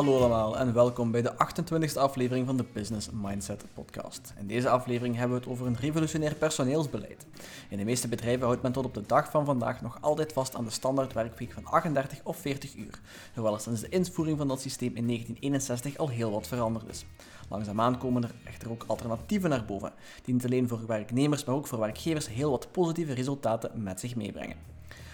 Hallo 0.00 0.18
allemaal 0.18 0.58
en 0.58 0.72
welkom 0.72 1.10
bij 1.10 1.22
de 1.22 1.32
28e 1.32 1.94
aflevering 1.94 2.46
van 2.46 2.56
de 2.56 2.64
Business 2.72 3.08
Mindset 3.12 3.64
podcast. 3.74 4.34
In 4.38 4.46
deze 4.46 4.68
aflevering 4.68 5.16
hebben 5.16 5.36
we 5.36 5.42
het 5.42 5.52
over 5.52 5.66
een 5.66 5.76
revolutionair 5.76 6.34
personeelsbeleid. 6.34 7.26
In 7.68 7.78
de 7.78 7.84
meeste 7.84 8.08
bedrijven 8.08 8.46
houdt 8.46 8.62
men 8.62 8.72
tot 8.72 8.84
op 8.84 8.94
de 8.94 9.06
dag 9.06 9.30
van 9.30 9.44
vandaag 9.44 9.80
nog 9.80 9.98
altijd 10.00 10.32
vast 10.32 10.54
aan 10.54 10.64
de 10.64 10.70
standaard 10.70 11.12
werkweek 11.12 11.52
van 11.52 11.64
38 11.64 12.20
of 12.24 12.36
40 12.36 12.74
uur, 12.74 13.00
hoewel 13.34 13.54
er 13.54 13.60
sinds 13.60 13.80
de 13.80 13.88
invoering 13.88 14.38
van 14.38 14.48
dat 14.48 14.60
systeem 14.60 14.96
in 14.96 15.06
1961 15.06 15.96
al 15.96 16.08
heel 16.08 16.30
wat 16.30 16.48
veranderd 16.48 16.88
is. 16.88 17.04
Langzaamaan 17.48 17.98
komen 17.98 18.22
er 18.22 18.34
echter 18.44 18.70
ook 18.70 18.84
alternatieven 18.86 19.50
naar 19.50 19.64
boven, 19.64 19.92
die 20.24 20.34
niet 20.34 20.44
alleen 20.44 20.68
voor 20.68 20.86
werknemers, 20.86 21.44
maar 21.44 21.54
ook 21.54 21.66
voor 21.66 21.78
werkgevers 21.78 22.28
heel 22.28 22.50
wat 22.50 22.72
positieve 22.72 23.12
resultaten 23.12 23.82
met 23.82 24.00
zich 24.00 24.16
meebrengen. 24.16 24.69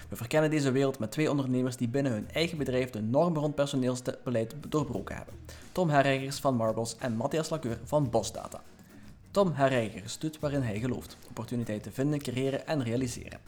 We 0.08 0.16
verkennen 0.16 0.50
deze 0.50 0.70
wereld 0.70 0.98
met 0.98 1.10
twee 1.10 1.30
ondernemers 1.30 1.76
die 1.76 1.88
binnen 1.88 2.12
hun 2.12 2.30
eigen 2.30 2.58
bedrijf 2.58 2.90
de 2.90 3.02
norm 3.02 3.36
rond 3.36 3.54
personeelsbeleid 3.54 4.54
doorbroken 4.68 5.16
hebben. 5.16 5.34
Tom 5.72 5.88
Herreigers 5.88 6.38
van 6.38 6.54
Marbles 6.54 6.96
en 6.98 7.16
Matthias 7.16 7.50
Lacour 7.50 7.78
van 7.84 8.10
Bosdata. 8.10 8.62
Tom 9.30 9.52
Herreigers 9.52 10.18
doet 10.18 10.38
waarin 10.38 10.62
hij 10.62 10.78
gelooft, 10.78 11.16
opportuniteiten 11.28 11.92
vinden, 11.92 12.18
creëren 12.18 12.66
en 12.66 12.82
realiseren. 12.82 13.40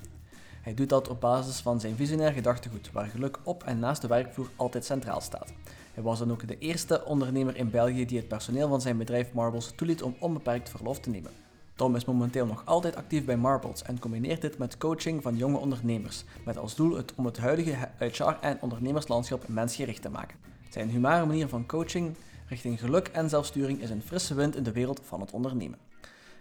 Hij 0.63 0.75
doet 0.75 0.89
dat 0.89 1.09
op 1.09 1.21
basis 1.21 1.61
van 1.61 1.81
zijn 1.81 1.97
visionair 1.97 2.33
gedachtegoed, 2.33 2.93
waar 2.93 3.07
geluk 3.07 3.39
op 3.43 3.63
en 3.63 3.79
naast 3.79 4.01
de 4.03 4.09
werkvloer 4.09 4.51
altijd 4.57 4.85
centraal 4.85 5.21
staat. 5.21 5.53
Hij 5.95 6.03
was 6.03 6.19
dan 6.19 6.31
ook 6.31 6.49
de 6.49 6.59
eerste 6.59 7.05
ondernemer 7.05 7.57
in 7.57 7.71
België 7.71 8.07
die 8.07 8.19
het 8.19 8.29
personeel 8.29 8.69
van 8.69 8.81
zijn 8.81 8.99
bedrijf 8.99 9.33
Marbles 9.33 9.73
toeliet 9.77 10.03
om 10.03 10.17
onbeperkt 10.19 10.71
verlof 10.71 11.01
te 11.01 11.11
nemen. 11.11 11.48
Tom 11.79 11.97
is 11.97 12.05
momenteel 12.05 12.47
nog 12.47 12.63
altijd 12.65 12.97
actief 12.97 13.25
bij 13.25 13.37
Marbles 13.37 13.83
en 13.83 13.99
combineert 13.99 14.41
dit 14.41 14.59
met 14.59 14.79
coaching 14.79 15.23
van 15.23 15.37
jonge 15.37 15.59
ondernemers, 15.59 16.25
met 16.45 16.59
als 16.59 16.75
doel 16.75 16.97
het 16.97 17.13
om 17.15 17.25
het 17.25 17.39
huidige 17.39 17.89
HR- 17.99 18.37
en 18.41 18.59
ondernemerslandschap 18.61 19.49
mensgericht 19.49 20.03
te 20.03 20.11
maken. 20.11 20.37
Zijn 20.71 20.91
humare 20.91 21.27
manier 21.27 21.49
van 21.49 21.67
coaching 21.67 22.17
richting 22.49 22.81
geluk 22.81 23.09
en 23.09 23.29
zelfsturing 23.29 23.81
is 23.81 23.91
een 23.91 24.03
frisse 24.03 24.35
wind 24.35 24.57
in 24.57 24.63
de 24.63 24.73
wereld 24.73 25.01
van 25.05 25.21
het 25.21 25.31
ondernemen. 25.31 25.79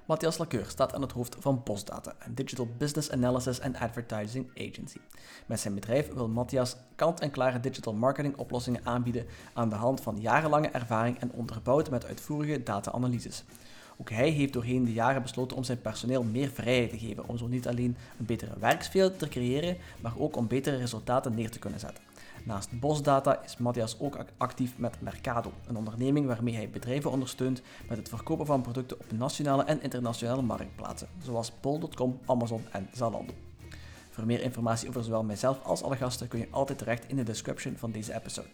Matthias 0.06 0.38
Lacour 0.38 0.66
staat 0.68 0.94
aan 0.94 1.02
het 1.02 1.12
hoofd 1.12 1.36
van 1.40 1.64
Postdata, 1.64 2.16
een 2.20 2.36
digital 2.36 2.68
business 2.78 3.12
analysis 3.12 3.60
en 3.60 3.76
advertising 3.76 4.50
agency. 4.56 5.00
Met 5.46 5.60
zijn 5.60 5.74
bedrijf 5.74 6.14
wil 6.14 6.28
Matthias 6.28 6.76
kant-en-klare 6.96 7.60
digital 7.60 7.94
marketing 7.94 8.38
oplossingen 8.38 8.86
aanbieden 8.86 9.26
aan 9.54 9.70
de 9.70 9.76
hand 9.76 10.02
van 10.02 10.20
jarenlange 10.20 10.70
ervaring 10.70 11.20
en 11.20 11.32
onderbouwd 11.32 11.90
met 11.90 12.06
uitvoerige 12.06 12.64
data-analyses. 12.64 13.44
Ook 13.98 14.10
hij 14.10 14.30
heeft 14.30 14.54
doorheen 14.54 14.86
de 14.86 14.94
jaren 14.94 15.22
besloten 15.22 15.58
om 15.58 15.64
zijn 15.64 15.82
personeel 15.82 16.24
meer 16.24 16.50
vrijheid 16.50 16.90
te 16.90 16.98
geven, 16.98 17.28
om 17.28 17.38
zo 17.38 17.48
niet 17.48 17.68
alleen 17.68 17.98
een 18.20 18.26
betere 18.26 18.60
werksfeer 18.60 19.16
te 19.16 19.28
creëren, 19.28 19.78
maar 20.02 20.14
ook 20.18 20.36
om 20.36 20.48
betere 20.48 20.78
resultaten 20.78 21.36
neer 21.36 21.50
te 21.50 21.60
kunnen 21.60 21.80
zetten. 21.80 22.04
Naast 22.44 22.80
Bosdata 22.80 23.44
is 23.44 23.58
Matthias 23.58 24.00
ook 24.00 24.18
actief 24.38 24.78
met 24.78 25.02
Mercado, 25.02 25.52
een 25.68 25.78
onderneming 25.78 26.26
waarmee 26.26 26.56
hij 26.56 26.70
bedrijven 26.70 27.12
ondersteunt 27.12 27.62
met 27.90 27.98
het 27.98 28.10
verkopen 28.10 28.46
van 28.46 28.62
producten 28.62 29.00
op 29.00 29.12
nationale 29.12 29.64
en 29.64 29.82
internationale 29.82 30.42
marktplaatsen, 30.42 31.08
zoals 31.24 31.52
Bol.com, 31.62 32.20
Amazon 32.26 32.66
en 32.72 32.90
Zalando. 32.94 33.34
Voor 34.10 34.26
meer 34.26 34.42
informatie 34.42 34.90
over 34.90 35.04
zowel 35.04 35.24
mijzelf 35.24 35.64
als 35.64 35.84
alle 35.84 35.96
gasten 35.96 36.28
kun 36.28 36.40
je 36.40 36.48
altijd 36.52 36.78
terecht 36.78 37.08
in 37.08 37.16
de 37.16 37.24
description 37.24 37.78
van 37.78 37.92
deze 37.92 38.14
episode. 38.14 38.48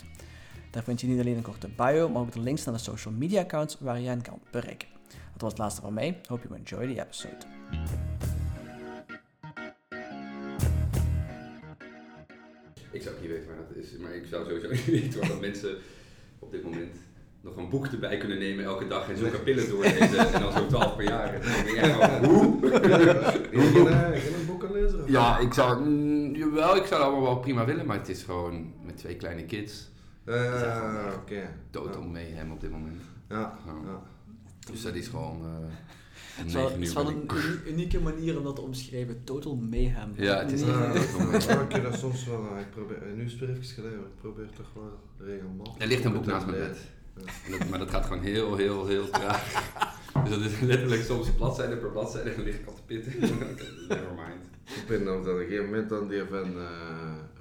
Daar 0.71 0.83
vind 0.83 1.01
je 1.01 1.07
niet 1.07 1.19
alleen 1.19 1.37
een 1.37 1.43
korte 1.43 1.67
bio, 1.67 2.09
maar 2.09 2.21
ook 2.21 2.31
de 2.31 2.39
links 2.39 2.63
naar 2.63 2.73
de 2.73 2.79
social 2.79 3.13
media 3.13 3.41
accounts 3.41 3.77
waar 3.79 3.99
je 3.99 4.07
hen 4.07 4.21
kan 4.21 4.39
bereiken. 4.51 4.92
Dat 5.33 5.41
was 5.41 5.51
het 5.51 5.59
laatste 5.59 5.81
van 5.81 5.93
mij. 5.93 6.21
Hope 6.27 6.47
you 6.47 6.59
enjoy 6.59 6.93
the 6.93 7.01
episode. 7.01 7.37
Ik 12.91 13.01
zou 13.01 13.15
niet 13.21 13.29
weten 13.29 13.47
waar 13.47 13.57
dat 13.67 13.75
is, 13.75 13.97
maar 13.97 14.15
ik 14.15 14.25
zou 14.25 14.45
sowieso 14.45 14.69
niet 14.75 14.85
weten 14.85 15.19
waar 15.19 15.29
dat 15.29 15.39
mensen 15.39 15.77
op 16.39 16.51
dit 16.51 16.63
moment 16.63 16.95
nog 17.41 17.57
een 17.57 17.69
boek 17.69 17.87
erbij 17.87 18.17
kunnen 18.17 18.39
nemen 18.39 18.65
elke 18.65 18.87
dag 18.87 19.09
en 19.09 19.17
zulke 19.17 19.39
pillen 19.39 19.69
doorlezen 19.69 20.33
en 20.33 20.41
dan 20.41 20.51
zo 20.51 20.67
12 20.67 20.95
per 20.95 21.05
jaar. 21.05 21.33
En 21.33 21.41
dan 21.41 21.51
denk 21.51 21.85
ik 21.85 22.25
hoe? 22.25 22.59
Geen 24.19 24.33
een 24.39 24.45
boek 24.45 24.63
aan 24.63 24.71
lezen? 24.71 25.03
Ja, 25.07 25.39
ik 25.39 25.53
zou, 25.53 25.83
mm, 25.83 26.35
jawel, 26.35 26.75
ik 26.75 26.85
zou 26.85 27.01
dat 27.01 27.09
allemaal 27.09 27.21
wel 27.21 27.39
prima 27.39 27.65
willen, 27.65 27.85
maar 27.85 27.97
het 27.97 28.09
is 28.09 28.23
gewoon 28.23 28.73
met 28.85 28.97
twee 28.97 29.15
kleine 29.15 29.45
kids. 29.45 29.91
Uh, 30.25 31.13
oké. 31.21 31.49
Dood 31.71 31.97
om 31.97 32.11
mee 32.11 32.31
hem 32.31 32.51
op 32.51 32.61
dit 32.61 32.71
moment. 32.71 33.01
Ja, 33.29 33.57
ja. 33.65 34.01
Dus 34.71 34.81
dat 34.81 34.95
is 34.95 35.07
gewoon. 35.07 35.41
Uh, 35.41 35.49
het 36.35 36.47
is 36.47 36.53
wel, 36.53 36.71
het 36.71 36.81
is 36.81 36.93
wel 36.93 37.07
een 37.07 37.29
unieke 37.67 37.99
manier 37.99 38.37
om 38.37 38.43
dat 38.43 38.55
te 38.55 38.61
omschrijven. 38.61 39.23
Total 39.23 39.55
mayhem. 39.55 40.13
Ja, 40.15 40.39
het 40.39 40.51
is 40.51 40.61
ja, 40.61 41.61
ik 41.61 41.71
heb 41.71 41.83
dat 41.83 41.99
soms 41.99 42.25
wel. 42.25 42.57
Ik 42.59 42.71
probeer, 42.71 42.97
nu 43.15 43.23
is 43.23 43.31
het 43.31 43.39
weer 43.39 43.49
even 43.49 43.63
geleden, 43.63 43.99
ik 43.99 44.15
probeer 44.21 44.49
toch 44.55 44.71
wel 44.73 44.99
regelmatig. 45.27 45.73
Er 45.77 45.87
ligt 45.87 46.05
een 46.05 46.13
boek 46.13 46.25
naast 46.25 46.45
mijn 46.45 46.57
bed. 46.57 46.77
Ja. 47.47 47.65
Maar 47.69 47.79
dat 47.79 47.89
gaat 47.89 48.05
gewoon 48.05 48.23
heel, 48.23 48.55
heel, 48.55 48.87
heel 48.87 49.09
traag. 49.09 49.71
dus 50.23 50.29
dat 50.29 50.39
is 50.39 50.59
letterlijk 50.59 51.03
soms 51.03 51.27
een 51.27 51.35
bladzijde 51.35 51.77
per 51.77 51.89
bladzijde 51.89 52.29
en 52.29 52.35
dan 52.35 52.45
lig 52.45 52.55
ik 52.55 52.67
al 52.67 52.73
te 52.73 52.81
pitten. 52.85 53.19
Nevermind. 53.19 54.43
Ik 54.63 54.83
ben 54.87 55.17
op 55.19 55.25
een 55.25 55.37
gegeven 55.37 55.65
moment 55.65 55.89
dan 55.89 56.07
die 56.07 56.23
van 56.29 56.57
uh, 56.57 56.67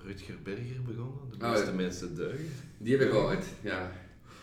Rutger 0.04 0.34
Berger 0.42 0.82
begonnen. 0.86 1.30
De 1.38 1.46
meeste 1.46 1.70
oh, 1.70 1.76
mensen 1.76 2.16
deugen. 2.16 2.50
Die 2.78 2.96
heb 2.96 3.08
ik 3.08 3.14
al 3.14 3.28
uit, 3.28 3.44
ja. 3.60 3.92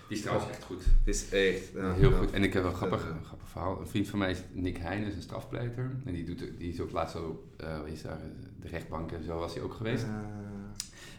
Die 0.09 0.17
is 0.17 0.23
trouwens 0.23 0.49
echt 0.49 0.63
goed. 0.63 0.83
Het 0.85 1.15
is 1.15 1.29
echt 1.29 1.71
ja, 1.73 1.93
heel 1.93 2.11
goed. 2.11 2.31
En 2.31 2.43
ik 2.43 2.53
heb 2.53 2.63
een 2.63 2.73
grappig, 2.73 3.09
een 3.09 3.25
grappig 3.25 3.49
verhaal. 3.49 3.79
Een 3.79 3.87
vriend 3.87 4.07
van 4.07 4.19
mij 4.19 4.31
is 4.31 4.39
Nick 4.51 4.77
Heijn, 4.77 5.03
is 5.03 5.15
een 5.15 5.21
strafpleiter. 5.21 5.91
En 6.05 6.13
die, 6.13 6.23
doet, 6.23 6.39
die 6.57 6.73
is 6.73 6.79
ook 6.79 6.91
laatst 6.91 7.15
zo, 7.15 7.49
uh, 7.61 7.79
is 7.85 8.01
daar, 8.01 8.19
de 8.61 8.67
rechtbank 8.67 9.11
en 9.11 9.23
zo 9.23 9.37
was 9.37 9.53
hij 9.53 9.63
ook 9.63 9.73
geweest. 9.73 10.03
Uh. 10.03 10.09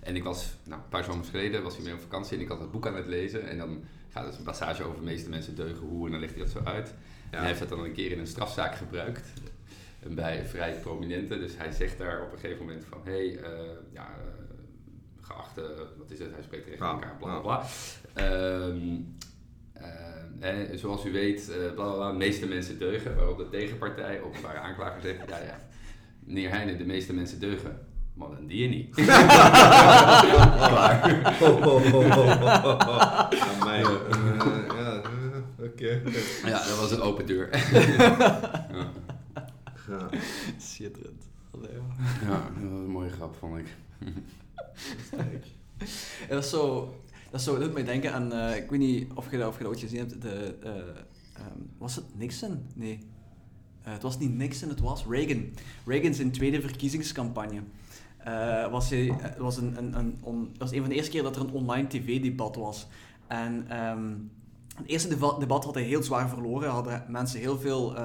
En 0.00 0.16
ik 0.16 0.24
was, 0.24 0.56
nou, 0.64 0.80
een 0.80 0.88
paar 0.88 1.04
zomers 1.04 1.28
geleden 1.28 1.62
was 1.62 1.76
hij 1.76 1.84
mee 1.84 1.94
op 1.94 2.00
vakantie 2.00 2.36
en 2.36 2.42
ik 2.42 2.48
had 2.48 2.60
het 2.60 2.70
boek 2.70 2.86
aan 2.86 2.96
het 2.96 3.06
lezen. 3.06 3.48
En 3.48 3.58
dan 3.58 3.84
gaat 4.08 4.26
het 4.26 4.36
een 4.36 4.44
passage 4.44 4.82
over 4.82 4.98
de 4.98 5.04
meeste 5.04 5.28
mensen 5.28 5.54
deugen 5.54 5.86
hoe 5.86 6.06
en 6.06 6.10
dan 6.12 6.20
legt 6.20 6.34
hij 6.34 6.42
dat 6.42 6.52
zo 6.52 6.62
uit. 6.64 6.88
Ja. 6.88 6.94
En 7.30 7.38
hij 7.38 7.46
heeft 7.46 7.60
dat 7.60 7.68
dan 7.68 7.84
een 7.84 7.92
keer 7.92 8.12
in 8.12 8.18
een 8.18 8.26
strafzaak 8.26 8.74
gebruikt. 8.74 9.28
Bij 10.08 10.46
vrij 10.46 10.80
prominente. 10.80 11.38
Dus 11.38 11.56
hij 11.56 11.72
zegt 11.72 11.98
daar 11.98 12.22
op 12.22 12.32
een 12.32 12.38
gegeven 12.38 12.66
moment 12.66 12.84
van, 12.84 13.00
hé, 13.04 13.12
hey, 13.12 13.28
uh, 13.28 13.70
ja, 13.92 14.08
geachte, 15.20 15.86
wat 15.98 16.10
is 16.10 16.18
het, 16.18 16.32
hij 16.32 16.42
spreekt 16.42 16.64
tegen 16.64 16.86
elkaar, 16.86 17.16
bla 17.16 17.38
bla 17.38 17.40
bla. 17.40 17.66
Um, 18.16 19.14
uh, 20.42 20.48
zoals 20.74 21.04
u 21.04 21.12
weet, 21.12 21.48
uh, 21.48 21.56
bla, 21.56 21.84
bla, 21.84 21.94
bla, 21.94 22.10
de 22.10 22.16
meeste 22.16 22.46
mensen 22.46 22.78
deugen, 22.78 23.16
waarop 23.16 23.38
de 23.38 23.48
tegenpartij, 23.48 24.20
openbare 24.20 24.58
aanklager 24.58 25.02
zegt, 25.02 25.28
ja 25.28 25.38
ja, 25.38 25.60
meneer 26.20 26.50
Heijnen, 26.50 26.78
de 26.78 26.84
meeste 26.84 27.14
mensen 27.14 27.40
deugen. 27.40 27.88
Maar 28.14 28.28
dan 28.28 28.46
die 28.46 28.62
je 28.62 28.68
niet. 28.68 28.94
Klaar. 30.70 31.02
Aan 33.40 33.58
mij. 33.64 33.80
ja, 33.80 35.02
oké. 35.58 36.02
Ja, 36.44 36.64
dat 36.64 36.78
was 36.78 36.90
een 36.90 37.00
open 37.00 37.26
deur. 37.26 37.48
ja. 39.88 40.08
Schitterend. 40.58 41.28
Ja, 42.22 42.50
dat 42.60 42.70
was 42.70 42.80
een 42.80 42.90
mooie 42.90 43.10
grap, 43.10 43.36
vond 43.36 43.58
ik. 43.58 43.66
En 46.28 46.28
dat 46.28 46.44
is 46.44 46.50
zo, 46.50 46.94
dat, 47.30 47.42
zo, 47.42 47.52
dat 47.52 47.62
doet 47.62 47.72
mij 47.72 47.84
denken 47.84 48.12
aan, 48.12 48.32
uh, 48.32 48.56
ik 48.56 48.70
weet 48.70 48.78
niet 48.78 49.12
of 49.14 49.30
je 49.30 49.38
dat, 49.38 49.48
of 49.48 49.56
je 49.56 49.62
dat 49.62 49.72
ooit 49.72 49.80
gezien 49.80 49.98
hebt, 49.98 50.22
de, 50.22 50.56
uh, 50.64 50.70
um, 50.70 51.70
was 51.78 51.94
het 51.94 52.04
Nixon? 52.18 52.66
Nee. 52.74 52.98
Uh, 53.86 53.92
het 53.92 54.02
was 54.02 54.18
niet 54.18 54.36
Nixon, 54.36 54.68
het 54.68 54.80
was 54.80 55.04
Reagan. 55.08 55.44
Reagan 55.86 56.14
zijn 56.14 56.30
tweede 56.30 56.60
verkiezingscampagne. 56.60 57.60
was, 58.70 58.90
hij, 58.90 59.16
was, 59.38 59.56
een, 59.56 59.76
een, 59.78 59.94
een 60.24 60.54
was 60.58 60.72
een 60.72 60.80
van 60.80 60.88
de 60.88 60.94
eerste 60.94 61.10
keer 61.10 61.22
dat 61.22 61.36
er 61.36 61.42
een 61.42 61.52
online 61.52 61.88
tv-debat 61.88 62.56
was. 62.56 62.86
En 63.26 63.78
um, 63.80 64.30
het 64.76 64.86
eerste 64.86 65.08
debat 65.38 65.64
had 65.64 65.74
hij 65.74 65.82
heel 65.82 66.02
zwaar 66.02 66.28
verloren. 66.28 66.70
Hadden 66.70 67.04
mensen 67.08 67.40
heel 67.40 67.58
veel, 67.58 67.96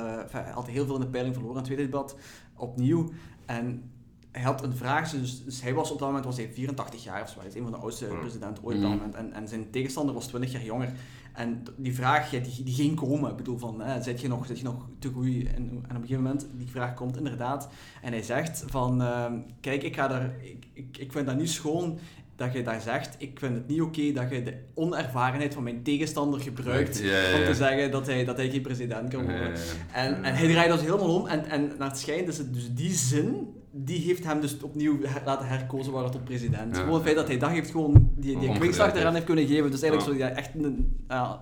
had 0.54 0.68
heel 0.68 0.86
veel 0.86 0.95
in 0.95 1.01
de 1.01 1.07
peiling 1.07 1.33
verloren. 1.33 1.57
Het 1.57 1.66
tweede 1.66 1.83
debat 1.83 2.18
opnieuw. 2.56 3.12
En 3.45 3.92
hij 4.35 4.43
had 4.43 4.63
een 4.63 4.75
vraag, 4.75 5.09
dus, 5.09 5.43
dus, 5.43 5.61
hij 5.61 5.73
was 5.73 5.91
op 5.91 5.99
dat 5.99 6.07
moment 6.07 6.25
was 6.25 6.37
hij 6.37 6.49
84 6.53 7.03
jaar 7.03 7.21
of 7.21 7.29
zo. 7.29 7.39
Hij 7.39 7.47
is 7.47 7.55
een 7.55 7.63
van 7.63 7.71
de 7.71 7.77
oudste 7.77 8.07
mm. 8.11 8.19
presidenten 8.19 8.63
ooit 8.63 8.75
op 8.75 8.81
dat 8.81 8.91
mm. 8.91 8.97
moment. 8.97 9.15
En, 9.15 9.33
en 9.33 9.47
zijn 9.47 9.69
tegenstander 9.69 10.13
was 10.13 10.27
20 10.27 10.51
jaar 10.51 10.63
jonger. 10.63 10.91
En 11.33 11.63
die 11.77 11.95
vraag, 11.95 12.29
die, 12.29 12.63
die 12.63 12.73
ging 12.73 12.95
komen. 12.95 13.31
Ik 13.31 13.37
bedoel, 13.37 13.57
van, 13.57 13.81
hè, 13.81 14.01
zit 14.01 14.21
je 14.21 14.27
nog, 14.27 14.45
zit 14.45 14.57
je 14.57 14.63
nog 14.63 14.87
te 14.99 15.09
groeien? 15.09 15.47
En, 15.47 15.55
en, 15.55 15.77
op 15.77 15.85
een 15.89 15.95
gegeven 15.95 16.23
moment, 16.23 16.47
die 16.53 16.69
vraag 16.69 16.93
komt 16.93 17.17
inderdaad. 17.17 17.69
En 18.01 18.11
hij 18.11 18.21
zegt 18.21 18.63
van, 18.67 19.01
uh, 19.01 19.25
kijk, 19.61 19.83
ik, 19.83 19.95
ga 19.95 20.07
daar, 20.07 20.35
ik, 20.41 20.65
ik, 20.73 20.97
ik 20.97 21.11
vind 21.11 21.25
dat 21.25 21.37
niet 21.37 21.49
schoon 21.49 21.99
dat 22.35 22.53
je 22.53 22.63
daar 22.63 22.81
zegt, 22.81 23.15
ik 23.17 23.39
vind 23.39 23.55
het 23.55 23.67
niet 23.67 23.81
oké 23.81 24.11
dat 24.11 24.29
je 24.29 24.43
de 24.43 24.57
onervarenheid 24.73 25.53
van 25.53 25.63
mijn 25.63 25.83
tegenstander 25.83 26.39
gebruikt 26.39 26.99
om 26.99 27.45
te 27.45 27.53
zeggen 27.53 27.91
dat 27.91 28.05
hij, 28.05 28.25
dat 28.25 28.37
hij 28.37 28.49
geen 28.49 28.61
president 28.61 29.09
kan 29.09 29.23
worden. 29.23 29.53
En, 29.93 30.23
en 30.23 30.35
hij 30.35 30.47
draait 30.47 30.71
dus 30.71 30.81
helemaal 30.81 31.15
om 31.15 31.27
en, 31.27 31.45
en 31.45 31.71
naar 31.77 31.89
het 31.89 31.99
schijnt 31.99 32.27
is 32.27 32.37
het 32.37 32.53
dus 32.53 32.73
die 32.73 32.93
zin 32.93 33.53
die 33.77 34.00
heeft 34.00 34.24
hem 34.24 34.42
dus 34.42 34.62
opnieuw 34.62 35.00
laten 35.25 35.48
herkozen 35.48 35.92
worden 35.92 36.12
tot 36.12 36.24
president. 36.24 36.77
Gewoon 36.77 36.94
het 36.94 37.04
feit 37.04 37.16
dat 37.16 37.27
hij 37.27 37.38
dat 37.38 37.50
heeft 37.50 37.72
gewoon 37.72 38.12
die, 38.16 38.39
die 38.39 38.50
eraan 38.50 39.13
heeft 39.13 39.25
kunnen 39.25 39.48
geven. 39.48 39.72
Dus 39.72 39.81
eigenlijk 39.81 40.12
zo 40.12 40.25
ja, 40.25 40.30
echt 40.30 40.56
een, 40.56 41.06
uh, 41.12 41.33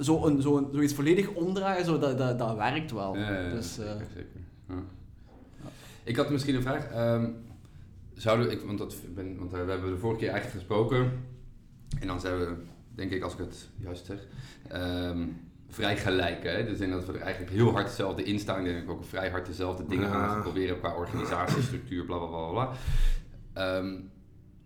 zo 0.00 0.26
een, 0.26 0.42
zo 0.42 0.56
een, 0.56 0.68
zoiets 0.72 0.94
volledig 0.94 1.28
omdraaien, 1.28 1.84
zo, 1.84 1.98
dat, 1.98 2.18
dat, 2.18 2.38
dat 2.38 2.56
werkt 2.56 2.92
wel. 2.92 3.16
Ja, 3.16 3.50
dus, 3.50 3.78
uh, 3.78 3.84
zeker. 4.14 4.82
Ik 6.04 6.16
had 6.16 6.30
misschien 6.30 6.54
een 6.54 6.62
vraag. 6.62 7.14
Um, 7.14 7.36
zouden, 8.14 8.50
ik, 8.50 8.60
want, 8.60 8.78
dat, 8.78 8.94
ben, 9.14 9.38
want 9.38 9.54
uh, 9.54 9.64
we 9.64 9.70
hebben 9.70 9.90
de 9.90 9.98
vorige 9.98 10.20
keer 10.20 10.30
eigenlijk 10.30 10.58
gesproken. 10.58 11.12
En 12.00 12.06
dan 12.06 12.20
zijn 12.20 12.38
we 12.38 12.54
denk 12.94 13.10
ik 13.10 13.22
als 13.22 13.32
ik 13.32 13.38
het 13.38 13.68
juist 13.76 14.06
zeg, 14.06 14.26
ehm, 14.68 15.26
vrij 15.74 15.96
gelijk. 15.96 16.42
Hè? 16.42 16.64
Dus 16.64 16.72
ik 16.72 16.78
denk 16.78 16.92
dat 16.92 17.06
we 17.06 17.12
er 17.12 17.20
eigenlijk 17.20 17.52
heel 17.52 17.70
hard 17.70 17.86
hetzelfde 17.86 18.22
in 18.22 18.38
staan. 18.38 18.58
Ik 18.58 18.64
denk 18.64 18.76
dat 18.76 18.84
ik 18.84 18.90
ook 18.90 19.04
vrij 19.04 19.30
hard 19.30 19.46
dezelfde 19.46 19.86
dingen 19.86 20.08
aan 20.08 20.28
gaan 20.28 20.42
proberen 20.42 20.78
qua 20.78 20.94
organisatie, 20.94 21.62
structuur, 21.62 22.04
bla 22.04 22.16
bla 22.16 22.26
bla 22.26 22.50
bla. 22.50 22.70
Ehm, 23.52 23.94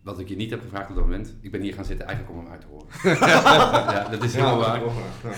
wat 0.03 0.19
ik 0.19 0.29
je 0.29 0.37
niet 0.37 0.51
heb 0.51 0.61
gevraagd 0.61 0.89
op 0.91 0.95
dat 0.95 1.05
moment, 1.05 1.35
ik 1.41 1.51
ben 1.51 1.61
hier 1.61 1.75
gaan 1.75 1.85
zitten 1.85 2.07
eigenlijk 2.07 2.39
om 2.39 2.45
hem 2.45 2.53
uit 2.53 2.61
te 2.61 2.67
horen. 2.67 2.87
ja, 3.95 4.09
dat 4.09 4.23
is 4.23 4.35
heel 4.35 4.57
waar. 4.57 4.81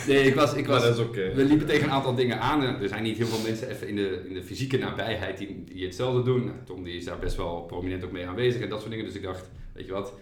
Nee, 0.07 0.23
ik 0.23 0.35
was, 0.35 0.55
ik 0.55 0.67
was, 0.67 0.83
dat 0.83 0.99
is 0.99 1.05
oké. 1.05 1.35
We 1.35 1.45
liepen 1.45 1.67
tegen 1.67 1.85
een 1.85 1.93
aantal 1.93 2.15
dingen 2.15 2.41
aan. 2.41 2.63
En 2.63 2.81
er 2.81 2.89
zijn 2.89 3.03
niet 3.03 3.17
heel 3.17 3.27
veel 3.27 3.51
mensen 3.51 3.69
even 3.69 3.89
in 3.89 3.97
de, 3.97 4.25
in 4.29 4.35
de 4.35 4.43
fysieke 4.43 4.79
nabijheid 4.79 5.39
die, 5.39 5.65
die 5.65 5.85
hetzelfde 5.85 6.23
doen. 6.23 6.45
Nou, 6.45 6.57
Tom 6.65 6.85
die 6.85 6.97
is 6.97 7.05
daar 7.05 7.19
best 7.19 7.37
wel 7.37 7.61
prominent 7.61 8.05
ook 8.05 8.13
mee 8.13 8.27
aanwezig 8.27 8.63
en 8.63 8.69
dat 8.69 8.79
soort 8.79 8.91
dingen. 8.91 9.07
Dus 9.07 9.15
ik 9.15 9.23
dacht, 9.23 9.51
weet 9.73 9.87
je 9.87 9.93
wat, 9.93 10.13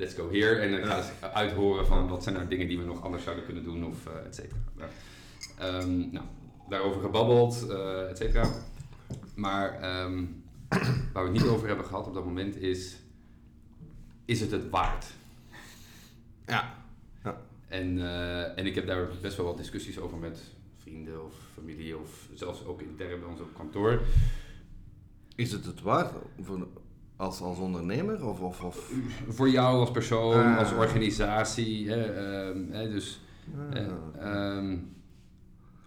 let's 0.00 0.14
go 0.14 0.30
here. 0.30 0.54
En 0.54 0.70
dan 0.70 0.84
ga 0.84 0.96
ik 0.96 1.04
eens 1.04 1.32
uithoren 1.32 1.86
van 1.86 2.08
wat 2.08 2.22
zijn 2.22 2.34
nou 2.34 2.48
dingen 2.48 2.68
die 2.68 2.78
we 2.78 2.84
nog 2.84 3.02
anders 3.02 3.24
zouden 3.24 3.44
kunnen 3.44 3.64
doen 3.64 3.84
of 3.84 4.06
uh, 4.06 4.26
et 4.26 4.34
cetera. 4.34 4.58
Ehm, 5.58 5.98
nou, 6.10 6.26
daarover 6.68 7.00
gebabbeld, 7.00 7.66
uh, 7.68 8.10
et 8.10 8.18
cetera. 8.18 8.48
Maar 9.34 9.74
um, 10.04 10.42
waar 11.12 11.24
we 11.24 11.30
het 11.30 11.42
niet 11.42 11.50
over 11.50 11.66
hebben 11.66 11.86
gehad 11.86 12.06
op 12.06 12.14
dat 12.14 12.24
moment 12.24 12.56
is 12.56 12.96
is 14.24 14.40
het 14.40 14.50
het 14.50 14.70
waard? 14.70 15.06
Ja. 16.46 16.74
ja. 17.24 17.40
En, 17.68 17.98
uh, 17.98 18.58
en 18.58 18.66
ik 18.66 18.74
heb 18.74 18.86
daar 18.86 19.08
best 19.20 19.36
wel 19.36 19.46
wat 19.46 19.56
discussies 19.56 19.98
over 19.98 20.18
met 20.18 20.40
vrienden 20.76 21.24
of 21.24 21.34
familie 21.54 21.98
of 21.98 22.28
zelfs 22.34 22.64
ook 22.64 22.80
intern 22.80 23.20
bij 23.20 23.28
ons 23.28 23.40
op 23.40 23.54
kantoor. 23.54 24.00
Is 25.34 25.52
het 25.52 25.64
het 25.64 25.80
waard 25.80 26.12
voor, 26.40 26.66
als, 27.20 27.40
als 27.40 27.58
ondernemer? 27.58 28.26
Of, 28.26 28.40
of, 28.40 28.64
of? 28.64 28.92
Voor 29.28 29.48
jou 29.48 29.78
als 29.78 29.90
persoon, 29.90 30.44
ah. 30.44 30.58
als 30.58 30.72
organisatie. 30.72 31.90
Hè, 31.90 31.98
hè, 32.70 32.90
dus 32.90 33.20
uh, 33.74 34.56
um, 34.56 34.92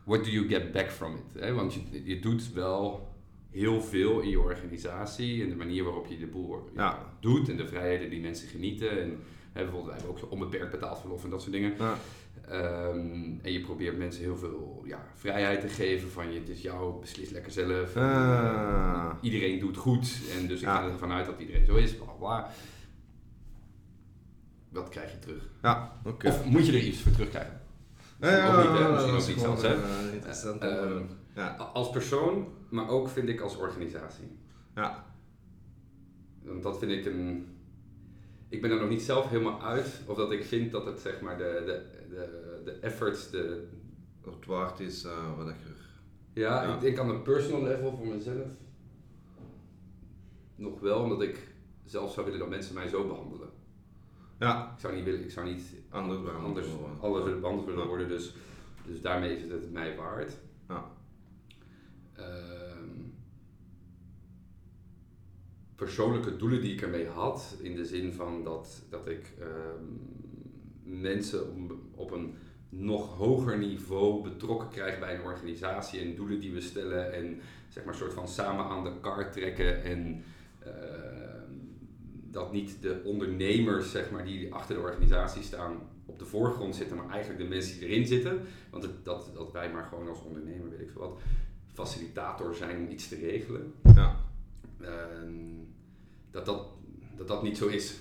what 0.04 0.24
do 0.24 0.30
you 0.30 0.48
get 0.48 0.72
back 0.72 0.92
from 0.92 1.16
it? 1.16 1.42
Hè? 1.42 1.54
Want 1.54 1.74
je, 1.74 1.82
je 2.04 2.20
doet 2.20 2.54
wel 2.54 3.12
heel 3.50 3.82
veel 3.82 4.20
in 4.20 4.30
je 4.30 4.40
organisatie 4.40 5.44
en 5.44 5.50
de 5.50 5.56
manier 5.56 5.84
waarop 5.84 6.08
je 6.08 6.18
de 6.18 6.28
boel 6.28 6.70
ja. 6.76 7.16
doet 7.20 7.50
en 7.50 7.58
de 7.58 7.68
vrijheden 7.68 8.10
die 8.10 8.22
mensen 8.22 8.48
genieten. 8.48 9.02
En 9.02 9.10
hè, 9.52 9.62
bijvoorbeeld, 9.62 9.86
wij 9.86 9.96
hebben 9.96 10.24
ook 10.24 10.32
onbeperkt 10.32 10.72
betaald 10.72 11.00
verlof 11.00 11.24
en 11.24 11.30
dat 11.30 11.42
soort 11.42 11.54
dingen. 11.54 11.74
Ja. 11.78 11.98
Um, 12.52 13.40
en 13.42 13.52
je 13.52 13.62
probeert 13.62 13.98
mensen 13.98 14.24
heel 14.24 14.38
veel 14.38 14.82
ja, 14.86 15.06
vrijheid 15.14 15.62
te 15.62 15.68
geven 15.68 16.10
van 16.10 16.32
je, 16.32 16.40
het 16.40 16.50
is 16.50 16.62
jou, 16.62 17.00
beslis 17.00 17.30
lekker 17.30 17.52
zelf. 17.52 17.96
Uh. 17.96 19.14
Iedereen 19.22 19.60
doet 19.60 19.78
goed 19.78 20.20
en 20.38 20.48
dus 20.48 20.62
ik 20.62 20.68
ga 20.68 20.84
ervan 20.84 21.12
uit 21.12 21.26
dat 21.26 21.40
iedereen 21.40 21.66
zo 21.66 21.76
is, 21.76 21.96
bla 21.96 22.12
bla. 22.12 22.52
Wat 24.70 24.90
krijg 24.90 25.12
je 25.12 25.20
terug? 25.20 25.50
Ja, 25.62 26.00
oké. 26.06 26.28
Of 26.28 26.46
moet 26.46 26.66
je 26.66 26.72
er 26.72 26.84
iets 26.84 27.02
voor 27.02 27.12
terugkrijgen? 27.12 27.62
Ja, 28.20 28.58
of 28.58 28.70
niet, 28.70 28.80
hè? 28.80 28.92
Misschien 28.92 29.16
ook 29.16 29.28
iets 29.28 29.44
anders, 29.44 29.68
hè? 29.68 29.76
Uh, 29.76 30.14
interessant. 30.14 30.64
Uh, 30.64 31.02
ja. 31.36 31.48
Als 31.74 31.90
persoon, 31.90 32.48
maar 32.70 32.90
ook 32.90 33.10
vind 33.10 33.30
ik 33.30 33.42
als 33.42 33.58
organisatie. 33.58 34.38
Ja. 34.76 35.06
Want 36.42 36.64
dat 36.64 36.80
vind 36.80 36.92
ik 36.92 37.06
een. 37.06 37.48
Ik 38.50 38.62
ben 38.62 38.72
er 38.72 38.80
nog 38.80 38.90
niet 38.90 39.02
zelf 39.02 39.30
helemaal 39.30 39.62
uit 39.62 40.02
of 40.06 40.18
dat 40.18 40.32
ik 40.32 40.44
vind 40.44 40.72
dat 40.72 40.86
het 40.86 41.00
zeg 41.00 41.22
maar 41.22 41.38
de, 41.38 41.64
de, 41.66 41.93
de, 42.14 42.62
de 42.66 42.72
efforts, 42.72 43.30
de. 43.30 43.68
Het 44.26 44.46
waard 44.46 44.80
is 44.80 45.06
uh, 45.06 45.38
wat 45.38 45.48
ik 45.48 45.56
er. 45.56 45.84
Ja, 46.34 46.64
ja, 46.64 46.74
ik 46.74 46.82
denk 46.82 47.00
aan 47.00 47.10
een 47.10 47.22
personal 47.22 47.64
level 47.64 47.98
voor 47.98 48.08
mezelf. 48.08 48.48
Nog 50.56 50.80
wel, 50.80 51.00
omdat 51.00 51.22
ik 51.22 51.48
zelf 51.86 52.14
zou 52.14 52.26
willen 52.26 52.40
dat 52.40 52.50
mensen 52.50 52.74
mij 52.74 52.88
zo 52.88 53.08
behandelen. 53.08 53.50
Ja. 54.40 54.72
Ik 54.74 54.80
zou 54.80 54.96
niet 54.96 55.04
willen, 55.04 55.24
ik 55.24 55.32
zou 55.32 55.46
niet 55.46 55.74
anders, 55.90 56.20
anders, 56.30 56.68
anders 57.00 57.24
willen 57.24 57.40
behandeld 57.42 57.68
willen 57.68 57.88
worden, 57.88 58.08
dus, 58.08 58.34
dus 58.86 59.02
daarmee 59.02 59.36
is 59.36 59.52
het 59.52 59.72
mij 59.72 59.96
waard. 59.96 60.38
Ja. 60.68 60.92
Ehm, 62.14 62.90
persoonlijke 65.76 66.36
doelen 66.36 66.62
die 66.62 66.74
ik 66.74 66.82
ermee 66.82 67.08
had, 67.08 67.58
in 67.62 67.76
de 67.76 67.86
zin 67.86 68.14
van 68.14 68.44
dat, 68.44 68.84
dat 68.90 69.08
ik 69.08 69.34
ehm, 69.40 69.84
mensen 70.84 71.50
op, 71.50 71.72
op 71.96 72.12
een 72.12 72.36
nog 72.70 73.18
hoger 73.18 73.58
niveau 73.58 74.24
betrokken 74.24 74.70
krijg 74.70 75.00
bij 75.00 75.16
een 75.16 75.24
organisatie 75.24 76.00
en 76.00 76.16
doelen 76.16 76.40
die 76.40 76.54
we 76.54 76.62
stellen 76.62 77.14
en 77.14 77.42
zeg 77.70 77.84
maar 77.84 77.94
een 77.94 78.00
soort 78.00 78.14
van 78.14 78.28
samen 78.28 78.66
aan 78.66 78.84
de 78.84 78.92
kar 79.02 79.32
trekken 79.32 79.84
en 79.84 80.24
ehm, 80.60 81.52
dat 82.32 82.52
niet 82.52 82.82
de 82.82 83.02
ondernemers 83.04 83.92
zeg 83.92 84.12
maar, 84.12 84.26
die 84.26 84.54
achter 84.54 84.76
de 84.76 84.82
organisatie 84.82 85.44
staan 85.44 85.78
op 86.06 86.20
de 86.20 86.26
voorgrond 86.26 86.76
zitten, 86.76 86.98
maar 86.98 87.10
eigenlijk 87.10 87.42
de 87.42 87.48
mensen 87.48 87.80
die 87.80 87.88
erin 87.88 88.08
zitten. 88.08 88.42
Want 88.70 88.84
het, 88.84 89.06
dat, 89.06 89.32
dat 89.34 89.52
wij 89.52 89.72
maar 89.72 89.86
gewoon 89.86 90.08
als 90.08 90.22
ondernemer, 90.22 90.70
weet 90.70 90.80
ik 90.80 90.90
veel 90.90 91.02
wat, 91.02 91.20
facilitator 91.74 92.56
zijn 92.56 92.78
om 92.78 92.90
iets 92.90 93.08
te 93.08 93.16
regelen. 93.16 93.74
Ja. 93.96 94.16
dat, 96.32 96.46
dat, 96.46 96.68
dat 97.18 97.28
dat 97.28 97.44
niet 97.44 97.58
zo 97.58 97.68
is. 97.68 97.98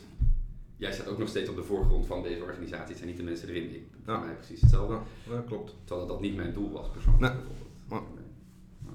Jij 0.82 0.92
staat 0.92 1.08
ook 1.08 1.18
nog 1.18 1.28
steeds 1.28 1.48
op 1.48 1.56
de 1.56 1.62
voorgrond 1.62 2.06
van 2.06 2.22
deze 2.22 2.42
organisatie. 2.42 2.88
Het 2.88 2.96
zijn 2.96 3.08
niet 3.08 3.16
de 3.16 3.22
mensen 3.22 3.48
erin. 3.48 3.74
Ik. 3.74 3.86
Voor 4.04 4.20
mij 4.20 4.34
precies 4.34 4.60
hetzelfde. 4.60 4.98
Ja, 5.30 5.40
klopt. 5.46 5.74
Terwijl 5.84 6.08
dat 6.08 6.20
niet 6.20 6.36
mijn 6.36 6.52
doel 6.52 6.70
was 6.70 6.90
persoonlijk. 6.90 7.34
Nee. 7.34 7.42
Bijvoorbeeld. 7.88 8.18
Ja. 8.84 8.90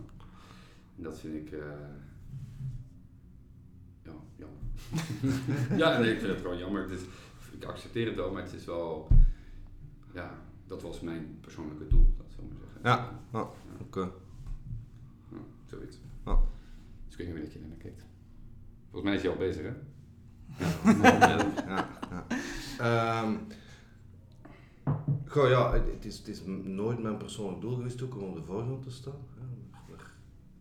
En 0.97 1.03
dat 1.03 1.19
vind 1.19 1.35
ik... 1.35 1.51
Uh, 1.51 1.59
ja, 4.03 4.11
jammer. 4.35 4.59
ja, 5.81 5.99
nee, 5.99 6.13
ik 6.13 6.19
vind 6.19 6.31
het 6.31 6.41
gewoon 6.41 6.57
jammer. 6.57 6.91
Ik 7.51 7.63
accepteer 7.63 8.05
het 8.05 8.15
wel, 8.15 8.31
maar 8.31 8.43
het 8.43 8.53
is 8.53 8.65
wel... 8.65 9.07
Ja, 10.13 10.41
dat 10.65 10.81
was 10.81 11.01
mijn 11.01 11.37
persoonlijke 11.41 11.87
doel, 11.87 12.13
dat 12.17 12.25
zou 12.35 12.47
ik 12.47 12.53
maar 12.53 12.61
zeggen. 12.61 12.81
Ja, 12.83 13.21
ja. 13.33 13.41
oké. 13.79 13.99
Okay. 13.99 14.11
Zoiets. 15.65 15.97
Dus 17.05 17.11
ik 17.11 17.17
weet 17.17 17.27
niet 17.27 17.35
hoe 17.35 17.43
dat 17.43 17.53
je 17.53 17.59
naar 17.59 17.77
kijkt. 17.77 18.05
Volgens 18.83 19.03
mij 19.03 19.15
is 19.15 19.21
je 19.21 19.29
al 19.29 19.37
bezig, 19.37 19.63
hè? 19.63 19.73
Ja. 20.57 21.45
ja. 21.67 23.23
Um, 23.23 23.39
goh, 25.25 25.49
ja, 25.49 25.73
het 25.73 26.05
is, 26.05 26.17
het 26.17 26.27
is 26.27 26.41
nooit 26.63 27.01
mijn 27.01 27.17
persoonlijk 27.17 27.61
doel 27.61 27.75
geweest 27.75 28.01
om 28.01 28.23
op 28.23 28.35
de 28.35 28.43
voorgrond 28.43 28.83
te 28.83 28.91
staan. 28.91 29.19
Maar, 29.89 30.11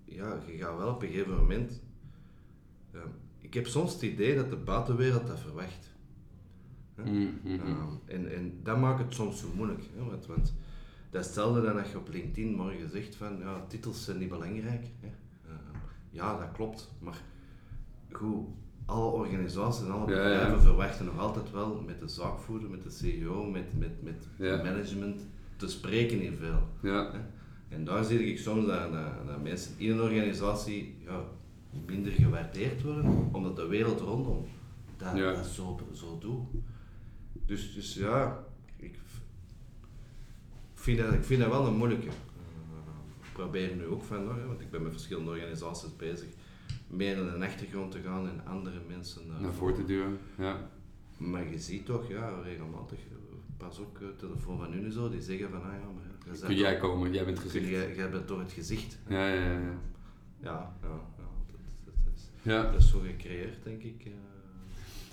ja, 0.04 0.38
je 0.46 0.56
gaat 0.58 0.76
wel 0.76 0.94
op 0.94 1.02
een 1.02 1.08
gegeven 1.08 1.36
moment... 1.36 1.82
Um, 2.94 3.02
ik 3.40 3.54
heb 3.54 3.66
soms 3.66 3.92
het 3.92 4.02
idee 4.02 4.34
dat 4.34 4.50
de 4.50 4.56
buitenwereld 4.56 5.26
dat 5.26 5.40
verwacht. 5.40 5.94
Mm 6.96 7.38
-hmm. 7.42 7.52
um, 7.52 8.00
en, 8.04 8.34
en 8.34 8.60
dat 8.62 8.78
maakt 8.78 8.98
het 8.98 9.14
soms 9.14 9.40
zo 9.40 9.46
moeilijk. 9.54 9.82
Hè, 9.96 10.04
want, 10.04 10.26
want 10.26 10.54
dat 11.10 11.20
is 11.20 11.26
hetzelfde 11.26 11.62
dan 11.62 11.76
dat 11.76 11.90
je 11.90 11.98
op 11.98 12.08
LinkedIn 12.08 12.54
morgen 12.54 12.90
zegt 12.90 13.16
van 13.16 13.38
ja, 13.38 13.64
titels 13.68 14.04
zijn 14.04 14.18
niet 14.18 14.28
belangrijk. 14.28 14.86
Hè. 15.00 15.06
Uh, 15.06 15.52
ja, 16.10 16.38
dat 16.38 16.52
klopt, 16.52 16.92
maar 16.98 17.20
goed, 18.12 18.46
alle 18.86 19.10
organisaties 19.10 19.84
en 19.84 19.90
alle 19.90 20.04
bedrijven 20.04 20.54
ja, 20.54 20.60
verwachten 20.60 21.04
nog 21.04 21.18
altijd 21.18 21.50
wel 21.50 21.82
met 21.86 22.00
de 22.00 22.08
zaakvoerder, 22.08 22.70
met 22.70 22.82
de 22.82 22.90
CEO, 22.90 23.44
met, 23.50 23.78
met, 23.78 24.02
met 24.02 24.26
management 24.38 25.20
te 25.56 25.68
spreken 25.68 26.20
in 26.20 26.36
veel. 26.36 26.68
Ja. 26.82 27.10
En 27.68 27.84
daar 27.84 28.04
zie 28.04 28.18
ik 28.18 28.38
soms 28.38 28.66
dat, 28.66 28.92
dat, 28.92 29.26
dat, 29.26 29.42
mensen 29.42 29.72
in 29.76 29.90
een 29.90 30.00
organisatie 30.00 30.96
ja, 31.04 31.24
minder 31.86 32.12
gewaardeerd 32.12 32.82
worden, 32.82 33.28
omdat 33.32 33.56
de 33.56 33.66
wereld 33.66 34.00
rondom 34.00 34.46
dat, 34.96 35.16
dat 35.16 35.46
zo, 35.46 35.80
zo 35.92 36.18
doet. 36.18 36.42
Dus, 37.46 37.74
dus 37.74 37.94
ja, 37.94 38.44
ik 38.76 38.98
vind 40.74 40.98
dat, 40.98 41.12
ik 41.12 41.24
vind 41.24 41.40
dat 41.40 41.50
wel 41.50 41.66
een 41.66 41.76
moeilijke. 41.76 42.08
Ik 43.22 43.32
probeer 43.32 43.76
nu 43.76 43.86
ook 43.86 44.02
van, 44.02 44.46
want 44.46 44.60
ik 44.60 44.70
ben 44.70 44.82
met 44.82 44.92
verschillende 44.92 45.30
organisaties 45.30 45.96
bezig, 45.96 46.28
meer 46.86 47.16
in 47.16 47.38
de 47.38 47.46
achtergrond 47.46 47.92
te 47.92 48.00
gaan 48.00 48.28
en 48.28 48.46
andere 48.46 48.80
mensen 48.88 49.22
naar 49.40 49.52
voren 49.52 49.74
te 49.74 49.84
duwen. 49.84 50.18
Ja. 50.38 50.70
Maar 51.16 51.50
je 51.50 51.58
ziet 51.58 51.86
toch, 51.86 52.08
ja, 52.08 52.40
regelmatig, 52.42 52.98
pas 53.56 53.78
ook 53.78 53.98
telefoon 54.16 54.58
van 54.58 54.70
nu 54.70 54.90
zo, 54.90 55.10
die 55.10 55.22
zeggen 55.22 55.50
van, 55.50 55.62
ah 55.62 55.72
ja, 55.72 55.88
maar... 55.94 56.38
Kun 56.46 56.56
jij 56.56 56.76
komen, 56.76 57.12
jij 57.12 57.24
bent 57.24 57.38
gezicht. 57.38 57.68
Jij, 57.68 57.94
jij 57.94 58.10
bent 58.10 58.26
toch 58.26 58.38
het 58.38 58.52
gezicht. 58.52 58.98
Ja, 59.08 59.28
ja, 59.28 59.34
ja. 59.34 59.50
Ja, 59.50 59.78
ja, 60.40 60.74
ja, 60.82 60.88
ja 61.18 61.28
dat, 61.84 61.94
dat, 62.04 62.14
is, 62.14 62.30
ja. 62.42 62.62
dat 62.62 62.80
is 62.80 62.90
zo 62.90 62.98
gecreëerd, 62.98 63.64
denk 63.64 63.82
ik. 63.82 64.06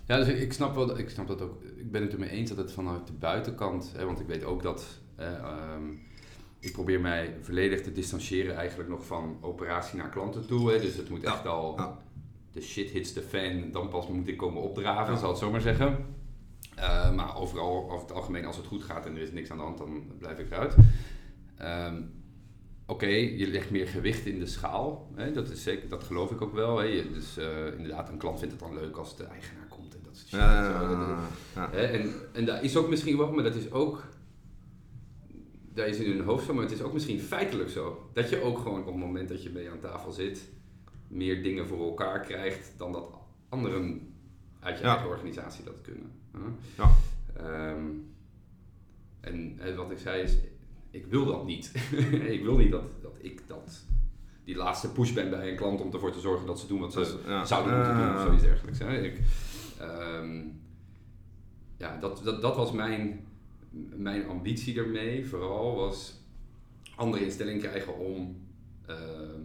Ja, 0.06 0.18
dus 0.18 0.28
ik 0.28 0.54
snap, 0.54 0.76
wel, 0.76 0.98
ik 0.98 1.10
snap 1.10 1.28
dat 1.28 1.42
ook. 1.42 1.64
Ik 1.64 1.92
ben 1.92 2.02
het 2.02 2.14
ermee 2.14 2.30
eens 2.30 2.50
dat 2.50 2.58
het 2.58 2.72
vanuit 2.72 3.08
de 3.08 3.14
buitenkant, 3.14 3.94
hè, 3.96 4.06
want 4.06 4.20
ik 4.20 4.28
weet 4.28 4.44
ook 4.44 4.64
dat 4.64 5.00
uh, 5.20 5.76
ik 6.64 6.72
probeer 6.72 7.00
mij 7.00 7.36
volledig 7.42 7.82
te 7.82 7.92
distancieren 7.92 8.56
eigenlijk 8.56 8.90
nog 8.90 9.06
van 9.06 9.38
operatie 9.42 9.98
naar 9.98 10.10
klanten 10.10 10.48
toe. 10.48 10.72
Hè. 10.72 10.80
Dus 10.80 10.96
het 10.96 11.10
moet 11.10 11.24
echt 11.24 11.48
al, 11.48 11.74
ja. 11.78 12.00
de 12.52 12.62
shit 12.62 12.90
hits 12.90 13.14
the 13.14 13.22
fan, 13.22 13.72
dan 13.72 13.90
pas 13.90 14.08
moet 14.08 14.28
ik 14.28 14.38
komen 14.38 14.62
opdraven, 14.62 15.14
ja. 15.14 15.20
zal 15.20 15.30
het 15.30 15.38
zo 15.38 15.52
maar 15.52 15.62
zeggen. 15.62 16.06
Uh, 16.78 17.16
maar 17.16 17.38
overal, 17.38 17.92
over 17.92 18.08
het 18.08 18.12
algemeen, 18.12 18.46
als 18.46 18.58
het 18.58 18.66
goed 18.66 18.84
gaat 18.84 19.06
en 19.06 19.16
er 19.16 19.22
is 19.22 19.32
niks 19.32 19.52
aan 19.52 19.58
de 19.58 19.64
hand, 19.64 19.78
dan 19.78 20.04
blijf 20.18 20.40
ik 20.40 20.52
eruit. 20.52 20.76
Um, 21.62 22.22
Oké, 22.86 23.06
okay, 23.06 23.38
je 23.38 23.48
legt 23.48 23.70
meer 23.70 23.88
gewicht 23.88 24.26
in 24.26 24.40
de 24.40 24.46
schaal. 24.46 25.10
Hè? 25.16 25.32
Dat, 25.32 25.50
is 25.50 25.64
zeker, 25.64 25.90
dat 25.90 26.04
geloof 26.04 26.32
ik 26.32 26.42
ook 26.42 26.54
wel. 26.54 26.78
Hè? 26.78 27.12
Dus 27.14 27.38
uh, 27.38 27.46
inderdaad, 27.78 28.10
een 28.10 28.18
klant 28.18 28.40
vindt 28.40 28.54
het 28.54 28.64
dan 28.64 28.74
leuk 28.74 28.98
als 28.98 29.18
de 29.18 29.24
eigenaar 29.24 29.68
komt 29.68 29.96
en 29.96 30.00
dat 30.04 30.18
soort 30.18 30.30
shit. 30.30 30.42
Hè, 31.72 31.86
en, 31.86 32.14
en 32.34 32.46
dat 32.46 32.64
is 32.64 32.78
ook 32.78 32.90
misschien 32.90 33.18
wel, 33.18 33.32
maar 33.32 33.44
dat 33.44 33.56
is 33.56 33.72
ook 33.72 34.04
daar 35.74 35.88
is 35.88 35.98
in 35.98 36.12
hun 36.12 36.26
hoofd 36.26 36.46
zo, 36.46 36.54
maar 36.54 36.64
het 36.64 36.72
is 36.72 36.82
ook 36.82 36.94
misschien 36.94 37.20
feitelijk 37.20 37.70
zo. 37.70 38.10
Dat 38.14 38.30
je 38.30 38.42
ook 38.42 38.58
gewoon 38.58 38.80
op 38.80 38.86
het 38.86 38.96
moment 38.96 39.30
dat 39.30 39.44
je 39.44 39.50
mee 39.50 39.70
aan 39.70 39.80
tafel 39.80 40.12
zit, 40.12 40.50
meer 41.08 41.44
dingen 41.44 41.68
voor 41.68 41.80
elkaar 41.80 42.20
krijgt 42.20 42.74
dan 42.78 42.92
dat 42.92 43.06
anderen 43.50 44.14
uit 44.60 44.78
je 44.78 44.84
eigen 44.84 45.08
organisatie 45.08 45.64
dat 45.64 45.82
kunnen. 45.82 46.12
Ja. 46.78 46.92
Ehm, 47.38 47.86
en, 49.20 49.76
wat 49.76 49.92
ik 49.92 49.98
zei 49.98 50.22
is, 50.22 50.38
ik 50.92 51.06
wil 51.06 51.26
dat 51.26 51.46
niet. 51.46 51.72
ik 52.36 52.44
wil 52.44 52.58
niet 52.58 52.72
dat, 52.72 52.84
dat 53.02 53.16
ik 53.18 53.42
dat, 53.48 53.86
die 54.44 54.56
laatste 54.56 54.92
push 54.92 55.14
ben 55.14 55.30
bij 55.30 55.50
een 55.50 55.56
klant 55.56 55.82
om 55.82 55.94
ervoor 55.94 56.12
te 56.12 56.20
zorgen 56.20 56.48
dat 56.48 56.60
ze 56.60 56.68
doen 56.68 56.80
wat 56.80 56.94
ze 56.94 57.20
zouden 57.44 57.76
moeten 57.76 57.98
doen 57.98 58.16
of 58.16 58.22
zoiets 58.22 58.44
dergelijks. 58.44 58.80
Hè. 58.80 59.02
Ik, 59.02 59.20
um, 59.82 60.62
ja, 61.78 61.98
dat, 62.00 62.22
dat, 62.24 62.42
dat 62.42 62.56
was 62.56 62.72
mijn 62.72 63.26
mijn 63.96 64.28
ambitie 64.28 64.78
ermee 64.78 65.26
vooral 65.26 65.76
was 65.76 66.22
andere 66.96 67.24
instelling 67.24 67.62
krijgen 67.62 67.98
om 67.98 68.36
ehm, 68.86 69.42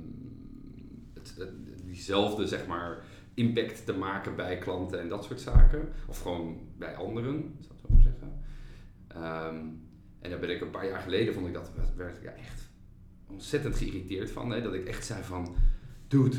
het, 1.15 1.37
diezelfde 1.85 2.47
zeg 2.47 2.67
maar, 2.67 3.05
impact 3.35 3.87
te 3.87 3.93
maken 3.93 4.37
bij 4.37 4.59
klanten 4.59 5.01
en 5.01 5.09
dat 5.09 5.25
soort 5.25 5.41
zaken. 5.41 5.89
Of 6.07 6.21
gewoon 6.21 6.61
bij 6.79 6.95
anderen, 6.95 7.57
zou 7.61 7.75
ik 7.75 7.81
zo 7.81 7.89
maar 7.89 8.03
zeggen. 8.03 8.43
Ehm, 9.09 9.57
en 10.21 10.31
daar 10.31 10.39
ben 10.39 10.51
ik 10.51 10.61
een 10.61 10.71
paar 10.71 10.87
jaar 10.87 11.01
geleden, 11.01 11.35
vond 11.35 11.47
ik 11.47 11.53
dat, 11.53 11.71
werd 11.97 12.17
ik 12.17 12.25
echt 12.25 12.69
ontzettend 13.27 13.77
geïrriteerd 13.77 14.31
van. 14.31 14.51
Hè? 14.51 14.63
Dat 14.63 14.75
ik 14.75 14.87
echt 14.87 15.07
zei 15.07 15.23
van, 15.23 15.57
dude, 16.09 16.37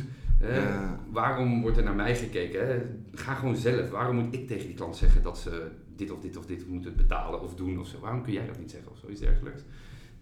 waarom 1.12 1.62
wordt 1.62 1.78
er 1.78 1.84
naar 1.84 1.96
mij 1.96 2.16
gekeken? 2.16 2.68
Hè? 2.68 2.82
Ga 3.12 3.34
gewoon 3.34 3.56
zelf. 3.56 3.90
Waarom 3.90 4.16
moet 4.16 4.34
ik 4.34 4.48
tegen 4.48 4.68
die 4.68 4.76
klant 4.76 4.96
zeggen 4.96 5.24
dat 5.24 5.38
ze 5.38 5.72
dit 6.00 6.12
of 6.12 6.20
dit 6.20 6.38
of 6.38 6.46
dit 6.46 6.68
moeten 6.68 6.96
betalen 6.96 7.42
of 7.42 7.56
doen 7.56 7.80
of 7.80 7.88
zo. 7.88 8.00
Waarom 8.00 8.24
kun 8.24 8.34
jij 8.34 8.46
dat 8.46 8.60
niet 8.60 8.72
zeggen 8.72 8.92
of 8.92 8.98
zoiets 8.98 9.20
dergelijks? 9.20 9.62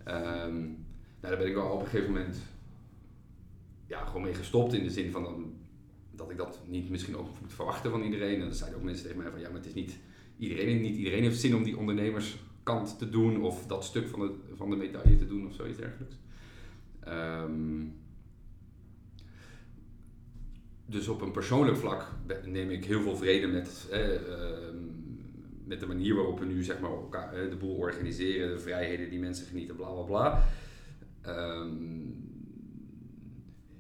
Um, 0.08 0.86
daar 1.20 1.38
ben 1.38 1.48
ik 1.48 1.54
wel 1.54 1.72
op 1.72 1.80
een 1.80 1.88
gegeven 1.88 2.14
moment 2.14 2.38
ja, 3.88 4.06
gewoon 4.06 4.22
mee 4.22 4.34
gestopt 4.34 4.74
in 4.74 4.84
de 4.84 4.90
zin 4.90 5.12
van 5.12 5.54
dat 6.12 6.30
ik 6.32 6.38
dat 6.38 6.60
niet 6.68 6.90
misschien 6.90 7.18
ook 7.18 7.28
moet 7.42 7.54
verwachten 7.54 7.92
van 7.92 8.02
iedereen. 8.02 8.34
En 8.34 8.40
dan 8.40 8.54
zeiden 8.54 8.80
ook 8.80 8.86
mensen 8.86 9.04
tegen 9.04 9.22
mij 9.22 9.32
van 9.32 9.40
ja, 9.40 9.48
maar 9.48 9.58
het 9.58 9.66
is 9.66 9.74
niet 9.74 9.98
iedereen, 10.38 10.82
niet 10.82 10.96
iedereen 10.96 11.24
heeft 11.24 11.40
zin 11.40 11.56
om 11.56 11.64
die 11.64 11.78
ondernemerskant 11.78 12.98
te 12.98 13.10
doen 13.10 13.42
of 13.42 13.68
dat 13.68 13.84
stuk 13.84 14.08
van 14.08 14.20
de, 14.20 14.34
van 14.56 14.70
de 14.70 14.76
medaille 14.76 15.18
te 15.18 15.28
doen 15.28 15.48
of 15.48 15.54
zoiets 15.54 15.78
dergelijks. 15.78 16.16
Um, 17.08 17.96
dus 20.86 21.08
op 21.08 21.22
een 21.22 21.32
persoonlijk 21.32 21.78
vlak 21.78 22.12
neem 22.46 22.70
ik 22.70 22.86
heel 22.86 23.02
veel 23.02 23.16
vrede 23.16 23.48
met 23.48 23.88
eh, 23.92 24.10
met 25.68 25.80
de 25.80 25.88
manier 25.88 26.16
waarop 26.16 26.40
we 26.40 26.46
nu 26.46 26.64
zeg 26.64 26.80
maar, 26.80 26.92
elkaar, 26.92 27.50
de 27.50 27.56
boel 27.56 27.76
organiseren, 27.76 28.50
de 28.50 28.60
vrijheden 28.60 29.10
die 29.10 29.20
mensen 29.20 29.46
genieten, 29.46 29.76
bla 29.76 29.90
bla 29.90 30.02
bla. 30.02 30.44
Ehm, 31.22 31.66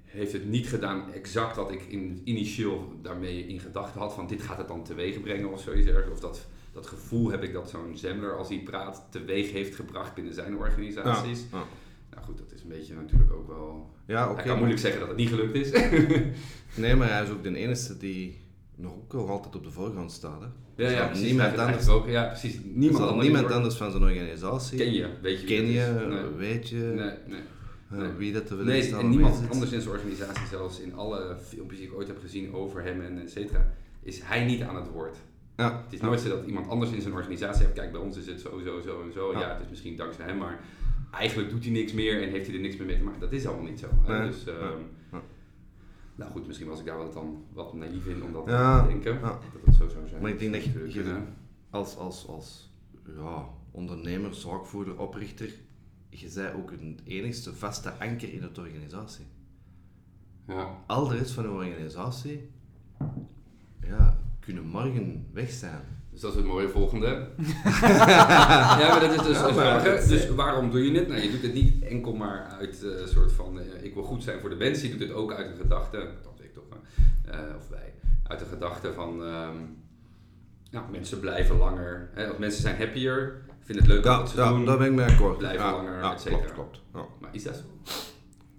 heeft 0.04 0.34
het 0.34 0.50
niet 0.50 0.68
gedaan 0.68 1.14
exact 1.14 1.56
wat 1.56 1.72
ik 1.72 1.82
in, 1.82 2.22
initieel 2.24 3.00
daarmee 3.02 3.48
in 3.48 3.60
gedachten 3.60 4.02
had, 4.02 4.14
van 4.14 4.28
dit 4.28 4.42
gaat 4.42 4.58
het 4.58 4.68
dan 4.68 4.84
teweeg 4.84 5.22
brengen 5.22 5.52
of 5.52 5.62
zoiets 5.62 5.88
ergens. 5.88 6.12
Of 6.12 6.20
dat, 6.20 6.48
dat 6.74 6.88
gevoel 6.88 7.30
heb 7.30 7.44
ik 7.44 7.54
dat 7.54 7.70
zo'n 7.70 7.98
Zemmler, 7.98 8.38
als 8.38 8.50
hij 8.50 8.62
praat, 8.64 9.08
teweeg 9.10 9.52
heeft 9.52 9.76
gebracht 9.76 10.14
binnen 10.14 10.34
zijn 10.34 10.58
organisaties. 10.58 11.46
Ja, 11.52 11.64
Nou 12.10 12.26
goed, 12.26 12.38
dat 12.38 12.52
is 12.52 12.62
een 12.62 12.70
beetje 12.70 12.94
natuurlijk 12.94 13.34
ook 13.34 13.48
wel... 13.48 13.90
Ja, 14.06 14.24
okay, 14.24 14.36
hij 14.36 14.46
kan 14.46 14.58
moeilijk 14.58 14.82
zeggen 14.82 15.00
dat 15.00 15.10
het 15.10 15.18
niet 15.18 15.30
gelukt 15.30 15.56
is. 15.56 15.72
nee, 16.84 16.96
maar 16.96 17.10
hij 17.10 17.24
is 17.24 17.30
ook 17.30 17.44
de 17.44 17.56
enige 17.56 17.98
die 17.98 18.47
nog 18.78 18.94
ook 18.94 19.30
altijd 19.30 19.56
op 19.56 19.64
de 19.64 19.72
voorgrond 19.72 20.12
staat. 20.12 20.42
Hè? 20.42 20.84
Ja, 20.84 20.90
ja, 20.90 21.06
precies, 21.06 21.26
niemand 21.26 21.58
anders. 21.58 21.88
Ook, 21.88 22.08
ja, 22.08 22.24
precies. 22.24 22.60
Niemand, 22.64 23.04
anders, 23.04 23.28
niemand 23.28 23.52
anders 23.52 23.76
van 23.76 23.92
zijn 23.92 24.04
organisatie. 24.04 24.78
Ken 24.78 24.94
je, 24.94 25.08
weet 25.22 25.40
je. 25.40 25.46
Ken 25.46 25.66
je, 25.66 26.30
weet 26.38 26.70
je. 26.70 26.76
Nee, 26.76 27.12
nee. 27.26 27.42
Uh, 27.94 28.08
wie 28.18 28.34
dat 28.34 28.50
er 28.50 28.66
nee, 28.66 28.96
en 28.96 29.10
niemand 29.10 29.42
anders 29.52 29.72
in 29.72 29.82
zijn 29.82 29.96
organisatie, 29.96 30.48
zelfs 30.48 30.80
in 30.80 30.96
alle 30.96 31.38
filmpjes 31.42 31.80
die 31.80 31.88
ik 31.88 31.96
ooit 31.96 32.08
heb 32.08 32.20
gezien 32.20 32.54
over 32.54 32.84
hem 32.84 33.02
en 33.02 33.22
et 33.22 33.32
cetera, 33.32 33.74
is 34.02 34.22
hij 34.24 34.46
niet 34.46 34.62
aan 34.62 34.76
het 34.76 34.90
woord. 34.92 35.18
Ja. 35.56 35.82
Het 35.84 35.94
is 35.94 36.02
nooit 36.02 36.20
zo 36.20 36.30
dat 36.30 36.46
iemand 36.46 36.70
anders 36.70 36.92
in 36.92 37.02
zijn 37.02 37.14
organisatie 37.14 37.64
heeft, 37.64 37.76
kijk 37.76 37.92
bij 37.92 38.02
ons 38.02 38.18
is 38.18 38.26
het 38.26 38.42
zo, 38.42 38.62
zo, 38.64 38.82
zo 38.82 39.02
en 39.02 39.14
zo. 39.14 39.32
Ja, 39.32 39.54
het 39.54 39.62
is 39.62 39.70
misschien 39.70 39.96
dankzij 39.96 40.26
hem, 40.26 40.38
maar 40.38 40.60
eigenlijk 41.12 41.50
doet 41.50 41.64
hij 41.64 41.72
niks 41.74 41.94
meer 41.94 42.22
en 42.22 42.30
heeft 42.30 42.46
hij 42.48 42.56
er 42.56 42.62
niks 42.62 42.78
meer 42.78 42.88
mee 42.88 42.98
te 42.98 43.04
maken. 43.04 43.20
Dat 43.20 43.32
is 43.32 43.46
allemaal 43.46 43.70
niet 43.70 43.80
zo. 43.80 43.88
Dus, 44.06 44.48
um, 44.48 44.86
nou 46.18 46.32
goed, 46.32 46.48
misschien 46.48 46.68
was 46.68 46.80
ik 46.80 46.86
daar 46.86 46.98
wel 46.98 47.14
dan 47.14 47.46
wat 47.54 47.74
naïef 47.74 48.06
in 48.06 48.24
om 48.24 48.34
dat 48.34 48.46
te 48.46 48.84
denken. 48.88 49.22
Dat 49.22 49.42
het 49.66 49.76
zo 49.76 49.88
zou 49.88 50.08
zijn. 50.08 50.22
Maar 50.22 50.32
ik 50.32 50.40
denk 50.40 50.54
dat 50.54 50.64
je, 50.64 50.94
je 50.94 51.22
als, 51.70 51.98
als, 51.98 52.28
als 52.28 52.72
ja, 53.18 53.50
ondernemer, 53.72 54.36
zaakvoerder, 54.36 55.00
oprichter, 55.00 55.54
je 56.10 56.30
zij 56.30 56.54
ook 56.54 56.72
een 56.72 57.00
enigste 57.04 57.56
vaste 57.56 57.92
anker 57.92 58.34
in 58.34 58.42
het 58.42 58.58
organisatie. 58.58 59.26
Ja. 60.48 60.84
Al 60.88 61.08
de 61.08 61.18
rest 61.18 61.32
van 61.32 61.44
de 61.44 61.50
organisatie 61.50 62.50
ja, 63.82 64.20
kunnen 64.40 64.66
morgen 64.66 65.28
weg 65.32 65.52
zijn. 65.52 65.82
Dus 66.18 66.26
dat 66.26 66.36
is 66.36 66.42
het 66.42 66.52
mooie 66.52 66.70
volgende. 66.70 67.08
ja, 67.82 68.88
maar 68.90 69.00
dat 69.00 69.12
is 69.12 69.22
dus 69.22 69.40
ja, 69.40 69.80
Dus 70.08 70.30
waarom 70.30 70.72
doe 70.72 70.92
je 70.92 71.00
het? 71.00 71.08
Nou, 71.08 71.22
je 71.22 71.32
doet 71.32 71.42
het 71.42 71.54
niet 71.54 71.84
enkel 71.84 72.14
maar 72.14 72.56
uit 72.60 72.82
een 72.84 73.00
uh, 73.00 73.06
soort 73.06 73.32
van, 73.32 73.58
uh, 73.58 73.84
ik 73.84 73.94
wil 73.94 74.04
goed 74.04 74.24
zijn 74.24 74.40
voor 74.40 74.50
de 74.50 74.56
mensen. 74.56 74.88
Je 74.88 74.98
doet 74.98 75.08
het 75.08 75.18
ook 75.18 75.34
uit 75.34 75.48
een 75.48 75.58
gedachte, 75.58 75.98
dat 76.24 76.40
ik 76.40 76.54
toch, 76.54 76.64
uh, 77.28 77.56
of 77.58 77.70
wij, 77.70 77.94
uit 78.24 78.40
de 78.40 78.46
gedachte 78.46 78.94
van, 78.94 79.22
um, 79.22 79.78
nou, 80.72 80.92
mensen 80.92 81.20
blijven 81.20 81.58
langer. 81.58 82.10
Hè, 82.14 82.30
of 82.30 82.38
mensen 82.38 82.62
zijn 82.62 82.78
happier, 82.78 83.42
vinden 83.60 83.86
het 83.86 83.94
leuk 83.94 84.04
ja, 84.04 84.18
wat 84.18 84.30
ze 84.30 84.38
ja, 84.38 84.50
doen. 84.50 84.66
daar 84.66 84.78
ben 84.78 84.88
ik 84.88 84.94
mee 84.94 85.06
akkoord. 85.06 85.38
Blijven 85.38 85.72
langer, 85.72 86.04
et 86.04 86.22
cetera. 86.22 86.54
Klopt, 86.54 86.82
klopt. 86.92 87.22
Maar 87.22 87.30
is 87.34 87.44
dat 87.44 87.56
zo? 87.56 87.64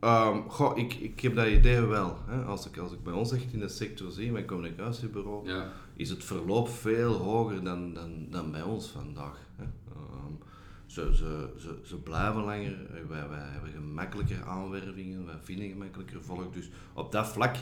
Um, 0.01 0.51
goh, 0.51 0.79
ik, 0.79 0.95
ik 0.95 1.21
heb 1.21 1.35
dat 1.35 1.47
idee 1.47 1.81
wel. 1.81 2.19
Hè. 2.27 2.43
Als, 2.43 2.67
ik, 2.67 2.77
als 2.77 2.93
ik 2.93 3.03
bij 3.03 3.13
ons 3.13 3.33
echt 3.33 3.53
in 3.53 3.59
de 3.59 3.69
sector 3.69 4.11
zie, 4.11 4.33
mijn 4.33 4.47
communicatiebureau, 4.47 5.49
ja. 5.49 5.73
Is 5.99 6.11
het 6.11 6.25
verloop 6.25 6.69
veel 6.69 7.13
hoger 7.13 7.65
dan, 7.65 7.95
dan, 7.95 8.27
dan 8.31 8.51
bij 8.51 8.63
ons 8.63 8.87
vandaag. 8.87 9.49
Hè. 9.57 9.65
Um, 9.65 10.39
ze, 10.87 11.15
ze, 11.15 11.55
ze, 11.59 11.79
ze 11.83 11.97
blijven 11.97 12.43
langer, 12.43 12.77
wij, 13.09 13.29
wij 13.29 13.49
hebben 13.49 13.71
gemakkelijker 13.71 14.45
aanwervingen, 14.45 15.27
wij 15.27 15.39
vinden 15.43 15.69
gemakkelijker 15.69 16.23
volk. 16.23 16.53
Dus 16.53 16.71
op 16.95 17.13
dat 17.13 17.29
vlak 17.29 17.57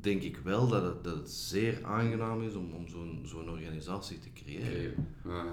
denk 0.00 0.22
ik 0.22 0.36
wel 0.36 0.68
dat 0.68 0.82
het, 0.82 1.04
dat 1.04 1.16
het 1.16 1.30
zeer 1.30 1.84
aangenaam 1.84 2.42
is 2.42 2.54
om, 2.54 2.72
om 2.72 2.88
zo'n 2.88 3.20
zo'n 3.24 3.50
organisatie 3.50 4.18
te 4.18 4.32
creëren. 4.32 5.08
Ja. 5.24 5.44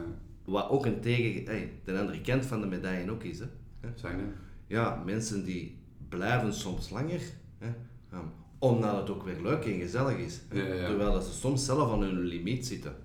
Wat 0.46 0.70
ook 0.70 0.86
een 0.86 1.02
tegen, 1.02 1.46
hey, 1.46 1.80
de 1.84 2.00
andere 2.00 2.22
kant 2.22 2.46
van 2.46 2.62
de 2.62 2.68
medaille 2.68 3.12
ook 3.12 3.24
is. 3.24 3.40
Hè. 3.40 3.48
Zijn 3.96 4.20
er? 4.20 4.34
Ja, 4.68 5.04
mensen 5.06 5.44
die 5.46 5.78
blijven 6.10 6.54
soms 6.54 6.90
langer. 6.90 7.22
Hè, 7.58 7.68
um, 8.14 8.32
omdat 8.60 8.96
het 8.96 9.10
ook 9.10 9.24
weer 9.24 9.42
leuk 9.44 9.66
en 9.66 9.80
gezellig 9.80 10.18
is. 10.18 10.42
Terwijl 10.50 11.12
dat 11.12 11.24
ze 11.24 11.34
soms 11.34 11.66
zelf 11.66 11.92
aan 11.92 12.02
hun 12.02 12.20
limiet 12.20 12.66
zitten. 12.68 12.96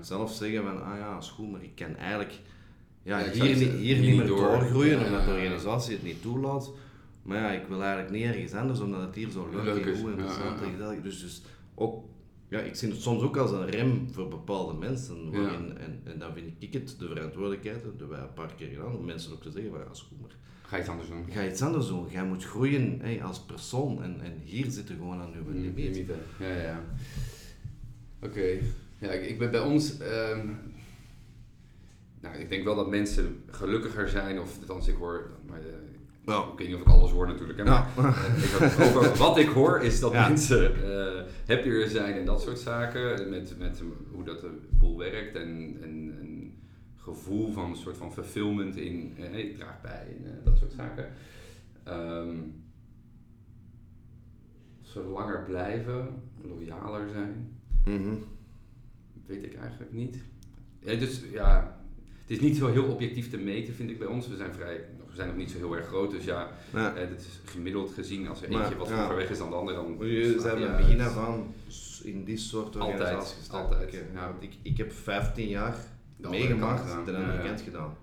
Zelf 0.00 0.32
zeggen 0.32 0.62
van, 0.62 0.84
ah 0.84 0.98
ja, 0.98 1.18
is 1.18 1.28
goed, 1.28 1.50
maar 1.50 1.62
ik 1.62 1.74
kan 1.74 1.96
eigenlijk 1.96 2.40
ja, 3.02 3.30
hier, 3.30 3.56
niet, 3.56 3.70
hier 3.70 3.98
niet 3.98 4.16
meer 4.16 4.26
doorgroeien 4.26 5.04
omdat 5.06 5.24
de 5.24 5.30
organisatie 5.30 5.94
het 5.94 6.02
niet 6.02 6.22
toelaat. 6.22 6.72
Maar 7.22 7.38
ja, 7.38 7.50
ik 7.50 7.66
wil 7.68 7.82
eigenlijk 7.82 8.10
niet 8.10 8.24
ergens 8.24 8.52
anders 8.52 8.80
omdat 8.80 9.00
het 9.00 9.14
hier 9.14 9.30
zo 9.30 9.48
leuk, 9.52 9.86
en 9.86 9.96
goed 9.96 10.12
en 10.12 10.28
gezellig 10.28 10.62
en 10.62 10.70
gezellig 10.70 11.02
Dus, 11.02 11.20
dus 11.20 11.42
ook, 11.74 12.04
ja, 12.48 12.58
ik 12.60 12.74
zie 12.74 12.88
het 12.88 13.00
soms 13.00 13.22
ook 13.22 13.36
als 13.36 13.50
een 13.50 13.70
rem 13.70 14.08
voor 14.12 14.28
bepaalde 14.28 14.74
mensen. 14.74 15.30
Waarin, 15.30 15.78
en, 15.78 16.00
en 16.04 16.18
dan 16.18 16.32
vind 16.34 16.52
ik 16.58 16.72
het 16.72 16.96
de 16.98 17.08
verantwoordelijkheid, 17.08 17.82
dat 17.82 17.92
hebben 17.98 18.08
wij 18.08 18.20
een 18.20 18.32
paar 18.32 18.54
keer 18.54 18.68
gedaan, 18.68 18.96
om 18.96 19.04
mensen 19.04 19.32
ook 19.32 19.42
te 19.42 19.50
zeggen 19.50 19.70
van, 19.70 19.80
ja, 19.80 19.90
is 19.92 20.06
goed, 20.08 20.20
maar 20.20 20.30
Ga 20.68 20.78
iets 20.78 20.88
anders 20.88 21.08
doen. 21.08 21.24
Ga 21.30 21.46
iets 21.46 21.62
anders 21.62 21.86
doen. 21.86 22.06
Jij 22.10 22.24
moet 22.24 22.44
groeien 22.44 22.98
hey, 23.00 23.22
als 23.22 23.40
persoon 23.40 24.02
en, 24.02 24.20
en 24.22 24.32
hier 24.44 24.70
zitten 24.70 24.96
gewoon 24.96 25.20
aan 25.20 25.34
uw 25.34 25.52
limiet. 25.52 26.10
Ja, 26.38 26.62
ja. 26.62 26.80
Oké. 28.22 28.58
Ja, 28.98 29.10
ik, 29.10 29.28
ik, 29.28 29.38
ben 29.38 29.50
bij 29.50 29.60
ons... 29.60 30.00
Um, 30.00 30.58
nou, 32.20 32.36
ik 32.36 32.48
denk 32.48 32.64
wel 32.64 32.76
dat 32.76 32.90
mensen 32.90 33.42
gelukkiger 33.50 34.08
zijn, 34.08 34.40
of 34.40 34.58
althans 34.60 34.88
ik 34.88 34.94
hoor... 34.94 35.30
Maar, 35.46 35.60
uh, 35.60 36.38
Ik 36.52 36.58
weet 36.58 36.66
niet 36.66 36.76
of 36.76 36.82
ik 36.82 36.88
alles 36.88 37.10
hoor 37.10 37.26
natuurlijk, 37.26 37.58
hè, 37.58 37.64
maar 37.64 37.88
uh, 37.98 38.80
over 38.86 39.16
wat 39.16 39.38
ik 39.38 39.48
hoor 39.48 39.82
is 39.82 40.00
dat 40.00 40.12
mensen 40.12 40.72
uh, 40.84 41.22
happier 41.46 41.88
zijn 41.88 42.14
en 42.14 42.24
dat 42.24 42.42
soort 42.42 42.58
zaken, 42.58 43.28
met, 43.30 43.58
met 43.58 43.82
hoe 44.12 44.24
dat 44.24 44.40
de 44.40 44.50
boel 44.70 44.98
werkt 44.98 45.36
en, 45.36 45.76
en 45.82 45.97
gevoel 47.08 47.52
van 47.52 47.70
een 47.70 47.76
soort 47.76 47.96
van 47.96 48.12
fulfillment 48.12 48.76
in, 48.76 49.14
eh, 49.16 49.38
ik 49.38 49.56
draag 49.56 49.80
bij 49.80 50.06
en 50.06 50.24
uh, 50.24 50.30
dat 50.44 50.58
soort 50.58 50.72
zaken. 50.72 51.12
Um, 51.88 52.62
als 54.82 54.94
we 54.94 55.00
langer 55.00 55.44
blijven, 55.44 56.22
loyaler 56.42 57.08
zijn, 57.10 57.58
mm 57.84 57.96
-hmm. 57.96 58.24
weet 59.26 59.42
ik 59.42 59.54
eigenlijk 59.54 59.92
niet. 59.92 60.16
Ja, 60.80 60.94
dus 60.94 61.22
ja, 61.32 61.80
het 62.20 62.30
is 62.30 62.40
niet 62.40 62.56
zo 62.56 62.66
heel 62.66 62.84
objectief 62.84 63.30
te 63.30 63.36
meten, 63.36 63.74
vind 63.74 63.90
ik 63.90 63.98
bij 63.98 64.08
ons. 64.08 64.28
We 64.28 64.36
zijn, 64.36 64.52
vrij, 64.52 64.84
we 65.08 65.14
zijn 65.14 65.28
nog 65.28 65.36
niet 65.36 65.50
zo 65.50 65.56
heel 65.56 65.76
erg 65.76 65.86
groot, 65.86 66.10
dus 66.10 66.24
ja, 66.24 66.50
Ja. 66.72 66.94
eh, 66.94 67.08
dit 67.08 67.18
is 67.20 67.40
gemiddeld 67.44 67.92
gezien. 67.92 68.28
Als 68.28 68.42
er 68.42 68.50
Maar, 68.50 68.60
eentje 68.62 68.76
wat 68.78 68.88
ja. 68.88 69.14
weg 69.14 69.30
is 69.30 69.38
dan 69.38 69.50
de 69.50 69.56
ander, 69.56 69.74
dan... 69.74 69.96
Je 69.98 70.24
slaat 70.24 70.42
zijn 70.42 70.58
van 70.58 70.68
uit. 70.68 70.76
begin 70.76 71.00
af 71.00 71.16
aan 71.16 71.46
in 72.02 72.24
die 72.24 72.36
soort 72.36 72.76
Altijd, 72.76 73.00
organisaties 73.00 73.50
altijd, 73.50 73.92
ja. 73.92 74.30
want 74.30 74.42
Ik, 74.42 74.52
ik 74.62 74.76
heb 74.76 74.92
15 74.92 75.48
jaar 75.48 75.76
De 76.20 76.28
meegemaakt, 76.28 76.94
andere 76.94 77.20
ja. 77.20 77.42
kant 77.42 77.60
gedaan. 77.60 77.94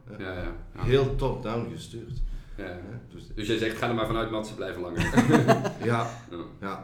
Heel 0.71 1.15
top-down 1.15 1.69
gestuurd. 1.71 2.21
Ja, 2.57 2.79
Dus, 3.09 3.27
Dus 3.35 3.47
jij 3.47 3.57
zegt, 3.57 3.77
ga 3.77 3.87
er 3.89 3.95
maar 3.95 4.05
vanuit, 4.05 4.31
Mats, 4.31 4.49
ze 4.49 4.55
blijven 4.55 4.81
langer. 4.81 5.01
ja, 5.83 6.09
ja. 6.61 6.83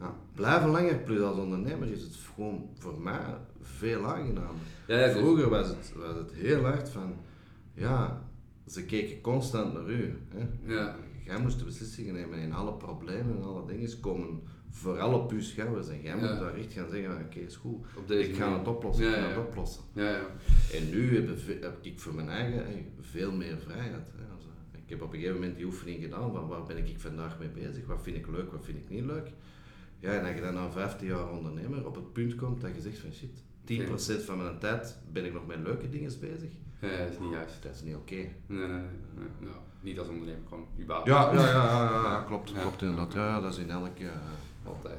ja. 0.00 0.14
Blijven 0.34 0.70
langer, 0.70 0.94
plus 0.96 1.20
als 1.20 1.38
ondernemer 1.38 1.88
is 1.92 2.02
het 2.02 2.16
gewoon 2.34 2.68
voor 2.78 3.00
mij 3.00 3.20
veel 3.62 4.06
aangenamer. 4.06 4.60
Ja, 4.86 4.98
ja, 4.98 5.06
dus- 5.06 5.16
Vroeger 5.16 5.48
was 5.48 5.68
het, 5.68 5.92
was 5.96 6.14
het 6.16 6.32
heel 6.34 6.64
hard 6.64 6.88
van, 6.88 7.14
ja, 7.74 8.22
ze 8.66 8.84
keken 8.84 9.20
constant 9.20 9.72
naar 9.72 9.88
u. 9.90 10.18
Hè. 10.34 10.74
Ja. 10.74 10.96
Jij 11.24 11.40
moest 11.40 11.58
de 11.58 11.64
beslissingen 11.64 12.14
nemen 12.14 12.38
en 12.38 12.52
alle 12.52 12.72
problemen 12.72 13.36
en 13.36 13.42
alle 13.42 13.66
dingen 13.66 14.00
komen 14.00 14.42
vooral 14.76 15.12
op 15.20 15.30
uw 15.30 15.40
schouders. 15.40 15.88
En 15.88 16.00
jij 16.02 16.16
Ja. 16.16 16.30
moet 16.30 16.40
daar 16.40 16.54
echt 16.54 16.72
gaan 16.72 16.88
zeggen, 16.90 17.20
oké, 17.24 17.38
is 17.38 17.56
goed. 17.56 17.86
Ik 18.10 18.34
ga 18.34 18.44
manier. 18.44 18.58
het 18.58 18.68
oplossen, 18.68 19.08
ik 19.08 19.14
ga 19.14 19.28
het 19.28 19.38
oplossen. 19.38 19.82
Ja, 19.92 20.10
ja. 20.10 20.26
En 20.72 20.90
nu 20.90 21.14
heb, 21.16 21.30
ik- 21.38 21.62
heb 21.62 21.78
ik 21.80 22.00
voor 22.00 22.14
mijn 22.14 22.28
eigen 22.28 22.64
hey, 22.64 22.86
veel 23.00 23.32
meer 23.32 23.58
vrijheid. 23.58 24.10
Hè. 24.16 24.32
Also, 24.34 24.48
ik 24.72 24.88
heb 24.90 25.02
op 25.02 25.12
een 25.12 25.18
gegeven 25.18 25.40
moment 25.40 25.56
die 25.56 25.64
oefening 25.66 26.02
gedaan 26.02 26.32
van 26.32 26.46
waar 26.48 26.62
ben 26.62 26.76
ik 26.76 26.94
vandaag 27.00 27.38
mee 27.38 27.48
bezig, 27.48 27.86
wat 27.86 28.02
vind 28.02 28.16
ik 28.16 28.26
leuk, 28.28 28.52
wat 28.52 28.64
vind 28.64 28.78
ik 28.78 28.88
niet 28.88 29.04
leuk. 29.04 29.32
Ja, 29.98 30.12
en 30.12 30.24
als 30.26 30.34
je 30.34 30.40
dan 30.40 30.54
na 30.54 30.70
15 30.70 31.06
jaar 31.08 31.30
ondernemer 31.30 31.86
op 31.86 31.94
het 31.94 32.12
punt 32.12 32.34
komt 32.34 32.60
dat 32.60 32.74
je 32.74 32.80
zegt 32.80 32.98
van 32.98 33.12
shit, 33.12 33.42
10% 33.64 34.22
van 34.24 34.36
mijn 34.38 34.58
tijd 34.58 34.98
ben 35.12 35.24
ik 35.24 35.32
nog 35.32 35.46
met 35.46 35.58
leuke 35.62 35.88
dingen 35.88 36.12
bezig. 36.20 36.50
Ja, 36.80 36.88
dat 36.98 37.10
is 37.10 37.18
niet 37.18 37.30
juist. 37.32 37.62
Dat 37.62 37.74
is 37.74 37.82
niet 37.82 37.94
oké. 37.94 38.14
Nee, 38.14 38.28
nee, 38.46 38.66
nee. 38.68 38.78
nee. 39.14 39.28
Nou, 39.40 39.56
niet 39.80 39.98
als 39.98 40.08
ondernemer, 40.08 40.40
gewoon 40.48 40.66
überhaupt. 40.80 41.08
Ja, 41.08 41.32
ja, 41.32 41.40
ja, 41.40 41.50
ja, 41.52 41.90
ja, 41.92 42.02
ja, 42.02 42.22
klopt, 42.26 42.52
klopt 42.60 42.82
inderdaad. 42.82 43.12
Ja, 43.12 43.26
ja, 43.26 43.40
dat 43.40 43.52
is 43.52 43.58
in 43.58 43.70
elke... 43.70 44.04
Altijd. 44.66 44.98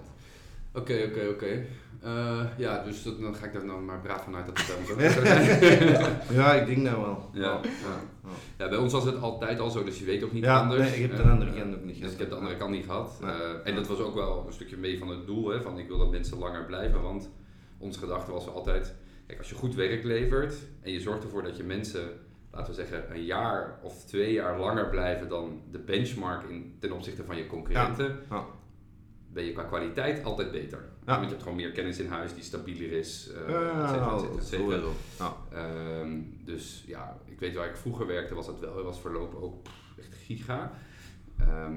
Oké, 0.73 1.03
oké, 1.09 1.27
oké. 1.27 1.65
Eh, 2.01 2.43
Ja, 2.57 2.83
dus 2.83 3.03
dat, 3.03 3.19
dan 3.21 3.35
ga 3.35 3.45
ik 3.45 3.53
daar 3.53 3.65
nou 3.65 3.81
maar 3.81 3.99
braaf 4.01 4.23
vanuit 4.23 4.45
dat 4.45 4.57
het 4.57 4.65
zijn. 4.97 6.15
ja, 6.39 6.53
ik 6.53 6.65
denk 6.65 6.85
dat 6.85 6.95
wel. 6.95 7.29
Ja, 7.33 7.41
ja. 7.63 7.99
ja, 8.57 8.69
bij 8.69 8.77
ons 8.77 8.93
was 8.93 9.03
het 9.05 9.21
altijd 9.21 9.59
al 9.59 9.69
zo, 9.69 9.83
dus 9.83 9.99
je 9.99 10.05
weet 10.05 10.23
ook 10.23 10.31
niet 10.31 10.43
Ja, 10.43 10.59
anders. 10.59 10.89
nee, 10.89 10.99
je 11.01 11.05
hebt 11.05 11.17
de 11.17 11.23
Eh, 11.23 11.31
andere 11.31 11.53
kant 11.53 11.75
ook 11.75 11.83
niet 11.83 11.87
Dus 11.87 11.97
gehad. 11.97 12.13
ik 12.13 12.19
heb 12.19 12.29
de 12.29 12.35
andere 12.35 12.57
kant 12.57 12.71
niet 12.71 12.85
gehad. 12.85 13.19
Eh, 13.21 13.29
en 13.63 13.75
dat 13.75 13.87
was 13.87 13.99
ook 13.99 14.15
wel 14.15 14.43
een 14.47 14.53
stukje 14.53 14.77
mee 14.77 14.97
van 14.99 15.07
het 15.09 15.25
doel, 15.25 15.49
hè, 15.49 15.61
van 15.61 15.77
ik 15.79 15.87
wil 15.87 15.97
dat 15.97 16.11
mensen 16.11 16.37
langer 16.37 16.65
blijven, 16.65 17.01
want 17.01 17.29
onze 17.77 17.99
gedachte 17.99 18.31
was 18.31 18.47
altijd, 18.49 18.93
kijk, 19.27 19.39
als 19.39 19.49
je 19.49 19.55
goed 19.55 19.75
werk 19.75 20.03
levert 20.03 20.55
en 20.81 20.91
je 20.91 20.99
zorgt 20.99 21.23
ervoor 21.23 21.43
dat 21.43 21.57
je 21.57 21.63
mensen, 21.63 22.09
laten 22.51 22.67
we 22.67 22.73
zeggen, 22.81 23.15
een 23.15 23.23
jaar 23.25 23.79
of 23.83 24.03
twee 24.05 24.33
jaar 24.33 24.59
langer 24.59 24.89
blijven 24.89 25.29
dan 25.29 25.61
de 25.71 25.79
benchmark 25.79 26.49
in, 26.49 26.75
ten 26.79 26.91
opzichte 26.91 27.23
van 27.23 27.37
je 27.37 27.47
concurrenten, 27.47 28.19
Ja. 28.29 28.45
Ben 29.33 29.43
je 29.45 29.51
qua 29.51 29.63
kwaliteit 29.63 30.23
altijd 30.23 30.51
beter. 30.51 30.79
Ja. 31.05 31.13
Want 31.13 31.23
je 31.23 31.29
hebt 31.29 31.41
gewoon 31.41 31.57
meer 31.57 31.71
kennis 31.71 31.99
in 31.99 32.07
huis 32.07 32.33
die 32.33 32.43
stabieler 32.43 32.91
is, 32.91 33.29
eh, 33.31 33.49
Ja, 33.49 33.83
et 33.83 33.89
cetera, 33.89 34.15
et 34.15 34.19
ja, 34.19 34.19
cetera, 34.19 34.37
et 34.37 34.45
cetera. 34.47 34.63
sowieso. 34.63 34.93
Ja. 35.17 35.35
Ehm, 35.51 36.19
dus 36.45 36.83
ja, 36.87 37.17
ik 37.25 37.39
weet 37.39 37.55
waar 37.55 37.69
ik 37.69 37.75
vroeger 37.75 38.07
werkte, 38.07 38.35
was 38.35 38.45
dat 38.45 38.59
wel, 38.59 38.75
het 38.75 38.85
was 38.85 38.99
voorlopig 38.99 39.39
ook 39.41 39.63
pff, 39.63 39.97
echt 39.97 40.13
giga. 40.25 40.71
Ehm, 41.39 41.75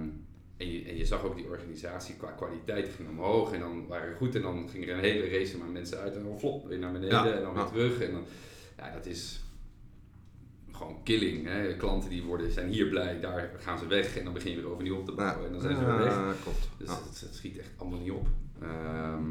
en, 0.57 0.73
je, 0.73 0.85
en 0.85 0.97
je 0.97 1.05
zag 1.05 1.23
ook 1.25 1.37
die 1.37 1.49
organisatie 1.49 2.15
qua 2.15 2.31
kwaliteit 2.31 2.89
ging 2.97 3.09
omhoog 3.09 3.53
en 3.53 3.61
dan 3.61 3.87
waren 3.87 4.09
we 4.11 4.17
goed 4.17 4.35
en 4.35 4.43
dan 4.43 4.69
ging 4.69 4.89
er 4.89 4.95
een 4.95 5.01
hele 5.05 5.29
race 5.29 5.59
maar 5.59 5.69
mensen 5.69 5.99
uit 5.99 6.15
en 6.17 6.23
dan 6.23 6.39
flop 6.39 6.67
weer 6.69 6.79
naar 6.79 6.93
beneden 6.93 7.25
Ja, 7.25 7.33
en 7.33 7.43
dan 7.43 7.55
weer 7.55 7.67
terug. 7.67 8.01
En 8.01 8.13
dan, 8.13 8.25
ja, 8.77 8.91
dat 8.93 9.07
is 9.07 9.41
gewoon 10.81 11.03
killing. 11.03 11.47
Hè? 11.47 11.77
Klanten 11.77 12.11
die 12.11 12.23
worden, 12.23 12.53
zijn 12.53 12.69
hier 12.69 12.89
blij, 12.89 13.21
daar 13.21 13.51
gaan 13.59 13.79
ze 13.79 13.87
weg 13.87 14.17
en 14.17 14.25
dan 14.25 14.33
begin 14.33 14.51
je 14.51 14.57
weer 14.57 14.71
overnieuw 14.71 14.97
op 14.97 15.05
te 15.07 15.13
bouwen 15.13 15.47
en 15.47 15.53
dan 15.53 15.61
zijn 15.61 15.77
ze 15.77 15.85
weer 15.85 15.99
weg. 15.99 16.13
Ja, 16.15 16.33
klopt. 16.43 16.69
Dus 16.77 16.89
Ja. 16.89 16.95
het, 16.95 17.21
het 17.21 17.35
schiet 17.35 17.59
echt 17.59 17.71
allemaal 17.77 17.99
niet 17.99 18.11
op. 18.11 18.29
Ehm, 18.61 19.25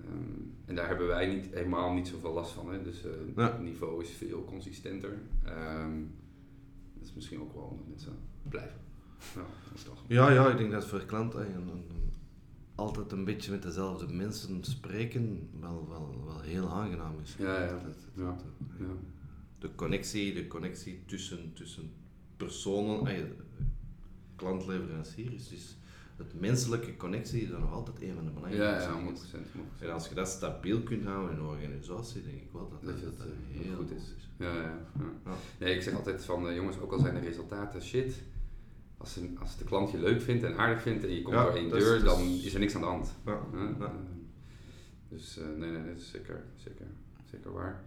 ehm, 0.00 0.40
en 0.64 0.74
daar 0.74 0.88
hebben 0.88 1.06
wij 1.06 1.26
niet, 1.34 1.46
helemaal 1.54 1.92
niet 1.92 2.08
zoveel 2.08 2.32
last 2.32 2.52
van. 2.52 2.72
Hè? 2.72 2.82
Dus 2.82 3.04
eh, 3.04 3.10
het 3.44 3.60
niveau 3.60 4.02
is 4.02 4.10
veel 4.10 4.44
consistenter. 4.44 5.18
Ehm, 5.44 5.98
dat 6.98 7.08
is 7.08 7.14
misschien 7.14 7.40
ook 7.40 7.54
wel 7.54 7.62
omdat 7.62 7.86
mensen 7.88 8.12
blijven. 8.48 8.78
Ja, 9.34 9.40
toch. 9.84 10.02
Ja, 10.06 10.30
ja, 10.30 10.48
ik 10.50 10.56
denk 10.58 10.70
dat 10.72 10.86
voor 10.86 11.04
klanten 11.04 11.40
en, 11.46 11.52
en- 11.54 11.84
en 11.88 12.12
altijd 12.74 13.12
een 13.12 13.24
beetje 13.24 13.50
met 13.50 13.62
dezelfde 13.62 14.12
mensen 14.12 14.64
spreken 14.64 15.48
wel, 15.60 15.86
wel, 15.88 16.22
wel 16.26 16.40
heel 16.40 16.68
aangenaam 16.68 17.14
is. 17.22 17.34
Ja, 17.38 17.62
ja. 17.62 17.70
Dat- 17.70 17.82
dat- 17.84 17.94
Ja. 18.14 18.24
dat- 18.24 18.44
Ja. 18.78 18.86
De 19.60 19.74
connectie, 19.74 20.34
de 20.34 20.46
connectie 20.46 21.02
tussen, 21.06 21.52
tussen 21.54 21.90
personen, 22.36 23.06
eh, 23.06 23.22
klant-leverancier, 24.36 25.32
is 25.32 25.48
dus 25.48 25.76
het 26.16 26.40
menselijke 26.40 26.96
connectie 26.96 27.42
is 27.42 27.48
dan 27.50 27.60
nog 27.60 27.72
altijd 27.72 28.00
een 28.02 28.14
van 28.14 28.24
de 28.24 28.30
Ja, 28.30 28.34
belangrijkste 28.36 28.88
ja, 28.90 28.94
dingen. 28.96 29.14
100%. 29.16 29.18
100%. 29.78 29.82
En 29.82 29.92
als 29.92 30.08
je 30.08 30.14
dat 30.14 30.28
stabiel 30.28 30.82
kunt 30.82 31.04
houden 31.04 31.30
in 31.32 31.36
een 31.38 31.44
organisatie, 31.46 32.22
denk 32.22 32.36
ik 32.40 32.48
wel 32.52 32.68
dat 32.70 32.82
Dat 32.82 32.90
dat, 32.90 32.98
je 33.00 33.04
dat, 33.06 33.18
dat, 33.18 33.26
eh, 33.26 33.60
heel 33.60 33.76
goed 33.76 33.90
is. 33.90 34.02
is. 34.02 34.28
Ja, 34.38 34.54
ja, 34.54 34.62
ja. 34.62 34.78
Ja. 35.24 35.32
Nee, 35.58 35.74
ik 35.74 35.82
zeg 35.82 35.94
altijd 35.94 36.24
van 36.24 36.48
eh, 36.48 36.54
jongens, 36.56 36.78
ook 36.78 36.92
al 36.92 36.98
zijn 36.98 37.14
de 37.14 37.20
resultaten 37.20 37.82
shit. 37.82 38.22
Als, 38.96 39.16
een, 39.16 39.38
als 39.38 39.56
de 39.56 39.64
klant 39.64 39.90
je 39.90 39.98
leuk 39.98 40.20
vindt 40.22 40.42
en 40.44 40.56
aardig 40.58 40.82
vindt 40.82 41.04
en 41.04 41.14
je 41.14 41.22
komt 41.22 41.34
Ja, 41.36 41.44
door 41.44 41.54
één 41.54 41.64
is- 41.64 41.70
deur, 41.84 42.02
dan 42.04 42.20
is- 42.22 42.54
er 42.54 42.60
niks 42.60 42.74
aan 42.74 42.80
de 42.80 42.86
hand. 42.86 43.14
Ja, 43.26 43.40
ja. 43.78 43.92
Dus 45.08 45.36
nee, 45.56 45.70
nee, 45.70 45.84
dat 45.86 45.96
is 45.96 46.10
zeker, 46.10 46.44
zeker, 46.56 46.86
zeker 47.30 47.52
waar. 47.52 47.84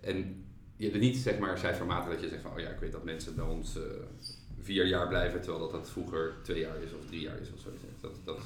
En 0.00 0.44
je 0.76 0.84
hebt 0.88 1.00
niet 1.00 1.16
zeg 1.16 1.38
maar 1.38 1.58
cijfermatig 1.58 2.12
dat 2.12 2.20
je 2.22 2.28
zegt 2.28 2.42
van, 2.42 2.50
oh 2.52 2.58
ja, 2.58 2.68
ik 2.68 2.78
weet 2.78 2.92
dat 2.92 3.04
mensen 3.04 3.34
bij 3.34 3.44
ons 3.44 3.76
eh, 3.76 3.82
vier 4.60 4.86
jaar 4.86 5.08
blijven, 5.08 5.40
terwijl 5.40 5.62
dat, 5.62 5.70
dat 5.72 5.90
vroeger 5.90 6.34
twee 6.42 6.60
jaar 6.60 6.76
is 6.82 6.92
of 6.94 7.06
drie 7.06 7.20
jaar 7.20 7.40
is 7.40 7.52
of 7.52 7.60
zo. 7.60 7.68
Dat, 8.00 8.12
dat, 8.24 8.38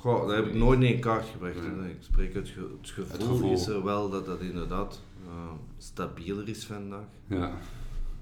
Goh, 0.00 0.26
dat 0.26 0.36
heb 0.36 0.46
ik 0.46 0.54
nooit 0.54 0.82
in 0.82 1.00
kaart 1.00 1.26
gebracht. 1.26 1.54
Ja. 1.54 1.84
Ik 1.84 1.96
spreek 2.00 2.34
het, 2.34 2.48
ge- 2.48 2.76
het 2.80 2.90
gevoel, 2.90 3.12
Het 3.12 3.22
gevoel. 3.22 3.52
is 3.52 3.66
er 3.66 3.84
wel 3.84 4.10
dat 4.10 4.26
dat 4.26 4.40
inderdaad 4.40 5.00
eh, 5.26 5.52
stabieler 5.78 6.48
is 6.48 6.64
vandaag. 6.66 7.06
ja. 7.26 7.58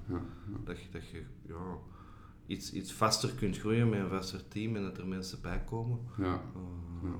ja. 0.08 0.20
Dat 0.64 0.78
je, 0.78 0.86
dat 0.92 1.08
je 1.08 1.22
ja, 1.48 1.78
iets, 2.46 2.72
iets 2.72 2.92
vaster 2.92 3.32
kunt 3.34 3.58
groeien 3.58 3.88
met 3.88 4.00
een 4.00 4.08
vaster 4.08 4.48
team 4.48 4.76
en 4.76 4.82
dat 4.82 4.98
er 4.98 5.06
mensen 5.06 5.38
bij 5.42 5.62
komen. 5.66 5.98
ja. 6.18 6.42
Uh, 7.04 7.10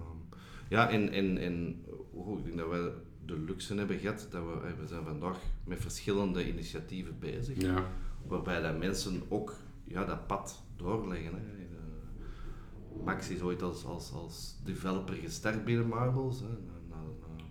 ja, 0.68 0.88
en, 0.90 1.11
en, 1.12 1.38
en 1.38 1.85
oh, 2.12 2.38
ik 2.38 2.44
denk 2.44 2.57
dat 2.59 2.68
wij 2.68 2.90
de 3.31 3.38
luxe 3.38 3.75
hebben 3.75 3.99
gehad 3.99 4.27
dat 4.31 4.43
we, 4.43 4.66
eh, 4.69 4.73
we 4.81 4.87
zijn 4.87 5.05
vandaag 5.05 5.38
met 5.64 5.81
verschillende 5.81 6.49
initiatieven 6.49 7.19
bezig, 7.19 7.61
ja. 7.61 7.85
waarbij 8.27 8.61
dat 8.62 8.79
mensen 8.79 9.23
ook 9.29 9.55
ja, 9.85 10.05
dat 10.05 10.27
pad 10.27 10.62
doorleggen. 10.77 11.33
Hè. 11.35 11.40
Eh, 11.40 13.05
Max 13.05 13.29
is 13.29 13.40
ooit 13.40 13.62
als, 13.62 13.85
als, 13.85 14.12
als 14.12 14.57
developer 14.64 15.14
gestart 15.14 15.64
binnen 15.64 15.87
Marbles. 15.88 16.40
Hè. 16.40 16.47
Na, 16.47 16.73
na, 16.88 16.97
na 17.37 17.45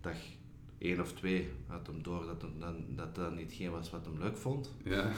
dag 0.00 0.16
één 0.78 1.00
of 1.00 1.12
twee 1.12 1.48
had 1.66 1.86
hem 1.86 2.02
door 2.02 2.26
dat 2.26 2.42
hem 2.42 2.60
dan, 2.60 2.84
dat 2.96 3.14
dat 3.14 3.34
niet 3.34 3.52
geen 3.52 3.70
was 3.70 3.90
wat 3.90 4.04
hem 4.04 4.18
leuk 4.18 4.36
vond. 4.36 4.74
ja. 4.84 5.10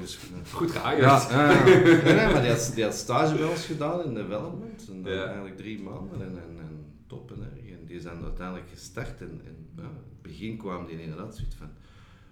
Dus. 0.00 0.18
Goed 0.52 0.70
gehaald. 0.70 0.98
Ja, 0.98 1.20
ja, 1.30 1.50
ja. 1.52 1.64
Nee, 1.64 2.14
nee, 2.14 2.32
maar 2.32 2.40
die 2.42 2.50
had, 2.50 2.72
die 2.74 2.84
had 2.84 2.94
stage 2.94 3.34
bij 3.36 3.48
ons 3.48 3.66
gedaan 3.66 4.04
in 4.04 4.14
development. 4.14 4.88
En 4.88 5.02
Ja. 5.04 5.24
eigenlijk 5.24 5.56
drie 5.56 5.82
maanden 5.82 6.20
en, 6.22 6.28
en, 6.42 6.58
en 6.58 6.84
top. 7.06 7.30
En 7.30 7.63
die 7.94 8.02
zijn 8.02 8.22
uiteindelijk 8.22 8.68
gestart. 8.68 9.20
En, 9.20 9.40
in 9.44 9.68
het 9.76 10.22
begin 10.22 10.56
kwam 10.56 10.86
die 10.86 11.02
inderdaad 11.02 11.36
zoiets 11.36 11.54
van... 11.54 11.68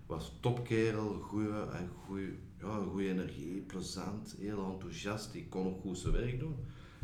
Was 0.06 0.36
topkerel, 0.40 1.12
goeie, 1.14 1.48
eh, 1.48 1.80
goeie, 2.04 2.38
ja, 2.60 2.78
goeie 2.90 3.08
energie, 3.08 3.60
plezant, 3.60 4.36
heel 4.38 4.72
enthousiast. 4.72 5.32
Die 5.32 5.48
kon 5.48 5.66
ook 5.66 5.80
goed 5.80 5.98
zijn 5.98 6.12
werk 6.12 6.38
doen. 6.38 6.56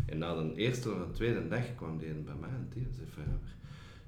En 0.07 0.18
na 0.18 0.35
de 0.35 0.55
eerste 0.55 0.92
of 0.92 1.07
de 1.07 1.11
tweede 1.11 1.49
dag 1.49 1.75
kwam 1.75 1.99
die 1.99 2.12
bij 2.12 2.35
mij 2.35 2.49
en 2.49 2.68
die 2.75 2.87
zei 2.94 3.07
van... 3.11 3.38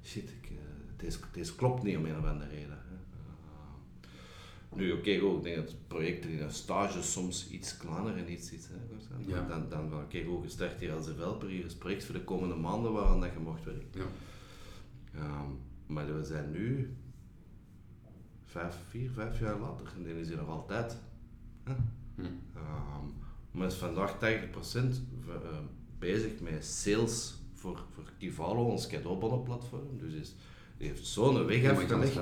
Shit, 0.03 0.29
ik, 0.29 0.49
eh, 0.49 0.57
deze, 0.97 1.19
deze 1.31 1.55
klopt 1.55 1.83
niet 1.83 1.97
om 1.97 2.05
een 2.05 2.17
of 2.17 2.25
andere 2.25 2.49
reden. 2.49 2.77
Nu, 4.75 4.91
oké, 4.91 5.19
goed, 5.19 5.37
ik 5.37 5.43
denk 5.43 5.55
dat 5.55 5.75
projecten 5.87 6.29
in 6.29 6.41
een 6.41 6.51
stage 6.51 7.01
soms 7.01 7.49
iets 7.49 7.77
kleiner 7.77 8.17
en 8.17 8.31
iets, 8.31 8.51
iets 8.51 8.67
hè, 8.67 8.75
zijn. 9.07 9.23
Ja. 9.27 9.47
Dan, 9.47 9.69
dan 9.69 9.89
van, 9.89 9.99
oké, 9.99 10.23
goed, 10.23 10.43
je 10.43 10.49
start 10.49 10.79
hier 10.79 10.93
als 10.93 11.05
developer, 11.05 11.49
hier 11.49 11.65
is 11.65 11.75
project 11.75 12.05
voor 12.05 12.15
de 12.15 12.23
komende 12.23 12.55
maanden 12.55 12.91
waaraan 12.91 13.19
dat 13.21 13.33
je 13.33 13.39
mocht 13.39 13.63
werken. 13.63 13.87
Ja. 13.91 14.05
Ehm, 15.19 15.49
maar 15.85 16.17
we 16.17 16.23
zijn 16.23 16.51
nu 16.51 16.95
vijf, 18.45 18.75
vier, 18.89 19.09
vijf 19.11 19.39
jaar 19.39 19.59
later 19.59 19.87
en 19.95 20.03
die 20.03 20.19
is 20.19 20.27
hier 20.27 20.37
nog 20.37 20.49
altijd. 20.49 20.97
Hè? 21.63 21.73
Hm. 22.15 22.21
Ehm, 22.55 23.05
maar 23.51 23.67
is 23.67 23.73
vandaag 23.73 24.17
80% 24.19 25.01
v- 25.25 25.27
eh, 25.29 25.57
bezig 25.99 26.39
met 26.39 26.65
sales 26.65 27.33
voor, 27.53 27.83
voor 27.93 28.03
Kivalo, 28.17 28.63
ons 28.63 28.87
cadeaubonnenplatform. 28.87 29.97
Dus 29.97 30.13
is, 30.13 30.35
die 30.77 30.87
heeft 30.87 31.05
zo'n 31.07 31.45
weg 31.45 31.61
afgelegd. 31.71 32.13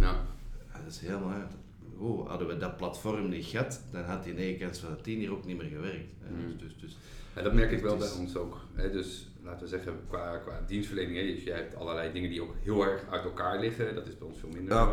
Ja, 0.00 0.24
dat 0.72 0.86
is 0.92 0.98
helemaal 0.98 1.30
uit. 1.32 1.52
Oh, 1.98 2.28
hadden 2.28 2.48
we 2.48 2.56
dat 2.56 2.76
platform 2.76 3.28
niet 3.28 3.44
gehad, 3.44 3.82
dan 3.92 4.02
had 4.02 4.24
die 4.24 4.34
9 4.34 4.58
kans 4.58 4.78
van 4.78 5.00
10 5.02 5.18
hier 5.18 5.32
ook 5.32 5.44
niet 5.44 5.56
meer 5.56 5.68
gewerkt. 5.68 6.12
hè. 6.20 6.30
Mm. 6.30 6.46
Dus, 6.46 6.56
dus, 6.58 6.76
dus, 6.80 6.96
Ja, 7.36 7.42
dat 7.42 7.52
merk 7.52 7.70
ik 7.70 7.82
wel 7.82 7.96
bij 7.96 8.12
ons 8.18 8.36
ook. 8.36 8.60
Hè? 8.74 8.90
Dus 8.90 9.28
laten 9.42 9.60
we 9.60 9.68
zeggen, 9.68 10.00
qua, 10.08 10.36
qua 10.36 10.64
dienstverlening, 10.66 11.16
hè, 11.16 11.22
dus 11.34 11.42
jij 11.42 11.56
hebt 11.56 11.76
allerlei 11.76 12.12
dingen 12.12 12.30
die 12.30 12.42
ook 12.42 12.54
heel 12.62 12.84
erg 12.84 13.06
uit 13.10 13.24
elkaar 13.24 13.60
liggen. 13.60 13.94
Dat 13.94 14.06
is 14.06 14.18
bij 14.18 14.26
ons 14.26 14.38
veel 14.38 14.48
minder 14.48 14.76
ja. 14.76 14.92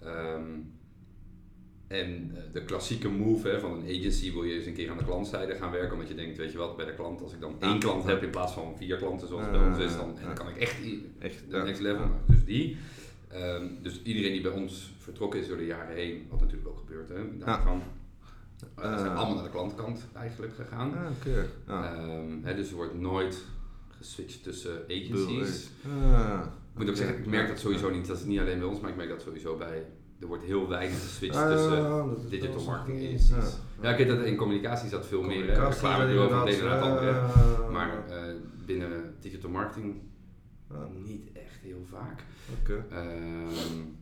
Ehm, 0.00 0.50
en 1.86 2.30
eh, 2.34 2.42
de 2.52 2.64
klassieke 2.64 3.08
move 3.08 3.48
hè, 3.48 3.60
van 3.60 3.72
een 3.72 3.98
agency 3.98 4.32
wil 4.32 4.44
je 4.44 4.54
eens 4.54 4.66
een 4.66 4.74
keer 4.74 4.90
aan 4.90 4.98
de 4.98 5.04
klantzijde 5.04 5.54
gaan 5.54 5.70
werken, 5.70 5.92
omdat 5.92 6.08
je 6.08 6.14
denkt, 6.14 6.36
weet 6.36 6.52
je 6.52 6.58
wat, 6.58 6.76
bij 6.76 6.86
de 6.86 6.94
klant, 6.94 7.22
als 7.22 7.32
ik 7.32 7.40
dan 7.40 7.56
één 7.60 7.78
klant 7.78 8.04
heb 8.04 8.22
in 8.22 8.30
plaats 8.30 8.52
van 8.52 8.76
vier 8.76 8.96
klanten 8.96 9.28
zoals 9.28 9.50
bij 9.50 9.60
ons 9.60 9.78
is, 9.78 9.96
dan, 9.96 10.18
en 10.18 10.24
dan 10.24 10.34
kan 10.34 10.48
ik 10.48 10.56
echt, 10.56 10.76
echt 11.18 11.50
de 11.50 11.56
next 11.56 11.80
level. 11.80 12.10
Dus 12.26 12.44
die. 12.44 12.76
Ehm, 13.28 13.66
dus 13.82 14.02
iedereen 14.02 14.32
die 14.32 14.40
bij 14.40 14.50
ons 14.50 14.91
vertrokken 15.02 15.40
is 15.40 15.48
door 15.48 15.56
de 15.56 15.66
jaren 15.66 15.94
heen, 15.94 16.26
wat 16.30 16.40
natuurlijk 16.40 16.68
ook 16.68 16.78
gebeurt, 16.78 17.08
hè, 17.08 17.38
daarvan, 17.38 17.82
uh, 18.78 18.98
zijn 18.98 19.16
allemaal 19.16 19.34
naar 19.34 19.44
de 19.44 19.50
klantkant 19.50 20.06
eigenlijk 20.14 20.54
gegaan. 20.54 20.94
Ah, 20.94 21.10
okay. 21.18 21.48
Ehm, 21.66 22.56
dus 22.56 22.70
er 22.70 22.76
wordt 22.76 23.00
nooit 23.00 23.44
geswitcht 23.88 24.42
tussen 24.42 24.84
agencies. 24.84 25.70
Ah, 25.86 26.40
ik 26.72 26.78
moet 26.78 26.88
ook 26.88 26.96
zeggen, 26.96 27.18
ik 27.18 27.26
merk 27.26 27.48
dat 27.48 27.58
sowieso 27.58 27.90
niet, 27.90 28.06
dat 28.06 28.18
is 28.18 28.24
niet 28.24 28.40
alleen 28.40 28.58
bij 28.58 28.68
ons, 28.68 28.80
maar 28.80 28.90
ik 28.90 28.96
merk 28.96 29.08
dat 29.08 29.22
sowieso 29.22 29.56
bij 29.56 29.86
er 30.20 30.28
wordt 30.28 30.44
heel 30.44 30.68
weinig 30.68 31.00
geswitcht 31.00 31.36
ah, 31.36 31.48
tussen 31.48 32.30
digital 32.30 32.64
marketing 32.64 33.04
agencies. 33.04 33.28
Ja, 33.28 33.36
ja. 33.82 33.90
ja, 33.90 33.96
kijk, 33.96 34.08
dat 34.08 34.24
in 34.24 34.36
communicatie 34.36 34.90
dat 34.90 35.06
veel 35.06 35.22
meer. 35.22 35.50
Hè. 35.50 35.68
Reclame 35.68 36.28
van 36.28 36.48
het 36.48 36.62
naar 36.62 36.70
het 36.70 36.82
andere. 36.82 37.70
Maar 37.70 38.04
uh, 38.08 38.16
binnen 38.66 39.14
digital 39.20 39.50
marketing 39.50 40.00
niet 41.04 41.32
echt 41.32 41.58
heel 41.62 41.84
vaak. 41.90 42.22
Okay. 42.60 42.76
Um, 42.76 43.96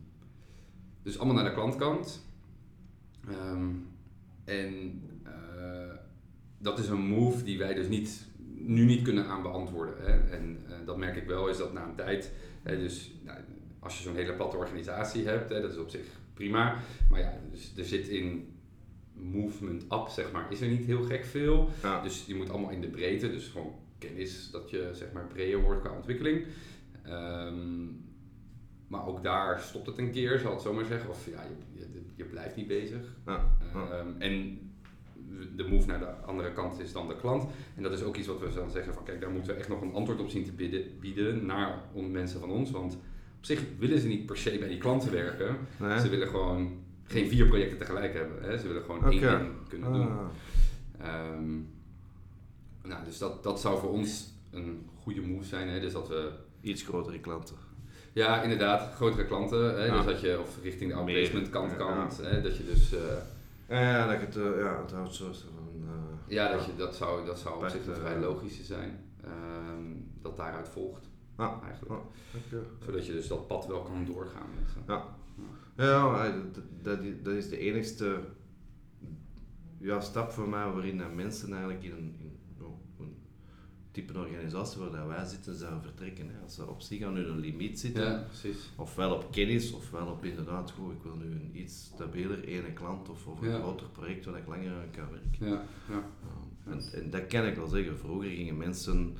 dus 1.03 1.17
allemaal 1.17 1.35
naar 1.35 1.49
de 1.49 1.53
klantkant. 1.53 2.25
Um, 3.29 3.87
en 4.43 5.01
uh, 5.25 5.93
dat 6.57 6.79
is 6.79 6.87
een 6.87 7.07
move 7.07 7.43
die 7.43 7.57
wij 7.57 7.73
dus 7.73 7.87
niet, 7.87 8.27
nu 8.55 8.85
niet 8.85 9.01
kunnen 9.01 9.25
aan 9.25 9.41
beantwoorden. 9.41 9.95
Hè. 9.97 10.29
En 10.29 10.57
uh, 10.69 10.75
dat 10.85 10.97
merk 10.97 11.15
ik 11.15 11.27
wel, 11.27 11.47
is 11.47 11.57
dat 11.57 11.73
na 11.73 11.87
een 11.87 11.95
tijd, 11.95 12.31
hè, 12.63 12.77
dus 12.77 13.11
nou, 13.23 13.39
als 13.79 13.97
je 13.97 14.03
zo'n 14.03 14.15
hele 14.15 14.33
platte 14.33 14.57
organisatie 14.57 15.27
hebt, 15.27 15.49
hè, 15.49 15.61
dat 15.61 15.71
is 15.71 15.77
op 15.77 15.89
zich 15.89 16.05
prima. 16.33 16.77
Maar 17.09 17.19
ja, 17.19 17.39
dus 17.51 17.73
er 17.77 17.85
zit 17.85 18.07
in 18.07 18.53
movement 19.13 19.83
up, 19.83 20.07
zeg 20.09 20.31
maar, 20.31 20.51
is 20.51 20.61
er 20.61 20.69
niet 20.69 20.85
heel 20.85 21.03
gek 21.03 21.25
veel. 21.25 21.69
Dus 22.03 22.25
je 22.25 22.35
moet 22.35 22.49
allemaal 22.49 22.69
in 22.69 22.81
de 22.81 22.89
breedte, 22.89 23.31
dus 23.31 23.47
gewoon 23.47 23.75
kennis 23.97 24.51
dat 24.51 24.69
je 24.69 24.89
zeg 24.93 25.11
maar 25.11 25.27
breder 25.27 25.61
wordt 25.61 25.81
qua 25.81 25.95
ontwikkeling. 25.95 26.45
Um, 27.07 28.09
maar 28.91 29.07
ook 29.07 29.23
daar 29.23 29.59
stopt 29.59 29.85
het 29.85 29.97
een 29.97 30.11
keer, 30.11 30.39
zal 30.39 30.51
het 30.51 30.61
zomaar 30.61 30.85
zeggen. 30.85 31.09
Of 31.09 31.25
ja, 31.25 31.41
je, 31.41 31.79
je, 31.79 32.01
je 32.15 32.23
blijft 32.23 32.55
niet 32.55 32.67
bezig. 32.67 33.01
Ja. 33.25 33.45
Um, 33.75 34.15
en 34.17 34.59
de 35.55 35.67
move 35.69 35.87
naar 35.87 35.99
de 35.99 36.11
andere 36.25 36.51
kant 36.51 36.79
is 36.79 36.91
dan 36.91 37.07
de 37.07 37.15
klant. 37.15 37.49
En 37.75 37.83
dat 37.83 37.91
is 37.91 38.03
ook 38.03 38.15
iets 38.15 38.27
wat 38.27 38.39
we 38.39 38.53
dan 38.53 38.71
zeggen 38.71 38.93
van 38.93 39.03
kijk, 39.03 39.21
daar 39.21 39.29
moeten 39.29 39.53
we 39.53 39.59
echt 39.59 39.69
nog 39.69 39.81
een 39.81 39.93
antwoord 39.93 40.19
op 40.19 40.29
zien 40.29 40.43
te 40.43 40.51
bieden, 40.51 40.83
bieden 40.99 41.45
naar 41.45 41.81
mensen 41.93 42.39
van 42.39 42.49
ons. 42.49 42.71
Want 42.71 42.93
op 43.37 43.45
zich 43.45 43.63
willen 43.79 43.99
ze 43.99 44.07
niet 44.07 44.25
per 44.25 44.37
se 44.37 44.57
bij 44.57 44.67
die 44.67 44.77
klanten 44.77 45.11
werken. 45.11 45.57
Ze 45.99 46.09
willen 46.09 46.27
gewoon 46.27 46.79
geen 47.03 47.27
vier 47.27 47.47
projecten 47.47 47.77
tegelijk 47.77 48.13
hebben. 48.13 48.43
Hè. 48.43 48.57
Ze 48.57 48.67
willen 48.67 48.83
gewoon 48.83 49.11
één 49.11 49.21
ding 49.21 49.67
kunnen 49.67 49.93
doen. 49.93 50.07
Um, 51.35 51.67
nou, 52.83 53.05
dus 53.05 53.17
dat, 53.17 53.43
dat 53.43 53.59
zou 53.59 53.79
voor 53.79 53.91
ons 53.91 54.33
een 54.51 54.85
goede 55.01 55.21
move 55.21 55.45
zijn. 55.45 55.67
Hè. 55.67 55.79
Dus 55.79 55.93
dat 55.93 56.07
we... 56.07 56.31
Iets 56.61 56.83
grotere 56.83 57.19
klanten. 57.19 57.55
Ja, 58.13 58.41
inderdaad, 58.41 58.93
grotere 58.93 59.25
klanten. 59.25 59.81
Hè, 59.81 59.91
Dus 59.91 60.05
dat 60.05 60.21
je, 60.21 60.39
of 60.39 60.57
richting 60.61 60.91
de 60.91 60.97
outplacement 60.97 61.49
kant 61.49 61.75
kan, 61.75 62.09
hè, 62.21 62.41
dat 62.41 62.57
je 62.57 62.65
dus... 62.65 62.93
Uh, 62.93 62.99
ja, 63.69 64.07
dat 64.07 64.19
je 64.19 64.25
het, 64.25 64.35
uh, 64.35 64.59
ja, 64.59 64.81
het 64.81 64.93
outsourcen 64.93 65.49
van... 65.55 65.83
Uh, 65.83 65.89
ja, 66.27 66.51
dat, 66.51 66.65
je, 66.65 66.75
dat 66.75 66.95
zou, 66.95 67.25
dat 67.25 67.39
zou 67.39 67.63
op 67.63 67.69
zich 67.69 67.87
een 67.87 67.95
vrij 67.95 68.19
logische 68.19 68.63
zijn, 68.63 68.99
ehm, 69.23 69.83
dat 70.21 70.37
daaruit 70.37 70.69
volgt. 70.69 71.09
Ja. 71.37 71.59
Eigenlijk. 71.63 72.01
Ja, 72.49 72.57
Zodat 72.85 73.05
je 73.05 73.11
dus 73.11 73.27
dat 73.27 73.47
pad 73.47 73.67
wel 73.67 73.81
kan 73.81 74.05
doorgaan. 74.05 74.49
Met, 74.55 74.83
ja. 74.87 75.03
Ja, 75.75 76.31
dat, 76.81 76.99
dat 77.23 77.33
is 77.33 77.49
de 77.49 77.57
enigste 77.57 78.19
ja, 79.77 79.99
stap 79.99 80.31
voor 80.31 80.49
mij 80.49 80.69
waarin 80.69 81.15
mensen 81.15 81.51
eigenlijk 81.53 81.83
in 81.83 81.91
een, 81.91 82.15
type 83.91 84.19
organisatie 84.19 84.79
waar 84.79 84.91
dat 84.91 85.07
wij 85.07 85.25
zitten 85.25 85.55
zouden 85.55 85.81
vertrekken. 85.81 86.29
Hè. 86.29 86.39
Als 86.43 86.55
ze 86.55 86.67
op 86.67 86.81
zich 86.81 87.03
aan 87.03 87.15
hun 87.15 87.39
limiet 87.39 87.79
zitten, 87.79 88.03
ja, 88.03 88.25
ofwel 88.75 89.13
op 89.13 89.31
kennis, 89.31 89.71
ofwel 89.71 90.07
op 90.07 90.25
inderdaad, 90.25 90.71
goed, 90.71 90.91
ik 90.91 91.03
wil 91.03 91.15
nu 91.15 91.25
een 91.25 91.51
iets 91.53 91.83
stabieler 91.83 92.43
ene 92.43 92.73
klant 92.73 93.09
of, 93.09 93.27
of 93.27 93.41
een 93.41 93.53
groter 93.53 93.87
project 93.87 94.25
waar 94.25 94.37
ik 94.37 94.47
langer 94.47 94.71
aan 94.71 94.91
kan 94.91 95.07
werken. 95.11 95.47
Ja, 95.47 95.63
ja. 95.89 96.03
En, 96.65 96.81
en, 96.93 97.09
dat 97.09 97.27
kan 97.27 97.45
ik 97.45 97.55
wel 97.55 97.67
zeggen. 97.67 97.97
Vroeger 97.97 98.29
gingen 98.29 98.57
mensen, 98.57 99.17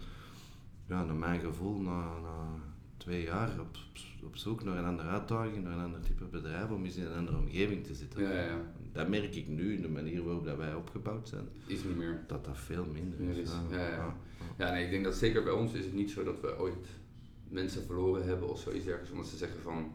ja, 0.85 1.03
naar 1.03 1.15
mijn 1.15 1.39
gevoel, 1.39 1.81
na, 1.81 2.19
na 2.19 2.59
twee 2.97 3.23
jaar 3.23 3.59
op, 3.59 3.77
op 4.23 4.37
zoek 4.37 4.63
naar 4.63 4.77
een 4.77 4.85
andere 4.85 5.09
uitdaging, 5.09 5.63
naar 5.63 5.73
een 5.73 5.83
ander 5.83 6.01
type 6.01 6.25
bedrijf, 6.25 6.69
om 6.69 6.85
eens 6.85 6.95
in 6.95 7.05
een 7.05 7.17
andere 7.17 7.37
omgeving 7.37 7.85
te 7.85 7.95
zitten. 7.95 8.21
Ja, 8.21 8.41
ja, 8.41 8.61
Dat 8.91 9.07
merk 9.07 9.35
ik 9.35 9.47
nu, 9.47 9.75
in 9.75 9.81
de 9.81 9.89
manier 9.89 10.23
waarop 10.23 10.45
dat 10.45 10.57
wij 10.57 10.73
opgebouwd 10.73 11.27
zijn. 11.27 11.45
Is 11.65 11.83
niet 11.83 11.97
meer. 11.97 12.23
Dat 12.27 12.45
dat 12.45 12.57
veel 12.57 12.85
minder 12.85 13.37
is. 13.37 13.51
Ja, 13.69 13.87
ja, 13.87 14.15
ja. 14.65 14.71
nee, 14.71 14.83
ik 14.83 14.91
denk 14.91 15.03
dat 15.03 15.15
zeker 15.15 15.43
bij 15.43 15.53
ons 15.53 15.73
is 15.73 15.85
het 15.85 15.93
niet 15.93 16.11
zo 16.11 16.23
dat 16.23 16.39
we 16.41 16.59
ooit 16.59 16.87
mensen 17.49 17.85
verloren 17.85 18.27
hebben 18.27 18.49
of 18.49 18.59
zoiets 18.59 18.85
dergelijks, 18.85 19.11
omdat 19.11 19.27
ze 19.27 19.37
zeggen 19.37 19.61
van... 19.61 19.91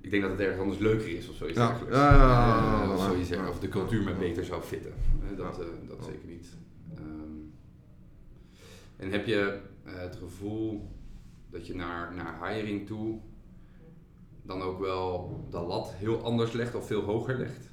Ik 0.00 0.10
denk 0.10 0.22
dat 0.22 0.30
het 0.30 0.40
ergens 0.40 0.60
anders 0.60 0.78
leuker 0.78 1.08
is 1.08 1.28
of 1.28 1.36
zoiets 1.36 1.58
ja. 1.58 1.66
dergelijks. 1.66 1.96
Ja, 1.96 2.14
ja, 2.14 2.84
uh, 2.84 2.92
of, 2.92 3.04
zoiets 3.04 3.30
of 3.48 3.60
de 3.60 3.68
cultuur 3.68 4.02
me 4.02 4.14
beter 4.14 4.44
zou 4.44 4.62
fitten. 4.62 4.92
Dat, 5.36 5.60
uh, 5.60 5.66
dat 5.88 6.04
zeker 6.04 6.28
niet. 6.28 6.48
Um, 6.98 7.52
en 8.96 9.10
heb 9.10 9.26
je 9.26 9.60
uh, 9.86 9.92
het 9.94 10.16
gevoel 10.16 10.88
dat 11.50 11.66
je 11.66 11.74
naar, 11.74 12.14
naar 12.14 12.48
hiring 12.48 12.86
toe 12.86 13.20
dan 14.42 14.62
ook 14.62 14.80
wel 14.80 15.40
de 15.50 15.60
lat 15.60 15.92
heel 15.92 16.22
anders 16.22 16.52
legt 16.52 16.74
of 16.74 16.86
veel 16.86 17.02
hoger 17.02 17.38
legt? 17.38 17.71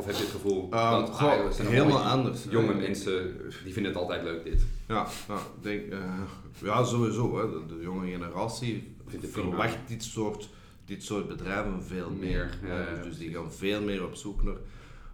Of 0.00 0.06
heb 0.06 0.14
je 0.14 0.22
het 0.22 0.30
gevoel 0.30 0.64
um, 0.64 0.70
dat 0.70 1.18
ah, 1.18 1.56
helemaal 1.56 2.02
anders? 2.02 2.44
Jonge 2.50 2.74
mensen 2.74 3.36
die 3.64 3.72
vinden 3.72 3.92
het 3.92 4.00
altijd 4.00 4.22
leuk 4.22 4.44
dit. 4.44 4.62
Ja, 4.88 5.06
nou, 5.28 5.40
denk, 5.60 5.92
uh, 5.92 6.20
ja 6.62 6.84
sowieso. 6.84 7.38
Hè. 7.38 7.50
De, 7.50 7.74
de, 7.76 7.82
jonge 7.82 8.10
generatie 8.10 8.96
verwacht 9.06 9.78
dit 9.86 10.04
soort, 10.04 10.48
dit 10.84 11.02
soort 11.04 11.28
bedrijven 11.28 11.82
veel 11.82 12.10
meer. 12.10 12.58
meer 12.62 12.70
ja, 12.70 12.94
dus, 12.94 13.04
dus 13.04 13.18
die 13.18 13.34
gaan 13.34 13.52
veel 13.52 13.82
meer 13.82 14.04
op 14.04 14.14
zoek 14.14 14.42
naar 14.42 14.56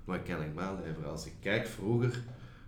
wat 0.05 0.23
kan 0.23 0.43
ik 0.43 0.51
leveren. 0.85 1.11
Als 1.11 1.27
ik 1.27 1.33
kijk 1.41 1.67
vroeger 1.67 2.23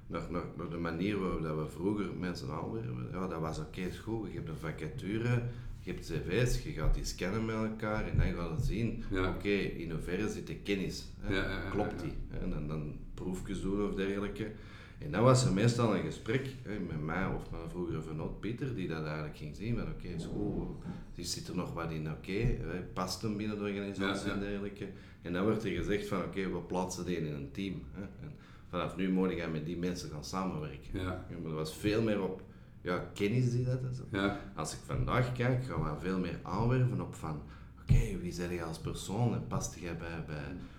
naar, 0.06 0.22
naar, 0.30 0.44
naar 0.56 0.68
de 0.68 0.76
manier 0.76 1.20
waarop 1.20 1.42
dat 1.42 1.56
we 1.56 1.66
vroeger 1.66 2.06
mensen 2.18 2.50
aanwerven. 2.50 3.08
Ja, 3.12 3.26
dat 3.26 3.40
was 3.40 3.58
oké, 3.58 3.78
okay, 3.78 3.92
goed. 4.04 4.28
Je 4.28 4.36
hebt 4.36 4.48
een 4.48 4.56
vacature, 4.60 5.42
je 5.88 5.94
hebt 5.94 6.06
cv's, 6.06 6.62
je 6.62 6.72
gaat 6.72 6.94
die 6.94 7.04
scannen 7.04 7.44
met 7.44 7.54
elkaar 7.54 8.08
en 8.08 8.18
dan 8.18 8.34
gaat 8.34 8.58
je 8.58 8.64
zien, 8.64 9.04
oké, 9.10 9.48
in 9.48 9.90
hoeverre 9.90 10.28
zit 10.28 10.46
de 10.46 10.56
kennis. 10.56 11.06
Hè? 11.20 11.70
Klopt 11.70 12.00
die? 12.00 12.12
En 12.40 12.50
dan, 12.50 12.68
dan 12.68 12.96
proefjes 13.14 13.60
doen 13.60 13.88
of 13.88 13.94
dergelijke. 13.94 14.50
En 14.98 15.10
dan 15.10 15.22
was 15.22 15.44
er 15.44 15.52
meestal 15.52 15.96
een 15.96 16.02
gesprek 16.02 16.46
hè, 16.62 16.78
met 16.78 17.04
mij 17.04 17.26
of 17.26 17.50
met 17.50 17.60
een 17.60 17.70
vroegere 17.70 18.02
vernoot 18.02 18.40
Pieter, 18.40 18.74
die 18.74 18.88
dat 18.88 19.04
eigenlijk 19.04 19.36
ging 19.36 19.56
zien 19.56 19.76
van 19.76 19.88
oké, 19.88 20.06
okay, 20.06 20.18
school, 20.18 20.82
zit 21.16 21.48
er 21.48 21.56
nog 21.56 21.72
wat 21.72 21.90
in, 21.90 22.10
oké, 22.10 22.58
okay, 22.62 22.84
past 22.92 23.22
hem 23.22 23.36
binnen 23.36 23.58
de 23.58 23.64
organisatie 23.64 24.30
en 24.30 24.40
dergelijke. 24.40 24.88
En 25.22 25.32
dan 25.32 25.42
wordt 25.42 25.64
er 25.64 25.70
gezegd 25.70 26.08
van 26.08 26.22
oké, 26.22 26.50
we 26.50 26.58
plaatsen 26.58 27.04
die 27.04 27.16
in 27.16 27.34
een 27.34 27.50
team. 27.52 27.82
Hè. 27.92 28.02
En, 28.02 28.32
vanaf 28.68 28.96
nu 28.96 29.10
moet 29.10 29.32
je 29.32 29.46
met 29.52 29.66
die 29.66 29.76
mensen 29.76 30.10
gaan 30.10 30.24
samenwerken. 30.24 30.90
Ja. 30.92 31.26
ja 31.30 31.36
maar 31.42 31.50
er 31.50 31.56
was 31.56 31.76
veel 31.76 32.02
meer 32.02 32.22
op 32.22 32.42
ja, 32.80 33.10
kennis 33.14 33.50
die 33.50 33.64
dat 33.64 33.80
is. 33.90 33.98
Ja. 34.10 34.40
Als 34.54 34.72
ik 34.72 34.78
vandaag 34.84 35.32
kijk, 35.32 35.64
gaan 35.64 35.82
we 35.82 36.00
veel 36.00 36.18
meer 36.18 36.40
aanwerven 36.42 37.00
op 37.00 37.14
van 37.14 37.42
oké, 37.82 38.18
wie 38.20 38.36
ben 38.36 38.52
je 38.52 38.62
als 38.62 38.78
persoon 38.78 39.34
en 39.34 39.46
past 39.46 39.74
je 39.74 39.94
bij, 39.98 40.24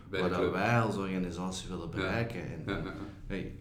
bij, 0.09 0.29
wat 0.29 0.51
wij 0.51 0.79
als 0.79 0.97
organisatie 0.97 1.69
willen 1.69 1.89
bereiken. 1.89 2.41
En, 2.41 2.61
ja. 2.65 2.93
Hey, 3.27 3.55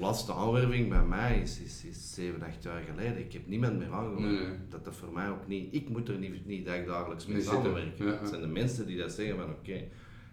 laatste 0.00 0.32
aanwerving 0.32 0.88
bij 0.88 1.04
mij 1.04 1.40
is, 1.40 1.60
is, 1.60 1.84
is 1.84 2.14
7, 2.14 2.42
8 2.42 2.62
jaar 2.62 2.82
geleden. 2.82 3.18
Ik 3.18 3.32
heb 3.32 3.46
niemand 3.46 3.78
meer 3.78 3.92
aangewerven. 3.92 4.66
Dat 4.68 4.84
dat 4.84 4.94
voor 4.96 5.12
mij 5.12 5.30
ook 5.30 5.46
niet, 5.46 5.74
ik 5.74 5.88
moet 5.88 6.08
er 6.08 6.18
niet, 6.18 6.46
niet 6.46 6.66
dagelijks 6.66 7.26
mee 7.26 7.42
samenwerken. 7.42 8.18
Het 8.18 8.28
zijn 8.28 8.40
de 8.40 8.46
mensen 8.46 8.86
die 8.86 8.98
dat 8.98 9.12
zeggen 9.12 9.36
van 9.36 9.50
oké, 9.50 9.84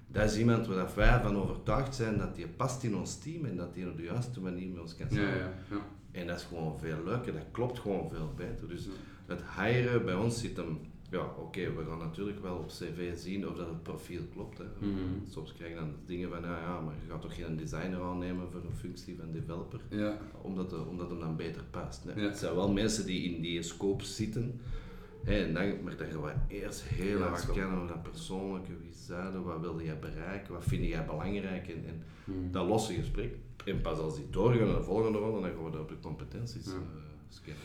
dat 0.07 0.31
is 0.31 0.37
iemand 0.37 0.67
waar 0.67 0.87
wij 0.95 1.21
van 1.21 1.37
overtuigd 1.37 1.95
zijn 1.95 2.17
dat 2.17 2.35
die 2.35 2.47
past 2.47 2.83
in 2.83 2.95
ons 2.95 3.17
team 3.17 3.45
en 3.45 3.55
dat 3.55 3.73
die 3.73 3.89
op 3.89 3.97
de 3.97 4.03
juiste 4.03 4.41
manier 4.41 4.69
met 4.69 4.81
ons 4.81 4.95
kan 4.95 5.07
samenwerken. 5.09 5.39
Ja, 5.39 5.51
ja, 5.69 5.75
ja. 5.75 5.81
En 6.13 6.27
dat 6.27 6.37
is 6.37 6.43
gewoon 6.43 6.79
veel 6.79 7.03
leuker, 7.03 7.33
dat 7.33 7.51
klopt 7.51 7.79
gewoon 7.79 8.09
veel 8.09 8.33
beter. 8.35 8.67
Dus 8.67 8.87
het 9.25 9.41
hiren 9.57 10.05
bij 10.05 10.15
ons 10.15 10.39
zit 10.39 10.57
hem, 10.57 10.79
ja 11.09 11.25
oké, 11.37 11.73
we 11.73 11.85
gaan 11.89 11.97
natuurlijk 11.97 12.41
wel 12.41 12.55
op 12.55 12.67
cv 12.67 13.17
zien 13.17 13.47
of 13.47 13.55
dat 13.55 13.67
het 13.67 13.83
profiel 13.83 14.21
klopt. 14.33 14.57
Hè. 14.57 14.63
Mm 14.63 14.93
-hmm. 14.95 15.23
Soms 15.29 15.53
krijg 15.53 15.71
je 15.71 15.77
dan 15.77 15.95
dingen 16.05 16.29
van, 16.29 16.41
ja, 16.41 16.59
ja, 16.59 16.79
maar 16.79 16.93
je 17.03 17.11
gaat 17.11 17.21
toch 17.21 17.35
geen 17.35 17.57
designer 17.57 18.01
aannemen 18.01 18.51
voor 18.51 18.61
een 18.61 18.75
functie 18.75 19.17
van 19.19 19.31
developer, 19.31 19.79
ja. 19.89 20.17
omdat, 20.41 20.69
de, 20.69 20.85
omdat 20.85 21.09
hem 21.09 21.19
dan 21.19 21.35
beter 21.35 21.63
past. 21.71 22.03
Hè. 22.03 22.21
Het 22.21 22.37
zijn 22.37 22.55
wel 22.55 22.71
mensen 22.71 23.05
die 23.05 23.33
in 23.33 23.41
die 23.41 23.61
scope 23.61 24.03
zitten, 24.03 24.59
en 25.23 25.53
dan, 25.53 25.83
maar 25.83 25.97
dan 25.97 26.07
gaan 26.07 26.21
we 26.21 26.33
eerst 26.47 26.81
heel 26.81 27.19
ja, 27.19 27.27
hard 27.27 27.51
kennen 27.51 27.77
over 27.77 27.87
dat 27.87 28.03
persoonlijke, 28.03 28.71
wie 28.81 28.93
zijn 28.93 29.43
wat 29.43 29.59
wilde 29.59 29.83
jij 29.83 29.99
bereiken, 29.99 30.53
wat 30.53 30.63
vind 30.63 30.85
jij 30.85 31.05
belangrijk 31.05 31.67
en, 31.67 31.85
en 31.87 32.03
hmm. 32.23 32.51
dat 32.51 32.67
losse 32.67 32.93
gesprek. 32.93 33.35
En 33.65 33.81
pas 33.81 33.97
als 33.97 34.15
die 34.15 34.29
doorgaan 34.29 34.67
naar 34.67 34.75
de 34.75 34.83
volgende 34.83 35.17
ronde, 35.17 35.41
dan 35.41 35.49
gaan 35.49 35.71
we 35.71 35.79
op 35.79 35.89
de 35.89 35.99
competenties 36.01 36.65
ja. 36.65 36.71
uh, 36.71 36.77
scannen. 37.29 37.61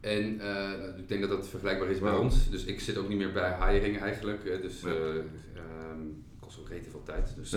En 0.00 0.34
uh, 0.34 0.98
ik 0.98 1.08
denk 1.08 1.20
dat 1.20 1.30
dat 1.30 1.48
vergelijkbaar 1.48 1.90
is 1.90 1.98
bij 1.98 2.16
ons. 2.16 2.50
Dus 2.50 2.64
ik 2.64 2.80
zit 2.80 2.96
ook 2.96 3.08
niet 3.08 3.18
meer 3.18 3.32
bij 3.32 3.56
hiring 3.70 3.98
eigenlijk. 4.00 4.44
Dus 4.62 4.84
uh, 4.84 4.92
um, 4.92 5.30
kost 6.48 6.60
ook 6.60 6.68
redelijk 6.68 6.90
veel 6.90 7.02
tijd. 7.04 7.32
Dus 7.36 7.50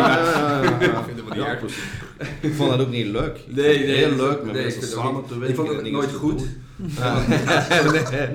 ja. 0.00 0.62
ik 0.62 1.04
vind 1.04 1.16
het 1.16 1.28
wel 1.28 1.36
niet 1.36 1.46
erg. 1.46 1.62
Ik 2.40 2.54
vond 2.54 2.70
dat 2.70 2.80
ook 2.80 2.90
niet 2.90 3.06
leuk. 3.06 3.38
Nee, 3.46 3.78
nee. 3.78 3.96
Heel 3.96 4.16
leuk 4.16 4.42
met 4.42 4.52
nee, 4.52 4.62
mensen 4.62 4.82
samen 4.82 5.26
te 5.26 5.38
werken. 5.38 5.48
Ik 5.48 5.54
vond 5.54 5.68
het 5.68 5.90
nooit 5.90 6.12
goed. 6.12 6.42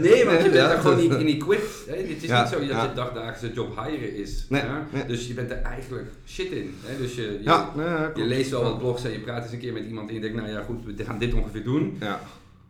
nee, 0.05 0.25
want 0.25 0.43
je 0.43 0.49
bent 0.51 0.53
daar 0.53 0.77
gewoon 0.77 0.97
niet 0.97 1.13
in 1.13 1.27
equipped. 1.27 1.83
Hè? 1.87 1.95
Het 1.95 2.23
is 2.23 2.29
niet 2.29 2.47
zo 2.51 2.59
dat 2.59 2.67
je 2.67 2.91
dagdagelijkse 2.95 3.53
job 3.53 3.85
hiren 3.85 4.15
is. 4.15 4.45
Nee, 4.49 4.61
nee. 4.91 5.05
Dus 5.05 5.27
je 5.27 5.33
bent 5.33 5.51
er 5.51 5.61
eigenlijk 5.61 6.07
shit 6.27 6.51
in. 6.51 6.75
Hè? 6.83 6.97
Dus 6.97 7.15
je, 7.15 7.21
je, 7.21 7.39
ja, 7.43 7.71
je 8.15 8.23
leest 8.23 8.49
wel 8.49 8.63
wat 8.63 8.77
blogs 8.77 9.03
en 9.03 9.11
je 9.11 9.19
praat 9.19 9.43
eens 9.43 9.51
een 9.51 9.59
keer 9.59 9.73
met 9.73 9.85
iemand 9.85 10.07
en 10.09 10.15
je 10.15 10.21
denkt, 10.21 10.35
nou 10.35 10.49
ja 10.49 10.63
goed, 10.63 10.85
we 10.85 11.03
gaan 11.03 11.19
dit 11.19 11.33
ongeveer 11.33 11.63
doen. 11.63 11.97
Ja. 11.99 12.21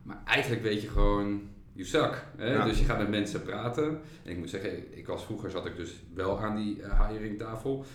Maar 0.03 0.21
eigenlijk 0.25 0.63
weet 0.63 0.81
je 0.81 0.87
gewoon, 0.87 1.41
you 1.77 1.89
suck. 1.89 2.23
Hè? 2.37 2.63
Dus 2.63 2.79
je 2.79 2.85
gaat 2.85 2.97
met 2.97 3.09
mensen 3.09 3.41
praten. 3.41 4.01
En 4.23 4.31
ik 4.31 4.37
moet 4.37 4.49
zeggen, 4.49 4.97
ik 4.97 5.07
was 5.07 5.25
vroeger 5.25 5.51
zat 5.51 5.65
ik 5.65 5.75
dus 5.75 5.91
wel 6.13 6.39
aan 6.39 6.55
die 6.55 6.77
uh, 6.77 7.07
hiring 7.07 7.37
tafel. 7.37 7.85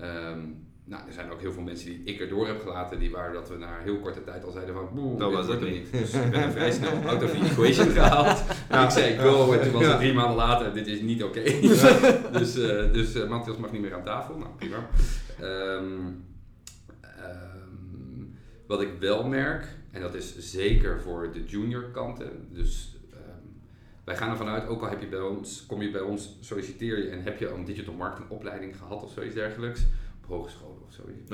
Um, 0.00 0.70
nou, 0.84 1.06
er 1.06 1.12
zijn 1.12 1.30
ook 1.30 1.40
heel 1.40 1.52
veel 1.52 1.62
mensen 1.62 1.86
die 1.86 2.02
ik 2.04 2.20
erdoor 2.20 2.46
heb 2.46 2.60
gelaten, 2.60 2.98
die 2.98 3.10
waren 3.10 3.34
dat 3.34 3.48
we 3.48 3.56
na 3.56 3.78
heel 3.78 3.98
korte 3.98 4.24
tijd 4.24 4.44
al 4.44 4.50
zeiden 4.50 4.74
van, 4.74 4.88
boe, 4.94 5.18
dat 5.18 5.32
was 5.32 5.46
het 5.46 5.60
niet. 5.60 5.92
Dus 5.92 6.14
ik 6.14 6.30
ben 6.30 6.52
vrij 6.56 6.70
snel 6.70 6.92
out 7.06 7.22
of 7.22 7.30
the 7.30 7.36
equation 7.36 7.88
gehaald. 7.88 8.42
Ja. 8.70 8.84
Ik 8.84 8.90
zei 8.90 9.18
go, 9.18 9.52
en 9.52 9.62
toen 9.62 9.72
was 9.72 9.86
het 9.86 9.98
drie 9.98 10.12
maanden 10.12 10.36
later, 10.36 10.74
dit 10.74 10.86
is 10.86 11.00
niet 11.00 11.22
oké. 11.22 11.40
Okay. 11.72 12.30
dus 12.32 12.56
uh, 12.56 12.92
dus 12.92 13.16
uh, 13.16 13.28
Matthias 13.28 13.56
mag 13.56 13.72
niet 13.72 13.80
meer 13.80 13.94
aan 13.94 14.04
tafel, 14.04 14.38
nou 14.38 14.50
prima. 14.56 14.88
Um, 15.42 16.24
um, 17.02 18.36
wat 18.66 18.80
ik 18.80 18.90
wel 19.00 19.28
merk, 19.28 19.66
en 19.90 20.00
dat 20.00 20.14
is 20.14 20.38
zeker 20.38 21.00
voor 21.00 21.32
de 21.32 21.44
junior 21.44 21.90
kanten, 21.90 22.48
dus 22.50 22.91
wij 24.04 24.16
gaan 24.16 24.30
ervan 24.30 24.48
uit, 24.48 24.66
ook 24.66 24.82
al 24.82 24.88
heb 24.88 25.00
je 25.00 25.06
bij 25.06 25.20
ons, 25.20 25.66
kom 25.66 25.82
je 25.82 25.90
bij 25.90 26.00
ons, 26.00 26.36
solliciteer 26.40 26.98
je 26.98 27.08
en 27.08 27.22
heb 27.22 27.38
je 27.38 27.48
een 27.48 27.64
digital 27.64 27.94
marketing 27.94 28.30
opleiding 28.30 28.76
gehad 28.76 29.02
of 29.02 29.12
zoiets 29.12 29.34
dergelijks, 29.34 29.84
op 30.22 30.28
hogeschool 30.28 30.82
of 30.86 30.92
zoiets. 30.92 31.30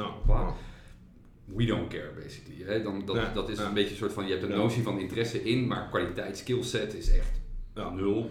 We 1.44 1.64
don't 1.64 1.88
care, 1.88 2.12
basically. 2.22 2.62
Hè? 2.64 2.82
Dan, 2.82 3.02
dat, 3.04 3.34
dat 3.34 3.48
is 3.48 3.58
een 3.58 3.74
beetje 3.74 3.90
een 3.90 3.96
soort 3.96 4.12
van, 4.12 4.26
je 4.26 4.30
hebt 4.30 4.42
een 4.42 4.56
notie 4.56 4.82
van 4.82 4.98
interesse 4.98 5.42
in, 5.42 5.66
maar 5.66 5.88
kwaliteit, 5.88 6.38
skillset 6.38 6.94
is 6.94 7.10
echt 7.10 7.40
nul. 7.74 8.30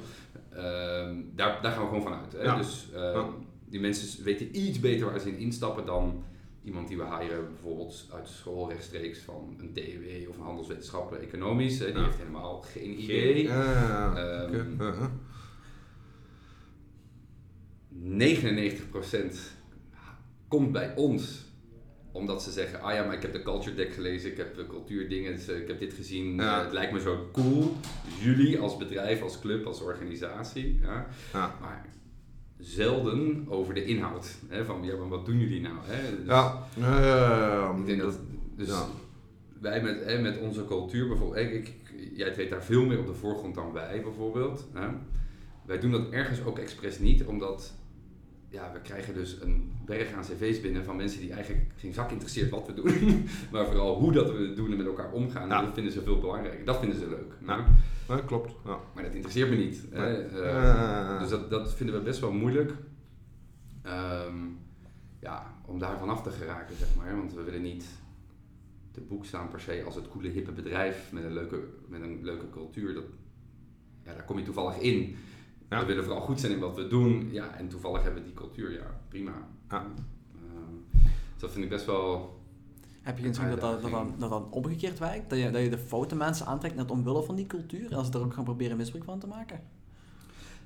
Um, 0.55 1.31
daar, 1.35 1.61
daar 1.61 1.71
gaan 1.71 1.81
we 1.81 1.87
gewoon 1.87 2.01
van 2.01 2.13
uit. 2.13 2.33
Hè? 2.33 2.57
Dus 2.57 2.87
um, 2.95 3.33
die 3.65 3.79
mensen 3.79 4.23
weten 4.23 4.57
iets 4.57 4.79
beter 4.79 5.05
waar 5.05 5.19
ze 5.19 5.29
in 5.29 5.37
instappen 5.37 5.85
dan 5.85 6.23
iemand 6.67 6.87
die 6.87 6.97
we 6.97 7.03
hiren, 7.03 7.47
bijvoorbeeld 7.53 8.07
uit 8.13 8.27
school 8.27 8.69
rechtstreeks 8.69 9.19
van 9.19 9.55
een 9.57 9.73
DEW 9.73 10.29
of 10.29 10.35
een 10.35 10.43
handelswetenschappen 10.43 11.21
economisch. 11.21 11.77
Die 11.77 11.85
heeft 11.85 12.17
helemaal 12.17 12.61
geen 12.61 13.01
idee. 13.01 13.49
Um, 13.49 14.81
uh 14.81 14.97
-huh. 14.97 15.05
99% 17.99 19.37
komt 20.47 20.71
bij 20.71 20.95
ons 20.95 21.45
omdat 22.11 22.43
ze 22.43 22.51
zeggen, 22.51 22.81
ah 22.81 22.93
ja, 22.93 23.03
maar 23.03 23.15
ik 23.15 23.21
heb 23.21 23.33
de 23.33 23.41
culture 23.41 23.75
deck 23.75 23.93
gelezen, 23.93 24.31
ik 24.31 24.37
heb 24.37 24.55
de 24.55 24.67
cultuurdingen, 24.67 25.33
ik 25.33 25.67
heb 25.67 25.79
dit 25.79 25.93
gezien, 25.93 26.39
het 26.39 26.71
lijkt 26.71 26.91
me 26.91 26.99
zo 26.99 27.29
cool. 27.31 27.75
Jullie 28.21 28.59
als 28.59 28.77
bedrijf, 28.77 29.21
als 29.21 29.39
club, 29.39 29.65
als 29.65 29.81
organisatie. 29.81 30.79
Maar 31.33 31.85
zelden 32.59 33.45
over 33.49 33.73
de 33.73 33.85
inhoud. 33.85 34.35
Hè, 34.47 34.65
van, 34.65 34.83
ja, 34.83 34.95
maar 34.95 35.07
wat 35.07 35.25
doen 35.25 35.39
jullie 35.39 35.61
nou? 35.61 35.75
Hè? 35.81 36.15
Dus, 36.15 36.25
ja. 36.25 36.67
ik 37.77 37.85
denk 37.85 38.01
dat, 38.01 38.19
dus 38.55 38.69
wij 39.59 39.81
met, 39.81 40.05
hè, 40.05 40.21
met 40.21 40.37
onze 40.39 40.65
cultuur 40.65 41.07
bijvoorbeeld, 41.07 41.45
ik, 41.45 41.53
ik, 41.53 41.73
jij 42.13 42.31
treedt 42.31 42.49
daar 42.49 42.63
veel 42.63 42.85
meer 42.85 42.99
op 42.99 43.07
de 43.07 43.13
voorgrond 43.13 43.55
dan 43.55 43.71
wij 43.71 44.01
bijvoorbeeld. 44.01 44.67
Hè. 44.73 44.87
Wij 45.65 45.79
doen 45.79 45.91
dat 45.91 46.09
ergens 46.09 46.43
ook 46.43 46.59
expres 46.59 46.99
niet, 46.99 47.25
omdat 47.25 47.73
ja, 48.49 48.71
we 48.73 48.81
krijgen 48.81 49.13
dus 49.13 49.41
een 49.41 49.71
berg 49.85 50.13
aan 50.13 50.21
cv's 50.21 50.61
binnen 50.61 50.83
van 50.83 50.95
mensen 50.95 51.19
die 51.19 51.33
eigenlijk 51.33 51.65
geen 51.77 51.93
zak 51.93 52.11
interesseert 52.11 52.49
wat 52.49 52.67
we 52.67 52.73
doen. 52.73 53.27
maar 53.51 53.65
vooral 53.65 53.95
hoe 53.95 54.11
dat 54.11 54.31
we 54.31 54.37
het 54.37 54.55
doen 54.55 54.71
en 54.71 54.77
met 54.77 54.85
elkaar 54.85 55.11
omgaan. 55.11 55.49
Dat 55.49 55.73
vinden 55.73 55.93
ze 55.93 56.01
veel 56.01 56.19
belangrijker. 56.19 56.65
Dat 56.65 56.79
vinden 56.79 56.99
ze 56.99 57.09
leuk. 57.09 57.33
Ja. 58.07 58.21
klopt. 58.25 58.55
Ja. 58.65 58.79
Maar 58.93 59.03
dat 59.03 59.13
interesseert 59.13 59.49
me 59.49 59.55
niet. 59.55 59.83
Hè? 59.89 60.29
Uh, 60.31 61.19
dus 61.19 61.29
dat, 61.29 61.49
dat 61.49 61.73
vinden 61.73 61.95
we 61.95 62.01
best 62.01 62.19
wel 62.19 62.31
moeilijk. 62.31 62.73
Um, 63.85 64.59
ja, 65.19 65.59
om 65.65 65.79
daar 65.79 65.99
vanaf 65.99 66.23
te 66.23 66.29
geraken, 66.29 66.75
zeg 66.75 66.95
maar. 66.95 67.15
Want 67.17 67.33
we 67.33 67.43
willen 67.43 67.61
niet 67.61 67.85
te 68.91 69.01
boek 69.01 69.25
staan 69.25 69.49
per 69.49 69.59
se 69.59 69.83
als 69.85 69.95
het 69.95 70.07
coole 70.07 70.29
hippe 70.29 70.51
bedrijf 70.51 71.11
met 71.11 71.23
een 71.23 71.33
leuke, 71.33 71.63
met 71.87 72.01
een 72.01 72.19
leuke 72.23 72.49
cultuur. 72.49 72.93
Dat, 72.93 73.03
ja, 74.05 74.13
daar 74.13 74.25
kom 74.25 74.37
je 74.37 74.43
toevallig 74.43 74.79
in. 74.79 75.15
We 75.67 75.85
willen 75.85 76.03
vooral 76.03 76.21
goed 76.21 76.39
zijn 76.39 76.51
in 76.51 76.59
wat 76.59 76.75
we 76.75 76.87
doen. 76.87 77.29
Ja, 77.31 77.55
en 77.55 77.67
toevallig 77.67 78.03
hebben 78.03 78.21
we 78.21 78.27
die 78.27 78.37
cultuur. 78.37 78.71
Ja, 78.71 78.99
prima. 79.07 79.31
Ja. 79.69 79.85
Uh, 80.35 81.09
dat 81.37 81.51
vind 81.51 81.63
ik 81.63 81.69
best 81.69 81.85
wel... 81.85 82.35
Heb 83.01 83.17
je 83.17 83.23
geen 83.23 83.49
dat 83.49 83.59
dat, 83.59 83.81
dat, 83.81 83.91
dan, 83.91 84.15
dat 84.17 84.29
dan 84.29 84.51
omgekeerd 84.51 84.99
werkt? 84.99 85.29
Dat 85.29 85.39
je, 85.39 85.51
dat 85.51 85.61
je 85.61 85.69
de 85.69 85.77
foute 85.77 86.15
mensen 86.15 86.45
aantrekt 86.45 86.75
net 86.75 86.91
omwille 86.91 87.23
van 87.23 87.35
die 87.35 87.45
cultuur? 87.45 87.91
En 87.91 87.97
als 87.97 88.07
ze 88.07 88.13
er 88.13 88.19
ook 88.19 88.33
gaan 88.33 88.43
proberen 88.43 88.77
misbruik 88.77 89.03
van 89.03 89.19
te 89.19 89.27
maken? 89.27 89.59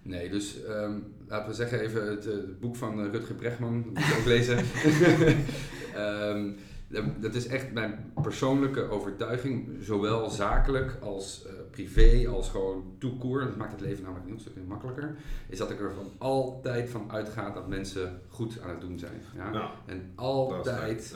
Nee, 0.02 0.30
dus 0.30 0.58
um, 0.70 1.14
laten 1.28 1.50
we 1.50 1.56
zeggen 1.56 1.80
even 1.80 2.10
het, 2.10 2.26
het 2.26 2.60
boek 2.60 2.76
van 2.76 3.06
uh, 3.06 3.12
Rutger 3.12 3.36
Bregman, 3.36 3.74
moet 3.74 4.06
je 4.06 4.18
ook 4.20 4.26
lezen. 4.36 4.58
um, 5.98 6.56
dat 7.20 7.36
is 7.36 7.48
echt 7.48 7.74
mijn 7.74 8.12
persoonlijke 8.22 8.90
overtuiging, 8.90 9.78
zowel 9.82 10.30
zakelijk 10.30 10.98
als 11.02 11.46
uh, 11.46 11.52
privé, 11.72 12.28
als 12.30 12.50
gewoon 12.50 12.96
toekoer. 12.98 13.40
Dat 13.40 13.58
maakt 13.58 13.72
het 13.72 13.82
leven 13.82 14.04
namelijk 14.04 14.26
een 14.26 14.32
heel 14.32 14.42
stuk 14.42 14.68
makkelijker. 14.68 15.16
Is 15.48 15.58
dat 15.58 15.72
ik 15.72 15.80
er 15.80 15.94
van 15.94 16.12
altijd 16.18 16.90
van 16.90 17.12
uitga 17.12 17.50
dat 17.50 17.68
mensen 17.68 18.22
goed 18.28 18.62
aan 18.62 18.70
het 18.70 18.82
doen 18.82 19.00
zijn. 19.00 19.22
Ja? 19.36 19.72
en 19.86 20.12
altijd 20.16 21.16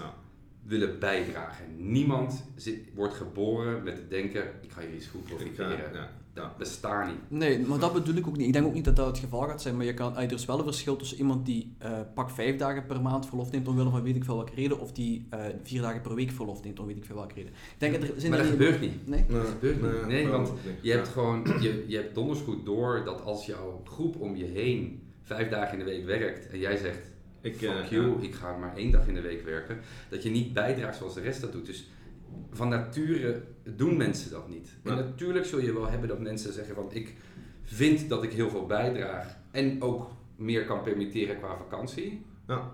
willen 0.63 0.99
bijdragen. 0.99 1.65
Niemand 1.91 2.43
zit, 2.55 2.79
wordt 2.93 3.13
geboren 3.13 3.83
met 3.83 3.97
het 3.97 4.09
denken: 4.09 4.43
ik 4.61 4.71
ga 4.71 4.81
hier 4.81 4.95
iets 4.95 5.07
goed 5.07 5.23
profiteren. 5.25 5.93
Ja 5.93 6.09
dat 6.35 6.57
bestaat 6.57 7.07
niet. 7.07 7.39
Nee, 7.39 7.59
maar 7.59 7.79
dat 7.79 7.93
bedoel 7.93 8.15
ik 8.15 8.27
ook 8.27 8.37
niet. 8.37 8.47
Ik 8.47 8.53
denk 8.53 8.65
ook 8.65 8.73
niet 8.73 8.85
dat 8.85 8.95
dat 8.95 9.05
het 9.05 9.17
geval 9.17 9.41
gaat 9.41 9.61
zijn, 9.61 9.75
maar 9.75 9.85
je 9.85 9.93
kan, 9.93 10.17
er 10.17 10.31
is 10.31 10.45
wel 10.45 10.57
een 10.57 10.63
verschil 10.63 10.95
tussen 10.95 11.17
iemand 11.17 11.45
die 11.45 11.75
uh, 11.83 11.99
pak 12.13 12.29
vijf 12.29 12.55
dagen 12.55 12.85
per 12.85 13.01
maand 13.01 13.25
verlof 13.25 13.51
neemt 13.51 13.67
omwille 13.67 13.89
van 13.89 14.03
weet 14.03 14.15
ik 14.15 14.23
veel 14.23 14.35
welke 14.35 14.55
reden, 14.55 14.79
of 14.79 14.91
die 14.91 15.27
uh, 15.33 15.39
vier 15.63 15.81
dagen 15.81 16.01
per 16.01 16.15
week 16.15 16.31
verlof 16.31 16.63
neemt 16.63 16.79
om 16.79 16.85
weet 16.85 16.97
ik 16.97 17.05
veel 17.05 17.15
welke 17.15 17.33
reden. 17.33 17.51
Ik 17.51 17.75
denk 17.77 17.93
dat 17.93 18.23
er, 18.23 18.29
maar 18.29 18.37
dat 18.37 18.47
gebeurt 18.47 18.81
niet. 18.81 19.07
Nee? 19.07 19.25
Dat 19.27 19.47
gebeurt 19.47 19.81
niet. 19.81 20.07
Nee, 20.07 20.27
want 20.27 20.51
je 20.81 20.91
hebt 20.91 21.07
gewoon, 21.07 21.43
je, 21.61 21.85
je 21.87 21.95
hebt 21.95 22.15
donders 22.15 22.39
goed 22.39 22.65
door 22.65 23.01
dat 23.05 23.23
als 23.23 23.45
jouw 23.45 23.81
groep 23.83 24.19
om 24.19 24.35
je 24.35 24.45
heen 24.45 25.01
vijf 25.21 25.49
dagen 25.49 25.79
in 25.79 25.85
de 25.85 25.91
week 25.91 26.05
werkt 26.05 26.47
en 26.47 26.59
jij 26.59 26.77
zegt, 26.77 27.11
ik, 27.41 27.57
fuck 27.57 27.69
uh, 27.69 27.89
you, 27.89 28.21
ik 28.21 28.35
ga 28.35 28.57
maar 28.57 28.75
één 28.75 28.91
dag 28.91 29.07
in 29.07 29.13
de 29.13 29.21
week 29.21 29.45
werken, 29.45 29.79
dat 30.09 30.23
je 30.23 30.29
niet 30.29 30.53
bijdraagt 30.53 30.97
zoals 30.97 31.13
de 31.13 31.21
rest 31.21 31.41
dat 31.41 31.51
doet. 31.51 31.65
Dus 31.65 31.89
van 32.51 32.69
nature 32.69 33.41
doen 33.75 33.97
mensen 33.97 34.31
dat 34.31 34.49
niet. 34.49 34.69
En 34.83 34.95
natuurlijk 34.95 35.45
zul 35.45 35.59
je 35.59 35.73
wel 35.73 35.89
hebben 35.89 36.09
dat 36.09 36.19
mensen 36.19 36.53
zeggen 36.53 36.75
van 36.75 36.87
ik 36.91 37.15
vind 37.63 38.09
dat 38.09 38.23
ik 38.23 38.31
heel 38.31 38.49
veel 38.49 38.65
bijdraag 38.65 39.37
en 39.51 39.81
ook 39.81 40.09
meer 40.35 40.65
kan 40.65 40.83
permitteren 40.83 41.37
qua 41.37 41.57
vakantie. 41.57 42.25
Ja. 42.47 42.71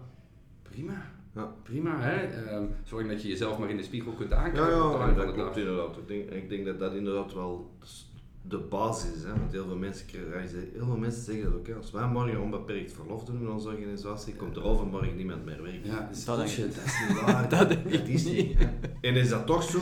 Prima. 0.61 1.11
Ja. 1.35 1.53
Prima, 1.63 1.99
hè? 1.99 2.53
Um, 2.55 2.69
zolang 2.83 3.09
dat 3.09 3.21
je 3.21 3.27
jezelf 3.27 3.57
maar 3.57 3.69
in 3.69 3.77
de 3.77 3.83
spiegel 3.83 4.11
kunt 4.11 4.33
aankijken. 4.33 4.71
Ja, 4.71 5.07
ja, 5.07 5.13
dat 5.13 5.33
klopt 5.33 5.57
inderdaad. 5.57 5.97
Ik 5.97 6.07
denk, 6.07 6.29
ik 6.29 6.49
denk 6.49 6.65
dat 6.65 6.79
dat 6.79 6.93
inderdaad 6.93 7.33
wel 7.33 7.71
de 8.41 8.57
basis 8.57 9.13
is. 9.15 9.23
Hè? 9.23 9.29
Want 9.29 9.51
heel 9.51 9.65
veel 9.65 9.75
mensen, 9.75 10.05
heel 10.73 10.85
veel 10.85 10.97
mensen 10.97 11.23
zeggen 11.23 11.43
dat 11.43 11.53
ook. 11.53 11.67
Hè? 11.67 11.73
Als 11.73 11.91
wij 11.91 12.07
morgen 12.07 12.41
onbeperkt 12.41 12.93
verlof 12.93 13.23
doen 13.23 13.39
in 13.39 13.49
onze 13.49 13.67
organisatie, 13.67 14.35
komt 14.35 14.55
er 14.55 14.63
overmorgen 14.63 15.15
niemand 15.15 15.45
meer 15.45 15.61
werken. 15.63 15.85
Ja, 15.85 15.99
dat 15.99 16.15
is, 16.15 16.25
dat, 16.25 16.39
is 16.39 16.57
niet 16.57 17.21
waar. 17.21 17.49
dat 17.67 17.77
is 18.07 18.25
niet. 18.25 18.57
En 19.01 19.15
is 19.15 19.29
dat 19.29 19.45
toch 19.45 19.63
zo? 19.63 19.79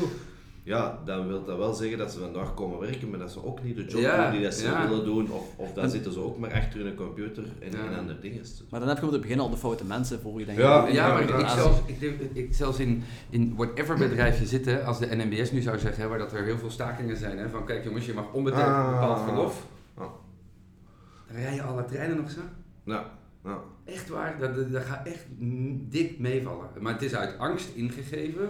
Ja, 0.64 1.00
dan 1.06 1.28
wil 1.28 1.44
dat 1.44 1.58
wel 1.58 1.74
zeggen 1.74 1.98
dat 1.98 2.12
ze 2.12 2.20
vandaag 2.20 2.54
komen 2.54 2.80
werken, 2.80 3.10
maar 3.10 3.20
dat 3.20 3.32
ze 3.32 3.46
ook 3.46 3.64
niet 3.64 3.76
de 3.76 3.86
job 3.86 4.16
doen 4.16 4.32
die 4.32 4.42
dat 4.42 4.54
ze 4.54 4.86
willen 4.88 5.06
doen. 5.06 5.32
Of, 5.32 5.44
of 5.56 5.74
dan 5.74 5.90
zitten 5.90 6.14
ze 6.14 6.20
ook 6.20 6.38
maar 6.38 6.54
achter 6.54 6.80
hun 6.80 6.96
computer 6.96 7.44
en, 7.60 7.74
en 7.74 7.98
andere 7.98 8.20
dingen. 8.20 8.42
Maar 8.70 8.80
dan 8.80 8.90
heb 8.90 8.98
je 8.98 9.06
op 9.06 9.12
het 9.12 9.22
begin 9.22 9.40
al 9.40 9.50
de 9.50 9.58
foute 9.58 9.86
mensen 9.86 10.20
voor 10.20 10.40
je, 10.40 10.46
denk 10.46 10.58
Ja, 10.58 10.88
ja, 10.88 11.14
maar 11.14 11.22
ik, 11.22 11.48
zelfs, 11.48 11.80
ik, 11.86 12.20
ik, 12.34 12.54
zelfs 12.54 12.80
in, 12.80 13.04
in 13.30 13.56
whatever 13.56 13.98
bedrijf 13.98 14.40
je 14.40 14.46
zit, 14.46 14.84
als 14.84 15.00
de 15.00 15.16
NMBS 15.16 15.52
nu 15.52 15.62
zou 15.62 15.80
zeggen, 15.80 16.04
hè, 16.04 16.10
waar 16.10 16.18
dat 16.18 16.34
er 16.34 16.44
heel 16.44 16.58
veel 16.58 16.70
stakingen 16.70 17.18
zijn, 17.18 17.38
hè, 17.38 17.50
van 17.50 17.66
kijk 17.66 17.84
jongens, 17.84 18.06
je 18.06 18.14
mag 18.14 18.34
onbeperkt 18.34 18.68
ah. 18.68 18.90
bepaald 18.90 19.24
verlof. 19.24 19.66
Ah. 19.94 20.08
Dan 21.28 21.38
rijden 21.38 21.66
alle 21.66 21.86
treinen 21.86 22.18
nog 22.18 22.32
zo. 22.32 22.42
Ja. 22.84 23.12
ja. 23.44 23.60
Echt 23.86 24.10
waar, 24.10 24.40
dat, 24.40 24.72
dat 24.72 24.84
gaat 24.84 25.08
echt 25.08 25.26
dik 25.90 26.20
meevallen. 26.20 26.68
Maar 26.80 26.94
het 26.94 27.02
is 27.02 27.16
uit 27.16 27.38
angst 27.38 27.70
ingegeven 27.76 28.50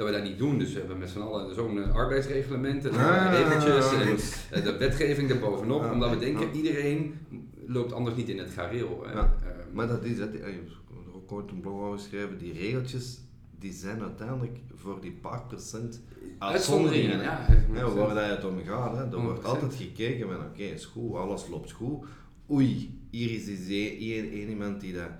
dat 0.00 0.08
we 0.08 0.14
dat 0.14 0.28
niet 0.28 0.38
doen. 0.38 0.58
Dus 0.58 0.72
we 0.72 0.78
hebben 0.78 0.98
met 0.98 1.10
z'n 1.10 1.18
allen 1.18 1.54
zo'n 1.54 1.76
uh, 1.76 1.94
arbeidsreglement 1.94 2.86
en 2.86 2.94
ah, 2.94 3.32
regeltjes 3.32 3.92
en 3.92 4.58
uh, 4.58 4.64
de 4.64 4.76
wetgeving 4.76 5.30
erbovenop. 5.30 5.82
Ja, 5.82 5.92
omdat 5.92 6.10
we 6.10 6.18
denken, 6.18 6.54
iedereen 6.54 7.14
loopt 7.66 7.92
anders 7.92 8.16
niet 8.16 8.28
in 8.28 8.38
het 8.38 8.50
gareel. 8.50 9.06
Ja, 9.06 9.12
uh, 9.14 9.48
maar 9.72 9.88
dat 9.88 10.04
is, 10.04 10.18
dat, 10.18 10.34
ik 10.34 10.42
heb 11.28 11.50
een 11.50 11.60
blog 11.60 11.94
geschreven, 11.94 12.38
die 12.38 12.52
regeltjes, 12.52 13.20
die 13.58 13.72
zijn 13.72 14.02
uiteindelijk 14.02 14.58
voor 14.74 15.00
die 15.00 15.12
paar 15.12 15.42
procent 15.42 16.02
Uitzonderingen, 16.38 17.20
uitzonderingen. 17.20 17.74
ja. 17.74 17.94
waar 17.94 18.14
dat 18.14 18.36
het 18.36 18.44
om 18.44 18.64
gaat. 18.64 18.96
Hè. 18.96 19.02
Er 19.02 19.20
wordt 19.20 19.40
100%. 19.40 19.42
altijd 19.42 19.74
gekeken 19.74 20.28
van 20.28 20.36
oké, 20.36 20.62
is 20.62 20.84
goed, 20.84 21.14
alles 21.14 21.48
loopt 21.48 21.72
goed. 21.72 22.06
Oei, 22.50 22.98
hier 23.10 23.30
is 23.30 23.68
één 23.68 24.48
iemand 24.48 24.80
die 24.80 24.92
dat 24.92 25.10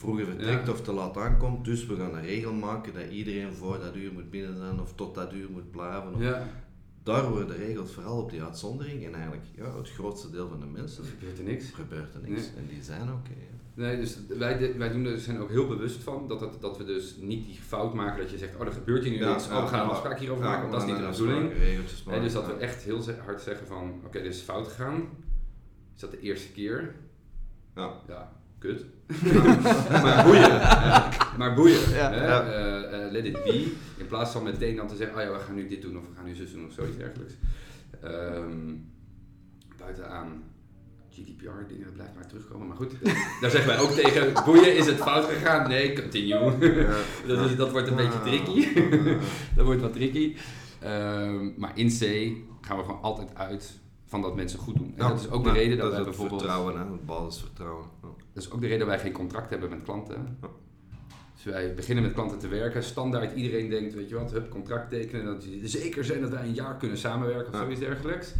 vroeger 0.00 0.24
vertrekt 0.26 0.66
Ja. 0.66 0.72
of 0.72 0.80
te 0.82 0.92
laat 0.92 1.16
aankomt, 1.16 1.64
dus 1.64 1.86
we 1.86 1.96
gaan 1.96 2.14
een 2.14 2.22
regel 2.22 2.52
maken 2.52 2.94
dat 2.94 3.08
iedereen 3.10 3.54
voor 3.54 3.78
dat 3.78 3.96
uur 3.96 4.12
moet 4.12 4.30
binnen 4.30 4.56
zijn 4.56 4.80
of 4.80 4.94
tot 4.94 5.14
dat 5.14 5.32
uur 5.32 5.50
moet 5.50 5.70
blijven. 5.70 6.14
Of- 6.14 6.20
Ja, 6.22 6.46
Daar 7.02 7.28
worden 7.30 7.46
de 7.48 7.54
regels 7.66 7.92
vooral 7.92 8.22
op 8.22 8.30
die 8.30 8.42
uitzondering 8.42 9.04
en 9.06 9.14
eigenlijk 9.14 9.44
ja, 9.54 9.76
het 9.76 9.90
grootste 9.90 10.30
deel 10.30 10.48
van 10.48 10.60
de 10.60 10.66
mensen 10.66 11.04
er 11.04 11.10
gebeurt 11.10 11.38
er 11.38 11.44
niks. 11.44 11.70
gebeurt 11.70 12.14
er 12.14 12.20
niks. 12.20 12.40
Nee. 12.40 12.50
En 12.56 12.66
die 12.68 12.82
zijn 12.82 13.02
oké. 13.12 13.30
Nee, 13.74 13.96
dus 13.96 14.18
wij, 14.28 14.78
wij 14.78 14.92
doen 14.92 15.04
er, 15.04 15.18
zijn 15.18 15.36
er 15.36 15.42
ook 15.42 15.50
heel 15.50 15.66
bewust 15.66 16.02
van 16.02 16.28
dat, 16.28 16.40
het, 16.40 16.60
dat 16.60 16.78
we 16.78 16.84
dus 16.84 17.16
niet 17.20 17.46
die 17.46 17.54
fout 17.60 17.94
maken 17.94 18.22
dat 18.22 18.30
je 18.30 18.38
zegt, 18.38 18.54
oh 18.56 18.66
er 18.66 18.72
gebeurt 18.72 19.02
hier 19.04 19.12
nu 19.12 19.18
Ja, 19.18 19.28
niks, 19.30 19.48
oh 19.48 19.60
we 19.62 19.66
gaan 19.68 19.84
een 19.84 19.90
afspraak 19.90 20.18
hierover 20.18 20.44
maken, 20.44 20.60
want 20.60 20.72
dat 20.72 20.82
is 20.82 20.88
niet 20.88 20.96
de 20.96 21.24
bedoeling. 21.24 21.52
En 22.10 22.22
dus 22.22 22.32
dat 22.32 22.46
we 22.46 22.52
echt 22.52 22.82
heel 22.82 23.02
hard 23.24 23.40
zeggen 23.40 23.66
van, 23.66 24.00
oké 24.04 24.22
dit 24.22 24.34
is 24.34 24.40
fout 24.40 24.68
gegaan. 24.68 25.08
Is 25.94 26.00
dat 26.00 26.10
de 26.10 26.20
eerste 26.20 26.52
keer? 26.52 26.94
Ja. 27.74 27.92
Ja, 28.08 28.32
kut. 28.58 28.84
maar 30.04 30.24
boeien. 30.24 30.60
hè. 30.60 31.38
maar 31.38 31.54
boeien. 31.54 31.90
Ja. 31.90 32.12
Eh, 32.12 33.04
eh, 33.04 33.10
let 33.12 33.24
it 33.24 33.44
be. 33.44 33.72
In 33.96 34.06
plaats 34.06 34.32
van 34.32 34.42
meteen 34.42 34.76
dan 34.76 34.88
te 34.88 34.96
zeggen, 34.96 35.16
oh 35.16 35.22
ja, 35.22 35.32
we 35.32 35.38
gaan 35.38 35.54
nu 35.54 35.68
dit 35.68 35.82
doen 35.82 35.96
of 35.96 36.02
we 36.02 36.14
gaan 36.16 36.24
nu 36.24 36.34
zus 36.34 36.52
doen 36.52 36.66
of 36.66 36.72
zoiets 36.72 36.96
dergelijks. 36.96 37.34
Ehm 38.02 38.88
buitenaan 39.80 40.42
GDPR 41.10 41.66
dingen, 41.68 41.84
dat 41.84 41.94
blijft 41.94 42.14
maar 42.14 42.26
terugkomen. 42.26 42.66
Maar 42.66 42.76
goed, 42.76 42.92
daar 43.40 43.50
zeggen 43.50 43.66
wij 43.66 43.78
ook 43.78 43.90
tegen, 43.90 44.44
boeien, 44.44 44.76
is 44.76 44.86
het 44.86 44.96
fout 44.96 45.24
gegaan? 45.24 45.68
Nee, 45.68 46.00
continue. 46.00 46.58
dat, 47.26 47.50
is, 47.50 47.56
dat 47.56 47.70
wordt 47.70 47.88
een 47.88 47.96
beetje 47.96 48.20
tricky. 48.20 48.74
dat 49.56 49.64
wordt 49.64 49.80
wat 49.80 49.92
tricky. 49.92 50.36
Ehm, 50.80 51.50
maar 51.56 51.72
in 51.74 51.88
C 51.88 52.00
gaan 52.60 52.76
we 52.76 52.84
gewoon 52.84 53.02
altijd 53.02 53.34
uit 53.34 53.78
van 54.06 54.22
dat 54.22 54.36
mensen 54.36 54.58
goed 54.58 54.76
doen. 54.76 54.94
En 54.96 55.08
dat 55.08 55.20
is 55.20 55.30
ook 55.30 55.44
de 55.44 55.52
reden 55.52 55.78
dat, 55.78 55.90
is 55.90 55.96
het 55.96 56.04
bijvoorbeeld... 56.04 56.40
vertrouwen, 56.40 56.78
hè. 56.78 56.92
het 56.92 57.06
basisvertrouwen. 57.06 57.84
Ja. 57.99 57.99
Dat 58.32 58.42
is 58.42 58.50
ook 58.50 58.60
de 58.60 58.66
reden 58.66 58.78
dat 58.78 58.88
wij 58.88 58.98
geen 58.98 59.12
contract 59.12 59.50
hebben 59.50 59.70
met 59.70 59.82
klanten. 59.82 60.38
Dus 61.34 61.44
wij 61.44 61.74
beginnen 61.74 62.04
met 62.04 62.12
klanten 62.12 62.38
te 62.38 62.48
werken. 62.48 62.82
Standaard 62.82 63.34
iedereen 63.36 63.68
denkt, 63.68 63.94
weet 63.94 64.08
je 64.08 64.14
wat, 64.14 64.32
hup, 64.32 64.50
contract 64.50 64.90
tekenen. 64.90 65.24
Dat 65.24 65.42
ze 65.42 65.68
zeker 65.68 66.04
zijn 66.04 66.20
dat 66.20 66.30
wij 66.30 66.42
een 66.42 66.54
jaar 66.54 66.76
kunnen 66.76 66.98
samenwerken 66.98 67.46
of 67.48 67.52
Ja. 67.58 67.60
zoiets 67.62 67.80
dergelijks. 67.80 68.34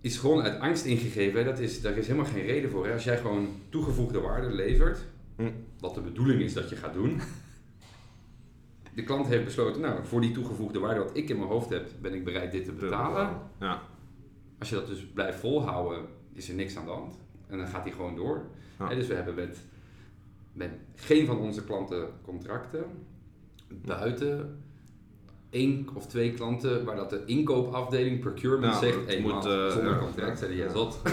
Is 0.00 0.18
gewoon 0.18 0.42
uit 0.42 0.60
angst 0.60 0.84
ingegeven. 0.84 1.44
Dat 1.44 1.58
is, 1.58 1.80
daar 1.80 1.96
is 1.96 2.06
helemaal 2.06 2.30
geen 2.30 2.44
reden 2.46 2.70
voor. 2.70 2.86
Hè. 2.86 2.92
Als 2.92 3.04
jij 3.04 3.16
gewoon 3.18 3.48
toegevoegde 3.68 4.20
waarde 4.20 4.50
levert, 4.50 4.98
Hm. 5.36 5.50
wat 5.80 5.94
de 5.94 6.00
bedoeling 6.00 6.40
is 6.42 6.52
dat 6.52 6.68
je 6.68 6.76
gaat 6.76 6.92
doen. 6.94 7.20
De 8.94 9.04
klant 9.04 9.26
heeft 9.26 9.44
besloten, 9.44 9.80
nou, 9.80 10.04
voor 10.04 10.20
die 10.20 10.32
toegevoegde 10.32 10.78
waarde 10.78 11.00
wat 11.00 11.16
ik 11.16 11.28
in 11.28 11.36
mijn 11.36 11.48
hoofd 11.48 11.70
heb, 11.70 11.90
ben 12.00 12.14
ik 12.14 12.24
bereid 12.24 12.52
dit 12.52 12.64
te 12.64 12.72
betalen. 12.72 13.38
Ja. 13.60 13.82
Als 14.58 14.68
je 14.68 14.74
dat 14.74 14.86
dus 14.86 15.06
blijft 15.06 15.38
volhouden, 15.38 16.04
is 16.32 16.48
er 16.48 16.54
niks 16.54 16.76
aan 16.76 16.84
de 16.84 16.90
hand. 16.90 17.14
En 17.48 17.58
dan 17.58 17.66
gaat 17.66 17.82
hij 17.82 17.92
gewoon 17.92 18.16
door. 18.16 18.46
Ja. 18.78 18.88
Dus 18.94 19.06
we 19.06 19.14
hebben 19.14 19.34
met, 19.34 19.58
met 20.52 20.70
geen 20.94 21.26
van 21.26 21.38
onze 21.38 21.64
klanten 21.64 22.08
contracten. 22.22 22.84
Buiten 23.68 24.62
één 25.50 25.88
of 25.94 26.06
twee 26.06 26.34
klanten 26.34 26.84
waar 26.84 26.96
dat 26.96 27.10
de 27.10 27.22
inkoopafdeling, 27.24 28.20
procurement, 28.20 28.74
zegt: 28.74 29.06
hey, 29.06 29.20
moet, 29.20 29.44
eh, 29.44 29.70
zonder 29.70 29.98
contract, 29.98 30.40
ja, 30.40 30.46
zei 30.46 30.56
jij 30.56 30.68
zot. 30.68 31.00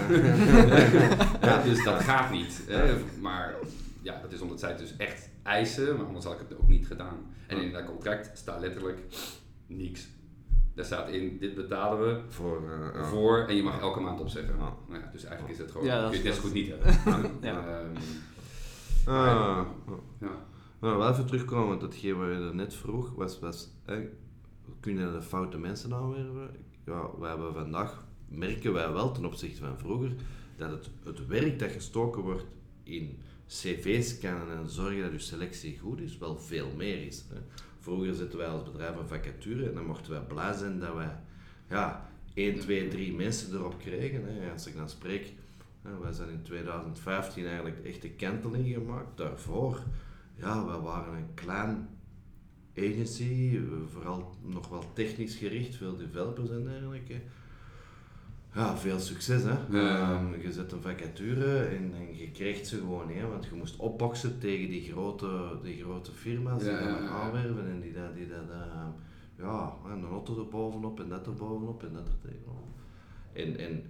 Ja, 1.42 1.64
dus 1.64 1.84
dat 1.84 2.02
gaat 2.02 2.32
niet. 2.32 2.62
Maar 3.22 3.56
ja, 4.02 4.20
dat 4.22 4.32
is 4.32 4.42
omdat 4.42 4.60
zij 4.60 4.70
het 4.70 4.80
dus 4.80 4.98
echt 4.98 5.30
eisen, 5.44 5.98
maar 5.98 6.06
anders 6.06 6.26
had 6.26 6.34
ik 6.34 6.40
het 6.50 6.58
ook 6.58 6.68
niet 6.68 6.88
gedaan. 6.88 7.18
En 7.48 7.62
in 7.62 7.72
dat 7.72 7.86
contract 7.86 8.38
staat 8.38 8.60
letterlijk 8.60 9.00
niks. 9.68 10.08
Daar 10.76 10.86
staat 10.86 11.10
in, 11.10 11.38
dit 11.40 11.56
betalen 11.56 12.00
we 12.00 12.22
Voor, 12.28 12.72
eh, 12.72 12.94
ja. 12.94 13.04
voor 13.06 13.38
en 13.48 13.56
je 13.56 13.64
mag 13.64 13.80
elke 13.80 14.00
maand 14.00 14.20
opzeggen. 14.20 14.56
Ja. 14.58 14.74
Nou 14.88 15.02
ja, 15.02 15.10
dus 15.12 15.24
eigenlijk 15.24 15.54
is 15.54 15.62
het 15.62 15.72
gewoon, 15.72 15.88
Ja, 15.88 16.02
dat 16.02 16.10
kun 16.10 16.20
je 16.20 16.26
het 16.26 16.36
dat 16.36 16.44
goed 16.46 16.54
niet 16.54 16.68
hebben. 16.70 17.32
Ja. 17.42 17.80
Ehm, 17.80 17.96
Ah, 19.08 19.66
ja. 20.22 20.46
Nou, 20.80 20.98
wel 20.98 21.10
even 21.10 21.26
terugkomen, 21.26 21.68
want 21.68 21.82
datgene 21.82 22.14
wat 22.14 22.28
je 22.28 22.34
er 22.34 22.56
net 22.56 22.74
vroeg, 22.74 23.12
was, 23.16 23.40
was 23.40 23.70
hè, 23.84 24.08
kun 24.80 24.98
je 24.98 25.12
de 25.12 25.22
foute 25.22 25.58
mensen 25.58 25.94
aanwerven? 25.94 26.50
Ja, 26.86 27.10
wij 27.20 27.30
hebben 27.30 27.54
vandaag, 27.54 28.06
merken 28.28 28.74
wij 28.74 28.92
wel 28.92 29.12
ten 29.12 29.26
opzichte 29.26 29.60
van 29.60 29.78
vroeger, 29.78 30.12
dat 30.58 30.70
het, 30.72 30.90
het 31.04 31.28
werk 31.28 31.60
dat 31.60 31.72
gestoken 31.72 32.22
wordt 32.22 32.46
in 32.84 33.18
cv's 33.48 34.10
scannen 34.10 34.58
en 34.58 34.70
zorgen 34.70 35.02
dat 35.02 35.12
je 35.12 35.20
selectie 35.20 35.80
goed 35.80 36.02
is, 36.02 36.18
wel 36.18 36.38
veel 36.38 36.68
meer 36.78 37.06
is. 37.06 37.26
Hè. 37.30 37.40
Vroeger 37.86 38.14
zetten 38.14 38.38
wij 38.38 38.48
als 38.48 38.64
bedrijf 38.64 38.96
een 38.96 39.08
vacature 39.08 39.68
en 39.68 39.74
dan 39.74 39.86
mochten 39.86 40.12
wij 40.12 40.22
blij 40.22 40.54
zijn 40.54 40.80
dat 40.80 40.94
wij 40.96 41.18
ja, 41.70 42.10
1, 42.34 42.60
2, 42.60 42.88
3 42.88 43.14
mensen 43.14 43.54
erop 43.54 43.80
kregen. 43.80 44.22
Hè. 44.26 44.52
Als 44.52 44.68
ik 44.68 44.76
dan 44.76 44.90
spreek, 44.90 45.34
hè, 45.82 46.00
wij 46.00 46.12
zijn 46.12 46.30
in 46.30 46.42
2015 46.42 47.46
eigenlijk 47.46 47.86
echt 47.86 48.02
de 48.02 48.10
kenteling 48.10 48.74
gemaakt. 48.74 49.18
Daarvoor, 49.18 49.84
ja, 50.36 50.66
wij 50.66 50.80
waren 50.80 51.14
een 51.14 51.34
klein 51.34 51.88
agency, 52.78 53.60
vooral 53.92 54.36
nog 54.42 54.68
wel 54.68 54.94
technisch 54.94 55.36
gericht, 55.36 55.76
veel 55.76 55.96
developers 55.96 56.50
en 56.50 56.64
dergelijke. 56.64 57.22
Ja, 58.56 58.78
veel 58.78 59.00
succes 59.00 59.44
hè. 59.44 59.58
Ja. 59.70 60.00
Ehm, 60.00 60.42
je 60.42 60.52
zet 60.52 60.72
een 60.72 60.82
vacature 60.82 61.66
en, 61.66 61.94
en 61.94 62.18
je 62.18 62.32
krijgt 62.32 62.68
ze 62.68 62.78
gewoon, 62.78 63.10
hè, 63.10 63.28
want 63.28 63.46
je 63.46 63.56
moest 63.56 63.78
opboksen 63.78 64.40
tegen 64.40 64.70
die 64.70 64.92
grote, 64.92 65.60
die 65.64 65.84
grote 65.84 66.12
firma's 66.12 66.64
die 66.64 66.72
dat 66.72 66.80
ja, 66.80 67.08
aanwerven 67.08 67.68
en 67.68 67.80
die 67.80 67.94
dat, 67.94 68.16
die 68.16 68.28
dat 68.28 68.50
eh, 68.50 68.88
ja, 69.38 69.74
en 69.86 69.92
een 69.92 70.10
auto 70.10 70.40
er 70.40 70.48
bovenop 70.48 71.00
en 71.00 71.10
dat 71.10 71.28
er 71.28 71.34
bovenop 71.34 71.84
en 71.84 71.94
dat 71.94 72.08
er 72.08 72.30
tegenop. 72.30 72.66
En, 73.34 73.58
en 73.58 73.84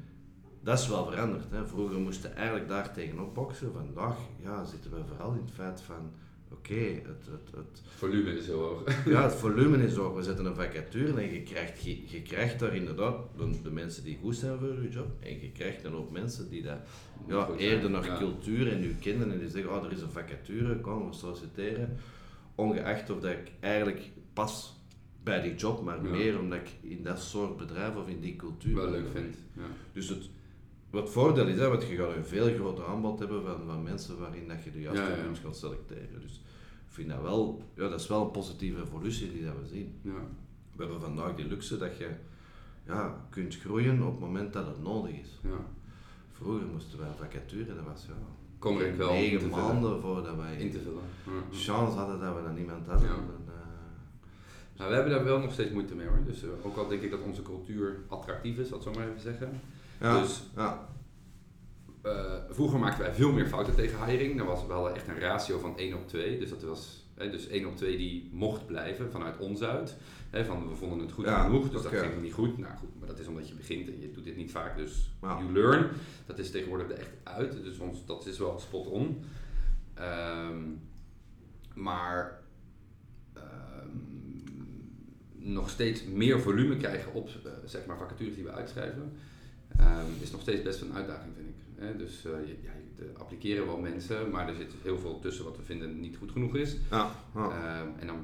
dat 0.64 0.80
is 0.80 0.88
wel 0.88 1.06
veranderd. 1.06 1.52
Hè. 1.52 1.68
Vroeger 1.68 2.00
moesten 2.00 2.36
eigenlijk 2.36 2.68
daar 2.68 2.94
tegenop 2.94 3.34
boksen. 3.34 3.74
Vandaag 3.74 4.18
ja, 4.44 4.64
zitten 4.64 4.92
we 4.92 5.06
vooral 5.08 5.34
in 5.34 5.42
het 5.42 5.52
feit 5.52 5.82
van, 5.82 6.12
oké, 6.58 6.74
het, 6.74 7.26
het, 7.26 7.56
het, 7.56 7.82
Volume 7.86 8.38
is 8.38 8.48
hoog. 8.48 8.84
ja, 9.14 9.24
het 9.24 9.36
volume 9.46 9.84
is 9.84 9.94
hoog. 9.94 10.16
We 10.16 10.24
zetten 10.24 10.46
een 10.46 10.56
vacature 10.56 11.22
en 11.22 11.34
je 11.34 11.44
krijgt, 11.44 11.84
je, 11.84 12.10
je 12.10 12.22
krijgt 12.22 12.60
daar 12.60 12.76
inderdaad 12.76 13.16
de, 13.38 13.62
de 13.64 13.72
mensen 13.72 14.04
die 14.04 14.18
goed 14.22 14.36
zijn 14.36 14.60
voor 14.60 14.82
je 14.82 14.90
job. 14.90 15.08
En 15.20 15.42
je 15.42 15.52
krijgt 15.52 15.84
een 15.84 15.94
hoop 15.94 16.12
mensen 16.12 16.50
die 16.50 16.64
dat 16.64 16.78
ja, 17.28 17.50
eerder 17.58 17.90
naar 17.90 18.06
ja. 18.06 18.18
cultuur 18.18 18.72
en 18.72 18.84
u 18.84 18.96
kennen 19.00 19.32
en 19.32 19.40
die 19.40 19.50
zeggen, 19.50 19.72
oh, 19.72 19.86
er 19.86 19.92
is 19.92 20.02
een 20.02 20.12
vacature, 20.12 20.80
kom, 20.80 21.10
we 21.10 21.16
solliciteren. 21.16 21.98
Ongeacht 22.56 23.10
of 23.10 23.20
dat 23.20 23.32
ik 23.32 23.52
eigenlijk 23.60 24.12
pas 24.34 24.76
bij 25.24 25.42
die 25.42 25.56
job, 25.56 25.84
maar 25.84 26.04
Ja. 26.04 26.10
meer 26.10 26.40
omdat 26.40 26.60
ik 26.60 26.70
in 26.82 27.04
dat 27.04 27.22
soort 27.22 27.58
bedrijf 27.58 27.96
of 27.96 28.08
in 28.08 28.20
die 28.20 28.36
cultuur 28.36 28.76
Wel 28.76 28.90
leuk 28.90 29.12
vind. 29.14 29.36
Ja. 29.54 29.62
Dus 29.94 30.10
het, 30.10 30.30
wat 30.90 31.10
voordeel 31.10 31.48
is, 31.48 31.58
hè, 31.58 31.68
want 31.68 31.88
je 31.88 31.96
gaat 31.96 32.16
een 32.16 32.26
veel 32.26 32.54
groter 32.54 32.86
aanbod 32.86 33.20
hebben 33.20 33.44
van, 33.44 33.62
van 33.66 33.84
mensen 33.84 34.20
waarin 34.20 34.48
dat 34.48 34.64
je 34.64 34.72
de 34.72 34.82
juiste 34.82 35.04
Ja, 35.04 35.40
kan 35.42 35.56
selecteren. 35.56 36.22
Dus 36.22 36.42
vind 36.96 37.10
dat 37.10 37.22
wel, 37.22 37.62
ja, 37.76 37.90
dat 37.90 38.00
is 38.00 38.08
wel 38.08 38.22
een 38.26 38.32
positieve 38.32 38.82
evolutie 38.82 39.32
die 39.32 39.46
dat 39.46 39.54
we 39.62 39.68
zien. 39.68 40.00
Ja. 40.02 40.12
We 40.76 40.84
hebben 40.84 41.02
vandaag 41.02 41.36
die 41.36 41.48
luxe 41.48 41.78
dat 41.78 41.98
je 41.98 42.10
ja, 42.86 43.28
kunt 43.30 43.56
groeien 43.56 44.02
op 44.04 44.12
het 44.12 44.20
moment 44.20 44.54
dat 44.54 44.66
het 44.66 44.82
nodig 44.84 45.12
is. 45.12 45.40
Ja. 45.44 45.60
Vroeger 46.32 46.68
moesten 46.68 47.00
wij 47.00 47.08
vacature, 47.20 47.66
dat 47.76 47.86
was 47.86 48.06
ja, 48.08 48.70
er 48.70 48.88
ik 48.88 48.96
wel 48.96 49.12
negen 49.12 49.50
maanden 49.50 50.02
voordat 50.02 50.36
wij 50.36 50.56
In 50.58 50.72
te 50.72 50.80
vullen. 50.80 51.04
Ja. 51.26 51.58
chance 51.58 51.98
hadden 51.98 52.20
dat 52.20 52.36
we 52.36 52.42
dan 52.44 52.56
niemand 52.56 52.88
hadden. 52.88 53.08
Ja. 53.08 53.14
En, 53.16 53.44
eh, 53.48 53.54
Nou, 54.78 54.90
we 54.90 54.96
hebben 54.96 55.14
daar 55.14 55.24
wel 55.24 55.40
nog 55.40 55.54
steeds 55.54 55.72
moeite 55.72 55.96
mee 55.96 56.08
hoor. 56.08 56.20
Dus 56.26 56.44
eh, 56.44 56.50
ook 56.64 56.78
al 56.78 56.88
denk 56.88 57.02
ik 57.02 57.12
dat 57.12 57.20
onze 57.22 57.42
cultuur 57.42 58.00
attractief 58.08 58.58
is, 58.58 58.70
dat 58.70 58.84
zo 58.84 58.92
maar 58.92 59.08
even 59.08 59.22
zeggen. 59.22 59.62
ja, 60.02 60.22
Dus- 60.22 60.44
ja, 60.56 60.88
Eh, 62.06 62.34
vroeger 62.50 62.80
maakten 62.80 63.04
wij 63.04 63.14
veel 63.14 63.32
meer 63.32 63.48
fouten 63.48 63.76
tegen 63.76 64.06
hiring. 64.06 64.38
Dan 64.38 64.46
was, 64.46 64.66
we 64.66 64.74
hadden 64.74 64.96
echt 64.96 65.08
een 65.08 65.20
ratio 65.20 65.60
van 65.60 65.78
1 65.78 65.94
op 65.94 66.08
2. 66.08 66.40
Dus 66.40 66.50
dat 66.50 66.64
was 66.64 67.06
hè, 67.16 67.30
dus 67.30 67.48
1 67.48 67.66
op 67.66 67.78
2 67.78 67.98
die 67.98 68.30
mocht 68.34 68.66
blijven 68.66 69.12
vanuit 69.12 69.38
ons 69.38 69.64
uit. 69.64 69.96
Hè, 70.30 70.46
van 70.46 70.70
we 70.70 70.76
vonden 70.76 71.00
het 71.00 71.12
goed 71.12 71.26
Ja, 71.26 71.44
genoeg, 71.44 71.70
dus 71.70 71.82
dat 71.82 71.92
ging 71.92 72.22
niet 72.22 72.34
goed. 72.34 72.58
Nou 72.58 72.76
goed, 72.78 73.00
maar 73.00 73.08
dat 73.08 73.20
is 73.20 73.28
omdat 73.28 73.48
je 73.48 73.54
begint 73.54 73.88
en 73.88 74.02
je 74.02 74.12
doet 74.12 74.24
dit 74.24 74.36
niet 74.36 74.52
vaak, 74.52 74.78
dus 74.78 75.12
you 75.22 75.52
learn. 75.52 75.90
Dat 76.26 76.40
is 76.40 76.52
tegenwoordig 76.52 76.90
er 76.90 76.98
echt 76.98 77.12
uit, 77.24 77.64
dus 77.64 77.80
ons, 77.80 78.06
dat 78.06 78.26
is 78.26 78.38
wel 78.38 78.60
spot 78.60 78.88
on. 78.88 79.24
Ehm, 79.94 80.64
maar 81.74 82.42
ehm, 83.34 83.88
nog 85.34 85.70
steeds 85.70 86.04
meer 86.04 86.42
volume 86.42 86.78
krijgen 86.78 87.14
op 87.14 87.30
eh, 87.30 87.52
zeg 87.66 87.86
maar 87.86 87.98
vacatures 87.98 88.36
die 88.36 88.44
we 88.44 88.52
uitschrijven, 88.52 89.12
ehm, 89.78 90.06
is 90.22 90.32
nog 90.32 90.42
steeds 90.42 90.62
best 90.62 90.80
wel 90.80 90.90
een 90.90 90.96
uitdaging, 90.96 91.34
vind 91.36 91.45
ik. 91.45 91.45
Hè? 91.76 91.96
Dus 91.98 92.26
eh, 92.26 92.32
je- 92.48 92.58
ja, 92.62 92.72
er 93.04 93.18
appliceren 93.18 93.66
wel 93.66 93.78
mensen, 93.78 94.30
maar 94.32 94.48
er 94.50 94.56
zit 94.56 94.72
heel 94.82 94.98
veel 95.00 95.20
tussen 95.20 95.46
wat 95.46 95.58
we 95.58 95.64
vinden 95.64 96.00
niet 96.00 96.18
goed 96.18 96.32
genoeg 96.32 96.56
is. 96.56 96.78
ja, 96.92 97.12
ja. 97.36 97.50
Ehm, 97.50 97.88
en 98.00 98.08
dan 98.08 98.18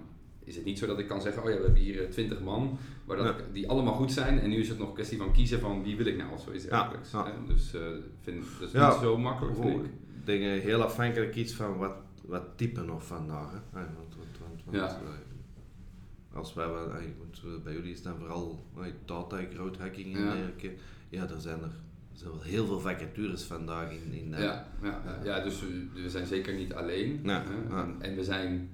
is 0.44 0.56
het 0.56 0.66
niet 0.66 0.80
zo 0.80 0.86
dat 0.88 1.00
ik 1.00 1.08
kan 1.08 1.22
zeggen, 1.22 1.44
oh 1.44 1.50
ja, 1.50 1.56
we 1.56 1.62
hebben 1.64 1.82
hier 1.82 2.10
twintig 2.10 2.42
man, 2.42 2.78
waar 3.06 3.18
dat, 3.18 3.26
Ja. 3.26 3.36
die 3.54 3.70
allemaal 3.70 3.94
goed 3.94 4.12
zijn. 4.12 4.40
En 4.40 4.50
nu 4.50 4.56
is 4.56 4.70
het 4.70 4.78
nog 4.78 4.88
een 4.88 4.94
kwestie 4.94 5.18
van 5.18 5.32
kiezen 5.34 5.60
van 5.60 5.84
wie 5.84 5.98
wil 5.98 6.06
ik 6.06 6.18
nou 6.18 6.32
of 6.34 6.42
zoiets 6.42 6.64
Ja, 6.64 6.70
dergelijks. 6.70 7.12
ja. 7.12 7.34
Dus 7.48 7.74
eh, 7.74 7.82
vind, 8.22 8.44
dat 8.60 8.68
is 8.68 8.74
niet 8.74 9.02
zo 9.02 9.18
makkelijk, 9.18 9.58
ik. 9.58 9.82
Eh, 10.26 10.62
heel 10.62 10.82
afhankelijk 10.84 11.36
iets 11.36 11.54
van 11.54 11.78
wat, 11.78 11.94
wat 12.26 12.44
type 12.56 12.82
nog 12.82 13.06
vandaag. 13.06 13.52
Hè. 13.52 13.80
Eh, 13.80 13.86
Want, 13.98 14.16
want, 14.16 14.64
want 14.66 14.76
Ja. 14.76 14.88
Eh, 14.88 16.38
als 16.38 16.54
wij, 16.54 16.68
wel- 16.70 16.92
eh, 16.94 17.04
eh, 17.04 17.64
bij 17.64 17.74
jullie 17.74 17.92
is 17.92 18.02
dan 18.02 18.18
vooral 18.18 18.66
eh, 18.78 18.84
data, 19.06 19.40
crowd 19.54 19.78
hacking 19.78 20.16
en 20.16 20.22
Ja. 20.24 20.34
dergelijke. 20.34 20.74
Ja, 21.10 21.30
er 21.30 21.42
zijn 21.42 21.62
er, 21.62 21.72
er 22.12 22.18
zijn 22.18 22.32
wel 22.32 22.42
heel 22.42 22.66
veel 22.66 22.80
vacatures 22.80 23.44
vandaag 23.44 23.92
in. 23.92 24.14
in 24.14 24.34
eh, 24.34 24.44
Ja, 24.44 24.68
ja, 24.82 25.02
ja, 25.06 25.20
ja, 25.24 25.44
dus 25.44 25.60
we, 25.60 25.88
we 25.94 26.10
zijn 26.10 26.28
zeker 26.28 26.54
niet 26.54 26.74
alleen. 26.74 27.20
Ja, 27.24 27.44
hè. 27.44 27.76
ja. 27.76 27.96
En, 28.00 28.16
we 28.16 28.24
zijn, 28.24 28.70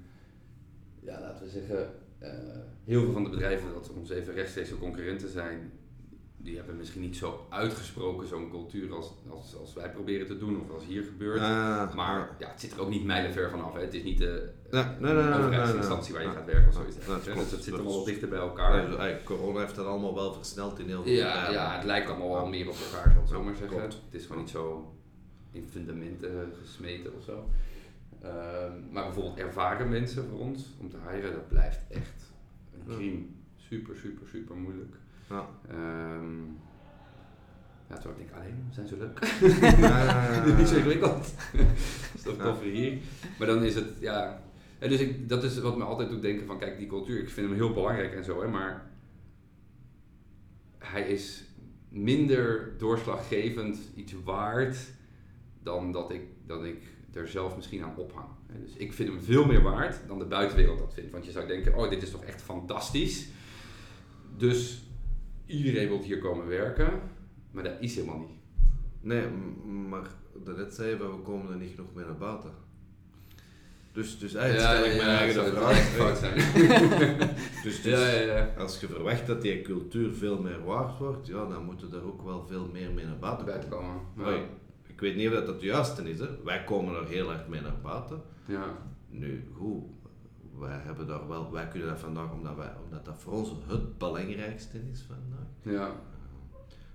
ja, 0.99 1.19
laten 1.19 1.45
we 1.45 1.51
zeggen, 1.51 1.89
eh, 2.19 2.29
heel 2.83 3.01
veel 3.01 3.13
van 3.13 3.23
de 3.23 3.29
bedrijven 3.29 3.73
dat 3.73 3.93
ons 3.93 4.09
even 4.09 4.33
rechtstreekse 4.33 4.77
concurrenten 4.77 5.29
zijn, 5.29 5.71
die 6.37 6.55
hebben 6.55 6.77
misschien 6.77 7.01
niet 7.01 7.17
zo 7.17 7.45
uitgesproken 7.49 8.27
zo'n 8.27 8.49
cultuur 8.49 8.93
als, 8.93 9.13
als, 9.29 9.55
als 9.55 9.73
wij 9.73 9.91
proberen 9.91 10.27
te 10.27 10.37
doen 10.37 10.61
of 10.61 10.71
als 10.73 10.85
hier 10.85 11.03
gebeurt. 11.03 11.39
Ah, 11.39 11.93
maar 11.95 12.35
ja, 12.39 12.49
het 12.49 12.59
zit 12.59 12.71
er 12.73 12.81
ook 12.81 12.89
niet 12.89 13.05
mijlenver 13.05 13.49
vanaf. 13.49 13.73
Hè. 13.73 13.79
Het 13.81 13.93
is 13.93 14.03
niet 14.03 14.17
de 14.17 14.49
Nee, 14.71 14.83
nee, 14.99 15.13
nee, 15.13 15.33
overheidsinstantie 15.33 16.13
nee, 16.13 16.23
waar 16.23 16.31
je 16.33 16.37
gaat 16.37 16.45
werken 16.47 16.67
of 16.67 16.73
zoiets. 16.73 17.05
Dat 17.05 17.23
Dus 17.23 17.33
klopt. 17.33 17.51
het 17.51 17.63
zit 17.63 17.73
allemaal 17.73 18.03
dichter 18.03 18.27
bij 18.29 18.39
elkaar. 18.39 18.89
dus, 18.89 19.23
corona 19.23 19.59
heeft 19.59 19.75
dat 19.75 19.85
allemaal 19.85 20.15
wel 20.15 20.33
versneld 20.33 20.79
in 20.79 20.87
heel 20.87 21.03
veel 21.03 21.11
Ja, 21.13 21.51
ja, 21.51 21.75
het 21.75 21.83
lijkt 21.85 22.09
allemaal 22.09 22.33
wel 22.33 22.47
meer 22.47 22.67
op 22.69 22.75
elkaar, 22.91 23.11
zal 23.13 23.21
ik 23.21 23.27
zo 23.27 23.43
maar 23.43 23.55
zeggen. 23.55 23.77
klopt. 23.77 23.93
Het 24.05 24.13
is 24.21 24.25
gewoon 24.25 24.41
niet 24.41 24.49
zo 24.51 24.93
in 25.51 25.63
fundamenten 25.71 26.53
gesmeten 26.61 27.15
of 27.17 27.23
zo. 27.23 27.49
Ehm, 28.21 28.71
maar 28.91 29.03
bijvoorbeeld 29.03 29.37
ervaren 29.37 29.89
mensen 29.89 30.27
voor 30.29 30.39
ons 30.39 30.65
om 30.79 30.89
te 30.89 30.97
hiren, 31.11 31.31
dat 31.31 31.47
blijft 31.47 31.79
echt 31.89 32.31
een 32.73 32.95
crime. 32.95 33.21
Super, 33.55 33.95
super, 33.95 34.27
super 34.27 34.55
moeilijk. 34.55 34.95
Ja. 35.29 35.49
Ehm 35.69 36.65
ja, 37.89 37.95
ik 37.95 38.17
denk, 38.17 38.31
alleen, 38.31 38.65
we 38.67 38.73
zijn 38.73 38.87
zo 38.87 38.97
leuk. 38.97 39.19
Ja. 39.79 40.55
niet 40.57 40.67
zo 40.67 40.75
ingewikkeld. 40.75 41.33
dat 41.51 41.65
is 42.15 42.21
toch 42.21 42.37
tof 42.37 42.61
hier. 42.61 42.97
Maar 43.39 43.47
dan 43.47 43.63
is 43.63 43.75
het, 43.75 43.87
ja... 43.99 44.41
En 44.79 44.89
dus 44.89 44.99
ik, 44.99 45.29
dat 45.29 45.43
is 45.43 45.59
wat 45.59 45.77
me 45.77 45.83
altijd 45.83 46.09
doet 46.09 46.21
denken 46.21 46.45
van, 46.45 46.59
kijk, 46.59 46.77
die 46.77 46.87
cultuur, 46.87 47.19
ik 47.19 47.29
vind 47.29 47.47
hem 47.47 47.55
heel 47.55 47.73
belangrijk 47.73 48.13
en 48.13 48.23
zo, 48.23 48.41
hè, 48.41 48.47
maar 48.47 48.91
hij 50.77 51.07
is 51.07 51.43
minder 51.89 52.73
doorslaggevend 52.77 53.79
iets 53.95 54.13
waard 54.23 54.77
dan 55.63 55.91
dat 55.91 56.11
ik, 56.11 56.21
dat 56.45 56.63
ik 56.63 56.83
er 57.13 57.27
zelf 57.27 57.55
misschien 57.55 57.83
aan 57.83 57.95
ophang. 57.95 58.27
Dus 58.63 58.73
ik 58.73 58.93
vind 58.93 59.09
hem 59.09 59.21
veel 59.21 59.45
meer 59.45 59.61
waard 59.61 59.99
dan 60.07 60.19
de 60.19 60.25
buitenwereld 60.25 60.79
dat 60.79 60.93
vindt. 60.93 61.11
Want 61.11 61.25
je 61.25 61.31
zou 61.31 61.47
denken, 61.47 61.75
oh, 61.75 61.89
dit 61.89 62.01
is 62.01 62.11
toch 62.11 62.23
echt 62.23 62.41
fantastisch. 62.41 63.27
Dus 64.37 64.86
iedereen 65.47 65.87
wil 65.87 66.01
hier 66.01 66.19
komen 66.19 66.47
werken, 66.47 67.01
maar 67.51 67.63
dat 67.63 67.73
is 67.79 67.95
helemaal 67.95 68.19
niet. 68.19 68.37
Nee, 69.01 69.27
maar 69.89 70.07
daarnet 70.43 70.73
zei 70.73 70.89
je, 70.89 70.97
we 70.97 71.21
komen 71.23 71.51
er 71.51 71.57
niet 71.57 71.71
genoeg 71.75 71.93
mee 71.93 72.05
naar 72.05 72.17
buiten. 72.17 72.51
Dus, 73.91 74.19
dus 74.19 74.33
eigenlijk 74.33 74.73
stel 74.73 74.85
ik 74.91 74.97
mijn 74.97 75.17
eigen 75.17 75.45
vraag. 75.95 76.17
zijn. 76.17 76.35
Dus, 77.63 77.81
dus 77.81 77.83
ja, 77.83 78.09
ja, 78.09 78.35
ja. 78.35 78.53
als 78.57 78.79
je 78.79 78.87
verwacht 78.87 79.27
dat 79.27 79.41
die 79.41 79.61
cultuur 79.61 80.13
veel 80.13 80.41
meer 80.41 80.63
waard 80.63 80.97
wordt, 80.97 81.27
ja, 81.27 81.45
dan 81.45 81.65
moeten 81.65 81.93
er 81.93 82.05
ook 82.05 82.23
wel 82.23 82.45
veel 82.47 82.69
meer 82.73 82.91
mee 82.91 83.05
naar 83.05 83.19
buiten 83.19 83.69
komen. 83.69 83.95
komen. 84.17 84.39
Ik 84.87 84.99
weet 84.99 85.15
niet 85.15 85.27
of 85.27 85.33
dat 85.33 85.47
het 85.47 85.61
juiste 85.61 86.09
is, 86.09 86.19
hè. 86.19 86.27
wij 86.43 86.63
komen 86.63 86.95
er 86.95 87.07
heel 87.07 87.27
hard 87.27 87.47
mee 87.47 87.61
naar 87.61 87.81
buiten. 87.83 88.21
Ja. 88.45 88.77
Nu, 89.09 89.43
goed, 89.53 89.83
wij, 90.59 90.79
hebben 90.83 91.07
daar 91.07 91.27
wel, 91.27 91.51
wij 91.51 91.67
kunnen 91.67 91.87
dat 91.87 91.99
vandaag, 91.99 92.31
omdat, 92.31 92.55
wij, 92.55 92.71
omdat 92.83 93.05
dat 93.05 93.15
voor 93.17 93.33
ons 93.33 93.51
het 93.67 93.97
belangrijkste 93.97 94.79
is 94.91 95.01
vandaag. 95.01 95.47
Ja. 95.61 95.95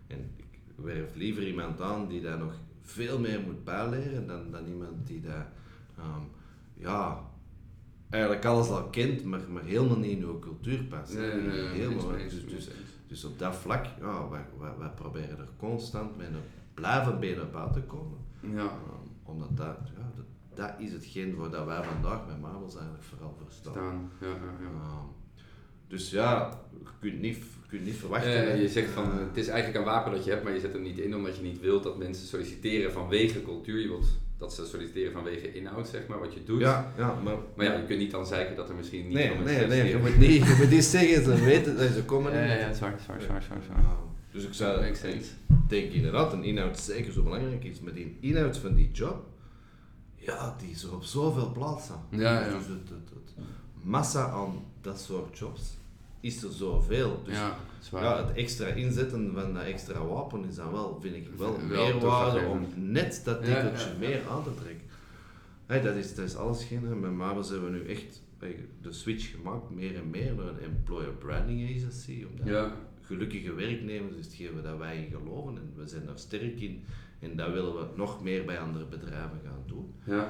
En 0.07 0.31
ik 0.37 0.61
werf 0.75 1.15
liever 1.15 1.47
iemand 1.47 1.81
aan 1.81 2.09
die 2.09 2.21
daar 2.21 2.39
nog 2.39 2.55
veel 2.81 3.19
meer 3.19 3.41
moet 3.41 3.65
bijleren 3.65 4.27
dan, 4.27 4.51
dan 4.51 4.67
iemand 4.67 5.07
die 5.07 5.21
daar, 5.21 5.53
ehm, 5.99 6.23
ja, 6.75 7.31
eigenlijk 8.11 8.45
alles 8.45 8.69
al 8.69 8.85
kent, 8.85 9.25
maar, 9.25 9.41
maar 9.51 9.65
helemaal 9.65 9.99
niet 9.99 10.17
in 10.17 10.23
uw 10.23 10.39
cultuur 10.39 10.85
past. 10.85 11.15
Nee, 11.15 11.33
nee, 11.33 11.43
nee. 11.43 11.67
helemaal. 11.67 12.09
dus, 12.09 12.47
dus, 12.47 12.71
dus 13.07 13.25
op 13.25 13.39
dat 13.39 13.55
vlak, 13.55 13.87
ja, 14.01 14.29
wij, 14.29 14.45
wij, 14.59 14.77
wij 14.79 14.91
proberen 14.91 15.39
er 15.39 15.49
constant 15.57 16.17
mee 16.17 16.31
naar, 16.31 16.41
blijven 16.75 17.21
bij 17.21 17.35
naar 17.35 17.51
buiten 17.51 17.87
komen. 17.87 18.19
Ja. 18.41 18.65
Ehm, 18.65 19.09
omdat 19.23 19.57
dat, 19.57 19.79
ja, 19.97 20.02
dat, 20.55 20.73
is 20.79 20.93
hetgeen 20.93 21.37
waar 21.37 21.51
dat 21.51 21.67
wij 21.67 21.83
vandaag 21.83 22.27
met 22.27 22.41
Marvels 22.41 22.75
eigenlijk 22.75 23.05
vooral 23.05 23.35
voor 23.39 23.51
staan. 23.51 24.11
Ja, 24.21 24.27
ja, 24.27 24.35
ja. 24.35 24.67
Ehm, 24.67 25.07
dus 25.89 26.11
ja, 26.11 26.61
je 26.79 26.91
kunt 27.01 27.21
niet, 27.21 27.37
je 27.37 27.69
kunt 27.69 27.85
niet 27.85 27.95
verwachten. 27.95 28.33
Hè. 28.33 28.53
je 28.53 28.69
zegt 28.69 28.91
van, 28.91 29.19
het 29.19 29.37
is 29.37 29.49
eigenlijk 29.49 29.79
een 29.79 29.93
wapen 29.93 30.13
dat 30.13 30.25
je 30.25 30.31
hebt, 30.31 30.45
maar 30.45 30.53
je 30.53 30.61
zet 30.61 30.73
hem 30.73 30.83
niet 30.83 30.99
in 30.99 31.17
omdat 31.17 31.37
je 31.37 31.43
niet 31.43 31.61
wilt 31.61 31.83
dat 31.83 31.99
mensen 31.99 32.27
solliciteren 32.27 32.93
vanwege 32.93 33.43
cultuur. 33.43 33.81
Je 33.81 33.89
wilt 33.89 34.07
dat 34.39 34.55
ze 34.55 34.67
solliciteren 34.67 35.13
vanwege 35.13 35.53
inhoud, 35.53 35.89
zeg 35.89 36.07
maar, 36.07 36.19
wat 36.19 36.35
je 36.35 36.45
doet. 36.45 36.61
ja, 36.61 36.93
ja, 36.97 37.21
maar 37.25 37.35
Maar 37.57 37.67
ja, 37.67 37.75
je 37.75 37.85
kunt 37.85 37.99
niet 37.99 38.11
dan 38.11 38.27
zeiken 38.27 38.57
dat 38.57 38.69
er 38.69 38.75
misschien 38.75 39.05
niet 39.05 39.15
Nee, 39.15 39.27
veel 39.27 39.35
nee, 39.35 39.45
mensen 39.45 39.69
nee, 39.69 39.89
je 39.89 39.97
moet 39.97 40.19
niet, 40.19 40.47
je 40.47 40.57
moet 40.59 40.71
niet 40.71 40.85
zeggen, 40.85 41.25
ze 41.25 41.45
weten 41.45 41.77
dat 41.77 41.91
ze 41.91 42.05
komen 42.05 42.33
Ja, 42.37 42.45
ja, 42.45 42.55
ja, 42.55 42.73
zwaar, 42.73 42.95
zwaar, 43.05 43.43
zwaar, 43.43 43.63
Dus 44.33 44.45
ik 44.45 44.55
zou 44.55 44.85
ik 44.85 45.25
denk 45.69 45.93
inderdaad 45.93 46.31
dat 46.31 46.45
inhoud 46.45 46.79
zeker 46.79 47.13
zo 47.13 47.23
belangrijk 47.23 47.65
is, 47.65 47.81
maar 47.81 47.93
die 47.93 48.17
inhoud 48.21 48.57
van 48.57 48.75
die 48.75 48.91
job, 48.93 49.25
ja, 50.25 50.57
die 50.59 50.71
is 50.71 50.83
er 50.83 50.95
op 50.95 51.03
zoveel 51.05 51.53
plaatsen. 51.53 51.95
Ja, 52.11 52.41
ja. 52.47 52.57
Dus 52.59 52.67
het, 52.67 52.89
het, 52.89 53.09
het 53.15 53.45
massa 53.83 54.31
aan 54.31 54.65
dat 54.81 55.01
soort 55.01 55.39
jobs 55.39 55.77
is 56.21 56.43
er 56.43 56.53
zoveel. 56.53 57.23
Dus 57.25 57.35
Ja, 57.37 57.57
ja, 57.91 58.27
het 58.27 58.37
extra 58.37 58.67
inzetten 58.67 59.33
van 59.35 59.55
dat 59.55 59.63
extra 59.63 60.05
wapen 60.07 60.45
is 60.45 60.55
dan 60.55 60.73
wel, 60.73 60.99
vind 61.01 61.15
ik 61.15 61.29
wel, 61.37 61.59
meerwaarde 61.69 62.47
om 62.47 62.67
net 62.77 63.21
dat 63.25 63.47
Ja, 63.47 63.55
tikkeltje 63.55 63.87
ja, 63.87 63.93
ja. 63.93 63.99
meer 63.99 64.29
aan 64.29 64.43
te 64.45 64.55
trekken. 64.55 64.87
Hey, 65.67 65.81
dat, 65.83 65.95
is, 65.95 66.15
dat 66.15 66.25
is 66.25 66.37
alles 66.37 66.65
geen. 66.65 67.01
Met 67.01 67.11
Mabels 67.13 67.49
hebben 67.49 67.73
we 67.73 67.79
nu 67.79 67.87
echt 67.87 68.23
hey, 68.39 68.69
de 68.83 68.93
switch 68.93 69.31
gemaakt, 69.31 69.71
meer 69.71 69.97
en 69.97 70.11
meer, 70.11 70.35
naar 70.35 70.47
een 70.47 70.59
employer 70.61 71.13
branding 71.13 71.77
agency. 71.77 72.27
Omdat 72.31 72.47
Ja. 72.47 72.73
gelukkige 73.01 73.53
werknemers 73.53 74.17
is 74.17 74.25
hetgeen 74.25 74.63
dat 74.63 74.79
wij 74.79 74.97
in 74.97 75.11
geloven 75.11 75.57
en 75.57 75.73
we 75.77 75.87
zijn 75.89 76.07
daar 76.07 76.19
sterk 76.19 76.61
in. 76.61 76.85
En 77.23 77.37
dat 77.37 77.53
willen 77.53 77.75
we 77.75 77.85
nog 77.95 78.23
meer 78.23 78.45
bij 78.45 78.59
andere 78.59 78.85
bedrijven 78.85 79.41
gaan 79.45 79.63
doen. 79.67 79.95
Ja. 80.05 80.29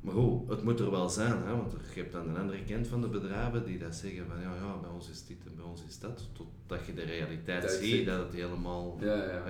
Maar 0.00 0.14
goed, 0.14 0.48
het 0.48 0.62
moet 0.62 0.80
er 0.80 0.90
wel 0.90 1.08
zijn, 1.08 1.42
hè? 1.44 1.56
want 1.56 1.72
je 1.94 2.00
hebt 2.00 2.14
aan 2.14 2.32
de 2.32 2.38
andere 2.40 2.64
kant 2.64 2.86
van 2.86 3.00
de 3.00 3.08
bedrijven 3.08 3.64
die 3.64 3.78
dat 3.78 3.94
zeggen 3.94 4.26
van 4.28 4.40
ja, 4.40 4.54
ja, 4.54 4.76
bij 4.80 4.90
ons 4.90 5.10
is 5.10 5.26
dit 5.26 5.36
en 5.46 5.56
bij 5.56 5.64
ons 5.64 5.82
is 5.88 5.98
dat. 5.98 6.28
Totdat 6.32 6.86
je 6.86 6.94
de 6.94 7.02
realiteit 7.02 7.62
Dat 7.62 7.70
ziet 7.70 8.06
dat 8.06 8.18
het 8.18 8.32
helemaal, 8.34 8.96
Ja, 9.00 9.14
ja. 9.14 9.42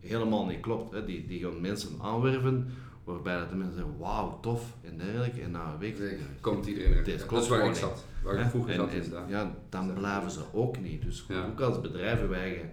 helemaal 0.00 0.46
niet 0.46 0.60
klopt. 0.60 0.92
Hè? 0.92 1.04
Die, 1.04 1.26
die 1.26 1.40
gaan 1.40 1.60
mensen 1.60 1.90
aanwerven 2.00 2.66
waarbij 3.04 3.38
dat 3.38 3.48
de 3.50 3.56
mensen 3.56 3.76
zeggen 3.76 3.98
wauw, 3.98 4.40
tof 4.40 4.76
en 4.82 4.96
dergelijke. 4.98 5.40
En 5.40 5.50
na 5.50 5.72
een 5.72 5.78
week 5.78 5.98
Nee, 5.98 6.18
komt 6.40 6.66
iedereen 6.66 6.92
er. 6.92 7.04
Dit 7.04 7.18
Dat 7.18 7.26
klopt 7.28 7.42
is 7.42 7.48
waar 7.48 7.66
ik 7.68 7.74
zat. 7.74 8.04
Waar 8.22 8.38
ik 8.40 8.46
vroeger 8.50 8.70
en- 8.70 8.76
zat 8.76 8.88
en 8.88 8.94
inderdaad. 9.02 9.28
Ja, 9.28 9.54
dan 9.68 9.94
blijven 9.94 10.30
ze 10.30 10.40
ook 10.52 10.80
niet. 10.80 11.02
Dus 11.02 11.26
ook 11.50 11.60
als 11.60 11.80
bedrijven 11.80 12.28
wij 12.28 12.54
gaan 12.54 12.70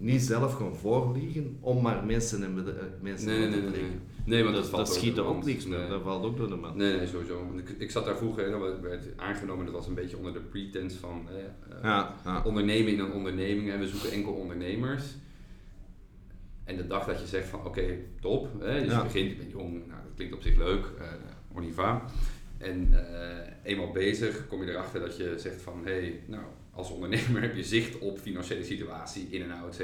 niet 0.00 0.22
zelf 0.22 0.54
gaan 0.54 0.76
voorliegen 0.76 1.56
om 1.60 1.82
maar 1.82 2.04
mensen 2.04 2.42
en 2.42 2.54
bedrijf, 2.54 2.90
mensen 3.00 3.28
Nee, 3.28 3.44
aan 3.44 3.50
nee, 3.50 3.60
te 3.64 3.70
nee, 3.70 3.80
nee. 3.80 3.90
Nee, 4.24 4.42
want 4.42 4.54
dat, 4.54 4.64
dat, 4.64 4.72
dat 4.76 4.94
schiet 4.94 5.16
er 5.16 5.24
ook 5.24 5.44
niks. 5.44 5.64
Nee. 5.66 5.88
Dat 5.88 6.02
valt 6.02 6.24
ook 6.24 6.36
door 6.36 6.48
de 6.48 6.56
man. 6.56 6.76
Nee, 6.76 6.96
nee, 6.96 7.06
sowieso. 7.06 7.52
Ik, 7.56 7.68
ik 7.78 7.90
zat 7.90 8.04
daar 8.04 8.16
vroeger 8.16 8.44
en 8.44 8.50
dan 8.50 8.80
werd- 8.80 9.06
aangenomen, 9.16 9.64
dat 9.64 9.74
was 9.74 9.86
een 9.86 9.94
beetje 9.94 10.16
onder 10.16 10.32
de 10.32 10.40
pretense 10.40 10.98
van 10.98 11.28
eh, 11.28 11.36
eh, 11.76 11.82
Ja, 11.82 12.14
ja. 12.24 12.42
ondernemen 12.44 12.92
in 12.92 12.98
een 12.98 13.12
onderneming 13.12 13.70
en 13.70 13.78
we 13.78 13.88
zoeken 13.88 14.10
enkel 14.10 14.32
ondernemers. 14.32 15.04
En 16.64 16.76
de 16.76 16.86
dag 16.86 17.06
dat 17.06 17.20
je 17.20 17.26
zegt 17.26 17.48
van 17.48 17.64
oké, 17.64 17.98
top, 18.20 18.48
hè, 18.60 18.80
dus 18.80 18.90
Ja. 18.92 18.96
je 18.98 19.02
begint, 19.04 19.30
je 19.30 19.36
bent 19.36 19.50
jong, 19.50 19.72
nou, 19.72 20.00
dat 20.04 20.14
klinkt 20.14 20.34
op 20.34 20.42
zich 20.42 20.56
leuk, 20.56 20.84
eh 20.98 21.06
on 21.52 21.62
y 21.62 21.72
va. 21.72 22.04
En 22.58 22.88
eh, 22.92 23.46
eenmaal 23.62 23.90
bezig 23.92 24.46
kom 24.46 24.62
je 24.64 24.70
erachter 24.70 25.00
dat 25.00 25.16
je 25.16 25.34
zegt 25.38 25.62
van 25.62 25.80
hé, 25.84 25.90
hey, 25.92 26.20
nou, 26.26 26.42
als 26.78 26.90
ondernemer 26.90 27.42
heb 27.42 27.54
je 27.56 27.64
zicht 27.64 27.98
op 27.98 28.18
financiële 28.18 28.64
situatie, 28.64 29.26
in 29.30 29.42
en 29.42 29.50
out, 29.50 29.76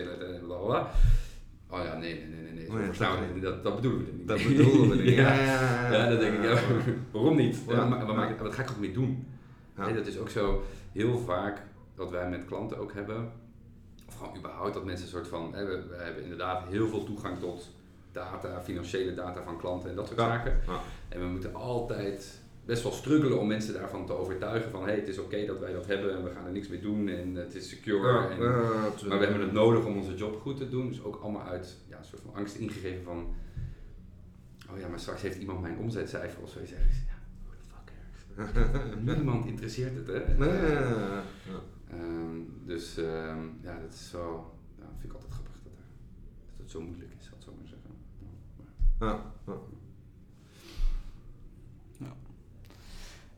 bla 0.46 0.56
bla 0.56 0.56
bla. 0.66 0.90
Oh 1.70 1.84
ja, 1.84 1.96
nee, 1.96 2.14
nee, 2.14 2.26
nee, 2.26 2.42
nee, 2.42 2.52
nee. 2.52 2.70
Oh 2.70 2.78
ja, 2.78 2.84
verstaan 2.84 3.34
we 3.34 3.40
dat- 3.40 3.52
dat, 3.52 3.62
dat 3.64 3.74
bedoelen 3.74 4.04
we 4.06 4.12
niet. 4.12 4.28
Dat 4.28 4.42
bedoelen 4.42 4.88
we 4.96 4.96
niet. 5.02 5.14
ja. 5.14 5.34
Ja, 5.92 6.08
dan 6.08 6.18
denk 6.18 6.34
ik, 6.34 6.42
ja, 6.44 6.58
waarom 7.12 7.36
niet? 7.36 7.58
Ja. 7.68 7.84
Maar 7.84 8.36
wat 8.42 8.54
ga 8.54 8.62
ik 8.62 8.70
ook 8.70 8.78
mee 8.78 8.92
doen? 8.92 9.26
Ja. 9.76 9.86
Hè, 9.86 9.94
dat 9.94 10.06
is 10.06 10.18
ook 10.18 10.28
zo 10.30 10.62
heel 10.92 11.18
vaak 11.18 11.62
wat 11.94 12.10
wij 12.10 12.28
met 12.30 12.44
klanten 12.44 12.78
ook 12.78 12.92
hebben. 12.92 13.32
Of 14.08 14.14
gewoon 14.16 14.36
überhaupt 14.36 14.74
dat 14.74 14.84
mensen 14.84 15.04
een 15.06 15.12
soort 15.12 15.28
van, 15.28 15.54
hè, 15.54 15.64
we, 15.64 15.86
we 15.88 15.96
hebben 15.96 16.22
inderdaad 16.22 16.68
heel 16.68 16.88
veel 16.88 17.04
toegang 17.04 17.38
tot 17.38 17.70
data, 18.12 18.60
financiële 18.62 19.14
data 19.14 19.42
van 19.42 19.58
klanten 19.58 19.90
en 19.90 19.96
dat 19.96 20.06
soort 20.06 20.18
zaken. 20.18 20.60
Ja. 20.66 20.80
En 21.08 21.20
we 21.20 21.26
moeten 21.26 21.54
altijd 21.54 22.40
best 22.64 22.82
wel 22.82 22.92
struggelen 22.92 23.40
om 23.40 23.46
mensen 23.46 23.74
daarvan 23.74 24.06
te 24.06 24.12
overtuigen 24.12 24.70
van 24.70 24.80
hé, 24.80 24.86
hey, 24.86 24.96
het 24.96 25.08
is 25.08 25.18
oké 25.18 25.46
dat 25.46 25.58
wij 25.58 25.72
dat 25.72 25.86
hebben 25.86 26.16
en 26.16 26.24
we 26.24 26.30
gaan 26.30 26.46
er 26.46 26.52
niks 26.52 26.68
mee 26.68 26.80
doen 26.80 27.08
en 27.08 27.34
het 27.34 27.54
is 27.54 27.68
secure. 27.68 28.12
Ja, 28.12 28.28
en, 28.30 28.40
ja, 28.42 29.08
maar 29.08 29.18
we 29.18 29.24
hebben 29.24 29.40
het 29.40 29.52
nodig 29.52 29.84
om 29.84 29.96
onze 29.96 30.14
job 30.14 30.40
goed 30.40 30.56
te 30.56 30.68
doen. 30.68 30.88
Dus 30.88 31.02
ook 31.02 31.16
allemaal 31.22 31.42
uit 31.46 31.76
ja, 31.88 31.98
een 31.98 32.04
soort 32.04 32.22
van 32.22 32.34
angst 32.34 32.56
ingegeven 32.56 33.04
van... 33.04 33.26
Oh 34.70 34.78
ja, 34.78 34.88
maar 34.88 35.00
straks 35.00 35.22
heeft 35.22 35.38
iemand 35.38 35.60
mijn 35.60 35.78
omzetcijfer 35.78 36.42
of 36.42 36.50
zoiets. 36.50 36.70
Ja, 36.70 36.76
who 37.46 37.54
the 37.56 38.52
fuck? 38.54 39.02
Niemand 39.16 39.46
interesseert 39.46 39.94
het, 39.96 40.06
hè? 40.06 40.34
Nee, 40.38 40.70
ja. 40.72 41.22
Ehm, 41.90 42.36
dus 42.66 42.96
ehm, 42.96 43.38
ja, 43.62 43.80
dat 43.80 43.92
is 43.92 44.08
zo... 44.10 44.52
Ja, 44.78 44.84
vind 44.98 45.04
ik 45.04 45.12
altijd 45.12 45.32
grappig 45.32 45.52
dat, 45.62 45.72
er- 45.72 45.78
dat 46.50 46.58
het 46.60 46.70
zo 46.70 46.80
moeilijk 46.80 47.10
is, 47.18 47.24
zal 47.26 47.36
ik 47.36 47.42
zo 47.42 47.54
maar 47.58 47.68
zeggen. 47.68 47.90
Ja, 49.00 49.32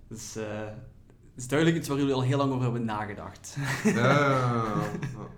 Dus 0.08 0.36
eh, 0.36 0.66
Het 0.66 1.44
is 1.44 1.48
duidelijk 1.48 1.78
iets 1.78 1.88
waar 1.88 1.98
jullie 1.98 2.14
al 2.14 2.22
heel 2.22 2.38
lang 2.38 2.50
over 2.50 2.62
hebben 2.62 2.84
nagedacht. 2.84 3.56
Ja, 3.84 3.92
ja, 3.92 4.64
ja. 4.64 5.28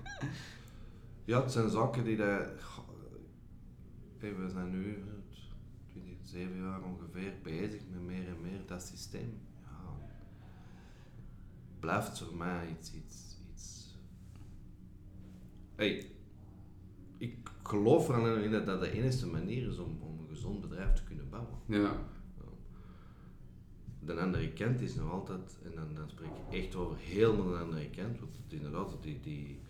ja, 1.25 1.41
het 1.43 1.53
zijn 1.53 1.71
zaken 1.71 2.05
die. 2.05 2.17
Hey, 4.19 4.37
we 4.37 4.49
zijn 4.49 4.71
nu 4.71 4.95
eh, 4.95 5.01
ik 5.89 5.95
weet 5.95 6.05
niet, 6.05 6.29
zeven 6.29 6.57
jaar 6.57 6.83
ongeveer 6.83 7.33
bezig 7.43 7.83
met 7.91 8.03
meer 8.03 8.29
en 8.29 8.41
meer 8.41 8.61
dat 8.67 8.83
systeem. 8.83 9.41
Ja, 9.63 10.09
blijft 11.81 12.19
voor 12.19 12.37
mij 12.37 12.69
iets... 12.79 12.93
iets, 12.95 13.37
iets... 13.53 13.97
Hey, 15.75 16.11
ik 17.19 17.51
geloof 17.63 18.09
er 18.09 18.15
alleen 18.15 18.43
in 18.43 18.51
dat 18.51 18.67
dat 18.67 18.81
de 18.81 18.91
enige 18.91 19.27
manier 19.27 19.69
is 19.69 19.79
om, 19.79 19.99
om 20.01 20.19
een 20.19 20.29
gezond 20.29 20.61
bedrijf 20.61 20.93
te 20.93 21.05
kunnen 21.05 21.29
bouwen. 21.29 21.59
Ja. 21.67 21.93
De 24.09 24.21
andere 24.21 24.49
kant 24.49 24.81
is 24.81 24.95
nog 24.95 25.13
altijd, 25.13 25.57
en 25.65 25.71
dan, 25.75 25.85
dan 25.95 26.09
spreek 26.09 26.29
ik 26.49 26.59
echt 26.65 26.75
over 26.77 26.97
helemaal 26.99 27.49
de 27.53 27.59
andere 27.59 27.91
kant, 27.97 28.19
want 28.21 28.37
het 28.43 28.53
inderdaad, 28.59 28.97
die, 29.01 29.19
die 29.23 29.61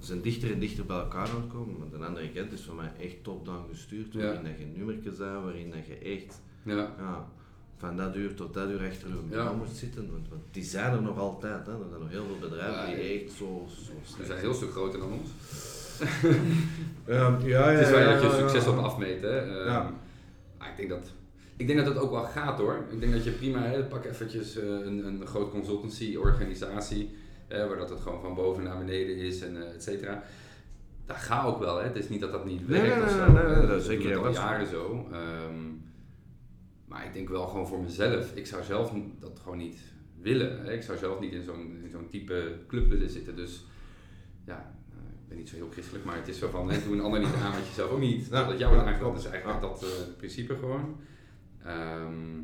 zijn 0.00 0.20
dichter 0.22 0.52
en 0.52 0.58
dichter 0.58 0.84
bij 0.86 0.96
elkaar 0.96 1.28
aan 1.28 1.48
komen, 1.48 1.78
maar 1.78 1.98
de 1.98 2.06
andere 2.06 2.30
kant 2.30 2.52
is 2.52 2.62
voor 2.64 2.74
mij 2.74 2.92
echt 3.00 3.24
top-down 3.24 3.68
gestuurd, 3.70 4.12
Ja. 4.12 4.20
waarin 4.20 4.42
dat 4.44 4.58
je 4.58 4.66
nummertjes 4.76 5.16
zijn, 5.16 5.42
waarin 5.42 5.70
dat 5.70 5.86
je 5.86 5.94
echt 5.98 6.40
Ja. 6.62 6.94
ja, 6.98 7.28
van 7.76 7.96
dat 7.96 8.16
uur 8.16 8.34
tot 8.34 8.54
dat 8.54 8.70
uur 8.70 8.86
achter 8.88 9.10
een 9.10 9.28
Ja. 9.30 9.52
moet 9.52 9.68
zitten, 9.68 10.10
want, 10.10 10.28
want 10.28 10.42
die 10.50 10.62
zijn 10.62 10.92
er 10.92 11.02
nog 11.02 11.18
altijd, 11.18 11.66
hè. 11.66 11.72
er 11.72 11.88
zijn 11.88 12.00
nog 12.00 12.10
heel 12.10 12.24
veel 12.24 12.48
bedrijven 12.48 12.80
Ja, 12.90 12.96
die 12.96 13.04
ja. 13.14 13.20
echt 13.22 13.32
zo, 13.32 13.66
zo 13.68 13.74
Ze 14.04 14.12
slecht 14.12 14.26
zijn 14.28 14.40
heel 14.40 14.54
stuk 14.54 14.70
groter 14.70 14.98
dan 15.00 15.12
ons. 15.12 15.30
Ja, 17.06 17.38
ja, 17.44 17.68
Het 17.68 17.80
is 17.86 17.90
waar 17.92 18.02
je 18.20 18.22
ja, 18.26 18.30
succes 18.38 18.64
ja. 18.64 18.70
op 18.70 18.78
afmeet. 18.78 19.22
Hè. 19.22 19.38
Ehm, 19.38 19.66
Ja. 19.66 19.92
maar 20.58 20.70
ik 20.70 20.76
denk 20.76 20.88
dat 20.88 21.12
ik 21.56 21.66
denk 21.66 21.78
dat 21.78 21.88
het 21.94 21.98
ook 21.98 22.10
wel 22.10 22.24
gaat 22.24 22.58
hoor. 22.58 22.84
Ik 22.90 23.00
denk 23.00 23.12
dat 23.12 23.24
je 23.24 23.30
prima, 23.30 23.62
hè, 23.62 23.84
pak 23.84 24.04
eventjes 24.04 24.56
eh, 24.56 24.68
een, 24.68 25.06
een 25.06 25.26
groot 25.26 25.50
consultancy 25.50 26.16
organisatie, 26.16 27.14
hè, 27.48 27.68
waar 27.68 27.76
dat 27.78 27.90
het 27.90 28.00
gewoon 28.00 28.20
van 28.20 28.34
boven 28.34 28.62
naar 28.62 28.78
beneden 28.78 29.16
is 29.16 29.40
en 29.40 29.56
eh 29.56 29.74
et 29.74 29.82
cetera. 29.82 30.22
Dat 31.06 31.16
gaat 31.16 31.46
ook 31.46 31.58
wel, 31.58 31.76
hè. 31.76 31.82
Het 31.84 31.96
is 31.96 32.08
niet 32.08 32.20
dat 32.20 32.32
dat 32.32 32.44
niet 32.44 32.66
werkt 32.66 32.94
nee, 32.94 33.02
of 33.04 33.16
nee, 33.16 33.26
zo. 33.26 33.32
nee, 33.32 33.56
nee, 33.56 33.66
dat 33.66 33.78
ik 33.78 33.84
zeker, 33.84 34.16
al 34.16 34.22
dat 34.22 34.32
is- 34.32 34.38
jaren 34.38 34.66
zo. 34.66 35.08
Ehm, 35.12 35.58
maar 36.86 37.04
ik 37.06 37.12
denk 37.12 37.28
wel 37.28 37.46
gewoon 37.46 37.66
voor 37.68 37.80
mezelf. 37.82 38.34
Ik 38.34 38.46
zou 38.46 38.62
zelf 38.64 38.92
dat 39.20 39.38
gewoon 39.42 39.58
niet 39.58 39.78
willen. 40.20 40.64
Hè. 40.64 40.72
Ik 40.72 40.82
zou 40.82 40.98
zelf 40.98 41.20
niet 41.20 41.32
in 41.32 41.42
zo'n, 41.42 41.78
in 41.84 41.90
zo'n 41.90 42.08
type 42.08 42.52
club 42.68 42.88
willen 42.88 43.10
zitten. 43.10 43.36
Dus 43.36 43.64
ja, 44.46 44.74
eh, 44.90 44.96
ik 45.22 45.28
ben 45.28 45.36
niet 45.38 45.48
zo 45.48 45.56
heel 45.56 45.68
christelijk, 45.72 46.04
maar 46.04 46.16
het 46.16 46.28
is 46.28 46.38
zo 46.38 46.48
van, 46.48 46.70
hè, 46.70 46.82
doe 46.84 46.92
een 46.94 47.00
ander 47.00 47.20
niet 47.20 47.34
aan 47.42 47.52
wat 47.52 47.66
je 47.66 47.74
zelf 47.74 47.90
ook 47.90 47.98
niet. 48.00 48.26
Ja, 48.30 48.44
dat 48.44 48.58
jou 48.58 48.74
wordt 48.74 48.86
ja, 48.86 48.92
aangedaan. 48.92 49.12
Dat 49.14 49.22
is 49.24 49.28
eigenlijk 49.30 49.60
dat 49.60 49.86
principe 50.16 50.54
gewoon. 50.56 50.96
Ehm, 51.64 52.40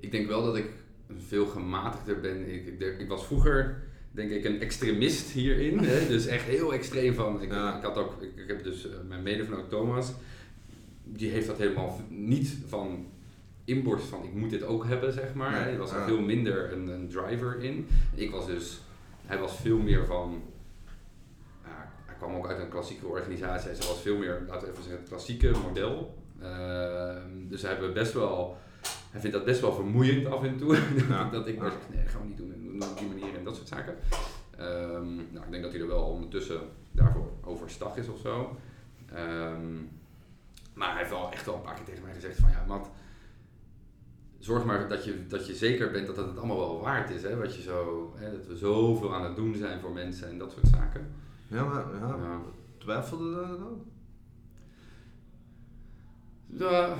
ik 0.00 0.10
denk 0.10 0.26
wel 0.26 0.44
dat 0.44 0.56
ik 0.56 0.70
veel 1.16 1.46
gematigder 1.46 2.20
ben. 2.20 2.52
Ik, 2.52 2.66
ik, 2.66 2.98
ik 2.98 3.08
was 3.08 3.26
vroeger, 3.26 3.82
denk 4.10 4.30
ik, 4.30 4.44
een 4.44 4.60
extremist 4.60 5.30
hierin. 5.30 5.78
Hè? 5.78 6.06
Dus 6.14 6.26
echt 6.26 6.44
heel 6.44 6.72
extreem 6.72 7.14
van. 7.14 7.42
Ik, 7.42 7.50
Ja. 7.50 7.76
ik, 7.76 7.82
had 7.82 7.96
ook, 7.96 8.22
ik, 8.22 8.48
heb 8.48 8.62
dus 8.62 8.88
eh, 8.88 8.96
mijn 9.08 9.22
medevenoot 9.22 9.70
Thomas, 9.70 10.12
die 11.04 11.30
heeft 11.30 11.46
dat 11.46 11.58
helemaal 11.58 12.00
niet 12.08 12.56
van 12.66 13.06
inborst 13.64 14.06
van 14.06 14.24
ik 14.24 14.34
moet 14.34 14.50
dit 14.50 14.62
ook 14.62 14.86
hebben, 14.86 15.12
zeg 15.12 15.34
maar. 15.34 15.62
Hij 15.62 15.76
was 15.76 15.92
er 15.92 15.98
ja. 15.98 16.06
veel 16.06 16.20
minder 16.20 16.72
een, 16.72 16.88
een 16.88 17.08
driver 17.08 17.62
in. 17.62 17.86
Ik 18.14 18.30
was 18.30 18.46
dus, 18.46 18.80
hij 19.26 19.38
was 19.38 19.56
veel 19.56 19.78
meer 19.78 20.06
van 20.06 20.42
hij 22.06 22.16
kwam 22.16 22.34
ook 22.34 22.48
uit 22.48 22.58
een 22.58 22.68
klassieke 22.68 23.06
organisatie. 23.06 23.68
Hij 23.68 23.76
was 23.76 24.00
veel 24.00 24.16
meer, 24.16 24.42
laten 24.46 24.66
we 24.66 24.72
even 24.72 24.82
zeggen, 24.82 25.00
het 25.00 25.08
klassieke 25.08 25.50
model. 25.66 26.16
Ehm, 26.42 27.48
dus 27.48 27.62
hij, 27.62 27.70
hebben 27.70 27.92
best 27.94 28.12
wel, 28.12 28.56
hij 29.10 29.20
vindt 29.20 29.36
dat 29.36 29.44
best 29.44 29.60
wel 29.60 29.72
vermoeiend 29.72 30.26
af 30.26 30.42
en 30.42 30.56
toe. 30.56 30.78
Ja. 31.08 31.30
dat 31.30 31.46
ik 31.46 31.58
zeg, 31.60 31.72
nee, 31.94 32.02
dat 32.04 32.12
gaan 32.12 32.20
we 32.22 32.26
niet 32.28 32.36
doen. 32.36 32.52
En 32.52 32.62
doen 32.64 32.78
we 32.78 32.84
op 32.84 32.98
die 32.98 33.08
manier 33.08 33.36
en 33.38 33.44
dat 33.44 33.56
soort 33.56 33.68
zaken. 33.68 33.96
Ehm, 34.56 35.14
nou, 35.16 35.44
ik 35.44 35.50
denk 35.50 35.62
dat 35.62 35.72
hij 35.72 35.80
er 35.80 35.86
wel 35.88 36.02
ondertussen 36.04 36.60
daarvoor 36.92 37.30
overstag 37.44 37.96
is 37.96 38.08
of 38.08 38.18
zo. 38.20 38.56
Ehm, 39.14 39.74
maar 40.74 40.88
hij 40.88 40.98
heeft 40.98 41.10
wel 41.10 41.30
echt 41.32 41.46
wel 41.46 41.54
een 41.54 41.60
paar 41.62 41.74
keer 41.74 41.84
tegen 41.84 42.02
mij 42.04 42.14
gezegd 42.14 42.38
van 42.38 42.50
ja, 42.50 42.64
Matt, 42.66 42.88
zorg 44.38 44.64
maar 44.64 44.88
dat 44.88 45.04
je, 45.04 45.26
dat 45.26 45.46
je 45.46 45.54
zeker 45.54 45.90
bent 45.90 46.06
dat 46.06 46.16
het 46.16 46.26
het 46.26 46.38
allemaal 46.38 46.58
wel 46.58 46.80
waard 46.80 47.10
is. 47.10 47.22
Hè? 47.22 47.36
Wat 47.36 47.56
je 47.56 47.62
zo, 47.62 48.12
hè, 48.16 48.30
dat 48.30 48.46
we 48.46 48.56
zoveel 48.56 49.14
aan 49.14 49.24
het 49.24 49.36
doen 49.36 49.54
zijn 49.54 49.80
voor 49.80 49.92
mensen 49.92 50.28
en 50.28 50.38
dat 50.38 50.52
soort 50.52 50.66
zaken. 50.68 51.06
Ja, 51.46 51.64
maar 51.64 51.84
ja, 52.00 52.06
Ja. 52.08 52.40
twijfelde 52.78 53.34
dat 53.34 53.58
dan? 53.58 53.82
Ja, 56.50 56.96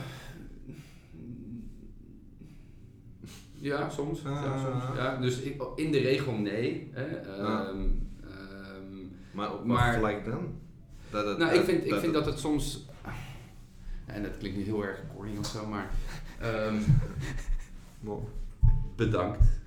ja 3.55 3.89
soms. 3.91 4.23
ja, 4.23 4.31
Ah. 4.31 4.65
soms. 4.65 4.97
Ja, 4.97 5.17
dus 5.17 5.41
ik, 5.41 5.63
in 5.77 5.93
de 5.93 5.99
regel 5.99 6.33
nee. 6.33 6.91
Hè. 6.93 7.05
Ehm, 7.07 7.43
Ja. 7.45 7.67
ehm, 7.69 7.87
Maar 9.33 9.53
op 9.55 9.65
Maar- 9.65 9.99
vlak 9.99 10.25
dan? 10.25 10.55
Dat 11.11 11.39
nou, 11.39 11.55
ik 11.55 11.65
vind, 11.65 11.85
ik 11.85 11.91
dat 11.91 12.01
vind 12.01 12.15
het- 12.15 12.25
dat 12.25 12.33
het 12.33 12.43
soms... 12.43 12.87
En 14.07 14.23
dat 14.23 14.37
klinkt 14.39 14.57
niet 14.57 14.67
heel 14.67 14.85
erg 14.85 15.03
corny 15.15 15.37
of 15.39 15.47
zo, 15.47 15.67
maar... 15.67 15.91
ehm, 16.41 16.77
Wow. 18.01 18.29
bedankt. 18.97 19.58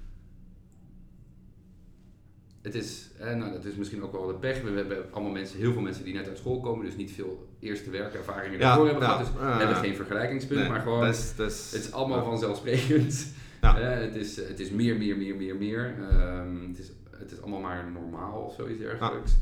Het 2.62 2.76
is, 2.76 3.10
nou, 3.20 3.52
dat 3.52 3.66
is 3.66 3.76
misschien 3.76 4.04
ook 4.04 4.12
wel 4.12 4.28
de 4.28 4.34
pech. 4.34 4.62
We 4.62 4.70
hebben 4.70 5.12
allemaal 5.12 5.32
mensen, 5.32 5.60
heel 5.60 5.74
veel 5.74 5.82
mensen 5.82 6.04
die 6.04 6.14
net 6.14 6.28
uit 6.28 6.38
school 6.38 6.60
komen, 6.60 6.86
dus 6.86 6.96
niet 6.96 7.12
veel 7.12 7.50
eerste 7.60 7.90
werkervaringen 7.90 8.60
Ja, 8.60 8.66
daarvoor 8.66 8.86
hebben 8.86 9.04
ja, 9.04 9.10
gehad. 9.10 9.26
Dus 9.26 9.42
ja, 9.42 9.58
hebben 9.58 9.76
geen 9.76 9.96
vergelijkingspunt, 9.96 10.60
Nee, 10.60 10.70
maar 10.70 10.82
gewoon, 10.82 11.06
het 11.06 11.72
is 11.72 11.92
allemaal 11.92 12.24
vanzelfsprekend. 12.24 13.34
Ja. 13.62 13.80
Eh, 13.80 14.00
het, 14.00 14.16
is, 14.16 14.36
het 14.36 14.60
is 14.60 14.72
meer, 14.72 14.98
meer, 14.98 15.18
meer, 15.18 15.36
meer, 15.36 15.56
meer. 15.56 15.96
Ehm, 16.10 16.68
het, 16.68 16.80
is, 16.80 16.92
het 17.10 17.32
is 17.32 17.42
allemaal 17.42 17.60
maar 17.60 17.92
normaal 17.92 18.42
of 18.42 18.54
zoiets 18.54 18.80
dergelijks. 18.80 19.38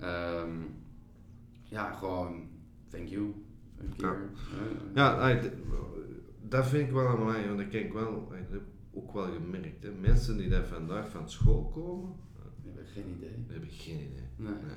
Ehm, 0.00 0.50
ja, 1.62 1.92
gewoon 1.92 2.48
thank 2.88 3.08
you. 3.08 3.34
Een 3.78 3.94
keer. 3.96 4.30
Ja. 4.94 5.40
Dat 6.48 6.66
vind 6.66 6.88
ik 6.88 6.94
wel 6.94 7.16
mij, 7.16 7.46
want 7.46 7.58
dat 7.58 7.72
heb 7.72 7.84
ik 7.84 7.92
wel, 7.92 8.32
heb 8.50 8.62
ook 8.94 9.12
wel 9.12 9.26
gemerkt. 9.32 9.82
Hè. 9.82 9.90
Mensen 10.00 10.36
die 10.36 10.48
daar 10.48 10.64
vandaag 10.64 11.08
van 11.08 11.30
school 11.30 11.70
komen, 11.74 12.14
geen 12.94 13.14
idee. 13.16 13.30
die 13.36 13.52
hebben 13.52 13.70
geen 13.70 13.94
idee. 13.94 14.28
Nee. 14.36 14.52
Nee. 14.52 14.76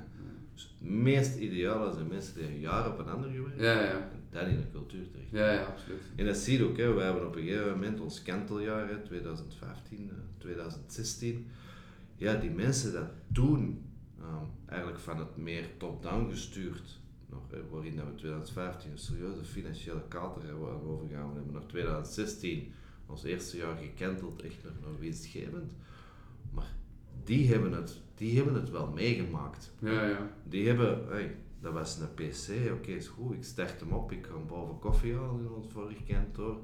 Dus 0.52 0.74
het 0.78 0.88
meest 0.90 1.36
ideale 1.38 1.92
zijn 1.92 2.08
mensen 2.08 2.34
die 2.34 2.60
jaren 2.60 2.92
op 2.92 2.98
een 2.98 3.08
ander 3.08 3.30
gewerkt 3.30 3.60
Ja, 3.60 3.82
ja. 3.82 4.10
en 4.10 4.22
dan 4.30 4.46
in 4.46 4.56
de 4.56 4.70
cultuur 4.72 5.10
terecht. 5.10 5.30
Ja, 5.30 5.52
ja, 5.52 5.64
absoluut. 5.64 6.00
En 6.16 6.26
dat 6.26 6.36
zie 6.36 6.58
je 6.58 6.64
ook, 6.64 6.76
hè. 6.76 6.94
we 6.94 7.00
hebben 7.00 7.26
op 7.26 7.36
een 7.36 7.42
gegeven 7.42 7.70
moment 7.70 8.00
ons 8.00 8.22
kanteljaar, 8.22 8.88
hè, 8.88 9.02
2015, 9.02 10.10
eh, 10.10 10.16
2016. 10.38 11.46
Ja, 12.16 12.34
die 12.34 12.50
mensen 12.50 12.92
dat 12.92 13.08
toen 13.32 13.82
ehm, 14.20 14.44
eigenlijk 14.66 15.00
van 15.00 15.18
het 15.18 15.36
meer 15.36 15.64
top-down 15.76 16.30
gestuurd, 16.30 17.00
nog, 17.30 17.42
waarin 17.70 17.96
dat 17.96 18.04
we 18.06 18.14
2015 18.14 18.90
een 18.90 18.98
serieuze 18.98 19.44
financiële 19.44 20.02
kater 20.08 20.42
hebben 20.44 20.68
overgegaan. 20.68 21.28
We 21.28 21.34
hebben 21.36 21.54
nog 21.54 21.66
2016 21.66 22.72
ons 23.06 23.24
eerste 23.24 23.56
jaar 23.56 23.76
gekenteld, 23.76 24.42
echt 24.42 24.64
nog, 24.64 24.72
nog 24.90 24.98
winstgevend. 24.98 25.72
Die 27.28 27.52
hebben, 27.52 27.72
het, 27.72 28.00
die 28.14 28.36
hebben 28.36 28.54
het 28.54 28.70
wel 28.70 28.90
meegemaakt. 28.94 29.72
Ja, 29.78 30.06
ja. 30.06 30.30
Die 30.44 30.66
hebben, 30.66 31.08
hey, 31.08 31.36
dat 31.60 31.72
was 31.72 31.98
een 31.98 32.14
PC, 32.14 32.72
oké, 32.72 32.90
is 32.90 33.08
goed, 33.08 33.34
ik 33.34 33.44
start 33.44 33.80
hem 33.80 33.92
op, 33.92 34.12
ik 34.12 34.26
ga 34.26 34.32
hem 34.32 34.46
boven 34.46 34.78
koffie 34.78 35.14
halen 35.14 35.40
in 35.40 35.52
ons 35.52 35.66
vorige 35.72 36.02
kantoor. 36.02 36.56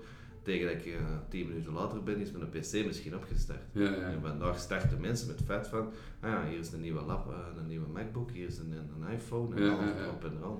Tegen 0.43 0.67
dat 0.67 0.75
ik 0.77 0.87
eh, 0.87 1.01
tien 1.29 1.49
minuten 1.49 1.73
later 1.73 2.03
ben, 2.03 2.21
is 2.21 2.31
mijn 2.31 2.49
PC 2.49 2.87
misschien 2.87 3.17
opgestart. 3.17 3.63
Ja, 3.73 3.91
ja. 3.91 3.97
En 3.97 4.21
vandaag 4.21 4.59
starten 4.59 5.01
mensen 5.01 5.27
met 5.27 5.41
vet 5.45 5.69
van, 5.69 5.93
ah 6.21 6.31
ja, 6.31 6.47
hier 6.49 6.59
is 6.59 6.73
een 6.73 6.81
nieuwe 6.81 7.03
lap, 7.03 7.31
eh, 7.31 7.37
een 7.59 7.67
nieuwe 7.67 7.89
MacBook, 7.93 8.31
hier 8.31 8.47
is 8.47 8.59
een, 8.59 8.73
een 8.73 9.13
iPhone 9.13 9.57
en 9.57 9.63
Ja, 9.63 9.73
alles 9.73 10.01
erop 10.01 10.25
en 10.25 10.37
eraan. 10.39 10.59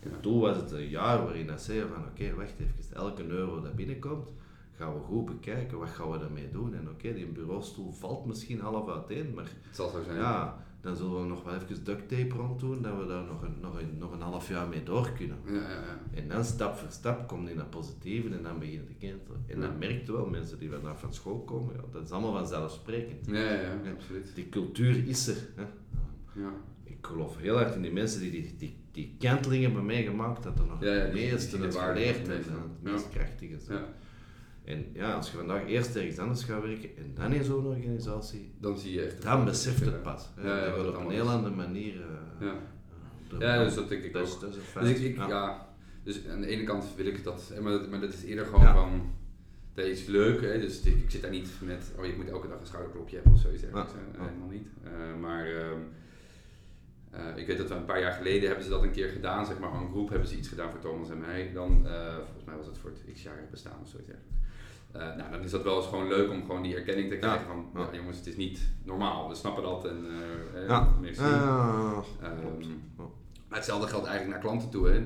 En 0.00 0.20
toen 0.20 0.40
was 0.40 0.56
het 0.56 0.70
een 0.70 0.88
jaar 0.88 1.22
waarin 1.22 1.46
dat 1.46 1.62
zeiden 1.62 1.88
van, 1.88 2.04
oké, 2.04 2.34
wacht 2.34 2.54
even, 2.58 2.96
elke 2.96 3.26
euro 3.26 3.60
dat 3.60 3.74
binnenkomt, 3.74 4.28
gaan 4.76 4.94
we 4.94 5.00
goed 5.00 5.24
bekijken, 5.24 5.78
wat 5.78 5.88
gaan 5.88 6.10
we 6.10 6.18
daarmee 6.18 6.50
doen? 6.50 6.74
En 6.74 6.88
oké, 6.90 7.12
die 7.14 7.26
bureaustoel 7.26 7.92
valt 7.92 8.26
misschien 8.26 8.60
half 8.60 8.88
uiteen, 8.88 9.34
maar 9.34 9.44
Het 9.44 9.76
zal 9.76 9.88
zo 9.88 10.02
zijn. 10.02 10.16
ja, 10.16 10.64
dan 10.80 10.96
zullen 10.96 11.20
we 11.20 11.26
nog 11.26 11.42
wel 11.44 11.54
even 11.54 11.84
duct 11.84 12.08
tape 12.08 12.34
rond 12.36 12.60
doen, 12.60 12.82
dat 12.82 12.96
we 12.98 13.06
daar 13.06 13.24
nog 13.24 13.42
een, 13.42 13.54
nog 13.60 13.80
een, 13.80 13.98
nog 13.98 14.12
een 14.12 14.20
half 14.20 14.48
jaar 14.48 14.68
mee 14.68 14.82
door 14.82 15.10
kunnen. 15.12 15.36
Ja, 15.46 15.52
ja, 15.52 15.68
ja. 15.68 16.00
En 16.14 16.28
dan 16.28 16.44
stap 16.44 16.76
voor 16.76 16.90
stap 16.90 17.28
komt 17.28 17.46
die 17.46 17.56
naar 17.56 17.66
positieve 17.66 18.28
en 18.34 18.42
dan 18.42 18.58
beginnen 18.58 18.86
te 18.86 18.94
kentelen. 18.94 19.44
En 19.46 19.60
dan 19.60 19.78
merk 19.78 20.06
je 20.06 20.12
wel, 20.12 20.26
mensen 20.26 20.58
die 20.58 20.70
vandaag 20.70 21.00
van 21.00 21.14
school 21.14 21.38
komen, 21.40 21.74
ja, 21.74 21.80
dat 21.92 22.02
is 22.04 22.10
allemaal 22.10 22.32
vanzelfsprekend. 22.32 23.26
Ja, 23.26 23.52
ja, 23.52 23.72
absoluut. 23.94 24.32
Die 24.34 24.48
cultuur 24.48 25.08
is 25.08 25.26
er. 25.26 25.36
Hè. 25.54 25.62
Ja. 26.40 26.52
Ik 26.84 27.06
geloof 27.06 27.36
heel 27.36 27.60
erg 27.60 27.74
in 27.74 27.82
die 27.82 27.92
mensen 27.92 28.20
die 28.20 28.30
die, 28.30 28.54
die, 28.58 28.76
die 28.92 29.16
kantelingen 29.18 29.64
hebben 29.64 29.84
meegemaakt, 29.86 30.42
dat 30.42 30.58
er 30.58 30.66
nog 30.66 30.80
Ja, 30.82 30.94
ja, 30.94 31.00
het 31.00 31.12
meeste 31.12 31.58
de 31.58 31.72
geleerd 31.72 32.16
van 32.16 32.30
en 32.30 32.42
het 32.42 32.82
meest 32.82 33.08
krachtige 33.08 33.58
zijn. 33.58 33.84
En 34.64 34.86
ja, 34.92 35.12
als 35.14 35.30
je 35.30 35.36
vandaag 35.36 35.66
eerst 35.66 35.96
ergens 35.96 36.18
anders 36.18 36.44
gaat 36.44 36.62
werken 36.62 36.96
en 36.96 37.10
dan 37.14 37.32
in 37.32 37.44
zo'n 37.44 37.66
organisatie, 37.66 38.52
Dan 38.60 38.78
zie 38.78 38.92
je 38.92 39.02
echt... 39.02 39.22
dan 39.22 39.44
beseft 39.44 39.84
het 39.84 40.02
pas. 40.02 40.28
hè. 40.34 40.48
Ja, 40.48 40.64
ja, 40.64 40.76
dat 40.82 40.96
op 40.96 41.04
een 41.04 41.10
heel 41.10 41.30
andere 41.30 41.54
manier. 41.54 41.94
eh, 42.00 42.46
Ja. 42.46 42.54
eh, 43.32 43.38
Ja, 43.40 43.64
dus 43.64 43.74
dat 43.74 43.88
denk 43.88 44.02
ik 44.02 44.12
dat 44.12 44.26
is, 44.26 44.34
ook. 44.34 44.40
dat 44.40 44.50
is 44.50 44.56
een 44.56 44.62
feit. 44.62 44.86
Dus 44.86 44.98
ik, 44.98 45.04
ik 45.04 45.16
Ja. 45.16 45.66
Dus 46.02 46.26
aan 46.28 46.40
de 46.40 46.46
ene 46.46 46.64
kant 46.64 46.84
wil 46.96 47.06
ik 47.06 47.24
dat, 47.24 47.50
eh, 47.54 47.60
maar, 47.60 47.72
dat- 47.72 47.90
maar 47.90 48.00
dat 48.00 48.12
is 48.12 48.24
eerder 48.24 48.44
gewoon 48.46 48.72
van, 48.74 49.12
dat 49.74 49.84
is 49.84 50.06
leuk, 50.06 50.40
hè? 50.40 50.58
dus 50.60 50.80
ik, 50.82 50.94
ik, 50.96 51.10
zit 51.10 51.22
daar 51.22 51.30
niet 51.30 51.48
met, 51.62 51.92
oh 51.98 52.04
je 52.06 52.12
moet 52.16 52.28
elke 52.28 52.48
dag 52.48 52.60
een 52.60 52.66
schouderklopje 52.66 53.14
hebben 53.16 53.32
of 53.32 53.40
zoiets. 53.40 53.62
Helemaal 53.62 54.48
niet. 54.50 54.66
Uh, 54.84 55.20
maar 55.20 55.46
ehm, 55.46 55.78
uh, 57.14 57.36
ik 57.36 57.46
weet 57.46 57.58
dat 57.58 57.68
we 57.68 57.74
een 57.74 57.84
paar 57.84 58.00
jaar 58.00 58.12
geleden 58.12 58.46
hebben 58.46 58.64
ze 58.64 58.70
dat 58.70 58.82
een 58.82 58.90
keer 58.92 59.08
gedaan, 59.08 59.46
zeg 59.46 59.58
maar, 59.58 59.72
een 59.72 59.90
groep 59.90 60.08
hebben 60.08 60.28
ze 60.28 60.36
iets 60.36 60.48
gedaan 60.48 60.70
voor 60.70 60.80
Thomas 60.80 61.10
en 61.10 61.18
mij. 61.20 61.50
Dan, 61.54 61.82
uh, 61.86 62.14
volgens 62.24 62.44
mij 62.44 62.56
was 62.56 62.66
het 62.66 62.78
voor 62.78 62.90
het 62.90 63.12
x-jaar 63.14 63.48
bestaan 63.50 63.78
of 63.82 63.88
zoiets. 63.88 64.08
Uh, 64.96 65.00
nou, 65.16 65.30
dan 65.30 65.42
is 65.42 65.50
dat 65.50 65.62
wel 65.62 65.76
eens 65.76 65.86
gewoon 65.86 66.08
leuk 66.08 66.30
om 66.30 66.40
gewoon 66.40 66.62
die 66.62 66.74
erkenning 66.74 67.08
te 67.08 67.16
krijgen 67.16 67.46
van, 67.46 67.70
ja. 67.74 67.80
Ja, 67.80 67.98
jongens, 67.98 68.16
het 68.16 68.26
is 68.26 68.36
niet 68.36 68.60
normaal, 68.82 69.28
we 69.28 69.34
snappen 69.34 69.62
dat 69.62 69.84
en 69.84 70.06
ja. 70.68 70.88
merci. 71.00 71.22
Um, 71.22 72.82
maar 73.48 73.58
hetzelfde 73.58 73.88
geldt 73.88 74.06
eigenlijk 74.06 74.36
naar 74.36 74.50
klanten 74.50 74.70
toe. 74.70 74.88
Hè. 74.88 75.02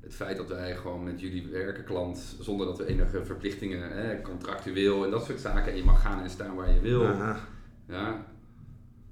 Het 0.00 0.14
feit 0.14 0.36
dat 0.36 0.48
wij 0.48 0.76
gewoon 0.76 1.04
met 1.04 1.20
jullie 1.20 1.48
werken, 1.48 1.84
klant, 1.84 2.36
zonder 2.40 2.66
dat 2.66 2.78
we 2.78 2.86
enige 2.86 3.24
verplichtingen, 3.24 3.90
hè, 3.90 4.22
contractueel 4.22 5.04
en 5.04 5.10
dat 5.10 5.24
soort 5.24 5.40
zaken, 5.40 5.72
en 5.72 5.78
je 5.78 5.84
mag 5.84 6.02
gaan 6.02 6.22
en 6.22 6.30
staan 6.30 6.54
waar 6.54 6.72
je 6.72 6.80
wil. 6.80 7.02
Ja, 7.88 8.26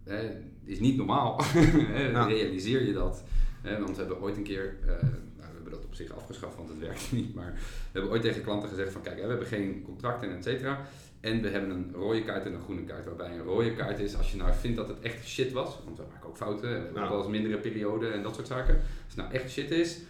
hè, 0.05 0.30
is 0.64 0.80
niet 0.80 0.96
normaal. 0.96 1.40
Realiseer 2.26 2.86
je 2.86 2.92
dat? 2.92 3.24
want 3.62 3.90
we 3.90 3.96
hebben 3.96 4.20
ooit 4.20 4.36
een 4.36 4.42
keer, 4.42 4.76
uh, 4.82 4.88
we 5.34 5.34
hebben 5.75 5.91
dat 5.91 6.01
op 6.01 6.07
zich 6.07 6.16
afgeschaft, 6.16 6.57
want 6.57 6.68
het 6.68 6.79
werkt 6.79 7.12
niet, 7.18 7.35
maar 7.35 7.53
we 7.55 7.91
hebben 7.93 8.11
ooit 8.11 8.22
tegen 8.22 8.43
klanten 8.43 8.68
gezegd 8.68 8.93
van 8.93 9.03
kijk, 9.03 9.20
we 9.20 9.29
hebben 9.29 9.47
geen 9.47 9.83
contracten 9.83 10.31
en 10.31 10.37
et 10.37 10.45
cetera. 10.45 10.87
En 11.20 11.43
we 11.43 11.49
hebben 11.49 11.70
een 11.70 11.93
rode 11.95 12.22
kaart 12.22 12.45
en 12.45 12.53
een 12.53 12.62
groene 12.62 12.85
kaart. 12.85 13.05
Waarbij 13.05 13.31
een 13.31 13.43
rode 13.43 13.75
kaart 13.75 13.99
is 13.99 14.16
als 14.16 14.31
je 14.31 14.37
nou 14.37 14.55
vindt 14.55 14.77
dat 14.77 14.89
het 14.89 15.01
echt 15.01 15.27
shit 15.27 15.53
was. 15.53 15.79
Want 15.85 15.97
we 15.97 16.05
maken 16.12 16.29
ook 16.29 16.37
fouten. 16.37 16.68
We 16.68 16.75
hebben 16.75 17.03
ook 17.03 17.09
wel 17.09 17.18
eens 17.18 17.29
mindere 17.29 17.59
perioden 17.59 18.12
en 18.12 18.22
dat 18.22 18.35
soort 18.35 18.47
zaken. 18.47 18.75
Als 18.75 19.14
het 19.14 19.16
nou 19.16 19.33
echt 19.33 19.51
shit 19.51 19.70
is, 19.70 20.01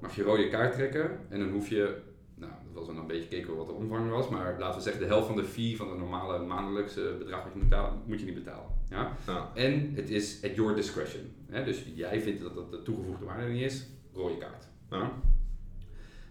mag 0.00 0.16
je 0.16 0.22
rode 0.22 0.48
kaart 0.48 0.72
trekken. 0.72 1.18
En 1.28 1.38
dan 1.38 1.50
hoef 1.50 1.68
je 1.68 1.96
nou, 2.40 2.52
dat 2.66 2.74
was 2.74 2.86
dan 2.86 2.96
een 2.96 3.06
beetje 3.06 3.22
gekeken 3.22 3.56
wat 3.56 3.66
de 3.66 3.72
omvang 3.72 4.10
was, 4.10 4.28
maar 4.28 4.56
laten 4.58 4.76
we 4.76 4.82
zeggen 4.82 5.02
de 5.02 5.08
helft 5.08 5.26
van 5.26 5.36
de 5.36 5.44
fee 5.44 5.76
van 5.76 5.88
het 5.88 5.98
normale 5.98 6.44
maandelijkse 6.44 7.14
bedrag 7.18 7.42
wat 7.42 7.52
je 7.52 7.58
moet 7.58 7.68
betalen, 7.68 8.02
moet 8.06 8.20
je 8.20 8.26
niet 8.26 8.44
betalen. 8.44 8.66
Ja? 8.90 9.16
En 9.54 9.92
het 9.94 10.10
is 10.10 10.44
at 10.44 10.54
your 10.54 10.74
discretion. 10.74 11.22
Hè? 11.46 11.64
Dus 11.64 11.84
jij 11.94 12.20
vindt 12.20 12.42
dat 12.42 12.54
dat 12.54 12.70
de 12.70 12.82
toegevoegde 12.82 13.24
waarde 13.24 13.52
niet 13.52 13.62
is, 13.62 13.86
rode 14.12 14.38
kaart. 14.38 14.69
Ja? 14.90 15.12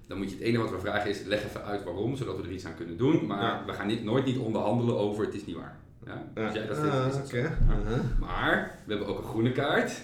Dan 0.08 0.18
moet 0.18 0.30
je 0.30 0.36
het 0.36 0.44
enige 0.44 0.62
wat 0.62 0.72
we 0.72 0.80
vragen 0.80 1.10
is, 1.10 1.24
leg 1.24 1.44
even 1.44 1.64
uit 1.64 1.84
waarom, 1.84 2.16
zodat 2.16 2.38
we 2.38 2.44
er 2.44 2.52
iets 2.52 2.66
aan 2.66 2.76
kunnen 2.76 2.98
doen. 2.98 3.26
Maar 3.26 3.66
we 3.66 3.74
gaan 3.74 3.88
niet, 3.88 4.04
nooit 4.04 4.26
niet 4.26 4.38
onderhandelen 4.38 4.98
over 4.98 5.26
het 5.26 5.34
is 5.34 5.46
niet 5.46 5.56
waar. 5.56 5.80
Ja? 6.06 6.44
Als 6.44 6.54
jij 6.54 6.68
dat 6.68 6.78
vindt, 6.78 6.96
is 6.96 7.16
het 7.16 7.26
okay. 7.26 7.42
uh-huh. 7.42 8.20
Maar 8.20 8.80
we 8.86 8.94
hebben 8.94 9.08
ook 9.08 9.18
een 9.18 9.30
groene 9.30 9.52
kaart. 9.52 10.02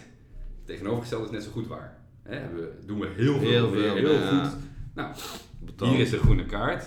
Tegenovergesteld 0.66 1.26
is 1.26 1.32
net 1.32 1.44
zo 1.44 1.52
goed 1.52 1.68
waar. 1.68 1.98
Hè? 2.24 2.54
We, 2.54 2.72
doen 2.86 3.00
we 3.00 3.08
heel 3.08 3.40
veel, 3.40 3.50
heel, 3.50 3.70
veel, 3.70 3.96
heel 3.96 4.28
goed. 4.28 4.56
Nou, 4.94 5.14
hier 5.78 6.00
is 6.00 6.12
een 6.12 6.20
groene 6.20 6.46
kaart. 6.46 6.86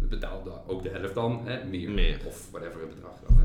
Dat 0.00 0.08
betaalt 0.08 0.50
ook 0.66 0.82
de 0.82 0.88
helft 0.88 1.14
dan, 1.14 1.40
hè, 1.44 1.64
meer, 1.64 1.90
meer. 1.90 2.20
Of 2.26 2.50
whatever 2.50 2.80
het 2.80 2.94
bedrag 2.94 3.20
dan. 3.28 3.38
Hè. 3.38 3.44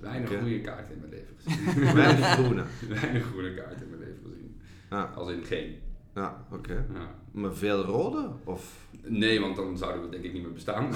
Weinig 0.00 0.28
okay. 0.28 0.40
goede 0.40 0.60
kaarten 0.60 0.94
in 0.94 1.00
mijn 1.00 1.12
leven 1.12 1.34
gezien. 1.38 1.94
Weinig 1.94 2.26
groene. 2.26 2.64
Weinig 3.00 3.24
groene 3.24 3.54
kaarten 3.54 3.82
in 3.82 3.88
mijn 3.88 4.00
leven 4.00 4.22
gezien. 4.22 4.60
Ja. 4.90 5.12
Als 5.14 5.30
in 5.30 5.44
geen. 5.44 5.76
Ja, 6.18 6.46
oké. 6.50 6.70
Okay. 6.70 6.84
Ja. 6.94 7.14
Maar 7.30 7.54
veel 7.54 7.82
rode? 7.82 8.28
Of? 8.44 8.86
Nee, 9.02 9.40
want 9.40 9.56
dan 9.56 9.78
zouden 9.78 10.02
we 10.02 10.08
denk 10.08 10.24
ik 10.24 10.32
niet 10.32 10.42
meer 10.42 10.52
bestaan. 10.52 10.90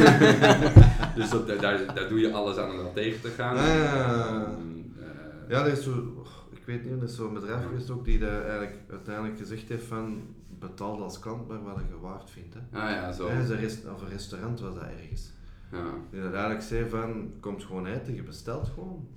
dus 1.16 1.30
dat, 1.30 1.46
daar, 1.46 1.94
daar 1.94 2.08
doe 2.08 2.18
je 2.20 2.32
alles 2.32 2.56
aan 2.56 2.70
om 2.70 2.76
dat 2.76 2.94
tegen 2.94 3.20
te 3.20 3.28
gaan. 3.28 3.56
Ja, 3.56 3.74
ja, 3.74 4.56
um, 4.58 4.92
uh, 4.98 5.04
ja 5.48 5.64
er 5.64 5.72
is 5.72 5.82
zo, 5.82 6.24
ik 6.50 6.62
weet 6.64 6.84
niet, 6.84 6.92
er 6.92 7.08
is 7.08 7.14
zo'n 7.14 7.34
bedrijf 7.34 7.62
geweest 7.62 7.90
ook 7.90 8.04
die 8.04 8.18
daar 8.18 8.42
eigenlijk 8.42 8.76
uiteindelijk 8.90 9.38
gezegd 9.38 9.68
heeft 9.68 9.86
van 9.86 10.22
betaald 10.58 11.00
als 11.00 11.18
klant 11.18 11.48
maar 11.48 11.62
wat 11.62 11.82
je 11.88 11.98
waard 12.00 12.30
vindt. 12.30 12.54
Hè. 12.54 12.78
Ah 12.80 12.90
ja, 12.90 13.12
zo. 13.12 13.28
Hè, 13.28 13.54
rest, 13.54 13.86
of 13.94 14.02
een 14.02 14.08
restaurant 14.08 14.60
was 14.60 14.74
dat 14.74 14.82
ergens. 14.82 15.32
Ja. 15.72 15.94
Die 16.10 16.20
dat 16.20 16.32
eigenlijk 16.32 16.62
zei 16.62 16.88
van, 16.88 17.32
komt 17.40 17.64
gewoon 17.64 17.86
eten, 17.86 18.14
je 18.14 18.22
bestelt 18.22 18.68
gewoon. 18.68 19.08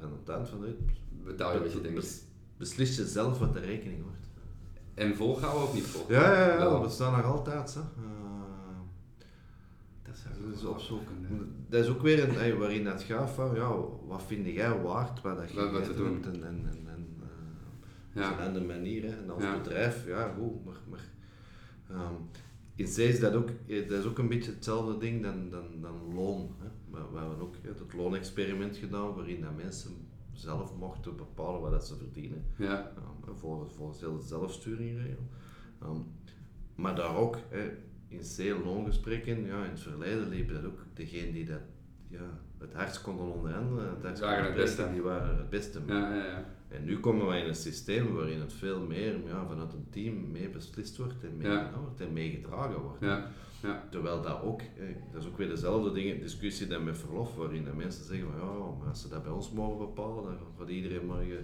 En 0.00 0.06
op 0.06 0.18
het 0.18 0.36
eind 0.36 0.48
van 0.48 0.60
de 0.60 0.66
rit... 0.66 0.78
Betaal 1.24 1.52
je 1.52 1.60
wat 1.60 1.72
je 1.72 1.80
denkt. 1.80 2.24
beslis 2.56 2.96
je 2.96 3.06
zelf 3.06 3.38
wat 3.38 3.52
de 3.52 3.60
rekening 3.60 4.02
wordt. 4.02 4.25
En 4.96 5.16
volhouden 5.16 5.62
of 5.62 5.74
niet 5.74 5.82
volhouden? 5.82 6.30
Ja, 6.30 6.46
ja, 6.46 6.52
ja, 6.52 6.70
dat 6.70 6.82
bestaat 6.82 7.16
nog 7.16 7.24
altijd. 7.24 7.74
Hè. 7.74 7.80
Uh, 7.80 8.06
dat, 10.02 10.14
is 10.14 10.22
dat, 10.60 10.80
is 10.80 10.90
ook, 10.90 11.02
dat 11.68 11.84
is 11.84 11.90
ook 11.90 12.02
weer 12.02 12.38
een, 12.38 12.58
waarin 12.58 12.84
dat 12.84 13.02
gaat 13.02 13.30
van, 13.30 13.54
ja, 13.54 13.74
wat 14.06 14.22
vind 14.26 14.46
jij 14.46 14.80
waard 14.80 15.20
wat, 15.20 15.36
dat 15.36 15.50
je 15.50 15.70
wat, 15.70 15.96
doen. 15.96 16.24
En, 16.24 16.44
en, 16.44 16.70
en, 16.86 17.06
ja. 18.12 18.32
op 18.32 18.38
een 18.38 18.46
andere 18.46 18.64
manier. 18.64 19.02
Hè. 19.02 19.22
En 19.22 19.30
als 19.30 19.44
bedrijf, 19.62 20.06
ja, 20.06 20.34
goed, 20.38 20.64
maar, 20.64 20.80
maar 20.88 21.08
um, 21.90 22.28
in 22.74 22.86
zee 22.86 23.08
is 23.08 23.20
dat 23.20 23.34
ook, 23.34 23.48
dat 23.66 23.98
is 23.98 24.04
ook 24.04 24.18
een 24.18 24.28
beetje 24.28 24.50
hetzelfde 24.50 24.98
ding 24.98 25.22
dan, 25.22 25.50
dan, 25.50 25.80
dan 25.80 26.14
loon. 26.14 26.54
Hè. 26.58 26.68
We, 26.90 26.98
we 27.12 27.18
hebben 27.18 27.40
ook 27.40 27.54
het 27.62 27.94
loonexperiment 27.94 28.76
gedaan, 28.76 29.14
waarin 29.14 29.40
dat 29.40 29.56
mensen 29.56 30.05
zelf 30.36 30.76
mochten 30.76 31.16
bepalen 31.16 31.60
wat 31.60 31.70
dat 31.70 31.86
ze 31.86 31.96
verdienen. 31.96 32.44
Ja. 32.56 32.92
Um, 33.26 33.36
volgens, 33.36 33.74
volgens 33.74 33.98
de 33.98 34.18
zelfsturingregel. 34.20 35.28
Um, 35.82 36.04
maar 36.74 36.94
daar 36.94 37.16
ook, 37.16 37.38
hè, 37.48 37.70
in 38.08 38.24
zee 38.24 38.64
loongesprekken, 38.64 39.44
ja, 39.44 39.64
in 39.64 39.70
het 39.70 39.80
verleden 39.80 40.28
liep 40.28 40.48
dat 40.52 40.64
ook 40.64 40.78
degene 40.94 41.32
die 41.32 41.44
dat 41.44 41.60
ja, 42.08 42.40
het 42.58 42.72
hardst 42.72 43.02
konden 43.02 43.26
onderhandelen, 43.26 43.90
het 43.90 44.02
hardst 44.02 44.22
waren 44.22 44.44
het 44.44 44.54
beste. 44.54 44.90
die 44.92 45.02
waren 45.02 45.36
het 45.36 45.50
beste. 45.50 45.80
Ja, 45.86 46.14
ja, 46.14 46.24
ja. 46.24 46.44
En 46.68 46.84
nu 46.84 47.00
komen 47.00 47.26
wij 47.26 47.40
in 47.40 47.48
een 47.48 47.54
systeem 47.54 48.14
waarin 48.14 48.40
het 48.40 48.52
veel 48.52 48.80
meer 48.80 49.26
ja, 49.26 49.46
vanuit 49.46 49.72
een 49.72 49.86
team 49.90 50.30
mee 50.30 50.48
beslist 50.48 50.96
wordt 50.96 51.24
en 51.24 51.36
meegenomen 51.36 51.80
wordt 51.80 52.00
en 52.00 52.12
meegedragen 52.12 52.80
wordt. 52.80 53.00
Ja. 53.00 53.30
Ja. 53.66 53.84
Terwijl 53.90 54.22
dat 54.22 54.42
ook, 54.42 54.60
dat 55.12 55.22
is 55.22 55.28
ook 55.28 55.38
weer 55.38 55.48
dezelfde 55.48 55.92
dingen, 55.92 56.20
discussie 56.20 56.66
dan 56.66 56.84
met 56.84 56.98
verlof, 56.98 57.34
waarin 57.34 57.64
de 57.64 57.72
mensen 57.76 58.04
zeggen 58.04 58.26
van 58.30 58.40
ja, 58.40 58.76
maar 58.78 58.88
als 58.88 59.00
ze 59.00 59.08
dat 59.08 59.22
bij 59.22 59.32
ons 59.32 59.50
mogen 59.50 59.78
bepalen, 59.78 60.24
dan 60.24 60.36
gaat 60.58 60.68
iedereen 60.68 61.06
maar 61.06 61.24
je 61.24 61.38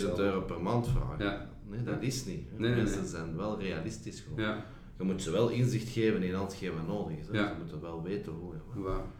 10.000 0.00 0.14
euro 0.16 0.40
per 0.40 0.60
maand 0.60 0.88
vragen. 0.88 1.24
Ja. 1.24 1.50
Nee, 1.68 1.82
dat 1.82 2.02
is 2.02 2.24
niet. 2.24 2.58
Nee, 2.58 2.74
mensen 2.74 3.06
zijn 3.06 3.36
wel 3.36 3.60
realistisch 3.60 4.20
gewoon. 4.20 4.56
Je 4.98 5.04
moet 5.04 5.22
ze 5.22 5.30
wel 5.30 5.48
inzicht 5.48 5.88
geven 5.88 6.22
in 6.22 6.34
hetgeen 6.34 6.74
wat 6.74 6.86
nodig 6.86 7.18
is. 7.18 7.26
Ze 7.26 7.54
moeten 7.58 7.80
wel 7.80 8.02
weten 8.02 8.32
hoe. 8.32 8.54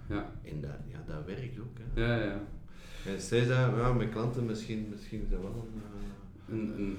Ja. 0.08 0.32
En 0.42 0.60
dat, 0.60 0.70
ja, 0.86 1.04
dat 1.06 1.24
werkt 1.26 1.58
ook. 1.58 1.78
Hè. 1.78 2.02
Ja, 2.02 2.24
ja. 2.24 2.40
En 3.06 3.20
zij 3.20 3.44
zei, 3.44 3.76
ja, 3.76 3.92
met 3.92 4.08
klanten 4.08 4.46
misschien, 4.46 4.86
misschien 4.90 5.22
is 5.22 5.28
dat 5.30 5.40
wel 5.40 5.68
een, 6.48 6.58
een, 6.58 6.78
een 6.78 6.96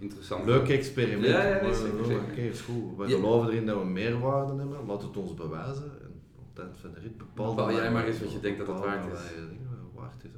interessant... 0.00 0.44
Leuk 0.44 0.68
experiment. 0.68 1.26
Ja, 1.26 1.46
ja, 1.46 1.60
nee, 1.60 1.70
Oké, 1.70 2.12
okay, 2.30 2.48
is 2.48 2.60
goed. 2.60 2.96
We 2.96 3.08
geloven 3.08 3.50
erin 3.50 3.66
dat 3.66 3.78
we 3.78 3.84
meerwaarde 3.84 4.56
hebben, 4.56 4.86
laat 4.86 5.02
het 5.02 5.16
ons 5.16 5.34
bewijzen. 5.34 5.84
En 6.02 6.20
op 6.38 6.44
het 6.54 6.64
eind 6.64 6.76
van 6.80 6.90
de 6.94 7.00
rit 7.00 7.18
bepaalt... 7.18 7.56
Bepaal 7.56 7.72
jij 7.72 7.90
maar 7.90 8.06
eens 8.06 8.20
wat 8.20 8.32
je 8.32 8.40
denkt 8.40 8.58
dat 8.58 8.66
het 8.66 8.78
waard 8.78 9.12
is. 9.12 9.18
Waard 9.94 10.24
is 10.24 10.30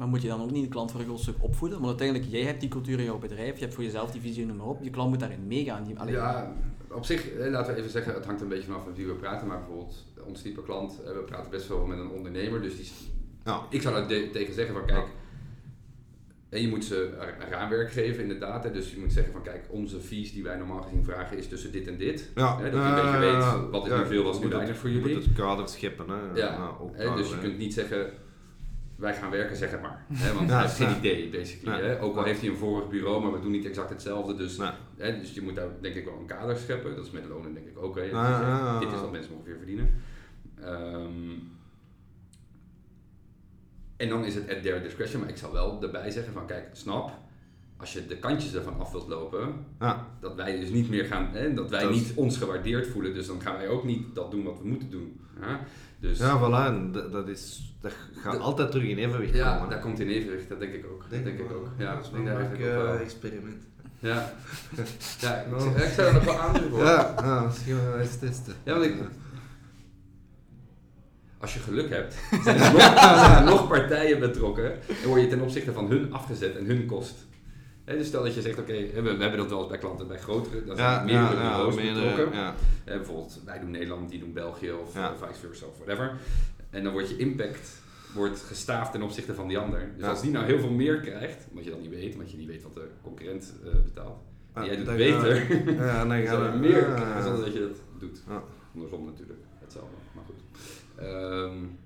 maar 0.00 0.08
moet 0.08 0.22
je 0.22 0.28
dan 0.28 0.42
ook 0.42 0.50
niet 0.50 0.62
de 0.62 0.68
klant 0.68 0.90
voor 0.90 1.00
een 1.00 1.06
groot 1.06 1.20
stuk 1.20 1.34
opvoeden? 1.38 1.78
Want 1.78 1.88
uiteindelijk, 1.88 2.30
jij 2.30 2.42
hebt 2.42 2.60
die 2.60 2.68
cultuur 2.68 2.98
in 2.98 3.04
jouw 3.04 3.18
bedrijf, 3.18 3.54
je 3.54 3.60
hebt 3.60 3.74
voor 3.74 3.84
jezelf 3.84 4.10
die 4.10 4.20
visie, 4.20 4.46
noem 4.46 4.56
maar 4.56 4.66
op. 4.66 4.82
Je 4.82 4.90
klant 4.90 5.10
moet 5.10 5.20
daarin 5.20 5.46
meegaan. 5.46 5.84
Die, 5.84 6.10
ja, 6.10 6.52
op 6.90 7.04
zich, 7.04 7.30
laten 7.38 7.74
we 7.74 7.78
even 7.78 7.90
zeggen, 7.90 8.14
het 8.14 8.24
hangt 8.24 8.40
een 8.40 8.48
beetje 8.48 8.66
vanaf 8.66 8.86
met 8.86 8.96
wie 8.96 9.06
we 9.06 9.12
praten. 9.12 9.46
Maar 9.46 9.58
bijvoorbeeld, 9.58 10.04
ons 10.26 10.42
type 10.42 10.62
klant, 10.62 11.00
we 11.04 11.22
praten 11.26 11.50
best 11.50 11.68
wel 11.68 11.86
met 11.86 11.98
een 11.98 12.10
ondernemer. 12.10 12.62
Dus 12.62 12.76
die, 12.76 12.90
nou. 13.44 13.62
ik 13.70 13.82
zou 13.82 13.94
daar 13.94 14.06
tegen 14.06 14.54
zeggen 14.54 14.74
van, 14.74 14.86
kijk, 14.86 15.06
en 16.50 16.60
je 16.60 16.68
moet 16.68 16.84
ze 16.84 17.12
een 17.18 17.50
raamwerk 17.50 17.92
geven, 17.92 18.22
inderdaad. 18.22 18.74
Dus 18.74 18.92
je 18.92 18.98
moet 19.00 19.12
zeggen 19.12 19.32
van 19.32 19.42
kijk, 19.42 19.64
onze 19.68 20.00
fees 20.00 20.32
die 20.32 20.42
wij 20.42 20.56
normaal 20.56 20.82
gezien 20.82 21.04
vragen 21.04 21.36
is 21.36 21.48
tussen 21.48 21.72
dit 21.72 21.86
en 21.86 21.96
dit. 21.96 22.30
Ja. 22.34 22.58
Hè, 22.58 22.70
dat 22.70 22.82
je 22.82 22.88
een 22.88 22.94
beetje 22.94 23.18
weet 23.18 23.70
wat 23.70 23.86
is 23.86 23.92
nu 23.92 24.06
veel, 24.06 24.22
wat 24.22 24.34
is 24.34 24.40
nu 24.40 24.48
weinig 24.48 24.76
voor 24.76 24.90
jullie. 24.90 25.08
Je 25.08 25.14
moet 25.14 25.24
het 25.24 25.34
kader 25.34 25.68
scheppen. 25.68 26.06
Hè. 26.08 26.40
Ja. 26.40 26.76
dus 27.16 27.30
je 27.30 27.38
kunt 27.38 27.58
niet 27.58 27.74
zeggen, 27.74 28.12
wij 28.96 29.14
gaan 29.14 29.30
werken, 29.30 29.56
zeg 29.56 29.70
het 29.70 29.82
maar. 29.82 30.06
Want 30.34 30.50
hij 30.50 30.60
heeft 30.60 30.76
geen 30.76 30.96
idee, 30.96 31.28
basically. 31.28 31.98
Ook 31.98 32.16
al 32.16 32.24
heeft 32.24 32.40
hij 32.40 32.50
een 32.50 32.56
vorig 32.56 32.88
bureau, 32.88 33.22
maar 33.22 33.32
we 33.32 33.40
doen 33.40 33.50
niet 33.50 33.66
exact 33.66 33.90
hetzelfde. 33.90 34.34
Dus, 34.34 34.58
dus 34.96 35.34
je 35.34 35.42
moet 35.42 35.56
daar 35.56 35.68
denk 35.80 35.94
ik 35.94 36.04
wel 36.04 36.18
een 36.18 36.26
kader 36.26 36.56
scheppen. 36.56 36.96
Dat 36.96 37.04
is 37.04 37.10
met 37.10 37.28
lonen 37.28 37.54
denk 37.54 37.66
ik 37.66 37.82
ook. 37.82 37.94
Dit 37.94 38.92
is 38.92 39.00
wat 39.00 39.12
mensen 39.12 39.34
ongeveer 39.34 39.56
verdienen. 39.56 40.02
Um, 40.64 41.58
en 44.00 44.08
dan 44.08 44.24
is 44.24 44.34
het 44.34 44.50
at 44.50 44.62
their 44.62 44.82
discretion, 44.82 45.20
maar 45.20 45.28
ik 45.30 45.36
zal 45.36 45.52
wel 45.52 45.82
erbij 45.82 46.10
zeggen 46.10 46.32
van 46.32 46.46
kijk, 46.46 46.68
snap, 46.72 47.10
als 47.76 47.92
je 47.92 48.06
de 48.06 48.16
kantjes 48.16 48.54
ervan 48.54 48.80
af 48.80 48.92
wilt 48.92 49.08
lopen, 49.08 49.54
ja. 49.80 50.06
dat 50.20 50.34
wij 50.34 50.60
dus 50.60 50.70
niet 50.70 50.88
meer 50.88 51.04
gaan, 51.04 51.28
hè, 51.32 51.54
dat 51.54 51.70
wij 51.70 51.90
niet 51.90 52.12
ons 52.14 52.36
gewaardeerd 52.36 52.86
voelen, 52.86 53.14
dus 53.14 53.26
dan 53.26 53.40
gaan 53.40 53.56
wij 53.56 53.68
ook 53.68 53.84
niet 53.84 54.14
dat 54.14 54.30
doen 54.30 54.44
wat 54.44 54.58
we 54.62 54.68
moeten 54.68 54.90
doen. 54.90 55.20
Ja, 55.40 55.60
dus, 55.98 56.18
ja 56.18 56.38
voilà, 56.38 56.92
dat, 56.92 57.12
dat, 57.12 57.28
is, 57.28 57.74
dat 57.80 57.92
gaat 58.16 58.38
altijd 58.38 58.70
terug 58.70 58.88
in 58.88 58.98
evenwicht 58.98 59.34
ja, 59.34 59.54
komen. 59.54 59.70
dat 59.70 59.80
komt 59.80 60.00
in 60.00 60.08
evenwicht, 60.08 60.48
dat 60.48 60.60
denk 60.60 60.72
ik 60.72 60.86
ook. 60.86 61.04
Denk 61.08 61.24
dat 61.24 61.36
denk 61.36 61.50
ik 61.50 61.56
ook. 61.56 61.68
Ja, 61.78 61.94
dat 61.94 62.04
is 62.04 62.10
een 62.12 62.24
leuk 62.24 62.58
uh, 62.58 63.00
experiment. 63.00 63.62
Ja, 63.98 64.32
ja 65.20 65.34
ik, 65.36 65.76
ik 65.76 65.92
zou 65.92 66.12
dat 66.12 66.24
nog 66.24 66.70
wel. 66.70 66.84
Ja, 66.84 67.14
ja, 67.16 67.40
misschien 67.40 67.76
wel 67.84 67.98
eens 67.98 68.18
testen. 68.18 68.54
Ja, 68.64 68.72
want 68.72 68.84
ik, 68.84 68.94
als 71.40 71.54
je 71.54 71.60
geluk 71.60 71.90
hebt, 71.90 72.14
zijn 72.44 72.60
er 72.60 72.72
nog, 72.72 73.44
nog 73.44 73.68
partijen 73.68 74.18
betrokken 74.18 74.72
en 75.02 75.08
word 75.08 75.20
je 75.20 75.26
ten 75.26 75.40
opzichte 75.40 75.72
van 75.72 75.88
hun 75.88 76.12
afgezet 76.12 76.56
en 76.56 76.64
hun 76.64 76.86
kost. 76.86 77.26
dus 77.84 78.06
stel 78.06 78.22
dat 78.22 78.34
je 78.34 78.42
zegt, 78.42 78.58
oké, 78.58 78.72
we, 78.72 79.02
we, 79.02 79.08
hebben 79.08 79.36
dat 79.36 79.48
wel 79.48 79.58
eens 79.58 79.68
bij 79.68 79.78
klanten, 79.78 80.08
bij 80.08 80.18
grotere, 80.18 80.64
dat 80.64 80.76
zijn 80.76 81.04
meerdere 81.04 81.36
bureaus 81.36 81.74
betrokken. 81.74 82.32
Ja. 82.32 82.54
bijvoorbeeld, 82.84 83.40
wij 83.44 83.58
doen 83.58 83.70
Nederland, 83.70 84.10
die 84.10 84.18
doen 84.18 84.32
België 84.32 84.72
of 84.72 84.92
vice 84.92 85.40
versa 85.40 85.66
of 85.66 85.76
whatever. 85.76 86.16
En 86.70 86.84
dan 86.84 86.92
wordt 86.92 87.08
je 87.08 87.16
impact 87.16 87.80
wordt 88.14 88.40
gestaafd 88.40 88.92
ten 88.92 89.02
opzichte 89.02 89.34
van 89.34 89.48
die 89.48 89.58
ander. 89.58 89.92
Dus 89.96 90.06
als 90.06 90.20
die 90.20 90.30
nou 90.30 90.44
heel 90.44 90.58
veel 90.58 90.70
meer 90.70 91.00
krijgt, 91.00 91.46
wat 91.52 91.64
je 91.64 91.70
dan 91.70 91.80
niet 91.80 91.90
weet, 91.90 92.12
omdat 92.12 92.30
je 92.30 92.36
niet 92.36 92.48
weet 92.48 92.62
wat 92.62 92.74
de 92.74 92.88
concurrent 93.02 93.54
uh, 93.64 93.70
betaalt, 93.84 94.18
en 94.52 94.64
jij 94.64 94.76
doet 94.76 94.86
het 94.86 94.96
beter, 94.96 95.56
ja, 95.74 96.04
dan 96.04 96.22
gaan 96.22 96.52
we 96.52 96.58
meer 96.58 96.84
krijgen 96.84 97.22
zonder 97.22 97.44
dat 97.44 97.52
je 97.52 97.60
dat 97.60 97.80
doet. 97.98 98.22
Ja. 98.28 98.42
Andersom 98.74 99.04
natuurlijk, 99.04 99.40
hetzelfde. 99.58 99.96
Um, 101.02 101.78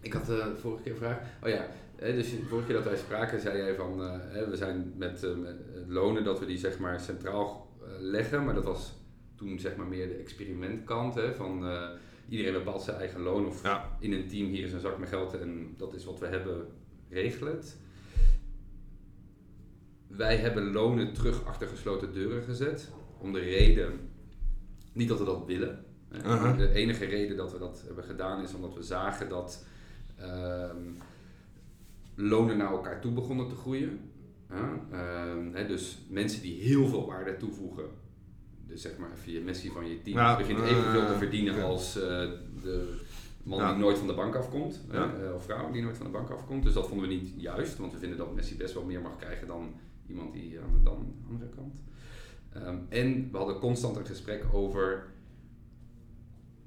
ik 0.00 0.12
had 0.12 0.26
de 0.26 0.36
uh, 0.36 0.60
vorige 0.60 0.82
keer 0.82 0.92
een 0.92 0.98
vraag. 0.98 1.18
Oh 1.42 1.48
ja, 1.48 1.66
dus 1.96 2.30
de 2.30 2.46
vorige 2.48 2.66
keer 2.66 2.76
dat 2.76 2.84
wij 2.84 2.96
spraken, 2.96 3.40
zei 3.40 3.56
jij 3.58 3.74
van 3.74 4.00
uh, 4.00 4.48
we 4.48 4.56
zijn 4.56 4.92
met, 4.96 5.24
uh, 5.24 5.36
met, 5.36 5.56
lonen 5.86 6.24
dat 6.24 6.38
we 6.38 6.46
die 6.46 6.58
zeg 6.58 6.78
maar 6.78 7.00
centraal 7.00 7.68
leggen, 7.98 8.44
maar 8.44 8.54
dat 8.54 8.64
was 8.64 8.92
toen 9.36 9.58
zeg 9.58 9.76
maar 9.76 9.86
meer 9.86 10.08
de 10.08 10.14
experimentkant 10.14 11.14
hè, 11.14 11.34
van 11.34 11.64
iedereen 12.28 12.52
bepaalt 12.52 12.82
zijn 12.82 12.96
eigen 12.96 13.20
loon 13.20 13.46
of 13.46 13.62
in 13.98 14.12
een 14.12 14.28
team 14.28 14.46
hier 14.46 14.64
is 14.64 14.72
een 14.72 14.80
zak 14.80 14.98
met 14.98 15.08
geld 15.08 15.38
en 15.40 15.74
dat 15.76 15.94
is 15.94 16.04
wat 16.04 16.18
we 16.18 16.26
hebben, 16.26 16.66
regel 17.08 17.46
het. 17.46 17.76
Wij 20.06 20.36
hebben 20.36 20.72
lonen 20.72 21.12
terug 21.12 21.44
achter 21.44 21.68
gesloten 21.68 22.12
deuren 22.12 22.42
gezet 22.42 22.90
om 23.18 23.32
de 23.32 23.40
reden, 23.40 24.10
niet 24.92 25.08
dat 25.08 25.18
we 25.18 25.24
dat 25.24 25.46
willen, 25.46 25.84
uh-huh. 26.16 26.56
de 26.56 26.72
enige 26.72 27.04
reden 27.04 27.36
dat 27.36 27.52
we 27.52 27.58
dat 27.58 27.82
hebben 27.86 28.04
gedaan 28.04 28.42
is 28.42 28.54
omdat 28.54 28.74
we 28.74 28.82
zagen 28.82 29.28
dat 29.28 29.66
ehm, 30.16 30.90
lonen 32.14 32.56
naar 32.56 32.70
elkaar 32.70 33.00
toe 33.00 33.12
begonnen 33.12 33.48
te 33.48 33.54
groeien. 33.54 34.00
Uh, 34.92 35.68
dus 35.68 35.98
mensen 36.08 36.42
die 36.42 36.62
heel 36.62 36.86
veel 36.86 37.06
waarde 37.06 37.36
toevoegen, 37.36 37.84
dus 38.66 38.82
zeg 38.82 38.98
maar 38.98 39.10
via 39.14 39.40
Messi 39.40 39.70
van 39.70 39.88
je 39.88 40.02
team, 40.02 40.16
ja, 40.16 40.36
begint 40.36 40.60
evenveel 40.60 41.06
te 41.06 41.16
verdienen 41.18 41.62
als 41.62 41.96
uh, 41.96 42.02
de 42.62 43.00
man 43.42 43.68
die 43.68 43.76
nooit 43.76 43.98
van 43.98 44.06
de 44.06 44.14
bank 44.14 44.34
afkomt, 44.34 44.80
uh, 44.92 45.34
of 45.34 45.44
vrouw 45.44 45.70
die 45.70 45.82
nooit 45.82 45.96
van 45.96 46.06
de 46.06 46.12
bank 46.12 46.30
afkomt. 46.30 46.62
Dus 46.62 46.72
dat 46.74 46.88
vonden 46.88 47.08
we 47.08 47.14
niet 47.14 47.32
juist, 47.36 47.78
want 47.78 47.92
we 47.92 47.98
vinden 47.98 48.18
dat 48.18 48.34
Messi 48.34 48.56
best 48.56 48.74
wel 48.74 48.84
meer 48.84 49.00
mag 49.00 49.16
krijgen 49.16 49.46
dan 49.46 49.74
iemand 50.06 50.32
die 50.32 50.60
aan 50.60 50.72
de, 50.72 50.82
dan, 50.82 51.14
andere 51.28 51.50
kant. 51.56 51.74
Um, 52.56 52.86
en 52.88 53.28
we 53.30 53.36
hadden 53.36 53.58
constant 53.58 53.96
een 53.96 54.06
gesprek 54.06 54.44
over 54.52 55.06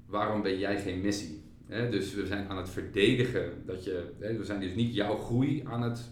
waarom 0.08 0.42
ben 0.42 0.58
jij 0.58 0.80
geen 0.80 1.00
Messi? 1.00 1.42
dus 1.68 2.14
we 2.14 2.26
zijn 2.26 2.48
aan 2.48 2.56
het 2.56 2.70
verdedigen 2.70 3.62
dat 3.66 3.84
je, 3.84 4.14
we 4.18 4.44
zijn 4.44 4.60
dus 4.60 4.74
niet 4.74 4.94
jouw 4.94 5.16
groei 5.16 5.62
aan 5.66 5.82
het 5.82 6.10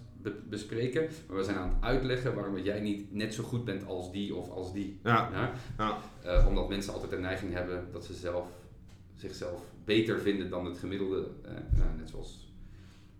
bespreken, 0.48 1.08
maar 1.28 1.36
we 1.36 1.44
zijn 1.44 1.56
aan 1.56 1.68
het 1.68 1.82
uitleggen 1.84 2.34
waarom 2.34 2.58
jij 2.58 2.80
niet 2.80 3.12
net 3.12 3.34
zo 3.34 3.42
goed 3.42 3.64
bent 3.64 3.86
als 3.86 4.12
die 4.12 4.34
of 4.34 4.50
als 4.50 4.72
die. 4.72 5.00
Ja. 5.02 5.52
ja? 5.76 5.98
Uh, 6.24 6.46
omdat 6.48 6.68
mensen 6.68 6.92
altijd 6.92 7.10
de 7.10 7.18
neiging 7.18 7.52
hebben 7.52 7.88
dat 7.92 8.04
ze 8.04 8.14
zelf, 8.14 8.48
zichzelf 9.14 9.62
beter 9.84 10.20
vinden 10.20 10.50
dan 10.50 10.64
het 10.64 10.78
gemiddelde. 10.78 11.28
Uh, 11.44 11.50
nou, 11.50 11.96
net 11.96 12.08
zoals 12.08 12.54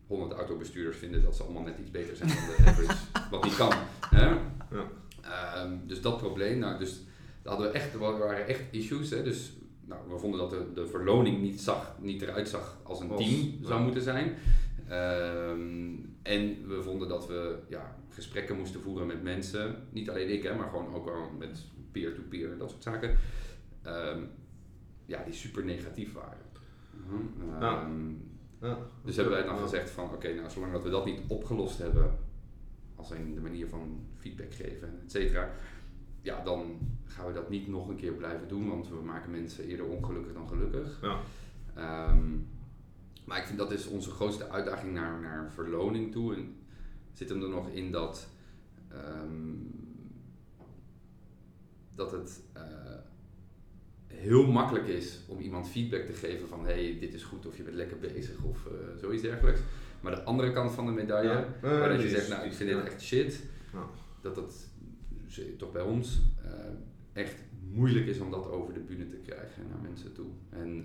100 0.07 0.33
autobestuurders 0.33 0.97
vinden 0.97 1.23
dat 1.23 1.37
ze 1.37 1.43
allemaal 1.43 1.63
net 1.63 1.79
iets 1.79 1.91
beter 1.91 2.17
zijn 2.17 2.29
dan 2.29 2.37
de 2.37 2.57
average, 2.71 3.29
wat 3.31 3.45
niet 3.45 3.57
kan. 3.57 3.73
Hè? 4.11 4.29
Ja. 4.71 4.91
Um, 5.63 5.83
dus 5.87 6.01
dat 6.01 6.17
probleem, 6.17 6.59
nou, 6.59 6.79
dus 6.79 7.05
daar 7.43 7.53
hadden 7.55 7.73
we 7.73 7.79
echt, 7.79 7.93
er 7.93 7.99
waren 7.99 8.47
echt 8.47 8.63
issues. 8.71 9.11
Hè? 9.11 9.23
Dus 9.23 9.53
nou, 9.87 10.01
we 10.09 10.19
vonden 10.19 10.41
dat 10.41 10.51
de, 10.51 10.73
de 10.75 10.87
verloning 10.87 11.41
niet, 11.41 11.61
zag, 11.61 11.97
niet 12.01 12.23
eruit 12.23 12.49
zag 12.49 12.79
als 12.83 13.01
een 13.01 13.17
team 13.17 13.65
zou 13.65 13.83
moeten 13.83 14.03
zijn. 14.03 14.35
Um, 14.91 16.17
en 16.23 16.69
we 16.69 16.83
vonden 16.83 17.09
dat 17.09 17.27
we 17.27 17.59
ja, 17.69 17.97
gesprekken 18.09 18.57
moesten 18.57 18.81
voeren 18.81 19.07
met 19.07 19.23
mensen, 19.23 19.77
niet 19.91 20.11
alleen 20.11 20.33
ik, 20.33 20.43
hè, 20.43 20.55
maar 20.55 20.69
gewoon 20.69 20.95
ook 20.95 21.05
wel 21.05 21.31
met 21.39 21.65
peer-to-peer 21.93 22.53
en 22.53 22.59
dat 22.59 22.71
soort 22.71 22.83
zaken, 22.83 23.17
um, 23.87 24.29
ja, 25.07 25.25
die 25.25 25.35
super 25.35 25.65
negatief 25.65 26.13
waren. 26.13 26.45
Uh 27.11 27.61
ja. 27.61 27.89
Ja. 28.61 28.79
Dus 29.05 29.17
hebben 29.17 29.35
wij 29.35 29.45
dan 29.45 29.59
gezegd 29.59 29.91
van 29.91 30.05
oké, 30.13 30.35
nou 30.35 30.51
zolang 30.51 30.73
dat 30.73 30.83
we 30.83 30.91
dat 30.91 31.05
niet 31.05 31.21
opgelost 31.27 31.79
hebben, 31.79 32.19
als 32.95 33.11
in 33.11 33.35
de 33.35 33.41
manier 33.41 33.69
van 33.69 34.07
feedback 34.17 34.55
geven, 34.55 35.01
et 35.05 35.11
cetera, 35.11 35.51
ja, 36.27 36.43
dan 36.45 36.79
gaan 37.05 37.27
we 37.27 37.33
dat 37.33 37.49
niet 37.49 37.69
nog 37.69 37.89
een 37.89 37.97
keer 37.97 38.13
blijven 38.13 38.49
doen, 38.49 38.69
want 38.69 38.89
we 38.89 38.95
maken 38.95 39.31
mensen 39.31 39.65
eerder 39.65 39.87
ongelukkig 39.87 40.33
dan 40.33 40.49
gelukkig. 40.49 40.99
Ja. 41.03 41.21
Um, 42.11 42.49
maar 43.25 43.39
ik 43.39 43.47
vind 43.47 43.59
dat 43.59 43.73
is 43.73 43.87
onze 43.87 44.11
grootste 44.11 44.51
uitdaging 44.51 44.93
naar, 44.93 45.21
naar 45.21 45.53
verloning 45.53 46.13
toe. 46.13 46.35
En 46.35 46.57
zit 47.13 47.29
hem 47.29 47.43
er 47.43 47.49
nog 47.49 47.69
in 47.69 47.91
dat, 47.91 48.29
um, 48.93 49.71
dat 51.95 52.13
het 52.13 52.43
uh, 52.57 52.63
heel 54.07 54.47
makkelijk 54.47 54.87
is 54.87 55.21
om 55.29 55.39
iemand 55.39 55.69
feedback 55.69 56.03
te 56.03 56.13
geven 56.13 56.49
van 56.49 56.65
hey, 56.65 56.97
dit 57.01 57.15
is 57.15 57.23
goed 57.23 57.47
of 57.47 57.57
je 57.57 57.63
bent 57.63 57.77
lekker 57.77 57.99
bezig 57.99 58.43
of 58.43 58.67
uh, 58.67 59.01
zoiets 59.01 59.23
dergelijks. 59.23 59.61
Maar 60.01 60.15
de 60.15 60.23
andere 60.23 60.53
kant 60.53 60.73
van 60.73 60.87
de 60.87 60.93
medaille, 60.93 61.29
ja. 61.29 61.47
waar 61.61 61.89
dat 61.89 62.03
je 62.03 62.09
zegt, 62.09 62.29
nou 62.29 62.45
ik 62.45 62.53
vind 62.53 62.71
dit 62.71 62.85
echt 62.85 63.03
shit, 63.03 63.43
ja. 63.73 63.89
dat 64.21 64.35
dat 64.35 64.66
toch 65.59 65.73
bij 65.73 65.83
ons 65.83 66.21
uh, 66.45 66.51
echt 67.13 67.35
moeilijk 67.73 68.07
is 68.07 68.19
om 68.19 68.31
dat 68.31 68.51
over 68.51 68.75
de 68.75 68.81
bühne 68.81 69.09
te 69.09 69.17
krijgen 69.17 69.69
naar 69.69 69.81
mensen 69.83 70.13
toe. 70.13 70.27
En 70.51 70.85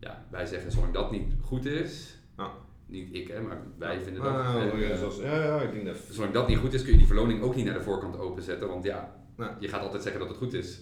ja, 0.00 0.26
wij 0.30 0.46
zeggen 0.46 0.72
zolang 0.72 0.92
dat 0.92 1.10
niet 1.10 1.34
goed 1.40 1.64
is, 1.64 2.18
ja. 2.36 2.52
niet 2.86 3.14
ik 3.14 3.28
hè, 3.28 3.40
maar 3.40 3.62
wij 3.78 4.00
vinden 4.00 4.22
dat. 4.22 4.34
Ah, 4.34 4.72
oh, 4.72 4.80
ja, 4.80 4.96
zoals, 4.96 5.16
ja, 5.16 5.44
ja, 5.44 5.60
ik 5.60 5.72
denk 5.72 5.86
dat. 5.86 5.96
Zolang 6.10 6.32
dat 6.32 6.48
niet 6.48 6.58
goed 6.58 6.72
is, 6.72 6.82
kun 6.82 6.92
je 6.92 6.98
die 6.98 7.06
verloning 7.06 7.42
ook 7.42 7.54
niet 7.54 7.64
naar 7.64 7.74
de 7.74 7.82
voorkant 7.82 8.18
openzetten, 8.18 8.68
want 8.68 8.84
ja, 8.84 9.14
je 9.60 9.68
gaat 9.68 9.82
altijd 9.82 10.02
zeggen 10.02 10.20
dat 10.20 10.28
het 10.28 10.38
goed 10.38 10.52
is, 10.52 10.80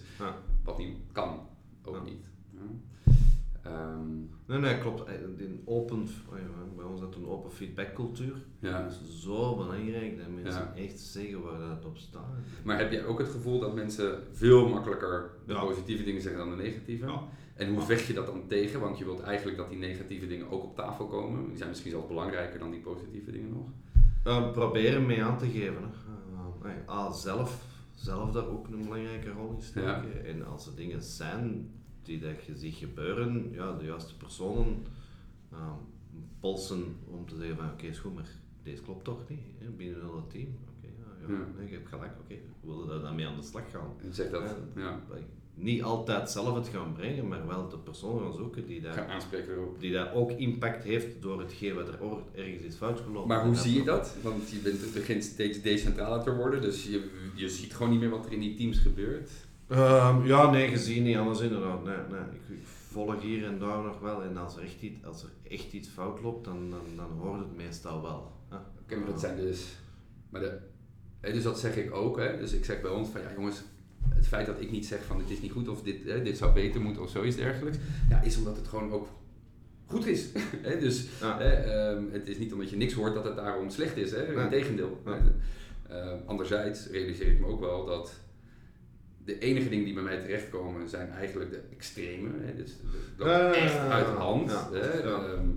wat 0.63 0.77
niet 0.77 0.97
kan, 1.11 1.47
ook 1.83 2.03
niet. 2.05 2.27
Um, 3.69 4.29
nee, 4.45 4.59
nee, 4.59 4.79
klopt. 4.79 5.03
Eh, 5.03 5.13
in 5.37 5.61
open, 5.65 6.07
oh 6.29 6.75
bij 6.75 6.85
ons 6.85 6.99
dat 6.99 7.15
een 7.15 7.27
open 7.27 7.51
feedbackcultuur. 7.51 8.35
Ja. 8.59 8.83
Dat 8.83 8.91
is 8.91 9.21
zo 9.21 9.55
belangrijk 9.55 10.17
dat 10.17 10.27
mensen 10.43 10.75
echt 10.75 10.99
zeggen 10.99 11.41
waar 11.41 11.59
dat 11.59 11.85
op 11.85 11.97
staat. 11.97 12.35
Maar 12.63 12.77
heb 12.77 12.91
jij 12.91 13.05
ook 13.05 13.19
het 13.19 13.29
gevoel 13.29 13.59
dat 13.59 13.75
mensen 13.75 14.23
veel 14.31 14.69
makkelijker 14.69 15.29
de 15.45 15.53
positieve 15.53 16.03
dingen 16.03 16.21
zeggen 16.21 16.39
dan 16.39 16.57
de 16.57 16.63
negatieve? 16.63 17.05
Ja. 17.05 17.23
En 17.53 17.73
hoe 17.73 17.81
vecht 17.81 18.05
je 18.05 18.13
dat 18.13 18.25
dan 18.25 18.47
tegen? 18.47 18.79
Want 18.79 18.97
je 18.97 19.05
wilt 19.05 19.21
eigenlijk 19.21 19.57
dat 19.57 19.69
die 19.69 19.77
negatieve 19.77 20.27
dingen 20.27 20.49
ook 20.49 20.63
op 20.63 20.75
tafel 20.75 21.07
komen. 21.07 21.47
Die 21.47 21.57
zijn 21.57 21.69
misschien 21.69 21.91
zelfs 21.91 22.07
belangrijker 22.07 22.59
dan 22.59 22.71
die 22.71 22.79
positieve 22.79 23.31
dingen 23.31 23.49
nog. 23.49 23.67
Uh, 24.27 24.51
proberen 24.51 25.05
mee 25.05 25.23
aan 25.23 25.37
te 25.37 25.49
geven. 25.49 25.83
Hè. 25.83 26.69
Uh, 26.69 26.89
A, 26.89 27.11
zelf, 27.11 27.65
zelf 27.93 28.31
daar 28.31 28.47
ook 28.47 28.67
een 28.67 28.83
belangrijke 28.83 29.31
rol 29.31 29.53
in 29.55 29.61
steken. 29.61 30.25
En 30.25 30.45
als 30.45 30.67
er 30.67 30.75
dingen 30.75 31.03
zijn 31.03 31.71
die 32.09 32.19
dat 32.19 32.45
je 32.45 32.55
ziet 32.55 32.75
gebeuren, 32.75 33.51
ja, 33.51 33.77
de 33.77 33.85
juiste 33.85 34.17
personen 34.17 34.85
uh, 35.53 35.71
polsen 36.39 36.95
om 37.05 37.27
te 37.27 37.35
zeggen 37.35 37.55
van 37.55 37.65
oké, 37.65 37.73
okay, 37.73 37.89
is 37.89 37.99
goed, 37.99 38.15
maar 38.15 38.29
deze 38.63 38.81
klopt 38.81 39.03
toch 39.03 39.29
niet 39.29 39.45
hè, 39.57 39.69
binnen 39.69 40.15
het 40.15 40.29
team. 40.29 40.57
Oké, 40.61 40.71
okay, 40.77 41.37
ja, 41.37 41.45
ja. 41.59 41.65
je 41.67 41.73
hebt 41.73 41.89
gelijk, 41.89 42.11
oké, 42.11 42.21
okay, 42.21 42.41
we 42.61 42.67
willen 42.67 42.87
daar 42.87 43.01
dan 43.01 43.15
mee 43.15 43.27
aan 43.27 43.35
de 43.35 43.43
slag 43.43 43.71
gaan. 43.71 43.93
En 44.03 44.13
zeg 44.13 44.29
dat, 44.29 44.55
ja 44.75 44.99
niet 45.59 45.83
altijd 45.83 46.29
zelf 46.29 46.55
het 46.55 46.67
gaan 46.67 46.93
brengen, 46.93 47.27
maar 47.27 47.47
wel 47.47 47.69
de 47.69 47.77
persoon 47.77 48.19
gaan 48.19 48.33
zoeken 48.33 48.67
die 48.67 48.81
daar, 48.81 49.27
die 49.79 49.91
daar 49.91 50.13
ook 50.13 50.31
impact 50.31 50.83
heeft 50.83 51.21
door 51.21 51.39
hetgeen 51.39 51.75
wat 51.75 51.87
er 51.87 51.99
ergens 52.35 52.63
is 52.63 52.75
fout 52.75 52.99
gelopen. 52.99 53.27
Maar 53.27 53.45
hoe 53.45 53.55
zie 53.55 53.73
je 53.73 53.83
dat? 53.83 54.15
Want 54.21 54.49
je 54.49 54.57
bent, 54.57 54.93
begint 54.93 55.23
steeds 55.23 55.61
decentraler 55.61 56.23
te 56.23 56.35
worden, 56.35 56.61
dus 56.61 56.83
je, 56.83 57.09
je 57.35 57.49
ziet 57.49 57.75
gewoon 57.75 57.91
niet 57.91 57.99
meer 57.99 58.09
wat 58.09 58.25
er 58.25 58.31
in 58.31 58.39
die 58.39 58.55
teams 58.55 58.79
gebeurt. 58.79 59.31
Um, 59.71 60.25
ja, 60.25 60.51
nee, 60.51 60.67
gezien 60.67 61.03
niet 61.03 61.17
anders 61.17 61.39
inderdaad. 61.39 61.83
Nee, 61.83 61.95
nee. 61.95 62.19
Ik, 62.19 62.57
ik, 62.57 62.65
volg 62.91 63.21
hier 63.21 63.45
en 63.45 63.59
daar 63.59 63.83
nog 63.83 63.99
wel 63.99 64.23
en 64.23 64.37
als 64.37 64.57
er 64.57 64.63
echt 64.63 64.81
iets, 64.81 65.05
als 65.05 65.23
er 65.23 65.29
echt 65.51 65.73
iets 65.73 65.89
fout 65.89 66.21
loopt, 66.21 66.45
dan, 66.45 66.69
dan, 66.69 66.85
dan 66.95 67.11
hoort 67.19 67.39
het 67.39 67.55
meestal 67.55 68.01
wel. 68.01 68.31
Oké, 68.81 68.95
maar 68.95 69.05
dat 69.07 69.19
zijn 69.19 69.37
dus... 69.37 69.65
Maar 70.29 70.41
de, 70.41 70.57
dus 71.21 71.43
dat 71.43 71.59
zeg 71.59 71.75
ik 71.75 71.93
ook, 71.93 72.17
hè. 72.17 72.37
dus 72.37 72.51
ik 72.51 72.65
zeg 72.65 72.81
bij 72.81 72.91
ons 72.91 73.09
van 73.09 73.21
ja 73.21 73.31
jongens, 73.35 73.61
het 74.09 74.27
feit 74.27 74.45
dat 74.45 74.61
ik 74.61 74.71
niet 74.71 74.85
zeg 74.85 75.03
van 75.03 75.19
het 75.19 75.29
is 75.29 75.41
niet 75.41 75.51
goed 75.51 75.67
of 75.67 75.81
dit, 75.81 76.03
hè, 76.03 76.21
dit 76.21 76.37
zou 76.37 76.53
beter 76.53 76.81
moeten 76.81 77.01
of 77.01 77.09
zoiets 77.09 77.35
dergelijks, 77.35 77.77
ja, 78.09 78.21
is 78.21 78.37
omdat 78.37 78.55
het 78.55 78.67
gewoon 78.67 78.91
ook 78.91 79.07
goed 79.85 80.05
is. 80.05 80.31
dus 80.79 81.07
ehm, 81.21 82.03
het 82.11 82.27
is 82.27 82.37
niet 82.37 82.53
omdat 82.53 82.69
je 82.69 82.75
niks 82.75 82.93
hoort 82.93 83.13
dat 83.13 83.23
het 83.23 83.35
daarom 83.35 83.69
slecht 83.69 83.97
is, 83.97 84.11
hè? 84.11 84.43
integendeel. 84.43 85.01
Ja. 85.05 85.21
Uh, 85.91 86.11
anderzijds 86.25 86.87
realiseer 86.87 87.31
ik 87.31 87.39
me 87.39 87.45
ook 87.45 87.59
wel 87.59 87.85
dat 87.85 88.13
de 89.29 89.39
enige 89.39 89.69
dingen 89.69 89.85
die 89.85 89.93
bij 89.93 90.03
mij 90.03 90.19
terechtkomen 90.19 90.89
zijn 90.89 91.09
eigenlijk 91.11 91.51
de 91.51 91.61
extreme. 91.71 92.29
Hè? 92.39 92.55
Dus, 92.55 92.75
dat 93.17 93.55
echt 93.55 93.77
uit 93.77 94.05
de 94.05 94.11
hand. 94.11 94.51
Hè? 94.71 95.01
Ehm, 95.01 95.47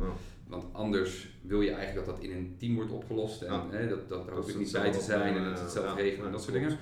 want 0.46 0.64
anders 0.72 1.28
wil 1.42 1.60
je 1.60 1.70
eigenlijk 1.70 2.06
dat 2.06 2.16
dat 2.16 2.24
in 2.24 2.36
een 2.36 2.54
team 2.58 2.74
wordt 2.74 2.90
opgelost 2.90 3.42
en 3.42 3.60
hè, 3.70 3.88
dat, 3.88 4.08
dat, 4.08 4.26
daar 4.26 4.36
hoef 4.36 4.48
ik 4.48 4.58
niet 4.58 4.72
bij 4.72 4.92
te 4.92 5.00
zijn 5.00 5.36
en 5.36 5.44
het, 5.44 5.60
het 5.60 5.70
zelf 5.70 5.96
regelen 5.96 6.26
en 6.26 6.32
dat 6.32 6.42
soort 6.42 6.54
dingen. 6.54 6.78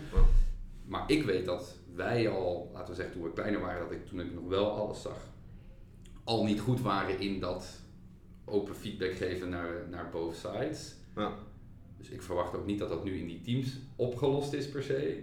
Maar 0.85 1.11
ik 1.11 1.23
weet 1.23 1.45
dat 1.45 1.77
wij 1.95 2.29
al, 2.29 2.71
laten 2.73 2.89
we 2.89 2.95
zeggen 2.95 3.15
toen 3.15 3.23
we 3.23 3.33
kleiner 3.33 3.61
waren, 3.61 3.81
dat 3.81 3.93
ik 3.93 4.07
toen 4.07 4.21
ik 4.21 4.35
nog 4.35 4.49
wel 4.49 4.71
alles 4.71 5.03
zag, 5.03 5.19
al 6.25 6.45
niet 6.45 6.61
goed 6.61 6.81
waren 6.81 7.21
in 7.21 7.41
dat 7.41 7.81
open 8.45 8.75
feedback 8.75 9.13
geven 9.13 9.49
naar, 9.49 9.87
naar 9.91 10.11
both 10.11 10.35
sides. 10.37 10.95
Ja. 11.17 11.33
Dus 11.99 12.09
ik 12.09 12.23
verwacht 12.23 12.55
ook 12.55 12.67
niet 12.67 12.79
dat 12.79 12.89
dat 12.89 13.05
nu 13.05 13.19
in 13.19 13.27
die 13.27 13.41
teams 13.41 13.77
opgelost 13.97 14.53
is 14.53 14.69
per 14.69 14.83
se. 14.83 15.23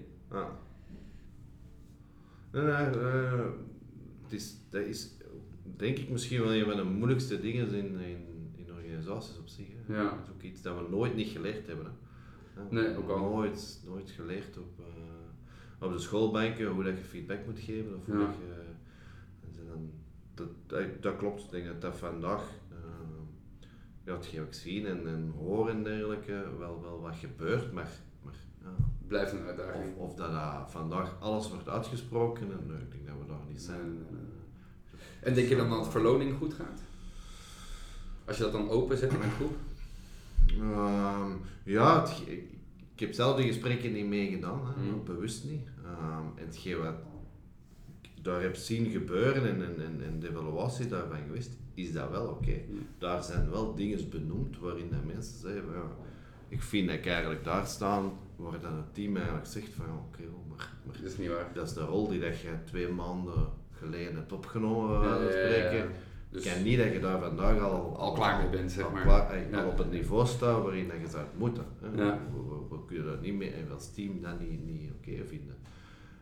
Nee, 2.57 2.65
nee, 2.65 3.01
eh, 3.01 3.45
het 4.23 4.33
is, 4.33 4.55
dat 4.69 4.81
is 4.81 5.17
denk 5.75 5.97
ik 5.97 6.09
misschien 6.09 6.41
wel 6.41 6.53
een 6.53 6.65
van 6.65 6.75
de 6.75 6.83
moeilijkste 6.83 7.39
dingen 7.39 7.73
in, 7.73 7.99
in, 7.99 8.53
in 8.55 8.73
organisaties 8.73 9.37
op 9.37 9.47
zich. 9.47 9.67
Hè. 9.85 9.95
Ja. 9.95 10.03
Dat 10.03 10.19
is 10.23 10.29
ook 10.33 10.41
iets 10.41 10.61
dat 10.61 10.77
we 10.77 10.89
nooit 10.89 11.15
niet 11.15 11.27
geleerd 11.27 11.67
hebben. 11.67 11.85
Hè. 12.53 12.61
Nee, 12.69 12.97
ook 12.97 13.09
al. 13.09 13.19
Nooit, 13.19 13.81
nooit 13.85 14.09
geleerd 14.09 14.57
op, 14.57 14.79
eh, 14.79 15.85
op 15.85 15.91
de 15.91 15.99
schoolbanken 15.99 16.67
hoe 16.67 16.83
dat 16.83 16.97
je 16.97 17.03
feedback 17.03 17.45
moet 17.45 17.59
geven. 17.59 17.95
Of 17.95 18.05
hoe 18.05 18.17
dat 18.17 18.35
je, 18.35 18.63
dan, 19.67 19.91
dat, 20.33 20.47
dat, 20.65 21.01
dat 21.01 21.17
klopt. 21.17 21.43
Ik 21.43 21.51
denk 21.51 21.65
dat 21.65 21.81
dat 21.81 21.97
vandaag, 21.97 22.51
eh, 22.69 22.77
ja, 24.03 24.13
hetgeen 24.13 24.39
wat 24.39 24.47
ik 24.47 24.53
zie 24.53 24.87
en, 24.87 25.07
en 25.07 25.33
hoor 25.37 25.69
en 25.69 25.83
dergelijke, 25.83 26.45
wel, 26.57 26.81
wel 26.81 27.01
wat 27.01 27.15
gebeurt. 27.15 27.71
Maar, 27.71 27.89
maar 28.23 28.35
ja, 28.61 28.75
Blijft 29.07 29.31
een 29.31 29.45
uitdaging. 29.45 29.95
of, 29.97 30.09
of 30.09 30.15
dat 30.15 30.31
vandaag 30.71 31.15
alles 31.19 31.49
wordt 31.49 31.69
uitgesproken, 31.69 32.41
en 32.51 32.67
nee, 32.67 32.77
ik 32.77 32.91
denk 32.91 33.07
dat 33.07 33.15
we 33.21 33.25
daar 33.27 33.45
niet 33.47 33.61
zijn. 33.61 33.91
Nee, 33.91 34.21
En 35.19 35.33
denk 35.33 35.49
je 35.49 35.55
dan 35.55 35.69
dat 35.69 35.87
verloning 35.87 36.37
goed 36.37 36.53
gaat? 36.53 36.81
Als 38.25 38.37
je 38.37 38.43
dat 38.43 38.51
dan 38.51 38.69
openzet 38.69 39.13
in 39.13 39.21
een 39.21 39.31
groep? 39.31 39.55
Ehm, 40.59 41.31
ja, 41.63 42.01
het, 42.01 42.21
ik, 42.25 42.43
ik 42.93 42.99
heb 42.99 43.13
zelf 43.13 43.35
die 43.37 43.47
gesprekken 43.47 43.93
niet 43.93 44.05
meegedaan, 44.07 44.61
hè, 44.65 44.81
Mm. 44.91 45.03
bewust 45.03 45.43
niet. 45.43 45.67
Ehm, 45.85 46.25
en 46.39 46.45
hetgeen 46.45 46.77
wat 46.77 46.93
ik 48.01 48.23
daar 48.23 48.41
heb 48.41 48.55
zien 48.55 48.89
gebeuren 48.91 49.45
en, 49.47 49.65
en, 49.65 49.85
en, 49.85 50.03
en 50.03 50.19
de 50.19 50.29
evaluatie 50.29 50.87
daarvan 50.87 51.19
geweest, 51.25 51.51
is 51.73 51.91
dat 51.93 52.09
wel 52.09 52.27
oké. 52.27 52.61
Mm. 52.69 52.87
Daar 52.97 53.23
zijn 53.23 53.49
wel 53.49 53.75
dingen 53.75 54.09
benoemd 54.09 54.59
waarin 54.59 54.89
dat 54.91 55.03
mensen 55.13 55.39
zeggen, 55.39 55.71
ja, 55.73 55.95
ik 56.47 56.61
vind 56.61 56.87
dat 56.87 56.97
ik 56.97 57.05
eigenlijk 57.05 57.43
daar 57.43 57.67
staan, 57.67 58.11
waar 58.37 58.59
dan 58.59 58.75
het 58.75 58.93
team 58.93 59.15
eigenlijk 59.15 59.45
zegt 59.47 59.73
van, 59.73 59.85
oké, 59.85 60.21
maar, 60.49 60.69
maar 60.85 60.95
Dat 60.95 61.11
is 61.11 61.17
niet 61.17 61.29
waar. 61.29 61.49
dat 61.53 61.67
is 61.67 61.73
de 61.73 61.81
rol 61.81 62.07
die 62.07 62.19
dat 62.19 62.39
je 62.39 62.49
twee 62.65 62.87
maanden 62.87 63.49
geleden 63.71 64.15
hebt 64.15 64.31
opgenomen, 64.31 65.01
Ja, 65.01 65.15
ja, 65.21 65.71
ja. 65.71 65.85
Dus 66.29 66.45
ik 66.45 66.51
ken 66.51 66.63
niet 66.63 66.77
dat 66.77 66.93
je 66.93 66.99
daar 66.99 67.19
vandaag 67.19 67.59
al, 67.59 67.97
Al 67.97 68.11
klaar 68.13 68.41
mee 68.41 68.49
bent, 68.49 68.71
zeg 68.71 68.85
al 68.85 68.91
maar. 68.91 69.01
klaar- 69.03 69.31
eh, 69.51 69.57
al 69.63 69.69
op 69.69 69.77
het 69.77 69.91
niveau 69.91 70.25
staat 70.27 70.63
waarin 70.63 70.87
dat 70.87 70.97
je 70.99 71.07
zou 71.07 71.25
moeten. 71.37 71.63
Hè. 71.81 71.89
We, 71.91 72.05
we- 72.05 72.75
we 72.75 72.85
kunnen 72.85 73.05
dat 73.05 73.21
niet 73.21 73.33
meer 73.33 73.53
en 73.53 73.71
als 73.73 73.93
team 73.93 74.21
dat 74.21 74.39
niet, 74.39 74.65
niet 74.65 74.91
oké 74.91 75.25
vinden. 75.25 75.55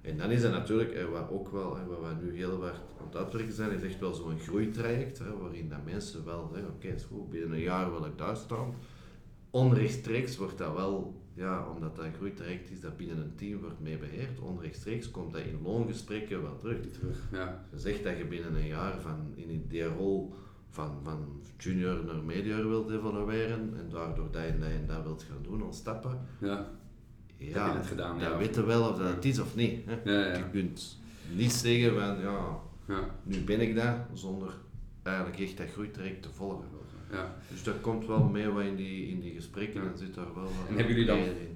En 0.02 0.18
dan 0.18 0.32
is 0.32 0.44
het 0.44 0.52
natuurlijk, 0.52 0.92
eh, 0.92 1.06
wat 1.06 1.30
ook 1.30 1.50
wel, 1.52 1.76
hè, 1.78 1.86
wat 1.86 2.00
we 2.00 2.26
nu 2.26 2.36
heel 2.36 2.62
hard 2.62 2.82
aan 3.00 3.06
het 3.08 3.16
uitwerken 3.16 3.54
zijn, 3.54 3.72
is 3.72 3.84
echt 3.84 4.00
wel 4.00 4.14
zo'n 4.14 4.40
groeitraject, 4.40 5.18
hè, 5.20 5.38
waarin 5.38 5.70
dat 5.70 5.86
mensen 5.86 6.26
wel 6.26 6.50
zeggen, 6.54 6.70
oké, 6.72 6.88
is 6.88 7.04
goed, 7.04 7.30
binnen 7.30 7.52
een 7.52 7.60
jaar 7.60 7.92
wil 7.92 8.06
ik 8.06 8.18
daar 8.18 8.36
staan. 8.38 8.74
Onrechtstreeks 9.50 10.38
wordt 10.38 10.58
dat 10.58 10.74
wel, 10.76 11.22
ja, 11.36 11.68
omdat 11.76 11.96
dat 11.96 12.06
groeitraject 12.18 12.72
is 12.72 12.82
dat 12.82 12.98
binnen 12.98 13.18
een 13.18 13.36
team 13.36 13.60
wordt 13.62 13.80
mee 13.80 13.98
beheerd, 13.98 14.40
onrechtstreeks 14.40 15.12
komt 15.12 15.32
dat 15.32 15.42
in 15.42 15.60
loongesprekken 15.64 16.42
wel 16.42 16.58
terug. 16.58 16.92
terug. 16.92 17.28
Ja. 17.32 17.66
Je 17.72 17.80
zegt 17.80 18.04
dat 18.04 18.18
je 18.18 18.26
binnen 18.26 18.56
een 18.56 18.68
jaar 18.68 19.02
van 19.02 19.34
in 19.36 19.66
die 19.68 19.84
rol 19.84 20.34
van, 20.70 21.00
van 21.04 21.42
junior 21.58 22.06
naar 22.06 22.24
medior 22.24 22.68
wilt 22.70 22.90
evolueren 22.92 23.74
en 23.78 23.90
daardoor 23.90 24.32
dat 24.32 24.44
en 24.44 24.60
dat 24.60 24.70
en 24.70 24.86
dat 24.88 25.04
wilt 25.04 25.24
gaan 25.24 25.44
doen 25.44 25.62
als 25.64 25.78
stappen. 25.78 26.20
Ja. 26.40 26.70
Ja, 27.38 27.76
het 27.76 27.88
gedaan, 27.88 28.20
ja. 28.20 28.38
weten 28.38 28.62
we 28.62 28.68
wel 28.68 28.90
of 28.90 28.98
dat 28.98 29.08
het 29.16 29.26
is 29.26 29.40
of 29.40 29.56
niet. 29.56 29.86
Hè. 29.86 30.12
Ja, 30.12 30.20
ja, 30.20 30.28
ja. 30.28 30.38
Je 30.38 30.50
kunt 30.50 31.00
niet 31.34 31.52
zeggen 31.52 31.94
van 31.94 32.20
ja, 32.20 32.60
Ja. 32.88 33.16
nu 33.24 33.44
ben 33.44 33.62
ik 33.62 33.76
dat, 33.76 33.96
zonder 34.14 34.54
eigenlijk 35.04 35.40
echt 35.40 35.58
dat 35.58 35.68
groeitraject 35.70 36.22
te 36.22 36.30
volgen. 36.32 36.66
Ja. 37.12 37.36
Dus 37.52 37.64
dat 37.64 37.82
komt 37.82 38.08
wel 38.08 38.24
mee 38.24 38.48
wat 38.50 38.64
in 38.64 38.76
die, 38.76 39.08
in 39.08 39.20
die 39.20 39.34
gesprekken 39.34 39.84
Ja. 39.84 39.92
en 39.92 39.98
zit 39.98 40.14
daar 40.16 40.34
wel 40.34 40.44
wat 40.44 40.52
En 40.70 40.76
hebben 40.76 40.94
jullie 40.94 41.06
dan 41.06 41.18
in. 41.18 41.54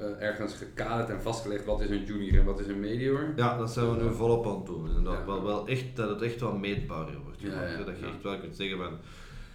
Eh, 0.00 0.20
ergens 0.26 0.54
gekaderd 0.54 1.08
en 1.08 1.22
vastgelegd 1.22 1.64
wat 1.64 1.80
is 1.80 1.90
een 1.90 2.04
junior 2.04 2.38
en 2.38 2.44
wat 2.44 2.60
is 2.60 2.66
een 2.66 2.80
medior? 2.80 3.32
Ja, 3.36 3.58
dat 3.58 3.70
zijn 3.72 3.96
we 3.96 4.02
nu 4.04 4.14
volop 4.14 4.46
aan 4.46 4.56
het 4.56 4.66
doen. 4.66 4.96
En 4.96 5.04
dat, 5.04 5.12
Ja. 5.12 5.24
wel, 5.26 5.44
wel 5.44 5.66
echt, 5.68 5.96
dat 5.96 6.08
het 6.08 6.22
echt 6.22 6.40
wel 6.40 6.56
meetbaarder 6.56 7.18
wordt. 7.22 7.38
Gemaakt, 7.40 7.86
dat 7.86 7.98
je 7.98 8.06
echt 8.06 8.22
wel 8.22 8.38
kunt 8.38 8.56
zeggen 8.56 8.78
van, 8.78 8.98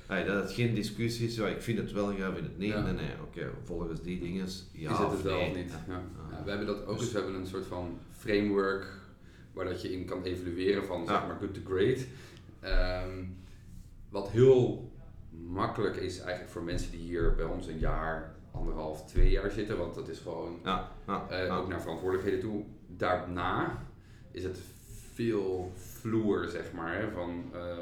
hey, 0.07 0.23
dat 0.23 0.43
het 0.43 0.51
geen 0.51 0.73
discussie 0.73 1.27
is, 1.27 1.35
ja, 1.35 1.47
ik 1.47 1.61
vind 1.61 1.77
het 1.77 1.91
wel, 1.91 2.13
jij 2.13 2.31
vindt 2.31 2.47
het 2.47 2.57
niet. 2.57 2.69
Ja. 2.69 2.81
Nee, 2.81 2.93
nee, 2.93 3.09
oké, 3.23 3.51
volgens 3.63 4.01
die 4.01 4.19
dingen, 4.19 4.45
ja 4.71 4.91
is 4.91 4.97
het 4.97 5.21
wel 5.21 5.37
nee. 5.37 5.49
of 5.49 5.55
niet? 5.55 5.71
Ja. 5.87 6.01
We 6.43 6.49
hebben 6.49 6.67
dat 6.67 6.85
ook 6.85 6.99
Dus- 6.99 7.11
we 7.11 7.17
hebben 7.19 7.35
een 7.35 7.47
soort 7.47 7.65
van 7.65 7.97
framework 8.11 8.87
waar 9.53 9.65
dat 9.65 9.81
je 9.81 9.91
in 9.91 10.05
kan 10.05 10.23
evalueren 10.23 10.85
van 10.85 11.05
zeg 11.07 11.27
maar 11.27 11.37
good 11.39 11.53
to 11.53 11.61
great. 11.65 12.05
Ehm, 12.59 13.23
wat 14.09 14.29
heel 14.29 14.88
makkelijk 15.49 15.95
is 15.95 16.19
eigenlijk 16.19 16.51
voor 16.51 16.63
mensen 16.63 16.91
die 16.91 16.99
hier 16.99 17.35
bij 17.35 17.45
ons 17.45 17.67
een 17.67 17.79
jaar, 17.79 18.35
anderhalf, 18.51 19.05
twee 19.05 19.29
jaar 19.29 19.51
zitten, 19.51 19.77
want 19.77 19.95
dat 19.95 20.09
is 20.09 20.19
gewoon 20.19 20.59
Ja, 20.63 20.91
ja, 21.07 21.25
eh, 21.29 21.45
ja. 21.45 21.57
ook 21.57 21.67
naar 21.67 21.81
verantwoordelijkheden 21.81 22.39
toe. 22.39 22.63
Daarna 22.87 23.83
is 24.31 24.43
het 24.43 24.59
veel 25.13 25.71
vloer, 25.75 26.47
zeg 26.47 26.71
maar, 26.71 26.95
hè, 26.95 27.11
van, 27.11 27.43
eh, 27.53 27.77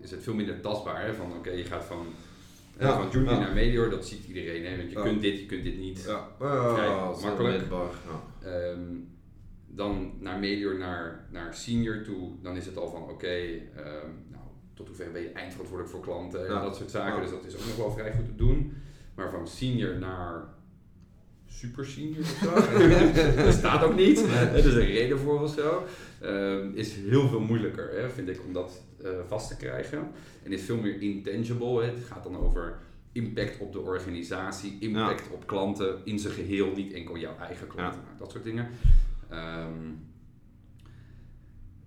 is 0.00 0.10
het 0.10 0.22
veel 0.22 0.34
minder 0.34 0.60
tastbaar. 0.60 1.04
Hè, 1.04 1.14
van 1.14 1.32
oké, 1.32 1.50
je 1.50 1.64
gaat 1.64 1.84
van, 1.84 2.06
eh, 2.76 2.86
Ja, 2.86 2.96
van 2.96 3.10
junior 3.10 3.38
naar 3.38 3.54
medior, 3.54 3.90
dat 3.90 4.06
ziet 4.06 4.26
iedereen. 4.26 4.64
Hè, 4.64 4.76
want 4.76 4.90
je 4.90 5.02
kunt 5.02 5.20
dit, 5.20 5.38
je 5.38 5.46
kunt 5.46 5.64
dit 5.64 5.78
niet. 5.78 6.04
Ja, 6.04 6.28
Vrij 6.74 6.88
makkelijk. 7.22 7.62
Ehm, 8.42 8.80
dan 9.66 10.12
naar 10.20 10.38
medior 10.38 10.78
naar, 10.78 11.26
naar 11.30 11.54
senior 11.54 12.02
toe, 12.02 12.30
dan 12.42 12.56
is 12.56 12.66
het 12.66 12.76
al 12.76 12.88
van 12.88 13.02
oké, 13.02 13.36
ehm, 13.76 14.10
tot 14.76 14.86
hoever 14.86 15.10
ben 15.12 15.22
je 15.22 15.28
eindverantwoordelijk 15.32 15.94
voor 15.96 16.04
klanten 16.04 16.46
en 16.46 16.52
Ja. 16.52 16.60
dat 16.62 16.76
soort 16.76 16.90
zaken. 16.90 17.14
Ja. 17.14 17.20
Dus 17.20 17.30
dat 17.30 17.44
is 17.44 17.54
ook 17.54 17.66
nog 17.66 17.76
wel 17.76 17.90
vrij 17.90 18.12
goed 18.12 18.24
te 18.24 18.34
doen. 18.36 18.72
Maar 19.14 19.30
van 19.30 19.48
senior 19.48 19.98
naar 19.98 20.44
super 21.48 21.86
senior 21.86 22.20
of 22.20 22.26
zo, 22.42 22.54
dat 23.44 23.54
staat 23.54 23.82
ook 23.82 23.94
niet. 23.96 24.18
Er 24.28 24.54
is 24.54 24.64
een 24.64 24.80
reden 24.86 25.18
voor 25.18 25.42
of 25.42 25.50
zo. 25.54 25.84
Ehm, 26.20 26.70
is 26.74 26.94
heel 26.94 27.28
veel 27.28 27.40
moeilijker, 27.40 27.90
hè, 28.00 28.10
vind 28.10 28.28
ik, 28.28 28.40
om 28.46 28.52
dat 28.52 28.82
eh, 29.02 29.10
vast 29.26 29.48
te 29.48 29.56
krijgen. 29.56 30.10
En 30.42 30.52
is 30.52 30.62
veel 30.62 30.76
meer 30.76 31.00
intangible. 31.02 31.82
Hè. 31.82 31.90
Het 31.90 32.04
gaat 32.04 32.22
dan 32.22 32.36
over 32.36 32.78
impact 33.12 33.58
op 33.58 33.72
de 33.72 33.78
organisatie, 33.80 34.76
impact 34.80 35.30
op 35.30 35.46
klanten 35.46 35.98
in 36.04 36.18
zijn 36.18 36.34
geheel, 36.34 36.72
niet 36.74 36.92
enkel 36.92 37.16
jouw 37.16 37.36
eigen 37.38 37.66
klanten, 37.66 38.00
dat 38.18 38.30
soort 38.32 38.44
dingen. 38.44 38.68
Ehm, 39.28 39.70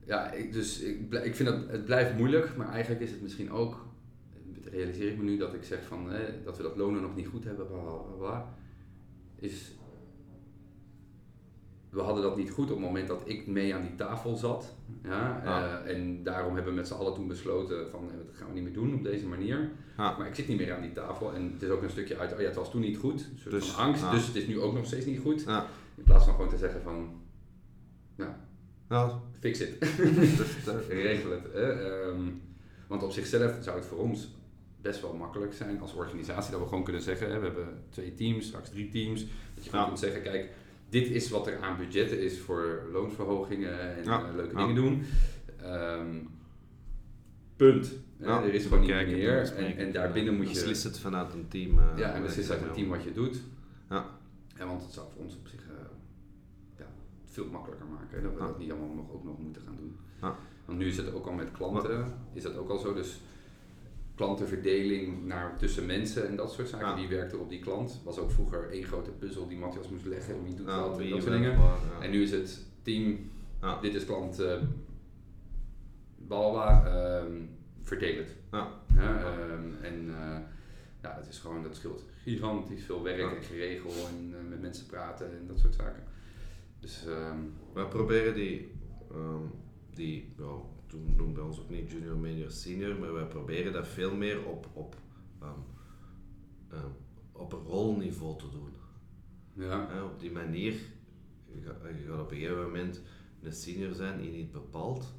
ja, 0.10 0.32
ik, 0.32 0.54
dus 0.54 0.80
ik, 0.82 1.14
ik 1.14 1.36
vind 1.36 1.50
dat 1.50 1.58
het 1.68 1.86
blijft 1.86 2.18
moeilijk, 2.18 2.56
maar 2.58 2.70
eigenlijk 2.70 3.02
is 3.02 3.12
het 3.12 3.22
misschien 3.22 3.52
ook, 3.52 3.86
realiseer 4.64 5.12
ik 5.12 5.18
me 5.18 5.24
nu 5.24 5.38
dat 5.38 5.54
ik 5.54 5.64
zeg 5.64 5.84
van, 5.88 6.10
hè, 6.12 6.44
dat 6.44 6.58
we 6.58 6.64
dat 6.64 6.76
lonen 6.78 7.02
nog 7.02 7.16
niet 7.16 7.28
goed 7.28 7.44
hebben, 7.44 7.68
bla 7.68 7.78
bla 7.78 7.92
bla, 7.92 8.16
bla, 8.18 8.54
is, 9.36 9.72
we 11.90 12.02
hadden 12.02 12.24
dat 12.24 12.38
niet 12.38 12.52
goed 12.52 12.64
op 12.72 12.78
het 12.78 12.86
moment 12.86 13.08
dat 13.08 13.22
ik 13.26 13.48
mee 13.48 13.76
aan 13.76 13.82
die 13.82 13.96
tafel 13.96 14.36
zat. 14.36 14.76
Ja, 15.04 15.42
Ja. 15.44 15.84
eh, 15.86 15.96
en 15.96 16.24
daarom 16.24 16.54
hebben 16.56 16.72
we 16.74 16.80
met 16.80 16.88
z'n 16.88 16.94
allen 16.94 17.14
toen 17.14 17.28
besloten 17.28 17.90
van, 17.90 18.10
dat 18.26 18.36
gaan 18.36 18.48
we 18.48 18.54
niet 18.54 18.64
meer 18.64 18.74
doen 18.74 18.94
op 18.94 19.04
deze 19.04 19.28
manier. 19.28 19.72
Ja. 19.98 20.18
Maar 20.18 20.28
ik 20.28 20.36
zit 20.36 20.48
niet 20.48 20.58
meer 20.58 20.74
aan 20.76 20.82
die 20.82 20.92
tafel 20.94 21.34
en 21.34 21.52
het 21.54 21.62
is 21.62 21.70
ook 21.70 21.82
een 21.84 21.90
stukje 21.90 22.18
uit, 22.18 22.34
oh 22.34 22.40
ja, 22.40 22.46
het 22.46 22.56
was 22.56 22.72
toen 22.72 22.82
niet 22.82 22.98
goed, 22.98 23.22
een 23.32 23.38
soort 23.40 23.54
Dus, 23.54 23.70
van 23.72 23.86
angst, 23.86 24.02
ja. 24.02 24.12
dus 24.12 24.28
het 24.28 24.36
is 24.36 24.48
nu 24.48 24.60
ook 24.60 24.74
nog 24.74 24.86
steeds 24.86 25.06
niet 25.06 25.20
goed. 25.20 25.46
In 25.96 26.04
plaats 26.04 26.26
van 26.26 26.34
gewoon 26.34 26.50
te 26.50 26.58
zeggen 26.58 26.82
van, 26.82 27.22
Fix 29.40 29.60
it. 29.60 29.80
dus, 30.16 30.30
Regel 30.90 31.32
het. 31.32 31.52
Ehm, 31.52 32.22
want 32.88 33.04
op 33.04 33.12
zichzelf 33.12 33.58
zou 33.62 33.78
het 33.78 33.86
voor 33.86 33.98
ons 33.98 34.28
best 34.82 35.02
wel 35.02 35.14
makkelijk 35.14 35.54
zijn 35.54 35.82
als 35.82 35.94
organisatie 35.94 36.52
dat 36.52 36.60
we 36.62 36.68
gewoon 36.68 36.84
kunnen 36.84 37.02
zeggen, 37.02 37.32
hè, 37.32 37.40
we 37.40 37.46
hebben 37.46 37.68
twee 37.90 38.14
teams, 38.14 38.46
straks 38.48 38.70
drie 38.70 38.90
teams, 38.90 39.20
dat 39.56 39.64
je 39.64 39.70
gewoon 39.70 39.82
Ja. 39.86 39.88
kunt 39.88 40.00
zeggen, 40.00 40.22
kijk, 40.22 40.50
dit 40.90 41.08
is 41.08 41.30
wat 41.30 41.48
er 41.48 41.60
aan 41.62 41.78
budgetten 41.78 42.22
is 42.22 42.40
voor 42.40 42.90
loonsverhogingen 42.92 43.96
en 43.98 44.04
Ja. 44.04 44.28
eh, 44.30 44.36
leuke 44.36 44.56
dingen 44.56 44.76
doen. 44.76 45.04
Ehm, 45.62 46.16
punt. 47.56 47.92
Ja, 48.18 48.44
er 48.44 48.54
is 48.54 48.64
gewoon 48.64 48.80
niet 48.80 48.90
meer 48.90 49.54
en, 49.56 49.78
en 49.78 49.92
daarbinnen 49.92 50.36
moet 50.36 50.48
je... 50.48 50.54
Beslist 50.54 50.84
het 50.84 51.00
vanuit 51.00 51.34
een 51.34 51.48
team. 51.48 51.80
eh, 51.80 51.86
Ja, 51.98 52.14
en 52.14 52.22
beslist 52.22 52.52
uit 52.52 52.62
een 52.62 52.72
team 52.72 52.88
wat 52.90 53.04
je 53.04 53.12
doet. 53.12 53.42
Ja. 53.90 54.06
En 54.58 54.68
want 54.68 54.82
het 54.84 54.92
zou 54.94 55.08
voor 55.14 55.24
ons 55.24 55.36
op 55.36 55.48
zich 55.48 55.60
eh, 55.62 55.69
veel 57.42 57.52
makkelijker 57.52 57.88
maken. 57.88 58.18
Hè, 58.18 58.22
dat 58.22 58.34
we 58.34 58.40
dat 58.40 58.60
niet 58.60 58.72
allemaal 58.72 58.96
nog, 58.96 59.12
ook 59.12 59.24
nog 59.24 59.40
moeten 59.40 59.62
gaan 59.62 59.76
doen. 59.78 59.98
Ja. 60.22 60.36
Want 60.66 60.78
nu 60.78 60.88
is 60.88 60.98
het 60.98 61.14
ook 61.14 61.26
al 61.26 61.34
met 61.34 61.52
klanten, 61.52 62.14
is 62.34 62.44
dat 62.44 62.58
ook 62.58 62.70
al 62.70 62.78
zo. 62.78 62.94
Dus 62.94 63.22
klantenverdeling 64.16 65.26
naar, 65.26 65.58
tussen 65.58 65.86
mensen 65.86 66.28
en 66.28 66.36
dat 66.36 66.52
soort 66.52 66.68
zaken. 66.70 66.88
Ja. 66.88 66.96
Wie 66.96 67.08
werkte 67.08 67.38
op 67.38 67.50
die 67.50 67.60
klant? 67.60 68.02
Was 68.04 68.18
ook 68.18 68.32
vroeger 68.32 68.70
één 68.70 68.84
grote 68.84 69.12
puzzel 69.12 69.48
die 69.48 69.58
Matthias 69.58 69.90
moest 69.90 70.06
leggen. 70.06 70.44
Wie 70.44 70.56
doet 70.56 70.68
Ja, 70.68 70.90
wat 70.90 71.00
en 71.00 71.10
dat 71.10 71.22
soort 71.22 71.34
dingen. 71.34 71.52
ja. 71.52 71.76
En 72.02 72.12
nu 72.12 72.22
is 72.22 72.32
het 72.32 72.66
team, 72.82 73.30
dit 73.82 73.96
is 73.96 74.06
klant, 74.06 74.42
Balwa, 76.18 76.86
ehm, 76.86 77.34
verdeel 77.84 78.18
het. 78.18 78.36
Ehm, 78.98 79.84
en 79.84 80.10
eh, 80.10 80.38
ja, 81.02 81.16
het 81.16 81.28
is 81.30 81.40
gewoon, 81.40 81.64
dat 81.64 81.76
scheelt 81.76 82.04
gigantisch 82.24 82.84
veel 82.84 83.04
werk 83.04 83.36
en 83.36 83.44
geregel 83.44 83.90
en 83.90 84.34
eh, 84.38 84.50
met 84.50 84.62
mensen 84.62 84.86
praten 84.86 85.26
en 85.32 85.48
dat 85.48 85.60
soort 85.60 85.76
zaken. 85.76 86.04
Dus 86.80 87.06
ehm, 87.06 87.38
Wij 87.74 87.88
proberen 87.88 88.34
die, 88.34 88.72
ehm, 89.12 89.44
die 89.94 90.34
ja, 90.38 90.56
toen 90.88 91.14
noemden 91.16 91.44
we 91.44 91.50
ons 91.50 91.60
ook 91.60 91.70
niet 91.70 91.92
junior, 91.92 92.18
medior, 92.18 92.50
senior, 92.52 93.00
maar 93.00 93.14
wij 93.14 93.26
proberen 93.28 93.74
dat 93.74 93.88
veel 93.88 94.16
meer 94.16 94.46
op, 94.46 94.68
op, 94.74 94.96
ehm, 95.42 95.60
op 97.32 97.54
een 97.54 97.60
rolniveau 97.64 98.38
te 98.38 98.50
doen. 98.50 98.70
Ja. 99.54 100.04
Op 100.04 100.20
die 100.20 100.32
manier, 100.32 100.74
je 101.46 101.62
gaat, 101.66 101.76
je 101.98 102.06
gaat 102.08 102.20
op 102.22 102.32
een 102.32 102.38
gegeven 102.38 102.62
moment 102.64 103.02
een 103.42 103.54
senior 103.54 103.94
zijn 103.94 104.20
in 104.20 104.36
iets 104.40 104.52
bepaald, 104.52 105.14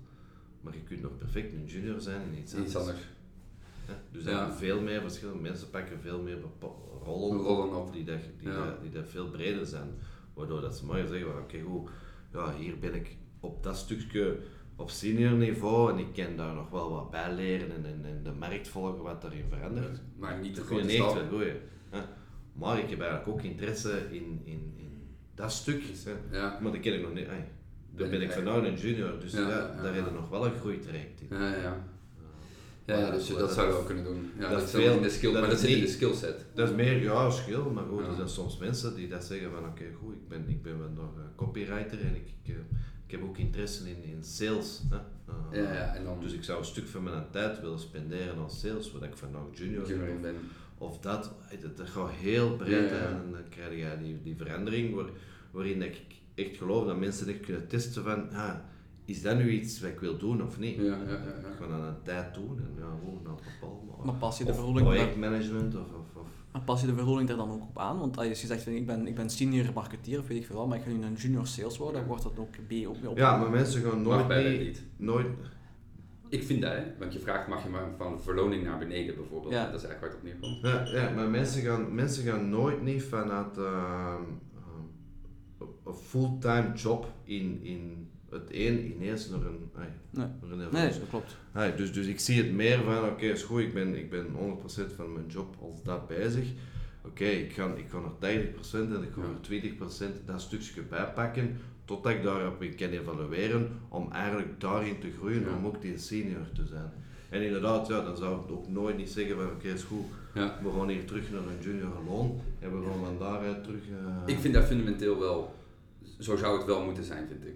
maar 0.61 0.74
je 0.74 0.82
kunt 0.82 1.02
nog 1.02 1.16
perfect 1.18 1.52
een 1.52 1.64
junior 1.66 2.00
zijn 2.00 2.22
in 2.32 2.38
iets 2.38 2.54
anders. 2.54 2.72
Iets 2.74 2.80
anders. 2.80 3.08
Dus 4.11 4.24
er 4.24 4.30
Ja. 4.30 4.36
zijn 4.46 4.52
veel 4.58 4.80
meer 4.80 5.00
verschillende 5.00 5.40
mensen 5.40 5.70
pakken 5.70 6.00
veel 6.00 6.22
meer 6.22 6.38
rollen, 7.02 7.38
Rollen 7.38 7.74
op. 7.76 7.92
die, 7.92 8.04
dat, 8.04 8.20
die, 8.38 8.48
Ja. 8.48 8.64
dat, 8.66 8.80
die 8.82 8.90
dat 8.90 9.08
veel 9.08 9.30
breder 9.30 9.66
zijn. 9.66 9.88
Waardoor 10.41 10.61
dat 10.61 10.76
ze 10.76 10.86
maar 10.86 11.07
zeggen, 11.07 11.32
van, 11.32 11.43
oké 11.43 11.61
goed, 11.61 11.91
ja, 12.32 12.55
hier 12.55 12.78
ben 12.78 12.95
ik 12.95 13.16
op 13.41 13.62
dat 13.62 13.76
stukje 13.76 14.38
op 14.76 14.91
senior 14.91 15.32
niveau 15.32 15.93
en 15.93 15.99
ik 15.99 16.12
kan 16.24 16.36
daar 16.36 16.55
nog 16.55 16.70
wel 16.70 16.91
wat 16.91 17.11
bij 17.11 17.34
leren 17.34 17.70
en, 17.74 17.84
en, 17.84 18.05
en 18.05 18.22
de 18.22 18.32
markt 18.32 18.68
volgen 18.68 19.03
wat 19.03 19.22
daarin 19.22 19.45
verandert. 19.49 20.01
Maar 20.18 20.38
niet 20.41 20.55
te 20.55 20.62
grote 20.62 20.88
stap. 20.91 21.30
hè. 21.91 22.01
Maar 22.53 22.78
ik 22.78 22.91
heb 22.91 23.01
eigenlijk 23.01 23.28
ook 23.30 23.43
interesse 23.43 24.07
in, 24.11 24.41
in, 24.45 24.72
in 24.76 25.09
dat 25.34 25.53
stuk. 25.53 25.82
Hè. 26.05 26.38
Ja. 26.38 26.59
Maar 26.62 26.72
dat 26.72 26.80
ken 26.80 26.95
ik 26.95 27.03
nog 27.03 27.12
niet. 27.14 27.28
Ai, 27.28 27.45
Ben 27.95 28.12
ik 28.12 28.22
echt- 28.22 28.34
vandaag 28.34 28.57
een 28.64 28.74
junior, 28.74 29.20
dus 29.20 29.32
daar 29.32 29.49
ja. 29.51 29.82
heb 29.82 29.95
je 30.05 30.11
nog 30.11 30.28
wel 30.28 30.45
een 30.47 30.59
groeitraject 30.61 31.20
in. 31.20 31.26
Ja, 31.38 31.57
ja, 31.57 31.84
ja. 32.99 33.11
Dus 33.11 33.26
dat- 33.28 33.38
dat 33.38 33.47
dat- 33.47 33.53
zouden 33.57 33.74
we 33.76 33.80
ook 33.80 33.86
kunnen 33.86 34.05
doen. 34.05 34.30
Ja, 34.38 34.41
dat 34.41 34.51
dat, 34.51 34.62
is 34.62 34.70
veel- 34.70 34.97
in 34.97 35.03
de 35.03 35.11
skill, 35.11 35.32
dat 35.32 35.41
maar 35.41 35.51
dat 35.51 35.59
is 35.62 35.64
zit 35.68 35.76
in 35.78 35.84
de 35.84 35.91
skillset. 35.91 36.45
Dat 36.55 36.68
is 36.68 36.74
meer, 36.74 37.03
ja, 37.03 37.30
schil, 37.30 37.70
maar 37.70 37.84
goed, 37.84 38.07
er 38.07 38.14
zijn 38.14 38.28
soms 38.28 38.59
mensen 38.59 38.95
die 38.95 39.09
dat 39.09 39.24
zeggen 39.24 39.51
van 39.51 39.64
oké, 39.66 39.84
goed, 40.03 40.12
ik 40.14 40.28
ben, 40.28 40.45
ik 40.49 40.62
ben 40.62 40.78
wel 40.78 40.88
nog 40.95 41.16
eh, 41.16 41.22
copywriter 41.36 42.01
en 42.01 42.14
ik, 42.14 42.28
ik, 42.43 42.55
eh, 42.55 42.61
ik 43.07 43.11
heb 43.11 43.22
ook 43.22 43.38
interesse 43.38 43.88
in, 43.88 44.03
in 44.05 44.22
sales. 44.24 44.82
Hè. 44.91 44.97
Eh, 44.97 45.62
Ja, 45.64 45.72
ja, 45.74 45.95
en 45.95 46.05
dan 46.05 46.20
Dus 46.20 46.32
ik 46.32 46.45
zou 46.45 46.59
een 46.59 46.64
stuk 46.64 46.86
van 46.86 47.03
mijn 47.03 47.24
tijd 47.30 47.61
willen 47.61 47.78
spenderen 47.78 48.36
aan 48.38 48.51
sales, 48.51 48.93
wat 48.93 49.03
ik 49.03 49.16
vandaag 49.16 49.43
junior 49.53 49.86
junior 49.88 50.20
ben. 50.20 50.34
Of 50.78 50.99
dat, 50.99 51.32
dat, 51.76 51.88
gaat 51.88 52.11
heel 52.11 52.57
breed 52.57 52.91
en 52.91 53.28
dan 53.32 53.41
krijg 53.49 53.74
je 53.74 54.03
die, 54.03 54.22
die 54.22 54.36
verandering 54.36 54.95
waar, 54.95 55.09
waarin 55.51 55.82
ik 55.82 56.01
echt 56.34 56.57
geloof 56.57 56.86
dat 56.86 56.99
mensen 56.99 57.28
echt 57.28 57.41
kunnen 57.41 57.66
testen 57.68 58.03
van, 58.03 58.30
ah, 58.32 58.55
is 59.11 59.22
dat 59.22 59.36
nu 59.36 59.50
iets 59.50 59.80
wat 59.80 59.90
ik 59.90 60.00
wil 60.00 60.18
doen 60.18 60.42
of 60.42 60.58
niet? 60.58 60.76
Ja, 60.76 60.82
ja, 60.82 60.90
ja, 60.90 61.08
ja. 61.08 61.48
Ik 61.48 61.56
ga 61.61 61.66
dat 61.66 61.86
een 61.86 62.02
tijd 62.02 62.34
doen 62.34 62.58
en 62.58 62.74
ja, 62.78 62.84
gewoon 62.98 63.20
dat 63.24 63.40
bepaald. 63.61 63.86
Maar, 63.96 64.06
Maar 64.06 64.14
pas 64.14 64.38
je 64.38 64.44
de 64.44 64.52
daar- 64.52 64.72
projectmanagement 64.72 65.74
of, 65.74 65.80
of, 65.92 66.16
of 66.22 66.28
Maar 66.52 66.62
pas 66.62 66.80
je 66.80 66.86
de 66.86 66.94
verhouding 66.94 67.30
er 67.30 67.36
dan 67.36 67.50
ook 67.50 67.62
op 67.62 67.78
aan? 67.78 67.98
Want 67.98 68.18
als 68.18 68.40
je 68.40 68.46
zegt, 68.46 68.62
van, 68.62 68.72
ik 68.72 68.86
ben, 68.86 69.06
ik 69.06 69.14
ben 69.14 69.30
senior 69.30 69.66
marketeer 69.74 70.18
of 70.18 70.26
weet 70.28 70.38
ik 70.38 70.46
veel 70.46 70.56
wat, 70.56 70.68
maar 70.68 70.76
ik 70.78 70.82
ga 70.84 70.90
nu 70.90 71.02
een 71.04 71.14
junior 71.14 71.46
sales 71.46 71.78
worden, 71.78 71.96
dan 72.00 72.06
wordt 72.08 72.22
dat 72.22 72.38
ook 72.38 72.50
B 72.50 72.72
ook 72.86 73.00
mee 73.00 73.11
op. 73.11 73.16
Ja, 73.16 73.36
maar 73.36 73.50
mensen 73.50 73.82
gaan 73.82 74.02
nooit 74.02 74.28
bijna 74.28 74.48
niet, 74.50 74.61
niet. 74.61 74.82
nooit, 74.96 75.26
Ik 76.28 76.42
vind 76.42 76.62
dat, 76.62 76.72
hè. 76.72 76.82
want 76.98 77.12
je 77.12 77.18
vraagt 77.18 77.48
mag 77.48 77.62
je 77.62 77.68
maar 77.68 77.88
van 77.96 78.20
verloning 78.22 78.64
naar 78.64 78.78
beneden 78.78 79.14
bijvoorbeeld. 79.14 79.52
Ja. 79.52 79.70
Dat 79.70 79.80
is 79.82 79.86
eigenlijk 79.88 80.00
waar 80.00 80.22
het 80.24 80.34
op 80.36 80.40
neerkomt. 80.62 80.92
ja, 80.94 81.00
ja, 81.08 81.14
maar 81.14 81.28
mensen 81.28 81.62
gaan, 81.62 81.94
mensen 81.94 82.24
gaan 82.24 82.48
nooit 82.48 82.82
niet 82.82 83.02
vanuit 83.02 83.58
ehm, 83.58 84.22
een 85.86 85.94
fulltime 85.94 86.72
job 86.74 87.12
in, 87.24 87.61
in 87.62 87.99
het 88.30 88.48
een 88.50 88.92
ineens 88.94 89.28
naar 89.28 89.40
een, 89.40 89.70
ai, 89.78 89.88
Nee. 90.10 90.26
naar 90.42 90.50
een 90.66 90.72
Nee, 90.72 90.88
dat 90.88 91.08
klopt. 91.10 91.36
Dus, 91.76 91.92
dus 91.92 92.06
ik 92.06 92.20
zie 92.20 92.42
het 92.42 92.52
meer 92.52 92.82
van, 92.82 93.04
oké, 93.08 93.24
is 93.26 93.42
goed, 93.42 93.60
ik 93.60 93.74
ben, 93.74 93.94
ik 93.98 94.10
ben 94.10 94.26
100% 94.26 94.94
van 94.96 95.12
mijn 95.12 95.26
job 95.28 95.56
als 95.60 95.82
dat 95.82 96.08
bezig. 96.08 96.48
Oké, 97.04 97.24
ik, 97.24 97.52
ga, 97.52 97.74
ik 97.74 97.86
ga 97.88 97.98
er 97.98 98.38
30% 98.38 98.72
en 98.72 99.02
ik 99.02 99.12
ga 99.14 99.22
er 99.22 100.10
20% 100.12 100.24
dat 100.26 100.40
stukje 100.40 100.82
bijpakken, 100.82 101.56
totdat 101.84 102.12
ik 102.12 102.22
daarop 102.22 102.58
kan 102.76 102.88
evalueren, 102.88 103.68
om 103.88 104.12
eigenlijk 104.12 104.60
daarin 104.60 104.98
te 105.00 105.10
groeien, 105.18 105.40
Ja. 105.40 105.56
om 105.56 105.66
ook 105.66 105.82
die 105.82 105.98
senior 105.98 106.46
te 106.54 106.66
zijn. 106.66 106.90
En 107.30 107.42
inderdaad, 107.42 107.88
ja, 107.88 108.04
dan 108.04 108.16
zou 108.16 108.40
ik 108.44 108.50
ook 108.50 108.68
nooit 108.68 108.96
niet 108.96 109.10
zeggen 109.10 109.36
van, 109.36 109.46
oké, 109.46 109.68
is 109.68 109.82
goed, 109.82 110.04
Ja. 110.34 110.58
we 110.62 110.70
gaan 110.78 110.88
hier 110.88 111.04
terug 111.04 111.30
naar 111.30 111.40
een 111.40 111.62
junior 111.62 111.92
loon 112.08 112.40
en 112.58 112.80
we 112.80 112.86
gaan 112.86 113.04
van 113.04 113.18
daaruit 113.18 113.64
terug... 113.64 113.80
eh, 113.88 114.34
Ik 114.34 114.38
vind 114.38 114.54
dat 114.54 114.64
fundamenteel 114.64 115.18
wel, 115.18 115.54
zo 116.18 116.36
zou 116.36 116.56
het 116.58 116.66
wel 116.66 116.84
moeten 116.84 117.04
zijn, 117.04 117.26
vind 117.28 117.44
ik. 117.46 117.54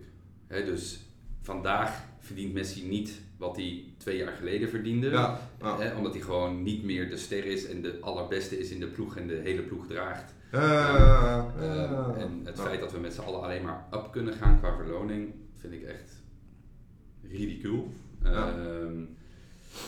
Dus 0.62 1.00
vandaag 1.40 2.02
verdient 2.18 2.52
Messi 2.52 2.86
niet 2.88 3.20
wat 3.36 3.56
hij 3.56 3.84
twee 3.96 4.16
jaar 4.16 4.32
geleden 4.32 4.68
verdiende. 4.68 5.08
Ja, 5.10 5.40
ja. 5.60 5.78
Hè, 5.78 5.94
omdat 5.96 6.12
hij 6.12 6.22
gewoon 6.22 6.62
niet 6.62 6.84
meer 6.84 7.08
de 7.08 7.16
ster 7.16 7.44
is 7.44 7.66
en 7.66 7.82
de 7.82 7.98
allerbeste 8.00 8.58
is 8.58 8.70
in 8.70 8.80
de 8.80 8.86
ploeg 8.86 9.16
en 9.16 9.26
de 9.26 9.34
hele 9.42 9.62
ploeg 9.62 9.86
draagt. 9.86 10.34
Ja, 10.52 11.50
Ehm, 11.60 11.62
ja. 11.64 12.14
en 12.18 12.40
het 12.44 12.60
feit 12.60 12.80
dat 12.80 12.92
we 12.92 12.98
met 12.98 13.14
z'n 13.14 13.20
allen 13.20 13.42
alleen 13.42 13.62
maar 13.62 13.86
up 13.92 14.08
kunnen 14.12 14.34
gaan 14.34 14.58
qua 14.60 14.76
verloning, 14.76 15.32
vind 15.60 15.72
ik 15.72 15.82
echt 15.82 16.22
ridicuul. 17.30 17.92
Ja. 18.22 18.48
Ehm, 18.48 19.00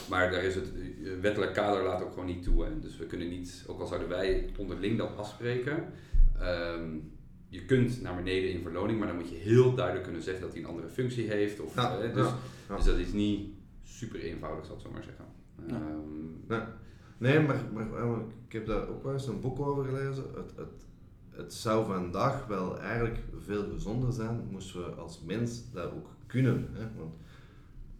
maar 0.09 0.31
daar 0.31 0.43
is 0.45 0.55
het 0.55 0.73
eh, 0.75 1.11
wettelijk 1.21 1.53
kader 1.55 1.83
laat 1.83 2.03
ook 2.03 2.11
gewoon 2.11 2.27
niet 2.27 2.43
toe. 2.43 2.65
Hè. 2.65 2.81
Dus 2.81 2.97
we 2.97 3.07
kunnen 3.07 3.29
niet, 3.29 3.65
ook 3.67 3.81
al 3.81 3.87
zouden 3.87 4.09
wij 4.09 4.51
onderling 4.57 4.99
dat 4.99 5.17
afspreken, 5.17 5.85
ehm, 6.41 6.89
je 7.49 7.65
kunt 7.65 8.03
naar 8.03 8.17
beneden 8.17 8.51
in 8.51 8.63
verloning, 8.63 8.99
maar 8.99 9.09
dan 9.09 9.17
moet 9.17 9.29
je 9.29 9.37
heel 9.37 9.75
duidelijk 9.75 10.05
kunnen 10.05 10.23
zeggen 10.23 10.43
dat 10.43 10.53
hij 10.53 10.63
een 10.63 10.69
andere 10.69 10.89
functie 10.89 11.31
heeft. 11.31 11.61
Of, 11.61 11.75
Ja, 11.75 11.99
eh, 11.99 12.15
dus, 12.15 12.27
ja, 12.27 12.35
ja. 12.69 12.77
dus 12.77 12.85
dat 12.85 12.97
is 12.97 13.13
niet 13.13 13.49
super 13.83 14.21
eenvoudig, 14.21 14.67
zal 14.67 14.75
ik 14.75 14.81
zo 14.81 14.91
maar 14.91 15.05
zeggen. 15.05 15.25
Ehm, 15.69 16.25
Nee, 16.49 16.61
nee 17.19 17.41
maar, 17.41 17.61
maar, 17.73 17.87
maar 17.87 18.21
ik 18.47 18.53
heb 18.53 18.67
daar 18.67 18.89
ook 18.89 19.03
wel 19.03 19.13
eens 19.13 19.27
een 19.27 19.41
boek 19.41 19.61
over 19.61 19.85
gelezen. 19.85 20.25
Het, 20.35 20.53
het, 20.57 20.87
het 21.31 21.55
zou 21.55 21.87
vandaag 21.87 22.47
wel 22.47 22.79
eigenlijk 22.81 23.19
veel 23.39 23.71
gezonder 23.73 24.13
zijn, 24.13 24.49
moesten 24.51 24.81
we 24.81 24.91
als 24.91 25.23
mens 25.27 25.73
dat 25.73 25.93
ook 25.93 26.09
kunnen. 26.27 26.69
Hè? 26.73 26.87
Want 26.99 27.15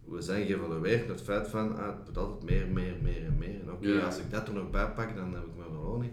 we 0.05 0.21
zijn 0.21 0.45
geëvalueerd 0.45 1.07
met 1.07 1.15
het 1.15 1.25
feit 1.25 1.47
van, 1.47 1.77
ah, 1.77 1.85
het 1.85 2.05
moet 2.05 2.17
altijd 2.17 2.43
meer, 2.43 2.67
meer, 2.67 2.95
meer 3.01 3.25
en 3.25 3.37
meer. 3.37 3.61
En 3.61 3.71
oké, 3.71 4.01
als 4.01 4.17
ik 4.17 4.31
dat 4.31 4.47
er 4.47 4.53
nog 4.53 4.69
bij 4.69 4.91
pak, 4.91 5.15
dan 5.15 5.33
heb 5.33 5.43
ik 5.43 5.57
mijn 5.57 5.71
beloning. 5.71 6.11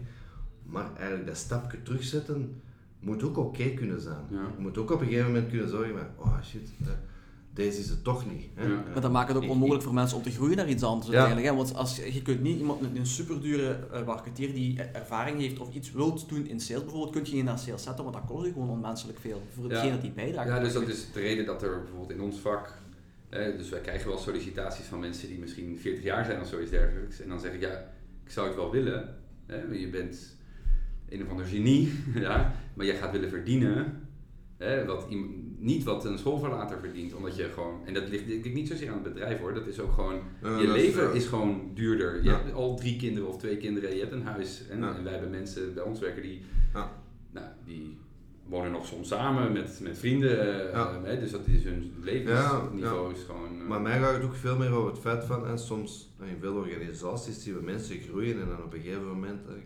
Maar 0.63 0.95
eigenlijk 0.95 1.27
dat 1.27 1.37
stapje 1.37 1.81
terugzetten 1.81 2.61
moet 3.05 3.23
ook 3.23 3.37
oké 3.37 3.69
kunnen 3.69 4.01
zijn. 4.01 4.25
Ja. 4.29 4.41
Je 4.55 4.61
moet 4.61 4.77
ook 4.77 4.91
op 4.91 4.99
een 5.01 5.07
gegeven 5.07 5.27
moment 5.31 5.49
kunnen 5.49 5.69
zorgen 5.69 5.93
van, 5.97 6.25
oh 6.25 6.43
shit, 6.43 6.69
eh, 6.81 6.87
deze 7.53 7.79
is 7.79 7.89
het 7.89 8.03
toch 8.03 8.31
niet. 8.31 8.43
Hè? 8.53 8.67
Ja. 8.67 8.83
Maar 8.93 9.01
dat 9.01 9.11
maakt 9.11 9.27
het 9.33 9.37
ook 9.43 9.49
onmogelijk 9.49 9.83
voor 9.83 9.93
mensen 9.93 10.17
om 10.17 10.23
te 10.23 10.31
groeien 10.31 10.57
naar 10.57 10.69
iets 10.69 10.83
anders 10.83 11.11
Ja. 11.11 11.17
uiteindelijk. 11.17 11.51
Hè? 11.55 11.63
Want 11.63 11.75
als, 11.75 11.95
je 11.95 12.13
je 12.13 12.21
kunt 12.21 12.41
niet 12.41 12.57
iemand 12.59 12.81
met 12.81 12.95
een 12.95 13.05
superdure 13.05 13.79
uh, 13.93 14.05
marketeer 14.05 14.53
die 14.53 14.81
eh, 14.81 14.99
ervaring 14.99 15.39
heeft 15.39 15.59
of 15.59 15.73
iets 15.75 15.91
wilt 15.91 16.29
doen 16.29 16.47
in 16.47 16.59
sales 16.59 16.83
bijvoorbeeld, 16.83 17.13
kun 17.13 17.25
je 17.25 17.33
niet 17.35 17.43
naar 17.43 17.59
sales 17.59 17.83
zetten, 17.83 18.03
want 18.03 18.15
dat 18.15 18.25
kost 18.27 18.45
je 18.45 18.51
gewoon 18.51 18.69
onmenselijk 18.69 19.19
veel 19.19 19.41
voor 19.53 19.63
Ja. 19.63 19.69
degene 19.81 20.01
die 20.01 20.11
bijdraagt. 20.11 20.49
Ja, 20.49 20.59
dus 20.59 20.73
dat 20.73 20.87
is 20.87 21.11
de 21.13 21.19
reden 21.19 21.45
dat 21.45 21.63
er 21.63 21.79
bijvoorbeeld 21.79 22.11
in 22.11 22.21
ons 22.21 22.39
vak, 22.39 22.73
hè, 23.29 23.57
dus 23.57 23.69
wij 23.69 23.81
krijgen 23.81 24.07
wel 24.07 24.17
sollicitaties 24.17 24.85
van 24.85 24.99
mensen 24.99 25.27
die 25.27 25.39
misschien 25.39 25.77
40 25.79 26.03
jaar 26.03 26.25
zijn 26.25 26.41
of 26.41 26.47
zoiets 26.47 26.71
dergelijks. 26.71 27.19
En 27.21 27.29
dan 27.29 27.39
zeg 27.39 27.53
ik, 27.53 27.61
ja, 27.61 27.91
ik 28.25 28.31
zou 28.31 28.47
het 28.47 28.55
wel 28.55 28.71
willen, 28.71 29.15
hè, 29.45 29.67
maar 29.67 29.77
je 29.77 29.89
bent 29.89 30.35
een 31.09 31.23
of 31.23 31.29
ander 31.29 31.45
genie, 31.45 31.91
ja, 32.15 32.53
maar 32.73 32.85
jij 32.85 32.95
gaat 32.95 33.11
willen 33.11 33.29
verdienen, 33.29 34.07
hè, 34.57 34.85
wat, 34.85 35.07
niet 35.57 35.83
wat 35.83 36.05
een 36.05 36.17
schoolverlater 36.17 36.79
verdient, 36.79 37.13
omdat 37.13 37.35
je 37.35 37.43
gewoon, 37.53 37.81
en 37.85 37.93
dat 37.93 38.09
ligt 38.09 38.27
denk 38.27 38.45
ik 38.45 38.53
niet 38.53 38.67
zozeer 38.67 38.87
aan 38.89 39.03
het 39.03 39.13
bedrijf 39.13 39.39
hoor, 39.39 39.53
dat 39.53 39.67
is 39.67 39.79
ook 39.79 39.91
gewoon, 39.91 40.19
je 40.41 40.63
is, 40.63 40.71
leven 40.71 41.13
is 41.13 41.25
gewoon 41.25 41.71
duurder. 41.73 42.15
Je 42.15 42.23
Ja. 42.29 42.37
hebt 42.37 42.53
al 42.53 42.75
drie 42.75 42.95
kinderen 42.95 43.29
of 43.29 43.37
twee 43.37 43.57
kinderen, 43.57 43.93
je 43.93 43.99
hebt 43.99 44.11
een 44.11 44.23
huis 44.25 44.63
en, 44.69 44.79
Ja. 44.79 44.95
en 44.95 45.03
wij 45.03 45.11
hebben 45.13 45.29
mensen 45.31 45.73
bij 45.73 45.83
ons 45.83 45.99
werken 45.99 46.21
die 46.21 46.41
Ja. 46.73 46.91
nou, 47.31 47.45
die 47.65 47.97
wonen 48.47 48.71
nog 48.71 48.85
soms 48.85 49.07
samen 49.07 49.51
met, 49.51 49.79
met 49.83 49.97
vrienden, 49.97 50.39
eh, 50.65 50.71
Ja. 50.71 51.01
hè, 51.03 51.19
dus 51.19 51.31
dat 51.31 51.47
is 51.47 51.63
hun 51.63 51.93
levensniveau 52.01 53.09
Ja, 53.09 53.15
is 53.15 53.23
gewoon... 53.23 53.61
eh, 53.61 53.67
Maar 53.67 53.81
mij 53.81 53.99
gaat 53.99 54.13
het 54.13 54.23
ook 54.23 54.35
veel 54.35 54.57
meer 54.57 54.71
over 54.71 54.91
het 54.91 54.99
feit 55.01 55.23
van, 55.23 55.47
en 55.47 55.59
soms 55.59 56.13
in 56.21 56.37
veel 56.39 56.53
organisaties 56.55 57.43
zien 57.43 57.55
we 57.55 57.61
mensen 57.63 57.99
groeien 57.99 58.41
en 58.41 58.47
dan 58.47 58.63
op 58.63 58.73
een 58.73 58.81
gegeven 58.81 59.07
moment, 59.07 59.47
eh, 59.47 59.55
ik 59.55 59.65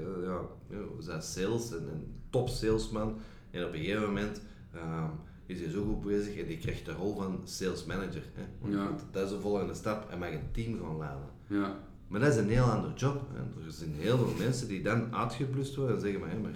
ja, 0.00 0.40
ja, 0.70 0.76
we 0.96 1.02
zijn 1.02 1.22
sales 1.22 1.70
en 1.72 1.88
een 1.92 2.06
top 2.30 2.48
salesman 2.48 3.18
en 3.50 3.64
op 3.66 3.72
een 3.72 3.78
gegeven 3.78 4.02
moment 4.06 4.40
ehm, 4.74 5.08
is 5.46 5.60
hij 5.60 5.70
zo 5.70 5.84
goed 5.84 6.02
bezig 6.02 6.36
en 6.38 6.46
die 6.46 6.58
krijgt 6.58 6.84
de 6.86 6.92
rol 6.92 7.14
van 7.16 7.40
sales 7.44 7.84
manager. 7.84 8.22
Hè. 8.34 8.70
Ja. 8.70 8.90
Dat 9.10 9.24
is 9.24 9.30
de 9.30 9.40
volgende 9.40 9.74
stap 9.74 10.10
en 10.10 10.18
mag 10.18 10.30
een 10.32 10.50
team 10.52 10.78
gaan 10.80 10.98
leiden. 10.98 11.28
ja, 11.46 11.76
Maar 12.08 12.20
dat 12.20 12.32
is 12.32 12.36
een 12.38 12.48
heel 12.48 12.64
ander 12.64 12.92
job. 12.94 13.26
Hè. 13.32 13.64
Er 13.66 13.72
zijn 13.72 13.94
heel 13.94 14.18
veel 14.18 14.34
mensen 14.38 14.68
die 14.68 14.82
dan 14.82 15.14
uitgeblust 15.14 15.74
worden 15.76 15.94
en 15.96 16.00
zeggen, 16.02 16.20
maar, 16.20 16.30
hé, 16.30 16.38
maar 16.38 16.50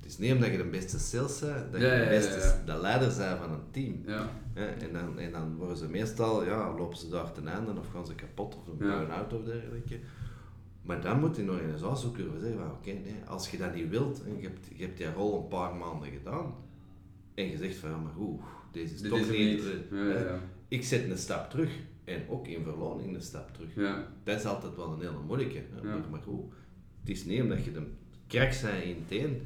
het 0.00 0.10
is 0.14 0.18
niet 0.18 0.32
omdat 0.32 0.50
je 0.50 0.56
de 0.56 0.64
beste 0.64 0.98
sales 0.98 1.38
bent, 1.40 1.72
dat 1.72 1.80
je 1.80 1.86
Ja, 1.86 1.98
de 2.02 2.08
beste 2.08 2.54
de 2.64 2.78
leider 2.80 3.08
bent 3.16 3.38
van 3.38 3.50
een 3.50 3.70
team. 3.70 4.02
ja, 4.06 4.28
Ja, 4.54 4.66
en, 4.66 4.92
dan, 4.92 5.18
en 5.18 5.32
dan 5.32 5.56
worden 5.56 5.76
ze 5.76 5.88
meestal, 5.88 6.44
ja, 6.44 6.74
lopen 6.76 6.96
ze 6.98 7.08
daar 7.08 7.32
ten 7.32 7.48
einde 7.48 7.70
of 7.78 7.86
gaan 7.92 8.06
ze 8.06 8.14
kapot 8.14 8.56
of 8.56 8.66
een 8.66 8.76
burn-out 8.76 9.32
of 9.32 9.44
dergelijke. 9.44 9.98
Maar 10.86 11.00
dan 11.00 11.20
moet 11.20 11.38
in 11.38 11.48
een 11.48 11.54
organisatie 11.54 12.08
ook 12.08 12.16
durven 12.16 12.40
zeggen 12.40 12.58
van 12.58 12.70
oké, 12.70 12.90
nee, 12.90 13.14
als 13.26 13.50
je 13.50 13.56
dat 13.56 13.74
niet 13.74 13.88
wilt 13.88 14.22
en 14.24 14.36
je 14.36 14.42
hebt, 14.42 14.68
je 14.74 14.84
hebt 14.84 14.96
die 14.96 15.12
rol 15.12 15.42
een 15.42 15.48
paar 15.48 15.74
maanden 15.74 16.10
gedaan 16.10 16.54
en 17.34 17.50
je 17.50 17.56
zegt 17.56 17.76
van 17.76 17.90
ja, 17.90 17.96
maar 17.96 18.16
oeh, 18.18 18.42
deze 18.72 18.94
is 18.94 19.00
Dit 19.00 19.10
toch 19.10 19.18
is 19.18 19.28
niet... 19.28 19.64
niet. 19.64 19.84
Ja, 19.90 20.18
ja. 20.18 20.40
Ik 20.68 20.84
zet 20.84 21.10
een 21.10 21.18
stap 21.18 21.50
terug 21.50 21.70
en 22.04 22.28
ook 22.28 22.46
in 22.46 22.62
verloning 22.62 23.14
een 23.14 23.22
stap 23.22 23.54
terug. 23.54 23.74
Dat 24.24 24.38
is 24.38 24.44
altijd 24.44 24.76
wel 24.76 24.92
een 24.92 25.00
hele 25.00 25.22
moeilijke. 25.26 25.62
Maar, 26.10 26.20
goed, 26.20 26.52
het 27.00 27.08
is 27.08 27.24
niet 27.24 27.42
omdat 27.42 27.64
je 27.64 27.72
de 27.72 27.86
krak 28.26 28.60
bent 28.62 28.82
in 28.82 29.04
het 29.06 29.18
een, 29.24 29.42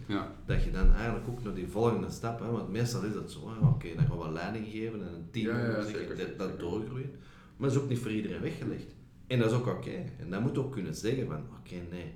dat 0.46 0.62
je 0.64 0.70
dan 0.70 0.92
eigenlijk 0.92 1.28
ook 1.28 1.42
naar 1.42 1.54
die 1.54 1.68
volgende 1.68 2.10
stap, 2.10 2.40
hè, 2.40 2.50
want 2.50 2.68
meestal 2.68 3.04
is 3.04 3.12
dat 3.12 3.30
zo, 3.30 3.38
oké, 3.62 3.88
dan 3.94 4.06
gaan 4.06 4.18
we 4.18 4.32
leiding 4.32 4.66
geven 4.66 5.00
en 5.00 5.14
een 5.14 5.30
team 5.30 5.56
dat, 6.16 6.38
dat 6.38 6.60
doorgroeien. 6.60 7.10
Maar 7.56 7.68
dat 7.68 7.78
is 7.78 7.82
ook 7.82 7.88
niet 7.88 7.98
voor 7.98 8.10
iedereen 8.10 8.40
weggelegd. 8.40 8.94
En 9.30 9.38
dat 9.38 9.50
is 9.50 9.56
ook 9.56 9.66
oké. 9.66 10.04
En 10.18 10.30
dan 10.30 10.42
moet 10.42 10.58
ook 10.58 10.72
kunnen 10.72 10.94
zeggen 10.94 11.26
van, 11.26 11.46
oké, 11.58 11.74
nee. 11.90 12.14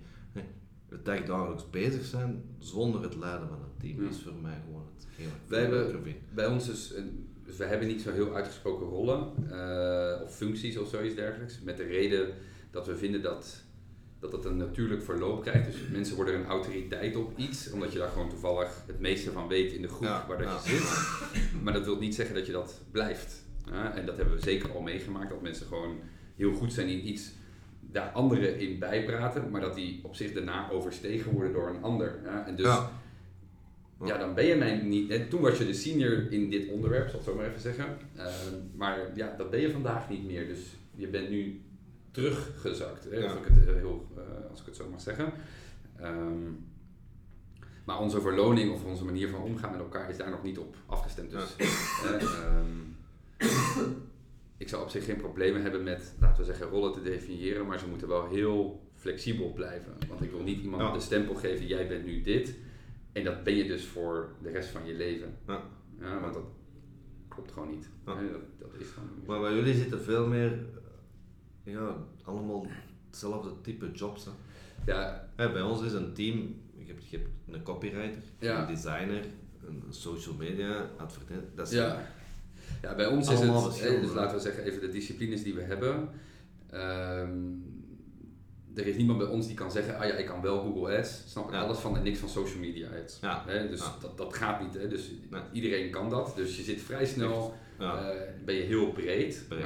het 0.88 1.26
dagelijks 1.26 1.70
bezig 1.70 2.04
zijn 2.04 2.42
zonder 2.58 3.02
het 3.02 3.16
leiden 3.16 3.48
van 3.48 3.58
het 3.60 3.80
team. 3.80 4.08
is 4.08 4.22
voor 4.22 4.32
mij 4.42 4.60
gewoon 4.64 4.82
wat 4.94 5.06
ik 5.16 5.26
Wij 5.46 5.60
hebben, 5.60 6.02
vind. 6.02 6.16
bij 6.34 6.46
ons 6.46 6.68
is, 6.68 6.92
een- 6.94 7.28
dus 7.44 7.56
we 7.56 7.64
hebben 7.64 7.88
niet 7.88 8.00
zo 8.02 8.12
heel 8.12 8.34
uitgesproken 8.34 8.86
rollen 8.86 9.32
eh, 9.50 10.22
of 10.22 10.36
functies 10.36 10.76
of 10.78 10.88
zoiets 10.88 11.14
dergelijks. 11.14 11.60
Met 11.60 11.76
de 11.76 11.82
reden 11.82 12.28
dat 12.70 12.86
we 12.86 12.96
vinden 12.96 13.22
dat 13.22 13.62
dat 14.20 14.32
het 14.32 14.44
een 14.44 14.56
natuurlijk 14.56 15.02
verloop 15.02 15.42
krijgt. 15.42 15.66
Dus 15.66 15.76
mensen 15.92 16.16
worden 16.16 16.34
een 16.34 16.46
autoriteit 16.46 17.16
op 17.16 17.38
iets, 17.38 17.70
omdat 17.70 17.92
je 17.92 17.98
daar 17.98 18.08
gewoon 18.08 18.28
toevallig 18.28 18.82
het 18.86 19.00
meeste 19.00 19.32
van 19.32 19.48
weet 19.48 19.72
in 19.72 19.82
de 19.82 19.88
groep 19.88 20.02
Ja, 20.02 20.24
waar 20.28 20.38
dat 20.38 20.46
ja. 20.64 20.70
je 20.72 20.76
zit. 20.78 21.62
Maar 21.62 21.72
dat 21.72 21.84
wil 21.84 21.98
niet 21.98 22.14
zeggen 22.14 22.34
dat 22.34 22.46
je 22.46 22.52
dat 22.52 22.80
blijft. 22.90 23.44
Ja, 23.70 23.94
en 23.94 24.06
dat 24.06 24.16
hebben 24.16 24.34
we 24.34 24.40
zeker 24.42 24.70
al 24.72 24.80
meegemaakt, 24.80 25.30
dat 25.30 25.42
mensen 25.42 25.66
gewoon 25.66 25.96
heel 26.36 26.52
goed 26.52 26.72
zijn 26.72 26.88
in 26.88 27.08
iets, 27.08 27.30
daar 27.80 28.10
anderen 28.10 28.58
in 28.58 28.78
bijpraten, 28.78 29.50
maar 29.50 29.60
dat 29.60 29.74
die 29.74 30.00
op 30.02 30.14
zich 30.14 30.32
daarna 30.32 30.70
overstegen 30.70 31.32
worden 31.32 31.52
door 31.52 31.68
een 31.68 31.82
ander. 31.82 32.20
Ja, 32.24 32.46
en 32.46 32.56
dus 32.56 32.66
Ja. 32.66 32.90
ja, 34.04 34.18
dan 34.18 34.34
ben 34.34 34.44
je 34.46 34.54
mij 34.54 34.76
niet. 34.76 35.10
En 35.10 35.28
toen 35.28 35.40
was 35.40 35.58
je 35.58 35.66
de 35.66 35.72
senior 35.74 36.32
in 36.32 36.50
dit 36.50 36.68
onderwerp, 36.68 37.08
zal 37.08 37.18
ik 37.18 37.24
zo 37.24 37.34
maar 37.34 37.46
even 37.46 37.60
zeggen. 37.60 37.96
Ehm, 38.16 38.54
maar 38.76 38.98
ja, 39.14 39.34
dat 39.38 39.50
ben 39.50 39.60
je 39.60 39.70
vandaag 39.70 40.08
niet 40.08 40.24
meer. 40.24 40.46
Dus 40.46 40.58
je 40.94 41.06
bent 41.06 41.30
nu 41.30 41.60
teruggezakt. 42.10 43.04
Hè, 43.10 43.16
Ja. 43.18 43.24
als, 43.30 43.38
ik 43.38 43.44
het, 43.44 43.66
eh, 43.68 43.74
heel, 43.74 44.06
eh, 44.16 44.50
als 44.50 44.60
ik 44.60 44.66
het 44.66 44.76
zo 44.76 44.88
mag 44.90 45.00
zeggen. 45.00 45.32
Ehm, 45.96 46.42
maar 47.84 48.00
onze 48.00 48.20
verloning 48.20 48.72
of 48.72 48.84
onze 48.84 49.04
manier 49.04 49.28
van 49.28 49.40
omgaan 49.42 49.70
met 49.70 49.80
elkaar 49.80 50.10
is 50.10 50.16
daar 50.16 50.30
nog 50.30 50.42
niet 50.42 50.58
op 50.58 50.76
afgestemd. 50.86 51.30
Dus 51.30 51.56
eh, 51.56 52.22
ehm, 52.22 52.66
ik 54.56 54.68
zou 54.68 54.82
op 54.82 54.88
zich 54.88 55.04
geen 55.04 55.16
problemen 55.16 55.62
hebben 55.62 55.82
met, 55.82 56.14
laten 56.20 56.38
we 56.38 56.44
zeggen, 56.44 56.66
rollen 56.66 56.92
te 56.92 57.02
definiëren, 57.02 57.66
maar 57.66 57.78
ze 57.78 57.86
moeten 57.88 58.08
wel 58.08 58.28
heel 58.28 58.82
flexibel 58.94 59.52
blijven. 59.52 59.92
Want 60.08 60.22
ik 60.22 60.30
wil 60.30 60.42
niet 60.42 60.62
iemand 60.62 60.82
Ja. 60.82 60.92
de 60.92 61.00
stempel 61.00 61.34
geven, 61.34 61.66
jij 61.66 61.88
bent 61.88 62.04
nu 62.04 62.20
dit. 62.20 62.54
En 63.12 63.24
dat 63.24 63.42
ben 63.44 63.54
je 63.54 63.64
dus 63.66 63.84
voor 63.86 64.34
de 64.42 64.50
rest 64.50 64.68
van 64.68 64.86
je 64.86 64.94
leven. 64.94 65.36
Ja. 65.46 65.62
Ja, 66.00 66.20
want 66.20 66.34
dat 66.34 66.44
klopt 67.28 67.52
gewoon 67.52 67.70
niet. 67.70 67.88
Ja. 68.06 68.20
Nee, 68.20 68.30
dat, 68.30 68.40
dat 68.58 68.80
is 68.80 68.86
gewoon. 68.90 69.08
Maar 69.26 69.40
bij 69.40 69.54
jullie 69.54 69.74
zitten 69.74 70.00
veel 70.00 70.26
meer, 70.26 70.58
ja, 71.64 71.96
allemaal 72.22 72.66
hetzelfde 73.06 73.50
type 73.60 73.90
jobs. 73.90 74.24
Hè. 74.24 74.30
Ja, 74.86 75.28
bij 75.36 75.62
ons 75.62 75.82
is 75.82 75.92
een 75.92 76.12
team, 76.12 76.36
je 76.76 76.84
hebt, 76.86 77.08
je 77.08 77.16
hebt 77.16 77.30
een 77.48 77.62
copywriter, 77.62 78.22
een 78.38 78.66
designer, 78.66 79.24
een 79.66 79.82
social 79.88 80.34
media 80.34 80.90
advertent. 80.96 81.56
Dat 81.56 81.66
is 81.66 81.72
ja. 81.74 82.06
Ja, 82.84 82.94
bij 82.94 83.06
ons 83.06 83.28
is 83.30 83.40
het, 83.40 84.00
dus 84.00 84.12
laten 84.12 84.36
we 84.36 84.42
zeggen 84.42 84.64
even 84.64 84.80
de 84.80 84.88
disciplines 84.88 85.42
die 85.42 85.54
we 85.54 85.60
hebben. 85.62 86.08
Ehm, 86.70 87.38
er 88.74 88.86
is 88.86 88.96
niemand 88.96 89.18
bij 89.18 89.26
ons 89.28 89.46
die 89.46 89.56
kan 89.56 89.70
zeggen, 89.70 89.98
ah 89.98 90.06
ja, 90.06 90.14
ik 90.14 90.26
kan 90.26 90.40
wel 90.42 90.60
Google 90.60 90.98
Ads, 90.98 91.22
snap 91.26 91.46
ik 91.48 91.54
Ja. 91.54 91.60
alles 91.60 91.78
van 91.78 91.96
en 91.96 92.02
niks 92.02 92.18
van 92.18 92.28
social 92.28 92.58
media 92.60 92.88
ads. 93.02 93.18
Ja. 93.20 93.42
Hè, 93.46 93.68
dus 93.68 93.80
Ja. 93.80 93.94
dat, 94.00 94.16
dat 94.18 94.34
gaat 94.34 94.60
niet, 94.62 94.74
hè? 94.74 94.88
dus 94.88 95.10
Nee. 95.30 95.40
iedereen 95.52 95.90
kan 95.90 96.10
dat. 96.10 96.32
Dus 96.36 96.56
je 96.56 96.62
zit 96.62 96.80
vrij 96.80 97.06
snel, 97.06 97.54
eh, 97.78 98.04
ben 98.44 98.54
je 98.54 98.62
heel 98.62 98.92
breed. 98.92 99.44
breed. 99.48 99.64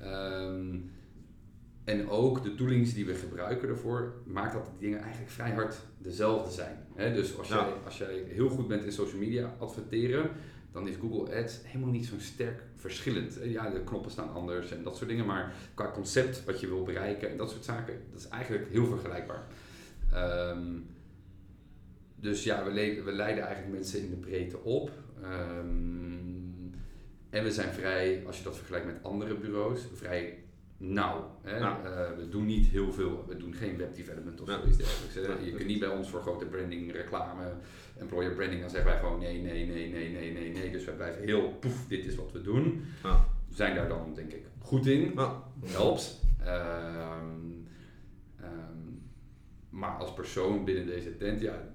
Ehm, 0.00 0.76
en 1.84 2.08
ook 2.08 2.42
de 2.42 2.54
toolings 2.54 2.94
die 2.94 3.06
we 3.06 3.14
gebruiken 3.14 3.68
daarvoor, 3.68 4.12
maakt 4.26 4.52
dat 4.52 4.64
die 4.64 4.78
dingen 4.88 5.00
eigenlijk 5.02 5.30
vrij 5.32 5.50
hard 5.50 5.76
dezelfde 5.98 6.50
zijn. 6.52 6.76
Hè? 6.94 7.12
Dus 7.14 7.38
als, 7.38 7.48
jij, 7.48 7.72
als 7.84 7.98
jij 7.98 8.22
heel 8.28 8.48
goed 8.48 8.68
bent 8.68 8.84
in 8.84 8.92
social 8.92 9.18
media 9.18 9.54
adverteren, 9.58 10.30
dan 10.72 10.88
is 10.88 10.96
Google 11.00 11.36
Ads 11.36 11.58
helemaal 11.62 11.92
niet 11.92 12.06
zo 12.06 12.14
sterk 12.18 12.62
verschillend. 12.76 13.38
Ja, 13.42 13.70
de 13.70 13.84
knoppen 13.84 14.10
staan 14.10 14.32
anders 14.32 14.70
en 14.70 14.82
dat 14.82 14.96
soort 14.96 15.08
dingen, 15.08 15.26
maar 15.26 15.54
qua 15.74 15.90
concept 15.90 16.44
wat 16.44 16.60
je 16.60 16.66
wil 16.66 16.82
bereiken 16.82 17.30
en 17.30 17.36
dat 17.36 17.50
soort 17.50 17.64
zaken, 17.64 17.94
dat 18.10 18.20
is 18.20 18.28
eigenlijk 18.28 18.70
heel 18.70 18.86
vergelijkbaar. 18.86 19.46
Ehm, 20.12 20.78
dus 22.16 22.44
ja, 22.44 22.64
we, 22.64 23.02
we 23.04 23.12
leiden 23.12 23.44
eigenlijk 23.44 23.74
mensen 23.74 24.00
in 24.00 24.10
de 24.10 24.16
breedte 24.16 24.58
op. 24.58 24.90
Ehm, 25.22 26.30
en 27.30 27.44
we 27.44 27.52
zijn 27.52 27.72
vrij, 27.72 28.22
als 28.26 28.38
je 28.38 28.44
dat 28.44 28.56
vergelijkt 28.56 28.86
met 28.86 29.02
andere 29.02 29.34
bureaus, 29.34 29.80
vrij 29.94 30.38
nauw. 30.82 31.38
Hè? 31.42 31.56
Ja. 31.56 31.80
Eh, 31.84 32.16
we 32.16 32.28
doen 32.28 32.46
niet 32.46 32.66
heel 32.66 32.92
veel, 32.92 33.24
we 33.28 33.36
doen 33.36 33.54
geen 33.54 33.76
web 33.76 33.94
development 33.94 34.40
of 34.40 34.48
Ja. 34.48 34.58
zoiets 34.58 34.76
dergelijks. 34.76 35.14
hè. 35.14 35.20
Ja, 35.20 35.36
Je 35.46 35.52
kunt 35.52 35.68
niet 35.68 35.78
bij 35.80 35.88
ons 35.88 36.10
voor 36.10 36.20
grote 36.22 36.44
branding, 36.46 36.92
reclame, 36.92 37.52
employer 37.98 38.34
branding, 38.34 38.60
dan 38.60 38.70
zeggen 38.70 38.90
wij 38.90 39.00
gewoon 39.00 39.18
nee, 39.18 39.42
nee, 39.42 39.66
nee, 39.66 39.90
nee, 39.92 40.10
nee, 40.12 40.32
nee, 40.32 40.52
nee. 40.52 40.70
Dus 40.70 40.84
wij 40.84 40.94
blijven 40.94 41.22
heel 41.24 41.48
poef, 41.60 41.86
dit 41.88 42.04
is 42.04 42.14
wat 42.14 42.32
we 42.32 42.40
doen. 42.42 42.82
Ja. 43.02 43.26
We 43.48 43.54
zijn 43.54 43.74
daar 43.74 43.88
dan 43.88 44.12
denk 44.14 44.32
ik 44.32 44.44
goed 44.58 44.86
in 44.86 45.18
helpt. 45.64 46.20
Ehm, 46.44 47.24
ehm, 48.40 48.78
maar 49.70 49.90
als 49.96 50.14
persoon 50.14 50.64
binnen 50.64 50.86
deze 50.86 51.16
tent, 51.16 51.40
ja, 51.40 51.68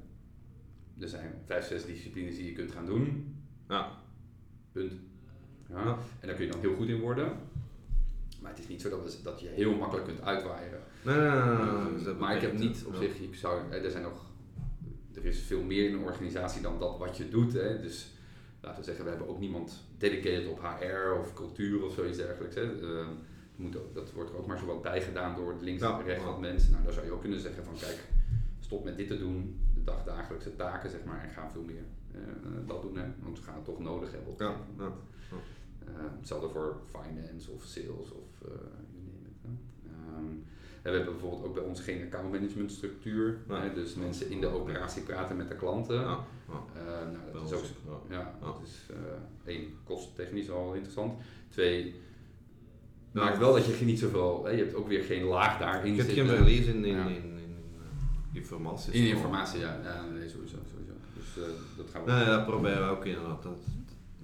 er 0.99 1.08
zijn 1.10 1.34
vijf, 1.45 1.66
zes 1.66 1.86
disciplines 1.86 2.36
die 2.36 2.45
je 2.45 2.51
kunt 2.51 2.72
gaan 2.72 2.86
doen. 2.86 3.36
Punt. 4.72 4.93
En 6.20 6.28
daar 6.28 6.36
kun 6.36 6.45
je 6.45 6.51
dan 6.51 6.60
heel 6.62 6.76
goed 6.76 6.88
in 6.88 6.99
worden. 6.99 7.32
Maar 8.46 8.54
het 8.54 8.64
is 8.64 8.70
niet 8.70 8.82
zo 8.82 8.89
dat, 8.89 9.04
we- 9.04 9.22
dat 9.24 9.39
je 9.39 9.48
heel 9.48 9.76
makkelijk 9.76 10.08
kunt 10.08 10.22
uitwaaien. 10.22 10.80
Nee, 11.02 11.16
ze 12.00 12.04
hebben 12.04 12.18
maar 12.18 12.36
ik 12.36 12.41
heb 12.41 12.54
niet 12.58 12.84
op 12.88 12.96
zich, 12.96 13.20
ik 13.20 13.36
zou, 13.36 13.72
er 13.72 13.91
zijn 13.91 14.04
nog, 14.04 14.26
er 15.14 15.26
is 15.26 15.39
veel 15.41 15.62
meer 15.62 15.88
in 15.89 15.93
een 15.93 16.04
organisatie 16.04 16.62
dan 16.62 16.80
dat 16.80 16.98
wat 16.98 17.18
je 17.18 17.30
doet. 17.30 17.54
Hè. 17.54 17.82
Dus 17.82 18.12
laten 18.62 18.80
we 18.80 18.86
zeggen, 18.86 19.04
we 19.04 19.10
hebben 19.10 19.28
ook 19.30 19.39
niemand 19.39 19.84
dedicated 19.98 20.48
op 20.48 20.60
HR 20.62 21.20
of 21.20 21.34
cultuur 21.34 21.84
of 21.86 21.93
zoiets 21.93 22.18
dergelijks. 22.18 22.56
Hè. 22.56 22.62
Ehm, 22.82 23.10
moet 23.56 23.78
ook, 23.78 23.93
dat 23.93 24.12
wordt 24.12 24.30
er 24.30 24.38
ook 24.38 24.48
maar 24.48 24.58
zo 24.60 24.66
wat 24.66 24.82
bijgedaan 24.82 25.36
door 25.36 25.52
het 25.52 25.62
links 25.62 25.82
Ja, 25.82 26.00
en 26.00 26.06
rechts 26.06 26.24
ja. 26.24 26.30
wat 26.30 26.39
mensen. 26.39 26.72
Nou, 26.72 26.84
daar 26.84 26.93
zou 26.93 27.06
je 27.06 27.12
ook 27.12 27.22
kunnen 27.22 27.39
zeggen 27.39 27.64
van 27.66 27.74
kijk, 27.80 28.04
stop 28.60 28.84
met 28.84 28.98
dit 28.98 29.08
te 29.08 29.18
doen, 29.18 29.60
de 29.74 29.84
dagdagelijkse 29.84 30.56
taken 30.56 30.89
zeg 30.89 31.04
maar, 31.04 31.24
en 31.24 31.30
ga 31.30 31.50
veel 31.52 31.64
meer 31.64 31.84
eh, 32.12 32.20
dat 32.68 32.82
doen. 32.82 32.98
Hè. 32.98 33.06
Want 33.20 33.38
we 33.39 33.43
gaan 33.46 33.56
het 33.56 33.66
toch 33.66 33.80
nodig 33.80 34.12
hebben 34.12 34.30
op 34.32 34.39
een 34.39 34.46
Ja, 34.46 34.52
gegeven 34.52 34.74
moment. 34.78 34.96
ja. 35.32 35.36
Eh, 35.86 35.91
hetzelfde 36.20 36.50
voor 36.50 36.78
finance 36.91 37.52
of 37.52 37.64
sales 37.64 38.12
of 38.12 38.34
uh, 38.43 38.51
you 38.91 39.03
name 39.05 39.27
it. 39.29 39.38
Hè. 39.41 39.49
Ehm, 39.89 40.33
en 40.86 40.91
we 40.91 40.97
hebben 40.97 41.13
bijvoorbeeld 41.13 41.45
ook 41.45 41.53
bij 41.53 41.63
ons 41.63 41.81
geen 41.81 42.01
account 42.01 42.31
management 42.31 42.71
structuur. 42.71 43.38
Ja. 43.47 43.61
Hè, 43.61 43.73
dus 43.73 43.95
mensen 43.95 44.29
in 44.29 44.41
de 44.41 44.47
operatie 44.47 45.01
praten 45.01 45.38
met 45.38 45.47
de 45.47 45.55
klanten. 45.55 45.95
Ja, 45.95 46.19
ja. 46.47 46.63
Eh, 46.75 47.11
nou, 47.11 47.31
dat 47.33 47.51
is 47.51 47.53
ook 47.57 48.01
ja. 48.09 48.38
dat 48.41 48.61
is 48.63 48.79
eh, 48.89 49.53
één, 49.53 49.73
kosttechnisch 49.83 50.49
al 50.49 50.73
interessant. 50.73 51.21
Twee, 51.49 51.95
maakt 53.11 53.38
wel 53.38 53.53
dat 53.53 53.65
je 53.65 53.86
niet 53.86 53.99
zoveel, 53.99 54.43
hè, 54.43 54.51
je 54.51 54.63
hebt 54.63 54.75
ook 54.75 54.88
weer 54.88 55.03
geen 55.03 55.23
laag 55.23 55.59
daarin 55.59 55.91
Je 55.91 55.97
hebt 56.01 56.11
zitten. 56.11 56.27
geen 56.27 56.38
verlies 56.38 56.65
in, 56.65 56.86
in, 56.86 56.97
in, 56.97 57.07
in, 57.07 57.37
eh, 58.32 58.36
informatie. 58.36 58.93
In 58.93 59.07
informatie, 59.07 59.59
ja. 59.59 59.79
nee, 60.13 60.29
sowieso, 60.29 60.57
sowieso. 60.71 60.93
Dus 61.13 61.43
dat 61.78 61.89
gaan 61.91 62.03
we 62.03 62.12
Nee, 62.12 62.25
dat 62.25 62.45
proberen 62.45 62.87
we 62.87 62.95
ook 62.95 63.05
inderdaad. 63.05 63.43
Dat, 63.43 63.59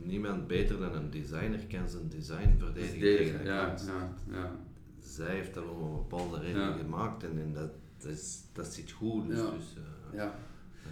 niemand 0.05 0.47
beter 0.47 0.79
dan 0.79 0.95
een 0.95 1.09
designer 1.09 1.59
kan 1.69 1.89
zijn 1.89 2.09
design 2.09 2.55
verdedigen 2.57 2.99
tegen 2.99 3.27
verdedigen. 3.27 3.39
de 3.39 3.49
Ja, 3.49 3.75
ja, 3.87 4.13
ja. 4.31 4.55
Zij 4.99 5.35
heeft 5.35 5.53
dat 5.53 5.63
om 5.69 5.83
een 5.83 5.95
bepaalde 5.95 6.39
reden 6.39 6.61
Ja. 6.61 6.71
gemaakt 6.77 7.23
en, 7.23 7.39
en 7.41 7.53
dat, 7.53 7.69
dat, 7.97 8.11
is, 8.11 8.41
dat 8.53 8.65
zit 8.73 8.91
goed. 8.91 9.27
Dus, 9.27 9.37
Ja. 9.37 9.43
dus, 9.51 9.75
eh, 9.75 10.17
Ja. 10.17 10.35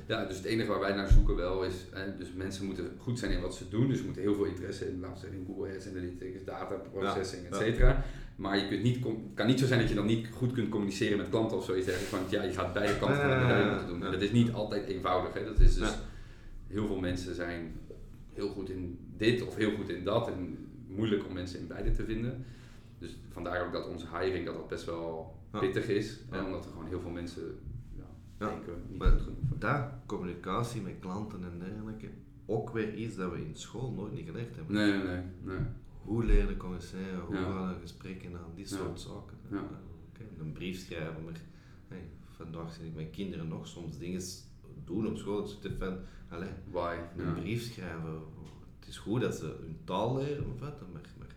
ja, 0.08 0.26
dus 0.26 0.38
het 0.38 0.46
enige 0.46 0.70
waar 0.70 0.80
wij 0.80 0.96
naar 0.96 1.08
zoeken 1.12 1.36
wel 1.36 1.64
is, 1.64 1.74
hè, 1.92 2.16
dus 2.18 2.34
mensen 2.34 2.66
moeten 2.66 2.92
goed 2.98 3.20
zijn 3.20 3.32
in 3.32 3.42
wat 3.42 3.56
ze 3.56 3.70
doen, 3.70 3.88
dus 3.88 4.04
moeten 4.04 4.22
heel 4.22 4.36
veel 4.36 4.44
interesse 4.46 4.90
in, 4.90 5.00
laten 5.00 5.14
we 5.16 5.20
zeggen, 5.20 5.40
in 5.40 5.46
Google 5.46 5.76
Ads, 5.76 5.88
Analytics, 5.88 6.44
data, 6.46 6.76
processing, 6.92 7.46
et 7.48 7.56
cetera. 7.56 8.04
Maar 8.36 8.58
je 8.58 8.68
kunt 8.68 8.84
niet, 8.84 9.06
kan 9.34 9.48
niet 9.48 9.60
zo 9.60 9.66
zijn 9.66 9.80
dat 9.80 9.90
je 9.90 9.96
dan 9.96 10.06
niet 10.06 10.28
goed 10.32 10.52
kunt 10.52 10.70
communiceren 10.70 11.18
met 11.18 11.30
klanten 11.30 11.58
of 11.58 11.66
zoiets 11.66 11.86
dergelijks, 11.86 12.16
want 12.18 12.30
ja, 12.32 12.44
je 12.44 12.52
gaat 12.54 12.74
beide 12.74 12.98
kanten 12.98 13.18
van 13.18 13.30
de 13.30 13.36
ja, 13.54 13.70
moeten 13.70 13.88
doen. 13.88 14.04
En 14.06 14.12
dat 14.12 14.22
is 14.22 14.32
niet 14.32 14.52
altijd 14.52 14.86
eenvoudig, 14.86 15.34
hè. 15.34 15.44
dat 15.46 15.60
is 15.60 15.76
dus, 15.76 15.98
heel 16.68 16.88
veel 16.88 17.00
mensen 17.00 17.36
zijn 17.36 17.72
heel 18.40 18.50
goed 18.50 18.70
in 18.70 18.98
dit 19.18 19.48
of 19.48 19.56
heel 19.56 19.76
goed 19.76 19.90
in 19.90 20.04
dat 20.04 20.28
en 20.28 20.58
moeilijk 20.88 21.26
om 21.26 21.34
mensen 21.34 21.60
in 21.60 21.68
beide 21.68 21.92
te 21.92 22.04
vinden. 22.04 22.46
Dus 23.00 23.18
vandaar 23.30 23.66
ook 23.66 23.72
dat 23.74 23.88
onze 23.88 24.08
hiring 24.18 24.46
dat 24.46 24.56
dat 24.56 24.68
best 24.68 24.86
wel 24.86 25.38
Ja. 25.54 25.60
pittig 25.60 25.88
is, 25.88 26.20
Ja. 26.32 26.46
omdat 26.46 26.66
er 26.66 26.72
gewoon 26.72 26.88
heel 26.88 27.00
veel 27.00 27.10
mensen 27.10 27.44
ja, 27.98 28.04
denken 28.48 28.74
niet 28.90 28.98
Maar 29.00 29.12
goed 29.12 29.22
genoeg. 29.22 29.58
daar, 29.60 30.00
communicatie 30.06 30.82
met 30.82 30.94
klanten 31.00 31.44
en 31.44 31.60
dergelijke, 31.60 32.08
ook 32.46 32.70
weer 32.70 32.94
iets 32.96 33.16
dat 33.16 33.32
we 33.32 33.38
in 33.46 33.56
school 33.56 33.92
nooit 33.92 34.14
niet 34.14 34.26
geleerd 34.26 34.56
hebben. 34.56 34.76
Nee, 34.76 34.92
nee, 34.92 35.04
nee. 35.04 35.24
nee. 35.44 35.66
Hoe 36.02 36.24
leren 36.26 36.58
communiceren, 36.58 37.20
hoe 37.20 37.36
gaan 37.36 37.68
we 37.74 37.80
gesprekken 37.82 38.34
aan, 38.36 38.52
die 38.56 38.66
soort 38.66 39.00
zaken. 39.00 39.38
Ja. 39.52 39.58
Eh, 39.58 40.26
Een 40.40 40.52
brief 40.52 40.78
schrijven, 40.80 41.24
maar 41.24 41.42
hey, 41.88 42.04
vandaag 42.30 42.74
zie 42.74 42.86
ik 42.86 42.96
mijn 42.96 43.10
kinderen 43.10 43.48
nog 43.48 43.68
soms 43.68 43.98
dingen 43.98 44.22
doen 44.94 45.08
op 45.08 45.18
school. 45.18 45.36
Dat 45.42 45.50
ze 45.62 45.76
van, 45.80 45.98
allee, 46.30 46.50
Why? 46.72 46.96
een 47.18 47.26
Ja. 47.26 47.32
brief 47.42 47.62
schrijven. 47.74 48.20
Het 48.80 48.88
is 48.90 48.98
goed 48.98 49.22
dat 49.22 49.36
ze 49.36 49.46
hun 49.46 49.78
taal 49.84 50.18
leren, 50.18 50.38
in 50.44 50.54
feite, 50.60 50.84
maar, 50.94 51.02
maar 51.18 51.28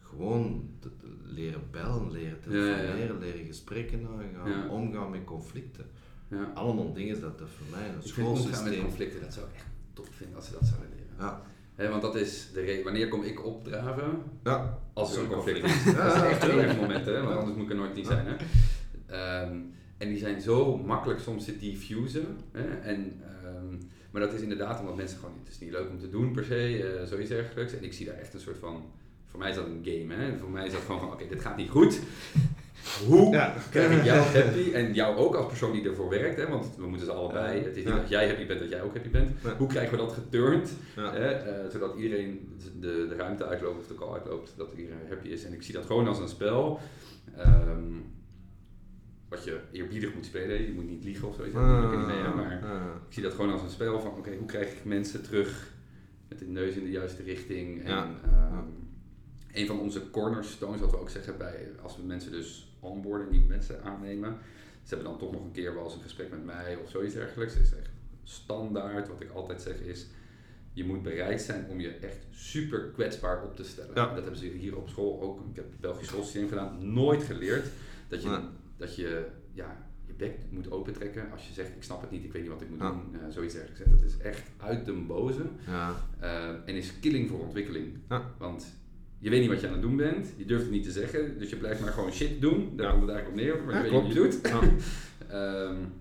gewoon 0.00 0.68
te- 0.80 0.96
te 0.96 1.06
leren 1.24 1.62
bellen, 1.70 2.10
leren 2.10 2.38
Ja, 2.48 2.56
ja, 2.56 2.66
ja. 2.66 2.74
telefoneren, 2.76 3.18
leren 3.18 3.44
gesprekken 3.46 4.06
aangaan, 4.18 4.70
omgaan 4.70 5.10
met 5.10 5.24
conflicten. 5.24 5.86
Ja. 6.28 6.50
Allemaal 6.54 6.92
dingen 6.92 7.20
dat 7.20 7.38
dat 7.38 7.48
voor 7.48 7.66
mij 7.78 7.88
een 7.88 8.02
vind 8.02 8.26
omgaan 8.28 8.32
met 8.34 8.44
schoolsysteem... 8.46 8.82
conflicten, 8.84 9.20
dat 9.20 9.32
zou 9.34 9.46
ik 9.46 9.54
echt 9.54 9.66
top 9.92 10.08
vinden 10.10 10.36
als 10.36 10.46
ze 10.46 10.52
dat 10.52 10.66
zouden 10.66 10.88
leren. 10.90 11.14
Ja, 11.18 11.42
Hè, 11.74 11.88
want 11.88 12.02
dat 12.02 12.14
is 12.14 12.50
de 12.52 12.60
reden. 12.60 12.84
Wanneer 12.84 13.08
kom 13.08 13.22
ik 13.22 13.44
opdraven? 13.44 14.22
ja. 14.44 14.78
Als 14.92 15.16
er 15.16 15.22
een 15.22 15.28
conflict 15.30 15.64
is. 15.64 15.84
Ja, 15.84 15.92
dat 16.06 16.16
is 16.16 16.22
echt 16.22 16.42
enige 16.42 16.80
moment, 16.80 17.04
hè? 17.06 17.22
want 17.22 17.36
anders 17.38 17.56
moet 17.56 17.64
ik 17.64 17.70
er 17.70 17.76
nooit 17.76 17.94
niet 17.94 18.06
zijn. 18.06 18.26
Hè? 18.26 18.34
Ehm, 19.06 19.58
En 20.04 20.10
die 20.10 20.18
zijn 20.18 20.40
zo 20.40 20.76
makkelijk 20.76 21.20
soms 21.20 21.44
te 21.44 21.58
diffusen. 21.58 22.36
Hè? 22.52 22.80
En, 22.82 23.22
ehm, 23.42 23.76
maar 24.10 24.20
dat 24.22 24.32
is 24.32 24.40
inderdaad 24.40 24.80
omdat 24.80 24.96
mensen 24.96 25.18
gewoon, 25.18 25.34
het 25.44 25.52
is 25.52 25.58
niet 25.58 25.70
leuk 25.70 25.88
om 25.90 25.98
te 25.98 26.08
doen 26.08 26.32
per 26.32 26.44
se, 26.44 26.78
uh, 26.78 27.06
zoiets 27.06 27.28
dergelijks. 27.28 27.76
En 27.76 27.84
ik 27.84 27.92
zie 27.92 28.06
daar 28.06 28.14
echt 28.14 28.34
een 28.34 28.40
soort 28.40 28.58
van, 28.58 28.84
voor 29.26 29.38
mij 29.38 29.50
is 29.50 29.56
dat 29.56 29.66
een 29.66 29.84
game. 29.84 30.14
Hè? 30.14 30.36
Voor 30.38 30.50
mij 30.50 30.66
is 30.66 30.72
dat 30.72 30.80
gewoon 30.80 31.00
van, 31.00 31.12
oké, 31.12 31.28
dit 31.28 31.40
gaat 31.40 31.56
niet 31.56 31.70
goed. 31.70 32.00
Hoe 33.08 33.32
ja. 33.32 33.54
krijg 33.70 33.98
ik 33.98 34.04
jou 34.04 34.18
happy 34.18 34.72
en 34.72 34.94
jou 34.94 35.16
ook 35.16 35.34
als 35.34 35.46
persoon 35.46 35.72
die 35.72 35.88
ervoor 35.88 36.08
werkt, 36.08 36.36
hè? 36.36 36.48
want 36.48 36.76
we 36.76 36.86
moeten 36.86 37.06
ze 37.06 37.12
allebei, 37.12 37.64
het 37.64 37.76
is 37.76 37.84
niet 37.84 37.94
dat 37.94 38.08
jij 38.08 38.26
happy 38.26 38.46
bent, 38.46 38.60
dat 38.60 38.68
jij 38.68 38.82
ook 38.82 38.94
happy 38.94 39.10
bent. 39.10 39.30
Hoe 39.58 39.68
krijgen 39.68 39.90
we 39.90 40.04
dat 40.04 40.12
geturnd, 40.12 40.70
hè? 40.94 41.64
Uh, 41.64 41.70
zodat 41.70 41.96
iedereen 41.96 42.58
de, 42.80 43.06
de 43.08 43.16
ruimte 43.16 43.46
uitloopt 43.46 43.78
of 43.78 43.86
de 43.86 43.94
call 43.94 44.12
uitloopt, 44.12 44.54
dat 44.56 44.68
iedereen 44.76 45.08
happy 45.08 45.28
is. 45.28 45.44
En 45.44 45.52
ik 45.52 45.62
zie 45.62 45.74
dat 45.74 45.86
gewoon 45.86 46.08
als 46.08 46.18
een 46.18 46.28
spel. 46.28 46.80
Um, 47.38 48.12
wat 49.34 49.44
je 49.44 49.60
eerbiedig 49.72 50.14
moet 50.14 50.24
spelen. 50.24 50.66
Je 50.66 50.72
moet 50.72 50.88
niet 50.88 51.04
liegen 51.04 51.28
of 51.28 51.34
zoiets. 51.34 51.56
Ah, 51.56 51.90
niet 51.90 52.06
mee, 52.06 52.22
maar 52.22 52.62
ah. 52.62 53.06
ik 53.08 53.12
zie 53.12 53.22
dat 53.22 53.32
gewoon 53.32 53.52
als 53.52 53.62
een 53.62 53.70
spel 53.70 54.00
van 54.00 54.10
oké, 54.10 54.36
hoe 54.36 54.46
krijg 54.46 54.72
ik 54.72 54.84
mensen 54.84 55.22
terug 55.22 55.72
met 56.28 56.38
de 56.38 56.44
neus 56.44 56.74
in 56.74 56.84
de 56.84 56.90
juiste 56.90 57.22
richting. 57.22 57.82
En 57.82 57.90
ja. 57.90 58.10
um, 58.52 58.88
een 59.52 59.66
van 59.66 59.80
onze 59.80 60.10
cornerstones, 60.10 60.80
wat 60.80 60.90
we 60.90 60.98
ook 60.98 61.10
zeggen 61.10 61.38
bij 61.38 61.68
als 61.82 61.96
we 61.96 62.02
mensen 62.02 62.32
dus 62.32 62.76
onboarden, 62.80 63.30
nieuwe 63.30 63.46
mensen 63.46 63.82
aannemen. 63.82 64.36
Ze 64.82 64.94
hebben 64.94 65.12
dan 65.12 65.18
toch 65.18 65.32
nog 65.32 65.44
een 65.44 65.52
keer 65.52 65.74
wel 65.74 65.84
eens 65.84 65.94
een 65.94 66.02
gesprek 66.02 66.30
met 66.30 66.44
mij 66.44 66.76
of 66.76 66.90
zoiets 66.90 67.14
dergelijks. 67.14 67.56
is 67.56 67.74
echt 67.74 67.90
standaard. 68.24 69.08
Wat 69.08 69.20
ik 69.20 69.30
altijd 69.30 69.62
zeg 69.62 69.80
is, 69.80 70.06
je 70.72 70.84
moet 70.84 71.02
bereid 71.02 71.42
zijn 71.42 71.66
om 71.68 71.80
je 71.80 71.88
echt 71.90 72.26
super 72.30 72.80
kwetsbaar 72.80 73.42
op 73.42 73.56
te 73.56 73.64
stellen. 73.64 73.94
Dat 73.94 74.14
hebben 74.14 74.36
ze 74.36 74.46
hier 74.46 74.76
op 74.76 74.88
school 74.88 75.20
ook. 75.22 75.40
Ik 75.50 75.56
heb 75.56 75.66
Belgisch 75.80 76.06
schoolsysteem 76.06 76.48
gedaan. 76.48 76.92
Nooit 76.92 77.22
geleerd 77.22 77.66
dat 78.08 78.22
je 78.22 78.40
dat 78.76 78.96
je 78.96 79.26
ja, 79.52 79.86
je 80.06 80.12
bek 80.12 80.38
moet 80.50 80.70
opentrekken 80.70 81.30
als 81.32 81.46
je 81.46 81.52
zegt 81.52 81.76
ik 81.76 81.82
snap 81.82 82.00
het 82.00 82.10
niet, 82.10 82.24
ik 82.24 82.32
weet 82.32 82.42
niet 82.42 82.50
wat 82.50 82.60
ik 82.60 82.70
moet 82.70 82.80
doen, 82.80 83.02
uh, 83.12 83.20
zoiets 83.28 83.54
ergens. 83.54 83.78
Dat 83.78 84.02
is 84.04 84.16
echt 84.18 84.42
uit 84.56 84.84
de 84.84 84.92
boze 84.92 85.44
ja. 85.66 85.94
uh, 86.22 86.48
en 86.48 86.74
is 86.74 87.00
killing 87.00 87.28
voor 87.28 87.40
ontwikkeling. 87.40 87.98
Ja. 88.08 88.34
Want 88.38 88.66
je 89.18 89.30
weet 89.30 89.40
niet 89.40 89.48
wat 89.48 89.60
je 89.60 89.66
aan 89.66 89.72
het 89.72 89.82
doen 89.82 89.96
bent, 89.96 90.28
je 90.36 90.44
durft 90.44 90.62
het 90.62 90.72
niet 90.72 90.84
te 90.84 90.90
zeggen, 90.90 91.38
dus 91.38 91.50
je 91.50 91.56
blijft 91.56 91.80
maar 91.80 91.92
gewoon 91.92 92.12
shit 92.12 92.40
doen, 92.40 92.76
daar 92.76 92.90
komt 92.90 93.02
het 93.02 93.10
eigenlijk 93.10 93.28
op 93.28 93.34
neer, 93.34 93.64
maar 93.64 93.74
je 93.74 93.90
weet 93.90 94.02
niet 94.02 94.02
wat 94.02 94.32
je 94.32 94.40
doet. 94.40 94.52
um, 95.32 95.78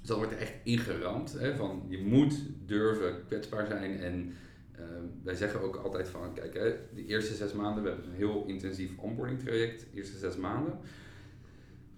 dus 0.00 0.08
dat 0.08 0.16
wordt 0.16 0.32
er 0.32 0.38
echt 0.38 0.54
ingeramd, 0.62 1.32
hè, 1.32 1.56
van 1.56 1.82
je 1.88 1.98
moet 1.98 2.42
durven 2.66 3.24
kwetsbaar 3.26 3.66
zijn 3.66 4.00
en 4.00 4.32
uh, 4.78 4.84
wij 5.22 5.34
zeggen 5.34 5.60
ook 5.60 5.76
altijd 5.76 6.08
van, 6.08 6.34
kijk, 6.34 6.54
hè, 6.54 6.74
de 6.94 7.06
eerste 7.06 7.34
zes 7.34 7.52
maanden, 7.52 7.82
we 7.82 7.88
hebben 7.88 8.06
een 8.06 8.16
heel 8.16 8.44
intensief 8.46 8.90
onboarding 8.96 9.38
traject, 9.38 9.80
de 9.80 9.96
eerste 9.96 10.18
zes 10.18 10.36
maanden 10.36 10.78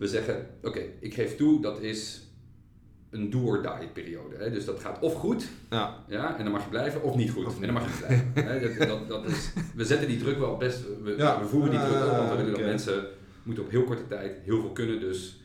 we 0.01 0.09
zeggen, 0.09 0.47
oké, 0.63 0.81
ik 1.01 1.15
geef 1.15 1.37
toe, 1.37 1.63
dat 1.63 1.81
is 1.81 2.21
een 3.11 3.31
do-or-die 3.31 3.89
periode. 3.93 4.37
Hè? 4.37 4.51
Dus 4.51 4.65
dat 4.65 4.81
gaat 4.81 4.99
of 5.01 5.15
goed, 5.15 5.49
ja. 5.71 6.05
Ja, 6.09 6.39
en 6.39 6.45
dan 6.45 6.53
mag 6.53 6.65
je 6.65 6.71
blijven, 6.71 7.03
of 7.03 7.17
niet 7.17 7.31
goed, 7.31 7.55
en 7.55 7.61
dan 7.61 7.73
mag 7.73 7.85
je 7.85 8.07
blijven. 8.07 8.33
hè? 8.49 8.77
Dat, 8.77 8.89
dat, 8.89 9.09
dat, 9.09 9.25
is, 9.25 9.53
we 9.75 9.85
zetten 9.85 10.09
die 10.09 10.19
druk 10.19 10.39
wel 10.39 10.57
best, 10.57 10.83
we, 11.03 11.15
we 11.15 11.47
voeren 11.49 11.71
die 11.71 11.81
druk 11.81 12.05
op, 12.05 12.17
want 12.17 12.31
we 12.31 12.37
willen 12.37 12.53
dat 12.53 12.61
mensen 12.61 13.05
moeten 13.43 13.65
op 13.65 13.71
heel 13.71 13.85
korte 13.85 14.09
tijd 14.09 14.37
heel 14.45 14.61
veel 14.61 14.73
kunnen, 14.73 15.01
dus 15.01 15.41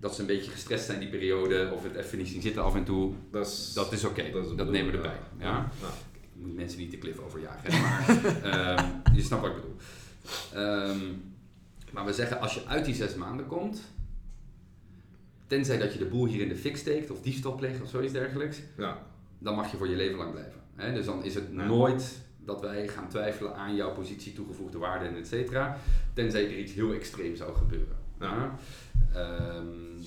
dat 0.00 0.14
ze 0.14 0.20
een 0.20 0.26
beetje 0.26 0.50
gestrest 0.50 0.84
zijn 0.84 1.00
die 1.00 1.08
periode, 1.08 1.70
of 1.74 1.82
het 1.82 1.94
even 1.94 2.18
niet 2.18 2.28
zien 2.28 2.42
zitten 2.42 2.62
af 2.62 2.74
en 2.74 2.84
toe, 2.84 3.12
dat 3.30 3.46
is, 3.46 3.72
dat 3.74 3.92
is 3.92 4.04
oké, 4.04 4.30
dat, 4.56 4.70
nemen 4.70 4.90
we 4.90 4.96
erbij. 4.96 5.18
Ja. 5.38 5.70
Ik 6.12 6.28
moet 6.34 6.56
mensen 6.56 6.78
niet 6.78 6.90
de 6.90 6.98
cliff 6.98 7.18
overjagen, 7.18 7.80
maar 7.80 8.08
um, 8.78 9.02
je 9.16 9.22
snapt 9.22 9.42
wat 9.42 9.50
ik 9.50 9.56
bedoel. 9.56 9.76
Um, 10.56 11.31
maar 11.92 12.04
we 12.04 12.12
zeggen, 12.12 12.40
als 12.40 12.54
je 12.54 12.66
uit 12.66 12.84
die 12.84 12.94
zes 12.94 13.14
maanden 13.14 13.46
komt, 13.46 13.80
tenzij 15.46 15.78
dat 15.78 15.92
je 15.92 15.98
de 15.98 16.04
boel 16.04 16.26
hier 16.26 16.42
in 16.42 16.48
de 16.48 16.56
fik 16.56 16.76
steekt 16.76 17.10
of 17.10 17.20
diefstal 17.20 17.54
pleegt 17.54 17.82
of 17.82 17.88
zoiets 17.88 18.12
dergelijks, 18.12 18.60
ja. 18.76 19.06
dan 19.38 19.54
mag 19.54 19.70
je 19.70 19.76
voor 19.76 19.88
je 19.88 19.96
leven 19.96 20.18
lang 20.18 20.32
blijven. 20.32 20.60
dus 20.94 21.04
dan 21.04 21.24
is 21.24 21.34
het 21.34 21.52
nooit 21.52 22.20
dat 22.44 22.60
wij 22.60 22.88
gaan 22.88 23.08
twijfelen 23.08 23.54
aan 23.54 23.74
jouw 23.74 23.92
positie, 23.92 24.32
toegevoegde 24.32 24.78
waarde 24.78 25.06
en 25.06 25.16
et 25.16 25.26
cetera, 25.26 25.76
tenzij 26.12 26.44
er 26.44 26.58
iets 26.58 26.72
heel 26.72 26.92
extreem 26.92 27.36
zou 27.36 27.54
gebeuren. 27.54 27.96
Ja. 28.20 28.58
Um, 29.56 29.98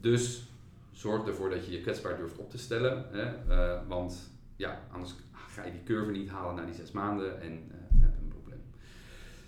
dus 0.00 0.48
zorg 0.92 1.26
ervoor 1.26 1.50
dat 1.50 1.66
je 1.66 1.72
je 1.72 1.80
kwetsbaar 1.80 2.16
durft 2.16 2.38
op 2.38 2.50
te 2.50 2.58
stellen, 2.58 3.06
hè, 3.10 3.48
uh, 3.48 3.88
want 3.88 4.30
ja, 4.56 4.80
anders 4.92 5.14
ga 5.32 5.64
je 5.64 5.72
die 5.72 5.82
curve 5.82 6.10
niet 6.10 6.28
halen 6.28 6.54
na 6.54 6.64
die 6.64 6.74
zes 6.74 6.90
maanden 6.90 7.40
en 7.40 7.52
uh, 7.52 7.79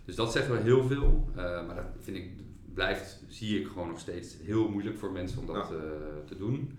dus 0.05 0.15
dat 0.15 0.33
zeggen 0.33 0.55
we 0.57 0.63
heel 0.63 0.85
veel. 0.85 1.29
Uh, 1.31 1.67
maar 1.67 1.75
dat 1.75 1.85
vind 2.01 2.17
ik, 2.17 2.31
blijft, 2.75 3.23
zie 3.29 3.61
ik 3.61 3.67
gewoon 3.67 3.89
nog 3.89 3.99
steeds 3.99 4.37
heel 4.43 4.69
moeilijk 4.69 4.99
voor 4.99 5.13
mensen 5.13 5.39
om 5.39 5.47
dat 5.47 5.73
uh, 5.73 5.79
te 6.27 6.37
doen. 6.37 6.79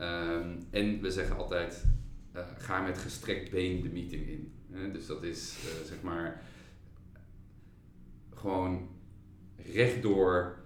Um, 0.00 0.58
en 0.70 1.00
we 1.00 1.10
zeggen 1.10 1.36
altijd, 1.36 1.84
uh, 2.36 2.42
ga 2.58 2.80
met 2.82 2.98
gestrekt 2.98 3.50
been 3.50 3.82
de 3.82 3.88
meeting 3.88 4.26
in. 4.28 4.52
dus 4.92 5.06
dat 5.06 5.22
is 5.22 5.56
zeg 5.86 6.02
maar 6.02 6.42
gewoon 8.34 8.88
rechtdoor 9.72 10.56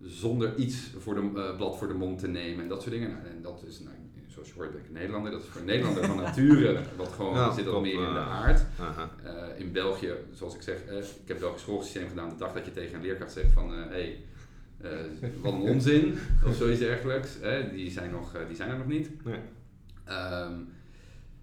zonder 0.00 0.56
iets 0.56 0.90
voor 0.98 1.14
de, 1.14 1.54
blad 1.56 1.78
voor 1.78 1.88
de 1.88 1.94
mond 1.94 2.18
te 2.18 2.28
nemen 2.28 2.62
en 2.62 2.68
dat 2.68 2.82
soort 2.82 2.94
dingen. 2.94 3.10
Nou, 3.10 3.26
en 3.26 3.42
dat 3.42 3.64
is, 3.66 3.80
nou, 3.80 3.96
zoals 4.34 4.48
je 4.48 4.54
hoort 4.54 4.72
ben 4.72 4.80
ik 4.80 4.90
Nederlander. 4.90 5.30
Dat 5.30 5.42
is 5.42 5.48
voor 5.48 5.60
een 5.60 5.66
Nederlander 5.66 6.04
van 6.04 6.16
nature, 6.16 6.80
wat 6.96 7.12
gewoon 7.12 7.54
zit 7.54 7.66
al 7.66 7.80
meer 7.80 7.92
in 7.92 8.12
de 8.12 8.18
eh, 8.18 8.42
aard. 8.42 8.60
Uh, 9.24 9.60
in 9.60 9.72
België, 9.72 10.12
zoals 10.32 10.54
ik 10.54 10.62
zeg, 10.62 10.76
uh, 10.90 10.98
ik 10.98 11.04
heb 11.26 11.38
Belgisch 11.38 11.62
schoolsysteem 11.62 12.08
gedaan. 12.08 12.28
De 12.28 12.36
dag 12.36 12.52
dat 12.52 12.64
je 12.64 12.72
tegen 12.72 12.94
een 12.94 13.02
leerkracht 13.02 13.32
zegt 13.32 13.52
van, 13.52 13.72
hé, 13.72 13.84
hey, 13.88 14.24
wat 15.40 15.52
een 15.52 15.60
onzin, 15.72 16.18
of 16.44 16.54
zoiets 16.54 16.80
dergelijks. 16.80 17.30
die, 17.72 17.90
zijn 17.90 18.10
nog, 18.10 18.36
die 18.46 18.56
zijn 18.56 18.70
er 18.70 18.78
nog 18.78 18.86
niet. 18.86 19.24
Nee. 19.24 19.38
Um, 20.08 20.68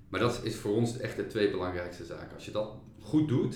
maar 0.09 0.19
dat 0.19 0.39
is 0.43 0.55
voor 0.55 0.75
ons 0.75 0.97
echt 0.97 1.15
de 1.15 1.27
twee 1.27 1.51
belangrijkste 1.51 2.05
zaken. 2.05 2.35
Als 2.35 2.45
je 2.45 2.51
dat 2.51 2.71
goed 2.99 3.27
doet, 3.27 3.55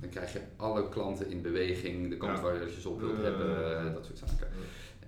dan 0.00 0.08
krijg 0.10 0.32
je 0.32 0.40
alle 0.56 0.88
klanten 0.88 1.30
in 1.30 1.42
beweging, 1.42 2.10
de 2.10 2.16
kant 2.16 2.40
waar 2.40 2.54
je 2.54 2.80
ze 2.80 2.88
op 2.88 3.00
wilt 3.00 3.22
hebben, 3.22 3.92
dat 3.92 4.04
soort 4.04 4.18
zaken. 4.18 4.48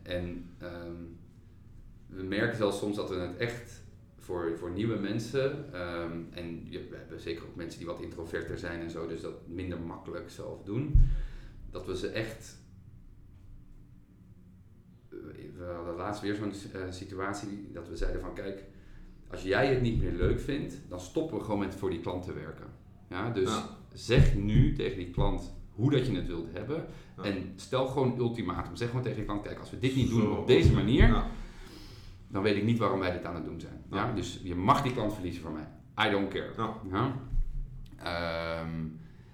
En 0.03 0.51
um, 0.63 1.19
we 2.17 2.23
merken 2.23 2.57
zelfs 2.57 2.79
soms 2.79 2.97
dat 2.97 3.09
we 3.09 3.17
het 3.17 3.37
echt 3.37 3.83
voor, 4.19 4.59
voor 4.59 4.71
nieuwe 4.71 4.97
mensen, 4.97 5.81
um, 5.81 6.29
en 6.31 6.69
we 6.71 6.97
hebben 6.97 7.21
zeker 7.21 7.45
ook 7.45 7.55
mensen 7.55 7.79
die 7.79 7.89
wat 7.89 8.01
introverter 8.01 8.59
zijn 8.59 8.81
en 8.81 8.91
zo, 8.91 9.07
dus 9.07 9.21
dat 9.21 9.47
minder 9.47 9.81
makkelijk 9.81 10.31
zelf 10.31 10.63
doen, 10.63 11.09
dat 11.71 11.87
we 11.87 11.97
ze 11.97 12.09
echt. 12.09 12.59
Eh, 15.11 15.17
we 15.57 15.65
hadden 15.75 15.95
laatst 15.95 16.23
weer 16.23 16.35
zo'n 16.35 16.53
uh, 16.75 16.83
situatie 16.91 17.71
dat 17.73 17.89
we 17.89 17.97
zeiden 17.97 18.21
van 18.21 18.35
kijk, 18.35 18.65
als 19.31 19.43
jij 19.43 19.67
het 19.67 19.83
niet 19.83 20.03
meer 20.03 20.13
leuk 20.13 20.41
vindt, 20.41 20.81
dan 20.89 21.01
stoppen 21.01 21.39
we 21.39 21.45
gewoon 21.45 21.59
met 21.59 21.75
voor 21.75 21.91
die 21.91 22.01
klant 22.01 22.25
te 22.25 22.33
werken. 22.33 22.67
Ja, 23.09 23.31
dus 23.31 23.63
zeg 23.93 24.35
nu 24.35 24.73
tegen 24.73 24.99
die 24.99 25.11
klant 25.11 25.55
hoe 25.71 25.91
dat 25.91 26.07
je 26.07 26.15
het 26.15 26.27
wilt 26.27 26.53
hebben. 26.53 26.87
En 27.23 27.53
stel 27.57 27.87
gewoon 27.87 28.19
ultimatum. 28.19 28.77
Zeg 28.77 28.89
gewoon 28.89 29.03
tegen 29.03 29.19
die 29.19 29.27
klant, 29.27 29.43
kijk, 29.43 29.59
als 29.59 29.71
we 29.71 29.79
dit 29.79 29.97
niet 29.97 30.09
doen 30.09 30.39
op 30.39 30.47
deze 30.47 30.73
manier, 30.73 31.25
dan 32.29 32.43
weet 32.43 32.57
ik 32.57 32.65
niet 32.65 32.79
waarom 32.79 32.99
wij 32.99 33.13
dit 33.13 33.25
aan 33.25 33.35
het 33.35 33.45
doen 33.45 33.61
zijn. 33.61 33.83
Ja. 33.91 34.13
Dus 34.13 34.41
je 34.43 34.55
mag 34.55 34.83
die 34.83 34.93
klant 34.93 35.13
verliezen 35.13 35.43
voor 35.43 35.53
mij. 35.53 35.69
I 36.07 36.11
don't 36.11 36.29
care. 36.29 36.51
Ja. 36.91 37.13
Ehm, 37.97 38.87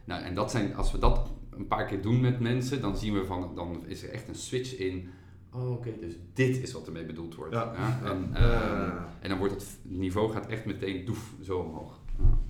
nou, 0.04 0.22
en 0.22 0.34
dat 0.34 0.50
zijn, 0.50 0.74
als 0.74 0.92
we 0.92 0.98
dat 0.98 1.30
een 1.50 1.66
paar 1.66 1.86
keer 1.86 2.02
doen 2.02 2.20
met 2.20 2.40
mensen, 2.40 2.80
dan 2.80 2.96
zien 2.96 3.14
we 3.14 3.24
van, 3.24 3.54
dan 3.54 3.86
is 3.86 4.02
er 4.02 4.10
echt 4.10 4.28
een 4.28 4.34
switch 4.34 4.76
in. 4.76 5.08
Oh, 5.52 5.70
oké, 5.70 5.98
dus 6.00 6.14
dit 6.32 6.62
is 6.62 6.72
wat 6.72 6.86
ermee 6.86 7.04
bedoeld 7.04 7.34
wordt. 7.34 7.54
Ja. 7.54 7.74
En, 8.04 8.30
ehm, 8.34 8.96
en 9.20 9.28
dan 9.28 9.38
wordt 9.38 9.54
het 9.54 9.78
niveau 9.82 10.32
gaat 10.32 10.46
echt 10.46 10.64
meteen 10.64 11.04
doef 11.04 11.34
zo 11.42 11.58
omhoog. 11.58 12.00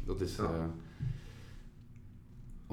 dat 0.04 0.20
is 0.20 0.38
uh, 0.38 0.64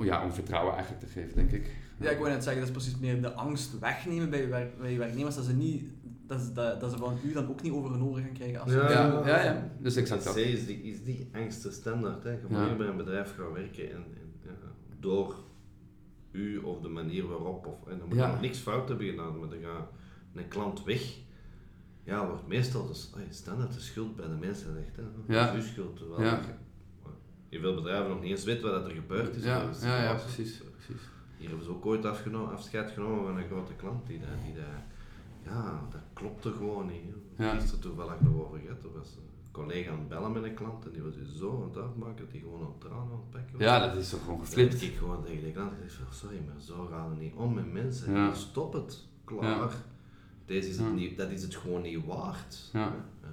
ja, 0.06 0.24
om 0.24 0.32
vertrouwen 0.32 0.74
eigenlijk 0.74 1.04
te 1.04 1.12
geven, 1.12 1.36
denk 1.36 1.52
ik. 1.52 1.76
Ja, 2.00 2.10
ik 2.10 2.18
wou 2.18 2.30
net 2.30 2.44
zeggen, 2.44 2.62
dat 2.62 2.70
is 2.70 2.84
precies 2.84 3.00
meer 3.00 3.22
de 3.22 3.34
angst 3.34 3.80
wegnemen 3.80 4.30
bij 4.30 4.42
je, 4.42 4.48
werk, 4.48 4.78
bij 4.78 4.92
je 4.92 4.98
werknemers, 4.98 5.36
dat 5.36 5.46
ze 5.46 5.54
niet 5.54 5.84
dat, 6.30 6.40
is, 6.40 6.54
dat, 6.54 6.80
dat 6.80 6.92
ze 6.92 6.98
van 6.98 7.18
u 7.24 7.34
dan 7.34 7.50
ook 7.50 7.62
niet 7.62 7.72
over 7.72 7.92
hun 7.92 8.04
oren 8.04 8.24
gaan 8.24 8.34
krijgen. 8.34 8.62
Als 8.62 8.72
ja, 8.72 8.92
ja, 8.92 9.28
ja, 9.28 9.44
ja, 9.44 9.72
dus 9.80 9.96
exact 9.96 10.24
dat. 10.24 10.36
Is 10.36 10.66
die, 10.66 10.82
is 10.82 11.04
die 11.04 11.30
angst 11.34 11.64
de 11.64 11.72
standaard. 11.72 12.24
Hè. 12.24 12.32
Je 12.32 12.46
moet 12.50 12.58
ja. 12.58 12.76
bij 12.76 12.88
een 12.88 12.98
bedrijf 12.98 13.36
gaan 13.36 13.54
werken 13.54 13.92
en, 13.92 14.06
en 14.44 14.58
door 15.00 15.36
u 16.32 16.58
of 16.58 16.82
de 16.82 16.88
manier 16.88 17.28
waarop, 17.28 17.66
of, 17.66 17.92
en 17.92 18.00
dan 18.00 18.08
moet 18.08 18.18
ja. 18.18 18.40
niks 18.40 18.58
fout 18.58 18.88
hebben 18.88 19.08
gedaan, 19.08 19.40
maar 19.40 19.50
dan 19.50 19.60
gaat 19.60 19.90
een 20.34 20.48
klant 20.48 20.84
weg. 20.84 21.18
Ja, 22.04 22.28
wordt 22.28 22.48
meestal 22.48 22.88
dus, 22.88 23.12
oh, 23.16 23.22
standaard 23.30 23.74
de 23.74 23.80
schuld 23.80 24.16
bij 24.16 24.28
de 24.28 24.36
mensen 24.36 24.74
ligt. 24.74 24.96
Hè. 24.96 25.34
Ja. 25.34 25.46
Dat 25.46 25.56
is 25.56 25.64
uw 25.64 25.70
schuld. 25.72 26.00
Wel, 26.00 26.22
ja. 26.22 26.40
Je 27.50 27.60
veel 27.60 27.76
bedrijven 27.76 28.10
nog 28.10 28.22
niet 28.22 28.32
eens 28.32 28.44
weten 28.44 28.72
wat 28.72 28.86
er 28.86 28.92
gebeurd 28.92 29.36
is. 29.36 29.44
Ja, 29.44 29.70
ja, 29.82 30.04
ja, 30.04 30.14
precies, 30.14 30.58
precies. 30.58 31.02
Hier 31.38 31.48
hebben 31.48 31.66
ze 31.66 31.72
ook 31.72 31.86
ooit 31.86 32.06
afscheid 32.06 32.92
genomen 32.92 33.26
van 33.26 33.38
een 33.38 33.48
grote 33.48 33.74
klant 33.74 34.08
die, 34.08 34.20
die, 34.20 34.28
die, 34.44 34.54
die 34.54 34.64
ja, 35.44 35.88
dat 35.92 36.02
klopte 36.14 36.52
gewoon 36.52 36.88
niet. 36.88 37.04
Ja. 37.38 37.54
Gisteren 37.54 37.80
toevallig 37.80 38.22
nog 38.22 38.46
over 38.46 38.60
gehad. 38.60 38.84
Er 38.84 39.00
was 39.00 39.16
een 39.16 39.52
collega 39.52 39.92
aan 39.92 40.00
het 40.00 40.08
bellen 40.08 40.32
met 40.32 40.44
een 40.44 40.54
klant 40.54 40.86
en 40.86 40.92
die 40.92 41.02
was 41.02 41.14
dus 41.14 41.38
zo 41.38 41.62
aan 41.62 41.70
het 41.70 41.78
uitmaken 41.78 42.18
dat 42.18 42.32
hij 42.32 42.40
gewoon 42.40 42.62
aan 42.62 42.68
het 42.68 42.80
tranen 42.80 43.02
aan 43.02 43.12
het 43.12 43.30
pakken 43.30 43.52
was. 43.52 43.62
Ja, 43.62 43.88
dat 43.88 43.96
is 43.96 44.10
toch 44.10 44.24
gewoon 44.24 44.40
geflipt. 44.40 44.82
ik 44.82 44.96
gewoon 44.98 45.24
tegen 45.24 45.44
de 45.44 45.52
klant 45.52 45.72
en 45.72 45.90
zei, 45.90 46.04
sorry, 46.12 46.42
maar 46.46 46.62
zo 46.62 46.88
gaan 46.92 47.10
we 47.10 47.24
niet 47.24 47.34
om 47.36 47.54
met 47.54 47.72
mensen. 47.72 48.14
Ja. 48.14 48.34
Stop 48.34 48.74
het, 48.74 49.06
klaar. 49.24 49.72
Deze 50.46 50.70
is 50.70 50.78
het 50.78 50.94
niet, 50.94 51.18
dat 51.18 51.30
is 51.30 51.42
het 51.42 51.56
gewoon 51.56 51.82
niet 51.82 52.06
waard. 52.06 52.70
Ja. 52.74 52.96
Uh, 53.24 53.30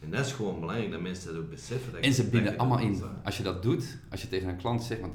en 0.00 0.10
dat 0.10 0.26
is 0.26 0.32
gewoon 0.32 0.60
belangrijk, 0.60 0.90
dat 0.90 1.00
mensen 1.00 1.32
dat 1.32 1.42
ook 1.42 1.50
beseffen. 1.50 1.92
Dat 1.92 2.00
en 2.02 2.12
ze 2.12 2.28
binden 2.28 2.58
allemaal 2.58 2.78
in. 2.78 3.02
Als 3.24 3.36
je 3.36 3.42
dat 3.42 3.62
doet, 3.62 3.98
als 4.10 4.22
je 4.22 4.28
tegen 4.28 4.48
een 4.48 4.56
klant 4.56 4.82
zegt, 4.82 5.00
want 5.00 5.14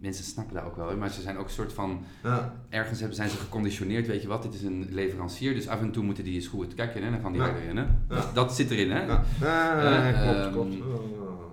mensen 0.00 0.24
snappen 0.24 0.54
dat 0.54 0.64
ook 0.64 0.76
wel, 0.76 0.96
maar 0.96 1.10
ze 1.10 1.20
zijn 1.20 1.36
ook 1.36 1.44
een 1.44 1.50
soort 1.52 1.72
van, 1.72 2.04
Ja, 2.22 2.54
ergens 2.68 2.98
hebben, 2.98 3.16
zijn 3.16 3.30
ze 3.30 3.36
geconditioneerd, 3.36 4.06
weet 4.06 4.22
je 4.22 4.28
wat, 4.28 4.42
dit 4.42 4.54
is 4.54 4.62
een 4.62 4.86
leverancier, 4.90 5.54
dus 5.54 5.68
af 5.68 5.80
en 5.80 5.90
toe 5.90 6.04
moeten 6.04 6.24
die 6.24 6.34
eens 6.34 6.46
goed 6.46 6.74
kijken 6.74 7.02
en 7.02 7.10
dan 7.12 7.20
gaan 7.20 7.32
die 7.32 7.40
Ja. 7.42 7.52
weer 7.52 7.62
in. 7.68 7.76
Hè? 7.76 7.82
Ja. 7.82 7.90
Dat, 8.08 8.34
dat 8.34 8.54
zit 8.54 8.70
erin, 8.70 8.90
hè? 8.90 9.06
ja. 9.06 9.24
Eh, 9.40 10.22
klopt, 10.22 10.38
ehm, 10.38 10.52
klopt. 10.52 10.74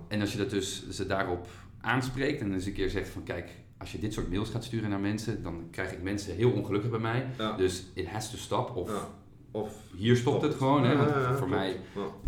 En 0.08 0.20
als 0.20 0.32
je 0.32 0.38
dat 0.38 0.50
dus 0.50 0.88
ze 0.90 1.06
daarop 1.06 1.46
aanspreekt 1.80 2.40
en 2.40 2.52
eens 2.52 2.66
een 2.66 2.72
keer 2.72 2.90
zegt 2.90 3.08
van 3.08 3.22
kijk, 3.22 3.50
als 3.78 3.92
je 3.92 3.98
dit 3.98 4.12
soort 4.12 4.30
mails 4.30 4.50
gaat 4.50 4.64
sturen 4.64 4.90
naar 4.90 5.00
mensen, 5.00 5.42
dan 5.42 5.68
krijg 5.70 5.92
ik 5.92 6.02
mensen 6.02 6.34
heel 6.34 6.50
ongelukkig 6.50 6.90
bij 6.90 7.00
mij. 7.00 7.26
Dus 7.56 7.86
it 7.94 8.08
has 8.08 8.30
to 8.30 8.36
stop. 8.36 8.76
Of. 8.76 9.08
Of 9.50 9.74
hier 9.96 10.16
stopt 10.16 10.42
het 10.42 10.54
gewoon. 10.54 10.84
Hè, 10.84 10.96
want 10.96 11.10
voor 11.10 11.34
klopt. 11.36 11.50
mij 11.50 11.76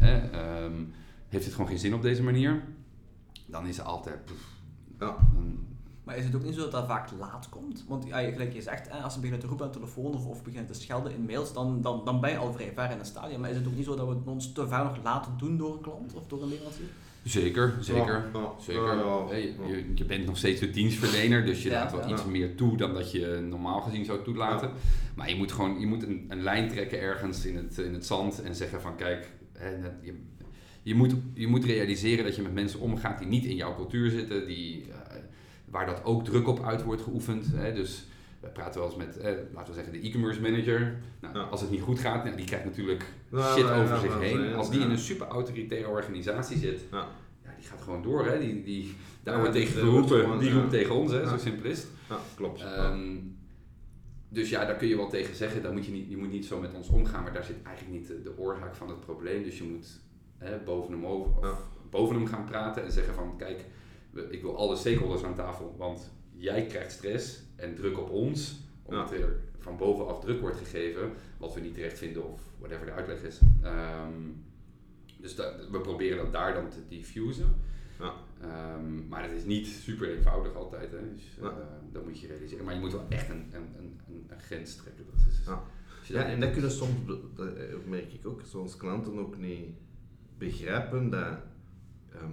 ehm, 0.00 0.72
heeft 1.28 1.44
het 1.44 1.54
gewoon 1.54 1.68
geen 1.68 1.78
zin 1.78 1.94
op 1.94 2.02
deze 2.02 2.22
manier. 2.22 2.62
Dan 3.46 3.66
is 3.66 3.76
het 3.76 3.86
altijd. 3.86 4.24
pff, 4.24 4.42
Ja. 4.98 5.16
dan- 5.34 5.66
Maar 6.08 6.16
is 6.16 6.24
het 6.24 6.34
ook 6.34 6.44
niet 6.44 6.54
zo 6.54 6.60
dat 6.60 6.70
dat 6.72 6.86
vaak 6.86 7.08
laat 7.18 7.48
komt? 7.48 7.84
Want 7.88 8.06
ja, 8.06 8.18
gelijk 8.30 8.52
je 8.52 8.62
zegt, 8.62 8.88
hè, 8.90 8.98
als 8.98 9.12
ze 9.12 9.18
beginnen 9.20 9.40
te 9.42 9.46
roepen 9.48 9.66
aan 9.66 9.72
de 9.72 9.78
telefoon 9.78 10.14
of, 10.14 10.26
of 10.26 10.42
beginnen 10.42 10.72
te 10.72 10.80
schelden 10.80 11.12
in 11.12 11.24
mails, 11.24 11.52
dan, 11.52 11.82
dan, 11.82 12.02
dan 12.04 12.20
ben 12.20 12.30
je 12.30 12.36
al 12.36 12.52
vrij 12.52 12.72
ver 12.74 12.90
in 12.90 12.98
het 12.98 13.06
stadium. 13.06 13.40
Maar 13.40 13.50
is 13.50 13.56
het 13.56 13.66
ook 13.66 13.76
niet 13.76 13.84
zo 13.84 13.96
dat 13.96 14.06
we 14.08 14.14
het 14.14 14.26
ons 14.26 14.52
te 14.52 14.68
ver 14.68 14.84
nog 14.84 14.98
laten 15.02 15.32
doen 15.38 15.56
door 15.58 15.72
een 15.74 15.80
klant 15.80 16.14
of 16.14 16.26
door 16.26 16.42
een 16.42 16.48
leverancier? 16.48 16.86
zeker, 17.22 17.74
zeker. 17.80 18.30
Ja, 18.32 18.40
ja, 18.40 18.52
Zeker. 18.58 18.82
ja, 18.84 18.92
ja, 18.94 19.26
Hè, 19.28 19.36
je, 19.36 19.54
ja. 19.60 19.66
je- 19.76 19.92
je 19.94 20.04
bent 20.04 20.26
nog 20.26 20.36
steeds 20.36 20.60
een 20.60 20.72
dienstverlener, 20.72 21.44
dus 21.44 21.62
je 21.62 21.68
Ja, 21.70 21.80
laat 21.82 21.92
wel 21.92 22.06
ja. 22.08 22.12
iets 22.12 22.24
meer 22.24 22.54
toe 22.56 22.76
dan 22.76 22.94
dat 22.94 23.12
je 23.12 23.46
normaal 23.48 23.80
gezien 23.80 24.04
zou 24.04 24.22
toelaten. 24.24 24.70
Maar 25.16 25.28
je 25.28 25.36
moet 25.36 25.52
gewoon 25.52 25.80
je 25.80 25.86
moet 25.86 26.02
een, 26.02 26.24
een 26.28 26.42
lijn 26.42 26.68
trekken 26.68 27.00
ergens 27.00 27.44
in 27.46 27.56
het, 27.56 27.78
in 27.78 27.92
het 27.94 28.06
zand 28.06 28.42
en 28.42 28.54
zeggen 28.54 28.80
van 28.80 28.96
kijk, 28.96 29.30
je, 30.02 30.14
je, 30.82 30.94
moet, 30.94 31.14
je 31.34 31.46
moet 31.46 31.64
realiseren 31.64 32.24
dat 32.24 32.36
je 32.36 32.42
met 32.42 32.52
mensen 32.54 32.80
omgaat 32.80 33.18
die 33.18 33.28
niet 33.28 33.44
in 33.44 33.56
jouw 33.56 33.74
cultuur 33.74 34.10
zitten, 34.10 34.46
die, 34.46 34.86
waar 35.70 35.86
dat 35.86 36.04
ook 36.04 36.24
druk 36.24 36.48
op 36.48 36.64
uit 36.64 36.82
wordt 36.82 37.02
geoefend. 37.02 37.46
Hè. 37.54 37.72
Dus 37.74 38.06
we 38.40 38.48
praten 38.48 38.80
wel 38.80 38.88
eens 38.88 38.98
met, 38.98 39.16
eh, 39.18 39.32
laten 39.54 39.68
we 39.68 39.74
zeggen, 39.74 39.92
de 39.92 40.08
e-commerce 40.08 40.40
manager. 40.40 40.96
Nou, 41.20 41.34
Ja. 41.38 41.42
Als 41.42 41.60
het 41.60 41.70
niet 41.70 41.80
goed 41.80 41.98
gaat, 41.98 42.24
nou, 42.24 42.36
die 42.36 42.46
krijgt 42.46 42.64
natuurlijk 42.64 43.04
Ja, 43.30 43.54
shit 43.54 43.70
over 43.70 43.98
zich 43.98 44.18
heen. 44.18 44.54
Als 44.54 44.70
die 44.70 44.80
in 44.80 44.90
een 44.90 44.98
super 44.98 45.26
autoritaire 45.26 45.88
organisatie 45.88 46.58
zit, 46.58 46.80
Ja. 46.90 47.06
ja, 47.44 47.50
die 47.58 47.66
gaat 47.66 47.80
gewoon 47.80 48.02
door. 48.02 48.26
Hè. 48.26 48.38
Die, 48.38 48.62
die, 48.62 48.94
daar 49.22 49.52
tegen 49.52 49.72
geroepen, 49.80 50.20
gewoon, 50.20 50.38
die 50.38 50.52
roept 50.52 50.70
tegen 50.70 50.94
ons, 50.94 51.12
hè, 51.12 51.28
zo 51.28 51.36
simpel 51.38 51.70
is 51.70 51.78
het. 51.78 51.88
Ja, 52.08 52.18
klopt. 52.36 52.62
Ehm, 52.62 53.16
dus 54.28 54.50
ja, 54.50 54.64
daar 54.64 54.76
kun 54.76 54.88
je 54.88 54.96
wel 54.96 55.08
tegen 55.08 55.34
zeggen, 55.34 55.62
daar 55.62 55.72
moet 55.72 55.86
je, 55.86 55.92
niet, 55.92 56.10
je 56.10 56.16
moet 56.16 56.30
niet 56.30 56.46
zo 56.46 56.60
met 56.60 56.74
ons 56.74 56.88
omgaan, 56.88 57.22
maar 57.22 57.32
daar 57.32 57.44
zit 57.44 57.62
eigenlijk 57.62 57.98
niet 57.98 58.06
de, 58.08 58.22
de 58.22 58.38
oorzaak 58.38 58.74
van 58.74 58.88
het 58.88 59.00
probleem. 59.00 59.42
Dus 59.42 59.58
je 59.58 59.64
moet 59.64 60.00
hè, 60.38 60.58
boven, 60.64 60.92
hem 60.92 61.06
over, 61.06 61.50
of 61.50 61.68
boven 61.90 62.14
hem 62.16 62.26
gaan 62.26 62.44
praten 62.44 62.84
en 62.84 62.92
zeggen 62.92 63.14
van 63.14 63.34
kijk, 63.36 63.64
ik 64.30 64.42
wil 64.42 64.56
alle 64.56 64.76
stakeholders 64.76 65.22
aan 65.22 65.34
tafel, 65.34 65.74
want 65.78 66.12
jij 66.36 66.66
krijgt 66.66 66.92
stress 66.92 67.42
en 67.56 67.74
druk 67.74 67.98
op 67.98 68.10
ons, 68.10 68.60
omdat 68.82 69.12
er 69.12 69.40
van 69.58 69.76
bovenaf 69.76 70.20
druk 70.20 70.40
wordt 70.40 70.56
gegeven, 70.56 71.12
wat 71.38 71.54
we 71.54 71.60
niet 71.60 71.74
terecht 71.74 71.98
vinden 71.98 72.32
of 72.32 72.40
whatever 72.58 72.86
de 72.86 72.92
uitleg 72.92 73.22
is. 73.22 73.40
Ehm, 73.62 74.12
dus 75.20 75.34
dat, 75.34 75.68
we 75.70 75.80
proberen 75.80 76.16
dat 76.16 76.32
daar 76.32 76.54
dan 76.54 76.68
te 76.70 76.78
diffusen. 76.88 77.54
Ja. 77.98 78.12
Ehm, 78.40 79.08
maar 79.08 79.22
het 79.22 79.32
is 79.32 79.44
niet 79.44 79.66
super 79.66 80.16
eenvoudig 80.16 80.54
altijd. 80.54 80.90
Hè? 80.92 80.98
Dus, 81.14 81.36
eh, 81.38 81.42
Ja. 81.42 81.80
dat 81.92 82.04
moet 82.04 82.20
je 82.20 82.26
realiseren. 82.26 82.64
Maar 82.64 82.74
je 82.74 82.80
moet 82.80 82.92
wel 82.92 83.06
echt 83.08 83.28
een, 83.28 83.46
een, 83.52 83.68
een, 83.78 84.00
een, 84.28 84.40
grens 84.40 84.76
trekken. 84.76 85.04
Dat 85.06 85.26
is, 85.28 85.40
Ja. 85.46 85.62
dat- 86.20 86.26
en 86.26 86.40
dat 86.40 86.50
kunnen 86.52 86.70
soms, 86.70 87.06
dat 87.06 87.46
eh, 87.56 87.74
merk 87.86 88.12
ik 88.12 88.26
ook, 88.26 88.40
soms 88.44 88.76
klanten 88.76 89.18
ook 89.18 89.38
niet 89.38 89.68
begrijpen 90.38 91.10
dat 91.10 91.38
ehm, 92.12 92.30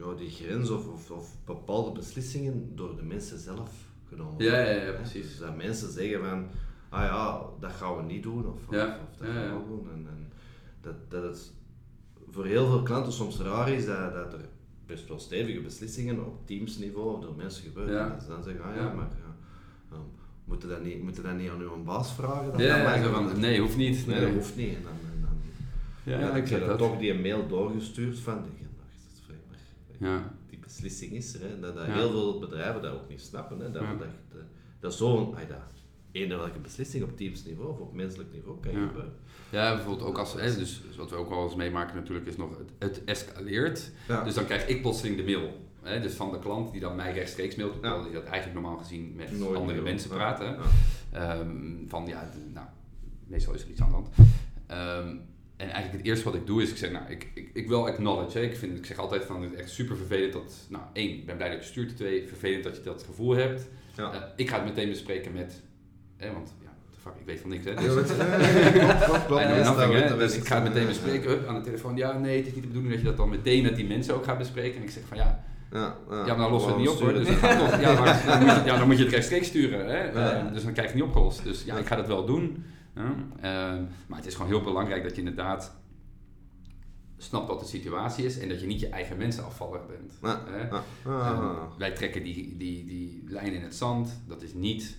ja, 0.00 0.14
die 0.14 0.30
grens 0.30 0.70
of, 0.70 0.86
of, 0.88 1.10
of 1.10 1.36
bepaalde 1.44 1.92
beslissingen 1.92 2.72
door 2.76 2.96
de 2.96 3.02
mensen 3.02 3.38
zelf 3.38 3.70
genomen 4.08 4.44
Ja, 4.44 4.50
worden. 4.50 4.66
ja, 4.74 4.80
ja, 4.80 4.84
hè. 4.86 4.92
precies. 4.92 5.28
Dus 5.28 5.38
dat 5.38 5.56
mensen 5.56 5.90
zeggen 5.92 6.20
van, 6.28 6.46
ah 6.88 7.02
ja, 7.04 7.42
dat 7.60 7.72
gaan 7.72 7.96
we 7.96 8.02
niet 8.02 8.22
doen 8.22 8.46
of, 8.46 8.68
of- 8.68 8.74
Ja, 8.74 8.86
of, 9.10 9.16
dat 9.18 9.26
ja, 9.28 9.32
gaan 9.34 9.42
we 9.42 9.60
ja. 9.60 9.66
doen. 9.68 9.88
En, 9.92 10.06
en 10.08 10.32
dat, 10.80 10.94
dat 11.10 11.22
het 11.22 11.52
voor 12.30 12.46
heel 12.46 12.66
veel 12.66 12.82
klanten 12.82 13.12
soms 13.12 13.38
raar 13.38 13.68
is 13.70 13.86
dat, 13.86 14.12
dat 14.12 14.32
er 14.32 14.48
best 14.86 15.08
wel 15.08 15.18
stevige 15.18 15.60
beslissingen 15.60 16.26
op 16.26 16.46
teamsniveau 16.46 17.14
of 17.16 17.20
door 17.22 17.36
mensen 17.36 17.62
gebeuren. 17.62 17.94
Ja. 17.94 18.04
En 18.04 18.10
dat 18.10 18.22
ze 18.22 18.28
dan 18.28 18.42
zeggen, 18.42 18.64
ah 18.64 18.74
ja, 18.76 18.82
Ja. 18.82 18.92
maar 18.92 19.08
ja, 19.10 19.34
ehm, 19.92 20.00
moeten 20.44 20.68
dat 20.68 20.82
niet, 20.82 21.02
moeten 21.02 21.22
dat 21.22 21.36
niet 21.36 21.50
aan 21.50 21.60
uw 21.60 21.82
baas 21.84 22.12
vragen? 22.14 22.52
Dan 22.52 22.60
ja, 22.62 22.94
ja, 22.94 23.12
van, 23.12 23.40
nee, 23.40 23.60
hoeft 23.60 23.76
niet. 23.76 24.06
Nee, 24.06 24.16
Nee. 24.16 24.24
dat 24.26 24.34
hoeft 24.34 24.56
niet. 24.56 24.74
En 24.76 24.82
dan, 24.82 24.92
en 25.12 25.20
dan, 25.20 25.38
Ja, 26.14 26.20
ja, 26.20 26.32
heb 26.44 26.66
dat. 26.66 26.78
toch 26.78 26.98
die 26.98 27.14
mail 27.14 27.46
doorgestuurd 27.48 28.18
van, 28.18 28.34
ik 28.38 28.42
dacht, 28.76 28.92
dat 28.92 29.12
is 29.14 29.20
vreemd, 29.24 29.40
maar 29.48 29.58
Ja. 30.00 30.32
die 30.48 30.58
beslissing 30.58 31.12
is 31.12 31.34
er. 31.34 31.40
Hè. 31.40 31.60
Dat, 31.60 31.74
dat 31.74 31.86
Ja. 31.86 31.92
heel 31.92 32.10
veel 32.10 32.38
bedrijven 32.38 32.82
dat 32.82 32.92
ook 32.92 33.08
niet 33.08 33.20
snappen. 33.20 33.58
Hè. 33.60 33.70
Dat, 33.70 33.82
Ja. 33.82 33.94
dat, 33.94 34.08
dat, 34.32 34.42
dat 34.80 34.94
zo'n, 34.94 35.34
dat, 35.34 35.58
welke 36.38 36.58
beslissing 36.58 37.04
op 37.04 37.16
teamsniveau 37.16 37.70
of 37.70 37.78
op 37.78 37.94
menselijk 37.94 38.32
niveau 38.32 38.60
kan 38.60 38.72
Ja. 38.72 38.86
gebeuren. 38.86 39.12
ja, 39.50 39.74
bijvoorbeeld 39.74 40.08
ook 40.08 40.18
als, 40.18 40.32
hè, 40.32 40.56
dus 40.56 40.82
wat 40.96 41.10
we 41.10 41.16
ook 41.16 41.28
wel 41.28 41.42
eens 41.44 41.54
meemaken 41.54 41.94
natuurlijk, 41.96 42.26
is 42.26 42.36
nog, 42.36 42.58
het, 42.58 42.70
het 42.78 43.04
escaleert. 43.04 43.90
Dus 44.24 44.34
dan 44.34 44.44
krijg 44.44 44.68
ik 44.68 44.80
plotseling 44.80 45.16
de 45.16 45.24
mail. 45.24 45.68
Hè, 45.82 46.00
dus 46.00 46.12
van 46.14 46.30
de 46.32 46.38
klant 46.38 46.72
die 46.72 46.80
dan 46.80 46.96
mij 46.96 47.12
rechtstreeks 47.12 47.56
mailt, 47.56 47.72
terwijl 47.72 48.02
die 48.02 48.12
dat 48.12 48.24
eigenlijk 48.24 48.60
normaal 48.60 48.76
gezien 48.78 49.14
met 49.16 49.38
Nooit 49.38 49.56
andere 49.58 49.80
mensen 49.80 50.10
hè. 50.38 50.44
Ja. 50.44 50.58
Ehm, 51.12 51.86
van 51.86 52.06
ja, 52.06 52.30
nou, 52.52 52.66
meestal 53.26 53.54
is 53.54 53.62
er 53.62 53.68
iets 53.70 53.80
aan 53.80 53.88
de 53.88 53.94
hand. 53.94 54.08
Ehm, 54.66 55.16
en 55.60 55.70
eigenlijk 55.70 55.96
het 55.96 56.06
eerste 56.06 56.24
wat 56.24 56.34
ik 56.34 56.46
doe 56.46 56.62
is, 56.62 56.70
ik 56.70 56.76
zeg, 56.76 56.90
nou, 56.90 57.04
ik, 57.08 57.28
ik, 57.34 57.50
ik 57.52 57.68
wil 57.68 57.86
acknowledge. 57.86 58.38
Hè. 58.38 58.44
Ik, 58.44 58.56
vind, 58.56 58.78
ik 58.78 58.86
zeg 58.86 58.98
altijd 58.98 59.24
van, 59.24 59.42
het 59.42 59.52
is 59.52 59.58
echt 59.58 59.70
super 59.70 59.96
vervelend 59.96 60.32
dat, 60.32 60.66
nou, 60.68 60.84
één, 60.92 61.08
ik 61.08 61.26
ben 61.26 61.36
blij 61.36 61.50
dat 61.50 61.58
je 61.58 61.64
stuurt. 61.64 61.96
Twee, 61.96 62.28
vervelend 62.28 62.64
dat 62.64 62.76
je 62.76 62.82
dat 62.82 63.02
gevoel 63.02 63.34
hebt. 63.34 63.68
Ja. 63.96 64.12
Eh, 64.12 64.20
ik 64.36 64.48
ga 64.48 64.56
het 64.56 64.64
meteen 64.64 64.88
bespreken 64.88 65.32
met, 65.32 65.62
hè, 66.16 66.32
want 66.32 66.54
ja, 66.62 66.70
fuck, 67.02 67.12
ik 67.20 67.26
weet 67.26 67.40
van 67.40 67.50
niks. 67.50 67.64
Hè, 67.64 67.70
Ja, 67.70 67.76
dus, 67.78 67.96
ik 70.36 70.46
ga 70.46 70.54
het 70.54 70.64
meteen 70.64 70.82
Ja, 70.82 70.88
bespreken 70.88 71.30
hup, 71.30 71.46
aan 71.48 71.54
de 71.54 71.60
telefoon. 71.60 71.96
Ja, 71.96 72.18
nee, 72.18 72.36
het 72.36 72.46
is 72.46 72.52
niet 72.52 72.62
de 72.62 72.68
bedoeling 72.68 72.92
dat 72.92 73.02
je 73.02 73.08
dat 73.08 73.16
dan 73.16 73.28
meteen 73.28 73.62
met 73.62 73.76
die 73.76 73.86
mensen 73.86 74.14
ook 74.14 74.24
gaat 74.24 74.38
bespreken. 74.38 74.76
En 74.76 74.82
ik 74.82 74.90
zeg 74.90 75.02
van 75.08 75.16
ja, 75.16 75.44
Ja, 75.72 75.96
ja, 76.10 76.16
ja, 76.16 76.24
maar 76.26 76.36
dan 76.36 76.50
lossen 76.50 76.76
we 76.76 76.80
het 76.80 76.90
niet 76.90 76.96
op 76.96 77.00
hoor. 77.00 77.12
Dus 77.12 77.28
gaat 77.28 77.58
toch, 77.58 77.80
ja, 77.80 78.00
maar, 78.00 78.22
dan, 78.26 78.38
moet 78.38 78.54
je, 78.54 78.62
ja, 78.64 78.78
dan 78.78 78.86
moet 78.86 78.96
je 78.96 79.02
het 79.04 79.12
rechtstreeks 79.12 79.46
sturen. 79.46 79.86
Hè? 79.86 80.10
Ja. 80.10 80.32
Eh, 80.32 80.52
dus 80.52 80.62
dan 80.62 80.72
krijg 80.72 80.88
je 80.88 80.94
het 80.94 80.94
niet 80.94 81.14
opgelost. 81.14 81.44
Dus 81.44 81.64
ja, 81.64 81.76
ik 81.76 81.86
ga 81.86 81.96
dat 81.96 82.06
wel 82.06 82.24
doen. 82.26 82.64
Ja. 82.94 83.14
Ehm, 83.40 83.84
maar 84.06 84.18
het 84.18 84.26
is 84.26 84.34
gewoon 84.34 84.50
heel 84.50 84.62
belangrijk 84.62 85.02
dat 85.02 85.12
je 85.12 85.18
inderdaad 85.18 85.78
snapt 87.16 87.48
wat 87.48 87.60
de 87.60 87.66
situatie 87.66 88.24
is 88.24 88.38
en 88.38 88.48
dat 88.48 88.60
je 88.60 88.66
niet 88.66 88.80
je 88.80 88.88
eigen 88.88 89.16
mensen 89.16 89.44
afvallig 89.44 89.86
bent. 89.86 90.18
Ja, 90.22 90.40
Ehm, 90.46 90.74
ja. 91.10 91.68
wij 91.78 91.90
trekken 91.92 92.22
die, 92.22 92.56
die, 92.56 92.84
die 92.84 93.24
lijn 93.28 93.52
in 93.52 93.62
het 93.62 93.74
zand. 93.74 94.20
Dat 94.26 94.42
is 94.42 94.54
niet 94.54 94.96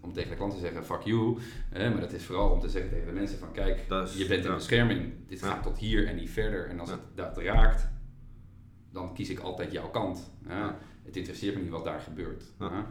om 0.00 0.12
tegen 0.12 0.30
de 0.30 0.36
klant 0.36 0.52
te 0.54 0.58
zeggen 0.60 0.84
fuck 0.84 1.00
you. 1.02 1.38
Maar 1.72 2.00
dat 2.00 2.12
is 2.12 2.24
vooral 2.24 2.50
om 2.50 2.60
te 2.60 2.68
zeggen 2.68 2.90
tegen 2.90 3.06
de 3.06 3.12
mensen 3.12 3.38
van 3.38 3.52
kijk, 3.52 3.78
is- 3.90 4.16
je 4.16 4.26
bent 4.26 4.44
in 4.44 4.50
ja. 4.50 4.54
bescherming. 4.56 5.12
Dit 5.26 5.40
Ja. 5.40 5.46
gaat 5.46 5.62
tot 5.62 5.78
hier 5.78 6.06
en 6.06 6.16
niet 6.16 6.30
verder. 6.30 6.68
En 6.68 6.80
als 6.80 6.90
het 6.90 7.00
dat 7.14 7.38
raakt, 7.38 7.88
dan 8.92 9.14
kies 9.14 9.30
ik 9.30 9.38
altijd 9.38 9.72
jouw 9.72 9.90
kant. 9.90 10.30
Het 11.04 11.16
interesseert 11.16 11.54
me 11.56 11.60
niet 11.62 11.70
wat 11.70 11.84
daar 11.84 12.00
gebeurt. 12.00 12.44
Ja. 12.58 12.86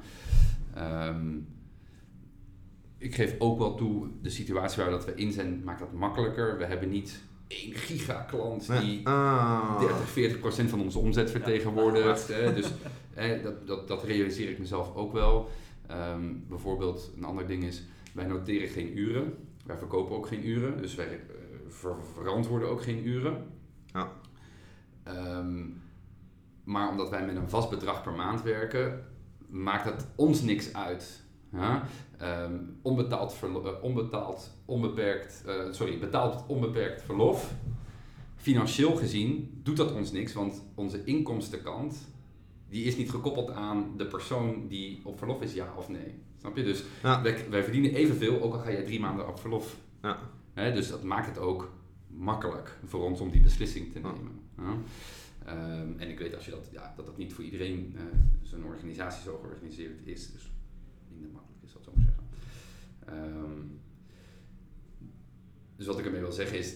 Ik 2.99 3.15
geef 3.15 3.35
ook 3.39 3.57
wel 3.57 3.75
toe, 3.75 4.07
de 4.21 4.29
situatie 4.29 4.81
waar 4.83 4.91
dat 4.91 5.05
we 5.05 5.13
in 5.15 5.31
zijn, 5.31 5.61
maakt 5.63 5.79
dat 5.79 5.93
makkelijker. 5.93 6.57
We 6.57 6.65
hebben 6.65 6.89
niet 6.89 7.21
één 7.47 7.73
gigaklant 7.73 8.79
die 8.81 9.07
Ah. 9.07 9.79
30, 9.79 10.09
40 10.09 10.39
procent 10.39 10.69
van 10.69 10.81
onze 10.81 10.99
omzet 10.99 11.31
vertegenwoordigt. 11.31 12.27
hè. 12.27 12.53
Dus 12.53 12.71
hè, 13.13 13.41
dat, 13.41 13.67
dat, 13.67 13.87
dat 13.87 14.03
realiseer 14.03 14.49
ik 14.49 14.59
mezelf 14.59 14.95
ook 14.95 15.13
wel. 15.13 15.49
Ehm, 15.87 16.33
bijvoorbeeld, 16.49 17.11
een 17.17 17.23
ander 17.23 17.47
ding 17.47 17.63
is, 17.63 17.83
wij 18.13 18.25
noteren 18.25 18.67
geen 18.69 18.97
uren. 18.97 19.33
Wij 19.65 19.77
verkopen 19.77 20.15
ook 20.15 20.27
geen 20.27 20.47
uren. 20.47 20.77
Dus 20.81 20.95
wij 20.95 21.07
eh, 21.07 21.19
ver- 21.67 22.03
verantwoorden 22.13 22.69
ook 22.69 22.81
geen 22.81 23.07
uren. 23.07 23.45
Ja. 23.85 24.11
Ehm, 25.03 25.65
maar 26.63 26.89
omdat 26.89 27.09
wij 27.09 27.25
met 27.25 27.35
een 27.35 27.49
vast 27.49 27.69
bedrag 27.69 28.03
per 28.03 28.13
maand 28.13 28.41
werken, 28.41 29.05
maakt 29.47 29.85
het 29.85 30.07
ons 30.15 30.41
niks 30.41 30.73
uit. 30.73 31.23
Ja? 31.51 31.83
Ehm, 32.19 32.53
onbetaald, 32.81 33.35
eh, 33.43 33.83
onbetaald, 33.83 34.51
onbeperkt, 34.65 35.43
eh, 35.45 35.71
sorry, 35.71 35.99
betaald 35.99 36.43
onbeperkt 36.47 37.01
verlof. 37.01 37.53
Financieel 38.35 38.95
gezien 38.95 39.59
doet 39.63 39.77
dat 39.77 39.91
ons 39.93 40.11
niks, 40.11 40.33
want 40.33 40.63
onze 40.75 41.03
inkomstenkant 41.03 42.07
die 42.69 42.83
is 42.83 42.97
niet 42.97 43.09
gekoppeld 43.09 43.51
aan 43.51 43.93
de 43.97 44.05
persoon 44.05 44.67
die 44.67 45.01
op 45.03 45.17
verlof 45.17 45.41
is, 45.41 45.53
ja 45.53 45.73
of 45.77 45.89
nee. 45.89 46.13
Snap 46.39 46.55
je? 46.57 46.63
Dus 46.63 46.83
Ja. 47.03 47.21
wij, 47.21 47.49
wij 47.49 47.63
verdienen 47.63 47.93
evenveel, 47.93 48.41
ook 48.41 48.53
al 48.53 48.59
ga 48.59 48.71
jij 48.71 48.83
drie 48.83 48.99
maanden 48.99 49.27
op 49.27 49.39
verlof. 49.39 49.77
Ja. 50.01 50.17
Dus 50.53 50.89
dat 50.89 51.03
maakt 51.03 51.27
het 51.27 51.37
ook 51.37 51.71
makkelijk 52.07 52.77
voor 52.85 53.03
ons 53.03 53.19
om 53.19 53.31
die 53.31 53.41
beslissing 53.41 53.91
te 53.91 53.99
nemen. 53.99 54.39
Ja. 54.57 54.73
Ehm, 55.45 55.99
en 55.99 56.09
ik 56.09 56.19
weet 56.19 56.35
als 56.35 56.45
je 56.45 56.51
dat, 56.51 56.69
ja, 56.71 56.93
dat 56.95 57.05
dat 57.05 57.17
niet 57.17 57.33
voor 57.33 57.43
iedereen 57.43 57.93
eh, 57.95 58.01
zo'n 58.41 58.65
organisatie 58.65 59.23
zo 59.23 59.37
georganiseerd 59.41 59.99
is, 60.07 60.31
dus 60.31 60.51
minder 61.11 61.29
makkelijk 61.31 61.48
Ehm, 63.11 63.61
wat 65.85 65.99
ik 65.99 66.05
ermee 66.05 66.21
wil 66.21 66.31
zeggen 66.31 66.57
is, 66.57 66.75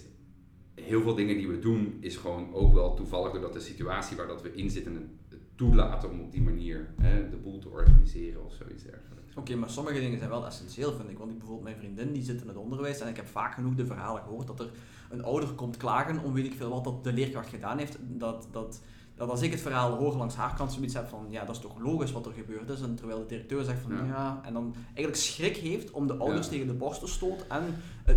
heel 0.75 1.01
veel 1.01 1.15
dingen 1.15 1.35
die 1.35 1.47
we 1.47 1.59
doen 1.59 1.97
is 1.99 2.15
gewoon 2.15 2.53
ook 2.53 2.73
wel 2.73 2.93
toevallig 2.93 3.31
doordat 3.31 3.53
de 3.53 3.59
situatie 3.59 4.17
waar 4.17 4.27
dat 4.27 4.41
we 4.41 4.53
in 4.53 4.69
zitten 4.69 4.95
het 4.95 5.39
toelaten 5.55 6.09
om 6.09 6.19
op 6.19 6.31
die 6.31 6.41
manier 6.41 6.93
hè, 7.01 7.29
de 7.29 7.37
boel 7.37 7.59
te 7.59 7.69
organiseren 7.69 8.45
of 8.45 8.53
zoiets 8.53 8.83
dergelijks. 8.83 9.35
Oké, 9.35 9.55
maar 9.55 9.69
sommige 9.69 9.99
dingen 9.99 10.17
zijn 10.17 10.29
wel 10.29 10.45
essentieel, 10.45 10.93
vind 10.93 11.09
ik. 11.09 11.17
Want 11.17 11.31
ik 11.31 11.37
bijvoorbeeld 11.37 11.67
mijn 11.67 11.77
vriendin, 11.77 12.13
die 12.13 12.23
zit 12.23 12.41
in 12.41 12.47
het 12.47 12.57
onderwijs 12.57 12.99
en 12.99 13.07
ik 13.07 13.15
heb 13.15 13.27
vaak 13.27 13.53
genoeg 13.53 13.75
de 13.75 13.85
verhalen 13.85 14.21
gehoord 14.21 14.47
dat 14.47 14.59
er 14.59 14.71
een 15.09 15.23
ouder 15.23 15.49
komt 15.49 15.77
klagen 15.77 16.23
om 16.23 16.33
weet 16.33 16.45
ik 16.45 16.53
veel 16.53 16.69
wat 16.69 16.83
dat 16.83 17.03
de 17.03 17.13
leerkracht 17.13 17.49
gedaan 17.49 17.77
heeft. 17.77 17.97
Dat, 18.01 18.47
dat, 18.51 18.81
dat 19.23 19.31
als 19.31 19.41
ik 19.41 19.51
het 19.51 19.61
verhaal 19.61 19.95
hoor 19.95 20.15
langs 20.15 20.35
haar 20.35 20.55
kant 20.55 20.71
zoiets 20.71 20.93
heb 20.93 21.07
van, 21.07 21.25
ja, 21.29 21.45
dat 21.45 21.55
is 21.55 21.61
toch 21.61 21.79
logisch 21.79 22.11
wat 22.11 22.25
er 22.25 22.31
gebeurd 22.31 22.69
is. 22.69 22.81
En 22.81 22.95
terwijl 22.95 23.19
de 23.19 23.25
directeur 23.25 23.63
zegt 23.63 23.81
van, 23.81 24.07
ja, 24.07 24.41
en 24.45 24.53
dan 24.53 24.75
eigenlijk 24.85 25.15
schrik 25.15 25.57
heeft 25.57 25.91
om 25.91 26.07
de 26.07 26.15
ouders 26.15 26.47
tegen 26.47 26.67
de 26.67 26.73
borst 26.73 26.99
te 26.99 27.07
stoten 27.07 27.49
en 27.49 27.63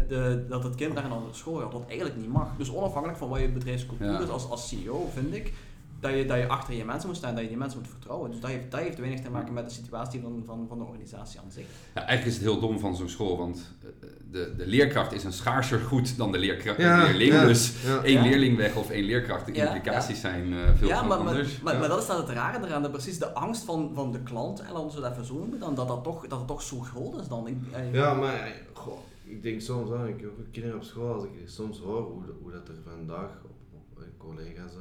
de, 0.09 0.45
dat 0.49 0.63
het 0.63 0.75
kind 0.75 0.95
naar 0.95 1.05
een 1.05 1.11
andere 1.11 1.35
school 1.35 1.55
gaat, 1.55 1.73
wat 1.73 1.87
eigenlijk 1.87 2.17
niet 2.17 2.33
mag. 2.33 2.57
Dus 2.57 2.71
onafhankelijk 2.73 3.19
van 3.19 3.29
wat 3.29 3.41
je 3.41 3.49
bedrijfscultuur 3.49 4.21
is 4.21 4.29
als, 4.29 4.51
als 4.51 4.69
CEO, 4.69 5.09
vind 5.13 5.35
ik, 5.35 5.53
dat 6.01 6.13
je, 6.13 6.25
dat 6.25 6.39
je 6.39 6.49
achter 6.49 6.75
je 6.75 6.85
mensen 6.85 7.09
moet 7.09 7.17
staan, 7.17 7.35
dat 7.35 7.43
je 7.43 7.49
die 7.49 7.57
mensen 7.57 7.79
moet 7.79 7.89
vertrouwen. 7.89 8.31
Dus 8.31 8.41
dat 8.41 8.51
heeft, 8.51 8.71
dat 8.71 8.81
heeft 8.81 8.99
weinig 8.99 9.21
te 9.21 9.31
maken 9.31 9.53
met 9.53 9.65
de 9.69 9.75
situatie 9.75 10.21
van, 10.21 10.43
van, 10.47 10.65
van 10.69 10.79
de 10.79 10.85
organisatie 10.85 11.41
aan 11.41 11.51
zich. 11.51 11.65
Ja, 11.95 12.07
eigenlijk 12.07 12.27
is 12.27 12.35
het 12.35 12.43
heel 12.43 12.61
dom 12.61 12.79
van 12.79 12.97
zo'n 12.97 13.09
school, 13.09 13.37
want 13.37 13.75
eh, 13.83 14.09
de, 14.31 14.55
de 14.57 14.67
leerkracht 14.67 15.13
is 15.13 15.25
een 15.25 15.33
schaarser 15.33 15.79
goed 15.79 16.17
dan 16.17 16.33
de 16.33 16.39
leerkracht, 16.39 16.79
leerling. 16.79 17.47
dus 17.47 17.75
één 18.03 18.23
leerling 18.23 18.57
weg 18.57 18.77
of 18.77 18.91
één 18.91 19.05
leerkracht, 19.05 19.47
de 19.47 19.53
implicaties 19.53 20.21
zijn 20.21 20.53
uh, 20.53 20.59
veel 20.77 20.89
ja, 20.89 21.03
maar, 21.03 21.19
anders. 21.19 21.61
Maar, 21.61 21.79
maar, 21.79 21.89
dat 21.89 22.01
is 22.01 22.07
dan 22.07 22.17
het 22.17 22.29
rare 22.29 22.67
eraan, 22.67 22.83
dat 22.83 22.93
precies 22.93 23.19
de 23.19 23.33
angst 23.33 23.65
van, 23.65 23.91
van 23.95 24.13
de 24.13 24.21
klant, 24.21 24.61
en 24.61 24.75
als 24.75 24.95
we 24.95 25.01
dat 25.01 25.13
even 25.13 25.25
zo 25.25 25.35
noemen, 25.35 25.59
dan, 25.59 25.75
dat, 25.75 25.89
dat, 25.89 26.05
toch, 26.05 26.27
dat 26.27 26.39
het 26.39 26.49
toch 26.49 26.63
zo 26.63 26.79
groot 26.79 27.21
is 27.21 27.29
dan. 27.29 27.49
ja, 27.93 28.15
maar 28.15 28.53
goh, 28.73 28.99
ik 29.25 29.43
denk 29.43 29.61
soms, 29.61 29.91
ik 29.91 30.21
heb 30.21 30.31
ook 30.39 30.53
kinderen 30.53 30.77
op 30.77 30.85
school, 30.85 31.15
als 31.15 31.25
ik 31.25 31.31
soms 31.45 31.79
hoor 31.79 32.03
hoe, 32.03 32.23
hoe 32.43 32.53
dat 32.53 32.69
er 32.69 32.75
vandaag 32.85 33.31
op, 33.45 33.51
op 33.73 34.05
collega's 34.19 34.73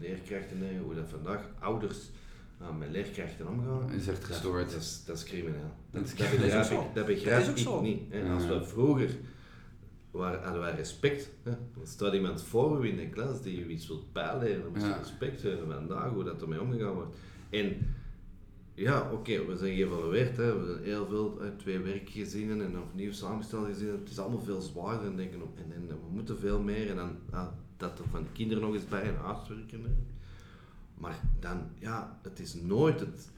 leerkrachten, 0.00 0.78
hoe 0.84 0.94
dat 0.94 1.08
vandaag 1.08 1.40
ouders 1.58 2.10
uh, 2.62 2.76
met 2.78 2.90
leerkrachten 2.90 3.48
omgaan. 3.48 3.92
Is 3.92 4.08
echt 4.08 4.24
gestoord. 4.24 4.70
Dat, 4.70 4.80
is, 4.80 5.02
dat 5.06 5.16
is 5.16 5.24
crimineel. 5.24 5.72
Dat, 5.90 6.14
dat, 6.16 6.18
dat 6.30 6.40
begrijp 6.40 6.70
ik, 6.70 6.94
dat 6.94 7.06
begrijp 7.06 7.56
ik 7.56 7.80
niet. 7.80 8.02
Hè. 8.08 8.30
Als 8.32 8.46
we 8.46 8.64
vroeger 8.64 9.10
waar, 10.10 10.42
hadden 10.42 10.60
wij 10.60 10.74
respect. 10.74 11.30
Hè. 11.42 11.50
Er 11.50 11.56
staat 11.84 12.12
iemand 12.12 12.42
voor 12.42 12.84
u 12.84 12.88
in 12.88 12.96
de 12.96 13.08
klas 13.08 13.42
die 13.42 13.64
u 13.64 13.68
iets 13.68 13.86
wilt 13.86 14.12
bijleren, 14.12 14.62
dan 14.62 14.72
moet 14.72 14.82
je 14.82 14.98
respect 14.98 15.42
hebben 15.42 15.72
vandaag, 15.72 16.10
hoe 16.10 16.24
dat 16.24 16.42
ermee 16.42 16.60
omgegaan 16.60 16.94
wordt. 16.94 17.16
En 17.50 17.94
ja, 18.74 19.10
oké, 19.12 19.46
we 19.46 19.56
zijn 19.56 19.76
geëvalueerd, 19.76 20.36
hè. 20.36 20.58
we 20.58 20.72
zijn 20.72 20.84
heel 20.84 21.06
veel, 21.06 21.38
hè, 21.40 21.50
twee 21.50 21.78
werkgezinnen 21.78 22.60
en 22.60 22.78
opnieuw 22.78 23.12
samengesteld 23.12 23.66
gezinnen. 23.66 23.98
Het 23.98 24.10
is 24.10 24.18
allemaal 24.18 24.40
veel 24.40 24.60
zwaarder 24.60 25.06
en, 25.06 25.16
denken, 25.16 25.40
en, 25.40 25.72
en, 25.72 25.86
we 25.88 26.10
moeten 26.10 26.38
veel 26.38 26.60
meer 26.60 26.90
en 26.90 26.96
dan, 26.96 27.16
ah, 27.30 27.48
dat 27.76 27.98
er 27.98 28.04
van 28.10 28.22
de 28.22 28.28
kinderen 28.32 28.62
nog 28.62 28.74
eens 28.74 28.88
bij 28.88 29.02
en 29.02 29.18
uitwerken. 29.26 30.06
Maar 30.94 31.20
dan, 31.40 31.62
ja, 31.78 32.18
het 32.22 32.38
is 32.38 32.54
nooit 32.54 33.00
het 33.00 33.30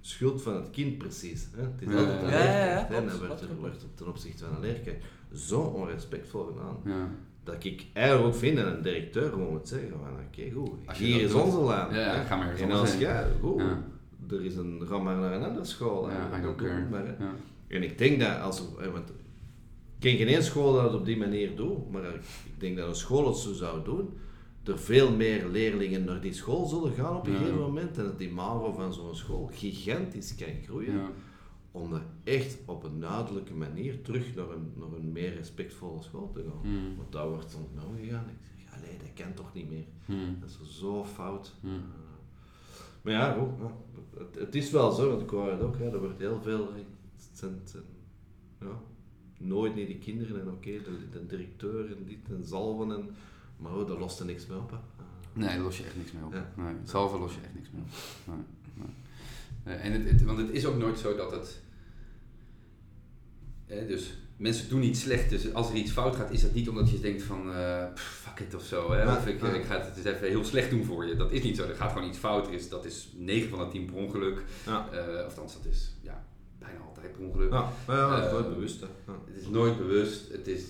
schuld 0.00 0.42
van 0.42 0.54
het 0.54 0.70
kind 0.70 0.98
precies. 0.98 1.46
Hè? 1.56 1.62
Het 1.62 1.80
is 1.80 1.94
altijd 1.94 2.20
de 2.20 2.26
leerkracht. 2.26 2.90
en 2.90 3.08
er, 3.48 3.56
wordt 3.58 3.86
ten 3.94 4.08
opzichte 4.08 4.44
van 4.44 4.54
een 4.54 4.60
leerkracht 4.60 4.98
zo 5.34 5.60
onrespectvol 5.60 6.44
gedaan. 6.44 6.76
Ja. 6.84 7.08
Dat 7.44 7.64
ik 7.64 7.86
eigenlijk 7.92 8.34
ook 8.34 8.40
vind 8.40 8.56
dat 8.56 8.66
een 8.66 8.82
directeur 8.82 9.30
gewoon 9.30 9.50
moet 9.50 9.68
zeggen 9.68 9.90
van 9.90 9.98
oké 9.98 10.50
goed, 10.50 10.96
hier 10.96 11.20
is 11.20 11.32
onze 11.32 11.58
laan. 11.58 11.94
Ja, 11.94 12.22
ga 12.22 12.36
maar 12.36 12.56
en 12.56 12.70
als 12.70 12.96
jij, 12.98 13.26
goed, 13.40 13.62
er 14.30 14.44
is 14.44 14.56
een, 14.56 14.82
ga 14.86 14.98
maar 14.98 15.16
naar 15.16 15.32
een 15.32 15.44
andere 15.44 15.64
school. 15.64 16.10
Ja, 16.10 16.38
I 16.38 16.42
don't 16.42 16.56
care. 16.56 16.86
Maar, 16.90 17.16
En 17.68 17.82
ik 17.82 17.98
denk 17.98 18.20
dat 18.20 18.40
als, 18.40 18.62
want 18.92 19.10
ken 20.00 20.16
geen 20.16 20.42
school 20.42 20.72
dat 20.72 20.82
het 20.82 20.94
op 20.94 21.04
die 21.04 21.16
manier 21.16 21.56
doet, 21.56 21.90
maar 21.90 22.14
ik 22.14 22.60
denk 22.60 22.76
dat 22.76 22.88
een 22.88 22.94
school 22.94 23.26
het 23.26 23.36
zo 23.36 23.52
zou 23.52 23.84
doen, 23.84 24.08
er 24.64 24.78
veel 24.78 25.12
meer 25.12 25.46
leerlingen 25.48 26.04
naar 26.04 26.20
die 26.20 26.32
school 26.32 26.66
zullen 26.66 26.92
gaan 26.92 27.16
op 27.16 27.26
een 27.26 27.36
gegeven 27.36 27.58
moment 27.58 27.98
en 27.98 28.04
dat 28.04 28.18
die 28.18 28.32
MAVO 28.32 28.72
van 28.72 28.94
zo'n 28.94 29.14
school 29.14 29.50
gigantisch 29.52 30.34
kan 30.34 30.62
groeien. 30.64 30.96
Ja. 30.96 31.10
Om 31.72 31.92
er 31.92 32.02
echt 32.24 32.58
op 32.64 32.84
een 32.84 33.00
duidelijke 33.00 33.54
manier 33.54 34.02
terug 34.02 34.34
naar 34.34 34.50
een, 34.50 34.72
naar 34.76 34.92
een 34.92 35.12
meer 35.12 35.34
respectvolle 35.34 36.02
school 36.02 36.30
te 36.34 36.44
gaan. 36.48 36.70
Hmm. 36.70 36.96
Want 36.96 37.12
daar 37.12 37.28
wordt 37.28 37.50
soms 37.50 37.68
nou 37.74 37.86
gegaan. 38.00 38.28
Ik 38.28 38.56
zeg, 38.56 38.78
allee, 38.78 38.96
dat 38.98 39.24
kan 39.24 39.34
toch 39.34 39.54
niet 39.54 39.70
meer. 39.70 39.84
Hmm. 40.04 40.36
Dat 40.40 40.48
is 40.48 40.78
zo 40.78 41.04
fout. 41.04 41.54
Hmm. 41.60 41.70
Uh, 41.70 41.80
maar 43.02 43.12
ja, 43.12 43.32
goed, 43.32 43.70
het, 44.18 44.34
het, 44.34 44.54
is 44.54 44.70
wel 44.70 44.90
zo, 44.90 45.08
want 45.08 45.22
ik 45.22 45.30
hoor 45.30 45.50
het 45.50 45.60
ook, 45.60 45.78
hè, 45.78 45.90
er 45.90 46.00
wordt 46.00 46.18
heel 46.18 46.40
veel. 46.42 46.68
Het 47.40 47.76
ja, 48.60 48.80
nooit 49.40 49.74
niet 49.74 49.86
die 49.86 49.98
kinderen 49.98 50.40
en 50.40 50.48
oké, 50.48 50.70
de, 50.70 51.08
de, 51.12 51.26
directeur 51.26 51.96
en 51.96 52.04
dit 52.04 52.18
en 52.28 52.44
zalven 52.44 52.92
en... 52.92 53.10
Maar 53.56 53.74
oh, 53.74 53.88
daar 53.88 53.98
lost 53.98 54.20
er 54.20 54.26
niks 54.26 54.46
mee 54.46 54.58
op, 54.58 54.70
hè. 54.70 54.76
Nee, 55.32 55.48
daar 55.48 55.58
los 55.58 55.78
je 55.78 55.84
echt 55.84 55.96
niks 55.96 56.12
mee 56.12 56.24
op. 56.24 56.32
Ja. 56.32 56.52
Nee, 56.56 56.74
zalven 56.84 57.18
los 57.18 57.34
je 57.34 57.40
echt 57.40 57.54
niks 57.54 57.68
mee 57.70 57.82
op. 57.82 57.88
Nee, 58.24 58.86
nee. 59.64 59.76
en 59.76 59.92
het, 59.92 60.10
het, 60.10 60.22
want 60.22 60.38
het 60.38 60.50
is 60.50 60.66
ook 60.66 60.76
nooit 60.76 60.98
zo 60.98 61.16
dat 61.16 61.30
het... 61.30 61.60
Hè, 63.66 63.86
dus 63.86 64.14
mensen 64.36 64.68
doen 64.68 64.82
iets 64.82 65.00
slecht, 65.00 65.30
dus 65.30 65.54
als 65.54 65.70
er 65.70 65.76
iets 65.76 65.90
fout 65.90 66.16
gaat, 66.16 66.30
is 66.30 66.42
dat 66.42 66.54
niet 66.54 66.68
omdat 66.68 66.90
je 66.90 67.00
denkt 67.00 67.22
van 67.22 67.48
uh, 67.48 67.84
fuck 67.94 68.40
it 68.40 68.54
of 68.54 68.64
zo. 68.64 68.92
Hè? 68.92 69.16
of 69.16 69.26
ik, 69.26 69.42
ik 69.42 69.64
ga 69.64 69.80
het 69.80 69.96
eens 69.96 70.06
even 70.06 70.28
heel 70.28 70.44
slecht 70.44 70.70
doen 70.70 70.84
voor 70.84 71.06
je. 71.06 71.16
Dat 71.16 71.32
is 71.32 71.42
niet 71.42 71.56
zo. 71.56 71.68
Er 71.68 71.74
gaat 71.74 71.92
gewoon 71.92 72.08
iets 72.08 72.18
fout. 72.18 72.46
Er 72.46 72.52
is, 72.52 72.68
dat 72.68 72.84
is 72.84 73.08
9 73.16 73.48
van 73.48 73.58
de 73.58 73.68
10 73.68 73.84
per 73.84 73.94
ongeluk. 73.94 74.44
Ja. 74.66 74.88
Uh, 74.92 75.26
of 75.26 75.34
dat 75.34 75.66
is 75.70 75.90
ja, 76.00 76.24
bijna 76.70 76.84
altijd 76.88 77.12
per 77.12 77.22
ongeluk. 77.26 77.52
Ja, 77.52 77.68
ja 77.86 78.14
het 78.16 78.24
is 78.24 78.32
nooit 78.32 78.48
bewust. 78.54 78.80
Hè. 78.80 78.86
Het 79.26 79.42
is 79.42 79.48
nooit 79.48 79.78
bewust. 79.78 80.32
Het 80.32 80.46
is 80.46 80.64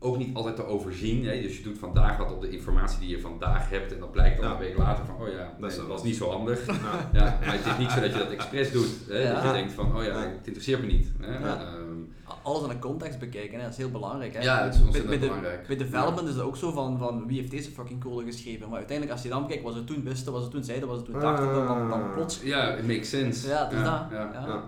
ook 0.00 0.18
niet 0.18 0.34
altijd 0.34 0.56
te 0.56 0.64
overzien. 0.64 1.24
Hè? 1.24 1.42
Dus 1.42 1.56
je 1.56 1.62
doet 1.62 1.78
vandaag 1.78 2.16
wat 2.16 2.32
op 2.32 2.40
de 2.40 2.50
informatie 2.50 2.98
die 2.98 3.08
je 3.08 3.20
vandaag 3.20 3.70
hebt 3.70 3.92
en 3.92 4.00
dan 4.00 4.10
blijkt 4.10 4.40
dan 4.40 4.50
een 4.50 4.58
week 4.58 4.76
later 4.76 5.04
van, 5.04 5.14
oh 5.20 5.28
ja, 5.32 5.56
dat, 5.60 5.86
was 5.86 6.02
niet 6.02 6.16
zo 6.16 6.30
handig. 6.30 6.66
Ja. 7.12 7.38
maar 7.44 7.52
het 7.52 7.66
is 7.66 7.78
niet 7.78 7.90
zo 7.90 8.00
dat 8.00 8.12
je 8.12 8.18
dat 8.18 8.30
expres 8.30 8.72
doet. 8.72 8.90
Hè? 9.08 9.32
Dat 9.32 9.42
je 9.42 9.52
denkt 9.52 9.72
van, 9.72 9.96
oh 9.96 10.04
ja, 10.04 10.20
het 10.20 10.46
interesseert 10.46 10.80
me 10.80 10.86
niet. 10.86 11.08
Hè? 11.20 11.78
Um, 11.78 12.12
Alles 12.42 12.62
in 12.62 12.70
een 12.70 12.78
context 12.78 13.18
bekijken, 13.18 13.56
hè? 13.56 13.62
dat 13.62 13.72
is 13.72 13.78
heel 13.78 13.90
belangrijk. 13.90 14.34
Hè? 14.34 14.40
Ja, 14.40 14.64
het 14.64 14.74
is 14.74 14.80
ontzettend 14.80 15.08
bij, 15.08 15.18
bij 15.18 15.28
belangrijk. 15.28 15.66
Bij 15.66 15.76
development 15.76 16.28
is 16.28 16.34
het 16.34 16.42
ook 16.42 16.56
zo 16.56 16.70
van, 16.70 16.98
van, 16.98 17.26
wie 17.26 17.38
heeft 17.38 17.50
deze 17.50 17.70
fucking 17.70 18.00
code 18.00 18.24
geschreven. 18.24 18.68
Maar 18.68 18.78
uiteindelijk, 18.78 19.16
als 19.16 19.22
je 19.22 19.28
dan 19.32 19.46
kijkt, 19.46 19.62
was 19.62 19.74
het 19.74 19.86
toen 19.86 20.04
wisten, 20.04 20.32
was 20.32 20.42
het 20.42 20.50
toen 20.50 20.64
zeiden, 20.64 20.88
was 20.88 20.96
het 20.96 21.06
toen 21.06 21.20
dachten, 21.20 21.46
dan, 21.46 21.66
dan, 21.66 21.88
dan 21.88 22.12
plots... 22.12 22.40
Ja, 22.42 22.74
it 22.74 22.86
makes 22.86 23.08
sense. 23.08 23.48
Ja, 23.48 23.64
het 23.64 23.72
is 23.72 23.82
dat. 23.82 24.02
Ja. 24.10 24.64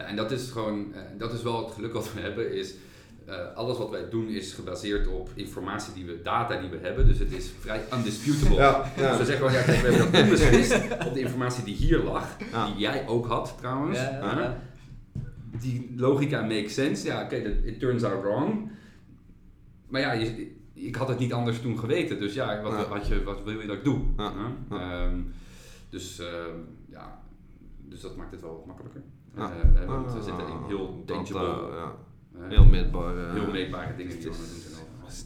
Ja. 0.00 0.06
en 0.06 0.16
dat 0.16 0.30
is 0.30 0.50
gewoon, 0.50 0.78
uh, 0.78 0.98
dat 1.18 1.32
is 1.32 1.42
wel 1.42 1.64
het 1.64 1.74
geluk 1.74 1.92
wat 1.92 2.12
we 2.12 2.20
hebben, 2.28 2.52
is 2.52 2.74
uh, 3.28 3.34
alles 3.54 3.78
wat 3.78 3.90
wij 3.90 4.08
doen 4.10 4.28
is 4.28 4.52
gebaseerd 4.52 5.06
op 5.06 5.30
informatie 5.34 5.92
die 5.92 6.04
we, 6.04 6.22
data 6.22 6.60
die 6.60 6.70
we 6.70 6.78
hebben. 6.82 7.06
Dus 7.06 7.18
het 7.18 7.32
is 7.32 7.50
vrij 7.60 7.84
undisputable. 7.94 8.56
Ja, 8.56 8.92
ja. 8.96 9.08
Dus 9.08 9.18
we 9.18 9.24
zeggen 9.24 9.36
gewoon, 9.36 9.52
ja, 9.52 9.62
kijk, 9.62 9.80
we 9.80 9.88
hebben 9.92 10.12
dat 10.12 10.22
onbeslist 10.22 10.74
op 11.06 11.14
de 11.14 11.20
informatie 11.20 11.64
die 11.64 11.74
hier 11.74 11.98
lag. 11.98 12.36
Die 12.36 12.76
jij 12.76 13.08
ook 13.08 13.26
had 13.26 13.54
trouwens. 13.58 13.98
Ja, 13.98 14.58
die 15.60 15.92
logica 15.96 16.40
makes 16.40 16.74
sense. 16.74 17.06
Ja, 17.06 17.22
oké, 17.22 17.36
okay, 17.36 17.52
it 17.64 17.80
turns 17.80 18.02
out 18.02 18.22
wrong. 18.22 18.70
Maar 19.88 20.00
ja, 20.00 20.12
je, 20.12 20.52
ik 20.72 20.94
had 20.94 21.08
het 21.08 21.18
niet 21.18 21.32
anders 21.32 21.60
toen 21.60 21.78
geweten. 21.78 22.18
Dus 22.18 22.34
ja, 22.34 22.62
wat, 22.62 22.88
wat, 22.88 23.06
je, 23.06 23.22
wat 23.22 23.42
wil 23.44 23.60
je 23.60 23.66
dat 23.66 23.76
ik 23.76 23.84
doe? 23.84 24.00
Um, 24.72 25.32
dus, 25.88 26.20
uh, 26.20 26.26
ja, 26.88 27.22
dus 27.88 28.00
dat 28.00 28.16
maakt 28.16 28.30
het 28.30 28.40
wel 28.40 28.56
wat 28.56 28.66
makkelijker. 28.66 29.02
Uh, 29.36 29.86
want 29.86 30.12
we 30.12 30.22
zitten 30.22 30.46
in 30.46 30.62
heel 30.66 31.02
tangible... 31.06 31.40
Dat, 31.40 31.94
heel 32.48 32.64
meetbare, 32.64 33.32
heel 33.32 33.50
meetbare 33.50 33.96
dingen 33.96 34.18
die 34.18 34.30
we 34.30 34.36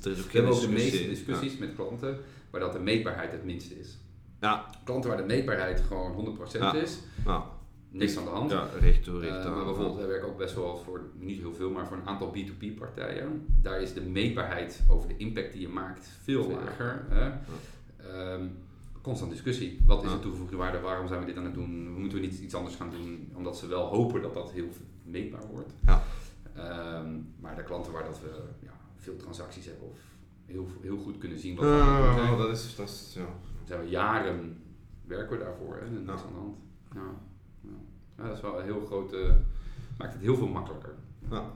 doen. 0.02 0.14
We 0.14 0.30
hebben 0.32 0.52
ook 0.52 0.60
de 0.60 0.68
meeste 0.68 1.08
discussies 1.08 1.58
met 1.58 1.74
klanten 1.74 2.18
waar 2.50 2.60
dat 2.60 2.72
de 2.72 2.78
meetbaarheid 2.78 3.32
het 3.32 3.44
minste 3.44 3.78
is. 3.78 3.98
Ja. 4.40 4.70
Klanten 4.84 5.10
waar 5.10 5.18
de 5.18 5.26
meetbaarheid 5.26 5.80
gewoon 5.80 6.36
100% 6.74 6.82
is, 6.82 6.98
ja. 7.24 7.44
niks 7.90 8.16
aan 8.16 8.24
de 8.24 8.30
hand. 8.30 8.50
Ja, 8.50 8.68
recht 8.80 9.04
door, 9.04 9.20
recht 9.20 9.44
uh, 9.44 9.54
Maar 9.54 9.64
bijvoorbeeld, 9.64 9.96
wij 9.96 10.06
werken 10.06 10.28
ook 10.28 10.38
best 10.38 10.54
wel 10.54 10.76
voor, 10.76 11.00
niet 11.18 11.38
heel 11.38 11.54
veel, 11.54 11.70
maar 11.70 11.86
voor 11.86 11.96
een 11.96 12.08
aantal 12.08 12.34
B2B 12.36 12.78
partijen. 12.78 13.46
Daar 13.62 13.80
is 13.80 13.94
de 13.94 14.00
meetbaarheid 14.00 14.82
over 14.88 15.08
de 15.08 15.16
impact 15.16 15.52
die 15.52 15.60
je 15.60 15.68
maakt 15.68 16.08
veel 16.22 16.50
lager. 16.50 17.06
Um, 18.14 18.56
constant 19.04 19.30
discussie. 19.30 19.80
Wat 19.86 20.04
is 20.04 20.10
de 20.10 20.18
toegevoegde 20.18 20.56
waarde? 20.56 20.80
Waarom 20.80 21.08
zijn 21.08 21.20
we 21.20 21.26
dit 21.26 21.36
aan 21.36 21.44
het 21.44 21.54
doen? 21.54 22.00
Moeten 22.00 22.18
we 22.18 22.26
niet 22.26 22.38
iets 22.38 22.54
anders 22.54 22.76
gaan 22.76 22.90
doen? 22.90 23.32
Omdat 23.34 23.58
ze 23.58 23.66
wel 23.66 23.86
hopen 23.86 24.22
dat 24.22 24.34
dat 24.34 24.52
heel 24.52 24.68
meetbaar 25.02 25.46
wordt. 25.46 25.72
Ja. 25.86 26.02
Um, 26.98 27.34
maar 27.40 27.56
de 27.56 27.62
klanten 27.62 27.92
waar 27.92 28.04
dat 28.04 28.20
we 28.20 28.42
ja, 28.62 28.72
veel 28.96 29.16
transacties 29.16 29.66
hebben 29.66 29.90
of 29.90 29.98
heel, 30.46 30.66
heel 30.80 30.98
goed 30.98 31.18
kunnen 31.18 31.38
zien 31.38 31.56
wat 31.56 31.64
uh, 31.64 32.14
zijn. 32.14 32.38
Dat 32.38 32.50
is, 32.50 32.76
dat 32.76 32.88
is, 32.88 33.14
ja. 33.14 33.26
Zijn 33.64 33.80
we 33.80 33.88
jaren 33.88 34.62
werken 35.06 35.38
we 35.38 35.44
daarvoor 35.44 35.74
hè, 35.74 35.86
en 35.86 36.06
dat 36.06 36.18
ja. 36.18 36.24
aan 36.24 36.32
de 36.32 36.38
hand. 36.38 36.56
Ja. 36.94 37.00
ja. 38.16 38.28
dat 38.28 38.36
is 38.36 38.42
wel 38.42 38.58
een 38.58 38.64
heel 38.64 38.86
grote, 38.86 39.36
maakt 39.98 40.12
het 40.12 40.22
heel 40.22 40.36
veel 40.36 40.48
makkelijker. 40.48 40.94
Ja. 41.30 41.52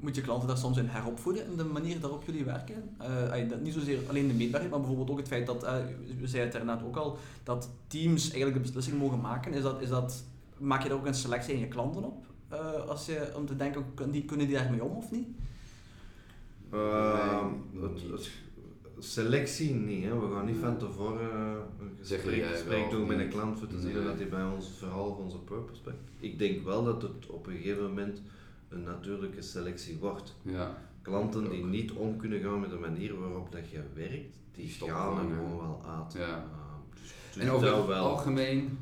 Moet 0.00 0.16
je 0.16 0.22
klanten 0.22 0.48
daar 0.48 0.56
soms 0.56 0.76
in 0.76 0.86
heropvoeden 0.86 1.46
in 1.46 1.56
de 1.56 1.64
manier 1.64 2.00
waarop 2.00 2.24
jullie 2.24 2.44
werken? 2.44 2.96
Uh, 3.00 3.48
dat 3.48 3.60
niet 3.60 3.74
zozeer 3.74 3.98
alleen 4.08 4.28
de 4.28 4.34
meetbaarheid, 4.34 4.70
maar 4.70 4.80
bijvoorbeeld 4.80 5.10
ook 5.10 5.18
het 5.18 5.28
feit 5.28 5.46
dat, 5.46 5.64
uh, 5.64 5.72
we 6.20 6.26
zeiden 6.26 6.52
het 6.52 6.66
daarnet 6.66 6.86
ook 6.86 6.96
al, 6.96 7.18
dat 7.42 7.70
teams 7.86 8.22
eigenlijk 8.22 8.54
de 8.54 8.62
beslissing 8.62 8.98
mogen 8.98 9.20
maken. 9.20 9.52
Is 9.52 9.62
dat, 9.62 9.80
is 9.80 9.88
dat, 9.88 10.24
maak 10.58 10.82
je 10.82 10.88
daar 10.88 10.98
ook 10.98 11.06
een 11.06 11.14
selectie 11.14 11.54
in 11.54 11.60
je 11.60 11.68
klanten 11.68 12.04
op? 12.04 12.26
Uh, 12.52 12.88
als 12.88 13.06
je, 13.06 13.32
om 13.36 13.46
te 13.46 13.56
denken, 13.56 13.84
die, 14.10 14.24
kunnen 14.24 14.46
die 14.46 14.56
daarmee 14.56 14.84
om 14.84 14.96
of 14.96 15.10
niet? 15.10 15.28
Uh, 16.74 17.46
het, 17.80 18.10
het, 18.10 18.30
selectie 18.98 19.74
niet, 19.74 20.04
hè. 20.04 20.18
we 20.18 20.34
gaan 20.34 20.46
niet 20.46 20.56
van 20.60 20.78
tevoren 20.78 21.20
uh, 21.20 21.52
een 21.80 21.96
gesprek, 22.00 22.44
gesprek 22.44 22.90
doen 22.90 23.06
met 23.06 23.18
een 23.18 23.28
klant 23.28 23.58
voor 23.58 23.68
te 23.68 23.80
zien 23.80 24.04
dat 24.04 24.16
hij 24.16 24.28
bij 24.28 24.44
ons 24.44 24.70
verhaal 24.78 25.06
of 25.06 25.16
onze 25.18 25.38
purpose 25.38 25.82
pakt. 25.82 25.96
Ik 26.20 26.38
denk 26.38 26.64
wel 26.64 26.84
dat 26.84 27.02
het 27.02 27.26
op 27.26 27.46
een 27.46 27.56
gegeven 27.56 27.82
moment 27.82 28.22
een 28.68 28.82
natuurlijke 28.82 29.42
selectie 29.42 29.98
wordt. 30.00 30.34
Ja. 30.42 30.76
Klanten 31.02 31.50
die 31.50 31.64
niet 31.64 31.92
om 31.92 32.16
kunnen 32.16 32.40
gaan 32.40 32.60
met 32.60 32.70
de 32.70 32.76
manier 32.76 33.20
waarop 33.20 33.52
dat 33.52 33.70
je 33.70 33.82
werkt, 33.94 34.36
die 34.54 34.68
gaan 34.68 35.18
er 35.18 35.34
gewoon 35.36 35.56
wel 35.56 35.82
uit. 35.98 36.12
Ja. 36.12 36.28
Uh, 36.28 36.68
dus 37.32 37.42
en 37.42 37.50
over 37.50 37.76
het 37.76 37.86
wel. 37.86 38.08
algemeen 38.08 38.78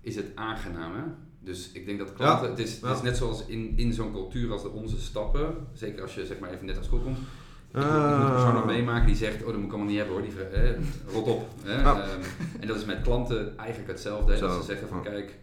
is 0.00 0.16
het 0.16 0.26
aangenaam, 0.34 0.94
hè? 0.94 1.02
Dus 1.40 1.72
ik 1.72 1.86
denk 1.86 1.98
dat 1.98 2.12
klanten, 2.12 2.48
het, 2.50 2.58
is, 2.58 2.80
het 2.80 2.96
is 2.96 3.02
net 3.02 3.16
zoals 3.16 3.46
in, 3.46 3.72
in 3.76 3.92
zo'n 3.92 4.12
cultuur 4.12 4.52
als 4.52 4.62
de 4.62 4.70
onze 4.70 5.00
stappen, 5.00 5.54
zeker 5.72 6.02
als 6.02 6.14
je 6.14 6.26
zeg 6.26 6.38
maar 6.38 6.50
even 6.50 6.66
net 6.66 6.76
aan 6.76 6.84
school 6.84 6.98
komt, 7.00 7.18
ik, 7.18 7.74
moet 7.74 7.84
een 7.84 8.30
persoon 8.30 8.54
nog 8.54 8.64
meemaken 8.64 9.06
die 9.06 9.16
zegt, 9.16 9.42
oh 9.42 9.46
dat 9.46 9.56
moet 9.56 9.64
ik 9.64 9.70
allemaal 9.70 9.88
niet 9.88 9.96
hebben 9.96 10.14
hoor, 10.16 10.24
die, 10.24 10.44
eh, 10.44 10.80
rot 11.12 11.26
op. 11.26 11.48
Hè? 11.62 11.90
Um, 11.90 12.20
en 12.60 12.66
dat 12.66 12.76
is 12.76 12.84
met 12.84 13.02
klanten 13.02 13.58
eigenlijk 13.58 13.90
hetzelfde, 13.90 14.38
dat 14.38 14.54
ze 14.54 14.62
zeggen 14.62 14.88
van 14.88 15.02
kijk, 15.02 15.38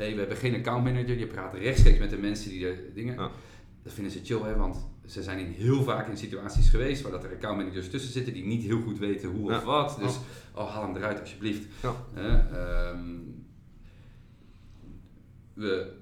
hey, 0.00 0.12
we 0.12 0.18
hebben 0.18 0.36
geen 0.36 0.54
account 0.54 0.84
manager, 0.84 1.16
die 1.16 1.26
praat 1.26 1.54
rechtstreeks 1.54 1.98
met 1.98 2.10
de 2.10 2.18
mensen 2.18 2.50
die 2.50 2.60
de 2.60 2.90
dingen, 2.94 3.16
dat 3.82 3.92
vinden 3.92 4.12
ze 4.12 4.20
chill 4.24 4.40
hè, 4.42 4.56
want 4.56 4.86
ze 5.06 5.22
zijn 5.22 5.38
in 5.38 5.52
heel 5.52 5.82
vaak 5.82 6.08
in 6.08 6.16
situaties 6.16 6.68
geweest 6.68 7.02
waar 7.02 7.12
dat 7.12 7.24
er 7.24 7.30
accountmanagers 7.32 7.90
tussen 7.90 8.12
zitten 8.12 8.32
die 8.32 8.44
niet 8.44 8.62
heel 8.62 8.80
goed 8.80 8.98
weten 8.98 9.28
hoe 9.28 9.54
of 9.54 9.64
wat. 9.64 9.96
Dus 9.98 10.18
oh, 10.54 10.74
haal 10.74 10.82
hem 10.82 10.96
eruit 10.96 11.20
alsjeblieft. 11.20 11.66
Uh, 12.16 12.94
we 15.54 15.92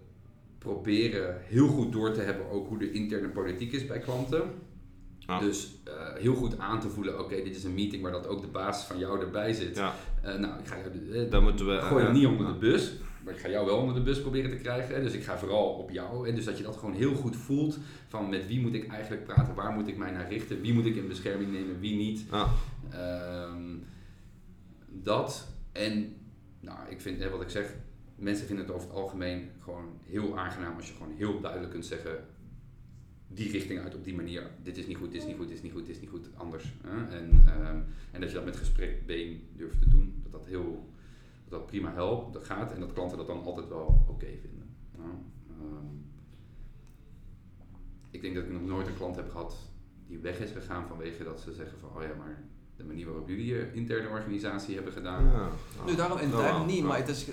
proberen 0.58 1.36
heel 1.44 1.68
goed 1.68 1.92
door 1.92 2.12
te 2.12 2.20
hebben 2.20 2.50
ook 2.50 2.68
hoe 2.68 2.78
de 2.78 2.92
interne 2.92 3.28
politiek 3.28 3.72
is 3.72 3.86
bij 3.86 3.98
klanten. 3.98 4.42
Dus 5.40 5.74
uh, 5.88 5.92
heel 6.14 6.34
goed 6.34 6.58
aan 6.58 6.80
te 6.80 6.88
voelen, 6.88 7.20
oké, 7.20 7.42
dit 7.42 7.56
is 7.56 7.64
een 7.64 7.74
meeting 7.74 8.02
waar 8.02 8.12
dat 8.12 8.26
ook 8.26 8.40
de 8.40 8.46
baas 8.46 8.84
van 8.84 8.98
jou 8.98 9.20
erbij 9.20 9.52
zit. 9.52 9.76
Ja. 9.76 9.94
Uh, 10.24 10.34
nou, 10.34 10.58
ik 10.58 10.66
ga 10.66 10.76
uh, 11.10 11.30
Dan 11.30 11.42
moeten 11.42 11.66
we, 11.66 11.80
gooi 11.80 12.04
hem 12.04 12.12
niet 12.12 12.26
onder 12.26 12.46
de 12.46 12.58
bus, 12.58 12.92
maar 13.28 13.36
ik 13.36 13.42
ga 13.42 13.48
jou 13.48 13.66
wel 13.66 13.76
onder 13.76 13.94
de 13.94 14.00
bus 14.00 14.20
proberen 14.20 14.50
te 14.50 14.56
krijgen. 14.56 14.94
Hè? 14.94 15.02
Dus 15.02 15.12
ik 15.12 15.24
ga 15.24 15.38
vooral 15.38 15.68
op 15.68 15.90
jou. 15.90 16.28
En 16.28 16.34
dus 16.34 16.44
dat 16.44 16.58
je 16.58 16.64
dat 16.64 16.76
gewoon 16.76 16.94
heel 16.94 17.14
goed 17.14 17.36
voelt 17.36 17.78
van 18.06 18.28
met 18.28 18.46
wie 18.46 18.60
moet 18.60 18.74
ik 18.74 18.86
eigenlijk 18.86 19.24
praten, 19.24 19.54
waar 19.54 19.72
moet 19.72 19.88
ik 19.88 19.96
mij 19.96 20.10
naar 20.10 20.28
richten, 20.28 20.60
wie 20.60 20.72
moet 20.72 20.86
ik 20.86 20.96
in 20.96 21.08
bescherming 21.08 21.52
nemen, 21.52 21.80
wie 21.80 21.96
niet. 21.96 22.24
Ehm, 22.90 23.76
dat 24.88 25.48
en, 25.72 26.16
nou, 26.60 26.78
ik 26.88 27.00
vind, 27.00 27.18
hè, 27.18 27.30
wat 27.30 27.42
ik 27.42 27.48
zeg, 27.48 27.74
mensen 28.14 28.46
vinden 28.46 28.64
het 28.64 28.74
over 28.74 28.88
het 28.88 28.96
algemeen 28.96 29.50
gewoon 29.62 30.00
heel 30.04 30.38
aangenaam 30.38 30.76
als 30.76 30.88
je 30.88 30.94
gewoon 30.94 31.14
heel 31.16 31.40
duidelijk 31.40 31.72
kunt 31.72 31.86
zeggen 31.86 32.26
die 33.28 33.50
richting 33.50 33.80
uit 33.80 33.94
op 33.94 34.04
die 34.04 34.14
manier. 34.14 34.50
Dit 34.62 34.76
is 34.76 34.86
niet 34.86 34.96
goed, 34.96 35.12
dit 35.12 35.20
is 35.20 35.26
niet 35.26 35.36
goed, 35.36 35.48
dit 35.48 35.56
is 35.56 35.62
niet 35.62 35.72
goed, 35.72 35.86
dit 35.86 35.94
is 35.94 36.00
niet 36.00 36.10
goed, 36.10 36.28
anders. 36.34 36.72
Hè? 36.86 37.16
En, 37.16 37.30
um, 37.30 37.84
en 38.10 38.20
dat 38.20 38.28
je 38.28 38.34
dat 38.34 38.44
met 38.44 38.56
gesprekbeen 38.56 39.48
durft 39.56 39.82
te 39.82 39.88
doen, 39.88 40.20
dat 40.22 40.32
dat 40.32 40.46
heel 40.46 40.88
dat, 41.48 41.58
dat 41.58 41.66
prima 41.66 41.92
helpt, 41.92 42.32
dat 42.32 42.44
gaat 42.44 42.72
en 42.72 42.80
dat 42.80 42.92
klanten 42.92 43.18
dat 43.18 43.26
dan 43.26 43.44
altijd 43.44 43.68
wel 43.68 43.86
oké 44.00 44.10
okay 44.10 44.38
vinden. 44.40 44.76
Nou, 44.96 45.10
um, 45.60 46.06
ik 48.10 48.22
denk 48.22 48.34
dat 48.34 48.44
ik 48.44 48.50
nog 48.50 48.66
nooit 48.66 48.86
een 48.86 48.96
klant 48.96 49.16
heb 49.16 49.30
gehad 49.30 49.56
die 50.06 50.18
weg 50.18 50.38
is 50.38 50.50
gegaan 50.50 50.86
vanwege 50.86 51.24
dat 51.24 51.40
ze 51.40 51.52
zeggen 51.52 51.78
van 51.78 51.88
oh 51.96 52.02
ja, 52.02 52.14
maar 52.18 52.44
de 52.76 52.84
manier 52.84 53.06
waarop 53.06 53.28
jullie 53.28 53.46
je 53.46 53.72
interne 53.72 54.08
organisatie 54.08 54.74
hebben 54.74 54.92
gedaan. 54.92 55.24
Ja, 55.24 55.48
nu, 55.86 55.94
daarom, 55.94 56.18
en 56.18 56.30
daarom 56.30 56.66
niet, 56.66 56.84
maar 56.84 56.98
het 56.98 57.08
is, 57.08 57.32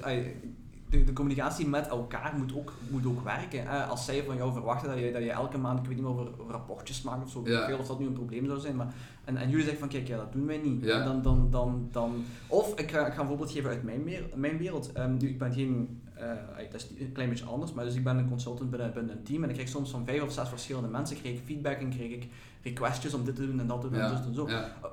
de, 0.98 1.04
de, 1.04 1.14
communicatie 1.14 1.68
met 1.68 1.88
elkaar 1.88 2.34
moet 2.38 2.56
ook, 2.56 2.74
moet 2.90 3.06
ook 3.06 3.24
werken. 3.24 3.68
Eh, 3.68 3.90
als 3.90 4.06
zij 4.06 4.24
van 4.24 4.36
jou 4.36 4.52
verwachten 4.54 4.90
dat 4.90 5.00
je, 5.00 5.12
dat 5.12 5.24
je 5.24 5.32
elke 5.32 5.58
maand, 5.58 5.80
ik 5.80 5.86
weet 5.86 5.96
niet 5.96 6.06
meer, 6.06 6.14
over 6.14 6.32
rapportjes 6.48 7.02
maakt 7.02 7.24
of 7.24 7.30
zo, 7.30 7.42
ja. 7.46 7.66
veel 7.66 7.78
of 7.78 7.88
dat 7.88 8.00
nu 8.00 8.06
een 8.06 8.14
probleem 8.14 8.46
zou 8.46 8.60
zijn, 8.60 8.76
maar, 8.76 8.94
en, 9.24 9.38
en 9.38 9.50
jullie 9.50 9.64
zeggen 9.64 9.80
van 9.80 9.90
kijk, 9.90 10.08
ja, 10.08 10.18
dat 10.18 10.34
doen 10.34 10.46
wij 10.46 10.58
niet. 10.58 10.84
Ja. 10.84 11.04
Dan, 11.04 11.22
dan, 11.22 11.48
dan, 11.50 11.88
dan, 11.92 12.24
of 12.48 12.80
ik 12.80 12.92
ga, 12.92 13.08
ik 13.08 13.14
ga 13.14 13.22
een 13.22 13.28
voorbeeld 13.28 13.52
geven 13.52 13.70
uit 13.70 13.84
mijn, 13.84 14.10
mijn 14.36 14.58
wereld. 14.58 14.92
Um, 14.98 15.18
nu, 15.18 15.30
ik 15.30 15.38
ben 15.38 15.54
geen, 15.54 16.02
uh, 16.18 16.72
dat 16.72 16.82
is 16.82 16.88
een 17.00 17.12
klein 17.12 17.30
beetje 17.30 17.46
anders, 17.46 17.74
maar 17.74 17.86
dus 17.86 17.96
ik 17.96 18.04
ben 18.04 18.18
een 18.18 18.30
consultant 18.30 18.70
binnen, 18.70 18.94
binnen 18.94 19.18
een 19.18 19.24
team 19.24 19.44
en 19.44 19.50
ik 19.50 19.56
krijg 19.56 19.70
soms 19.70 19.90
van 19.90 20.06
vijf 20.06 20.24
of 20.24 20.32
zes 20.32 20.50
verschillende 20.50 20.90
mensen, 20.90 21.22
kreeg 21.22 21.34
ik 21.34 21.46
feedback 21.46 21.78
en 21.78 21.90
kreeg 21.90 22.12
ik 22.12 22.28
requestjes 22.66 23.14
om 23.14 23.26
dit 23.26 23.36
te 23.36 23.48
doen 23.48 23.60
en 23.60 23.68
dat 23.68 23.82
te 23.82 23.90
doen 23.90 24.00
en 24.00 24.34
zo. 24.34 24.48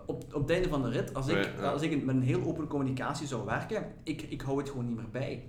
Op, 0.06 0.24
op 0.34 0.40
het 0.40 0.50
einde 0.50 0.68
van 0.68 0.82
de 0.82 0.88
rit, 0.88 1.14
als 1.14 1.28
ik, 1.28 1.50
als 1.62 1.82
ik 1.82 2.04
met 2.04 2.14
een 2.14 2.22
heel 2.22 2.42
open 2.42 2.66
communicatie 2.66 3.26
zou 3.26 3.44
werken, 3.44 3.84
ik, 4.02 4.22
ik 4.22 4.40
hou 4.40 4.58
het 4.58 4.68
gewoon 4.68 4.86
niet 4.86 4.96
meer 4.96 5.10
bij. 5.10 5.44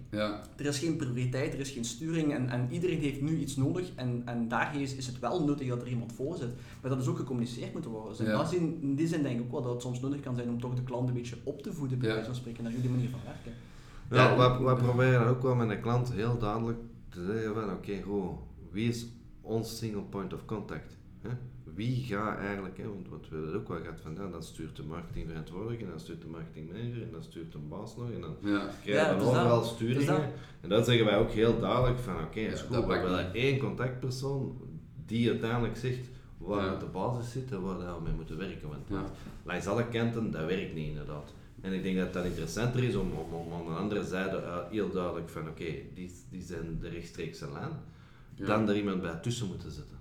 Er 0.55 0.65
is 0.65 0.79
geen 0.79 0.95
prioriteit, 0.95 1.53
er 1.53 1.59
is 1.59 1.69
geen 1.69 1.85
sturing 1.85 2.33
en, 2.33 2.49
en 2.49 2.67
iedereen 2.71 2.99
heeft 2.99 3.21
nu 3.21 3.37
iets 3.37 3.55
nodig 3.55 3.91
en, 3.95 4.21
en 4.25 4.47
daar 4.47 4.81
is, 4.81 4.95
is 4.95 5.07
het 5.07 5.19
wel 5.19 5.45
nuttig 5.45 5.67
dat 5.67 5.81
er 5.81 5.87
iemand 5.87 6.13
voor 6.13 6.35
zit. 6.37 6.53
Maar 6.81 6.91
dat 6.91 7.01
is 7.01 7.07
ook 7.07 7.17
gecommuniceerd 7.17 7.73
moeten 7.73 7.91
worden. 7.91 8.17
Dus 8.17 8.27
in, 8.27 8.31
dat 8.31 8.49
zin, 8.49 8.77
in 8.81 8.95
die 8.95 9.07
zin 9.07 9.23
denk 9.23 9.39
ik 9.39 9.45
ook 9.45 9.51
wel 9.51 9.61
dat 9.61 9.71
het 9.71 9.81
soms 9.81 9.99
nodig 9.99 10.19
kan 10.19 10.35
zijn 10.35 10.49
om 10.49 10.59
toch 10.59 10.73
de 10.73 10.83
klant 10.83 11.07
een 11.07 11.13
beetje 11.13 11.37
op 11.43 11.61
te 11.61 11.73
voeden, 11.73 11.99
bij 11.99 12.09
wijze 12.09 12.25
van 12.25 12.35
spreken, 12.35 12.63
naar 12.63 12.71
jullie 12.71 12.89
manier 12.89 13.09
van 13.09 13.19
werken. 13.25 13.53
Ja, 14.09 14.57
we, 14.57 14.65
we 14.65 14.75
proberen 14.75 15.27
ook 15.27 15.41
wel 15.41 15.55
met 15.55 15.69
de 15.69 15.79
klant 15.79 16.13
heel 16.13 16.37
duidelijk 16.37 16.77
te 17.09 17.25
zeggen 17.25 17.53
van 17.53 17.63
oké, 17.63 18.01
okay, 18.03 18.37
wie 18.71 18.89
is 18.89 19.07
ons 19.41 19.77
single 19.77 20.01
point 20.01 20.33
of 20.33 20.45
contact? 20.45 20.97
Hè? 21.21 21.29
Wie 21.75 22.03
gaat 22.03 22.37
eigenlijk, 22.37 22.77
hè, 22.77 22.87
want, 22.87 23.09
want 23.09 23.29
we 23.29 23.35
het 23.35 23.55
ook 23.55 23.67
wel 23.67 23.77
gehad 23.77 24.01
van, 24.01 24.15
ja, 24.15 24.27
dan 24.27 24.43
stuurt 24.43 24.75
de 24.75 24.83
marketingverantwoordelijke 24.83 25.83
en 25.83 25.89
dan 25.89 25.99
stuurt 25.99 26.21
de 26.21 26.27
marketingmanager 26.27 27.01
en 27.01 27.11
dan 27.11 27.23
stuurt 27.23 27.51
de 27.51 27.57
baas 27.57 27.95
nog 27.97 28.11
en 28.11 28.21
dan 28.21 28.35
ja. 28.39 28.69
krijgen 28.83 29.13
we 29.13 29.19
dus 29.19 29.27
overal 29.27 29.63
sturingen. 29.63 30.31
En 30.61 30.69
dan 30.69 30.83
zeggen 30.83 31.05
wij 31.05 31.17
ook 31.17 31.31
heel 31.31 31.59
duidelijk 31.59 31.99
van, 31.99 32.13
oké, 32.13 32.23
okay, 32.23 32.43
ja, 32.43 32.87
we 32.87 33.01
willen 33.01 33.33
één 33.33 33.59
contactpersoon 33.59 34.57
die 35.05 35.29
uiteindelijk 35.29 35.77
zegt 35.77 36.09
waar 36.37 36.65
ja. 36.65 36.79
de 36.79 36.85
basis 36.85 37.31
zit 37.31 37.51
en 37.51 37.61
waar 37.61 37.77
we 37.77 38.03
mee 38.03 38.13
moeten 38.13 38.37
werken. 38.37 38.67
Want, 38.67 38.87
ja. 38.87 39.03
langs 39.43 39.67
alle 39.67 39.87
kanten, 39.87 40.31
dat 40.31 40.45
werkt 40.45 40.73
niet 40.73 40.87
inderdaad. 40.87 41.33
En 41.61 41.73
ik 41.73 41.83
denk 41.83 41.97
dat 41.97 42.13
dat 42.13 42.25
interessanter 42.25 42.83
is 42.83 42.95
om, 42.95 43.11
om, 43.11 43.33
om 43.33 43.53
aan 43.53 43.73
de 43.73 43.79
andere 43.79 44.03
zijde 44.03 44.37
uh, 44.37 44.57
heel 44.69 44.91
duidelijk 44.91 45.29
van, 45.29 45.47
oké, 45.47 45.71
die, 45.93 46.11
die 46.29 46.41
zijn 46.41 46.77
de 46.79 46.89
rechtstreekse 46.89 47.51
lijn, 47.51 47.71
dan 48.35 48.69
er 48.69 48.75
iemand 48.75 49.01
bij 49.01 49.15
tussen 49.15 49.47
moeten 49.47 49.71
zetten. 49.71 49.92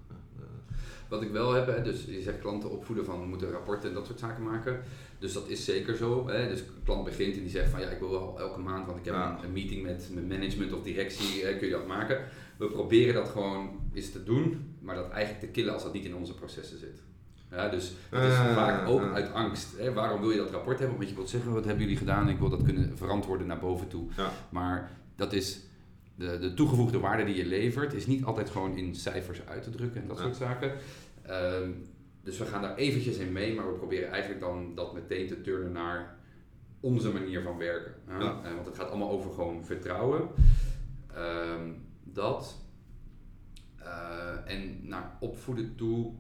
Wat 1.13 1.23
ik 1.23 1.31
wel 1.31 1.53
heb, 1.53 1.67
hè, 1.67 1.83
dus 1.83 2.05
je 2.05 2.23
zegt 2.23 2.39
klanten 2.39 2.71
opvoeden 2.71 3.05
van 3.05 3.29
moeten 3.29 3.51
rapporten 3.51 3.89
en 3.89 3.95
dat 3.95 4.07
soort 4.07 4.19
zaken 4.19 4.43
maken. 4.43 4.83
Dus 5.19 5.33
dat 5.33 5.49
is 5.49 5.65
zeker 5.65 5.97
zo. 5.97 6.29
Hè. 6.29 6.49
Dus 6.49 6.61
een 6.61 6.67
klant 6.85 7.05
begint 7.05 7.35
en 7.37 7.41
die 7.41 7.51
zegt 7.51 7.71
van 7.71 7.81
ja, 7.81 7.89
ik 7.89 7.99
wil 7.99 8.11
wel 8.11 8.41
elke 8.41 8.61
maand, 8.61 8.87
want 8.87 8.99
ik 8.99 9.05
heb 9.05 9.15
een, 9.15 9.53
meeting 9.53 9.83
met 9.83 10.09
mijn 10.13 10.27
management 10.27 10.73
of 10.73 10.83
directie, 10.83 11.45
hè, 11.45 11.57
kun 11.57 11.67
je 11.67 11.73
dat 11.73 11.87
maken. 11.87 12.25
We 12.57 12.67
proberen 12.67 13.15
dat 13.15 13.29
gewoon 13.29 13.71
eens 13.95 14.13
te 14.13 14.25
doen, 14.25 14.75
maar 14.81 14.95
dat 14.95 15.11
eigenlijk 15.11 15.45
te 15.45 15.51
killen 15.51 15.73
als 15.73 15.83
dat 15.83 15.93
niet 15.93 16.05
in 16.05 16.15
onze 16.15 16.35
processen 16.35 16.79
zit. 16.79 17.03
Ja, 17.51 17.69
dus 17.69 17.93
dat 18.11 18.23
is 18.23 18.29
uh, 18.29 18.55
vaak 18.55 18.89
ook 18.89 19.03
uh. 19.03 19.13
uit 19.15 19.33
angst. 19.33 19.79
Hè. 19.79 19.93
Waarom 19.93 20.21
wil 20.21 20.31
je 20.31 20.37
dat 20.37 20.51
rapport 20.51 20.79
hebben? 20.79 20.97
Omdat 20.97 21.09
je 21.11 21.15
wilt 21.15 21.31
zeggen, 21.31 21.53
wat 21.53 21.65
hebben 21.65 21.83
jullie 21.83 21.99
gedaan? 21.99 22.29
Ik 22.29 22.39
wil 22.39 22.49
dat 22.49 22.63
kunnen 22.63 22.99
verantwoorden 22.99 23.47
naar 23.47 23.59
boven 23.59 23.89
toe. 23.89 24.05
Ja. 24.17 24.31
Maar 24.51 24.91
dat 25.17 25.33
is 25.33 25.61
de, 26.23 26.39
de 26.39 26.55
toegevoegde 26.55 26.99
waarde 26.99 27.25
die 27.25 27.37
je 27.37 27.47
levert, 27.47 27.93
is 27.93 28.07
niet 28.07 28.25
altijd 28.25 28.51
gewoon 28.51 28.77
in 28.77 28.95
cijfers 28.95 29.47
uit 29.47 29.63
te 29.63 29.71
drukken 29.71 30.03
en 30.03 30.09
dat 30.09 30.19
soort 30.19 30.37
zaken. 30.37 30.73
Ehm, 31.23 31.71
dus 32.23 32.39
we 32.39 32.45
gaan 32.45 32.63
daar 32.63 32.77
eventjes 32.77 33.17
in 33.17 33.33
mee, 33.33 33.55
maar 33.55 33.73
we 33.73 33.79
proberen 33.79 34.11
eigenlijk 34.11 34.41
dan 34.41 34.75
dat 34.75 34.95
meteen 34.95 35.27
te 35.27 35.41
turnen 35.41 35.73
naar 35.73 36.19
onze 36.81 37.13
manier 37.13 37.43
van 37.43 37.59
werken. 37.59 37.95
Ja. 38.09 38.41
Uh, 38.45 38.55
want 38.55 38.67
het 38.67 38.77
gaat 38.77 38.89
allemaal 38.89 39.11
over 39.11 39.33
gewoon 39.33 39.65
vertrouwen. 39.65 40.29
Ehm, 41.15 41.71
dat. 42.05 42.57
Uh, 43.79 44.53
en 44.53 44.79
naar 44.83 45.17
opvoeden 45.21 45.75
toe. 45.75 46.13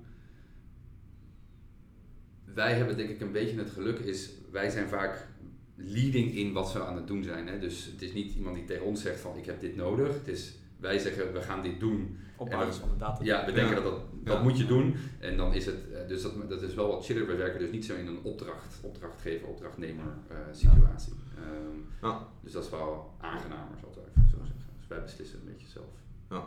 Wij 2.44 2.74
hebben 2.74 2.96
denk 2.96 3.08
ik 3.08 3.20
een 3.20 3.32
beetje 3.32 3.58
het 3.58 3.70
geluk 3.70 3.98
is, 3.98 4.30
wij 4.50 4.70
zijn 4.70 4.88
vaak 4.88 5.28
leading 5.74 6.34
in 6.34 6.52
wat 6.52 6.72
we 6.72 6.84
aan 6.84 6.96
het 6.96 7.06
doen 7.06 7.22
zijn. 7.22 7.46
Hè? 7.46 7.58
Dus 7.58 7.84
het 7.84 8.02
is 8.02 8.12
niet 8.12 8.34
iemand 8.34 8.54
die 8.54 8.64
tegen 8.64 8.84
ons 8.84 9.02
zegt 9.02 9.20
van 9.20 9.36
ik 9.36 9.46
heb 9.46 9.60
dit 9.60 9.76
nodig. 9.76 10.14
Het 10.14 10.28
is 10.28 10.54
wij 10.82 10.98
zeggen 10.98 11.32
we 11.32 11.42
gaan 11.42 11.62
dit 11.62 11.80
doen. 11.80 12.18
Op 12.36 12.50
basis 12.50 12.76
van 12.76 12.88
de 12.88 12.96
data. 12.96 13.24
Ja, 13.24 13.44
we 13.44 13.52
denken 13.52 13.74
dat 13.74 13.84
dat, 13.84 14.00
dat 14.24 14.42
moet 14.42 14.58
je 14.58 14.66
doen. 14.66 14.96
En 15.18 15.36
dan 15.36 15.54
is 15.54 15.66
het, 15.66 15.90
eh, 15.92 16.08
dus 16.08 16.22
dat, 16.22 16.48
dat 16.48 16.62
is 16.62 16.74
wel 16.74 16.88
wat 16.88 17.04
chiller. 17.04 17.26
We 17.26 17.34
werken 17.34 17.60
dus 17.60 17.70
niet 17.70 17.84
zo 17.84 17.94
in 17.94 18.06
een 18.06 18.22
opdracht, 18.22 18.78
opdrachtgever, 18.82 19.48
opdrachtnemer 19.48 20.04
uh, 20.30 20.36
situatie. 20.52 21.12
Um, 21.38 21.86
ja. 22.02 22.28
Dus 22.40 22.52
dat 22.52 22.64
is 22.64 22.70
wel 22.70 23.14
aangenamer, 23.20 23.78
zal 23.80 23.90
ik 23.90 23.96
even 23.96 24.28
zo 24.30 24.36
zeggen. 24.36 24.70
Dus 24.78 24.86
wij 24.88 25.02
beslissen 25.02 25.38
een 25.38 25.52
beetje 25.52 25.68
zelf. 25.68 25.94
Ja. 26.30 26.44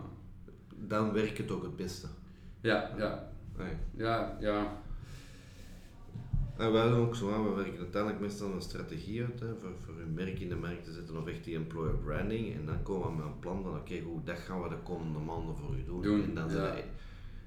Dan 0.75 1.13
werkt 1.13 1.37
het 1.37 1.51
ook 1.51 1.63
het 1.63 1.75
beste. 1.75 2.07
Ja, 2.61 2.93
ja. 2.97 3.31
Nee. 3.57 3.73
Ja, 3.91 4.37
ja. 4.39 4.81
En 6.57 6.71
wij 6.71 6.89
doen 6.89 6.99
ook 6.99 7.15
zo, 7.15 7.43
we 7.43 7.55
werken 7.55 7.79
uiteindelijk 7.79 8.21
meestal 8.21 8.51
een 8.51 8.61
strategie 8.61 9.21
uit 9.21 9.39
hè, 9.39 9.47
voor, 9.59 9.71
voor 9.85 9.93
hun 9.97 10.13
merk 10.13 10.39
in 10.39 10.49
de 10.49 10.55
markt 10.55 10.83
te 10.83 10.91
zetten 10.91 11.17
of 11.17 11.27
echt 11.27 11.43
die 11.43 11.55
employer 11.55 11.95
branding. 11.95 12.55
En 12.55 12.65
dan 12.65 12.83
komen 12.83 13.07
we 13.07 13.15
met 13.15 13.25
een 13.25 13.39
plan 13.39 13.63
van 13.63 13.71
oké, 13.71 13.79
okay, 13.79 14.01
goed, 14.01 14.25
dat 14.25 14.37
gaan 14.37 14.63
we 14.63 14.69
de 14.69 14.77
komende 14.83 15.19
maanden 15.19 15.55
voor 15.55 15.75
u 15.75 15.85
doen. 15.85 16.01
doen 16.01 16.23
en 16.23 16.33
dan 16.35 16.51
ja. 16.51 16.75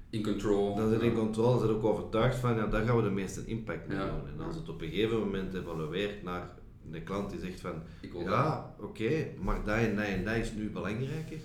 in 0.09 0.23
control. 0.23 0.75
Dan 0.75 0.89
zit 0.89 1.01
in 1.01 1.13
controle, 1.13 1.49
dan 1.49 1.59
zit 1.59 1.69
ook 1.69 1.83
overtuigd 1.83 2.35
van 2.35 2.55
ja, 2.55 2.67
daar 2.67 2.85
gaan 2.85 2.95
we 2.95 3.03
de 3.03 3.09
meeste 3.09 3.45
impact 3.45 3.87
mee 3.87 3.97
doen. 3.97 4.27
En 4.37 4.45
als 4.45 4.55
het 4.55 4.69
op 4.69 4.81
een 4.81 4.89
gegeven 4.89 5.19
moment 5.19 5.53
evalueert 5.53 6.23
naar 6.23 6.49
de 6.91 7.01
klant 7.01 7.29
die 7.29 7.39
zegt 7.39 7.59
van 7.59 7.81
ja, 8.13 8.75
oké, 8.79 8.87
okay, 8.87 9.35
maar 9.41 9.63
dat 9.63 9.77
en 9.77 9.95
dat 9.95 10.05
en 10.05 10.23
dat 10.23 10.35
is 10.35 10.53
nu 10.53 10.69
belangrijker. 10.69 11.39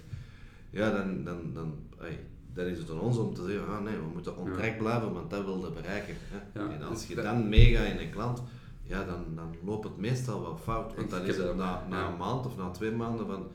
Ja, 0.71 0.91
dan, 0.91 1.25
dan, 1.25 1.53
dan 1.53 1.75
dan 1.99 2.34
is 2.57 2.79
het 2.79 2.91
aan 2.91 3.01
ons 3.01 3.17
om 3.17 3.35
te 3.35 3.45
zeggen, 3.47 3.69
ah 3.69 3.83
nee, 3.83 3.97
we 3.97 4.13
moeten 4.13 4.37
on 4.37 4.53
track 4.53 4.79
blijven, 4.79 5.13
want 5.13 5.31
dat 5.31 5.45
wilde 5.45 5.71
bereiken. 5.71 6.15
Hè. 6.19 6.61
Ja, 6.61 6.71
en 6.71 6.83
als 6.83 6.99
dus 6.99 7.09
je 7.09 7.23
dan 7.23 7.49
meegaat 7.49 7.87
in 7.87 7.99
een 7.99 8.11
klant, 8.11 8.43
ja, 8.83 9.05
dan, 9.05 9.25
dan 9.35 9.55
loopt 9.65 9.85
het 9.85 9.97
meestal 9.97 10.43
wel 10.43 10.57
fout. 10.57 10.95
Want 10.95 11.11
dan 11.11 11.23
is 11.23 11.37
het 11.37 11.57
na, 11.57 11.87
na 11.89 12.09
een 12.09 12.17
maand 12.17 12.47
of 12.47 12.57
na 12.57 12.71
twee 12.71 12.91
maanden 12.91 13.27
van, 13.27 13.47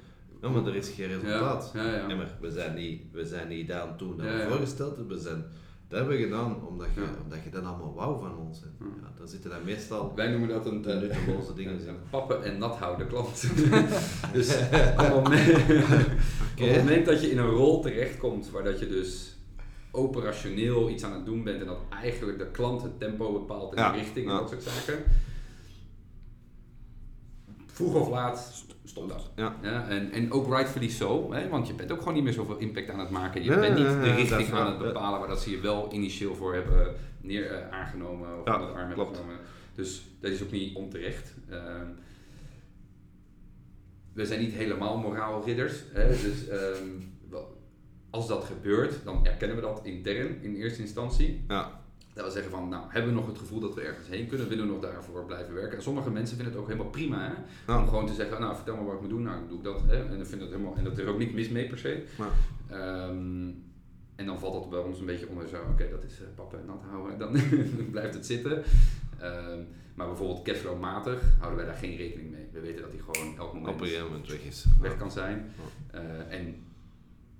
ja, 0.41 0.49
maar 0.49 0.65
er 0.65 0.75
is 0.75 0.89
geen 0.89 1.07
resultaat. 1.07 1.71
Ja, 1.73 1.83
ja, 1.83 1.95
ja. 1.95 2.07
Nee, 2.07 2.15
maar 2.15 2.37
we 2.41 2.51
zijn 2.51 2.75
niet, 2.75 3.01
we 3.11 3.25
zijn 3.25 3.47
niet 3.47 3.67
daar 3.67 3.81
aan 3.81 3.97
toe 3.97 4.15
dat 4.15 4.25
we 4.25 4.45
voorgesteld 4.49 4.97
hebben. 4.97 5.17
We 5.17 5.23
zijn, 5.23 5.45
dat 5.89 5.99
hebben 5.99 6.17
we 6.17 6.23
gedaan 6.23 6.67
omdat 6.67 6.87
je, 6.95 7.01
Ja. 7.01 7.07
omdat 7.23 7.43
je 7.43 7.49
dat 7.49 7.63
allemaal 7.63 7.93
wou 7.93 8.19
van 8.19 8.37
ons. 8.37 8.59
Hè. 8.61 8.85
Ja. 8.85 9.11
Dan 9.17 9.27
zitten 9.27 9.49
dan 9.49 9.63
meestal 9.63 10.13
Wij 10.15 10.27
noemen 10.29 10.49
dat 10.49 10.65
een 10.65 10.81
de 10.81 10.93
nutteloze 10.93 11.53
dingen 11.59 11.85
Ja, 11.85 11.93
pappen 12.09 12.43
en 12.43 12.57
nat 12.57 12.75
houden 12.77 13.07
klant. 13.07 13.41
dus 14.33 14.55
op 14.55 14.69
het, 14.71 15.13
moment, 15.13 15.49
op 16.53 16.67
het 16.67 16.77
moment 16.77 17.05
dat 17.05 17.21
je 17.21 17.31
in 17.31 17.37
een 17.37 17.49
rol 17.49 17.81
terechtkomt 17.81 18.49
waar 18.49 18.63
dat 18.63 18.79
je 18.79 18.87
dus 18.87 19.37
operationeel 19.91 20.89
iets 20.89 21.03
aan 21.03 21.13
het 21.13 21.25
doen 21.25 21.43
bent 21.43 21.59
en 21.61 21.67
dat 21.67 21.79
eigenlijk 21.89 22.37
de 22.37 22.51
klant 22.51 22.81
het 22.81 22.99
tempo 22.99 23.31
bepaalt 23.31 23.73
en 23.73 23.91
de 23.91 23.97
richting 23.97 24.29
en 24.29 24.35
dat 24.35 24.49
soort 24.49 24.63
zaken. 24.63 25.03
Vroeg 27.65 27.93
of 27.93 28.09
laat 28.09 28.63
stopt 28.89 29.09
dat. 29.09 29.29
Ja. 29.35 29.55
en, 29.89 30.11
en 30.11 30.31
ook 30.31 30.47
rightfully 30.47 30.89
zo, 30.89 31.33
hè, 31.33 31.49
want 31.49 31.67
je 31.67 31.73
bent 31.73 31.91
ook 31.91 31.99
gewoon 31.99 32.13
niet 32.13 32.23
meer 32.23 32.33
zoveel 32.33 32.57
impact 32.57 32.89
aan 32.89 32.99
het 32.99 33.09
maken. 33.09 33.43
Je 33.43 33.49
Ja, 33.49 33.59
bent 33.59 33.75
niet 33.77 33.85
ja, 33.85 33.91
ja, 33.91 34.03
de 34.03 34.13
richting 34.13 34.51
aan 34.51 34.67
het 34.67 34.77
bepalen 34.77 35.19
waar 35.19 35.27
dat 35.27 35.41
ze 35.41 35.49
je 35.51 35.59
wel 35.59 35.93
initieel 35.93 36.35
voor 36.35 36.53
hebben 36.53 36.95
neer, 37.21 37.51
eh, 37.51 37.69
aangenomen 37.69 38.39
of 38.39 38.45
Ja, 38.45 38.53
aan 38.53 38.61
het 38.61 38.73
arm 38.75 38.87
hebben 38.87 39.07
genomen. 39.07 39.35
Dus 39.75 40.03
dat 40.19 40.31
is 40.31 40.43
ook 40.43 40.51
niet 40.51 40.75
onterecht. 40.75 41.33
Ehm, 41.49 41.85
we 44.13 44.25
zijn 44.25 44.39
niet 44.39 44.53
helemaal 44.53 44.97
moraalridders. 44.97 45.83
Hè? 45.93 46.07
Dus 46.07 46.47
ehm, 46.47 46.85
als 48.09 48.27
dat 48.27 48.43
gebeurt, 48.43 48.93
dan 49.03 49.25
erkennen 49.25 49.55
we 49.57 49.61
dat 49.63 49.81
intern 49.83 50.41
in 50.41 50.55
eerste 50.55 50.81
instantie. 50.81 51.43
Ja. 51.47 51.78
Dat 52.19 52.27
we 52.27 52.39
zeggen 52.39 52.51
van, 52.51 52.69
nou, 52.69 52.83
hebben 52.89 53.11
we 53.11 53.19
nog 53.19 53.27
het 53.27 53.37
gevoel 53.37 53.59
dat 53.59 53.75
we 53.75 53.81
ergens 53.81 54.07
heen 54.07 54.27
kunnen? 54.27 54.47
Willen 54.47 54.65
we 54.65 54.71
nog 54.71 54.81
daarvoor 54.81 55.25
blijven 55.25 55.53
werken? 55.53 55.77
En 55.77 55.83
sommige 55.83 56.11
mensen 56.11 56.35
vinden 56.35 56.53
het 56.53 56.61
ook 56.61 56.69
helemaal 56.69 56.91
prima, 56.91 57.35
hè? 57.65 57.75
Om 57.77 57.87
gewoon 57.87 58.07
te 58.07 58.13
zeggen, 58.13 58.41
nou, 58.41 58.55
vertel 58.55 58.75
me 58.75 58.83
wat 58.83 58.93
ik 58.93 59.01
moet 59.01 59.09
doen. 59.09 59.21
Nou, 59.21 59.47
doe 59.47 59.57
ik 59.57 59.63
dat. 59.63 59.81
Hè? 59.87 60.03
En, 60.03 60.17
dan 60.17 60.25
vind 60.25 60.31
ik 60.31 60.39
dat 60.39 60.49
helemaal, 60.49 60.75
en 60.75 60.83
dat 60.83 60.97
er 60.97 61.07
ook 61.07 61.17
niks 61.17 61.31
mis 61.31 61.49
mee 61.49 61.67
per 61.67 61.77
se. 61.77 62.03
Ehm, 62.69 63.47
en 64.15 64.25
dan 64.25 64.39
valt 64.39 64.53
dat 64.53 64.69
bij 64.69 64.79
ons 64.79 64.99
een 64.99 65.05
beetje 65.05 65.27
onder 65.27 65.47
zo, 65.47 65.55
oké, 65.71 65.89
dat 65.89 66.03
is 66.03 66.19
uh, 66.19 66.27
pappen 66.35 66.59
en 66.59 66.65
nat 66.65 66.83
houden. 66.89 67.19
Dan 67.19 67.89
blijft 67.91 68.13
het 68.13 68.25
zitten. 68.25 68.63
Ehm, 69.19 69.59
maar 69.95 70.07
bijvoorbeeld 70.07 70.41
cashflow-matig 70.41 71.21
houden 71.37 71.57
wij 71.57 71.67
daar 71.67 71.77
geen 71.77 71.95
rekening 71.95 72.31
mee. 72.31 72.47
We 72.51 72.59
weten 72.59 72.81
dat 72.81 72.91
die 72.91 73.01
gewoon 73.01 73.37
elk 73.37 73.53
moment 73.53 74.27
weg 74.27 74.43
is. 74.43 74.65
weg 74.81 74.97
kan 74.97 75.11
zijn. 75.11 75.51
Eh, 75.91 76.01
en 76.29 76.55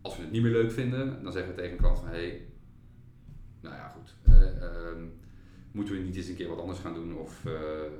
als 0.01 0.15
we 0.15 0.21
het 0.21 0.31
niet 0.31 0.41
meer 0.41 0.51
leuk 0.51 0.71
vinden, 0.71 1.23
dan 1.23 1.31
zeggen 1.31 1.51
we 1.51 1.57
tegen 1.57 1.71
een 1.71 1.83
klant 1.83 1.99
van 1.99 2.07
hey, 2.07 2.41
nou 3.61 3.75
ja 3.75 3.87
goed, 3.87 4.15
eh, 4.23 4.63
ehm, 4.63 5.03
moeten 5.71 5.93
we 5.95 5.99
niet 6.01 6.15
eens 6.15 6.27
een 6.27 6.35
keer 6.35 6.47
wat 6.49 6.59
anders 6.59 6.79
gaan 6.79 6.93
doen 6.93 7.17
of 7.17 7.45
eh, 7.45 7.53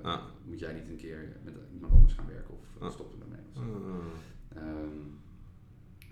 Ja. 0.04 0.22
moet 0.46 0.60
jij 0.60 0.74
niet 0.74 0.90
een 0.90 0.98
keer 0.98 1.38
met 1.44 1.54
iemand 1.74 1.94
anders 1.94 2.14
gaan 2.14 2.28
werken 2.28 2.54
of 2.54 2.66
Ja. 2.82 2.90
stoppen 2.90 3.18
we 3.20 3.24
ermee. 3.26 3.46
Ah. 3.56 4.06
Ehm, 4.56 4.98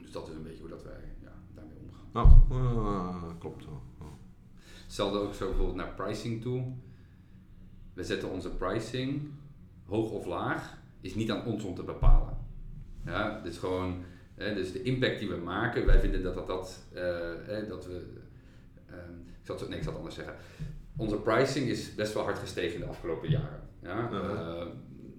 dus 0.01 0.11
dat 0.11 0.27
is 0.29 0.35
een 0.35 0.43
beetje 0.43 0.59
hoe 0.61 0.69
dat 0.69 0.83
wij 0.83 1.13
ja, 1.21 1.31
daarmee 1.55 1.77
omgaan. 1.89 2.31
Ah, 2.51 3.23
klopt. 3.39 3.63
Ja. 3.63 4.05
Hetzelfde 4.83 5.17
ook 5.19 5.33
zo 5.33 5.47
bijvoorbeeld 5.47 5.77
naar 5.77 5.93
pricing 5.93 6.41
toe. 6.41 6.73
We 7.93 8.03
zetten 8.03 8.29
onze 8.29 8.49
pricing, 8.55 9.29
hoog 9.85 10.11
of 10.11 10.25
laag, 10.25 10.77
is 11.01 11.15
niet 11.15 11.31
aan 11.31 11.45
ons 11.45 11.63
om 11.63 11.75
te 11.75 11.83
bepalen. 11.83 12.37
Ja, 13.05 13.43
is 13.43 13.57
gewoon, 13.57 14.03
hè, 14.35 14.53
dus 14.53 14.71
de 14.71 14.81
impact 14.81 15.19
die 15.19 15.29
we 15.29 15.35
maken, 15.35 15.85
wij 15.85 15.99
vinden 15.99 16.23
dat 16.23 16.33
dat, 16.35 16.47
dat, 16.47 16.83
eh, 16.93 17.03
hè, 17.45 17.67
dat 17.67 17.85
we, 17.85 18.16
zal 19.47 19.67
nee, 19.67 19.77
ik 19.77 19.83
zal 19.83 19.91
het 19.91 20.01
anders 20.01 20.15
zeggen. 20.15 20.35
Onze 20.97 21.15
pricing 21.15 21.67
is 21.67 21.95
best 21.95 22.13
wel 22.13 22.23
hard 22.23 22.39
gestegen 22.39 22.73
in 22.73 22.79
de 22.79 22.85
afgelopen 22.87 23.29
jaren. 23.29 23.61
Ja? 23.81 24.09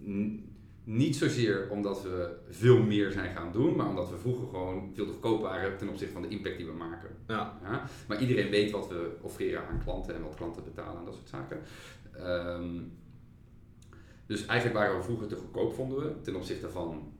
N- 0.09 0.42
niet 0.84 1.16
zozeer 1.16 1.68
omdat 1.70 2.02
we 2.02 2.36
veel 2.48 2.82
meer 2.82 3.12
zijn 3.12 3.36
gaan 3.36 3.52
doen, 3.52 3.76
maar 3.76 3.88
omdat 3.88 4.10
we 4.10 4.16
vroeger 4.18 4.48
gewoon 4.48 4.90
veel 4.94 5.06
te 5.06 5.12
goedkoop 5.12 5.40
waren 5.40 5.76
ten 5.76 5.88
opzichte 5.88 6.12
van 6.12 6.22
de 6.22 6.28
impact 6.28 6.56
die 6.56 6.66
we 6.66 6.72
maken. 6.72 7.10
Ja. 7.26 7.59
Ja? 7.62 7.84
Maar 8.09 8.20
iedereen 8.20 8.50
weet 8.50 8.70
wat 8.70 8.88
we 8.88 9.16
offeren 9.20 9.66
aan 9.68 9.80
klanten 9.84 10.14
en 10.14 10.22
wat 10.22 10.34
klanten 10.34 10.64
betalen 10.64 10.98
en 10.98 11.05
dat 11.05 11.14
soort 11.14 11.28
zaken. 11.28 11.60
Ehm, 12.12 12.80
dus 14.26 14.46
eigenlijk 14.46 14.78
waren 14.78 14.96
we 14.96 15.02
vroeger 15.02 15.26
te 15.28 15.36
goedkoop, 15.36 15.74
vonden 15.74 15.98
we, 15.98 16.20
ten 16.20 16.36
opzichte 16.36 16.70
van 16.70 17.12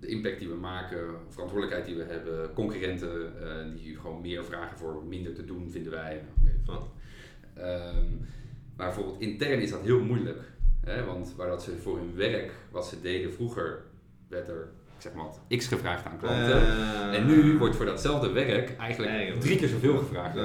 de 0.00 0.06
impact 0.06 0.38
die 0.38 0.48
we 0.48 0.54
maken, 0.54 0.98
verantwoordelijkheid 1.28 1.86
die 1.86 1.96
we 2.04 2.12
hebben, 2.12 2.52
concurrenten 2.54 3.42
eh, 3.42 3.76
die 3.76 3.96
gewoon 3.96 4.20
meer 4.20 4.44
vragen 4.44 4.78
voor 4.78 5.04
minder 5.08 5.34
te 5.34 5.44
doen, 5.44 5.70
vinden 5.70 5.92
wij. 5.92 6.22
Nou, 6.42 6.48
ik 6.56 6.60
veel. 6.64 6.92
Ehm, 7.54 8.04
maar 8.76 8.86
bijvoorbeeld 8.86 9.20
intern 9.20 9.60
is 9.60 9.70
dat 9.70 9.82
heel 9.82 10.00
moeilijk. 10.00 10.38
Hè? 10.80 11.04
Want 11.04 11.34
waar 11.36 11.48
dat 11.48 11.62
ze 11.62 11.76
voor 11.78 11.96
hun 11.96 12.14
werk, 12.16 12.52
wat 12.70 12.86
ze 12.86 13.00
deden 13.00 13.32
vroeger, 13.32 13.82
werd 14.28 14.48
er 14.48 14.68
ik 14.96 15.06
zeg 15.06 15.14
maar 15.14 15.24
wat, 15.24 15.40
x 15.58 15.66
gevraagd 15.66 16.04
aan 16.04 16.18
klanten. 16.18 16.60
Eh, 16.66 17.14
En 17.14 17.26
nu 17.26 17.58
wordt 17.58 17.76
voor 17.76 17.86
datzelfde 17.86 18.30
werk 18.30 18.76
eigenlijk 18.76 19.10
Eigenlijk. 19.12 19.40
drie 19.40 19.56
keer 19.58 19.68
zoveel 19.68 19.98
gevraagd. 19.98 20.36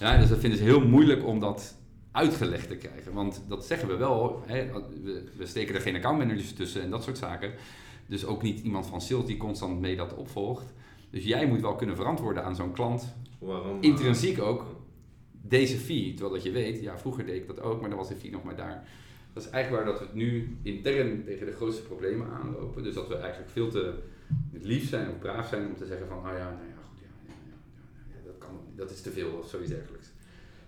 Ja, 0.00 0.18
dus 0.18 0.28
dat 0.28 0.38
vinden 0.38 0.58
ze 0.58 0.64
heel 0.64 0.80
moeilijk 0.86 1.26
om 1.26 1.40
dat 1.40 1.76
uitgelegd 2.12 2.68
te 2.68 2.76
krijgen. 2.76 3.12
Want 3.12 3.42
dat 3.48 3.64
zeggen 3.64 3.88
we 3.88 3.96
wel. 3.96 4.42
Hè, 4.46 4.66
we, 5.02 5.22
we 5.36 5.46
steken 5.46 5.74
er 5.74 5.80
geen 5.80 5.96
accountmanagers 5.96 6.52
tussen 6.52 6.82
en 6.82 6.90
dat 6.90 7.02
soort 7.02 7.18
zaken. 7.18 7.52
Dus 8.12 8.24
ook 8.26 8.42
niet 8.42 8.60
iemand 8.60 8.86
van 8.86 9.00
sales 9.00 9.26
die 9.26 9.36
constant 9.36 9.80
mee 9.80 9.96
dat 9.96 10.14
opvolgt. 10.14 10.72
Dus 11.10 11.24
jij 11.24 11.46
moet 11.46 11.60
wel 11.60 11.74
kunnen 11.76 11.96
verantwoorden 11.96 12.44
aan 12.44 12.56
zo'n 12.56 12.72
klant. 12.72 13.14
Waarom? 13.38 13.80
eh, 13.82 13.88
Intrinsiek 13.88 14.40
ook. 14.40 14.64
Deze 15.30 15.76
fee, 15.76 16.10
terwijl 16.10 16.34
dat 16.34 16.42
je 16.42 16.50
weet, 16.50 16.80
ja 16.80 16.98
vroeger 16.98 17.26
deed 17.26 17.36
ik 17.36 17.46
dat 17.46 17.60
ook, 17.60 17.80
maar 17.80 17.88
dan 17.88 17.98
was 17.98 18.08
de 18.08 18.14
fee 18.14 18.30
nog 18.30 18.42
maar 18.42 18.56
daar. 18.56 18.88
Dat 19.32 19.42
is 19.44 19.50
eigenlijk 19.50 19.84
waar 19.84 19.92
dat 19.94 20.00
we 20.08 20.16
nu 20.16 20.56
intern 20.62 21.24
tegen 21.24 21.46
de 21.46 21.52
grootste 21.52 21.82
problemen 21.82 22.26
aanlopen. 22.30 22.82
Dus 22.82 22.94
dat 22.94 23.08
we 23.08 23.16
eigenlijk 23.16 23.50
veel 23.50 23.68
te 23.70 23.94
lief 24.50 24.88
zijn 24.88 25.08
of 25.10 25.18
braaf 25.18 25.48
zijn 25.48 25.66
om 25.66 25.76
te 25.76 25.86
zeggen 25.86 26.06
van, 26.08 26.22
nou 26.22 26.36
ja, 26.36 26.44
nou 26.44 26.68
ja, 26.68 26.74
goed, 26.84 26.98
ja, 27.00 27.08
ja, 27.26 27.34
ja, 27.46 27.54
ja, 28.08 28.16
ja, 28.16 28.24
dat 28.26 28.38
kan, 28.38 28.60
dat 28.76 28.90
is 28.90 29.00
te 29.00 29.10
veel 29.10 29.30
of 29.42 29.48
zoiets 29.48 29.70
dergelijks. 29.70 30.10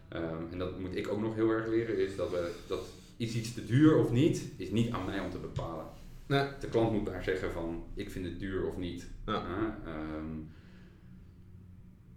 Ehm, 0.08 0.42
en 0.50 0.58
dat 0.58 0.80
moet 0.80 0.96
ik 0.96 1.08
ook 1.08 1.20
nog 1.20 1.34
heel 1.34 1.50
erg 1.50 1.66
leren, 1.66 1.98
is 1.98 2.16
dat, 2.16 2.30
we, 2.30 2.52
dat 2.66 2.86
is 3.16 3.34
iets 3.34 3.54
te 3.54 3.64
duur 3.66 3.96
of 3.96 4.10
niet, 4.10 4.50
is 4.56 4.70
niet 4.70 4.90
aan 4.90 5.04
mij 5.04 5.20
om 5.20 5.30
te 5.30 5.38
bepalen. 5.38 5.84
Nee. 6.26 6.46
De 6.60 6.68
klant 6.68 6.92
moet 6.92 7.06
daar 7.06 7.22
zeggen 7.24 7.52
van, 7.52 7.84
ik 7.94 8.10
vind 8.10 8.24
het 8.24 8.38
duur 8.38 8.66
of 8.66 8.76
niet. 8.76 9.10
Ja. 9.26 9.42
Ehm, 9.86 10.36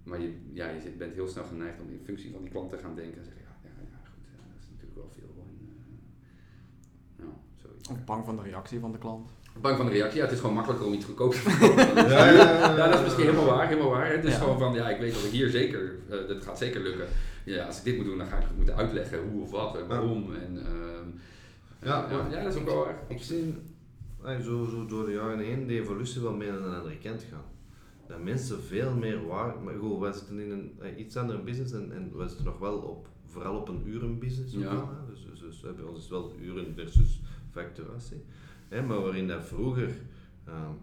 maar 0.03 0.21
je, 0.21 0.33
ja, 0.53 0.69
je 0.69 0.89
bent 0.97 1.13
heel 1.13 1.27
snel 1.27 1.43
geneigd 1.43 1.81
om 1.81 1.89
in 1.89 2.01
functie 2.05 2.31
van 2.31 2.41
die 2.41 2.51
klant 2.51 2.69
te 2.69 2.77
gaan 2.77 2.95
denken 2.95 3.17
en 3.17 3.25
zeggen, 3.25 3.41
ja, 3.43 3.55
ja, 3.63 3.69
ja 3.91 3.97
goed, 4.09 4.23
ja, 4.31 4.37
dat 4.53 4.61
is 4.63 4.67
natuurlijk 4.69 4.95
wel 4.97 5.09
veel. 5.17 5.43
En, 5.43 5.67
eh, 5.69 7.23
nou, 7.23 7.31
zoiets. 7.55 7.89
Of 7.89 8.03
bang 8.05 8.25
van 8.25 8.35
de 8.35 8.41
reactie 8.41 8.79
van 8.79 8.91
de 8.91 8.97
klant. 8.97 9.29
Bang 9.61 9.77
van 9.77 9.85
de 9.85 9.91
reactie, 9.91 10.17
ja, 10.17 10.23
het 10.23 10.33
is 10.33 10.39
gewoon 10.39 10.55
makkelijker 10.55 10.87
om 10.87 10.93
iets 10.93 11.05
goedkoops 11.05 11.43
te 11.43 11.49
verkopen. 11.49 11.95
Ja, 11.95 12.03
ja, 12.09 12.31
ja, 12.31 12.51
ja, 12.59 12.75
Ja, 12.77 12.85
dat 12.87 12.93
is 12.99 13.03
misschien 13.03 13.25
helemaal 13.25 13.45
waar, 13.45 13.67
helemaal 13.67 13.89
waar. 13.89 14.11
Het 14.11 14.23
is 14.25 14.31
Ja. 14.33 14.37
gewoon 14.39 14.59
van, 14.59 14.73
ja, 14.73 14.89
ik 14.89 14.99
weet 14.99 15.13
dat 15.13 15.23
ik 15.23 15.31
hier 15.31 15.49
zeker, 15.49 15.95
eh 16.09 16.27
dat 16.27 16.43
gaat 16.43 16.57
zeker 16.57 16.81
lukken. 16.81 17.07
Ja, 17.45 17.65
als 17.65 17.77
ik 17.77 17.83
dit 17.83 17.95
moet 17.95 18.05
doen, 18.05 18.17
dan 18.17 18.27
ga 18.27 18.37
ik 18.37 18.43
het 18.47 18.55
moeten 18.55 18.75
uitleggen 18.75 19.29
hoe 19.29 19.41
of 19.41 19.51
wat 19.51 19.77
en 19.77 19.87
waarom. 19.87 20.33
En, 20.35 20.57
ehm, 20.65 21.07
Ja, 21.83 22.07
ja, 22.31 22.43
dat 22.43 22.53
is 22.53 22.59
ook 22.59 22.65
wel 22.65 22.83
waar. 22.85 22.95
Ik 23.07 23.19
eh, 23.19 23.35
zo, 24.35 24.65
zo 24.65 24.85
door 24.85 25.05
de 25.05 25.11
jaren 25.11 25.39
heen 25.39 25.67
de 25.67 25.79
evolutie 25.79 26.21
wel 26.21 26.33
meer 26.33 26.51
naar 26.51 26.61
een 26.61 26.75
andere 26.75 26.97
kant 26.97 27.23
gaan. 27.23 27.45
Dat 28.07 28.23
mensen 28.23 28.63
veel 28.63 28.95
meer 28.95 29.25
waar, 29.25 29.59
maar 29.59 29.75
goed, 29.75 29.99
wij 29.99 30.11
zitten 30.11 30.39
in 30.39 30.51
een 30.51 30.71
eh, 30.79 30.99
iets 30.99 31.17
andere 31.17 31.39
business 31.39 31.73
en, 31.73 31.91
en 31.91 32.17
wij 32.17 32.27
zitten 32.27 32.45
nog 32.45 32.59
wel 32.59 32.77
op, 32.77 33.07
vooral 33.25 33.57
op 33.57 33.67
een 33.67 33.87
urenbusiness. 33.87 34.53
Ja. 34.53 34.59
wel, 34.59 34.89
hè. 34.89 35.05
Dus, 35.09 35.25
dus, 35.25 35.39
dus, 35.39 35.75
bij 35.75 35.85
ons 35.85 35.97
is 35.97 36.09
wel 36.09 36.35
uren 36.41 36.73
versus 36.75 37.21
facturatie. 37.51 38.23
Hè, 38.67 38.81
maar 38.81 39.01
waarin 39.01 39.27
dat 39.27 39.43
vroeger, 39.43 39.95
ehm, 40.45 40.73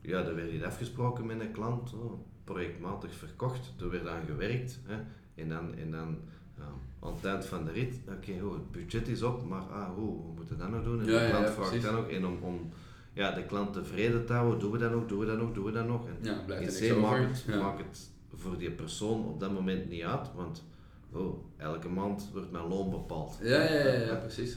ja, 0.00 0.24
er 0.24 0.34
werd 0.34 0.52
iets 0.52 0.64
afgesproken 0.64 1.26
met 1.26 1.40
een 1.40 1.52
klant, 1.52 1.94
oh, 1.94 2.12
projectmatig 2.44 3.14
verkocht, 3.14 3.74
er 3.80 3.90
werd 3.90 4.06
aan 4.06 4.26
gewerkt. 4.26 4.80
Hè, 4.84 4.96
en 5.34 5.48
dan, 5.48 5.74
en 5.74 5.90
dan 5.90 6.18
ja, 6.58 7.06
aan 7.06 7.14
het 7.14 7.24
eind 7.24 7.46
van 7.46 7.64
de 7.64 7.72
rit, 7.72 7.94
oké, 8.08 8.44
oh, 8.44 8.52
het 8.52 8.70
budget 8.72 9.08
is 9.08 9.22
op, 9.22 9.48
maar 9.48 9.62
ah, 9.62 9.96
moeten 10.36 10.56
we 10.56 10.62
dat 10.62 10.70
nou 10.70 10.84
doen? 10.84 11.00
En 11.00 11.06
Ja, 11.06 11.20
de 11.20 11.28
klant 11.28 11.46
ja, 11.46 11.52
vraagt 11.52 11.82
dan 11.82 11.96
ook, 11.96 12.08
en 12.08 12.26
om, 12.26 12.38
om 12.42 12.70
ja, 13.12 13.30
de 13.32 13.44
klant 13.44 13.72
tevreden 13.72 14.26
te 14.26 14.32
houden, 14.32 14.58
doen 14.58 14.70
we 14.72 14.78
dat 14.78 14.90
nog, 14.92 15.06
doen 15.06 15.18
we 15.18 15.26
dat 15.26 15.38
nog, 15.38 15.52
doen 15.52 15.64
we 15.64 15.72
dat 15.72 15.86
nog. 15.86 16.06
En 16.06 16.16
Ja, 16.20 16.42
blijft 16.46 16.80
in 16.80 16.96
C 16.96 17.00
maakt 17.00 17.46
het, 17.46 17.60
maakt 17.60 17.78
het 17.78 18.10
voor 18.34 18.58
die 18.58 18.70
persoon 18.70 19.24
op 19.24 19.40
dat 19.40 19.52
moment 19.52 19.88
niet 19.88 20.02
uit, 20.02 20.28
want 20.34 20.64
oh, 21.12 21.38
elke 21.56 21.88
maand 21.88 22.28
wordt 22.32 22.50
mijn 22.50 22.68
loon 22.68 22.90
bepaald. 22.90 23.38
Ja, 23.42 23.62
ja, 23.62 23.92
ja, 23.92 24.14
precies. 24.14 24.56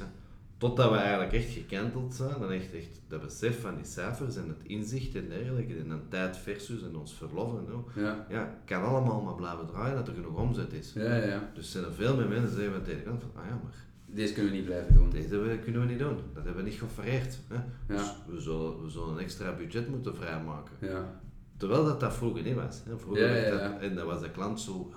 Totdat 0.62 0.92
we 0.92 0.98
eigenlijk 0.98 1.34
echt 1.34 1.50
gekenteld 1.50 2.14
zijn 2.16 2.36
en 2.42 2.50
echt, 2.52 2.74
echt 2.74 3.02
dat 3.08 3.22
besef 3.22 3.62
van 3.62 3.76
die 3.76 3.86
cijfers 3.86 4.36
en 4.36 4.48
het 4.48 4.62
inzicht 4.64 5.16
en 5.16 5.30
dergelijke, 5.30 5.76
en 5.76 5.90
een 5.90 6.08
tijd 6.10 6.38
versus 6.38 6.84
en 6.84 6.96
ons 6.96 7.14
verlof 7.14 7.58
en 7.60 7.66
zo, 7.70 7.88
Ja, 8.02 8.26
ja, 8.30 8.58
kan 8.66 8.84
allemaal 8.84 9.22
maar 9.22 9.36
blijven 9.36 9.66
draaien 9.68 9.96
dat 9.96 10.08
er 10.08 10.14
genoeg 10.14 10.38
omzet 10.38 10.74
is. 10.74 10.94
ja, 10.94 11.16
ja. 11.16 11.26
ja. 11.26 11.52
Dus 11.54 11.72
zijn 11.72 11.84
er 11.86 11.94
veel 11.94 12.16
meer 12.16 12.28
mensen 12.28 12.48
die 12.50 12.56
zeggen 12.58 12.74
van 12.74 12.84
tegen 12.84 13.00
de 13.00 13.06
kant 13.06 13.22
van, 13.22 13.42
ah 13.42 13.48
ja, 13.50 13.60
maar 13.64 13.74
Deze 14.06 14.34
kunnen 14.34 14.52
we 14.52 14.58
niet 14.58 14.66
blijven 14.68 14.94
doen. 14.94 15.10
deze 15.10 15.60
kunnen 15.64 15.82
we 15.82 15.88
niet 15.88 16.00
doen. 16.00 16.18
Dat 16.34 16.44
hebben 16.44 16.64
we 16.64 16.70
niet 16.70 16.80
geoffereerd. 16.80 17.38
Hè? 17.48 17.56
Ja. 17.56 17.64
Dus 18.02 18.16
we 18.28 18.40
zullen, 18.42 18.84
we 18.84 18.90
zullen 18.90 19.10
een 19.10 19.20
extra 19.20 19.54
budget 19.56 19.90
moeten 19.90 20.16
vrijmaken. 20.16 20.74
Ja, 20.82 21.20
Terwijl 21.58 21.86
dat 21.86 22.00
dat 22.00 22.14
vroeger 22.14 22.44
niet 22.44 22.56
was. 22.56 22.82
Hè. 22.86 22.98
Vroeger 22.98 23.28
Ja, 23.30 23.36
ja, 23.36 23.46
ja. 23.46 23.70
Dat, 23.70 23.80
en 23.82 23.96
dan 23.96 24.06
was 24.06 24.22
de 24.22 24.30
klant 24.32 24.60
zo, 24.62 24.72
"Oh, 24.72 24.96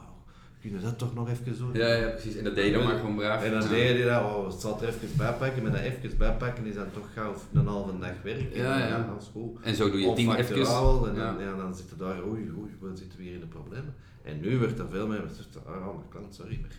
kunnen 0.65 0.81
we 0.83 0.87
dat 0.87 0.99
toch 0.99 1.15
nog 1.15 1.29
even 1.31 1.57
doen? 1.59 1.73
Ja, 1.73 1.93
ja, 1.95 2.09
precies. 2.09 2.37
En 2.37 2.45
dat 2.45 2.55
deed 2.55 2.67
je 2.67 2.73
dan 2.73 2.85
maar 2.85 2.99
gewoon 2.99 3.17
braaf. 3.17 3.43
En 3.45 3.51
dan 3.51 3.63
Ja. 3.63 3.69
deed 3.69 3.99
je 3.99 4.05
dat, 4.05 4.23
oh, 4.23 4.47
het 4.51 4.61
zal 4.61 4.83
er 4.83 4.89
even 4.89 5.09
bijpakken, 5.17 5.63
maar 5.63 5.73
dat 5.73 5.81
even 5.81 6.19
bijpakken 6.19 6.67
is 6.67 6.75
dan 6.75 6.91
toch 6.93 7.13
gauw 7.15 7.35
een 7.53 7.67
halve 7.67 7.99
dag 7.99 8.23
werk. 8.23 8.55
Ja, 8.55 8.79
ja. 8.87 9.07
dat 9.13 9.23
is 9.23 9.29
goed. 9.33 9.61
En 9.63 9.75
zo 9.75 9.91
doe 9.91 10.01
je 10.01 10.13
tien 10.13 10.35
even. 10.35 10.57
en 10.57 10.65
dan, 10.65 11.15
Ja. 11.15 11.37
ja. 11.41 11.57
dan 11.57 11.75
zitten 11.75 11.99
daar, 11.99 12.25
oei, 12.27 12.51
oei, 12.59 12.71
wat 12.81 12.99
zitten 12.99 13.19
we 13.19 13.25
hier 13.25 13.35
in 13.35 13.41
de 13.41 13.47
problemen. 13.47 13.95
En 14.23 14.41
nu 14.41 14.59
wordt 14.59 14.79
er 14.79 14.89
veel 14.91 15.07
meer, 15.07 15.23
ah, 15.67 15.73
mijn 15.85 16.09
klant, 16.09 16.35
sorry, 16.35 16.59
maar 16.61 16.71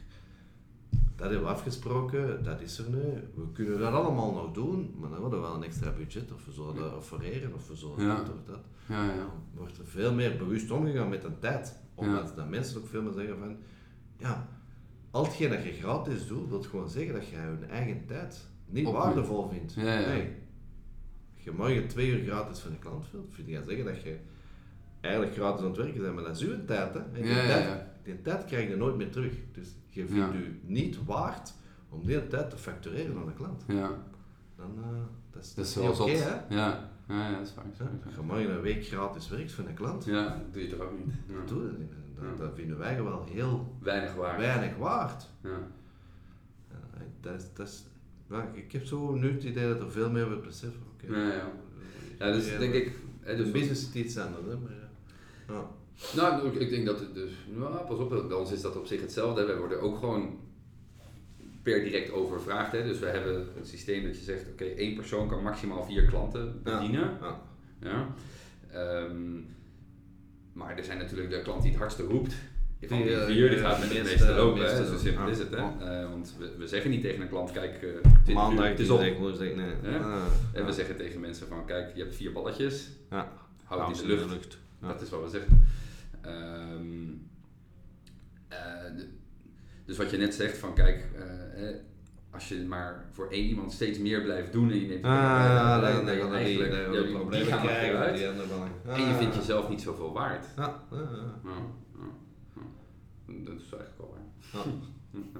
dat 1.16 1.30
hebben 1.30 1.48
we 1.48 1.54
afgesproken, 1.54 2.44
dat 2.44 2.62
is 2.62 2.78
er 2.78 2.90
nu. 2.90 3.02
We 3.36 3.52
kunnen 3.54 3.80
dat 3.80 3.94
allemaal 3.94 4.32
nog 4.34 4.52
doen, 4.52 4.94
maar 5.00 5.10
dan 5.10 5.22
hebben 5.22 5.40
we 5.40 5.46
wel 5.46 5.56
een 5.56 5.64
extra 5.64 5.92
budget, 5.98 6.32
of 6.34 6.46
we 6.46 6.52
zullen 6.52 6.76
dat 6.76 6.96
offereren, 6.96 7.54
of 7.54 7.68
we 7.68 7.76
zullen 7.76 8.02
Ja. 8.06 8.16
dit 8.16 8.30
of 8.30 8.44
dat. 8.46 8.60
Ja, 8.88 9.04
ja. 9.04 9.16
Dan 9.18 9.30
wordt 9.56 9.78
er 9.78 9.86
veel 9.86 10.14
meer 10.14 10.38
bewust 10.38 10.72
omgegaan 10.72 11.10
met 11.10 11.22
de 11.22 11.40
tijd. 11.40 11.76
Omdat 11.96 12.34
dat 12.36 12.50
mensen 12.50 12.78
ook 12.78 12.88
veel 12.88 13.02
meer 13.02 13.14
zeggen 13.14 13.38
van, 13.40 13.56
ja, 14.18 14.48
al 15.12 15.24
hetgeen 15.24 15.50
dat 15.50 15.64
je 15.64 15.72
gratis 15.72 16.28
doet, 16.28 16.50
wil 16.50 16.62
gewoon 16.62 16.90
zeggen 16.90 17.14
dat 17.14 17.28
je 17.28 17.36
je 17.36 17.66
eigen 17.70 18.06
tijd 18.06 18.48
niet 18.66 18.92
waardevol 18.92 19.48
vindt. 19.50 19.74
Ja, 19.74 20.00
ja. 20.00 20.08
Nee. 20.08 20.34
Als 21.36 21.44
je 21.44 21.52
morgen 21.52 21.88
twee 21.88 22.10
uur 22.10 22.24
gratis 22.28 22.60
van 22.60 22.72
de 22.72 22.78
klant 22.80 23.12
wilt, 23.12 23.28
vind 23.34 23.48
je 23.48 23.64
zeggen 23.68 23.86
dat 23.86 24.02
je 24.02 24.18
eigenlijk 25.02 25.36
gratis 25.36 25.62
aan 25.62 25.68
het 25.68 25.78
werken 25.78 26.02
bent, 26.02 26.16
maar 26.16 26.24
dat 26.24 26.36
is 26.36 26.42
uw 26.44 26.66
tijd. 26.66 26.94
Hè? 26.94 27.00
En 27.00 27.12
die, 27.14 27.26
Ja, 27.26 27.34
tijd, 27.46 27.64
ja. 27.66 27.88
die 28.04 28.22
tijd 28.22 28.46
krijg 28.46 28.70
je 28.70 28.76
nooit 28.76 28.96
meer 28.96 29.12
terug. 29.12 29.34
Dus 29.52 29.68
je 29.90 30.08
vindt 30.08 30.34
je 30.34 30.52
niet 30.62 31.06
waard 31.06 31.54
om 31.90 32.06
die 32.06 32.28
tijd 32.28 32.50
te 32.50 32.58
factureren 32.58 33.18
aan 33.18 33.26
de 33.26 33.34
klant. 33.34 33.64
Ja, 33.68 33.90
Dan, 34.56 34.72
eh, 34.78 34.90
dat 35.32 35.44
is, 35.44 35.54
dat 35.54 35.66
is 35.66 35.76
niet 35.76 35.84
wel 35.98 36.08
oké, 36.08 36.12
hè? 36.18 36.56
Ja. 36.56 36.90
Ja, 37.08 37.30
ja, 37.30 37.38
dat 37.38 37.48
is 37.48 37.54
dat. 37.54 37.88
Als 38.06 38.16
je 38.16 38.22
morgen 38.22 38.50
een 38.52 38.62
week 38.62 38.86
gratis 38.86 39.30
werkt 39.30 39.52
van 39.52 39.66
de 39.66 39.74
klant, 39.74 40.06
Ja, 40.06 40.24
dat 40.30 40.54
doe 40.54 40.62
je 40.62 40.68
toch 40.70 40.80
ook 40.80 40.98
niet. 41.06 41.14
Ja. 41.28 41.36
dat 41.36 41.48
doe 41.48 41.64
je 41.64 41.78
niet. 41.78 41.92
Dat, 42.16 42.24
Ja. 42.38 42.44
dat 42.44 42.52
vinden 42.56 42.78
wij 42.78 43.04
wel 43.04 43.24
heel 43.32 43.76
Weinig 43.82 44.14
waar. 44.16 44.38
weinig 44.40 44.78
waard. 44.78 45.26
Ja. 45.44 45.68
Dat 47.22 47.34
is, 47.40 47.44
dat 47.54 47.68
is, 47.68 47.84
ik 48.54 48.72
heb 48.72 48.86
zo 48.86 49.12
nu 49.16 49.32
het 49.32 49.44
idee 49.44 49.68
dat 49.68 49.82
er 49.82 49.92
veel 49.92 50.10
meer 50.12 50.28
wordt 50.28 50.44
beseffen. 50.46 50.82
Ja, 51.08 51.18
ja. 51.34 51.52
Ja, 52.20 52.32
dus 52.32 52.58
denk 52.58 52.74
ik... 52.74 52.92
Hè, 53.22 53.36
dus 53.36 53.52
business 53.52 53.88
is 53.88 53.94
iets 54.04 54.18
anders, 54.18 54.46
hè, 54.46 54.58
maar 54.58 54.72
ja. 55.48 55.70
Nou, 56.16 56.48
ik- 56.48 56.60
ik 56.60 56.70
denk 56.70 56.86
dat 56.86 57.00
het 57.00 57.14
dus, 57.14 57.32
nou, 57.56 57.86
pas 57.86 57.98
op, 58.00 58.10
bij 58.10 58.38
ons 58.38 58.52
is 58.52 58.62
dat 58.62 58.76
op 58.78 58.86
zich 58.86 59.02
hetzelfde. 59.02 59.46
Wij 59.46 59.58
worden 59.58 59.82
ook 59.82 59.98
gewoon 59.98 60.40
per 61.64 61.84
direct 61.84 62.12
overvraagd. 62.12 62.72
Hè. 62.72 62.84
Dus 62.84 63.00
we 63.00 63.06
hebben 63.06 63.48
een 63.58 63.66
systeem 63.66 64.04
dat 64.04 64.18
je 64.18 64.24
zegt, 64.24 64.50
oké, 64.52 64.64
één 64.64 64.96
persoon 64.96 65.28
kan 65.28 65.44
maximaal 65.44 65.84
vier 65.84 66.06
klanten 66.06 66.60
bedienen. 66.64 67.18
Ja. 67.22 67.42
Ja. 67.80 68.08
Ehm, 68.72 69.38
maar 70.56 70.78
er 70.78 70.84
zijn 70.84 70.98
natuurlijk 70.98 71.30
de 71.30 71.42
klant 71.42 71.62
die 71.62 71.72
het 71.72 71.80
hardste 71.80 72.04
roept. 72.04 72.34
Van 72.82 72.98
die 72.98 73.08
Die, 73.08 73.18
vier, 73.26 73.50
die 73.50 73.60
gaat 73.60 73.80
met 73.80 73.94
het 73.94 74.04
meeste- 74.04 74.34
lopen. 74.34 74.64
Hè. 74.66 74.86
Zo 74.86 74.98
simpel 74.98 75.28
is 75.28 75.38
het. 75.40 75.50
Hè. 75.50 75.58
Eh, 75.58 76.10
want 76.10 76.36
we, 76.38 76.56
we 76.58 76.68
zeggen 76.68 76.90
niet 76.90 77.02
tegen 77.02 77.22
een 77.22 77.30
klant, 77.30 77.52
kijk, 77.52 77.74
eh 77.74 77.80
20 77.80 78.28
uur, 78.28 78.34
Maandag, 78.34 78.68
het 78.68 78.80
is 78.80 78.90
op. 78.90 79.00
nee. 79.00 79.96
Ah, 79.98 80.24
En 80.54 80.66
we 80.66 80.72
zeggen 80.72 80.96
tegen 80.96 81.20
mensen 81.20 81.48
van, 81.48 81.66
kijk, 81.66 81.96
je 81.96 82.02
hebt 82.02 82.16
vier 82.16 82.32
balletjes. 82.32 82.90
Ja. 83.10 83.32
Houd 83.64 83.98
ze 83.98 84.04
in 84.04 84.10
de 84.10 84.28
lucht. 84.28 84.58
Ja. 84.82 84.88
Dat 84.88 85.02
is 85.02 85.10
wat 85.10 85.24
we 85.24 85.30
zeggen. 85.30 85.68
Ehm, 86.22 87.12
eh, 88.48 89.04
dus 89.86 89.98
wat 89.98 90.12
je 90.12 90.18
net 90.18 90.34
zegt 90.34 90.58
van 90.58 90.74
kijk, 90.76 91.06
als 92.36 92.48
je 92.48 92.66
maar 92.66 93.06
voor 93.12 93.28
één 93.30 93.46
iemand 93.48 93.72
steeds 93.72 94.00
meer 94.00 94.22
blijft 94.22 94.52
doen 94.52 94.72
en 94.72 94.80
je 94.80 94.88
neemt 94.88 95.04
Ah, 95.06 95.82
dan 95.82 96.06
we 96.06 96.12
die 96.12 96.22
eigenlijk 96.32 96.44
die- 97.04 97.12
problemen 97.14 97.48
gaan 97.48 97.62
krijgen 97.66 98.14
die 98.14 98.28
andere 98.28 98.48
belangen. 98.48 98.72
En 98.88 99.02
je 99.02 99.08
Ah. 99.14 99.18
vindt 99.18 99.36
jezelf 99.36 99.70
niet 99.70 99.82
zoveel 99.82 100.14
waard. 100.14 100.46
Ja, 100.56 100.84
ja, 100.92 100.98
ja. 100.98 101.06
Ja, 101.44 101.52
ja, 101.96 102.02
ja. 103.26 103.34
Dat 103.44 103.54
is 103.56 103.62
eigenlijk 103.72 103.98
wel 103.98 104.14
waar. 104.14 104.64
Ja. 105.34 105.40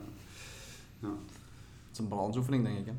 Ja. 1.00 1.08
Het 1.10 1.92
is 1.92 1.98
een 1.98 2.08
balansoefening, 2.08 2.64
denk 2.64 2.78
ik. 2.78 2.86
Hè? 2.86 2.92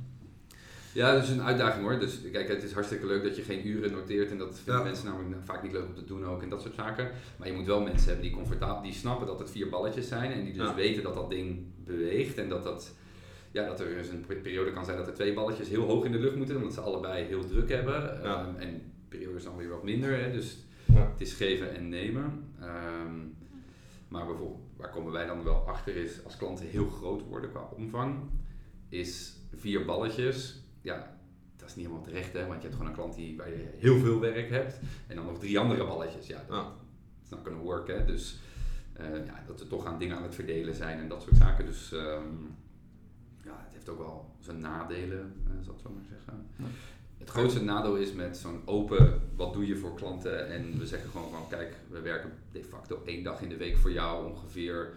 Ja, 0.93 1.13
dat 1.15 1.23
is 1.23 1.29
een 1.29 1.43
uitdaging 1.43 1.85
hoor. 1.85 1.99
Dus 1.99 2.21
kijk, 2.33 2.49
het 2.49 2.63
is 2.63 2.73
hartstikke 2.73 3.07
leuk 3.07 3.23
dat 3.23 3.37
je 3.37 3.43
geen 3.43 3.67
uren 3.69 3.93
noteert 3.93 4.31
en 4.31 4.39
dat 4.39 4.55
vinden 4.65 4.83
Ja. 4.83 4.89
mensen 4.89 5.07
namelijk 5.07 5.45
vaak 5.45 5.63
niet 5.63 5.73
leuk 5.73 5.87
om 5.87 5.95
te 5.95 6.05
doen 6.05 6.25
ook 6.27 6.43
en 6.43 6.49
dat 6.49 6.63
soort 6.63 6.75
zaken. 6.75 7.11
Maar 7.37 7.49
je 7.49 7.55
moet 7.55 7.67
wel 7.67 7.81
mensen 7.83 8.05
hebben 8.07 8.23
die 8.25 8.35
comfortabel, 8.35 8.83
die 8.83 8.93
snappen 8.93 9.27
dat 9.27 9.39
het 9.39 9.51
vier 9.51 9.69
balletjes 9.69 10.09
zijn 10.09 10.33
en 10.33 10.45
die 10.45 10.53
dus 10.53 10.69
Ja. 10.69 10.75
weten 10.75 11.03
dat 11.03 11.15
dat 11.15 11.31
ding 11.31 11.59
beweegt 11.85 12.39
en 12.39 12.49
dat 12.49 12.65
dat, 12.65 12.95
ja, 13.57 13.67
dat 13.67 13.81
er 13.81 13.95
dus 13.95 14.09
een 14.09 14.25
periode 14.43 14.73
kan 14.73 14.85
zijn 14.85 14.97
dat 14.97 15.07
er 15.07 15.15
twee 15.15 15.35
balletjes 15.35 15.69
heel 15.69 15.83
hoog 15.87 16.05
in 16.05 16.13
de 16.13 16.19
lucht 16.19 16.37
moeten 16.37 16.57
omdat 16.57 16.73
ze 16.73 16.81
allebei 16.81 17.25
heel 17.25 17.47
druk 17.47 17.69
hebben. 17.69 17.95
Ja. 18.23 18.47
Ehm, 18.47 18.57
en 18.57 18.93
periodes 19.09 19.45
dan 19.45 19.57
weer 19.57 19.69
wat 19.69 19.83
minder, 19.83 20.19
hè. 20.21 20.33
dus 20.33 20.57
Ja. 20.85 21.11
het 21.11 21.21
is 21.21 21.33
geven 21.33 21.75
en 21.75 21.89
nemen. 21.89 22.53
Ehm, 22.61 23.15
maar 24.09 24.27
bijvoorbeeld, 24.27 24.61
waar 24.77 24.91
komen 24.91 25.13
wij 25.13 25.27
dan 25.27 25.45
wel 25.45 25.55
achter 25.69 25.97
is, 25.97 26.25
als 26.25 26.37
klanten 26.37 26.67
heel 26.67 26.89
groot 26.89 27.23
worden 27.23 27.51
qua 27.51 27.69
omvang, 27.77 28.19
is 28.89 29.37
vier 29.55 29.85
balletjes, 29.85 30.63
ja, 30.83 31.19
dat 31.57 31.69
is 31.69 31.75
niet 31.75 31.85
helemaal 31.87 32.07
terecht, 32.07 32.33
hè, 32.33 32.41
want 32.47 32.55
je 32.55 32.63
hebt 32.69 32.75
gewoon 32.75 32.89
een 32.89 32.97
klant 32.97 33.15
die, 33.15 33.37
waar 33.37 33.49
je 33.49 33.69
heel 33.79 33.99
veel 33.99 34.21
werk 34.21 34.51
hebt 34.51 34.79
en 35.07 35.17
dan 35.17 35.25
nog 35.25 35.39
drie 35.39 35.59
andere 35.59 35.87
balletjes. 35.87 36.27
Ja, 36.27 36.45
dat 36.49 36.73
is 37.25 37.29
not 37.31 37.41
gonna 37.45 37.59
work, 37.59 37.89
hè. 37.89 38.05
Dus 38.05 38.41
eh, 38.93 39.27
ja, 39.27 39.43
dat 39.47 39.61
we 39.61 39.67
toch 39.67 39.87
aan 39.87 39.99
dingen 39.99 40.17
aan 40.17 40.23
het 40.23 40.35
verdelen 40.35 40.75
zijn 40.75 40.99
en 40.99 41.09
dat 41.09 41.23
soort 41.23 41.37
zaken. 41.37 41.67
Dus 41.67 41.93
ehm, 41.93 42.25
heeft 43.87 43.99
ook 43.99 44.07
wel 44.07 44.35
zijn 44.41 44.61
nadelen, 44.61 45.35
eh, 45.47 45.65
zal 45.65 45.75
ik 45.75 45.81
zo 45.81 45.91
maar 45.91 46.05
zeggen. 46.11 46.47
Ja. 46.57 46.65
Het 47.19 47.31
grootste 47.31 47.63
nadeel 47.63 47.97
is 47.97 48.13
met 48.13 48.37
zo'n 48.37 48.61
open, 48.65 49.21
wat 49.37 49.53
doe 49.53 49.67
je 49.67 49.77
voor 49.77 49.95
klanten? 49.95 50.49
En 50.49 50.79
we 50.79 50.87
zeggen 50.87 51.11
gewoon 51.11 51.31
van, 51.31 51.49
kijk, 51.49 51.77
we 51.89 52.01
werken 52.01 52.33
de 52.53 52.65
facto 52.65 53.03
één 53.05 53.23
dag 53.23 53.43
in 53.43 53.49
de 53.49 53.57
week 53.57 53.77
voor 53.77 53.93
jou 53.93 54.31
ongeveer. 54.31 54.93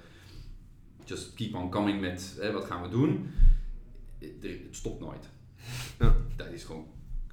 Just 1.03 1.33
keep 1.33 1.55
on 1.55 1.69
coming 1.69 2.01
met, 2.01 2.37
hè, 2.39 2.51
wat 2.51 2.65
gaan 2.65 2.81
we 2.81 2.89
doen? 2.89 3.31
Het, 4.17 4.31
het 4.41 4.59
stopt 4.71 4.99
nooit. 4.99 5.29
Ja. 5.99 6.15
Dat 6.35 6.47
is 6.47 6.63
gewoon 6.63 6.87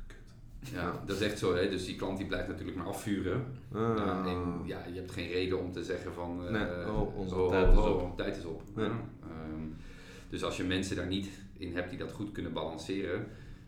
kut. 0.07 0.71
Ja, 0.73 1.03
dat 1.07 1.17
is 1.17 1.23
echt 1.23 1.39
zo. 1.39 1.55
Hè? 1.55 1.69
Dus 1.71 1.85
die 1.85 1.97
klant 1.97 2.19
die 2.19 2.27
blijft 2.27 2.49
natuurlijk 2.49 2.77
maar 2.77 2.87
afvuren. 2.87 3.45
Ah. 3.73 3.95
Ja, 3.97 4.27
en 4.27 4.63
ja, 4.65 4.87
je 4.87 4.95
hebt 4.99 5.13
geen 5.13 5.29
reden 5.29 5.59
om 5.59 5.73
te 5.73 5.85
zeggen 5.85 6.13
van... 6.13 6.47
eh, 6.47 6.53
Nee, 6.53 6.87
oh, 6.91 7.17
onze 7.17 7.35
oh, 7.35 7.49
tijd 7.51 7.67
oh, 7.67 7.73
is 7.73 7.79
oh, 7.79 8.03
op. 8.03 8.17
tijd 8.17 8.37
is 8.37 8.45
op. 8.45 8.63
Ja. 8.77 8.83
Ehm, 9.23 9.63
dus 10.29 10.45
als 10.45 10.57
je 10.57 10.65
mensen 10.65 10.97
daar 10.97 11.07
niet 11.07 11.29
in 11.59 11.75
hebt 11.75 11.91
die 11.91 11.99
dat 11.99 12.13
goed 12.13 12.33
kunnen 12.33 12.53
balanceren... 12.53 13.27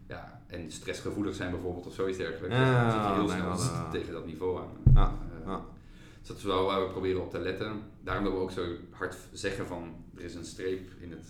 Ja, 0.09 0.43
en 0.47 0.71
stressgevoelig 0.71 1.35
zijn 1.35 1.51
bijvoorbeeld 1.51 1.87
of 1.87 1.95
zoiets 1.95 2.19
dergelijks... 2.19 2.57
Ja, 2.57 2.83
dan 2.83 2.91
zit 2.93 3.01
je 3.01 3.15
heel 3.15 3.47
nee, 3.49 3.59
snel 3.59 3.91
tegen 4.01 4.13
dat 4.13 4.27
niveau 4.27 4.59
aan. 4.61 4.93
Ja, 4.95 5.13
Eh, 5.41 5.47
ja. 5.47 5.65
Dus 6.19 6.29
dat 6.29 6.37
is 6.37 6.43
wel 6.43 6.65
waar 6.65 6.87
we 6.87 6.91
proberen 6.93 7.23
op 7.23 7.31
te 7.31 7.39
letten. 7.39 7.83
Daarom 8.01 8.25
dat 8.25 8.33
we 8.33 8.39
ook 8.39 8.51
zo 8.51 8.67
hard 8.91 9.17
zeggen 9.33 9.67
van... 9.67 9.95
Er 10.17 10.25
is 10.25 10.35
een 10.35 10.45
streep 10.45 10.91
in 11.01 11.11
het 11.11 11.27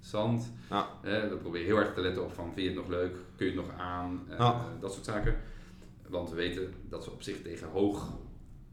zand. 0.00 0.52
Ja. 0.70 0.88
Eh, 1.02 1.28
we 1.28 1.36
proberen 1.36 1.66
heel 1.66 1.76
erg 1.76 1.94
te 1.94 2.00
letten 2.00 2.24
op 2.24 2.32
van... 2.32 2.44
Vind 2.44 2.56
je 2.56 2.66
het 2.66 2.74
nog 2.74 2.88
leuk? 2.88 3.16
Kun 3.36 3.46
je 3.46 3.52
het 3.56 3.66
nog 3.66 3.78
aan? 3.78 4.20
Eh, 4.28 4.38
Ja. 4.38 4.64
Dat 4.80 4.92
soort 4.92 5.04
zaken. 5.04 5.36
Want 6.08 6.30
we 6.30 6.36
weten 6.36 6.74
dat 6.88 7.04
ze 7.04 7.10
op 7.10 7.22
zich 7.22 7.42
tegen 7.42 7.68
hoog 7.68 8.12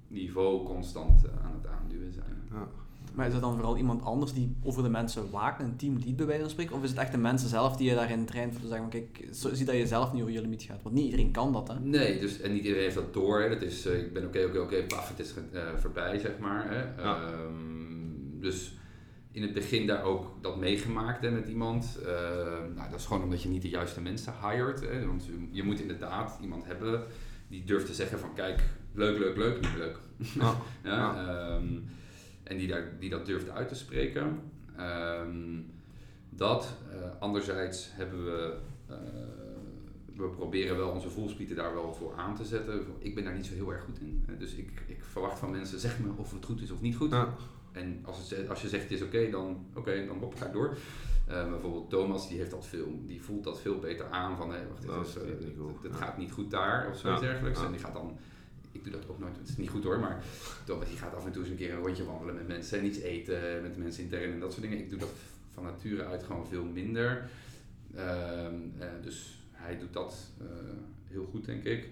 niveau 0.08 0.66
constant 0.66 1.22
aan 1.44 1.54
het 1.62 1.68
aanduwen 1.68 2.14
zijn. 2.14 2.48
Ja. 2.52 2.68
Maar 3.20 3.28
is 3.28 3.34
het 3.34 3.44
dan 3.44 3.56
vooral 3.56 3.78
iemand 3.78 4.04
anders 4.04 4.34
die 4.34 4.56
over 4.64 4.84
de 4.84 4.90
mensen 4.90 5.32
waakt, 5.32 5.62
een 5.62 5.76
team 5.76 6.00
die 6.00 6.14
bij 6.14 6.26
wijze 6.26 6.42
van 6.42 6.50
spreken? 6.50 6.76
Of 6.76 6.84
is 6.84 6.90
het 6.90 7.00
echt 7.00 7.12
de 7.12 7.18
mensen 7.18 7.50
zelf 7.50 7.78
die 7.78 7.90
je 7.90 7.96
daarin 7.96 8.26
traint 8.26 8.52
voor 8.52 8.62
te 8.62 8.68
zeggen, 8.68 8.90
kijk, 8.90 9.28
zo, 9.34 9.54
zie 9.54 9.66
dat 9.66 9.76
je 9.76 9.88
zelf 9.88 10.14
niet 10.14 10.22
over 10.22 10.34
je 10.34 10.42
limiet 10.42 10.64
gaat? 10.64 10.84
Want 10.84 10.96
niet 10.96 11.04
iedereen 11.04 11.32
kan 11.32 11.54
dat, 11.54 11.68
hè? 11.68 11.80
Nee, 11.80 12.20
dus, 12.20 12.42
en 12.42 12.52
niet 12.52 12.64
iedereen 12.64 12.84
heeft 12.84 12.96
dat 12.96 13.14
door. 13.14 13.42
Hè. 13.42 13.50
Dat 13.50 13.62
is, 13.62 13.86
eh, 13.86 14.00
ik 14.00 14.14
ben 14.14 14.26
oké, 14.26 14.46
oké, 14.46 14.60
oké, 14.60 14.84
paf, 14.84 15.10
het 15.10 15.20
is 15.20 15.34
eh, 15.52 15.62
voorbij, 15.76 16.20
zeg 16.20 16.38
maar. 16.38 16.70
Hè. 16.70 17.02
Ja. 17.02 17.22
Ehm, 17.22 18.40
dus 18.40 18.78
in 19.32 19.42
het 19.42 19.54
begin 19.54 19.88
daar 19.88 20.04
ook 20.04 20.38
dat 20.42 20.58
meegemaakt 20.58 21.22
hè, 21.22 21.32
met 21.32 21.48
iemand. 21.48 22.00
Ehm, 22.06 22.74
nou, 22.76 22.90
dat 22.90 23.00
is 23.00 23.06
gewoon 23.06 23.24
omdat 23.24 23.42
je 23.42 23.50
niet 23.50 23.62
de 23.62 23.70
juiste 23.70 24.02
mensen 24.02 24.34
hired. 24.42 24.82
Hè. 24.82 25.06
Want 25.06 25.30
je, 25.52 25.64
moet 25.64 25.80
inderdaad 25.80 26.38
iemand 26.42 26.66
hebben 26.66 27.04
die 27.48 27.64
durft 27.64 27.86
te 27.86 27.94
zeggen 27.94 28.20
van, 28.20 28.34
kijk, 28.34 28.62
leuk, 28.94 29.18
leuk, 29.18 29.38
leuk, 29.38 29.62
niet 29.62 29.78
leuk. 29.78 30.00
Ja. 30.18 30.56
Ja, 30.84 30.92
Ja. 30.92 31.60
En 32.50 32.58
die, 32.58 32.68
daar, 32.68 32.92
die 33.00 33.10
dat 33.10 33.26
durft 33.26 33.50
uit 33.50 33.68
te 33.68 33.76
spreken. 33.76 34.40
Ehm, 34.78 35.60
dat. 36.30 36.74
eh, 36.92 36.98
anderzijds 37.20 37.90
hebben 37.94 38.26
we. 38.26 38.58
eh, 38.88 38.96
we 40.16 40.28
proberen 40.30 40.78
wel 40.78 40.90
onze 40.90 41.10
voelspieten 41.10 41.56
daar 41.56 41.74
wel 41.74 41.94
voor 41.94 42.14
aan 42.16 42.36
te 42.36 42.46
zetten. 42.46 42.86
Ik 42.98 43.16
ben 43.16 43.24
daar 43.24 43.36
niet 43.36 43.46
zo 43.46 43.54
heel 43.54 43.74
erg 43.74 43.84
goed 43.84 44.00
in. 44.00 44.26
Dus 44.38 44.54
ik, 44.54 44.84
ik 44.88 45.04
verwacht 45.04 45.40
van 45.40 45.52
mensen, 45.52 45.80
zeg 45.90 46.00
me 46.00 46.10
of 46.16 46.32
het 46.34 46.46
goed 46.46 46.62
is 46.62 46.72
of 46.72 46.82
niet 46.82 46.96
goed. 46.96 47.12
Ja. 47.12 47.34
En 47.72 48.00
als, 48.06 48.30
het, 48.30 48.50
als 48.50 48.62
je 48.62 48.68
zegt 48.70 48.84
het 48.84 48.92
is 48.92 49.02
oké, 49.02 49.30
dan 49.30 49.66
oké, 49.76 50.06
dan 50.08 50.18
hop, 50.18 50.36
ga 50.36 50.46
ik 50.46 50.54
door. 50.54 50.78
Eh, 51.28 51.50
bijvoorbeeld 51.50 51.90
Thomas, 51.90 52.28
die, 52.30 52.38
heeft 52.38 52.52
dat 52.52 52.66
veel, 52.68 53.00
die 53.06 53.22
voelt 53.22 53.44
dat 53.44 53.60
veel 53.62 53.80
beter 53.80 54.06
aan 54.10 54.38
van, 54.38 54.52
hé, 54.54 54.68
wacht, 54.68 54.82
dit, 54.82 54.90
Dat 54.92 55.06
is, 55.06 55.14
Ja. 55.92 55.96
gaat 55.98 56.18
niet 56.18 56.32
goed 56.32 56.52
daar 56.52 56.90
of 56.90 56.98
zoiets 56.98 57.22
Ja. 57.22 57.28
dergelijks. 57.28 57.62
En 57.64 57.72
die 57.72 57.80
gaat 57.80 57.94
dan, 57.94 58.18
ik 58.72 58.84
doe 58.84 58.92
dat 58.92 59.10
ook 59.10 59.20
nooit, 59.20 59.38
het 59.38 59.50
is 59.50 59.58
niet 59.58 59.70
goed 59.70 59.84
hoor, 59.84 60.00
maar 60.00 60.24
Thomas 60.66 60.88
die 60.88 60.98
gaat 60.98 61.16
af 61.16 61.26
en 61.26 61.32
toe 61.32 61.42
eens 61.42 61.52
een 61.52 61.58
keer 61.58 61.74
een 61.74 61.80
rondje 61.80 62.06
wandelen 62.06 62.36
met 62.36 62.48
mensen 62.48 62.80
en 62.80 62.86
iets 62.86 63.00
eten 63.00 63.62
met 63.62 63.78
mensen 63.78 64.04
intern 64.04 64.32
en 64.32 64.40
dat 64.40 64.52
soort 64.52 64.64
dingen. 64.64 64.78
Ik 64.78 64.90
doe 64.90 65.00
dat 65.00 65.14
van 65.54 65.64
nature 65.64 66.06
uit 66.06 66.24
gewoon 66.24 66.48
veel 66.48 66.64
minder. 66.64 67.30
Ehm, 67.96 68.56
eh, 68.80 68.88
dus 69.04 69.44
hij 69.52 69.78
doet 69.78 69.94
dat 69.94 70.32
eh, 70.40 70.46
heel 71.08 71.26
goed, 71.32 71.46
denk 71.46 71.64
ik. 71.64 71.90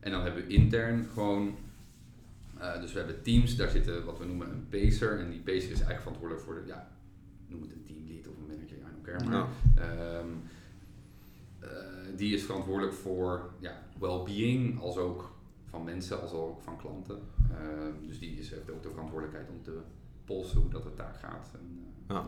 En 0.00 0.10
dan 0.10 0.22
hebben 0.22 0.46
we 0.46 0.54
intern 0.54 1.06
gewoon 1.12 1.56
Uh, 2.60 2.80
dus 2.80 2.92
we 2.92 2.98
hebben 2.98 3.22
teams, 3.22 3.56
daar 3.56 3.68
zitten 3.68 4.04
wat 4.04 4.18
we 4.18 4.24
noemen 4.24 4.50
een 4.50 4.68
pacer. 4.68 5.18
En 5.18 5.30
die 5.30 5.40
pacer 5.40 5.56
is 5.56 5.68
eigenlijk 5.68 6.00
verantwoordelijk 6.00 6.44
voor 6.44 6.54
de, 6.54 6.66
ja, 6.66 6.90
noem 7.46 7.62
het 7.62 7.72
een 7.72 7.84
teamlead 7.86 8.28
of 8.28 8.36
een 8.36 8.46
manager, 8.46 8.76
I 8.76 8.90
don't 8.92 9.04
care. 9.04 9.24
Maar, 9.24 9.48
ehm, 9.76 10.28
uh, 11.62 12.16
die 12.16 12.34
is 12.34 12.42
verantwoordelijk 12.42 12.94
voor 12.94 13.50
ja, 13.58 13.82
well-being, 13.98 14.80
als 14.80 14.96
ook 14.96 15.33
van 15.74 15.84
mensen, 15.84 16.20
als 16.20 16.32
ook 16.32 16.60
van 16.60 16.76
klanten. 16.76 17.18
Uh, 17.50 18.08
dus 18.08 18.18
die 18.18 18.38
is, 18.38 18.50
heeft 18.50 18.70
ook 18.70 18.82
de 18.82 18.90
verantwoordelijkheid 18.90 19.48
om 19.50 19.62
te 19.62 19.78
polsen 20.24 20.60
hoe 20.60 20.70
dat 20.70 20.84
het 20.84 20.96
daar 20.96 21.16
gaat. 21.20 21.50
En, 21.54 21.78
uh, 22.10 22.16
ja. 22.16 22.24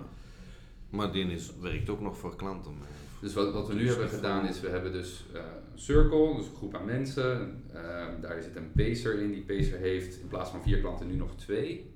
Maar 0.91 1.13
die 1.13 1.25
is, 1.25 1.53
werkt 1.61 1.89
ook 1.89 2.01
nog 2.01 2.19
voor 2.19 2.37
klanten. 2.37 2.75
Dus 3.21 3.35
wat, 3.35 3.53
wat 3.53 3.69
we 3.69 3.75
nu 3.75 3.89
hebben 3.89 4.09
gedaan 4.09 4.47
is, 4.47 4.61
we 4.61 4.69
hebben 4.69 4.93
dus 4.93 5.25
uh, 5.35 5.41
een 5.73 5.79
circle, 5.79 6.37
dus 6.37 6.47
een 6.47 6.55
groep 6.55 6.75
aan 6.75 6.85
mensen. 6.85 7.63
Uh, 7.75 8.07
daar 8.21 8.43
zit 8.43 8.57
een 8.57 8.73
pacer 8.73 9.21
in. 9.21 9.31
Die 9.31 9.43
pacer 9.43 9.79
heeft 9.79 10.21
in 10.21 10.29
plaats 10.29 10.51
van 10.51 10.63
vier 10.63 10.81
klanten 10.81 11.07
nu 11.07 11.15
nog 11.15 11.37
twee. 11.37 11.95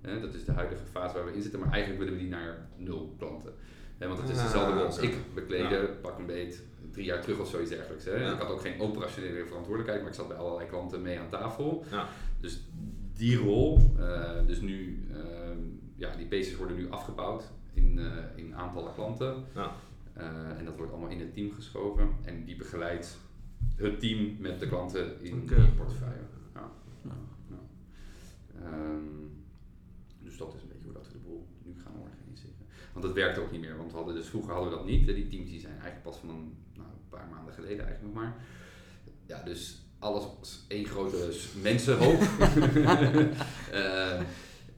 Dat 0.00 0.34
is 0.34 0.44
de 0.44 0.52
huidige 0.52 0.84
fase 0.84 1.14
waar 1.14 1.24
we 1.24 1.32
in 1.32 1.42
zitten, 1.42 1.60
maar 1.60 1.70
eigenlijk 1.70 2.02
willen 2.02 2.18
we 2.18 2.24
die 2.24 2.30
naar 2.30 2.68
nul 2.76 3.14
klanten. 3.18 3.52
want 3.98 4.18
het 4.18 4.28
is 4.28 4.36
ah, 4.38 4.44
dezelfde 4.44 4.74
rol 4.74 4.84
als 4.84 4.98
ik 4.98 5.14
bekleden, 5.34 6.00
pak 6.00 6.18
een 6.18 6.26
beet, 6.26 6.62
drie 6.94 7.06
jaar 7.06 7.20
terug 7.20 7.38
of 7.38 7.48
zoiets 7.48 7.70
dergelijks. 7.70 8.04
Hè. 8.04 8.16
Ja. 8.16 8.32
Ik 8.32 8.38
had 8.38 8.48
ook 8.48 8.60
geen 8.60 8.80
operationele 8.80 9.46
verantwoordelijkheid, 9.46 10.00
maar 10.00 10.10
ik 10.10 10.16
zat 10.16 10.28
bij 10.28 10.36
allerlei 10.36 10.68
klanten 10.68 11.02
mee 11.02 11.18
aan 11.18 11.28
tafel. 11.28 11.84
Ja. 11.90 12.08
Dus 12.40 12.60
die 13.12 13.36
rol, 13.36 13.80
uh, 13.98 14.46
dus 14.46 14.60
nu, 14.60 15.06
uh, 15.10 15.16
ja, 15.96 16.16
die 16.16 16.26
pacers 16.26 16.56
worden 16.56 16.76
nu 16.76 16.90
afgebouwd 16.90 17.44
in, 17.72 17.98
uh, 17.98 18.06
in 18.34 18.54
aantallen 18.54 18.94
klanten. 18.94 19.44
Ja. 19.54 19.72
en 20.58 20.64
dat 20.64 20.76
wordt 20.76 20.92
allemaal 20.92 21.10
in 21.10 21.20
het 21.20 21.34
team 21.34 21.52
geschoven. 21.52 22.08
En 22.24 22.44
die 22.44 22.56
begeleidt 22.56 23.18
het 23.76 24.00
team 24.00 24.36
met 24.38 24.60
de 24.60 24.68
klanten 24.68 25.22
in 25.22 25.42
okay. 25.42 25.56
die 25.56 25.70
portefeuille. 25.70 26.22
Ja. 26.54 26.70
Um, 28.64 29.32
dus 30.22 30.36
dat 30.36 30.54
is 30.54 30.62
een 30.62 30.68
beetje 30.68 30.84
hoe 30.84 30.92
dat 30.92 31.06
we 31.06 31.12
de 31.12 31.18
boel 31.18 31.46
nu 31.62 31.74
gaan 31.84 31.92
organiseren. 32.00 32.66
Want 32.92 33.04
dat 33.04 33.14
werkt 33.14 33.38
ook 33.38 33.50
niet 33.50 33.60
meer, 33.60 33.76
want 33.76 33.90
we 33.90 33.96
hadden 33.96 34.14
dus 34.14 34.26
vroeger 34.26 34.52
hadden 34.52 34.70
we 34.70 34.76
dat 34.76 34.86
niet. 34.86 35.06
Die 35.06 35.28
teams 35.28 35.50
die 35.50 35.60
zijn 35.60 35.72
eigenlijk 35.72 36.02
pas 36.02 36.16
van 36.16 36.28
een 36.28 36.52
paar 37.14 37.28
maanden 37.34 37.54
geleden 37.54 37.86
eigenlijk 37.86 38.14
nog 38.14 38.22
maar. 38.22 38.34
Ja, 39.26 39.42
dus 39.42 39.82
alles 39.98 40.24
was 40.38 40.64
één 40.68 40.86
grote 40.86 41.32
mensenhoop. 41.62 42.20
uh, 43.72 44.20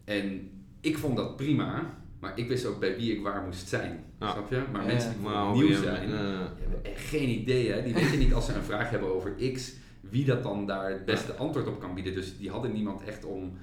en 0.16 0.50
ik 0.80 0.98
vond 0.98 1.16
dat 1.16 1.36
prima, 1.36 1.94
maar 2.18 2.38
ik 2.38 2.48
wist 2.48 2.66
ook 2.66 2.80
bij 2.80 2.96
wie 2.96 3.12
ik 3.12 3.22
waar 3.22 3.42
moest 3.42 3.68
zijn. 3.68 4.04
Snap 4.18 4.50
je? 4.50 4.62
Maar 4.72 4.84
mensen 4.84 5.14
die 5.18 5.28
nieuw 5.28 5.82
zijn, 5.82 6.06
die 6.06 6.16
hebben 6.16 6.84
echt 6.84 7.08
geen 7.08 7.28
idee. 7.28 7.72
Hè? 7.72 7.82
Die 7.82 7.94
weten 7.94 8.18
niet 8.18 8.34
als 8.34 8.46
ze 8.46 8.54
een 8.54 8.62
vraag 8.62 8.90
hebben 8.90 9.14
over 9.14 9.34
X, 9.52 9.72
wie 10.00 10.24
dat 10.24 10.42
dan 10.42 10.66
daar 10.66 10.90
het 10.90 11.04
beste 11.04 11.32
antwoord 11.32 11.66
op 11.66 11.80
kan 11.80 11.94
bieden. 11.94 12.14
Dus 12.14 12.38
die 12.38 12.50
hadden 12.50 12.72
niemand 12.72 13.02
echt 13.02 13.24
om 13.24 13.58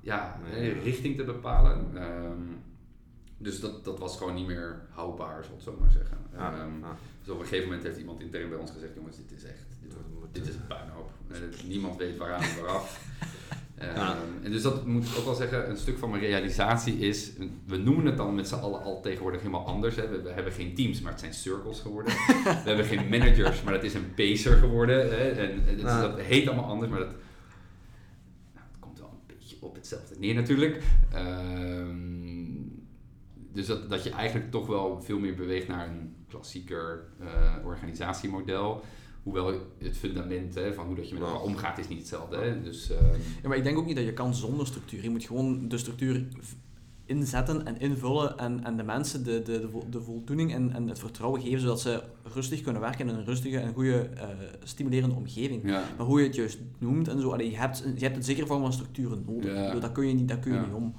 ja. 0.00 0.40
richting 0.82 1.16
te 1.16 1.24
bepalen. 1.24 2.02
Um, 2.02 2.62
dus 3.38 3.60
dat, 3.60 3.84
dat 3.84 3.98
was 3.98 4.16
gewoon 4.16 4.34
niet 4.34 4.46
meer 4.46 4.80
houdbaar, 4.90 5.44
zal 5.44 5.54
ik 5.54 5.62
zo 5.62 5.76
maar 5.80 5.90
zeggen. 5.90 6.16
Um, 6.60 6.84
dus 7.22 7.32
op 7.34 7.40
een 7.40 7.46
gegeven 7.46 7.68
moment 7.68 7.86
heeft 7.86 7.98
iemand 7.98 8.20
intern 8.20 8.48
bij 8.48 8.58
ons 8.58 8.70
gezegd, 8.70 8.94
jongens, 8.94 9.16
dit 9.16 9.38
is 9.38 9.44
echt, 9.44 9.64
dit, 9.82 9.92
dit 10.32 10.48
is 10.48 10.54
een 10.54 10.66
puinhoop. 10.66 11.10
niemand 11.66 11.96
weet 11.96 12.16
waaraan 12.16 12.42
en 12.42 12.60
waaraf. 12.60 13.00
Um, 13.82 14.44
en 14.44 14.50
dus 14.50 14.62
dat 14.62 14.86
moet 14.86 15.04
ik 15.04 15.18
ook 15.18 15.24
wel 15.24 15.34
zeggen, 15.34 15.70
een 15.70 15.76
stuk 15.76 15.98
van 15.98 16.10
mijn 16.10 16.22
realisatie 16.22 16.98
is, 16.98 17.30
we 17.66 17.76
noemen 17.76 18.06
het 18.06 18.16
dan 18.16 18.34
met 18.34 18.48
z'n 18.48 18.54
allen 18.54 18.82
al 18.82 19.00
tegenwoordig 19.00 19.40
helemaal 19.40 19.66
anders. 19.66 19.96
Hè. 19.96 20.08
We, 20.08 20.22
we, 20.22 20.30
hebben 20.30 20.52
geen 20.52 20.74
teams, 20.74 21.00
maar 21.00 21.10
het 21.10 21.20
zijn 21.20 21.34
circles 21.34 21.80
geworden. 21.80 22.12
we 22.64 22.68
hebben 22.68 22.84
geen 22.84 23.08
managers, 23.08 23.62
maar 23.62 23.72
het 23.72 23.84
is 23.84 23.94
een 23.94 24.14
pacer 24.14 24.56
geworden. 24.56 24.96
Hè. 24.96 25.30
En, 25.30 25.66
en 25.68 25.76
dus 25.76 25.82
dat 25.82 26.20
heet 26.20 26.46
allemaal 26.46 26.70
anders, 26.70 26.90
maar 26.90 27.00
dat, 27.00 27.10
nou, 28.54 28.66
het 28.70 28.80
komt 28.80 28.98
wel 28.98 29.08
een 29.08 29.34
beetje 29.36 29.56
op 29.60 29.74
hetzelfde 29.74 30.14
neer 30.18 30.34
natuurlijk. 30.34 30.82
Um, 31.14 32.23
dus 33.54 33.66
dat, 33.66 33.90
dat 33.90 34.04
je 34.04 34.10
eigenlijk 34.10 34.50
toch 34.50 34.66
wel 34.66 35.02
veel 35.02 35.18
meer 35.18 35.34
beweegt 35.34 35.68
naar 35.68 35.88
een 35.88 36.14
klassieker 36.28 37.04
uh, 37.20 37.66
organisatiemodel. 37.66 38.82
Hoewel 39.22 39.52
het 39.78 39.96
fundament 39.96 40.54
hè, 40.54 40.74
van 40.74 40.86
hoe 40.86 40.96
dat 40.96 41.08
je 41.08 41.14
met 41.14 41.22
elkaar 41.22 41.40
omgaat 41.40 41.78
is 41.78 41.88
niet 41.88 41.98
hetzelfde. 41.98 42.36
Hè? 42.36 42.62
Dus, 42.62 42.90
uh, 42.90 42.96
ja, 43.42 43.48
maar 43.48 43.56
ik 43.56 43.64
denk 43.64 43.78
ook 43.78 43.86
niet 43.86 43.96
dat 43.96 44.04
je 44.04 44.12
kan 44.12 44.34
zonder 44.34 44.66
structuur. 44.66 45.02
Je 45.02 45.10
moet 45.10 45.24
gewoon 45.24 45.68
de 45.68 45.78
structuur 45.78 46.26
inzetten 47.06 47.66
en 47.66 47.80
invullen 47.80 48.38
en, 48.38 48.64
en 48.64 48.76
de 48.76 48.82
mensen 48.82 49.24
de, 49.24 49.42
de, 49.42 49.68
de, 49.90 50.02
voldoening 50.02 50.52
en, 50.52 50.72
en 50.72 50.88
het 50.88 50.98
vertrouwen 50.98 51.40
geven, 51.40 51.60
zodat 51.60 51.80
ze 51.80 52.02
rustig 52.34 52.60
kunnen 52.60 52.80
werken 52.80 53.08
in 53.08 53.14
een 53.14 53.24
rustige 53.24 53.58
en 53.58 53.72
goede, 53.72 54.10
uh, 54.14 54.22
stimulerende 54.62 55.14
omgeving. 55.14 55.62
Maar 55.62 56.06
hoe 56.06 56.20
je 56.20 56.26
het 56.26 56.34
juist 56.34 56.58
noemt 56.78 57.08
en 57.08 57.20
zo, 57.20 57.30
allee, 57.30 57.50
je, 57.50 57.56
hebt, 57.56 57.84
je 57.96 58.04
hebt 58.04 58.16
een 58.16 58.24
zekere 58.24 58.46
vorm 58.46 58.62
van 58.62 58.72
structuren 58.72 59.24
nodig. 59.26 59.54
Ja. 59.54 59.74
Dat 59.74 59.92
kun 59.92 60.06
je 60.06 60.14
niet, 60.14 60.28
dat 60.28 60.38
kun 60.38 60.52
je 60.52 60.60
niet 60.60 60.74
om. 60.74 60.94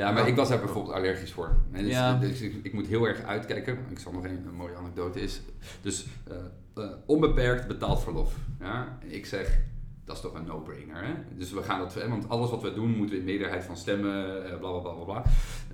Ja, 0.00 0.10
maar 0.10 0.28
ik 0.28 0.36
was 0.36 0.48
daar 0.48 0.58
bijvoorbeeld 0.58 0.94
allergisch 0.94 1.32
voor. 1.32 1.56
dus, 1.72 1.86
ja. 1.86 2.18
dus 2.18 2.40
ik, 2.40 2.54
ik, 2.62 2.72
moet 2.72 2.86
heel 2.86 3.04
erg 3.04 3.22
uitkijken. 3.22 3.78
Ik 3.88 3.98
zal 3.98 4.12
nog 4.12 4.24
een, 4.24 4.46
een 4.46 4.54
mooie 4.54 4.76
anekdote 4.76 5.20
is. 5.20 5.40
Dus 5.82 6.06
uh, 6.28 6.36
uh, 6.78 6.90
onbeperkt 7.06 7.66
betaald 7.66 8.02
verlof. 8.02 8.36
Ja? 8.60 8.98
ik 9.06 9.26
zeg, 9.26 9.58
dat 10.04 10.16
is 10.16 10.22
toch 10.22 10.34
een 10.34 10.44
no-brainer. 10.44 11.04
Hè? 11.04 11.12
Dus 11.36 11.52
we 11.52 11.62
gaan 11.62 11.78
dat, 11.78 11.94
want 11.94 12.28
alles 12.28 12.50
wat 12.50 12.62
we 12.62 12.74
doen 12.74 12.90
moeten 12.90 13.14
we 13.14 13.20
in 13.20 13.24
meerderheid 13.24 13.64
van 13.64 13.76
stemmen, 13.76 14.46
uh, 14.46 14.58
bla 14.58 14.78
bla 14.78 14.92
bla 14.92 15.04
bla. 15.04 15.22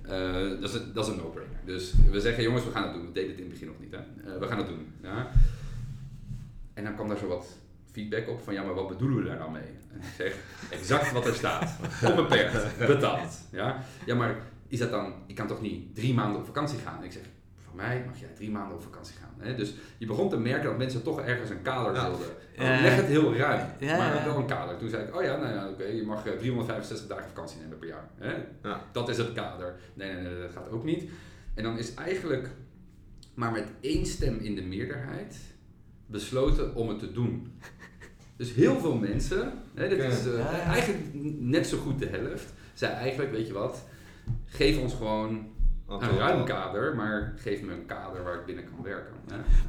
Uh, 0.03 0.61
dat, 0.61 0.73
is, 0.73 0.81
dat 0.93 1.05
is 1.07 1.11
een 1.11 1.17
no-brainer. 1.17 1.59
Dus 1.65 1.93
we 2.11 2.19
zeggen, 2.19 2.43
jongens, 2.43 2.63
we 2.63 2.71
gaan 2.71 2.83
het 2.83 2.93
doen. 2.93 3.05
We 3.05 3.11
deden 3.11 3.29
het 3.29 3.39
in 3.39 3.43
het 3.43 3.53
begin 3.53 3.67
nog 3.67 3.79
niet. 3.79 3.91
Hè? 3.91 4.39
we 4.39 4.47
gaan 4.47 4.57
het 4.57 4.67
doen. 4.67 4.87
Ja? 5.01 5.31
En 6.73 6.83
dan 6.83 6.93
kwam 6.93 7.07
daar 7.07 7.17
zo 7.17 7.27
wat 7.27 7.57
feedback 7.91 8.29
op 8.29 8.41
van, 8.41 8.53
ja, 8.53 8.63
maar 8.63 8.73
wat 8.73 8.87
bedoelen 8.87 9.17
we 9.17 9.23
daar 9.23 9.37
dan 9.37 9.51
mee? 9.51 9.71
En 10.01 10.07
ik 10.07 10.13
zeg, 10.17 10.35
exact 10.69 11.11
wat 11.11 11.27
er 11.27 11.33
staat. 11.33 11.79
Onbeperkt, 12.09 12.77
betaald. 12.87 13.41
Ja? 13.51 13.83
ja, 14.05 14.15
maar 14.15 14.35
is 14.67 14.79
dat 14.79 14.91
dan, 14.91 15.13
ik 15.25 15.35
kan 15.35 15.47
toch 15.47 15.61
niet 15.61 15.95
drie 15.95 16.13
maanden 16.13 16.39
op 16.39 16.45
vakantie 16.45 16.79
gaan? 16.79 16.99
En 16.99 17.03
ik 17.03 17.11
zeg, 17.11 17.23
voor 17.65 17.75
mij 17.75 18.03
mag 18.05 18.19
jij 18.19 18.29
drie 18.35 18.51
maanden 18.51 18.75
op 18.75 18.83
vakantie 18.83 19.15
gaan. 19.15 19.33
Hè? 19.37 19.55
Dus 19.55 19.73
je 19.97 20.05
begon 20.05 20.29
te 20.29 20.37
merken 20.37 20.63
dat 20.63 20.77
mensen 20.77 21.03
toch 21.03 21.21
ergens 21.21 21.49
een 21.49 21.61
kader 21.61 21.93
wilden. 21.93 22.27
Uh, 22.59 22.81
leg 22.81 22.95
het 22.95 23.05
heel 23.05 23.35
ruim, 23.35 23.67
ja, 23.79 23.97
maar 23.97 24.25
wel 24.25 24.37
een 24.37 24.45
kader. 24.45 24.77
Toen 24.77 24.89
zei 24.89 25.07
ik, 25.07 25.15
oh 25.15 25.23
ja, 25.23 25.35
nou 25.35 25.53
ja, 25.53 25.69
oké, 25.69 25.83
je 25.83 26.03
mag 26.03 26.21
365 26.21 27.09
eh, 27.09 27.15
dagen 27.15 27.27
vakantie 27.27 27.59
nemen 27.59 27.77
per 27.77 27.87
jaar. 27.87 28.09
Hè? 28.17 28.33
Dat 28.91 29.09
is 29.09 29.17
het 29.17 29.33
kader. 29.33 29.75
Nee, 29.93 30.13
nee, 30.13 30.23
nee, 30.23 30.41
dat 30.41 30.51
gaat 30.51 30.69
ook 30.69 30.83
niet. 30.83 31.09
En 31.53 31.63
dan 31.63 31.77
is 31.77 31.93
eigenlijk 31.93 32.49
maar 33.33 33.51
met 33.51 33.67
één 33.81 34.05
stem 34.05 34.37
in 34.37 34.55
de 34.55 34.61
meerderheid 34.61 35.37
besloten 36.05 36.75
om 36.75 36.89
het 36.89 36.99
te 36.99 37.11
doen. 37.11 37.59
Dus 38.37 38.53
heel 38.53 38.79
veel 38.79 38.95
mensen, 38.95 39.53
hè, 39.77 39.89
dat 39.89 39.97
is 39.97 40.25
uh, 40.25 40.67
eigenlijk 40.67 41.03
net 41.39 41.67
zo 41.67 41.77
goed 41.77 41.99
de 41.99 42.07
helft, 42.07 42.53
zei 42.73 42.93
eigenlijk, 42.93 43.31
weet 43.31 43.47
je 43.47 43.53
wat, 43.53 43.83
geef 44.45 44.79
ons 44.79 44.93
gewoon 44.93 45.45
een 45.87 46.17
ruim 46.17 46.45
kader, 46.45 46.95
maar 46.95 47.33
geef 47.37 47.61
me 47.61 47.73
een 47.73 47.85
kader 47.85 48.23
waar 48.23 48.39
ik 48.39 48.45
binnen 48.45 48.63
kan 48.63 48.83
werken. 48.83 49.13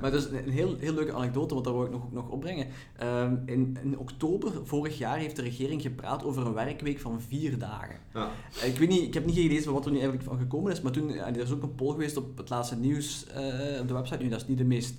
Maar 0.00 0.10
dat 0.10 0.20
is 0.22 0.30
een 0.30 0.50
heel, 0.50 0.76
heel 0.78 0.94
leuke 0.94 1.12
anekdote, 1.12 1.54
wat 1.54 1.64
daar 1.64 1.72
wil 1.72 1.84
ik 1.84 1.90
nog, 1.90 2.12
nog 2.12 2.28
opbrengen. 2.28 2.66
Um, 3.02 3.42
in, 3.46 3.76
in, 3.82 3.98
oktober 3.98 4.52
vorig 4.64 4.98
jaar 4.98 5.18
heeft 5.18 5.36
de 5.36 5.42
regering 5.42 5.82
gepraat 5.82 6.24
over 6.24 6.46
een 6.46 6.54
werkweek 6.54 6.98
van 6.98 7.20
vier 7.20 7.58
dagen. 7.58 7.96
Ja. 8.14 8.30
Ik, 8.64 8.78
weet 8.78 8.88
niet, 8.88 9.02
ik 9.02 9.14
heb 9.14 9.26
niet 9.26 9.36
gelezen 9.36 9.72
wat 9.72 9.84
er 9.84 9.90
nu 9.90 9.96
eigenlijk 9.96 10.28
van 10.28 10.38
gekomen 10.38 10.72
is, 10.72 10.80
maar 10.80 10.92
toen 10.92 11.14
er 11.14 11.36
is 11.36 11.52
ook 11.52 11.62
een 11.62 11.74
poll 11.74 11.92
geweest 11.92 12.16
op 12.16 12.36
het 12.36 12.48
laatste 12.48 12.76
nieuws 12.76 13.26
uh, 13.36 13.80
op 13.80 13.88
de 13.88 13.94
website. 13.94 14.22
Nu, 14.22 14.28
dat 14.28 14.40
is 14.40 14.46
niet 14.48 14.58
de 14.58 14.64
meest 14.64 14.94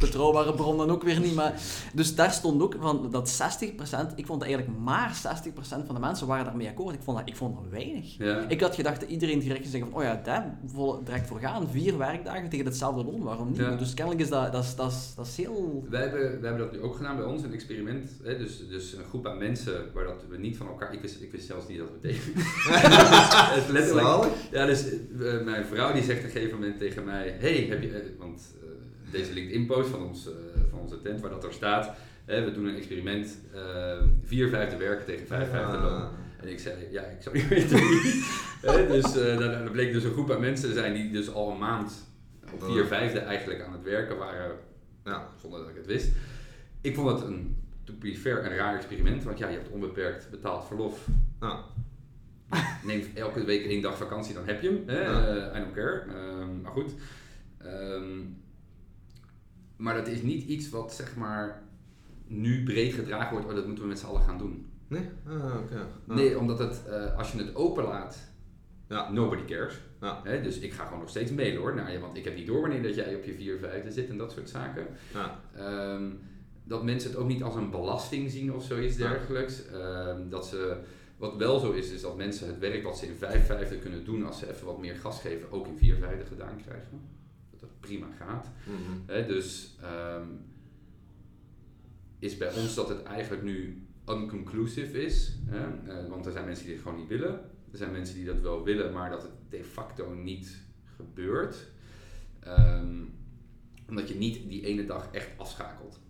betrouwbare 0.00 0.54
bron 0.54 0.76
dan 0.76 0.90
ook 0.90 1.02
weer 1.02 1.20
niet. 1.20 1.34
Maar, 1.34 1.60
dus 1.94 2.14
daar 2.14 2.32
stond 2.32 2.62
ook 2.62 2.76
van 2.80 3.10
dat 3.10 3.58
60%, 4.12 4.14
ik 4.14 4.26
vond 4.26 4.42
eigenlijk 4.42 4.78
maar 4.78 5.20
60% 5.46 5.50
van 5.86 5.94
de 5.94 6.00
mensen 6.00 6.26
waren 6.26 6.44
daarmee 6.44 6.68
akkoord. 6.68 6.94
Ik 6.94 7.02
vond 7.02 7.18
dat, 7.18 7.28
ik 7.28 7.36
vond 7.36 7.54
dat 7.54 7.70
weinig. 7.70 8.18
Ik 8.48 8.60
had 8.60 8.74
gedacht 8.74 9.00
dat 9.00 9.08
iedereen 9.08 9.38
direct 9.38 9.60
zou 9.60 9.70
zeggen 9.70 9.90
van, 9.90 10.00
oh 10.00 10.04
ja, 10.04 10.20
daar 10.24 10.58
direct 11.04 11.26
voor 11.26 11.38
gaan. 11.38 11.68
Vier 11.68 11.98
werkdagen 11.98 12.48
tegen 12.48 12.66
hetzelfde 12.66 13.04
loon, 13.04 13.22
waarom 13.22 13.48
niet? 13.48 13.78
Dus 13.78 13.94
kennelijk 13.94 14.24
is 14.24 14.30
dat, 14.30 14.52
dat, 14.52 14.64
is, 14.64 14.74
dat, 14.74 14.90
is, 14.90 15.12
dat 15.16 15.26
is 15.26 15.36
heel... 15.36 15.86
Wij 15.90 16.00
hebben, 16.00 16.20
wij 16.20 16.50
hebben 16.50 16.58
dat 16.58 16.72
nu 16.72 16.80
ook 16.80 16.96
gedaan 16.96 17.16
bij 17.16 17.24
ons, 17.24 17.42
een 17.42 17.52
experiment. 17.52 18.10
Hè? 18.22 18.38
Dus, 18.38 18.68
dus 18.68 18.92
een 18.92 19.04
groep 19.04 19.26
aan 19.26 19.38
mensen 19.38 19.84
waar 19.94 20.04
dat 20.04 20.24
we 20.28 20.38
niet 20.38 20.56
van 20.56 20.66
elkaar... 20.66 20.92
Ik 20.92 21.00
wist, 21.00 21.22
ik 21.22 21.32
wist 21.32 21.46
zelfs 21.46 21.68
niet 21.68 21.78
dat 21.78 21.88
we 21.90 22.08
tegen... 22.08 22.32
letterlijk... 23.72 24.26
Ja, 24.50 24.66
dus 24.66 24.84
uh, 25.18 25.42
mijn 25.44 25.64
vrouw 25.64 25.92
die 25.92 26.02
zegt 26.02 26.18
op 26.18 26.24
een 26.24 26.30
gegeven 26.30 26.58
moment 26.58 26.78
tegen 26.78 27.04
mij... 27.04 27.36
Hey, 27.38 27.66
heb 27.68 27.82
je... 27.82 27.88
Eh, 27.88 28.18
want 28.18 28.40
deze 29.10 29.32
LinkedIn-post 29.32 29.88
van, 29.88 30.02
ons, 30.02 30.26
uh, 30.26 30.32
van 30.70 30.78
onze 30.78 31.00
tent, 31.02 31.20
waar 31.20 31.30
dat 31.30 31.44
er 31.44 31.52
staat. 31.52 31.96
Hè, 32.24 32.44
we 32.44 32.52
doen 32.52 32.66
een 32.66 32.76
experiment, 32.76 33.38
uh, 33.54 34.02
vier 34.24 34.48
vijfde 34.48 34.76
werken 34.76 35.06
tegen 35.06 35.26
vijf 35.26 35.50
vijfde 35.50 35.78
loon. 35.78 36.08
En 36.40 36.48
ik 36.48 36.58
zei, 36.58 36.74
ja, 36.90 37.02
ik 37.02 37.22
zou 37.22 37.34
niet 37.38 37.48
weten 37.48 37.78
wie. 37.78 38.24
dus 38.86 39.16
uh, 39.16 39.38
daar, 39.38 39.70
bleek 39.70 39.92
dus 39.92 40.04
een 40.04 40.12
groep 40.12 40.30
aan 40.30 40.40
mensen 40.40 40.68
te 40.68 40.74
zijn 40.74 40.94
die 40.94 41.10
dus 41.10 41.32
al 41.32 41.50
een 41.50 41.58
maand 41.58 42.08
op 42.52 42.62
vier 42.62 42.84
vijfde 42.84 43.18
eigenlijk 43.18 43.62
aan 43.62 43.72
het 43.72 43.82
werken 43.82 44.16
waren, 44.16 44.56
ja, 45.04 45.28
zonder 45.40 45.60
dat 45.60 45.68
ik 45.68 45.76
het 45.76 45.86
wist. 45.86 46.08
Ik 46.80 46.94
vond 46.94 47.08
het 47.08 47.28
een, 47.28 47.56
to 47.84 47.92
be 47.98 48.16
fair, 48.16 48.44
een 48.44 48.56
raar 48.56 48.76
experiment, 48.76 49.22
want 49.22 49.38
ja, 49.38 49.48
je 49.48 49.56
hebt 49.56 49.70
onbeperkt 49.70 50.30
betaald 50.30 50.66
verlof. 50.66 51.08
Neem 52.84 53.02
elke 53.14 53.44
week 53.44 53.64
één 53.64 53.82
dag 53.82 53.96
vakantie, 53.96 54.34
dan 54.34 54.46
heb 54.46 54.62
je 54.62 54.68
hem. 54.68 54.82
Hè? 54.86 55.00
Ja. 55.02 55.36
Uh, 55.36 55.56
I 55.56 55.60
don't 55.60 55.74
care. 55.74 56.04
Um, 56.40 56.60
maar 56.60 56.72
goed. 56.72 56.90
Um, 57.64 58.39
maar 59.80 59.94
dat 59.94 60.06
is 60.08 60.22
niet 60.22 60.44
iets 60.48 60.70
wat 60.70 60.94
zeg 60.94 61.16
maar 61.16 61.62
nu 62.26 62.62
breed 62.64 62.92
gedragen 62.92 63.32
wordt, 63.32 63.46
oh 63.48 63.54
dat 63.54 63.66
moeten 63.66 63.82
we 63.84 63.88
met 63.90 63.98
z'n 63.98 64.06
allen 64.06 64.22
gaan 64.22 64.38
doen. 64.38 64.66
Nee? 64.88 65.08
Ah, 65.26 65.56
oké. 65.62 65.86
Ah. 66.08 66.16
Nee, 66.16 66.38
omdat 66.38 66.58
het, 66.58 66.86
eh, 66.86 67.16
als 67.16 67.32
je 67.32 67.38
het 67.38 67.54
openlaat, 67.54 68.28
Ja. 68.88 69.10
nobody 69.10 69.44
cares. 69.44 69.74
Ja. 70.00 70.20
Hè, 70.24 70.42
dus 70.42 70.58
ik 70.58 70.72
ga 70.72 70.84
gewoon 70.84 70.98
nog 71.00 71.08
steeds 71.08 71.30
mailen 71.30 71.60
hoor 71.60 71.74
naar 71.74 71.92
je, 71.92 71.98
want 72.00 72.16
ik 72.16 72.24
heb 72.24 72.36
niet 72.36 72.46
door 72.46 72.60
wanneer 72.60 72.82
dat 72.82 72.94
jij 72.94 73.14
op 73.14 73.24
je 73.24 73.34
vier 73.34 73.58
vijfde 73.58 73.90
zit 73.90 74.08
en 74.08 74.18
dat 74.18 74.32
soort 74.32 74.48
zaken. 74.48 74.86
Ja. 75.12 75.40
Ehm, 75.56 76.10
dat 76.64 76.84
mensen 76.84 77.10
het 77.10 77.18
ook 77.18 77.28
niet 77.28 77.42
als 77.42 77.54
een 77.54 77.70
belasting 77.70 78.30
zien 78.30 78.52
of 78.54 78.64
zoiets 78.64 78.96
dergelijks. 78.96 79.66
Ehm, 79.66 80.28
dat 80.28 80.46
ze, 80.46 80.76
wat 81.16 81.36
wel 81.36 81.58
zo 81.58 81.70
is, 81.72 81.90
is 81.90 82.00
dat 82.00 82.16
mensen 82.16 82.46
het 82.46 82.58
werk 82.58 82.82
wat 82.82 82.98
ze 82.98 83.06
in 83.06 83.14
vijf 83.16 83.46
vijfde 83.46 83.78
kunnen 83.78 84.04
doen 84.04 84.26
als 84.26 84.38
ze 84.38 84.50
even 84.50 84.66
wat 84.66 84.78
meer 84.80 84.96
gas 84.96 85.20
geven, 85.20 85.52
ook 85.52 85.66
in 85.66 85.78
vier 85.78 85.96
vijfde 85.96 86.24
gedaan 86.26 86.56
krijgen. 86.66 87.00
Dat 87.60 87.80
prima 87.80 88.06
gaat. 88.18 88.50
Mhm. 88.66 89.26
Dus 89.26 89.76
ehm, 89.82 90.26
is 92.18 92.36
bij 92.36 92.54
ons 92.54 92.74
dat 92.74 92.88
het 92.88 93.02
eigenlijk 93.02 93.42
nu 93.42 93.86
unconclusive 94.08 95.02
is. 95.04 95.36
Hè? 95.46 95.90
Eh, 95.92 96.08
want 96.08 96.26
er 96.26 96.32
zijn 96.32 96.44
mensen 96.44 96.64
die 96.64 96.74
het 96.74 96.82
gewoon 96.82 96.98
niet 96.98 97.08
willen. 97.08 97.40
Er 97.72 97.78
zijn 97.78 97.92
mensen 97.92 98.14
die 98.14 98.24
dat 98.24 98.40
wel 98.40 98.64
willen, 98.64 98.92
maar 98.92 99.10
dat 99.10 99.22
het 99.22 99.32
de 99.48 99.64
facto 99.64 100.14
niet 100.14 100.62
gebeurt. 100.96 101.66
Ehm, 102.40 102.96
omdat 103.88 104.08
je 104.08 104.14
niet 104.14 104.48
die 104.48 104.64
ene 104.64 104.84
dag 104.86 105.08
echt 105.12 105.28
afschakelt. 105.36 106.00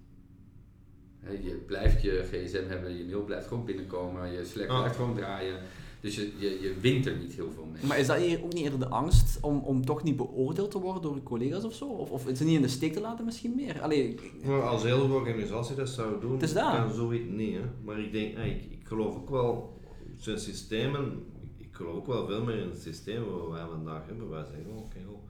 Je 1.21 1.63
blijft 1.67 2.03
je 2.03 2.23
gsm 2.31 2.65
hebben, 2.69 2.97
je 2.97 3.05
mail 3.05 3.25
blijft 3.25 3.47
gewoon 3.47 3.65
binnenkomen, 3.65 4.33
je 4.33 4.45
Slack 4.45 4.69
Ah. 4.69 4.79
blijft 4.79 4.97
gewoon 4.97 5.15
draaien. 5.15 5.61
Dus 6.01 6.15
je, 6.15 6.33
je, 6.39 6.61
je 6.61 6.75
wint 6.81 7.07
er 7.07 7.17
niet 7.17 7.33
heel 7.33 7.51
veel 7.55 7.65
mee. 7.73 7.87
Maar 7.87 7.99
is 7.99 8.07
dat 8.07 8.17
hier 8.19 8.43
ook 8.45 8.53
niet 8.53 8.63
eerder 8.65 8.79
de 8.79 8.89
angst 8.89 9.41
om, 9.41 9.59
om 9.59 9.85
toch 9.85 10.03
niet 10.03 10.17
beoordeeld 10.17 10.71
te 10.71 10.79
worden 10.79 11.03
door 11.03 11.15
je 11.15 11.23
collega's 11.23 11.65
of 11.65 11.75
zo? 11.75 11.85
Of, 11.89 12.11
of 12.11 12.23
ze 12.35 12.45
niet 12.45 12.55
in 12.57 12.63
de 12.63 12.69
steek 12.69 12.93
te 12.93 13.01
laten 13.01 13.25
misschien 13.25 13.55
meer? 13.55 13.81
Allee, 13.81 14.17
als 14.63 14.83
heel 14.83 15.07
veel 15.07 15.15
organisatie 15.17 15.77
dat 15.77 15.89
zou 15.89 16.21
doen, 16.21 16.33
Het 16.33 16.43
is 16.43 16.53
dat. 16.53 16.75
kan 16.75 16.93
zoiets 16.95 17.31
niet. 17.31 17.55
Hè. 17.55 17.61
Maar 17.85 18.01
ik 18.01 18.13
denk, 18.13 18.37
ik, 18.37 18.63
ik 18.71 18.87
geloof 18.87 19.15
ook 19.17 19.31
wel, 19.31 19.81
zijn 20.17 20.39
systemen, 20.39 21.25
ik 21.57 21.69
geloof 21.71 21.95
ook 21.97 22.07
wel 22.07 22.27
veel 22.27 22.45
meer 22.45 22.57
in 22.59 22.69
het 22.69 22.81
systeem 22.83 23.25
wat 23.25 23.51
wij 23.51 23.67
vandaag 23.67 24.07
hebben. 24.07 24.29
Wij 24.29 24.45
zeggen, 24.45 24.77
oké, 24.77 24.99
goh, 25.07 25.23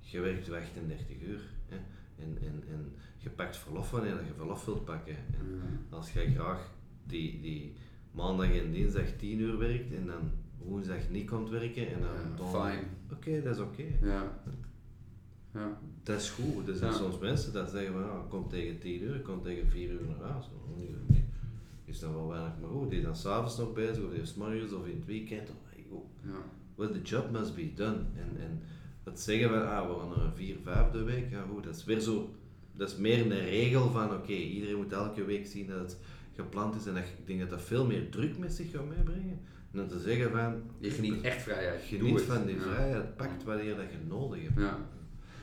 je 0.00 0.20
werkt 0.20 0.52
38 0.52 1.06
uur. 1.22 1.40
Hè. 1.68 1.76
En, 2.22 2.38
en, 2.42 2.62
en 2.70 2.92
je 3.18 3.30
pakt 3.30 3.56
verlof 3.56 3.90
wanneer 3.90 4.10
je 4.26 4.34
verlof 4.36 4.64
wilt 4.64 4.84
pakken. 4.84 5.16
En 5.16 5.86
als 5.90 6.12
jij 6.12 6.32
graag 6.34 6.70
die, 7.06 7.40
die 7.40 7.74
maandag 8.10 8.50
en 8.52 8.72
dinsdag 8.72 9.16
10 9.18 9.38
uur 9.40 9.58
werkt 9.58 9.92
en 9.94 10.06
dan 10.06 10.30
woensdag 10.58 11.10
niet 11.10 11.30
komt 11.30 11.50
werken 11.50 11.86
en 11.88 12.00
dan 12.00 12.10
Ja, 12.14 12.36
donderdag- 12.36 12.70
fine. 12.70 12.82
Oké, 13.12 13.42
dat 13.42 13.54
is 13.54 13.62
oké. 13.62 13.82
Ja. 14.02 14.40
Ja. 15.54 15.78
Dat 16.02 16.20
is 16.20 16.30
goed. 16.30 16.68
Er 16.68 16.74
zijn 16.74 16.90
Ja. 16.92 16.96
soms 16.98 17.18
mensen 17.18 17.52
dat 17.52 17.70
zeggen 17.70 17.92
van 17.92 18.02
ik 18.02 18.28
kom 18.28 18.48
tegen 18.48 18.78
10 18.78 19.02
uur, 19.02 19.20
kom 19.20 19.42
tegen 19.42 19.68
4 19.68 19.90
uur 19.90 20.00
naar 20.18 20.30
huis. 20.30 20.44
Is 21.84 21.98
dan 21.98 22.12
wel 22.14 22.28
weinig 22.28 22.52
maar 22.60 22.70
goed. 22.70 22.90
Die 22.90 22.98
is 22.98 23.04
dan 23.04 23.16
s'avonds 23.16 23.58
nog 23.58 23.72
bezig, 23.72 24.04
of 24.04 24.10
die 24.10 24.20
is 24.20 24.28
's 24.30 24.34
morgens 24.34 24.72
of 24.72 24.86
in 24.86 24.96
het 24.96 25.06
weekend. 25.06 25.48
Joh, 25.90 26.04
Ja. 26.24 26.42
well, 26.74 26.88
the 26.92 27.02
job 27.02 27.30
must 27.30 27.54
be 27.54 27.74
done. 27.74 27.96
En, 27.96 28.40
en 28.42 28.60
het 29.04 29.20
zeggen 29.20 29.48
van 29.48 29.68
ah, 29.68 29.88
we 29.88 29.98
gaan 30.00 30.08
naar 30.08 30.24
een 30.26 30.34
4 30.34 30.56
vijfde 30.62 31.02
week, 31.02 31.30
ja 31.30 31.44
goed, 31.52 31.64
dat 31.64 31.76
is 31.76 31.84
weer 31.84 32.00
zo. 32.00 32.30
Dat 32.76 32.88
is 32.90 32.96
meer 32.96 33.20
een 33.20 33.44
regel 33.44 33.90
van 33.90 34.12
oké, 34.14 34.32
iedereen 34.32 34.76
moet 34.76 34.92
elke 34.92 35.24
week 35.24 35.46
zien 35.46 35.66
dat 35.66 35.78
het 35.78 35.98
gepland 36.42 36.74
is. 36.74 36.86
En 36.86 36.94
dat, 36.94 37.02
ik 37.02 37.26
denk 37.26 37.40
dat 37.40 37.50
dat 37.50 37.62
veel 37.62 37.86
meer 37.86 38.08
druk 38.10 38.38
met 38.38 38.52
zich 38.52 38.70
gaat 38.70 38.88
meebrengen. 38.88 39.40
En 39.72 39.78
dan 39.78 39.88
te 39.88 39.98
zeggen 39.98 40.30
van 40.30 40.62
Je 40.78 40.90
geniet 40.90 41.20
echt 41.20 41.42
vrijheid. 41.42 41.82
Geniet 41.82 42.20
van 42.20 42.46
die 42.46 42.56
vrijheid, 42.60 43.16
pakt 43.16 43.44
wanneer 43.44 43.76
dat 43.76 43.90
je 43.90 43.98
nodig 44.08 44.42
hebt. 44.42 44.58
Ja. 44.60 44.78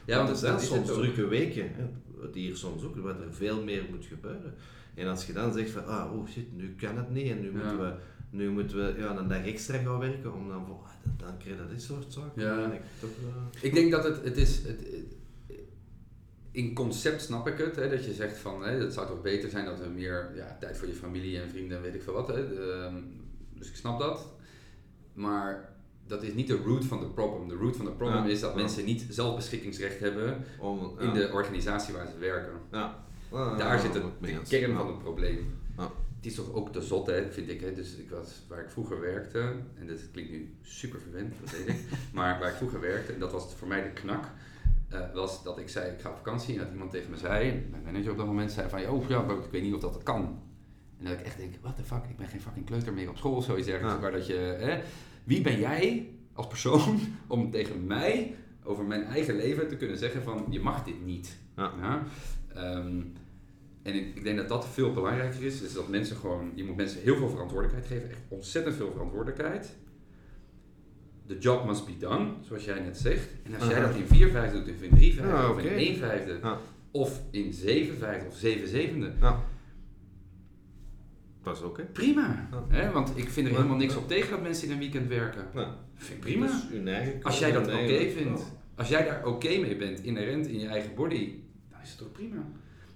Ja, 0.05 0.15
want 0.17 0.27
er 0.27 0.33
dat 0.51 0.61
zijn 0.61 0.83
soms 0.85 0.87
drukke 0.87 1.27
weken, 1.27 1.69
hè, 1.73 1.85
die 2.31 2.45
hier 2.45 2.55
soms 2.55 2.83
ook, 2.83 2.95
waar 2.95 3.21
er 3.21 3.33
veel 3.33 3.63
meer 3.63 3.83
moet 3.89 4.05
gebeuren. 4.05 4.53
En 4.95 5.07
als 5.07 5.25
je 5.25 5.33
dan 5.33 5.53
zegt 5.53 5.69
van, 5.69 5.85
ah, 5.85 6.13
oh 6.13 6.27
shit, 6.27 6.55
nu 6.57 6.75
kan 6.77 6.97
het 6.97 7.09
niet 7.09 7.31
en 7.31 7.41
nu 7.41 7.47
Ja. 7.51 7.53
moeten 7.57 7.79
we, 7.79 7.93
nu 8.29 8.49
moeten 8.51 8.77
we 8.77 8.99
ja, 9.01 9.17
een 9.17 9.27
dag 9.27 9.45
extra 9.45 9.77
gaan 9.77 9.99
werken, 9.99 10.33
om 10.33 10.47
dan 10.49 10.65
van, 10.65 10.77
ah, 10.83 10.89
dan- 11.17 11.37
krijg 11.37 11.57
je 11.57 11.67
dit 11.69 11.81
soort 11.81 12.13
zaken. 12.13 12.41
Ja. 12.43 12.71
Ik 12.71 12.81
toch, 12.99 13.09
Ik 13.61 13.73
denk 13.73 13.91
dat 13.91 14.03
het, 14.03 14.23
het 14.23 14.37
is. 14.37 14.57
Het- 14.63 14.87
in 16.55 16.73
concept 16.73 17.21
snap 17.21 17.47
ik 17.47 17.57
het, 17.57 17.75
hè, 17.75 17.89
dat 17.89 18.05
je 18.05 18.13
zegt 18.13 18.37
van 18.37 18.63
hè, 18.63 18.71
het 18.71 18.93
zou 18.93 19.07
toch 19.07 19.21
beter 19.21 19.49
zijn 19.49 19.65
dat 19.65 19.79
we 19.79 19.87
meer 19.87 20.31
ja, 20.35 20.57
tijd 20.59 20.77
voor 20.77 20.87
je 20.87 20.93
familie 20.93 21.39
en 21.41 21.49
vrienden 21.49 21.77
en 21.77 21.83
weet 21.83 21.95
ik 21.95 22.03
veel 22.03 22.13
wat. 22.13 22.27
Hè, 22.27 22.71
ehm, 22.71 22.95
dus 23.53 23.69
ik 23.69 23.75
snap 23.75 23.99
dat. 23.99 24.27
Maar 25.13 25.73
dat 26.07 26.23
is 26.23 26.33
niet 26.33 26.47
de 26.47 26.61
root 26.65 26.85
van 26.85 26.99
de 26.99 27.05
problem. 27.07 27.47
De 27.47 27.55
root 27.55 27.75
van 27.75 27.85
de 27.85 27.91
problem 27.91 28.23
Ja. 28.23 28.29
is 28.29 28.39
dat 28.39 28.51
Ja. 28.53 28.57
mensen 28.61 28.85
niet 28.85 29.05
zelfbeschikkingsrecht 29.09 29.99
hebben 29.99 30.43
om, 30.59 30.99
in 30.99 31.13
de 31.13 31.29
organisatie 31.33 31.93
waar 31.93 32.07
ze 32.07 32.17
werken. 32.19 32.53
Ja. 32.71 33.03
Daar 33.57 33.79
zit 33.79 33.93
het, 33.93 34.03
de 34.21 34.39
kern 34.49 34.75
van 34.77 34.87
het 34.87 34.99
probleem. 34.99 35.57
Ja. 35.77 35.91
Het 36.15 36.25
is 36.25 36.35
toch 36.35 36.53
ook 36.53 36.71
te 36.73 36.81
zot, 36.81 37.07
hè, 37.07 37.31
vind 37.31 37.49
ik. 37.49 37.61
Hè? 37.61 37.73
Dus 37.73 37.95
ik 37.95 38.09
was, 38.09 38.41
waar 38.47 38.59
ik 38.59 38.69
vroeger 38.69 38.99
werkte, 39.01 39.39
en 39.79 39.87
dit 39.87 40.09
klinkt 40.11 40.31
nu 40.31 40.53
super 40.61 40.99
verwend, 40.99 41.33
dat 41.43 41.51
weet 41.51 41.67
ik. 41.67 41.75
Maar 42.13 42.39
waar 42.39 42.49
ik 42.49 42.55
vroeger 42.55 42.79
werkte, 42.79 43.13
en 43.13 43.19
dat 43.19 43.31
was 43.31 43.53
voor 43.57 43.67
mij 43.67 43.83
de 43.83 43.89
knak, 43.89 44.25
eh, 44.95 45.13
was 45.13 45.43
dat 45.43 45.57
ik 45.57 45.69
zei, 45.69 45.91
ik 45.91 46.01
ga 46.01 46.09
op 46.09 46.15
vakantie. 46.15 46.53
En 46.53 46.59
dat 46.59 46.71
iemand 46.71 46.91
tegen 46.91 47.09
me 47.09 47.17
zei, 47.17 47.67
mijn 47.71 47.83
manager 47.83 48.11
op 48.11 48.17
dat 48.17 48.25
moment 48.25 48.51
zei 48.51 48.69
van, 48.69 48.87
oh 48.87 49.09
ja, 49.09 49.21
ik 49.21 49.51
weet 49.51 49.61
niet 49.61 49.73
of 49.73 49.81
dat, 49.81 49.93
dat 49.93 50.03
kan. 50.03 50.41
En 50.99 51.05
dat 51.05 51.13
ik 51.13 51.25
echt 51.25 51.37
denk, 51.37 51.55
what 51.61 51.75
the 51.75 51.83
fuck, 51.83 52.03
ik 52.09 52.17
ben 52.17 52.27
geen 52.27 52.41
fucking 52.41 52.65
kleuter 52.65 52.93
meer 52.93 53.09
op 53.09 53.17
school 53.17 53.35
of 53.35 53.43
zoiets 53.43 53.67
dergelijks. 53.67 53.95
Ja. 53.95 54.01
Waar 54.01 54.11
dat 54.11 54.27
je, 54.27 54.33
hè, 54.59 54.81
wie 55.23 55.41
ben 55.41 55.59
jij 55.59 56.09
als 56.33 56.47
persoon 56.47 56.99
om 57.27 57.51
tegen 57.51 57.87
mij 57.87 58.35
over 58.63 58.85
mijn 58.85 59.03
eigen 59.03 59.35
leven 59.35 59.67
te 59.67 59.77
kunnen 59.77 59.97
zeggen 59.97 60.23
van, 60.23 60.45
je 60.49 60.59
mag 60.59 60.83
dit 60.83 61.05
niet. 61.05 61.37
Ja. 61.55 62.03
Ehm, 62.53 63.01
en 63.81 63.93
ik, 63.93 64.15
ik 64.15 64.23
denk 64.23 64.37
dat 64.37 64.47
dat 64.47 64.67
veel 64.67 64.93
belangrijker 64.93 65.43
is, 65.43 65.61
is 65.61 65.73
dat 65.73 65.87
mensen 65.87 66.15
gewoon, 66.15 66.51
je 66.55 66.63
moet 66.63 66.75
mensen 66.75 67.01
heel 67.01 67.15
veel 67.15 67.29
verantwoordelijkheid 67.29 67.87
geven, 67.87 68.09
echt 68.09 68.21
ontzettend 68.27 68.75
veel 68.75 68.91
verantwoordelijkheid. 68.91 69.75
The 71.27 71.37
job 71.37 71.65
must 71.65 71.85
be 71.85 71.97
done, 71.97 72.31
zoals 72.41 72.65
jij 72.65 72.79
net 72.79 72.97
zegt. 72.97 73.27
En 73.43 73.55
als 73.59 73.67
jij 73.67 73.81
dat 73.81 73.95
in 73.95 74.05
vier 74.07 74.29
vijfde 74.29 74.63
doet, 74.63 74.75
of 74.75 74.81
in 74.81 74.95
drie 74.95 75.13
vijfde, 75.13 75.31
Ja, 75.33 75.49
of 75.49 75.57
in 75.57 75.65
oké. 75.65 75.73
één 75.73 75.95
vijfde, 75.97 76.39
Ja. 76.41 76.57
of 76.91 77.21
in 77.31 77.53
zeven 77.53 77.97
vijfde, 77.97 78.27
of 78.27 78.35
zeven 78.35 78.67
zevende, 78.67 79.11
Ja. 79.21 79.43
Dat 81.43 81.55
is 81.55 81.61
hè. 81.77 81.83
prima. 81.83 82.47
Hè? 82.67 82.91
Want 82.91 83.11
ik 83.17 83.29
vind 83.29 83.47
er 83.47 83.53
helemaal 83.55 83.77
niks 83.77 83.95
op 83.95 84.07
tegen 84.07 84.29
dat 84.29 84.41
mensen 84.41 84.67
in 84.67 84.73
een 84.73 84.79
weekend 84.79 85.07
werken. 85.07 85.47
Vind 85.95 86.13
ik 86.13 86.19
prima. 86.19 86.49
Als 87.21 87.39
jij 87.39 87.51
dat 87.51 87.67
oké 87.67 88.09
vindt, 88.09 88.41
als 88.75 88.87
jij 88.89 89.05
daar 89.05 89.25
oké 89.25 89.47
mee 89.59 89.75
bent, 89.77 89.99
inherent 90.03 90.47
in 90.47 90.59
je 90.59 90.67
eigen 90.67 90.95
body, 90.95 91.33
dan 91.71 91.81
is 91.81 91.89
het 91.89 91.97
toch 91.97 92.11
prima. 92.11 92.43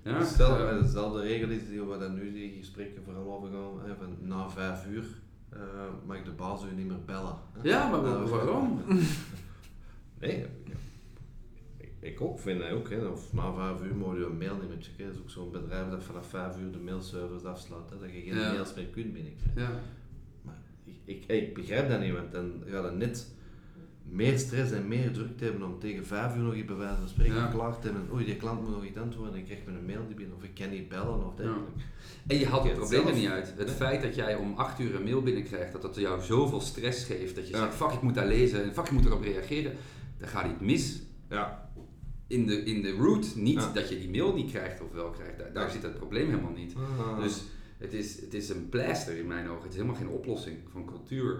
Ja? 0.03 0.23
Stel, 0.23 0.57
Eh, 0.69 0.81
dezelfde 0.81 1.21
regel 1.21 1.49
is 1.49 1.67
die 1.69 1.81
waar 1.81 1.99
dan 1.99 2.13
nu 2.13 2.33
die 2.33 2.55
gesprekken 2.59 3.03
vooral 3.03 3.33
over 3.35 3.49
gaan, 3.49 3.95
van 3.99 4.27
na 4.27 4.49
vijf 4.49 4.85
uur 4.87 5.03
eh, 5.49 5.59
mag 6.05 6.23
de 6.23 6.31
baas 6.31 6.63
u 6.63 6.75
niet 6.75 6.87
meer 6.87 7.03
bellen. 7.05 7.35
hè. 7.53 7.69
ja, 7.69 7.89
maar 7.89 8.01
Nou, 8.01 8.29
waarom? 8.29 8.81
Nee, 10.19 10.45
ik, 11.77 11.91
ik 11.99 12.21
ook 12.21 12.39
vind 12.39 12.59
dat 12.59 12.69
ook. 12.71 12.89
Hè. 12.89 13.05
Of 13.05 13.33
na 13.33 13.53
vijf 13.53 13.81
uur 13.83 13.95
moet 13.95 14.17
je 14.17 14.25
een 14.25 14.37
mail 14.37 14.55
niet 14.55 14.69
meer 14.69 14.77
checken. 14.81 15.05
Dat 15.05 15.13
is 15.13 15.19
ook 15.21 15.29
zo'n 15.29 15.51
bedrijf 15.51 15.89
dat 15.89 16.03
vanaf 16.03 16.27
vijf 16.27 16.59
uur 16.59 16.71
de 16.71 16.77
mailservers 16.77 17.43
afsluit. 17.43 17.89
Hè, 17.89 17.99
dat 17.99 18.09
je 18.11 18.21
geen 18.21 18.35
Ja. 18.35 18.51
mails 18.51 18.73
meer 18.73 18.85
kunt 18.85 19.13
binnenkrijgen. 19.13 19.61
Ja. 19.61 19.79
Maar 20.41 20.57
ik, 20.83 20.95
ik, 21.05 21.25
ik 21.27 21.53
begrijp 21.53 21.89
dat 21.89 21.99
niet, 21.99 22.13
want 22.13 22.31
dan 22.31 22.63
ga 22.65 22.85
je 22.85 22.91
net 22.91 23.31
meer 24.11 24.37
stress 24.39 24.71
en 24.71 24.87
meer 24.87 25.11
druk 25.11 25.37
te 25.37 25.43
hebben 25.43 25.63
om 25.63 25.79
tegen 25.79 26.05
vijf 26.05 26.35
uur 26.35 26.41
nog 26.41 26.55
iets 26.55 26.65
bij 26.67 26.75
wijze 26.75 26.97
van 26.99 27.07
spreken 27.07 27.35
Ja. 27.35 27.47
klaar 27.47 27.79
te 27.79 27.87
hebben. 27.87 28.07
Oei, 28.13 28.25
die 28.25 28.35
klant 28.35 28.61
moet 28.61 28.69
nog 28.71 28.85
iets 28.85 28.97
antwoorden 28.97 29.33
en 29.33 29.39
ik 29.39 29.45
krijg 29.45 29.59
me 29.65 29.71
een 29.77 29.85
mail 29.85 30.05
die 30.07 30.15
binnen. 30.15 30.35
Of 30.35 30.43
ik 30.43 30.53
kan 30.53 30.69
niet 30.69 30.89
bellen 30.89 31.25
of 31.25 31.35
dergelijke. 31.35 31.71
En 32.27 32.37
je 32.39 32.45
haalt 32.47 32.63
het 32.63 32.73
probleem 32.73 33.07
er 33.07 33.13
niet 33.13 33.27
uit. 33.27 33.47
Het 33.57 33.65
Nee. 33.67 33.75
feit 33.75 34.01
dat 34.01 34.15
jij 34.15 34.35
om 34.35 34.53
8 34.55 34.79
uur 34.79 34.95
een 34.95 35.03
mail 35.03 35.21
binnenkrijgt, 35.21 35.71
dat 35.71 35.81
dat 35.81 35.95
jou 35.95 36.21
zoveel 36.21 36.61
stress 36.61 37.03
geeft, 37.05 37.35
dat 37.35 37.47
je 37.47 37.53
Ja. 37.53 37.59
zegt, 37.63 37.75
fuck, 37.75 37.91
ik 37.91 38.01
moet 38.01 38.15
daar 38.15 38.27
lezen 38.27 38.63
en 38.63 38.73
fuck, 38.73 38.85
ik 38.85 38.91
moet 38.91 39.05
erop 39.05 39.21
reageren. 39.21 39.73
Dan 40.17 40.27
gaat 40.27 40.51
iets 40.51 40.59
mis 40.61 41.01
Ja, 41.29 41.69
in 42.27 42.45
de, 42.45 42.63
in 42.63 42.81
de 42.81 42.91
route. 42.91 43.39
Niet 43.39 43.69
dat 43.73 43.89
je 43.89 43.99
die 43.99 44.09
mail 44.09 44.33
niet 44.33 44.49
krijgt 44.51 44.81
of 44.81 44.91
wel 44.91 45.09
krijgt. 45.09 45.53
Daar, 45.53 45.69
zit 45.71 45.81
het 45.83 45.95
probleem 45.97 46.29
helemaal 46.29 46.51
niet. 46.51 46.73
Ah. 46.75 47.19
Dus 47.23 47.43
het 47.77 47.93
is, 47.93 48.21
het 48.21 48.33
is 48.33 48.49
een 48.49 48.69
pleister 48.69 49.17
in 49.17 49.27
mijn 49.27 49.47
ogen. 49.47 49.61
Het 49.63 49.71
is 49.71 49.75
helemaal 49.75 49.95
geen 49.99 50.07
oplossing 50.09 50.57
van 50.71 50.85
cultuur. 50.85 51.39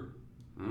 Ja, 0.60 0.65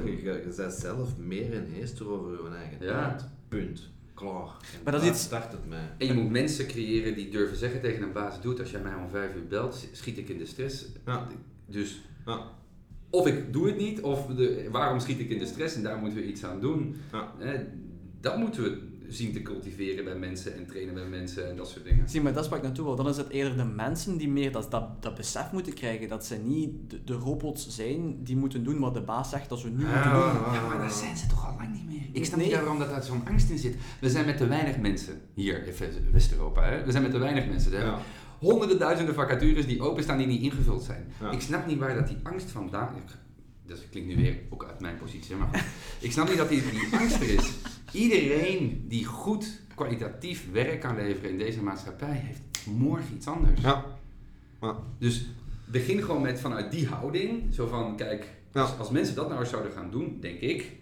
eh, 0.00 0.04
je, 0.04 0.22
je, 0.22 0.22
je 0.22 0.52
bent 0.56 0.72
zelf 0.72 1.18
meer 1.18 1.52
in 1.52 1.64
heester 1.72 2.08
over 2.08 2.32
je 2.32 2.56
eigen 2.56 2.86
Ja. 2.86 3.08
tijd. 3.08 3.24
Punt. 3.48 3.90
Klaar. 4.14 4.56
En 4.74 4.80
Maar 4.84 4.92
dat 4.92 5.02
is 5.02 5.20
start 5.22 5.52
het 5.52 5.68
mij. 5.68 5.90
En 5.98 6.06
je 6.06 6.12
moet 6.14 6.30
mensen 6.30 6.66
creëren 6.66 7.14
die 7.14 7.30
durven 7.30 7.56
zeggen 7.56 7.80
tegen 7.80 8.02
een 8.02 8.12
baas, 8.12 8.40
doet 8.40 8.60
als 8.60 8.70
jij 8.70 8.80
mij 8.80 8.94
om 8.94 9.08
5 9.10 9.34
uur 9.34 9.46
belt, 9.46 9.88
schiet 9.92 10.18
ik 10.18 10.28
in 10.28 10.38
de 10.38 10.46
stress. 10.46 10.86
Ja. 11.06 11.26
Dus 11.66 12.02
Ja. 12.26 12.40
of 13.10 13.26
ik 13.26 13.52
doe 13.52 13.66
het 13.66 13.76
niet, 13.76 14.00
of 14.00 14.26
de, 14.26 14.68
waarom 14.70 15.00
schiet 15.00 15.18
ik 15.20 15.30
in 15.30 15.38
de 15.38 15.46
stress 15.46 15.74
en 15.76 15.82
daar 15.82 15.98
moeten 15.98 16.18
we 16.18 16.26
iets 16.26 16.44
aan 16.44 16.60
doen. 16.60 16.96
Ja. 17.12 17.32
Hè, 17.38 17.64
dat 18.20 18.36
moeten 18.38 18.62
we 18.62 18.78
zien 19.12 19.32
te 19.32 19.42
cultiveren 19.42 20.04
bij 20.04 20.14
mensen 20.14 20.54
en 20.56 20.66
trainen 20.66 20.94
bij 20.94 21.04
mensen 21.08 21.48
en 21.50 21.56
dat 21.56 21.68
soort 21.68 21.84
dingen. 21.84 22.08
Zie, 22.08 22.20
maar 22.20 22.32
dat 22.32 22.44
sprak 22.44 22.62
naartoe 22.62 22.84
wel. 22.84 22.96
Dan 22.96 23.08
is 23.08 23.16
het 23.16 23.28
eerder 23.28 23.56
de 23.56 23.64
mensen 23.64 24.16
die 24.16 24.28
meer 24.28 24.52
dat, 24.52 24.70
dat, 24.70 25.02
dat 25.02 25.14
besef 25.14 25.52
moeten 25.52 25.72
krijgen 25.74 26.08
dat 26.08 26.26
ze 26.26 26.36
niet 26.36 26.70
de, 26.90 27.04
de 27.04 27.12
robots 27.14 27.68
zijn 27.68 28.24
die 28.24 28.36
moeten 28.36 28.64
doen 28.64 28.78
wat 28.78 28.94
de 28.94 29.00
baas 29.02 29.30
zegt 29.30 29.48
dat 29.48 29.58
ze 29.58 29.66
nu 29.66 29.72
moeten 29.72 30.02
doen. 30.02 30.20
Ja, 30.52 30.66
maar 30.68 30.78
daar 30.78 30.90
zijn 30.90 31.16
ze 31.16 31.26
toch 31.26 31.46
al 31.50 31.56
lang 31.56 31.72
niet 31.72 31.86
meer. 31.86 32.00
Ik 32.12 32.24
snap 32.24 32.38
Nee. 32.38 32.46
niet 32.48 32.56
waarom 32.56 32.78
dat 32.78 32.88
daar 32.90 33.02
zo'n 33.02 33.26
angst 33.28 33.50
in 33.50 33.58
zit. 33.58 33.76
We 34.00 34.10
zijn 34.10 34.26
met 34.26 34.36
te 34.36 34.46
weinig 34.46 34.78
mensen 34.78 35.20
hier 35.34 35.66
in 35.66 35.72
West- 35.78 36.10
West-Europa. 36.12 36.62
Hè? 36.64 36.84
We 36.84 36.90
zijn 36.90 37.02
met 37.02 37.12
te 37.12 37.18
weinig 37.18 37.46
mensen. 37.46 37.72
Hè? 37.72 37.82
Ja. 37.84 37.98
honderden 38.38 38.78
duizenden 38.78 39.14
vacatures 39.14 39.66
die 39.66 39.80
openstaan 39.80 40.18
die 40.18 40.26
niet 40.26 40.42
ingevuld 40.42 40.82
zijn. 40.82 41.12
Ja. 41.20 41.30
Ik 41.30 41.40
snap 41.40 41.66
niet 41.66 41.78
waar 41.78 41.94
dat 41.94 42.06
die 42.06 42.16
angst 42.22 42.50
vandaan... 42.50 42.94
Dat 43.66 43.88
klinkt 43.90 44.08
nu 44.08 44.16
weer 44.22 44.38
ook 44.50 44.64
uit 44.64 44.80
mijn 44.80 44.96
positie, 44.96 45.36
maar. 45.36 45.66
Ik 46.00 46.12
snap 46.12 46.28
niet 46.28 46.36
dat 46.36 46.48
die, 46.48 46.62
die 46.70 46.88
angst 46.98 47.16
er 47.20 47.28
is. 47.28 47.52
Iedereen 47.92 48.84
die 48.88 49.04
goed 49.04 49.60
kwalitatief 49.74 50.52
werk 50.52 50.80
kan 50.80 50.96
leveren 50.96 51.30
in 51.30 51.38
deze 51.38 51.62
maatschappij 51.62 52.22
heeft 52.26 52.40
morgen 52.66 53.14
iets 53.14 53.26
anders. 53.26 53.60
Ja. 53.60 53.84
Ja. 54.60 54.76
Dus 54.98 55.26
begin 55.64 56.02
gewoon 56.02 56.22
met 56.22 56.40
vanuit 56.40 56.70
die 56.70 56.86
houding. 56.86 57.54
Zo 57.54 57.66
van, 57.66 57.96
kijk, 57.96 58.26
Ja. 58.52 58.60
als, 58.60 58.78
als 58.78 58.90
mensen 58.90 59.14
dat 59.14 59.28
nou 59.28 59.40
eens 59.40 59.50
zouden 59.50 59.72
gaan 59.72 59.90
doen, 59.90 60.16
denk 60.20 60.40
ik, 60.40 60.72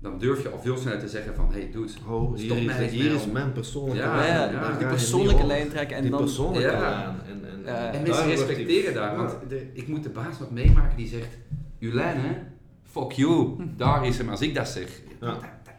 dan 0.00 0.18
durf 0.18 0.42
je 0.42 0.48
al 0.48 0.60
veel 0.60 0.76
sneller 0.76 1.00
te 1.00 1.08
zeggen 1.08 1.34
van, 1.34 1.52
hey 1.52 1.70
dude, 1.72 1.92
Oh, 2.08 2.36
Stop 2.38 2.56
hier, 2.56 2.66
mij 2.66 2.84
is, 2.84 2.90
hier 2.92 3.12
is 3.14 3.26
mijn 3.26 3.52
persoonlijke 3.52 4.02
Ja, 4.02 4.16
lijn. 4.16 4.28
Ja, 4.32 4.44
ja, 4.52 4.60
Daar 4.60 4.78
die 4.78 4.86
persoonlijke 4.86 5.46
lijn 5.46 5.68
trekken 5.68 5.96
en 5.96 6.02
die 6.02 6.10
dan... 6.10 6.20
persoonlijke 6.20 6.70
Ja. 6.70 6.80
lijn. 6.80 7.16
En, 7.26 7.50
en, 7.52 7.62
Ja. 7.64 7.92
En 7.92 7.92
daar 7.92 8.02
mensen 8.02 8.26
respecteren 8.26 8.94
daar, 8.94 9.10
Ja. 9.12 9.16
want 9.16 9.36
de- 9.48 9.70
ik 9.72 9.88
moet 9.88 10.02
de 10.02 10.08
baas 10.10 10.38
nog 10.38 10.50
meemaken 10.50 10.96
die 10.96 11.08
zegt, 11.08 11.38
Jolijn, 11.78 12.20
hè, 12.20 12.34
fuck 12.82 13.12
you, 13.12 13.56
daar 13.76 14.06
is 14.06 14.18
hem 14.18 14.28
als 14.28 14.40
ik 14.40 14.54
dat 14.54 14.68
zeg. 14.68 15.00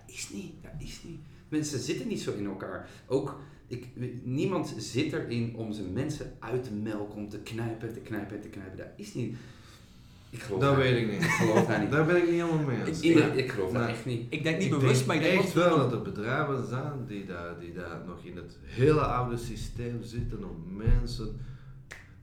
Dat, 0.09 0.15
dat 0.15 0.17
is 0.17 0.29
niet, 0.33 0.53
dat 0.61 0.71
is 0.87 0.99
niet. 1.03 1.19
Mensen 1.49 1.79
zitten 1.79 2.07
niet 2.07 2.21
zo 2.21 2.33
in 2.33 2.45
elkaar. 2.45 2.89
Ook, 3.07 3.39
ik, 3.67 3.87
niemand 4.23 4.73
zit 4.77 5.13
erin 5.13 5.55
om 5.55 5.71
zijn 5.73 5.93
mensen 5.93 6.35
uit 6.39 6.63
te 6.63 6.73
melken, 6.73 7.15
om 7.15 7.29
te 7.29 7.39
knijpen, 7.39 7.93
te 7.93 7.99
knijpen, 7.99 8.41
te 8.41 8.47
knijpen. 8.47 8.77
Dat 8.77 8.87
is 8.95 9.13
niet. 9.13 9.35
Ik 10.29 10.41
geloof 10.41 10.61
Dat 10.61 10.75
weet 10.75 10.97
ik 11.01 11.11
niet. 11.11 11.21
Ik 11.23 11.29
geloof 11.29 11.65
daar 11.65 11.79
niet. 11.79 11.91
Daar 11.91 12.05
ben 12.05 12.15
ik 12.15 12.23
niet 12.23 12.31
helemaal 12.31 12.65
mee 12.65 12.83
eens. 12.85 12.99
Ik, 12.99 13.15
ik, 13.15 13.27
Nee. 13.27 13.43
ik 13.43 13.51
geloof 13.51 13.71
Nee. 13.71 13.87
echt 13.87 14.05
niet. 14.05 14.25
Ik 14.29 14.43
denk 14.43 14.57
niet 14.57 14.65
Ik 14.65 14.79
bewust, 14.79 14.95
denk 14.95 15.05
maar 15.07 15.15
ik 15.15 15.21
denk 15.21 15.39
echt 15.39 15.53
wel... 15.53 15.69
wel 15.69 15.77
dat 15.77 15.91
er 15.91 16.01
bedrijven 16.01 16.67
zijn 16.67 17.05
die 17.07 17.25
daar, 17.25 17.59
die 17.59 17.73
daar 17.73 18.01
nog 18.07 18.23
in 18.23 18.35
het 18.35 18.57
hele 18.63 19.01
oude 19.01 19.37
systeem 19.37 20.03
zitten 20.03 20.43
om 20.49 20.75
mensen 20.75 21.39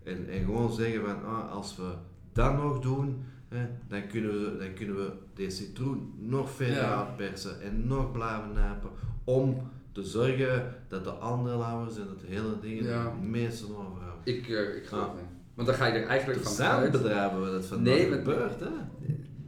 en, 0.02 0.28
en 0.30 0.44
gewoon 0.44 0.72
zeggen 0.72 1.00
van 1.00 1.24
ah, 1.24 1.52
als 1.52 1.76
we 1.76 1.92
dat 2.32 2.56
nog 2.56 2.80
doen, 2.80 3.24
hè, 3.48 3.66
dan, 3.88 4.06
kunnen 4.06 4.30
we, 4.30 4.56
dan 4.58 4.74
kunnen 4.74 4.96
we 4.96 5.12
deze 5.34 5.56
citroen 5.56 6.14
nog 6.18 6.50
verder 6.50 6.76
Ja. 6.76 7.06
uitpersen 7.06 7.60
en 7.62 7.86
nog 7.86 8.12
blijven 8.12 8.52
napen 8.54 8.90
om 9.24 9.70
te 9.92 10.02
zorgen 10.04 10.74
dat 10.88 11.04
de 11.04 11.20
aandeelhouders 11.20 11.96
en 11.98 12.06
dat 12.06 12.20
de 12.20 12.26
hele 12.26 12.60
dingen 12.60 12.84
Ja. 12.84 13.04
de 13.20 13.26
meeste 13.26 13.64
overhouden. 13.64 14.20
Ik, 14.24 14.48
eh, 14.48 14.76
ik 14.76 14.86
geloof 14.86 15.08
Ah. 15.08 15.14
niet. 15.14 15.24
Want 15.54 15.68
dan 15.68 15.76
ga 15.76 15.86
je 15.86 15.92
er 15.98 16.06
eigenlijk 16.06 16.40
van 16.42 16.66
uit. 16.66 16.92
bedrijven 16.92 17.40
waar 17.40 17.50
dat 17.50 17.64
vandaag 17.66 17.94
Nee, 17.94 18.10
gebeurt. 18.10 18.60
Hè? 18.60 18.66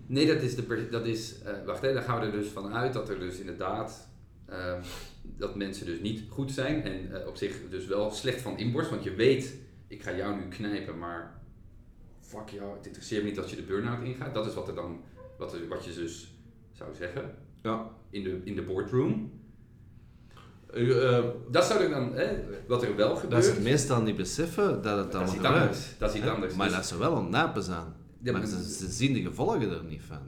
Nee, 0.06 0.26
dat 0.26 0.42
is, 0.42 0.54
de, 0.54 0.88
dat 0.90 1.06
is 1.06 1.42
eh, 1.42 1.52
wacht 1.66 1.82
even, 1.82 1.94
dan 1.94 2.02
gaan 2.04 2.20
we 2.20 2.26
er 2.26 2.32
dus 2.32 2.48
van 2.48 2.72
uit 2.74 2.92
dat 2.92 3.08
er 3.08 3.18
dus 3.18 3.38
inderdaad, 3.38 4.08
ehm, 4.46 4.80
dat 5.22 5.56
mensen 5.56 5.86
dus 5.86 6.00
niet 6.00 6.22
goed 6.28 6.52
zijn 6.52 6.82
en 6.82 7.20
eh, 7.20 7.26
op 7.26 7.36
zich 7.36 7.56
dus 7.70 7.86
wel 7.86 8.10
slecht 8.10 8.40
van 8.40 8.58
inborst, 8.58 8.90
want 8.90 9.02
je 9.04 9.14
weet, 9.14 9.56
ik 9.86 10.02
ga 10.02 10.12
jou 10.16 10.36
nu 10.36 10.48
knijpen, 10.48 10.98
maar 10.98 11.38
fuck 12.28 12.48
jou, 12.48 12.76
het 12.76 12.86
interesseert 12.86 13.22
me 13.22 13.28
niet 13.28 13.38
als 13.38 13.50
je 13.50 13.56
de 13.56 13.62
burn-out 13.62 14.02
ingaat. 14.05 14.34
Dat 14.34 14.46
is 14.46 14.55
wat 14.55 14.68
er 14.68 14.74
dan, 14.74 15.00
wat, 15.38 15.52
er, 15.55 15.68
wat 15.68 15.84
je 15.84 15.94
dus 15.94 16.34
zou 16.72 16.94
zeggen 16.94 17.34
Ja. 17.62 17.90
in 18.10 18.22
de, 18.22 18.40
in 18.44 18.55
de 18.55 18.62
boardroom. 18.62 19.30
Eh, 20.72 21.16
eh, 21.18 21.24
Dat 21.50 21.64
zou 21.64 21.82
er 21.82 21.90
dan, 21.90 22.12
hè, 22.14 22.36
wat 22.66 22.82
er 22.82 22.96
wel 22.96 23.09
dat 23.09 23.18
gebeurt, 23.18 23.44
ze 23.44 23.60
meestal 23.60 24.02
niet 24.02 24.16
beseffen 24.16 24.82
dat 24.82 24.98
het 24.98 25.12
dat 25.12 25.22
is 25.32 25.42
anders. 25.44 25.94
Dat 25.98 26.14
is 26.14 26.22
anders. 26.22 26.55
Maar 26.55 26.66
Dus 26.66 26.76
dat 26.76 26.86
ze 26.86 26.98
wel 26.98 27.12
ontnapen 27.12 27.62
zijn. 27.62 27.84
Ja, 28.22 28.32
maar 28.32 28.40
maar- 28.40 28.50
ze, 28.50 28.72
ze 28.72 28.88
zien 28.90 29.12
de 29.12 29.22
gevolgen 29.22 29.70
er 29.70 29.84
niet 29.84 30.02
van. 30.06 30.18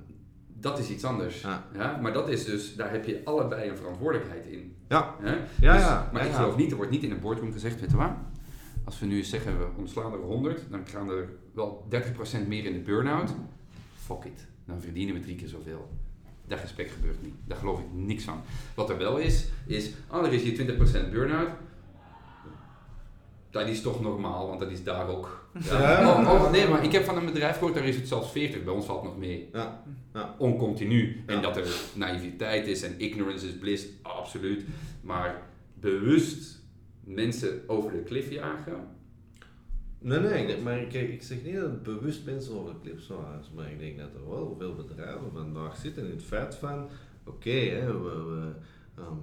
dat 0.60 0.78
is 0.78 0.90
iets 0.90 1.04
anders. 1.04 1.40
Ja. 1.40 1.64
Ja, 1.74 1.96
maar 2.02 2.12
dat 2.12 2.28
is 2.28 2.44
dus, 2.44 2.74
daar 2.76 2.90
heb 2.90 3.04
je 3.04 3.20
allebei 3.24 3.68
een 3.70 3.76
verantwoordelijkheid 3.76 4.46
in. 4.46 4.76
Ja, 4.88 5.14
Hè? 5.20 5.30
ja, 5.60 5.72
Dus- 5.74 5.82
ja. 5.82 6.10
Maar 6.12 6.26
ik 6.26 6.32
geloof 6.32 6.56
niet, 6.56 6.70
er 6.70 6.76
wordt 6.76 6.90
niet 6.90 7.02
in 7.02 7.10
een 7.10 7.20
boardroom 7.20 7.52
gezegd, 7.52 7.80
weet 7.80 7.90
je 7.90 7.96
waar? 7.96 8.16
Als 8.90 8.98
we 8.98 9.06
nu 9.06 9.22
zeggen 9.22 9.58
we 9.58 9.66
ontslaan 9.76 10.12
er 10.12 10.18
100, 10.18 10.60
dan 10.70 10.86
gaan 10.86 11.10
er 11.10 11.28
wel 11.52 11.86
30% 12.44 12.46
meer 12.46 12.64
in 12.64 12.72
de 12.72 12.78
burn-out. 12.78 13.30
Fuck 13.94 14.24
it, 14.24 14.46
dan 14.64 14.80
verdienen 14.80 15.14
we 15.14 15.20
drie 15.20 15.36
keer 15.36 15.48
zoveel. 15.48 15.90
Dat 16.46 16.58
gesprek 16.58 16.90
gebeurt 16.90 17.22
niet. 17.22 17.34
Daar 17.46 17.58
geloof 17.58 17.80
ik 17.80 17.86
niks 17.92 18.24
van. 18.24 18.42
Wat 18.74 18.90
er 18.90 18.98
wel 18.98 19.18
is, 19.18 19.48
is, 19.66 19.90
oh, 20.10 20.26
er 20.26 20.32
is 20.32 20.42
hier 20.42 20.76
20% 21.06 21.10
burn-out. 21.10 21.48
Dat 23.50 23.68
is 23.68 23.82
toch 23.82 24.00
normaal, 24.00 24.46
want 24.46 24.60
dat 24.60 24.70
is 24.70 24.84
daar 24.84 25.08
ook. 25.08 25.50
Ja. 25.64 26.08
Oh, 26.08 26.32
oh, 26.32 26.50
nee, 26.50 26.68
maar 26.68 26.84
ik 26.84 26.92
heb 26.92 27.04
van 27.04 27.16
een 27.16 27.26
bedrijf 27.26 27.54
gehoord, 27.54 27.74
daar 27.74 27.88
is 27.88 27.96
het 27.96 28.08
zelfs 28.08 28.30
40. 28.30 28.64
Bij 28.64 28.74
ons 28.74 28.86
valt 28.86 29.02
het 29.02 29.10
nog 29.10 29.18
mee. 29.18 29.48
Ja, 29.52 29.82
ja. 30.14 30.34
Oncontinu. 30.38 31.22
En 31.26 31.42
dat 31.42 31.56
er 31.56 31.66
naïviteit 31.94 32.66
is 32.66 32.82
en 32.82 32.94
ignorance 32.98 33.46
is 33.46 33.58
bliss, 33.58 33.86
absoluut. 34.02 34.64
Maar 35.00 35.42
bewust 35.74 36.59
mensen 37.14 37.60
over 37.66 37.92
de 37.92 38.02
klif 38.02 38.30
jagen. 38.30 38.86
Nee, 39.98 40.18
nee, 40.20 40.46
ik 40.46 40.62
maar 40.62 40.80
ik, 40.80 40.92
ik 40.92 41.22
zeg 41.22 41.44
niet 41.44 41.54
dat 41.54 41.70
het 41.70 41.82
bewust 41.82 42.24
mensen 42.24 42.52
over 42.54 42.72
de 42.72 42.80
clips 42.80 43.06
waren, 43.06 43.40
maar 43.54 43.70
ik 43.70 43.78
denk 43.78 43.98
dat 43.98 44.14
er 44.14 44.28
wel 44.28 44.56
veel 44.58 44.74
bedrijven 44.74 45.30
vandaag 45.32 45.76
zitten 45.76 46.04
in 46.04 46.10
het 46.10 46.22
feit 46.24 46.54
van, 46.54 46.88
oké, 47.24 47.50
hè, 47.50 47.86
we, 48.02 48.08
we, 48.08 48.50
ehm, 48.96 49.16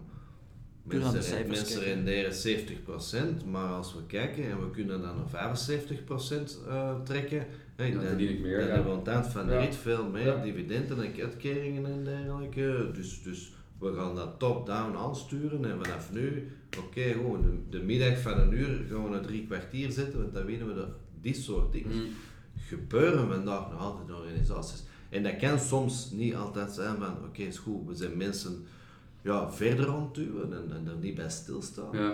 mensen, 1.47 1.81
renderen 1.83 2.33
70%, 2.33 3.45
maar 3.45 3.69
als 3.71 3.93
we 3.93 4.05
kijken 4.07 4.43
en 4.49 4.59
we 4.59 4.71
kunnen 4.71 5.01
dan 5.01 5.15
naar 5.15 5.57
75% 5.57 6.59
eh 6.67 7.01
trekken, 7.03 7.45
hè, 7.75 7.91
Dan 7.91 8.01
verdien 8.01 8.29
ik 8.29 8.39
meer, 8.39 8.57
dan 8.57 8.67
ja. 8.67 8.73
hebben 8.73 8.91
we 8.91 8.97
aan 8.99 9.05
het 9.05 9.13
eind 9.15 9.27
van 9.27 9.45
de 9.47 9.53
Ja. 9.53 9.59
rit 9.59 9.75
veel 9.75 10.09
meer 10.09 10.25
Ja. 10.25 10.43
dividenden 10.43 11.03
en 11.03 11.21
uitkeringen 11.21 11.85
en 11.85 12.03
dergelijke. 12.03 12.89
Dus, 12.93 13.23
dus 13.23 13.51
we 13.79 13.93
gaan 13.93 14.15
dat 14.15 14.39
top-down 14.39 14.95
aansturen 14.97 15.65
en 15.65 15.83
vanaf 15.83 16.11
nu, 16.11 16.51
oké, 16.79 17.01
gewoon 17.01 17.41
de, 17.41 17.77
de 17.77 17.83
middag 17.83 18.19
van 18.21 18.39
een 18.39 18.53
uur 18.53 18.85
gaan 18.91 19.09
we 19.11 19.19
drie 19.19 19.45
kwartier 19.45 19.91
zetten, 19.91 20.19
want 20.21 20.33
dan 20.33 20.45
weten 20.45 20.67
we 20.67 20.73
dat 20.73 20.89
dit 21.21 21.35
soort 21.37 21.71
dingen 21.71 21.95
Mm. 21.97 22.07
gebeuren 22.67 23.27
vandaag 23.27 23.71
nog 23.71 23.79
altijd 23.79 24.07
in 24.07 24.13
organisaties. 24.15 24.83
En 25.09 25.23
dat 25.23 25.35
kan 25.37 25.59
soms 25.59 26.11
niet 26.11 26.35
altijd 26.35 26.71
zijn 26.71 26.97
van, 26.97 27.13
oké, 27.25 27.41
is 27.41 27.57
goed, 27.57 27.87
we 27.87 27.95
zijn 27.95 28.17
mensen 28.17 28.65
ja, 29.21 29.51
verder 29.51 29.93
ontduwen 29.93 30.53
en, 30.53 30.71
en 30.75 30.87
er 30.87 30.95
niet 30.95 31.15
bij 31.15 31.29
stilstaan. 31.29 31.89
Ja, 31.97 32.07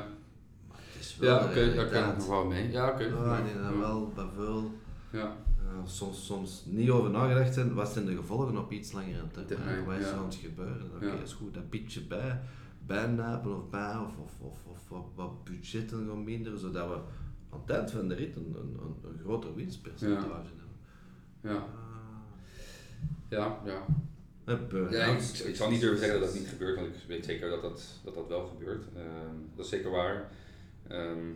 Maar 0.68 0.78
het 0.92 1.00
is 1.02 1.18
wel 1.18 1.36
ja 1.40 1.46
oké, 1.46 1.74
daar 1.76 1.88
kan 1.90 2.10
ik 2.10 2.18
nog 2.18 2.28
wel 2.28 2.46
mee. 2.46 2.72
Ja, 2.72 2.90
oké. 2.90 3.04
Ja, 3.04 3.38
dat 3.38 3.74
Ja. 3.74 3.78
wel 3.80 4.12
bij 4.16 4.26
veel 4.36 4.72
Ja. 5.12 5.36
Eh, 5.74 5.86
soms, 5.86 6.26
soms 6.26 6.64
niet 6.66 6.90
over 6.90 7.10
nagedacht 7.10 7.54
zijn, 7.54 7.74
wat 7.74 7.90
zijn 7.90 8.06
de 8.06 8.16
gevolgen 8.16 8.58
op 8.58 8.72
iets 8.72 8.92
langere 8.92 9.24
termijn? 9.48 9.86
Wat 9.86 9.96
aan 10.14 10.26
het 10.26 10.36
gebeuren? 10.36 10.92
Oké, 10.96 11.06
is 11.24 11.34
goed, 11.34 11.54
dat 11.54 11.70
pitje 11.70 12.02
bij, 12.02 12.40
bijnapen 12.86 13.56
of 13.58 13.70
bij, 13.70 13.96
of, 13.98 14.18
of, 14.18 14.32
of, 14.42 14.92
of 14.92 15.06
wat, 15.16 15.44
budgetten 15.44 16.08
gaan 16.08 16.24
minderen, 16.24 16.60
zodat 16.60 16.88
we 16.88 16.96
aan 17.50 17.60
het 17.66 17.70
eind 17.70 17.92
van 17.92 18.08
de 18.08 18.16
rit 18.16 18.36
een, 18.36 18.56
een, 18.58 18.78
een, 18.82 19.10
een 19.10 19.20
groter 19.24 19.56
winstpercentage 19.56 20.28
hebben. 20.32 20.62
Ja, 21.42 21.56
Ah. 21.56 21.60
ja, 23.30 23.60
ja. 23.66 23.86
Ja 24.92 25.06
ik, 25.06 25.46
ik 25.46 25.56
zal 25.56 25.70
niet 25.70 25.80
durven 25.82 26.00
zeggen 26.00 26.20
dat 26.20 26.30
dat 26.30 26.40
niet 26.40 26.48
gebeurt, 26.50 26.76
want 26.76 26.88
ik 26.88 27.02
weet 27.08 27.26
zeker 27.26 27.50
dat 27.50 27.62
dat, 27.62 28.00
dat, 28.04 28.14
dat 28.16 28.28
wel 28.28 28.48
gebeurt. 28.48 28.84
Ehm, 28.96 29.36
dat 29.56 29.66
is 29.66 29.72
zeker 29.72 29.92
waar. 29.92 30.30
Ehm, 30.88 31.28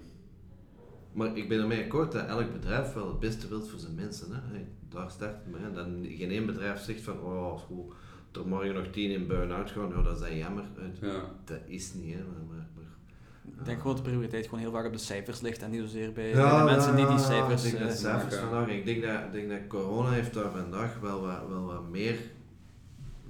Maar 1.18 1.38
ik 1.38 1.50
ben 1.50 1.60
ermee 1.60 1.84
akkoord 1.84 2.12
dat 2.12 2.28
elk 2.28 2.52
bedrijf 2.54 2.94
wel 2.94 3.08
het 3.08 3.20
beste 3.20 3.48
wil 3.48 3.62
voor 3.62 3.80
zijn 3.80 3.96
mensen. 3.96 4.32
Hè. 4.32 4.40
Hey, 4.52 4.68
daar 4.90 5.12
start 5.12 5.36
het 5.44 5.62
mee. 5.62 5.72
Dan 5.72 6.06
geen 6.18 6.32
één 6.32 6.46
bedrijf 6.46 6.80
zegt 6.80 7.02
van, 7.02 7.20
oh, 7.20 7.58
goed, 7.58 7.94
er 8.32 8.48
morgen 8.48 8.74
nog 8.74 8.88
tien 8.92 9.12
in 9.12 9.28
burn-out 9.28 9.72
gaan, 9.72 9.90
ja, 9.96 10.02
dat 10.02 10.14
is 10.16 10.20
dan 10.20 10.38
jammer. 10.38 10.64
Eh, 10.78 11.10
ja. 11.10 11.22
Dat 11.46 11.60
is 11.66 11.94
niet, 11.94 12.14
hè. 12.14 12.20
Maar, 12.20 12.46
maar, 12.48 12.68
maar- 12.76 13.60
Ik 13.60 13.66
denk 13.66 13.78
gewoon 13.82 13.96
dat 13.96 14.06
de 14.06 14.10
prioriteit 14.10 14.44
gewoon 14.46 14.60
heel 14.60 14.72
vaak 14.72 14.86
op 14.86 14.94
de 14.94 14.98
cijfers 14.98 15.42
ligt 15.42 15.62
en 15.62 15.72
niet 15.72 15.82
zozeer 15.82 16.12
bij, 16.14 16.30
Ja, 16.30 16.50
bij 16.50 16.60
de 16.60 16.72
mensen 16.72 16.96
die 16.96 17.06
die 17.06 17.16
ja, 17.16 17.22
cijfers... 17.22 17.66
Ik 17.66 17.72
denk 17.72 17.84
dat 17.84 17.94
eh, 17.94 18.00
cijfers 18.00 18.36
vandaag. 18.36 18.68
Ik 18.68 18.86
denk 18.86 19.02
dat, 19.04 19.20
ik 19.24 19.32
denk 19.32 19.50
dat 19.50 19.68
corona 19.68 20.10
heeft 20.10 20.34
daar 20.34 20.52
vandaag 20.52 21.00
wel 21.00 21.22
wat, 21.22 21.48
wel 21.50 21.66
wat 21.66 21.90
meer, 21.90 22.18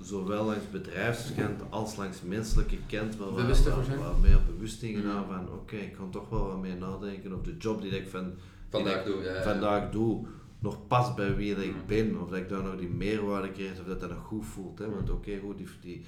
zowel 0.02 0.46
langs 0.46 0.70
bedrijfskant 0.72 1.62
als 1.70 1.96
langs 1.96 2.22
menselijke 2.22 2.78
kant, 2.88 3.18
wel 3.18 3.32
wat, 3.34 3.64
wat 3.98 4.22
meer 4.22 4.40
bewusting 4.56 4.96
Mm. 4.96 5.02
gedaan 5.02 5.26
van 5.28 5.52
oké, 5.54 5.76
ik 5.76 5.94
kan 5.94 6.10
toch 6.12 6.30
wel 6.30 6.48
wat 6.48 6.62
meer 6.62 6.78
nadenken 6.78 7.34
op 7.34 7.46
de 7.46 7.58
job 7.58 7.82
die 7.82 7.92
ik 7.92 8.08
van, 8.10 8.34
Vandaag 8.70 9.04
die 9.04 9.14
doe 9.14 9.24
ja, 9.24 9.30
ik 9.30 9.36
ja. 9.36 9.44
vandaag 9.44 9.92
doe, 9.92 10.26
nog 10.60 10.88
past 10.88 11.16
bij 11.16 11.36
wie 11.36 11.56
dat 11.56 11.64
Mm. 11.64 11.70
ik 11.70 11.86
ben, 11.86 12.22
of 12.22 12.30
dat 12.30 12.38
ik 12.38 12.50
daar 12.50 12.64
nog 12.64 12.76
die 12.78 12.90
meerwaarde 12.90 13.52
krijg, 13.52 13.80
of 13.80 13.86
dat 13.86 14.00
dat 14.00 14.10
nog 14.10 14.24
goed 14.26 14.46
voelt. 14.46 14.80
Hè? 14.80 14.90
Want 14.90 15.10
oké, 15.10 15.40
goed, 15.40 15.58
die, 15.58 15.68
die, 15.82 16.06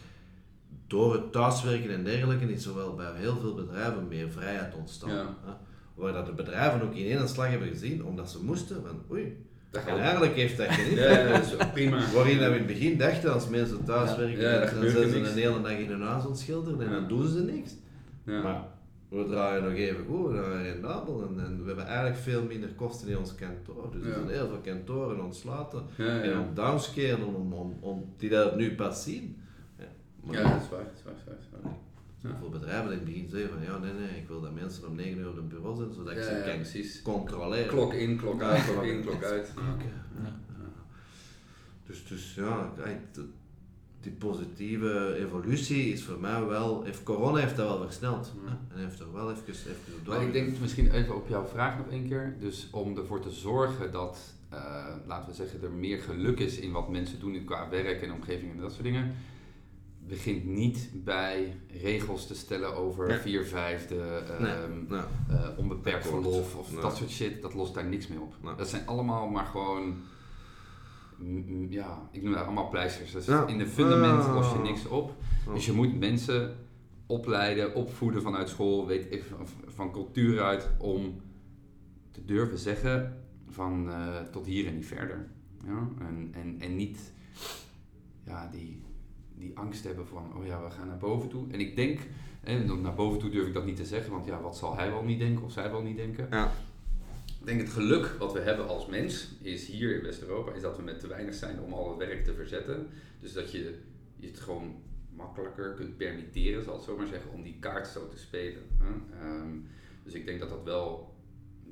door 0.88 1.14
het 1.14 1.32
thuiswerken 1.32 1.90
en 1.90 2.03
dergelijke 2.03 2.52
is 2.53 2.64
zowel 2.64 2.95
bij 2.95 3.11
heel 3.16 3.38
veel 3.38 3.53
bedrijven 3.53 4.07
meer 4.07 4.30
vrijheid 4.32 4.76
ontstaan. 4.76 5.10
Ja. 5.10 5.38
Hè? 5.45 5.52
Waar 5.94 6.14
dat 6.14 6.26
de 6.26 6.32
bedrijven 6.32 6.82
ook 6.82 6.95
in 6.95 7.18
één 7.18 7.30
slag 7.30 7.49
hebben 7.49 7.68
gezien, 7.68 8.06
omdat 8.06 8.32
ze 8.32 8.44
moesten, 8.44 8.82
van 8.86 9.02
oei, 9.11 9.38
Dat 9.72 9.86
en 9.86 10.00
eigenlijk 10.00 10.36
heeft 10.36 10.58
dat 10.58 10.68
geen 10.68 10.96
Ja, 10.96 11.28
dat 11.28 11.44
is 11.44 11.68
prima. 11.74 12.12
Waarin 12.14 12.38
dat 12.38 12.48
we 12.48 12.54
in 12.54 12.58
het 12.58 12.68
begin 12.68 12.98
dachten, 12.98 13.34
als 13.34 13.50
mensen 13.50 13.78
ja, 13.86 14.60
dat 14.60 14.70
dan 14.70 14.90
zijn 14.90 15.10
ze 15.10 15.18
een 15.18 15.38
hele 15.38 15.62
dag 15.62 15.72
in 15.72 15.90
hun 15.90 16.02
huis 16.02 16.24
aan 16.24 16.30
het 16.30 16.40
schilderen 16.40 16.82
en 16.82 16.91
dan 16.91 17.08
doen 17.08 17.28
ze 17.28 17.44
niks. 17.44 17.76
Ja. 18.24 18.41
Maar 18.41 18.62
we 19.10 19.26
draaien 19.30 19.64
nog 19.64 19.74
even 19.74 20.06
goed, 20.06 20.32
we 20.32 20.38
draaien 20.38 20.64
rendabel 20.64 21.28
en, 21.30 21.46
en 21.46 21.62
we 21.62 21.68
hebben 21.68 21.86
eigenlijk 21.86 22.18
veel 22.18 22.44
minder 22.44 22.70
kosten 22.70 23.08
in 23.08 23.18
ons 23.18 23.36
kantoor. 23.36 23.91
Dus 23.91 24.06
er 24.06 24.14
zijn 24.14 24.30
heel 24.30 24.48
veel 24.48 24.62
kantoren 24.74 25.24
ontsluiten 25.24 25.84
en 25.98 26.40
om 26.40 26.54
downscalen 26.54 27.36
om, 27.36 27.54
om, 27.54 27.78
om 27.80 28.14
die 28.18 28.30
dat 28.30 28.56
nu 28.56 28.76
pas 28.76 29.04
zien. 29.04 29.41
Ja, 29.78 29.86
maar 30.24 30.36
Ja, 30.36 30.52
dat 30.52 30.62
is 30.62 30.70
waar. 30.70 30.84
Dat 30.84 30.94
is 30.96 31.04
waar, 31.04 31.14
dat 31.26 31.36
is 31.40 31.48
waar, 31.64 31.72
Voor 32.40 32.50
bedrijven 32.50 32.91
in 32.91 32.98
het 32.98 33.06
begin 33.06 33.30
zeggen 33.30 33.50
van 33.50 33.62
ja, 33.64 33.78
nee, 33.78 33.94
nee, 33.94 34.22
ik 34.22 34.28
wil 34.28 34.41
dat 34.41 34.54
mensen 34.54 34.88
om 34.88 34.96
9 34.96 35.18
uur 35.18 35.30
op 35.30 35.36
het 35.36 35.50
bureau 35.50 35.78
zitten, 35.78 35.96
zodat 35.96 36.18
ik 36.18 36.24
ze 36.24 36.41
kan 36.46 36.56
precies. 36.56 37.02
controleren. 37.02 37.68
Klok 37.68 37.94
in, 37.94 38.18
klok 38.18 38.41
uit, 38.41 38.66
klok 38.66 38.84
in, 38.84 39.02
klok 39.02 39.24
uit. 39.24 39.54
Ja. 39.56 40.40
Dus, 41.86 42.08
dus 42.08 42.36
ja, 42.36 42.74
die 44.02 44.12
positieve 44.12 45.16
evolutie 45.16 45.91
is 45.91 46.04
voor 46.04 46.20
mij 46.20 46.46
wel, 46.46 46.84
heeft, 46.84 47.04
corona 47.04 47.40
heeft 47.40 47.56
dat 47.56 47.68
wel 47.68 47.82
versneld. 47.84 48.34
En 48.74 48.80
heeft 48.80 49.00
er 49.00 49.14
wel 49.14 49.32
even, 49.32 49.44
even 49.48 49.74
op 50.00 50.08
Maar 50.08 50.24
ik 50.24 50.34
denk 50.34 50.60
misschien 50.60 50.91
even 50.91 51.16
op 51.16 51.28
jouw 51.28 51.46
vraag 51.46 51.78
nog 51.78 51.88
één 51.90 52.08
keer. 52.08 52.36
Dus 52.40 52.68
om 52.72 52.98
ervoor 52.98 53.20
te 53.20 53.32
zorgen 53.32 53.91
dat, 53.91 54.34
uh, 54.54 54.86
laten 55.08 55.30
we 55.30 55.36
zeggen, 55.36 55.64
er 55.64 55.72
meer 55.72 56.00
geluk 56.00 56.40
is 56.40 56.58
in 56.58 56.72
wat 56.72 56.90
mensen 56.90 57.20
doen 57.20 57.44
qua 57.46 57.70
werk 57.70 58.02
en 58.02 58.14
omgeving 58.14 58.52
en 58.52 58.62
dat 58.62 58.72
soort 58.72 58.84
dingen. 58.84 59.16
Begint 60.10 60.45
niet 60.45 60.90
bij 60.94 61.56
regels 61.81 62.27
te 62.27 62.36
stellen 62.36 62.76
over 62.76 63.07
nee. 63.07 63.18
vier 63.18 63.45
vijfde, 63.45 64.23
nee. 64.40 64.99
uh, 65.30 65.48
onbeperkt 65.57 66.07
verlof 66.07 66.56
of 66.56 66.69
dat 66.69 66.98
soort 66.98 67.10
shit. 67.10 67.41
Dat 67.41 67.53
lost 67.53 67.73
daar 67.73 67.86
niks 67.86 68.07
mee 68.07 68.19
op. 68.19 68.34
Dat 68.57 68.69
zijn 68.69 68.88
allemaal 68.88 69.27
maar 69.27 69.45
gewoon 69.45 69.95
ja, 71.69 72.10
ik 72.11 72.23
noem 72.23 72.34
dat 72.34 72.44
allemaal 72.44 72.69
pleisters. 72.69 73.11
Dus 73.11 73.27
in 73.27 73.57
de 73.57 73.68
fundament 73.68 74.27
los 74.27 74.52
je 74.52 74.60
niks 74.60 74.88
op. 74.88 75.15
Dus 75.53 75.65
je 75.65 75.72
moet 75.72 75.99
mensen 75.99 76.56
opleiden, 77.06 77.76
opvoeden 77.76 78.22
vanuit 78.22 78.49
school, 78.49 78.88
weet 78.88 79.11
ik, 79.11 79.23
van, 79.23 79.48
van 79.65 79.91
cultuur 79.91 80.41
uit, 80.41 80.69
om 80.77 81.22
te 82.11 82.26
durven 82.26 82.57
zeggen 82.57 83.23
van 83.49 83.88
uh, 83.88 84.19
tot 84.31 84.45
hier 84.45 84.68
en 84.68 84.76
niet 84.76 84.86
verder. 84.86 85.27
Ja? 85.65 85.88
En, 85.99 86.30
en, 86.31 86.56
en 86.60 86.76
niet 86.76 87.11
ja, 88.26 88.48
die, 88.52 88.81
die 89.40 89.57
angst 89.57 89.84
hebben 89.84 90.07
van, 90.07 90.36
oh 90.36 90.45
ja, 90.45 90.64
we 90.64 90.72
gaan 90.72 90.88
naar 90.88 90.98
boven 90.98 91.30
toe. 91.30 91.52
En 91.52 91.60
ik 91.60 91.76
denk, 91.76 91.99
en 92.44 92.82
naar 92.82 92.95
boven 92.95 93.20
toe 93.20 93.30
durf 93.30 93.48
ik 93.48 93.53
dat 93.53 93.66
niet 93.66 93.76
te 93.76 93.86
zeggen, 93.86 94.11
want 94.11 94.26
ja, 94.26 94.41
wat 94.41 94.57
zal 94.57 94.76
hij 94.76 94.91
wel 94.91 95.03
niet 95.03 95.20
denken 95.20 95.44
of 95.44 95.52
zij 95.52 95.72
wel 95.72 95.82
niet 95.82 95.98
denken. 95.98 96.28
Ja. 96.32 96.52
Ik 97.40 97.45
denk 97.45 97.61
het 97.61 97.70
geluk 97.70 98.06
wat 98.20 98.34
we 98.34 98.40
hebben 98.40 98.68
als 98.68 98.88
mens 98.88 99.28
is 99.41 99.68
hier 99.68 99.95
in 99.95 100.03
West-Europa, 100.03 100.52
is 100.52 100.61
dat 100.61 100.78
we 100.78 100.84
met 100.84 100.99
te 100.99 101.07
weinig 101.07 101.34
zijn 101.34 101.60
om 101.60 101.74
al 101.74 101.90
het 101.90 101.98
werk 101.98 102.24
te 102.24 102.34
verzetten. 102.34 102.88
Dus 103.20 103.34
dat 103.34 103.52
je, 103.52 103.80
je 104.16 104.28
het 104.28 104.40
gewoon 104.40 104.76
makkelijker 105.16 105.74
kunt 105.74 105.98
permitteren, 105.98 106.64
zal 106.64 106.78
ik 106.78 106.84
zo 106.84 106.98
maar 106.98 107.07
zeggen, 107.07 107.32
om 107.32 107.44
die 107.44 107.57
kaart 107.60 107.88
zo 107.88 108.07
te 108.07 108.18
spelen. 108.18 108.64
Hè? 108.78 109.28
Um, 109.30 109.68
dus 110.03 110.14
ik 110.14 110.26
denk 110.26 110.40
dat 110.40 110.49
dat 110.49 110.64
wel 110.64 111.16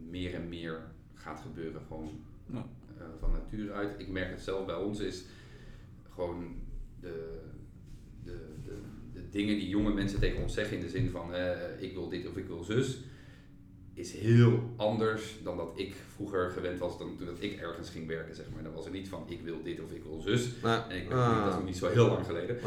meer 0.09 0.33
en 0.33 0.49
meer 0.49 0.81
gaat 1.13 1.39
gebeuren, 1.39 1.81
gewoon 1.87 2.09
ja. 2.45 2.65
uh, 2.97 3.03
van 3.19 3.31
nature 3.31 3.71
uit. 3.71 3.99
Ik 3.99 4.07
merk 4.07 4.29
het 4.29 4.41
zelf 4.41 4.65
bij 4.65 4.75
ons, 4.75 4.99
is 4.99 5.23
gewoon 6.09 6.55
de 6.99 7.41
dingen 9.37 9.57
die 9.57 9.69
jonge 9.69 9.93
mensen 9.93 10.19
tegen 10.19 10.41
ons 10.41 10.53
zeggen 10.53 10.77
in 10.77 10.83
de 10.83 10.89
zin 10.89 11.09
van 11.09 11.35
uh, 11.35 11.51
ik 11.79 11.93
wil 11.93 12.09
dit 12.09 12.27
of 12.27 12.37
ik 12.37 12.47
wil 12.47 12.63
zus 12.63 12.97
is 13.97 14.13
heel 14.13 14.73
anders 14.75 15.35
dan 15.43 15.57
dat 15.57 15.71
ik 15.75 15.95
vroeger 16.15 16.49
gewend 16.49 16.79
was 16.79 16.97
dan 16.97 17.17
toen 17.17 17.25
dat 17.25 17.35
ik 17.39 17.59
ergens 17.59 17.89
ging 17.89 18.07
werken, 18.07 18.35
zeg 18.35 18.45
maar. 18.53 18.63
Dan 18.63 18.73
was 18.73 18.85
er 18.85 18.91
niet 18.91 19.09
van 19.09 19.23
ik 19.27 19.41
wil 19.41 19.63
dit 19.63 19.79
of 19.79 19.91
ik 19.91 20.03
wil 20.03 20.21
zus. 20.21 20.49
En 20.63 20.95
ik 20.95 21.09
ben, 21.09 21.17
dat 21.17 21.47
is 21.47 21.53
nog 21.53 21.65
niet 21.65 21.77
zo 21.77 21.89
heel 21.89 22.07
lang 22.07 22.25
geleden. 22.25 22.57
uh, 22.57 22.63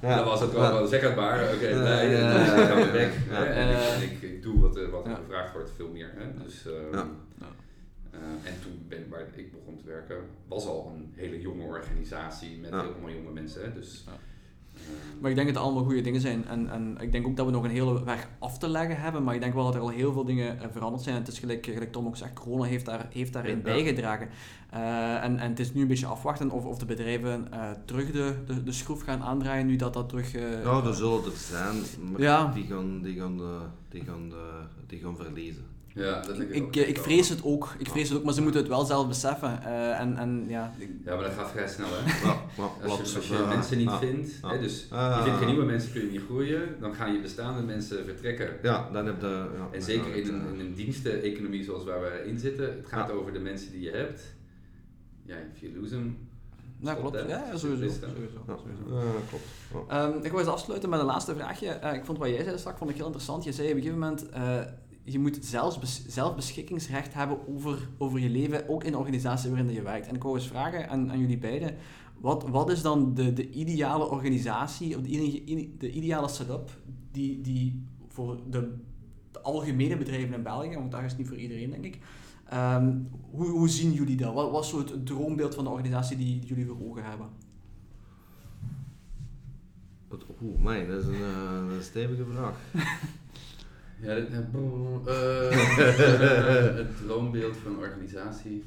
dan 0.16 0.24
was 0.24 0.40
het 0.40 0.52
wel, 0.52 0.72
wel 0.72 0.86
zeg 0.86 1.00
het 1.00 1.16
maar, 1.16 1.42
oké, 1.42 1.54
okay, 1.54 1.72
nee, 1.72 2.20
uh, 2.20 2.34
dus 2.34 2.48
ik 2.48 2.68
ga 2.68 2.74
weer 2.74 2.92
weg. 2.92 3.28
en, 3.30 3.68
ik, 4.02 4.10
ik, 4.10 4.22
ik, 4.22 4.42
doe 4.42 4.60
wat, 4.60 4.90
wat 4.90 5.06
er 5.06 5.16
gevraagd 5.16 5.52
wordt, 5.52 5.70
veel 5.76 5.88
meer. 5.88 6.12
Hè? 6.16 6.42
Dus, 6.44 6.64
um, 6.64 6.98
en 8.44 8.54
toen 8.62 8.84
ben, 8.88 9.08
waar 9.08 9.26
ik 9.34 9.52
begon 9.52 9.76
te 9.76 9.86
werken, 9.86 10.16
was 10.48 10.66
al 10.66 10.92
een 10.94 11.12
hele 11.16 11.40
jonge 11.40 11.64
organisatie 11.64 12.58
met 12.58 12.70
heel 12.70 12.94
veel 13.00 13.10
jonge 13.10 13.32
mensen. 13.32 13.62
Hè? 13.62 13.72
Dus, 13.72 14.04
maar 15.20 15.30
ik 15.30 15.36
denk 15.36 15.48
dat 15.48 15.56
het 15.56 15.64
allemaal 15.64 15.84
goede 15.84 16.00
dingen 16.00 16.20
zijn. 16.20 16.46
En, 16.48 16.70
en 16.70 16.96
ik 17.00 17.12
denk 17.12 17.26
ook 17.26 17.36
dat 17.36 17.46
we 17.46 17.52
nog 17.52 17.64
een 17.64 17.70
hele 17.70 18.04
weg 18.04 18.28
af 18.38 18.58
te 18.58 18.68
leggen 18.68 19.00
hebben. 19.00 19.24
Maar 19.24 19.34
ik 19.34 19.40
denk 19.40 19.54
wel 19.54 19.64
dat 19.64 19.74
er 19.74 19.80
al 19.80 19.88
heel 19.88 20.12
veel 20.12 20.24
dingen 20.24 20.60
eh, 20.60 20.66
veranderd 20.72 21.02
zijn. 21.02 21.14
En 21.14 21.20
het 21.20 21.30
is 21.32 21.38
gelijk, 21.38 21.66
gelijk 21.66 21.92
Tom 21.92 22.06
ook 22.06 22.16
zegt, 22.16 22.32
corona 22.32 22.64
heeft, 22.64 22.84
daar, 22.84 23.06
heeft 23.10 23.32
daarin 23.32 23.56
ja. 23.56 23.62
bijgedragen. 23.62 24.28
Uh, 24.74 25.24
en, 25.24 25.38
en 25.38 25.50
het 25.50 25.58
is 25.58 25.72
nu 25.72 25.80
een 25.80 25.88
beetje 25.88 26.06
afwachten 26.06 26.50
of, 26.50 26.64
of 26.64 26.78
de 26.78 26.84
bedrijven 26.84 27.46
uh, 27.54 27.70
terug 27.84 28.10
de, 28.10 28.34
de, 28.46 28.62
de 28.62 28.72
schroef 28.72 29.02
gaan 29.02 29.22
aandraaien. 29.22 29.66
Nu 29.66 29.76
dat 29.76 29.94
dat 29.94 30.08
terug... 30.08 30.34
Uh, 30.34 30.64
nou, 30.64 30.86
er 30.86 30.94
zullen 30.94 31.24
er 31.24 31.30
zijn. 31.34 31.76
Maar 32.10 32.20
ja. 32.20 32.52
die, 32.54 32.64
gaan, 32.64 33.02
die, 33.02 33.18
gaan, 33.18 33.40
die, 33.88 34.04
gaan, 34.04 34.32
die 34.86 34.98
gaan 34.98 35.16
verliezen. 35.16 35.64
Ja, 35.94 36.20
dat 36.20 36.38
ik, 36.38 36.50
ik, 36.50 36.76
ik 36.76 36.98
vrees 36.98 37.28
het 37.28 37.44
ook. 37.44 37.74
Ik 37.78 37.88
vrees 37.88 38.08
het 38.08 38.18
ook, 38.18 38.24
maar 38.24 38.34
ze 38.34 38.42
moeten 38.42 38.60
het 38.60 38.68
wel 38.68 38.84
zelf 38.84 39.08
beseffen. 39.08 39.60
Uh, 39.62 40.00
en, 40.00 40.16
en, 40.16 40.44
ja. 40.48 40.72
ja, 41.04 41.14
maar 41.14 41.24
dat 41.24 41.32
gaat 41.32 41.50
vrij 41.50 41.68
snel, 41.68 41.86
hè? 41.90 42.28
Ja, 42.28 42.42
als 42.82 43.10
je, 43.10 43.16
als 43.16 43.28
je 43.28 43.44
mensen 43.48 43.78
niet 43.78 43.92
vindt, 43.92 44.30
hè, 44.42 44.60
dus 44.60 44.86
je 44.90 45.20
vindt 45.22 45.38
geen 45.38 45.48
nieuwe 45.48 45.64
mensen, 45.64 45.92
kun 45.92 46.00
je 46.00 46.10
niet 46.10 46.22
groeien, 46.26 46.76
dan 46.80 46.94
gaan 46.94 47.12
je 47.12 47.20
bestaande 47.20 47.62
mensen 47.62 48.04
vertrekken. 48.04 48.56
Ja, 48.62 48.88
dan 48.92 49.06
heb 49.06 49.20
je... 49.20 49.26
Ja, 49.56 49.68
en 49.72 49.82
zeker 49.82 50.14
in 50.14 50.28
een, 50.28 50.54
in 50.54 50.60
een 50.60 50.74
diensteneconomie 50.74 51.64
zoals 51.64 51.84
waar 51.84 52.00
we 52.00 52.22
in 52.26 52.38
zitten, 52.38 52.76
het 52.76 52.86
gaat 52.86 53.10
over 53.10 53.32
de 53.32 53.40
mensen 53.40 53.70
die 53.70 53.80
je 53.80 53.90
hebt. 53.90 54.22
Ja, 55.24 55.36
if 55.54 55.60
you 55.60 55.80
lose 55.80 55.90
them, 55.90 56.28
nou, 56.80 56.98
klopt. 56.98 57.16
Ja, 57.16 57.26
ja, 57.26 57.56
sowieso. 57.56 57.88
sowieso, 57.88 57.98
sowieso. 58.46 59.06
Ja, 59.06 59.12
klopt. 59.28 59.92
Um, 59.92 60.24
ik 60.24 60.30
wil 60.30 60.40
eens 60.40 60.48
afsluiten 60.48 60.90
met 60.90 61.00
een 61.00 61.06
laatste 61.06 61.34
vraagje. 61.34 61.78
Uh, 61.84 61.94
ik 61.94 62.04
vond 62.04 62.18
wat 62.18 62.28
jij 62.28 62.44
zei 62.44 62.58
straks 62.58 62.78
vond 62.78 62.90
ik 62.90 62.96
heel 62.96 63.04
interessant. 63.04 63.44
Je 63.44 63.52
zei 63.52 63.68
op 63.68 63.74
een 63.74 63.82
gegeven 63.82 64.00
moment, 64.00 64.26
uh, 64.34 64.60
je 65.12 65.18
moet 65.18 65.38
zelfs 65.40 66.04
zelfbeschikkingsrecht 66.06 67.14
hebben 67.14 67.48
over, 67.48 67.88
over 67.98 68.20
je 68.20 68.30
leven, 68.30 68.68
ook 68.68 68.84
in 68.84 68.92
de 68.92 68.98
organisatie 68.98 69.50
waarin 69.50 69.72
je 69.72 69.82
werkt. 69.82 70.06
En 70.06 70.14
ik 70.14 70.22
wou 70.22 70.36
eens 70.36 70.46
vragen 70.46 70.88
aan, 70.88 71.10
aan 71.10 71.18
jullie 71.18 71.38
beiden, 71.38 71.76
wat, 72.18 72.48
wat 72.48 72.70
is 72.70 72.82
dan 72.82 73.14
de, 73.14 73.32
de 73.32 73.50
ideale 73.50 74.10
organisatie, 74.10 74.96
of 74.96 75.02
de, 75.02 75.70
de 75.78 75.90
ideale 75.90 76.28
setup 76.28 76.70
die, 77.12 77.40
die 77.40 77.82
voor 78.08 78.40
de, 78.50 78.72
de, 79.32 79.40
algemene 79.40 79.96
bedrijven 79.96 80.34
in 80.34 80.42
België, 80.42 80.74
want 80.74 80.90
daar 80.90 81.04
is 81.04 81.10
het 81.10 81.18
niet 81.18 81.28
voor 81.28 81.36
iedereen 81.36 81.70
denk 81.70 81.84
ik, 81.84 81.98
um, 82.52 83.08
hoe, 83.30 83.48
hoe 83.48 83.68
zien 83.68 83.92
jullie 83.92 84.16
dat? 84.16 84.34
Wat 84.34 84.50
was 84.50 84.68
zo 84.68 84.78
het 84.78 85.06
droombeeld 85.06 85.54
van 85.54 85.64
de 85.64 85.70
organisatie 85.70 86.16
die, 86.16 86.38
die 86.38 86.48
jullie 86.48 86.66
voor 86.66 86.88
ogen 86.88 87.04
hebben? 87.04 87.28
Oeh, 90.42 90.62
mij, 90.62 90.86
dat 90.86 91.02
is 91.02 91.06
een, 91.06 91.14
uh, 91.14 91.74
een 91.74 91.82
stevige 91.82 92.24
vraag. 92.24 92.58
Ja, 94.02 94.14
dit, 94.14 94.28
uh, 94.32 95.50
het 96.76 96.96
droombeeld 96.96 97.56
van 97.56 97.72
een 97.72 97.78
organisatie. 97.78 98.64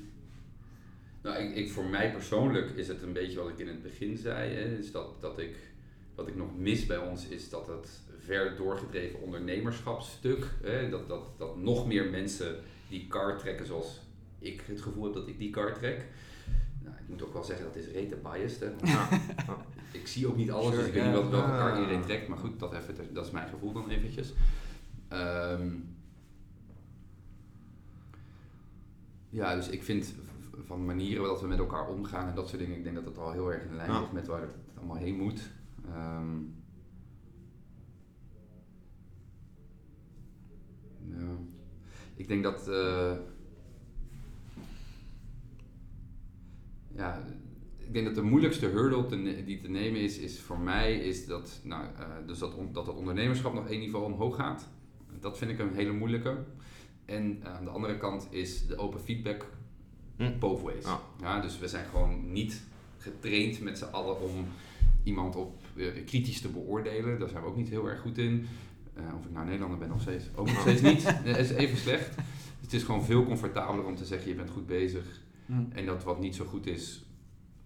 Nou, 1.22 1.38
ik, 1.38 1.56
ik, 1.56 1.72
voor 1.72 1.86
mij 1.86 2.12
persoonlijk 2.12 2.70
is 2.70 2.88
het 2.88 3.02
een 3.02 3.14
beetje 3.14 3.40
wat 3.40 3.50
ik 3.50 3.58
in 3.58 3.68
het 3.68 3.82
begin 3.82 4.18
zei. 4.18 4.54
Hè, 4.54 4.78
is 4.78 4.92
dat, 4.92 5.22
dat 5.22 5.40
ik, 5.40 5.56
wat 6.16 6.28
ik 6.28 6.36
nog 6.36 6.58
mis 6.58 6.86
bij 6.86 6.98
ons 6.98 7.28
is 7.28 7.50
dat 7.50 7.68
het 7.68 8.02
ver 8.26 8.56
doorgedreven 8.56 9.22
ondernemerschapsstuk. 9.22 10.46
Hè, 10.62 10.90
dat, 10.90 11.08
dat, 11.08 11.32
dat 11.38 11.58
nog 11.58 11.88
meer 11.88 12.10
mensen 12.10 12.56
die 12.90 13.08
car 13.08 13.38
trekken 13.38 13.66
zoals 13.66 14.02
ik 14.40 14.64
het 14.66 14.82
gevoel 14.82 15.04
heb 15.04 15.14
dat 15.14 15.28
ik 15.28 15.38
die 15.38 15.50
car 15.50 15.74
trek. 15.74 16.06
Nou, 16.84 16.96
ik 16.96 17.08
moet 17.08 17.24
ook 17.24 17.34
wel 17.34 17.44
zeggen 17.44 17.66
dat 17.66 17.76
is 17.76 17.88
rete 17.88 18.16
biased. 18.16 18.60
Hè, 18.60 18.68
ik 19.92 20.08
zie 20.08 20.28
ook 20.28 20.36
niet 20.36 20.52
alles, 20.52 20.76
dus 20.76 20.86
ik 20.86 20.94
weet 20.94 21.06
niet 21.06 21.14
wat, 21.14 21.30
welke 21.30 21.50
car 21.50 21.80
iedereen 21.80 22.02
trekt. 22.02 22.28
Maar 22.28 22.38
goed, 22.38 22.60
dat, 22.60 22.74
even, 22.74 23.14
dat 23.14 23.26
is 23.26 23.32
mijn 23.32 23.48
gevoel 23.48 23.72
dan 23.72 23.90
eventjes. 23.90 24.34
Um, 25.14 25.96
ja, 29.30 29.56
dus 29.56 29.70
ik 29.70 29.84
vind 29.84 30.14
van 30.66 30.86
manieren 30.86 31.22
waarop 31.22 31.42
we 31.42 31.48
met 31.48 31.60
elkaar 31.60 31.88
omgaan 31.88 32.28
en 32.28 32.36
dat 32.36 32.48
soort 32.48 32.62
dingen, 32.62 32.78
ik 32.78 32.84
denk 32.84 32.96
dat 32.96 33.06
het 33.06 33.18
al 33.18 33.32
heel 33.32 33.54
erg 33.54 33.64
in 33.64 33.76
lijn 33.76 33.92
ligt 33.92 34.12
met 34.12 34.28
waar 34.28 34.42
het 34.42 34.56
allemaal 34.78 34.96
heen 34.98 35.16
moet. 35.16 35.50
Um, 35.96 36.56
ja. 41.00 41.38
Ik 42.16 42.28
denk 42.28 42.44
dat. 42.44 42.68
Uh, 42.70 43.14
ja, 46.96 47.26
ik 47.78 47.94
denk 47.94 48.06
dat 48.06 48.16
de 48.16 48.22
moeilijkste 48.22 48.66
hurdle 48.66 49.06
te 49.06 49.44
die 49.46 49.62
te 49.62 49.70
nemen 49.70 50.02
is, 50.02 50.18
is 50.18 50.40
voor 50.40 50.60
mij 50.60 51.00
is 51.00 51.26
dat, 51.26 51.62
nou, 51.64 51.86
uh, 52.00 52.28
dus 52.28 52.40
dat, 52.40 52.56
on, 52.56 52.74
dat 52.74 52.88
het 52.88 52.96
ondernemerschap 52.96 53.54
nog 53.54 53.68
één 53.68 53.80
niveau 53.80 54.06
omhoog 54.06 54.36
gaat 54.36 54.70
dat 55.24 55.38
vind 55.38 55.52
ik 55.52 55.60
een 55.60 55.74
hele 55.74 55.92
moeilijke. 55.92 56.38
En 57.06 57.40
eh, 57.44 57.54
aan 57.54 57.64
de 57.64 57.70
andere 57.70 57.98
kant 57.98 58.28
is 58.30 58.68
de 58.68 58.78
open 58.78 59.00
feedback 59.00 59.46
hm. 60.18 60.40
both 60.40 60.62
ways. 60.62 60.86
Ja, 61.22 61.40
dus 61.40 61.60
we 61.60 61.68
zijn 61.68 61.86
gewoon 61.86 62.32
niet 62.32 62.64
getraind 62.98 63.62
met 63.62 63.78
z'n 63.78 63.92
allen 63.92 64.22
om 64.22 64.46
iemand 65.04 65.36
op 65.36 65.62
uh, 65.76 66.06
kritisch 66.06 66.42
te 66.42 66.50
beoordelen. 66.50 67.20
Daar 67.20 67.30
zijn 67.30 67.42
we 67.42 67.50
ook 67.50 67.56
niet 67.56 67.70
heel 67.70 67.90
erg 67.90 68.00
goed 68.00 68.18
in. 68.18 68.48
Uh, 68.98 69.04
of 69.18 69.26
ik 69.26 69.32
nou 69.32 69.46
Nederlander 69.46 69.78
ben 69.78 69.88
nog 69.88 70.02
steeds. 70.02 70.26
Ook 70.36 70.48
nog 70.48 70.60
steeds 70.60 70.82
niet. 70.92 71.04
Dat 71.04 71.38
is 71.38 71.50
even 71.50 71.78
slecht. 71.78 72.16
Het 72.62 72.74
is 72.74 72.84
gewoon 72.84 73.04
veel 73.04 73.26
comfortabeler 73.26 73.86
om 73.86 73.96
te 73.96 74.06
zeggen 74.06 74.30
je 74.30 74.36
bent 74.36 74.50
goed 74.50 74.68
bezig. 74.68 75.22
Hm. 75.46 75.64
En 75.70 75.86
dat 75.86 76.04
wat 76.04 76.20
niet 76.20 76.36
zo 76.36 76.46
goed 76.46 76.66
is, 76.66 77.06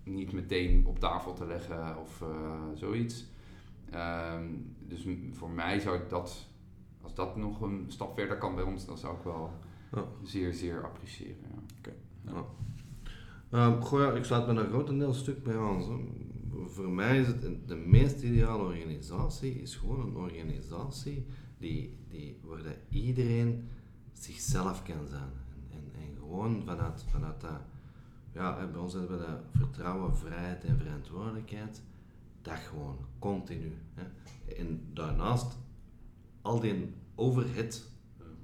niet 0.04 0.32
meteen 0.32 0.86
op 0.86 1.00
tafel 1.00 1.34
te 1.34 1.46
leggen 1.46 1.98
of 2.02 2.24
zoiets. 2.76 3.26
Um, 3.94 4.76
dus 4.88 5.08
voor 5.32 5.50
mij 5.50 5.80
zou 5.80 6.00
dat 6.10 6.48
dat 7.18 7.35
nog 7.35 7.61
een 7.61 7.85
stap 7.88 8.14
verder 8.15 8.38
kan 8.38 8.56
bij 8.56 8.64
ons, 8.64 8.85
dan 8.85 8.98
zou 8.98 9.18
ik 9.18 9.23
wel 9.23 9.52
ja. 9.91 10.03
zeer, 10.23 10.53
zeer 10.53 10.84
appreciëren. 10.84 11.38
Ja. 11.41 11.61
Okay. 11.77 11.94
Ja. 12.22 13.65
Um, 13.68 13.81
goh, 13.81 13.99
ja, 13.99 14.11
ik 14.11 14.23
sluit 14.23 14.48
me 14.48 14.61
een 14.61 14.69
grotendeel 14.69 15.14
stuk 15.14 15.44
bij 15.44 15.57
aan. 15.57 16.07
voor 16.65 16.89
mij 16.89 17.19
is 17.19 17.27
het 17.27 17.68
de 17.68 17.76
meest 17.76 18.22
ideale 18.22 18.64
organisatie 18.64 19.61
is 19.61 19.76
gewoon 19.76 19.99
een 19.99 20.15
organisatie 20.15 21.26
die, 21.57 21.98
die, 22.07 22.39
waar 22.44 22.64
dat 22.64 22.77
iedereen 22.89 23.68
zichzelf 24.11 24.84
kan 24.84 25.07
zijn. 25.07 25.31
En, 25.52 25.69
en, 25.72 26.02
en 26.02 26.15
gewoon 26.19 26.64
vanuit, 26.65 27.06
vanuit 27.11 27.41
dat, 27.41 27.61
ja, 28.31 28.68
bij 28.72 28.81
ons 28.81 28.94
hebben 28.94 29.19
we 29.19 29.26
dat 29.26 29.39
vertrouwen, 29.52 30.18
vrijheid 30.18 30.64
en 30.64 30.77
verantwoordelijkheid, 30.77 31.81
dat 32.41 32.57
gewoon, 32.57 32.98
continu. 33.19 33.73
Hè. 33.94 34.03
En 34.56 34.81
daarnaast, 34.94 35.57
al 36.41 36.60
die 36.60 36.94
overhead, 37.18 37.84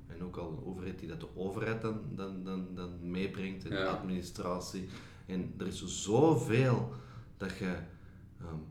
en 0.07 0.23
ook 0.23 0.37
al 0.37 0.51
een 0.51 0.65
overheid 0.65 0.99
die 0.99 1.07
dat 1.07 1.19
de 1.19 1.35
overheid 1.35 1.81
dan, 1.81 2.01
dan, 2.15 2.43
dan, 2.43 2.67
dan 2.75 3.11
meebrengt, 3.11 3.63
in 3.63 3.69
de 3.69 3.87
administratie. 3.87 4.89
En 5.25 5.53
er 5.57 5.67
is 5.67 6.03
zoveel 6.03 6.93
dat 7.37 7.57
je 7.57 7.75
um, 8.41 8.63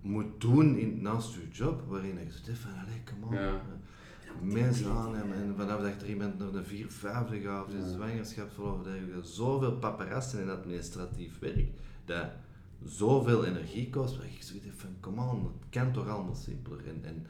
moet 0.00 0.40
doen 0.40 0.76
in, 0.76 1.02
naast 1.02 1.34
je 1.34 1.48
job, 1.52 1.82
waarin 1.88 2.18
je 2.18 2.32
zegt 2.44 2.58
van, 2.58 2.70
allee, 2.70 3.02
come 3.04 3.26
on. 3.26 3.42
Ja. 3.44 3.62
Mensen 4.42 4.90
aannemen 4.90 5.36
en 5.36 5.54
vanaf 5.56 5.80
dat 5.80 5.90
je 5.90 6.00
er 6.00 6.08
iemand 6.08 6.38
naar 6.38 6.52
de 6.52 6.64
vier, 6.64 6.90
vijfde 6.90 7.40
gaat 7.40 7.64
of 7.66 7.72
de 7.72 7.90
zwangerschapsverlof, 7.90 8.82
dat 8.82 8.94
je 8.94 9.18
zoveel 9.22 9.76
paparassen 9.76 10.40
en 10.40 10.50
administratief 10.50 11.38
werk, 11.38 11.68
dat 12.04 12.26
zoveel 12.84 13.44
energie 13.44 13.90
kost, 13.90 14.16
waar 14.16 14.26
ik 14.26 14.42
zoiets 14.42 14.66
van, 14.76 14.90
come 15.00 15.22
on, 15.22 15.42
dat 15.42 15.52
kan 15.70 15.92
toch 15.92 16.08
allemaal 16.08 16.34
simpeler. 16.34 16.86
En, 16.86 17.00
en 17.04 17.26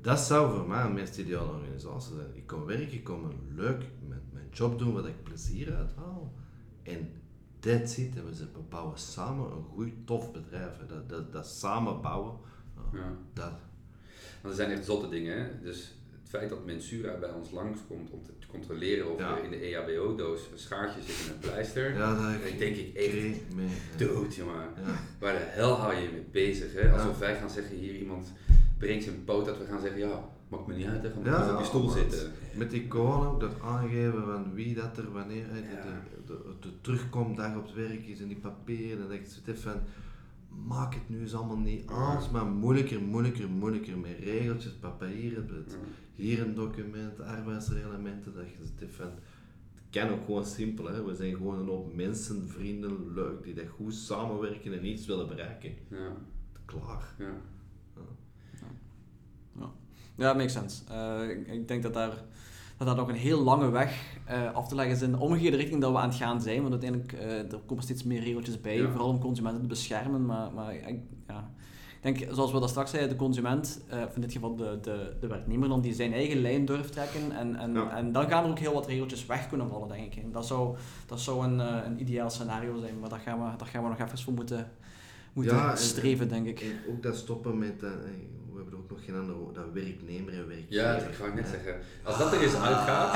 dat 0.00 0.20
zou 0.20 0.56
voor 0.56 0.68
mij 0.68 0.84
een 0.84 0.92
meest 0.92 1.18
ideale 1.18 1.52
organisatie 1.52 2.14
zijn. 2.14 2.30
Ik 2.34 2.46
kom 2.46 2.64
werken, 2.64 2.92
ik 2.92 3.04
kom 3.04 3.32
leuk 3.54 3.82
met 4.08 4.22
mijn 4.32 4.48
job 4.52 4.78
doen, 4.78 4.92
wat 4.92 5.06
ik 5.06 5.22
plezier 5.22 5.74
uithaal. 5.74 6.32
En 6.82 7.10
that's 7.58 7.96
it. 7.96 8.16
En 8.16 8.24
we 8.26 8.60
bouwen 8.68 8.98
samen 8.98 9.50
een 9.50 9.64
goed, 9.64 9.92
tof 10.04 10.32
bedrijf. 10.32 10.72
Dat, 10.88 11.08
dat, 11.08 11.32
dat 11.32 11.46
samen 11.46 12.00
bouwen, 12.00 12.34
ja. 12.92 13.16
dat. 13.32 13.52
Want 14.42 14.58
er 14.58 14.64
zijn 14.64 14.70
echt 14.70 14.84
zotte 14.84 15.08
dingen. 15.08 15.38
Hè? 15.38 15.60
Dus 15.62 15.94
het 16.10 16.28
feit 16.28 16.50
dat 16.50 16.64
Mensura 16.64 17.18
bij 17.18 17.30
ons 17.30 17.50
langskomt 17.50 18.10
om 18.10 18.22
te 18.22 18.46
controleren 18.46 19.12
of 19.12 19.20
er 19.20 19.44
in 19.44 19.50
de 19.50 19.56
EHBO-doos 19.56 20.40
een 20.52 20.58
schaartje 20.58 21.00
zit 21.02 21.26
in 21.26 21.32
een 21.32 21.38
pleister. 21.38 21.92
Ja, 21.94 22.14
dat 22.14 22.44
ik 22.44 22.58
denk 22.58 22.76
ik 22.76 22.94
echt 22.94 23.54
mee, 23.54 23.68
dood, 23.96 24.34
jongen. 24.34 24.54
Ja. 24.54 25.00
Waar 25.18 25.32
de 25.32 25.38
hel 25.38 25.74
hou 25.74 25.94
je 25.94 26.08
mee 26.12 26.26
bezig? 26.30 26.72
Hè? 26.72 26.92
Alsof 26.92 27.18
wij 27.18 27.36
gaan 27.36 27.50
zeggen, 27.50 27.76
hier 27.76 27.94
iemand 27.94 28.32
brengt 28.80 29.04
zijn 29.04 29.24
poot, 29.24 29.46
dat 29.46 29.58
we 29.58 29.64
gaan 29.64 29.80
zeggen, 29.80 30.00
ja, 30.00 30.28
maakt 30.48 30.66
me 30.66 30.74
niet 30.74 30.86
uit, 30.86 31.02
hè, 31.02 31.10
gaan 31.24 31.54
op 31.54 31.60
je 31.60 31.66
stoel 31.66 31.88
zitten. 31.88 32.32
Met 32.56 32.70
die 32.70 32.88
corona 32.88 33.26
ook 33.26 33.40
dat 33.40 33.60
aangeven 33.60 34.24
van 34.24 34.54
wie 34.54 34.74
dat 34.74 34.96
er 34.96 35.12
wanneer 35.12 35.44
de, 35.52 35.62
de, 36.26 36.38
de, 36.60 36.80
terugkomdag 36.80 37.56
op 37.56 37.66
het 37.66 37.74
werk 37.74 38.06
is 38.06 38.20
en 38.20 38.28
die 38.28 38.36
papieren, 38.36 39.02
en 39.02 39.08
dat 39.08 39.12
ik 39.12 39.26
zit 39.44 39.60
van, 39.60 39.80
maak 40.66 40.94
het 40.94 41.08
nu 41.08 41.20
eens 41.20 41.34
allemaal 41.34 41.58
niet 41.58 41.86
alles 41.86 42.30
maar 42.30 42.46
moeilijker, 42.46 43.00
moeilijker, 43.00 43.48
moeilijker, 43.48 43.98
met 43.98 44.18
regeltjes, 44.22 44.72
papieren, 44.72 45.66
hier 46.14 46.40
een 46.40 46.54
document, 46.54 47.20
arbeidsreglementen, 47.20 48.34
dat 48.34 48.48
je 48.48 48.66
zit 48.78 48.94
van, 48.94 49.10
het 49.74 49.84
kan 49.90 50.08
ook 50.08 50.24
gewoon 50.24 50.44
simpel, 50.44 50.86
hè. 50.86 51.04
we 51.04 51.14
zijn 51.14 51.34
gewoon 51.34 51.58
een 51.58 51.68
hoop 51.68 51.94
mensen, 51.94 52.48
vrienden, 52.48 53.12
leuk, 53.14 53.42
die 53.42 53.54
dat 53.54 53.68
goed 53.68 53.94
samenwerken 53.94 54.72
en 54.72 54.86
iets 54.86 55.06
willen 55.06 55.28
bereiken. 55.28 55.72
Ja. 55.88 56.12
Klaar. 56.64 57.14
Ja. 59.58 59.70
Ja, 60.20 60.32
makes 60.32 60.52
sense. 60.52 60.82
Uh, 60.90 61.54
ik, 61.54 61.68
denk 61.68 61.82
dat 61.82 61.94
daar, 61.94 62.12
dat 62.76 62.86
daar 62.86 62.96
nog 62.96 63.08
een 63.08 63.14
heel 63.14 63.42
lange 63.42 63.70
weg 63.70 64.18
uh, 64.30 64.52
af 64.52 64.68
te 64.68 64.74
leggen 64.74 64.94
is 64.94 65.02
in 65.02 65.10
de 65.10 65.18
omgekeerde 65.18 65.56
richting 65.56 65.80
dat 65.80 65.92
we 65.92 65.98
aan 65.98 66.08
het 66.08 66.18
gaan 66.18 66.40
zijn. 66.40 66.60
Want 66.60 66.70
uiteindelijk 66.70 67.12
uh, 67.12 67.52
er 67.52 67.58
komen 67.66 67.84
steeds 67.84 68.04
meer 68.04 68.22
regeltjes 68.22 68.60
bij, 68.60 68.88
vooral 68.88 69.08
om 69.08 69.20
consumenten 69.20 69.62
te 69.62 69.68
beschermen. 69.68 70.26
Maar, 70.26 70.52
maar 70.52 70.74
ik, 70.74 70.98
ja, 71.28 71.50
ik 72.00 72.16
denk, 72.16 72.34
zoals 72.34 72.52
we 72.52 72.60
dat 72.60 72.68
straks 72.68 72.90
zeiden, 72.90 73.10
de 73.10 73.16
consument, 73.16 73.80
of 74.06 74.14
in 74.14 74.20
dit 74.20 74.32
geval 74.32 74.56
de, 74.56 74.78
de, 74.82 75.16
de 75.20 75.26
werknemer, 75.26 75.68
dan 75.68 75.80
die 75.80 75.94
zijn 75.94 76.12
eigen 76.12 76.40
lijn 76.40 76.64
durft 76.64 76.92
trekken. 76.92 77.32
En, 77.32 77.56
en, 77.56 77.90
en 77.90 78.12
dan 78.12 78.28
gaan 78.28 78.44
er 78.44 78.50
ook 78.50 78.58
heel 78.58 78.72
wat 78.72 78.86
regeltjes 78.86 79.26
weg 79.26 79.48
kunnen 79.48 79.68
vallen, 79.68 79.88
denk 79.88 80.14
ik. 80.14 80.22
En 80.22 80.32
dat 80.32 80.46
zou, 80.46 80.76
dat 81.06 81.20
zou 81.20 81.44
een, 81.44 81.58
een 81.58 82.00
ideaal 82.00 82.30
scenario 82.30 82.80
zijn, 82.80 82.98
maar 83.00 83.08
daar 83.08 83.20
gaan 83.20 83.38
we, 83.38 83.56
daar 83.56 83.68
gaan 83.68 83.82
we 83.82 83.88
nog 83.88 83.98
even 83.98 84.18
voor 84.18 84.32
moeten, 84.32 84.70
moeten 85.32 85.78
streven, 85.78 86.28
denk 86.28 86.46
ik. 86.46 86.60
En 86.60 86.92
ook 86.92 87.02
dat 87.02 87.16
stoppen 87.16 87.58
met 87.58 87.82
hebben 88.60 88.78
er 88.78 88.84
ook 88.84 88.90
nog 88.90 89.04
geen 89.04 89.14
andere 89.14 89.52
dat 89.52 89.72
werknemer 89.72 90.32
en 90.32 90.48
werkgever. 90.48 90.74
Ja, 90.74 90.94
dat 90.94 91.14
ga 91.14 91.26
ik 91.26 91.34
net 91.34 91.48
zeggen. 91.48 91.74
Als 92.02 92.18
dat 92.18 92.32
er 92.32 92.42
eens 92.42 92.54
uitgaat, 92.54 93.14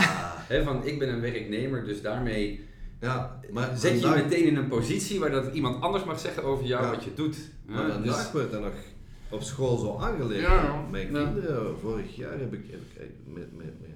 hè, 0.53 0.63
van 0.65 0.87
ik 0.87 0.99
ben 0.99 1.09
een 1.09 1.21
werknemer, 1.21 1.85
dus 1.85 2.03
daarmee 2.03 2.65
ja, 3.01 3.41
maar 3.53 3.77
zet 3.77 4.01
je 4.01 4.09
je 4.09 4.15
meteen 4.15 4.47
in 4.47 4.57
een 4.57 4.69
positie 4.69 5.21
waar 5.21 5.31
dat 5.31 5.55
iemand 5.55 5.83
anders 5.83 6.05
mag 6.05 6.21
zeggen 6.21 6.45
over 6.45 6.65
jou 6.65 6.87
wat 6.91 7.05
je 7.05 7.15
doet. 7.15 7.37
Maar 7.67 7.91
vandaag 7.91 8.23
dus... 8.23 8.33
wordt 8.33 8.51
dat 8.51 8.61
nog 8.61 8.75
op 9.29 9.43
school 9.43 9.79
zo 9.79 9.99
aangeleerd. 9.99 10.41
Ja, 10.41 10.87
Mijn 10.91 11.13
kinderen, 11.13 11.79
vorig 11.79 12.17
jaar 12.17 12.39
heb 12.39 12.53
ik, 12.53 12.71
heb 12.71 12.81
ik 13.05 13.11
met, 13.25 13.57
met, 13.57 13.81
met 13.81 13.91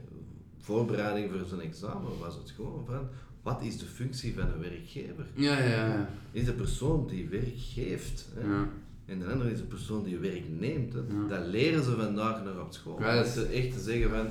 voorbereiding 0.58 1.30
voor 1.30 1.46
zo'n 1.48 1.60
examen 1.60 2.18
was 2.18 2.34
het 2.34 2.50
gewoon 2.50 2.84
van 2.86 3.08
wat 3.42 3.62
is 3.62 3.78
de 3.78 3.86
functie 3.86 4.34
van 4.34 4.50
een 4.52 4.60
werkgever? 4.60 5.26
Ja, 5.34 5.58
ja, 5.58 5.86
ja. 5.86 6.10
Is 6.32 6.44
de 6.44 6.52
persoon 6.52 7.06
die 7.06 7.28
werk 7.28 7.56
geeft. 7.56 8.28
Hè? 8.34 8.48
Ja. 8.48 8.68
En 9.08 9.18
de 9.18 9.26
andere 9.26 9.50
is 9.50 9.58
de 9.58 9.64
persoon 9.64 10.04
die 10.04 10.18
werk 10.18 10.44
neemt. 10.48 10.92
Dat 11.28 11.46
leren 11.46 11.84
ze 11.84 11.96
vandaag 11.96 12.44
nog 12.44 12.60
op 12.60 12.72
school. 12.72 13.00
Ja, 13.00 13.14
dat 13.14 13.26
is 13.26 13.50
echt 13.50 13.72
te 13.72 13.80
zeggen 13.80 14.10
van, 14.10 14.26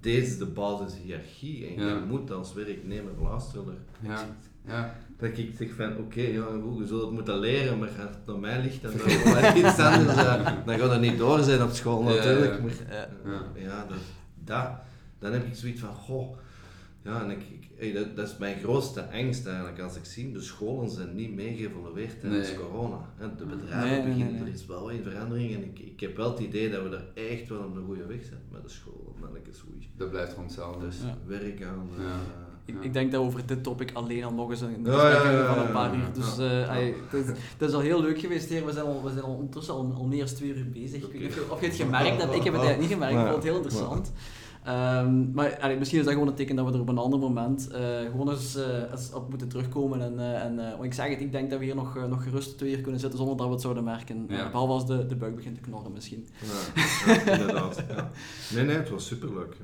deze 0.00 0.20
is 0.20 0.38
de 0.38 0.46
basishierarchie 0.46 1.66
en 1.66 1.86
je 1.86 2.02
moet 2.08 2.30
als 2.30 2.54
werknemer 2.54 3.12
luisteren. 3.22 3.78
Ja. 4.00 4.36
Ja. 4.66 4.94
Dat 5.18 5.38
ik 5.38 5.54
zeg 5.58 5.74
van, 5.74 5.90
oké, 5.90 6.00
okay, 6.00 6.32
ja, 6.32 6.46
je 6.78 6.86
zult 6.86 7.02
het 7.02 7.10
moeten 7.10 7.38
leren, 7.38 7.78
maar 7.78 7.88
als 7.88 7.96
het 7.98 8.26
naar 8.26 8.38
mij 8.38 8.62
ligt, 8.62 8.82
dan 8.82 8.92
wel 9.24 9.56
iets 9.56 9.78
anders, 9.78 10.16
dan 10.64 10.78
gaat 10.78 10.90
het 10.90 11.00
niet 11.00 11.18
door 11.18 11.42
zijn 11.42 11.62
op 11.62 11.70
school 11.70 12.02
natuurlijk. 12.02 12.62
Maar, 12.62 12.72
ja, 12.90 13.42
ja 13.54 13.86
dat, 13.88 13.98
dat, 14.44 14.70
dan 15.18 15.32
heb 15.32 15.46
ik 15.46 15.54
zoiets 15.54 15.80
van, 15.80 15.94
goh, 15.94 16.36
ja, 17.02 17.22
en 17.22 17.30
ik, 17.30 17.42
Hey, 17.80 17.92
dat, 17.92 18.16
dat, 18.16 18.28
is 18.28 18.36
mijn 18.36 18.58
grootste 18.58 19.12
angst 19.12 19.46
eigenlijk. 19.46 19.80
Als 19.80 19.96
ik 19.96 20.04
zie, 20.04 20.32
de 20.32 20.40
scholen 20.40 20.90
zijn 20.90 21.14
niet 21.14 21.34
meegeëvolueerd 21.34 22.20
tijdens 22.20 22.48
nee. 22.48 22.58
corona. 22.58 22.98
De 23.36 23.44
bedrijven 23.44 24.04
nee, 24.04 24.14
beginnen, 24.14 24.46
er 24.46 24.52
is 24.52 24.66
wel 24.66 24.92
een 24.92 25.02
verandering 25.02 25.54
en 25.54 25.64
ik, 25.64 25.78
ik 25.78 26.00
heb 26.00 26.16
wel 26.16 26.30
het 26.30 26.40
idee 26.40 26.70
dat 26.70 26.82
we 26.82 26.96
er 26.96 27.30
echt 27.30 27.48
wel 27.48 27.58
op 27.58 27.74
de 27.74 27.80
goede 27.80 28.06
weg 28.06 28.24
zijn 28.24 28.40
met 28.52 28.62
de 28.62 28.68
school. 28.68 29.14
Dat 29.96 30.10
blijft 30.10 30.30
gewoon 30.30 30.44
hetzelfde. 30.44 30.86
Dus 30.86 30.96
werk 31.26 31.62
aan. 31.62 31.88
Uh, 31.98 32.04
ik, 32.64 32.74
ik, 32.80 32.92
denk 32.92 33.12
dat 33.12 33.20
we 33.20 33.26
over 33.26 33.46
dit 33.46 33.62
topic 33.62 33.90
alleen 33.92 34.24
al 34.24 34.32
nog 34.32 34.50
eens 34.50 34.60
een 34.60 34.84
gesprek 34.84 35.22
hebben 35.22 35.46
van 35.46 35.58
een 35.58 35.72
paar 35.72 35.94
uur. 35.94 36.12
Dus 36.12 36.38
uh, 36.38 36.68
het, 36.68 37.20
is, 37.20 37.26
het, 37.26 37.68
is, 37.68 37.72
al 37.72 37.80
heel 37.80 38.00
leuk 38.00 38.20
geweest 38.20 38.48
hier. 38.48 38.66
We 38.66 38.72
zijn 38.72 38.86
al, 38.86 39.02
we 39.02 39.10
zijn 39.10 39.24
al 39.24 39.34
ondertussen 39.34 39.74
al, 39.74 39.94
al 39.96 40.06
meer 40.06 40.26
dan 40.26 40.34
twee 40.34 40.54
uur 40.54 40.70
bezig. 40.70 41.04
Okay. 41.04 41.30
of 41.48 41.60
je 41.60 41.66
het 41.66 41.76
gemerkt 41.76 42.22
hebt. 42.22 42.34
Ik 42.34 42.44
heb 42.44 42.52
het 42.52 42.62
eigenlijk 42.62 42.78
niet 42.78 42.90
gemerkt. 42.90 43.14
Ik 43.14 43.20
vond 43.20 43.34
het 43.34 43.44
heel 43.44 43.56
interessant. 43.56 44.12
Um, 44.68 45.30
maar 45.34 45.58
allee, 45.60 45.76
misschien 45.76 45.98
is 45.98 46.04
dat 46.04 46.14
gewoon 46.14 46.28
een 46.28 46.34
teken 46.34 46.56
dat 46.56 46.66
we 46.66 46.72
er 46.72 46.80
op 46.80 46.88
een 46.88 46.98
ander 46.98 47.18
moment 47.18 47.68
uh, 47.72 47.78
gewoon 48.10 48.30
eens, 48.30 48.56
uh, 48.56 48.90
eens, 48.90 49.12
op 49.12 49.28
moeten 49.28 49.48
terugkomen. 49.48 50.02
En, 50.02 50.12
uh, 50.12 50.44
en 50.44 50.56
want 50.56 50.84
ik 50.84 50.94
zeg 50.94 51.08
het, 51.08 51.20
ik 51.20 51.32
denk 51.32 51.50
dat 51.50 51.58
we 51.58 51.64
hier 51.64 51.74
nog, 51.74 52.08
nog 52.08 52.22
gerust 52.22 52.58
twee 52.58 52.76
uur 52.76 52.80
kunnen 52.80 53.00
zitten 53.00 53.18
zonder 53.18 53.36
dat 53.36 53.46
we 53.46 53.52
het 53.52 53.62
zouden 53.62 53.84
merken. 53.84 54.26
Ja. 54.28 54.50
behalve 54.50 54.72
als 54.72 54.86
de, 54.86 55.06
de 55.06 55.16
buik 55.16 55.36
begint 55.36 55.54
te 55.54 55.60
knorren 55.60 55.92
misschien. 55.92 56.28
Ja, 56.40 57.12
ja 57.12 57.32
inderdaad. 57.32 57.84
Ja. 57.88 58.10
Nee, 58.54 58.64
nee, 58.64 58.76
het 58.76 58.90
was 58.90 59.06
superleuk. 59.06 59.56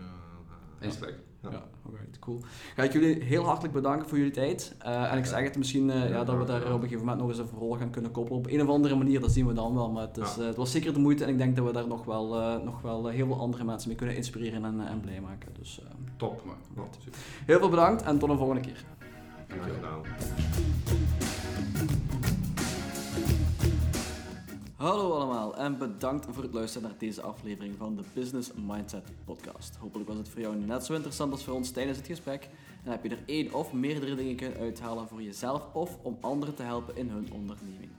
Respect. 0.79 1.26
Ja, 1.51 1.63
alright, 1.87 2.19
cool. 2.19 2.41
Ga 2.75 2.83
ik 2.83 2.93
jullie 2.93 3.23
heel 3.23 3.45
hartelijk 3.45 3.75
bedanken 3.75 4.09
voor 4.09 4.19
jullie 4.19 4.33
tijd. 4.33 4.77
Uh, 4.87 5.13
en 5.13 5.19
ik 5.19 5.25
zeg 5.25 5.43
het 5.43 5.57
misschien 5.57 5.89
uh, 5.89 6.09
ja, 6.11 6.25
dat 6.25 6.39
we 6.39 6.45
daar 6.45 6.61
op 6.61 6.67
een 6.67 6.81
gegeven 6.81 6.99
moment 6.99 7.19
nog 7.19 7.29
eens 7.29 7.39
een 7.39 7.49
verhaal 7.49 7.73
gaan 7.73 7.91
kunnen 7.91 8.11
koppelen. 8.11 8.39
Op 8.39 8.47
een 8.47 8.63
of 8.63 8.69
andere 8.69 8.95
manier, 8.95 9.21
dat 9.21 9.33
zien 9.33 9.47
we 9.47 9.53
dan 9.53 9.75
wel. 9.75 9.91
Maar 9.91 10.03
het, 10.03 10.17
is, 10.17 10.39
uh, 10.39 10.47
het 10.47 10.57
was 10.57 10.71
zeker 10.71 10.93
de 10.93 10.99
moeite 10.99 11.25
en 11.25 11.31
ik 11.31 11.39
denk 11.39 11.57
dat 11.57 11.67
we 11.67 11.73
daar 11.73 11.87
nog 11.87 12.05
wel, 12.05 12.61
nog 12.65 12.81
wel 12.83 13.07
heel 13.07 13.27
veel 13.27 13.41
andere 13.41 13.65
mensen 13.65 13.89
mee 13.89 13.97
kunnen 13.97 14.17
inspireren 14.17 14.65
en, 14.65 14.81
en 14.89 15.01
blij 15.01 15.21
maken. 15.21 15.49
Dus, 15.59 15.81
Top, 16.17 16.45
man. 16.45 16.87
Heel 17.47 17.59
veel 17.59 17.69
bedankt 17.69 18.03
en 18.03 18.19
tot 18.19 18.29
een 18.31 18.39
volgende 18.39 18.61
keer. 18.61 18.85
Dankjewel. 19.49 20.03
Hallo 24.77 25.13
allemaal 25.13 25.57
en 25.57 25.79
bedankt 25.79 26.27
voor 26.31 26.43
het 26.43 26.53
luisteren 26.53 26.89
naar 26.89 26.99
deze 26.99 27.23
aflevering 27.23 27.75
van 27.77 27.97
de 27.97 28.03
Business 28.15 28.51
Mindset 28.67 29.05
Podcast. 29.25 29.77
Hopelijk 29.77 30.09
was 30.09 30.19
het 30.19 30.29
voor 30.29 30.41
jou 30.41 30.57
net 30.57 30.85
zo 30.85 30.95
interessant 30.95 31.33
als 31.33 31.45
voor 31.45 31.55
ons 31.55 31.71
tijdens 31.71 31.99
het 31.99 32.07
gesprek 32.07 32.49
en 32.85 32.91
heb 32.91 33.03
je 33.03 33.09
er 33.09 33.23
één 33.27 33.55
of 33.55 33.73
meerdere 33.73 34.15
dingen 34.15 34.37
kunnen 34.37 34.59
uithalen 34.59 35.09
voor 35.09 35.23
jezelf 35.23 35.63
of 35.73 35.99
om 36.03 36.19
anderen 36.21 36.55
te 36.55 36.63
helpen 36.63 36.97
in 36.97 37.09
hun 37.09 37.33
onderneming. 37.33 37.91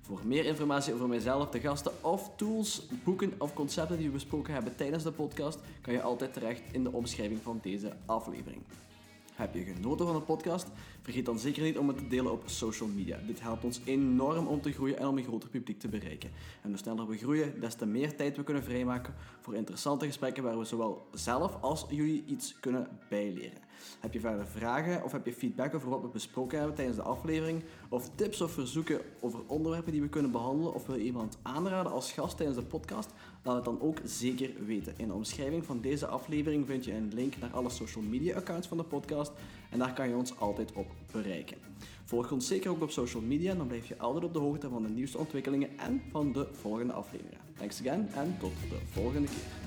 Voor 0.00 0.20
meer 0.24 0.44
informatie 0.44 0.94
over 0.94 1.08
mijzelf, 1.08 1.50
de 1.50 1.60
gasten 1.60 1.92
of 2.00 2.30
tools, 2.36 2.82
boeken 3.04 3.32
of 3.38 3.54
concepten 3.54 3.96
die 3.96 4.06
we 4.06 4.12
besproken 4.12 4.54
hebben 4.54 4.76
tijdens 4.76 5.02
de 5.02 5.12
podcast, 5.12 5.58
kan 5.80 5.92
je 5.92 6.02
altijd 6.02 6.32
terecht 6.32 6.62
in 6.72 6.82
de 6.82 6.92
omschrijving 6.92 7.40
van 7.42 7.58
deze 7.62 7.92
aflevering. 8.06 8.62
Heb 9.34 9.54
je 9.54 9.64
genoten 9.64 10.06
van 10.06 10.14
de 10.14 10.20
podcast? 10.20 10.66
Vergeet 11.02 11.26
dan 11.26 11.38
zeker 11.38 11.62
niet 11.62 11.78
om 11.78 11.88
het 11.88 11.98
te 11.98 12.08
delen 12.08 12.32
op 12.32 12.42
social 12.46 12.88
media. 12.88 13.18
Dit 13.26 13.40
helpt 13.40 13.64
ons 13.64 13.80
enorm 13.84 14.46
om 14.46 14.60
te 14.60 14.72
groeien 14.72 14.98
en 14.98 15.06
om 15.06 15.18
een 15.18 15.24
groter 15.24 15.48
publiek 15.48 15.78
te 15.78 15.88
bereiken. 15.88 16.30
En 16.62 16.68
hoe 16.68 16.78
sneller 16.78 17.08
we 17.08 17.16
groeien, 17.16 17.60
des 17.60 17.74
te 17.74 17.86
meer 17.86 18.16
tijd 18.16 18.36
we 18.36 18.44
kunnen 18.44 18.62
vrijmaken 18.62 19.14
voor 19.40 19.54
interessante 19.54 20.06
gesprekken 20.06 20.42
waar 20.42 20.58
we 20.58 20.64
zowel 20.64 21.08
zelf 21.12 21.56
als 21.60 21.86
jullie 21.88 22.24
iets 22.26 22.60
kunnen 22.60 22.88
bijleren. 23.08 23.63
Heb 24.00 24.12
je 24.12 24.20
verder 24.20 24.46
vragen 24.46 25.04
of 25.04 25.12
heb 25.12 25.26
je 25.26 25.32
feedback 25.32 25.74
over 25.74 25.88
wat 25.88 26.00
we 26.00 26.08
besproken 26.08 26.58
hebben 26.58 26.76
tijdens 26.76 26.96
de 26.96 27.02
aflevering? 27.02 27.62
Of 27.88 28.10
tips 28.14 28.40
of 28.40 28.52
verzoeken 28.52 29.00
over 29.20 29.40
onderwerpen 29.46 29.92
die 29.92 30.00
we 30.00 30.08
kunnen 30.08 30.30
behandelen? 30.30 30.74
Of 30.74 30.86
wil 30.86 30.96
je 30.96 31.04
iemand 31.04 31.38
aanraden 31.42 31.92
als 31.92 32.12
gast 32.12 32.36
tijdens 32.36 32.58
de 32.58 32.64
podcast? 32.64 33.10
Laat 33.42 33.54
het 33.54 33.64
dan 33.64 33.80
ook 33.80 33.98
zeker 34.04 34.50
weten. 34.66 34.94
In 34.96 35.06
de 35.06 35.14
omschrijving 35.14 35.64
van 35.64 35.80
deze 35.80 36.06
aflevering 36.06 36.66
vind 36.66 36.84
je 36.84 36.94
een 36.94 37.10
link 37.14 37.36
naar 37.40 37.50
alle 37.50 37.70
social 37.70 38.04
media 38.04 38.36
accounts 38.36 38.68
van 38.68 38.76
de 38.76 38.84
podcast. 38.84 39.32
En 39.70 39.78
daar 39.78 39.92
kan 39.92 40.08
je 40.08 40.16
ons 40.16 40.38
altijd 40.38 40.72
op 40.72 40.86
bereiken. 41.12 41.56
Volg 42.04 42.32
ons 42.32 42.46
zeker 42.46 42.70
ook 42.70 42.82
op 42.82 42.90
social 42.90 43.22
media, 43.22 43.54
dan 43.54 43.66
blijf 43.66 43.86
je 43.86 43.98
altijd 43.98 44.24
op 44.24 44.32
de 44.32 44.38
hoogte 44.38 44.68
van 44.68 44.82
de 44.82 44.88
nieuwste 44.88 45.18
ontwikkelingen 45.18 45.78
en 45.78 46.02
van 46.10 46.32
de 46.32 46.48
volgende 46.52 46.92
afleveringen. 46.92 47.38
Thanks 47.58 47.80
again 47.80 48.08
en 48.14 48.36
tot 48.38 48.52
de 48.68 48.78
volgende 48.92 49.28
keer. 49.28 49.62